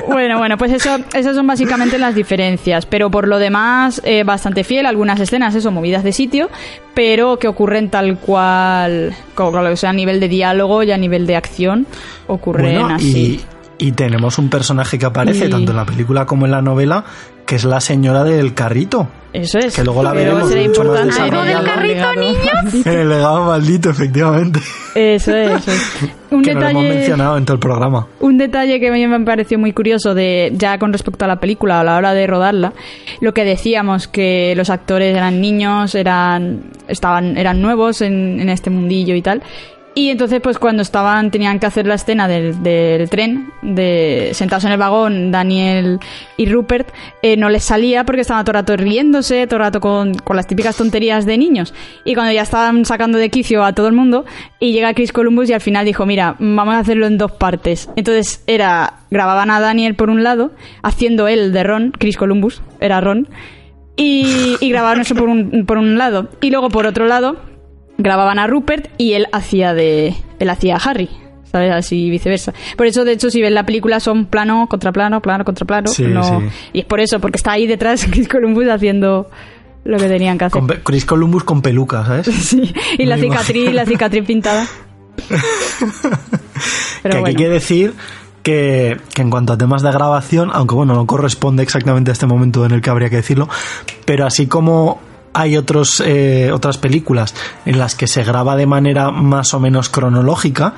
bueno, 0.08 0.38
bueno, 0.38 0.58
pues 0.58 0.72
eso, 0.72 1.00
esas 1.14 1.36
son 1.36 1.48
básicamente 1.48 1.98
las 1.98 2.16
diferencias. 2.16 2.86
Pero 2.86 3.10
por 3.10 3.28
lo 3.28 3.40
demás, 3.40 4.02
eh, 4.06 4.24
bastante 4.24 4.64
fiel. 4.64 4.86
Algunas 4.86 5.20
escenas, 5.20 5.56
eso, 5.56 5.72
movidas 5.72 6.04
de 6.04 6.12
sitio, 6.14 6.50
pero 6.94 7.38
que 7.40 7.48
ocurren 7.48 7.90
tal 7.90 8.18
cual, 8.20 9.14
como 9.36 9.50
o 9.60 9.76
sea, 9.76 9.90
a 9.90 9.94
nivel 9.94 10.20
de 10.20 10.28
diálogo 10.28 10.84
y 10.84 10.92
a 10.92 10.98
nivel 10.98 11.26
de 11.28 11.36
acción, 11.36 11.88
ocurren 12.28 12.80
Bueno, 12.80 12.96
así. 12.96 13.42
y, 13.80 13.88
y 13.88 13.92
tenemos 13.94 14.38
un 14.38 14.50
personaje 14.50 15.00
que 15.00 15.06
aparece 15.06 15.48
Y- 15.48 15.50
tanto 15.50 15.72
en 15.72 15.78
la 15.78 15.86
película 15.86 16.26
como 16.26 16.46
en 16.46 16.52
la 16.52 16.62
novela, 16.62 17.04
que 17.50 17.56
es 17.56 17.64
la 17.64 17.82
señora 17.82 18.24
del 18.24 18.54
carrito. 18.54 19.08
Eso 19.34 19.58
es. 19.58 19.76
que 19.76 19.84
luego 19.84 20.04
la 20.04 20.12
Pero 20.12 20.36
veremos 20.36 20.50
será 20.50 20.68
mucho 20.68 20.84
más 20.84 21.00
importante. 21.00 21.22
¿Algo 21.24 21.44
del 21.44 21.66
carrito, 21.66 22.16
niños? 22.16 22.86
El 22.86 23.10
legado 23.10 23.46
maldito, 23.46 23.90
efectivamente. 23.90 24.60
Eso 24.94 25.36
es. 25.36 25.52
eso 25.54 25.72
es. 25.72 26.10
Un 26.30 26.44
que 26.44 26.54
no 26.54 26.60
lo 26.60 26.68
hemos 26.70 26.84
detalle. 26.84 27.00
mencionado 27.00 27.38
en 27.40 27.46
todo 27.46 27.56
el 27.56 27.60
programa. 27.60 28.08
Un 28.20 28.38
detalle 28.38 28.80
que 28.80 28.90
a 28.90 28.92
mí 28.92 29.08
me 29.08 29.20
pareció 29.22 29.58
muy 29.58 29.74
curioso 29.74 30.14
de 30.14 30.52
ya 30.56 30.78
con 30.78 30.94
respecto 30.94 31.26
a 31.26 31.28
la 31.28 31.40
película 31.40 31.80
a 31.80 31.84
la 31.84 31.98
hora 31.98 32.14
de 32.14 32.28
rodarla, 32.28 32.74
lo 33.20 33.34
que 33.34 33.44
decíamos 33.46 34.08
que 34.08 34.54
los 34.56 34.70
actores 34.70 35.18
eran 35.18 35.42
niños, 35.42 35.96
eran 35.96 36.66
estaban 36.88 37.36
eran 37.36 37.64
nuevos 37.64 38.02
en, 38.02 38.40
en 38.40 38.50
este 38.50 38.70
mundillo 38.70 39.16
y 39.16 39.24
tal. 39.24 39.42
Y 39.96 40.10
entonces 40.10 40.40
pues 40.42 40.60
cuando 40.60 40.82
estaban 40.82 41.32
tenían 41.32 41.60
que 41.60 41.66
hacer 41.66 41.88
la 41.88 41.96
escena 41.96 42.28
del, 42.28 42.62
del 42.64 43.10
tren 43.10 43.52
de 43.62 44.30
sentados 44.34 44.64
en 44.66 44.72
el 44.72 44.78
vagón 44.78 45.32
Daniel 45.32 46.00
y 46.38 46.46
Rupert 46.46 46.90
eh, 47.22 47.36
no 47.38 47.50
les 47.50 47.64
salía 47.64 48.04
porque 48.06 48.22
estaban 48.22 48.46
todo 48.46 48.52
el 48.52 48.62
rato 48.62 48.78
riéndose, 48.78 49.48
todo 49.48 49.58
el 49.58 49.66
rato 49.66 49.80
con, 49.82 50.14
con 50.14 50.36
las 50.36 50.48
típicas 50.48 50.78
tonterías 50.78 51.26
de 51.26 51.38
niños. 51.38 51.74
Y 52.06 52.14
cuando 52.14 52.32
ya 52.32 52.44
estaban 52.44 52.86
sacando 52.86 53.18
de 53.18 53.30
quicio 53.30 53.64
a 53.64 53.74
todo 53.74 53.88
el 53.88 53.94
mundo 53.94 54.26
y 54.60 54.74
llega 54.74 54.94
Chris 54.94 55.12
Columbus 55.12 55.50
y 55.50 55.54
al 55.54 55.62
final 55.62 55.86
dijo, 55.86 56.06
mira, 56.06 56.36
vamos 56.40 56.76
a 56.76 56.80
hacerlo 56.80 57.08
en 57.08 57.18
dos 57.18 57.32
partes. 57.32 57.90
Entonces 57.96 58.44
era, 58.48 59.00
grababan 59.10 59.50
a 59.52 59.60
Daniel 59.60 59.96
por 59.96 60.10
un 60.10 60.24
lado, 60.24 60.52
haciendo 60.84 61.28
él 61.28 61.52
de 61.52 61.64
Ron, 61.64 61.92
Chris 61.98 62.16
Columbus, 62.16 62.62
era 62.80 63.02
Ron, 63.02 63.28
y, 63.96 64.56
y 64.62 64.70
grababan 64.70 65.02
eso 65.02 65.16
por 65.16 65.28
un, 65.28 65.66
por 65.66 65.78
un 65.78 65.98
lado. 65.98 66.30
Y 66.42 66.52
luego 66.52 66.70
por 66.70 66.86
otro 66.86 67.06
lado, 67.06 67.49
grababan 68.00 68.40
a 68.40 68.48
Rupert 68.48 68.90
y 68.98 69.14
él 69.14 69.28
hacía 69.32 69.76
de, 69.76 70.16
él 70.40 70.50
hacía 70.50 70.78
a 70.78 70.80
Harry. 70.80 71.10
¿Sabes? 71.52 71.72
Así 71.72 72.12
viceversa. 72.12 72.54
Por 72.78 72.86
eso, 72.86 73.04
de 73.06 73.14
hecho, 73.14 73.32
si 73.32 73.42
ves 73.42 73.52
la 73.52 73.66
película, 73.66 74.00
son 74.00 74.28
plano 74.28 74.68
contra 74.70 74.92
plano, 74.92 75.20
plano 75.20 75.44
contra 75.44 75.66
plano. 75.66 75.88
Sí, 75.90 76.04
no- 76.04 76.24
sí. 76.42 76.46
Y 76.74 76.80
es 76.82 76.86
por 76.86 77.00
eso, 77.00 77.20
porque 77.20 77.38
está 77.38 77.54
ahí 77.54 77.66
detrás 77.66 78.06
Chris 78.12 78.28
Columbus 78.28 78.68
haciendo 78.70 79.30
lo 79.84 79.98
que 79.98 80.08
tenían 80.08 80.38
que 80.38 80.46
hacer. 80.46 80.62
Con 80.62 80.68
Chris 80.84 81.06
Columbus 81.06 81.44
con 81.44 81.62
peluca, 81.64 82.06
¿sabes? 82.06 82.28
Sí, 82.32 82.72
y 83.00 83.06
la 83.06 83.18
cicatriz, 83.18 83.74
la 83.74 83.86
cicatriz 83.88 84.26
pintada. 84.28 84.68
que 85.28 85.36
Pero 87.04 87.26
aquí 87.26 87.36
que 87.36 87.50
decir 87.50 87.94
que, 88.44 88.98
que 89.14 89.22
en 89.22 89.30
cuanto 89.30 89.54
a 89.54 89.58
temas 89.58 89.82
de 89.82 89.92
grabación, 89.92 90.50
aunque 90.54 90.76
bueno, 90.76 90.94
no 90.94 91.06
corresponde 91.06 91.64
exactamente 91.64 92.12
a 92.12 92.14
este 92.14 92.26
momento 92.28 92.66
en 92.66 92.72
el 92.72 92.82
que 92.82 92.90
habría 92.90 93.10
que 93.10 93.18
decirlo, 93.18 93.50
pero 94.06 94.26
así 94.26 94.48
como 94.48 95.00
hay 95.34 95.58
otros, 95.58 96.02
eh, 96.06 96.52
otras 96.52 96.78
películas 96.78 97.34
en 97.66 97.78
las 97.80 97.96
que 97.96 98.08
se 98.08 98.24
graba 98.24 98.56
de 98.56 98.66
manera 98.66 99.12
más 99.12 99.54
o 99.54 99.60
menos 99.60 99.90
cronológica. 99.90 100.74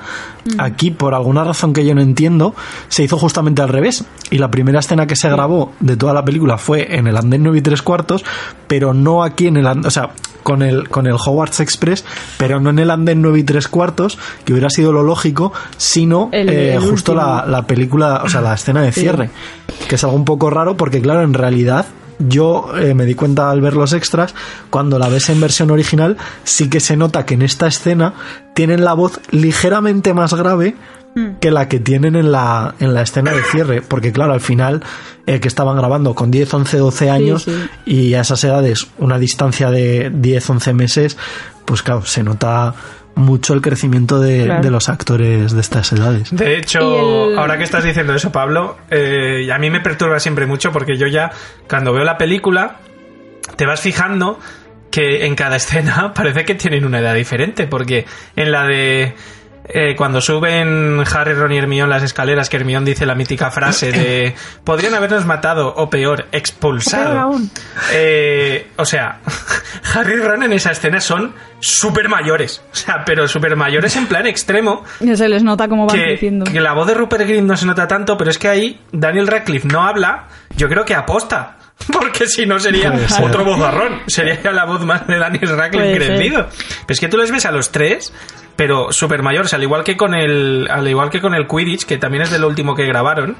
Aquí, 0.58 0.90
por 0.90 1.14
alguna 1.14 1.44
razón 1.44 1.72
que 1.72 1.84
yo 1.86 1.94
no 1.94 2.00
entiendo, 2.02 2.54
se 2.88 3.04
hizo 3.04 3.16
justamente 3.16 3.62
al 3.62 3.68
revés. 3.68 4.04
Y 4.30 4.38
la 4.38 4.50
primera 4.50 4.80
escena 4.80 5.06
que 5.06 5.14
se 5.16 5.28
grabó 5.30 5.72
de 5.80 5.96
toda 5.96 6.12
la 6.12 6.24
película 6.24 6.58
fue 6.58 6.96
en 6.96 7.06
el 7.06 7.16
andén 7.16 7.42
9 7.44 7.58
y 7.58 7.62
3 7.62 7.80
cuartos, 7.82 8.24
pero 8.66 8.92
no 8.92 9.22
aquí 9.22 9.46
en 9.46 9.56
el 9.56 9.66
andén, 9.66 9.86
o 9.86 9.90
sea, 9.90 10.10
con 10.42 10.62
el, 10.62 10.88
con 10.88 11.06
el 11.06 11.12
Hogwarts 11.14 11.60
Express, 11.60 12.04
pero 12.38 12.58
no 12.60 12.70
en 12.70 12.80
el 12.80 12.90
andén 12.90 13.22
9 13.22 13.38
y 13.38 13.44
3 13.44 13.68
cuartos, 13.68 14.18
que 14.44 14.52
hubiera 14.52 14.68
sido 14.70 14.92
lo 14.92 15.04
lógico, 15.04 15.52
sino 15.76 16.28
El- 16.32 16.48
eh, 16.48 16.74
el 16.74 16.80
justo 16.80 17.14
la, 17.14 17.46
la 17.46 17.62
película, 17.66 18.22
o 18.24 18.28
sea, 18.28 18.40
la 18.40 18.54
escena 18.54 18.82
de 18.82 18.90
cierre, 18.90 19.30
que 19.88 19.94
es 19.94 20.02
algo 20.04 20.16
un 20.16 20.24
poco 20.24 20.50
raro 20.50 20.76
porque, 20.76 21.00
claro, 21.00 21.22
en 21.22 21.34
realidad 21.34 21.86
yo 22.18 22.76
eh, 22.76 22.94
me 22.94 23.04
di 23.04 23.14
cuenta 23.14 23.50
al 23.50 23.60
ver 23.60 23.74
los 23.74 23.92
extras, 23.92 24.34
cuando 24.70 24.98
la 24.98 25.08
ves 25.08 25.28
en 25.30 25.40
versión 25.40 25.70
original, 25.70 26.16
sí 26.44 26.68
que 26.68 26.80
se 26.80 26.96
nota 26.96 27.26
que 27.26 27.34
en 27.34 27.42
esta 27.42 27.66
escena 27.66 28.14
tienen 28.54 28.84
la 28.84 28.94
voz 28.94 29.20
ligeramente 29.30 30.14
más 30.14 30.34
grave 30.34 30.74
que 31.40 31.50
la 31.50 31.68
que 31.68 31.78
tienen 31.78 32.16
en 32.16 32.32
la, 32.32 32.74
en 32.78 32.94
la 32.94 33.02
escena 33.02 33.32
de 33.32 33.42
cierre, 33.42 33.82
porque 33.82 34.12
claro, 34.12 34.32
al 34.32 34.40
final 34.40 34.82
eh, 35.26 35.40
que 35.40 35.48
estaban 35.48 35.76
grabando 35.76 36.14
con 36.14 36.30
10, 36.30 36.54
11, 36.54 36.78
12 36.78 37.10
años 37.10 37.42
sí. 37.42 37.52
y 37.84 38.14
a 38.14 38.22
esas 38.22 38.42
edades 38.44 38.86
una 38.98 39.18
distancia 39.18 39.70
de 39.70 40.10
10, 40.10 40.50
11 40.50 40.72
meses, 40.72 41.18
pues 41.66 41.82
claro, 41.82 42.04
se 42.06 42.22
nota 42.22 42.74
mucho 43.14 43.52
el 43.54 43.60
crecimiento 43.60 44.20
de, 44.20 44.44
Claro. 44.46 44.62
de 44.62 44.70
los 44.70 44.88
actores 44.88 45.52
de 45.52 45.60
estas 45.60 45.92
edades. 45.92 46.30
De 46.34 46.56
hecho, 46.56 47.30
el- 47.30 47.38
ahora 47.38 47.58
que 47.58 47.64
estás 47.64 47.84
diciendo 47.84 48.14
eso, 48.14 48.32
Pablo, 48.32 48.78
eh, 48.90 49.48
a 49.52 49.58
mí 49.58 49.70
me 49.70 49.80
perturba 49.80 50.18
siempre 50.18 50.46
mucho 50.46 50.72
porque 50.72 50.96
yo 50.96 51.06
ya, 51.06 51.30
cuando 51.68 51.92
veo 51.92 52.04
la 52.04 52.16
película, 52.18 52.76
te 53.56 53.66
vas 53.66 53.80
fijando 53.80 54.38
que 54.90 55.26
en 55.26 55.34
cada 55.34 55.56
escena 55.56 56.12
parece 56.14 56.44
que 56.44 56.54
tienen 56.54 56.84
una 56.84 57.00
edad 57.00 57.14
diferente, 57.14 57.66
porque 57.66 58.06
en 58.36 58.52
la 58.52 58.64
de... 58.66 59.14
eh, 59.74 59.94
cuando 59.96 60.20
suben 60.20 61.02
Harry, 61.14 61.34
Ron 61.34 61.52
y 61.52 61.58
Hermione 61.58 61.88
las 61.90 62.02
escaleras, 62.02 62.48
que 62.48 62.56
Hermione 62.58 62.86
dice 62.86 63.06
la 63.06 63.14
mítica 63.14 63.50
frase 63.50 63.92
de 63.92 64.34
podrían 64.64 64.94
habernos 64.94 65.24
matado 65.26 65.72
o 65.76 65.88
peor, 65.90 66.26
expulsado. 66.32 67.18
Aún. 67.18 67.50
Eh, 67.92 68.68
o 68.76 68.84
sea, 68.84 69.20
Harry 69.94 70.14
y 70.14 70.16
Ron 70.20 70.42
en 70.42 70.52
esa 70.52 70.72
escena 70.72 71.00
son 71.00 71.34
súper 71.60 72.08
mayores. 72.08 72.62
O 72.72 72.76
sea, 72.76 73.04
pero 73.04 73.26
súper 73.28 73.56
mayores 73.56 73.96
en 73.96 74.06
plan 74.06 74.26
extremo 74.26 74.84
Ya 75.00 75.16
se 75.16 75.28
les 75.28 75.42
nota 75.42 75.68
cómo 75.68 75.86
van 75.86 75.96
que, 75.96 76.04
creciendo. 76.04 76.44
que 76.44 76.60
la 76.60 76.72
voz 76.72 76.86
de 76.86 76.94
Rupert 76.94 77.26
Grint 77.26 77.46
no 77.46 77.56
se 77.56 77.66
nota 77.66 77.86
tanto, 77.88 78.16
pero 78.18 78.30
es 78.30 78.38
que 78.38 78.48
ahí 78.48 78.80
Daniel 78.92 79.26
Radcliffe 79.26 79.68
no 79.68 79.82
habla, 79.82 80.28
yo 80.56 80.68
creo 80.68 80.84
que 80.84 80.94
aposta. 80.94 81.56
Porque 81.92 82.26
si 82.28 82.46
no 82.46 82.60
sería 82.60 82.92
Puede 82.92 83.08
ser. 83.08 83.24
otro 83.24 83.44
vozarrón. 83.44 84.02
Sería 84.06 84.40
ya 84.40 84.52
la 84.52 84.64
voz 84.66 84.84
más 84.84 85.06
de 85.06 85.18
Daniel 85.18 85.56
Radcliffe 85.56 85.94
crecido. 85.96 86.46
Pero 86.48 86.94
es 86.94 87.00
que 87.00 87.08
tú 87.08 87.16
les 87.16 87.30
ves 87.32 87.44
a 87.46 87.50
los 87.50 87.72
tres, 87.72 88.12
pero 88.56 88.92
súper 88.92 89.22
mayores, 89.22 89.52
al 89.54 89.62
igual 89.62 89.84
que 89.84 89.96
con 89.96 90.14
el. 90.14 90.68
Al 90.70 90.86
igual 90.88 91.10
que 91.10 91.20
con 91.20 91.34
el 91.34 91.46
Quidditch, 91.46 91.84
que 91.84 91.98
también 91.98 92.22
es 92.22 92.30
del 92.30 92.44
último 92.44 92.74
que 92.74 92.84
grabaron. 92.86 93.36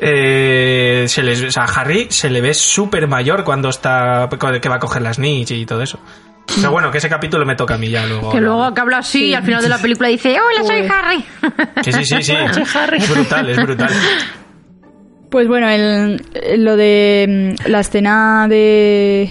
eh, 0.00 1.04
se 1.08 1.22
les, 1.22 1.42
o 1.42 1.50
sea, 1.50 1.64
a 1.64 1.66
Harry 1.80 2.06
se 2.10 2.30
le 2.30 2.40
ve 2.40 2.54
súper 2.54 3.08
mayor 3.08 3.44
cuando 3.44 3.68
está. 3.68 4.28
que 4.60 4.68
va 4.68 4.76
a 4.76 4.78
coger 4.78 5.02
las 5.02 5.16
Snitch 5.16 5.50
y 5.52 5.66
todo 5.66 5.82
eso. 5.82 5.98
Pero 6.56 6.70
bueno, 6.70 6.90
que 6.90 6.96
ese 6.96 7.10
capítulo 7.10 7.44
me 7.44 7.56
toca 7.56 7.74
a 7.74 7.78
mí 7.78 7.90
ya 7.90 8.06
luego. 8.06 8.30
Que 8.30 8.40
luego 8.40 8.72
que 8.72 8.80
habla 8.80 8.98
así 8.98 9.26
y 9.26 9.34
al 9.34 9.42
final 9.44 9.62
de 9.62 9.68
la 9.68 9.76
película 9.78 10.08
dice, 10.08 10.34
hola, 10.40 10.64
soy. 10.64 10.86
Harry. 10.88 11.24
Sí, 11.84 11.92
sí, 11.92 12.04
sí, 12.04 12.22
sí. 12.22 12.32
Es 12.96 13.10
brutal, 13.10 13.50
es 13.50 13.62
brutal. 13.62 13.90
Pues 15.30 15.46
bueno, 15.46 15.68
el, 15.68 16.22
lo 16.64 16.76
de 16.76 17.54
mm, 17.60 17.68
la 17.68 17.80
escena 17.80 18.46
de 18.48 19.30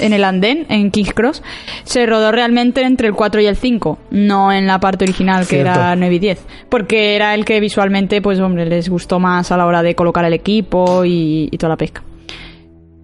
en 0.00 0.12
el 0.12 0.24
andén, 0.24 0.66
en 0.68 0.90
King's 0.90 1.12
Cross, 1.12 1.42
se 1.84 2.06
rodó 2.06 2.32
realmente 2.32 2.82
entre 2.82 3.08
el 3.08 3.14
4 3.14 3.40
y 3.40 3.46
el 3.46 3.56
5, 3.56 3.98
no 4.10 4.52
en 4.52 4.66
la 4.66 4.78
parte 4.80 5.04
original 5.04 5.40
que 5.40 5.56
Cierto. 5.56 5.70
era 5.70 5.96
9 5.96 6.14
y 6.14 6.18
10, 6.18 6.46
porque 6.68 7.14
era 7.16 7.34
el 7.34 7.44
que 7.44 7.60
visualmente, 7.60 8.22
pues 8.22 8.40
hombre, 8.40 8.66
les 8.66 8.88
gustó 8.88 9.18
más 9.18 9.52
a 9.52 9.56
la 9.56 9.66
hora 9.66 9.82
de 9.82 9.94
colocar 9.94 10.24
el 10.24 10.32
equipo 10.32 11.04
y, 11.04 11.48
y 11.50 11.58
toda 11.58 11.70
la 11.70 11.76
pesca. 11.76 12.02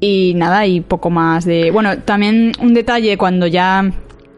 Y 0.00 0.34
nada, 0.36 0.66
y 0.66 0.80
poco 0.80 1.10
más 1.10 1.44
de... 1.44 1.70
Bueno, 1.70 1.98
también 1.98 2.52
un 2.60 2.74
detalle 2.74 3.16
cuando 3.16 3.46
ya... 3.46 3.82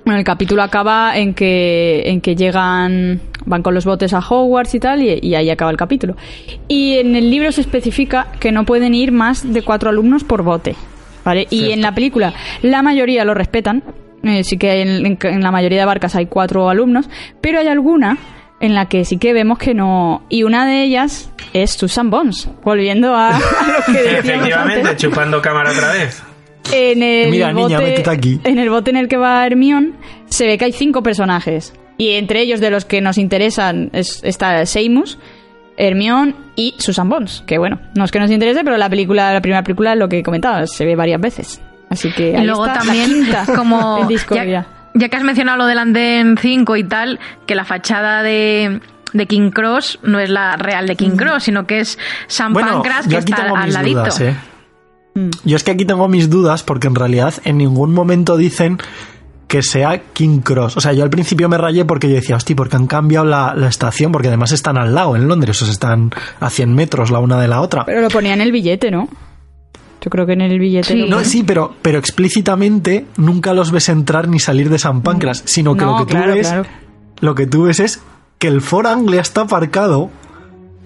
Bueno, 0.05 0.19
el 0.19 0.25
capítulo 0.25 0.63
acaba 0.63 1.19
en 1.19 1.35
que, 1.35 2.03
en 2.07 2.23
que 2.23 2.35
llegan, 2.35 3.21
van 3.45 3.63
con 3.63 3.75
los 3.75 3.85
botes 3.85 4.15
a 4.15 4.21
Hogwarts 4.21 4.75
y 4.75 4.81
tal, 4.81 5.03
y, 5.03 5.19
y 5.21 5.35
ahí 5.35 5.51
acaba 5.51 5.71
el 5.71 5.77
capítulo. 5.77 6.17
Y 6.69 6.95
en 6.95 7.15
el 7.15 7.31
libro 7.31 7.53
se 7.53 7.61
especifica 7.61 8.29
que 8.41 8.51
no 8.51 8.65
pueden 8.65 8.95
ir 8.95 9.13
más 9.13 9.53
de 9.53 9.61
cuatro 9.61 9.91
alumnos 9.91 10.25
por 10.25 10.43
bote, 10.43 10.75
¿vale? 11.25 11.47
Y 11.51 11.73
en 11.73 11.81
la 11.83 11.95
película 11.95 12.33
la 12.63 12.83
mayoría 12.83 13.25
lo 13.25 13.35
respetan, 13.35 13.83
eh, 14.23 14.45
sí 14.45 14.57
que 14.59 14.83
en, 14.83 15.07
en- 15.07 15.19
en 15.23 15.43
la 15.43 15.51
mayoría 15.51 15.81
de 15.81 15.85
barcas 15.87 16.15
hay 16.17 16.27
cuatro 16.27 16.69
alumnos, 16.69 17.09
pero 17.41 17.59
hay 17.61 17.69
alguna 17.69 18.19
en 18.61 18.75
la 18.75 18.87
que 18.91 19.05
sí 19.07 19.17
que 19.17 19.33
vemos 19.33 19.57
que 19.59 19.73
no... 19.73 20.23
Y 20.29 20.43
una 20.43 20.67
de 20.67 20.83
ellas 20.83 21.31
es 21.55 21.71
Susan 21.71 22.11
Bones, 22.11 22.47
volviendo 22.63 23.15
a, 23.15 23.31
a 23.31 23.39
lo 23.89 23.93
que 23.95 24.19
Efectivamente, 24.19 24.81
antes. 24.89 24.97
chupando 24.99 25.41
cámara 25.41 25.71
otra 25.71 25.93
vez. 25.93 26.23
En 26.73 27.03
el, 27.03 27.31
Mira, 27.31 27.53
niña, 27.55 27.79
bote, 27.79 27.91
métete 27.91 28.11
aquí. 28.11 28.41
en 28.45 28.59
el 28.59 28.69
bote 28.69 28.91
en 28.91 28.97
el 28.99 29.09
que 29.09 29.17
va 29.17 29.47
Hermione 29.47 29.93
se 30.29 30.47
ve 30.47 30.59
que 30.59 30.67
hay 30.67 30.73
cinco 30.73 31.03
personajes. 31.03 31.73
Y 31.97 32.13
entre 32.13 32.41
ellos, 32.43 32.61
de 32.61 32.71
los 32.71 32.85
que 32.85 33.01
nos 33.01 33.17
interesan, 33.17 33.89
es- 33.95 34.23
está 34.25 34.65
Seamus, 34.67 35.19
Hermione 35.87 36.35
y 36.57 36.75
Susan 36.79 37.09
Bones. 37.09 37.43
Que 37.47 37.59
bueno, 37.59 37.79
no 37.95 38.05
es 38.05 38.11
que 38.11 38.21
nos 38.21 38.31
interese, 38.31 38.63
pero 38.65 38.77
la 38.77 38.89
película, 38.89 39.33
la 39.33 39.41
primera 39.41 39.63
película, 39.63 39.95
lo 39.95 40.09
que 40.09 40.23
comentaba, 40.23 40.67
se 40.67 40.85
ve 40.85 40.97
varias 40.97 41.21
veces. 41.21 41.61
Así 41.89 42.13
que 42.13 42.31
Y 42.33 42.37
ahí 42.37 42.47
luego 42.47 42.67
está, 42.67 42.81
la 42.81 42.85
también, 42.85 43.11
quinta 43.11 43.47
como. 43.57 44.09
Ya, 44.31 44.67
ya 44.95 45.09
que 45.09 45.17
has 45.17 45.23
mencionado 45.23 45.59
lo 45.59 45.67
del 45.67 45.79
Andén 45.79 46.37
5 46.37 46.77
y 46.77 46.85
tal, 46.85 47.19
que 47.47 47.55
la 47.55 47.65
fachada 47.65 48.23
de, 48.23 48.81
de 49.13 49.27
King 49.27 49.51
Cross 49.51 50.01
no 50.03 50.19
es 50.19 50.31
la 50.31 50.57
real 50.57 50.87
de 50.87 50.97
King 50.97 51.17
Cross, 51.17 51.45
sino 51.45 51.67
que 51.67 51.81
es 51.81 51.99
San 52.27 52.53
Bueno, 52.53 52.75
Pancras, 52.75 53.07
que 53.07 53.13
yo 53.13 53.19
aquí 53.19 53.33
está 53.33 53.45
tengo 53.45 53.57
al 53.57 53.67
mis 53.67 53.75
ladito. 53.75 54.01
dudas, 54.01 54.21
¿eh? 54.21 54.35
Mm. 55.15 55.31
Yo 55.45 55.57
es 55.57 55.65
que 55.65 55.71
aquí 55.73 55.85
tengo 55.85 56.09
mis 56.09 56.29
dudas 56.31 56.63
porque 56.63 56.87
en 56.89 56.95
realidad 56.95 57.35
en 57.45 57.59
ningún 57.59 57.93
momento 57.93 58.37
dicen 58.37 58.79
que 59.51 59.63
sea 59.65 60.01
King 60.13 60.43
Cross. 60.43 60.77
O 60.77 60.81
sea, 60.81 60.93
yo 60.93 61.03
al 61.03 61.11
principio 61.11 61.49
me 61.49 61.59
rayé 61.59 61.85
porque 61.85 62.09
yo 62.09 62.15
decía, 62.15 62.37
hostia, 62.37 62.55
porque 62.55 62.77
han 62.77 62.87
cambiado 62.87 63.27
la, 63.27 63.53
la 63.57 63.67
estación, 63.67 64.13
porque 64.13 64.29
además 64.29 64.53
están 64.53 64.79
al 64.79 64.95
lado 64.95 65.17
en 65.17 65.27
Londres, 65.27 65.61
o 65.61 65.65
sea, 65.65 65.73
están 65.73 66.13
a 66.39 66.49
100 66.51 66.73
metros 66.73 67.11
la 67.11 67.19
una 67.19 67.37
de 67.41 67.49
la 67.49 67.61
otra. 67.61 67.85
Pero 67.85 68.01
lo 68.01 68.09
ponía 68.11 68.33
en 68.33 68.43
el 68.43 68.53
billete, 68.53 68.93
¿no? 68.93 69.09
Yo 70.01 70.09
creo 70.09 70.25
que 70.25 70.35
en 70.35 70.43
el 70.43 70.57
billete. 70.61 70.93
Sí. 70.93 71.07
No, 71.09 71.19
sí, 71.25 71.43
pero, 71.43 71.75
pero 71.83 71.99
explícitamente 71.99 73.07
nunca 73.17 73.53
los 73.53 73.73
ves 73.73 73.89
entrar 73.89 74.29
ni 74.29 74.39
salir 74.39 74.71
de 74.71 74.79
San 74.79 75.03
Pancras, 75.03 75.43
sino 75.47 75.75
que 75.75 75.85
No, 75.85 75.99
lo 75.99 76.07
que 76.07 76.13
tú 76.13 76.17
claro, 76.17 76.35
ves, 76.35 76.47
claro. 76.47 76.67
lo 77.21 77.35
que 77.35 77.47
tú 77.49 77.65
ves 77.65 77.81
es 77.81 78.01
que 78.39 78.47
el 78.47 78.61
Ford 78.61 78.87
Anglia 78.87 79.21
está 79.21 79.41
aparcado 79.43 80.11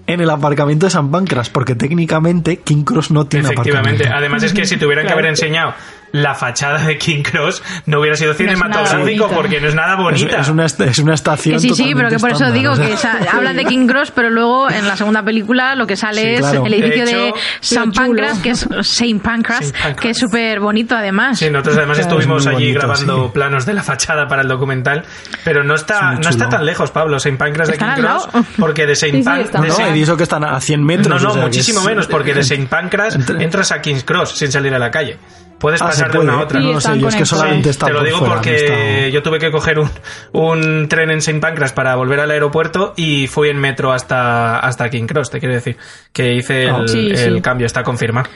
en 0.07 0.21
el 0.21 0.29
aparcamiento 0.31 0.87
de 0.87 0.89
San 0.89 1.11
Pancras, 1.11 1.49
porque 1.49 1.75
técnicamente 1.75 2.57
King 2.57 2.83
Cross 2.83 3.11
no 3.11 3.27
tiene 3.27 3.45
Efectivamente. 3.45 4.05
aparcamiento. 4.05 4.17
Además 4.17 4.43
es 4.43 4.53
que 4.53 4.65
si 4.65 4.77
tuvieran 4.77 5.05
que 5.05 5.13
haber 5.13 5.27
enseñado 5.27 5.73
la 6.15 6.33
fachada 6.35 6.79
de 6.85 6.97
King 6.97 7.23
Cross, 7.23 7.61
no 7.85 7.99
hubiera 7.99 8.15
sido 8.15 8.31
es 8.31 8.37
cinematográfico 8.37 9.23
bonita. 9.25 9.35
porque 9.35 9.59
no 9.61 9.67
es 9.67 9.75
nada 9.75 9.93
Es, 9.93 9.99
bonita. 9.99 10.39
es 10.39 10.49
una, 10.49 10.65
est- 10.65 10.79
es 10.81 10.99
una 10.99 11.13
estación 11.13 11.55
Que 11.55 11.59
sí, 11.59 11.69
sí, 11.75 11.93
pero 11.95 12.09
que 12.09 12.19
por 12.19 12.29
eso 12.29 12.39
totalmente 12.39 12.59
digo 12.59 12.75
que 12.75 12.93
estándar, 12.93 13.15
o 13.15 13.21
sea. 13.21 13.27
esa- 13.29 13.37
hablan 13.37 13.55
de 13.57 13.65
King 13.65 13.87
Cross, 13.87 14.11
pero 14.11 14.29
luego 14.29 14.69
en 14.69 14.87
la 14.87 14.95
segunda 14.95 15.23
película 15.23 15.75
lo 15.75 15.85
que 15.87 15.95
sale 15.97 16.21
Sí, 16.21 16.27
es 16.35 16.39
claro. 16.39 16.65
el 16.65 16.73
edificio 16.73 17.05
De 17.05 17.11
de, 17.11 17.27
hecho, 17.29 17.37
San 17.61 17.91
chulo. 17.91 18.07
Pancras, 18.21 18.39
que 18.39 18.49
es 18.51 18.67
Saint 18.81 19.21
Pancras, 19.21 19.59
Saint 19.59 19.73
Pancras. 19.75 19.95
que 20.01 20.09
es 20.11 20.17
súper 20.17 20.59
bonito 20.59 20.95
además. 20.95 21.39
Sí, 21.39 21.49
nosotros 21.49 21.77
además 21.77 21.97
Claro. 21.97 22.11
estuvimos 22.17 22.41
Es 22.43 22.47
allí 22.47 22.55
bonito, 22.73 22.79
grabando 22.79 23.25
sí. 23.25 23.31
planos 23.33 23.65
de 23.65 23.73
la 23.73 23.83
fachada 23.83 24.27
para 24.27 24.41
el 24.43 24.47
documental, 24.47 25.03
pero 25.43 25.63
no 25.63 25.75
Es 25.75 25.81
está, 25.81 26.11
muy 26.13 26.23
no 26.23 26.29
está 26.29 26.49
tan 26.49 26.65
lejos, 26.65 26.91
Pablo, 26.91 27.19
Saint 27.19 27.37
Pancras 27.37 27.67
de 27.69 27.77
King 27.77 27.85
Cross, 27.95 28.27
lado. 28.33 28.45
porque 28.57 28.85
de 28.85 28.95
Saint 28.95 29.15
Sí, 29.15 29.23
sí, 29.23 29.29
de 29.61 29.67
No, 29.67 29.73
Saint- 29.75 29.95
y 29.97 30.01
eso 30.03 30.17
que 30.17 30.23
están 30.23 30.43
a 30.43 30.59
100 30.59 30.83
metros. 30.83 31.07
No, 31.07 31.19
no, 31.19 31.29
o 31.29 31.33
sea, 31.33 31.41
que 31.41 31.47
muchísimo 31.47 31.79
es- 31.81 31.85
menos, 31.85 32.07
porque 32.07 32.33
de 32.33 32.43
Saint 32.43 32.69
Pancras 32.69 33.15
entras 33.39 33.71
a 33.71 33.81
King's 33.81 34.03
Cross 34.03 34.37
sin 34.37 34.51
salir 34.51 34.73
a 34.73 34.79
la 34.79 34.91
calle. 34.91 35.17
Puedes 35.59 35.81
Ah, 35.81 35.85
pasar 35.85 36.11
de 36.11 36.19
una 36.19 36.33
a 36.33 36.41
otra. 36.41 36.59
Sí, 36.59 36.65
No 36.67 36.73
lo 36.73 36.81
sé, 36.81 36.99
yo 36.99 37.07
es 37.07 37.15
que 37.15 37.25
solamente 37.25 37.69
estado 37.69 37.93
Te 37.93 37.97
lo 37.99 38.03
digo 38.05 38.17
fuera, 38.19 38.33
porque 38.35 39.09
yo 39.13 39.23
tuve 39.23 39.39
que 39.39 39.51
coger 39.51 39.79
un, 39.79 39.89
un 40.33 40.87
tren 40.89 41.09
en 41.11 41.21
Saint 41.21 41.41
Pancras 41.41 41.71
para 41.73 41.95
volver 41.95 42.19
al 42.19 42.29
aeropuerto 42.31 42.93
y 42.97 43.27
fui 43.27 43.49
en 43.49 43.57
metro 43.57 43.91
hasta, 43.93 44.59
hasta 44.59 44.89
King 44.89 45.05
Cross, 45.07 45.31
te 45.31 45.39
quiero 45.39 45.55
decir. 45.55 45.77
Que 46.11 46.33
hice 46.35 46.69
Ah, 46.69 46.79
el, 46.81 46.89
sí, 46.89 47.09
el 47.11 47.35
sí. 47.35 47.41
cambio, 47.41 47.65
está 47.67 47.83
confirmado. 47.83 48.27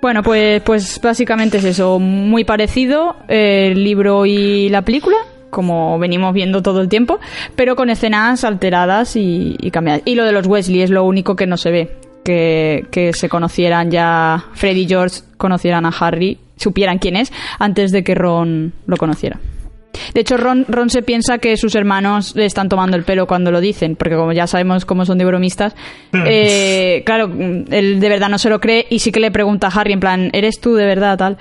Bueno, 0.00 0.22
pues, 0.22 0.62
pues 0.62 1.00
básicamente 1.02 1.58
es 1.58 1.64
eso, 1.64 1.98
muy 1.98 2.44
parecido 2.44 3.16
eh, 3.28 3.70
el 3.72 3.82
libro 3.82 4.26
y 4.26 4.68
la 4.68 4.82
película, 4.82 5.16
como 5.50 5.98
venimos 5.98 6.32
viendo 6.34 6.62
todo 6.62 6.80
el 6.80 6.88
tiempo, 6.88 7.18
pero 7.56 7.74
con 7.76 7.90
escenas 7.90 8.44
alteradas 8.44 9.16
y, 9.16 9.56
y 9.58 9.70
cambiadas. 9.70 10.02
Y 10.04 10.14
lo 10.14 10.24
de 10.24 10.32
los 10.32 10.46
Wesley 10.46 10.82
es 10.82 10.90
lo 10.90 11.02
único 11.04 11.34
que 11.34 11.46
no 11.46 11.56
se 11.56 11.70
ve, 11.70 11.96
que, 12.26 12.86
que 12.90 13.12
se 13.12 13.28
conocieran 13.28 13.88
ya, 13.88 14.46
Freddy 14.54 14.82
y 14.82 14.88
George 14.88 15.20
conocieran 15.36 15.86
a 15.86 15.90
Harry, 15.90 16.38
supieran 16.56 16.98
quién 16.98 17.14
es, 17.14 17.32
antes 17.60 17.92
de 17.92 18.02
que 18.02 18.16
Ron 18.16 18.72
lo 18.86 18.96
conociera. 18.96 19.38
De 20.12 20.20
hecho, 20.20 20.36
Ron, 20.36 20.66
Ron 20.68 20.90
se 20.90 21.02
piensa 21.02 21.38
que 21.38 21.56
sus 21.56 21.76
hermanos 21.76 22.34
le 22.34 22.44
están 22.44 22.68
tomando 22.68 22.96
el 22.96 23.04
pelo 23.04 23.28
cuando 23.28 23.52
lo 23.52 23.60
dicen, 23.60 23.94
porque 23.94 24.16
como 24.16 24.32
ya 24.32 24.48
sabemos 24.48 24.84
cómo 24.84 25.06
son 25.06 25.18
de 25.18 25.24
bromistas, 25.24 25.76
eh, 26.12 27.04
claro, 27.06 27.30
él 27.30 28.00
de 28.00 28.08
verdad 28.08 28.28
no 28.28 28.38
se 28.38 28.50
lo 28.50 28.60
cree 28.60 28.86
y 28.90 28.98
sí 28.98 29.12
que 29.12 29.20
le 29.20 29.30
pregunta 29.30 29.68
a 29.68 29.70
Harry 29.70 29.92
en 29.92 30.00
plan, 30.00 30.30
¿eres 30.32 30.60
tú 30.60 30.74
de 30.74 30.84
verdad 30.84 31.16
tal? 31.16 31.38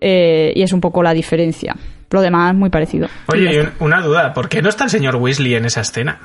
Eh, 0.00 0.52
y 0.54 0.62
es 0.62 0.72
un 0.72 0.80
poco 0.80 1.02
la 1.02 1.14
diferencia. 1.14 1.74
Lo 2.10 2.20
demás, 2.22 2.54
muy 2.54 2.70
parecido. 2.70 3.08
Oye, 3.26 3.68
una 3.80 4.00
duda, 4.00 4.32
¿por 4.32 4.48
qué 4.48 4.62
no 4.62 4.68
está 4.68 4.84
el 4.84 4.90
señor 4.90 5.16
Weasley 5.16 5.56
en 5.56 5.64
esa 5.64 5.80
escena? 5.80 6.20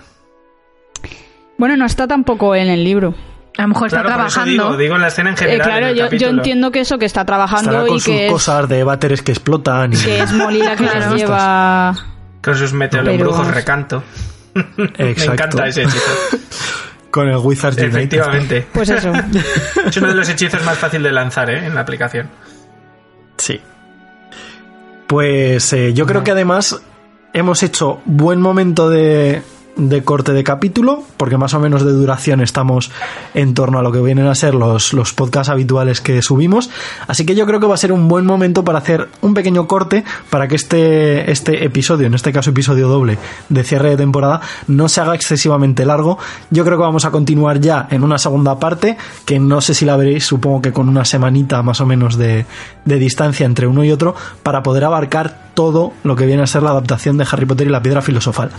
Bueno, 1.58 1.76
no 1.76 1.86
está 1.86 2.08
tampoco 2.08 2.56
en 2.56 2.70
el 2.70 2.84
libro. 2.84 3.16
A 3.58 3.62
lo 3.64 3.68
mejor 3.70 3.88
está 3.88 4.02
Claro, 4.02 4.26
eso 4.26 4.34
trabajando. 4.34 4.52
digo, 4.66 4.78
digo 4.78 4.96
en 4.96 5.02
la 5.02 5.08
escena 5.10 5.30
en 5.30 5.36
Eh, 5.36 5.38
general. 5.38 5.68
claro, 5.68 5.88
en 5.88 6.18
yo, 6.20 6.28
entiendo 6.30 6.72
que 6.72 6.80
eso, 6.80 6.98
que 6.98 7.06
está 7.06 7.24
trabajando 7.26 7.70
Estará 7.72 7.88
con 7.88 7.98
y 7.98 8.00
sus 8.00 8.06
que 8.06 8.26
es, 8.26 8.32
cosas 8.32 8.68
de 8.70 8.84
váteres 8.84 9.22
que 9.22 9.32
explotan 9.32 9.94
y... 9.94 9.98
que 9.98 10.20
es 10.22 10.32
Molly 10.34 10.60
la 10.64 10.76
que 10.76 10.84
las 10.86 11.14
lleva... 11.14 11.94
Con 12.42 12.56
sus 12.58 12.74
meteorológicos 12.74 13.38
Pero- 13.40 13.52
recanto. 13.52 14.04
Me 14.56 15.12
Exacto. 15.12 15.34
encanta 15.34 15.68
ese 15.68 15.84
hechizo. 15.84 16.00
Con 17.12 17.30
el 17.30 17.38
Wizards. 17.38 17.78
Efectivamente. 17.78 18.68
Pues 18.74 18.90
eso. 18.90 19.12
Es 19.86 19.98
uno 19.98 20.08
de 20.08 20.16
los 20.16 20.28
hechizos 20.30 20.64
más 20.66 20.78
fácil 20.80 21.04
de 21.04 21.12
lanzar 21.12 21.50
¿eh? 21.52 21.66
en 21.68 21.76
la 21.76 21.82
aplicación. 21.82 22.28
Sí. 23.38 23.62
Pues 25.08 25.72
eh, 25.74 25.94
yo 25.94 26.06
creo 26.06 26.24
que 26.24 26.32
además 26.32 26.82
hemos 27.34 27.62
hecho 27.64 28.02
buen 28.06 28.42
momento 28.42 28.90
de, 28.90 29.42
de 29.76 30.04
corte 30.04 30.34
de 30.34 30.44
capítulo, 30.44 31.04
porque 31.18 31.38
más 31.38 31.54
o 31.54 31.60
menos 31.60 31.84
de 31.84 31.92
duración 31.92 32.42
estamos 32.42 32.92
en 33.34 33.54
torno 33.54 33.80
a 33.80 33.82
lo 33.82 33.92
que 33.92 34.02
vienen 34.02 34.28
a 34.28 34.36
ser 34.36 34.54
los, 34.54 34.94
los 34.94 35.14
podcasts 35.14 35.50
habituales 35.50 36.02
que 36.02 36.22
subimos. 36.22 36.70
Así 37.08 37.26
que 37.26 37.36
yo 37.36 37.46
creo 37.46 37.60
que 37.60 37.66
va 37.66 37.74
a 37.74 37.78
ser 37.78 37.92
un 37.92 38.08
buen 38.08 38.26
momento 38.26 38.64
para 38.64 38.80
hacer 38.80 39.10
un 39.22 39.34
pequeño 39.34 39.68
corte 39.68 40.04
para 40.30 40.48
que 40.48 40.56
este, 40.56 41.32
este 41.32 41.66
episodio, 41.66 42.08
en 42.08 42.14
este 42.14 42.32
caso 42.32 42.52
episodio 42.52 42.88
doble 42.88 43.18
de 43.50 43.64
cierre 43.64 43.92
de 43.92 43.98
temporada, 43.98 44.42
no 44.68 44.90
se 44.90 45.02
haga 45.02 45.16
excesivamente 45.16 45.86
largo. 45.86 46.18
Yo 46.50 46.64
creo 46.64 46.78
que 46.78 46.84
vamos 46.84 47.06
a 47.06 47.12
continuar 47.12 47.60
ya 47.60 47.88
en 47.90 48.04
una 48.04 48.18
segunda 48.18 48.60
parte, 48.60 48.98
que 49.26 49.40
no 49.40 49.62
sé 49.62 49.74
si 49.74 49.86
la 49.86 49.98
veréis, 49.98 50.26
supongo 50.26 50.62
que 50.62 50.72
con 50.72 50.90
una 50.90 51.06
semanita 51.06 51.64
más 51.64 51.82
o 51.82 51.86
menos 51.86 52.18
de, 52.18 52.46
de 52.86 53.00
distancia 53.00 53.46
entre 53.46 53.68
uno 53.68 53.84
y 53.84 53.92
otro, 53.92 54.16
para 54.44 54.62
poder 54.64 54.84
abarcar 54.84 55.53
todo 55.54 55.94
lo 56.04 56.16
que 56.16 56.26
viene 56.26 56.44
a 56.44 56.48
ser 56.48 56.64
la 56.64 56.72
adaptación 56.72 57.18
de 57.18 57.28
Harry 57.32 57.46
Potter 57.46 57.68
y 57.68 57.70
la 57.70 57.82
piedra 57.82 58.02
filosofal. 58.02 58.50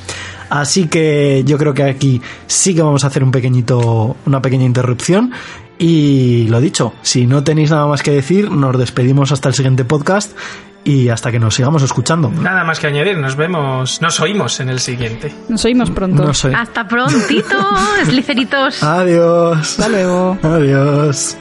Así 0.50 0.86
que 0.88 1.42
yo 1.44 1.58
creo 1.58 1.74
que 1.74 1.82
aquí 1.84 2.20
sí 2.46 2.74
que 2.74 2.82
vamos 2.82 3.04
a 3.04 3.08
hacer 3.08 3.24
un 3.24 3.30
pequeñito, 3.30 4.16
una 4.26 4.40
pequeña 4.40 4.64
interrupción. 4.64 5.32
Y 5.78 6.46
lo 6.48 6.60
dicho, 6.60 6.92
si 7.02 7.26
no 7.26 7.42
tenéis 7.42 7.70
nada 7.70 7.86
más 7.86 8.02
que 8.02 8.12
decir, 8.12 8.50
nos 8.50 8.78
despedimos 8.78 9.32
hasta 9.32 9.48
el 9.48 9.54
siguiente 9.54 9.84
podcast 9.84 10.36
y 10.84 11.08
hasta 11.08 11.32
que 11.32 11.40
nos 11.40 11.54
sigamos 11.54 11.82
escuchando. 11.82 12.30
Nada 12.30 12.62
más 12.62 12.78
que 12.78 12.86
añadir, 12.86 13.18
nos 13.18 13.34
vemos, 13.36 14.00
nos 14.00 14.20
oímos 14.20 14.60
en 14.60 14.68
el 14.68 14.78
siguiente. 14.78 15.34
Nos 15.48 15.64
oímos 15.64 15.90
pronto. 15.90 16.22
No 16.24 16.34
sé. 16.34 16.54
Hasta 16.54 16.86
prontito, 16.86 17.56
sliceritos. 18.04 18.82
Adiós. 18.82 19.58
Hasta 19.58 19.88
luego. 19.88 20.38
Adiós. 20.42 21.36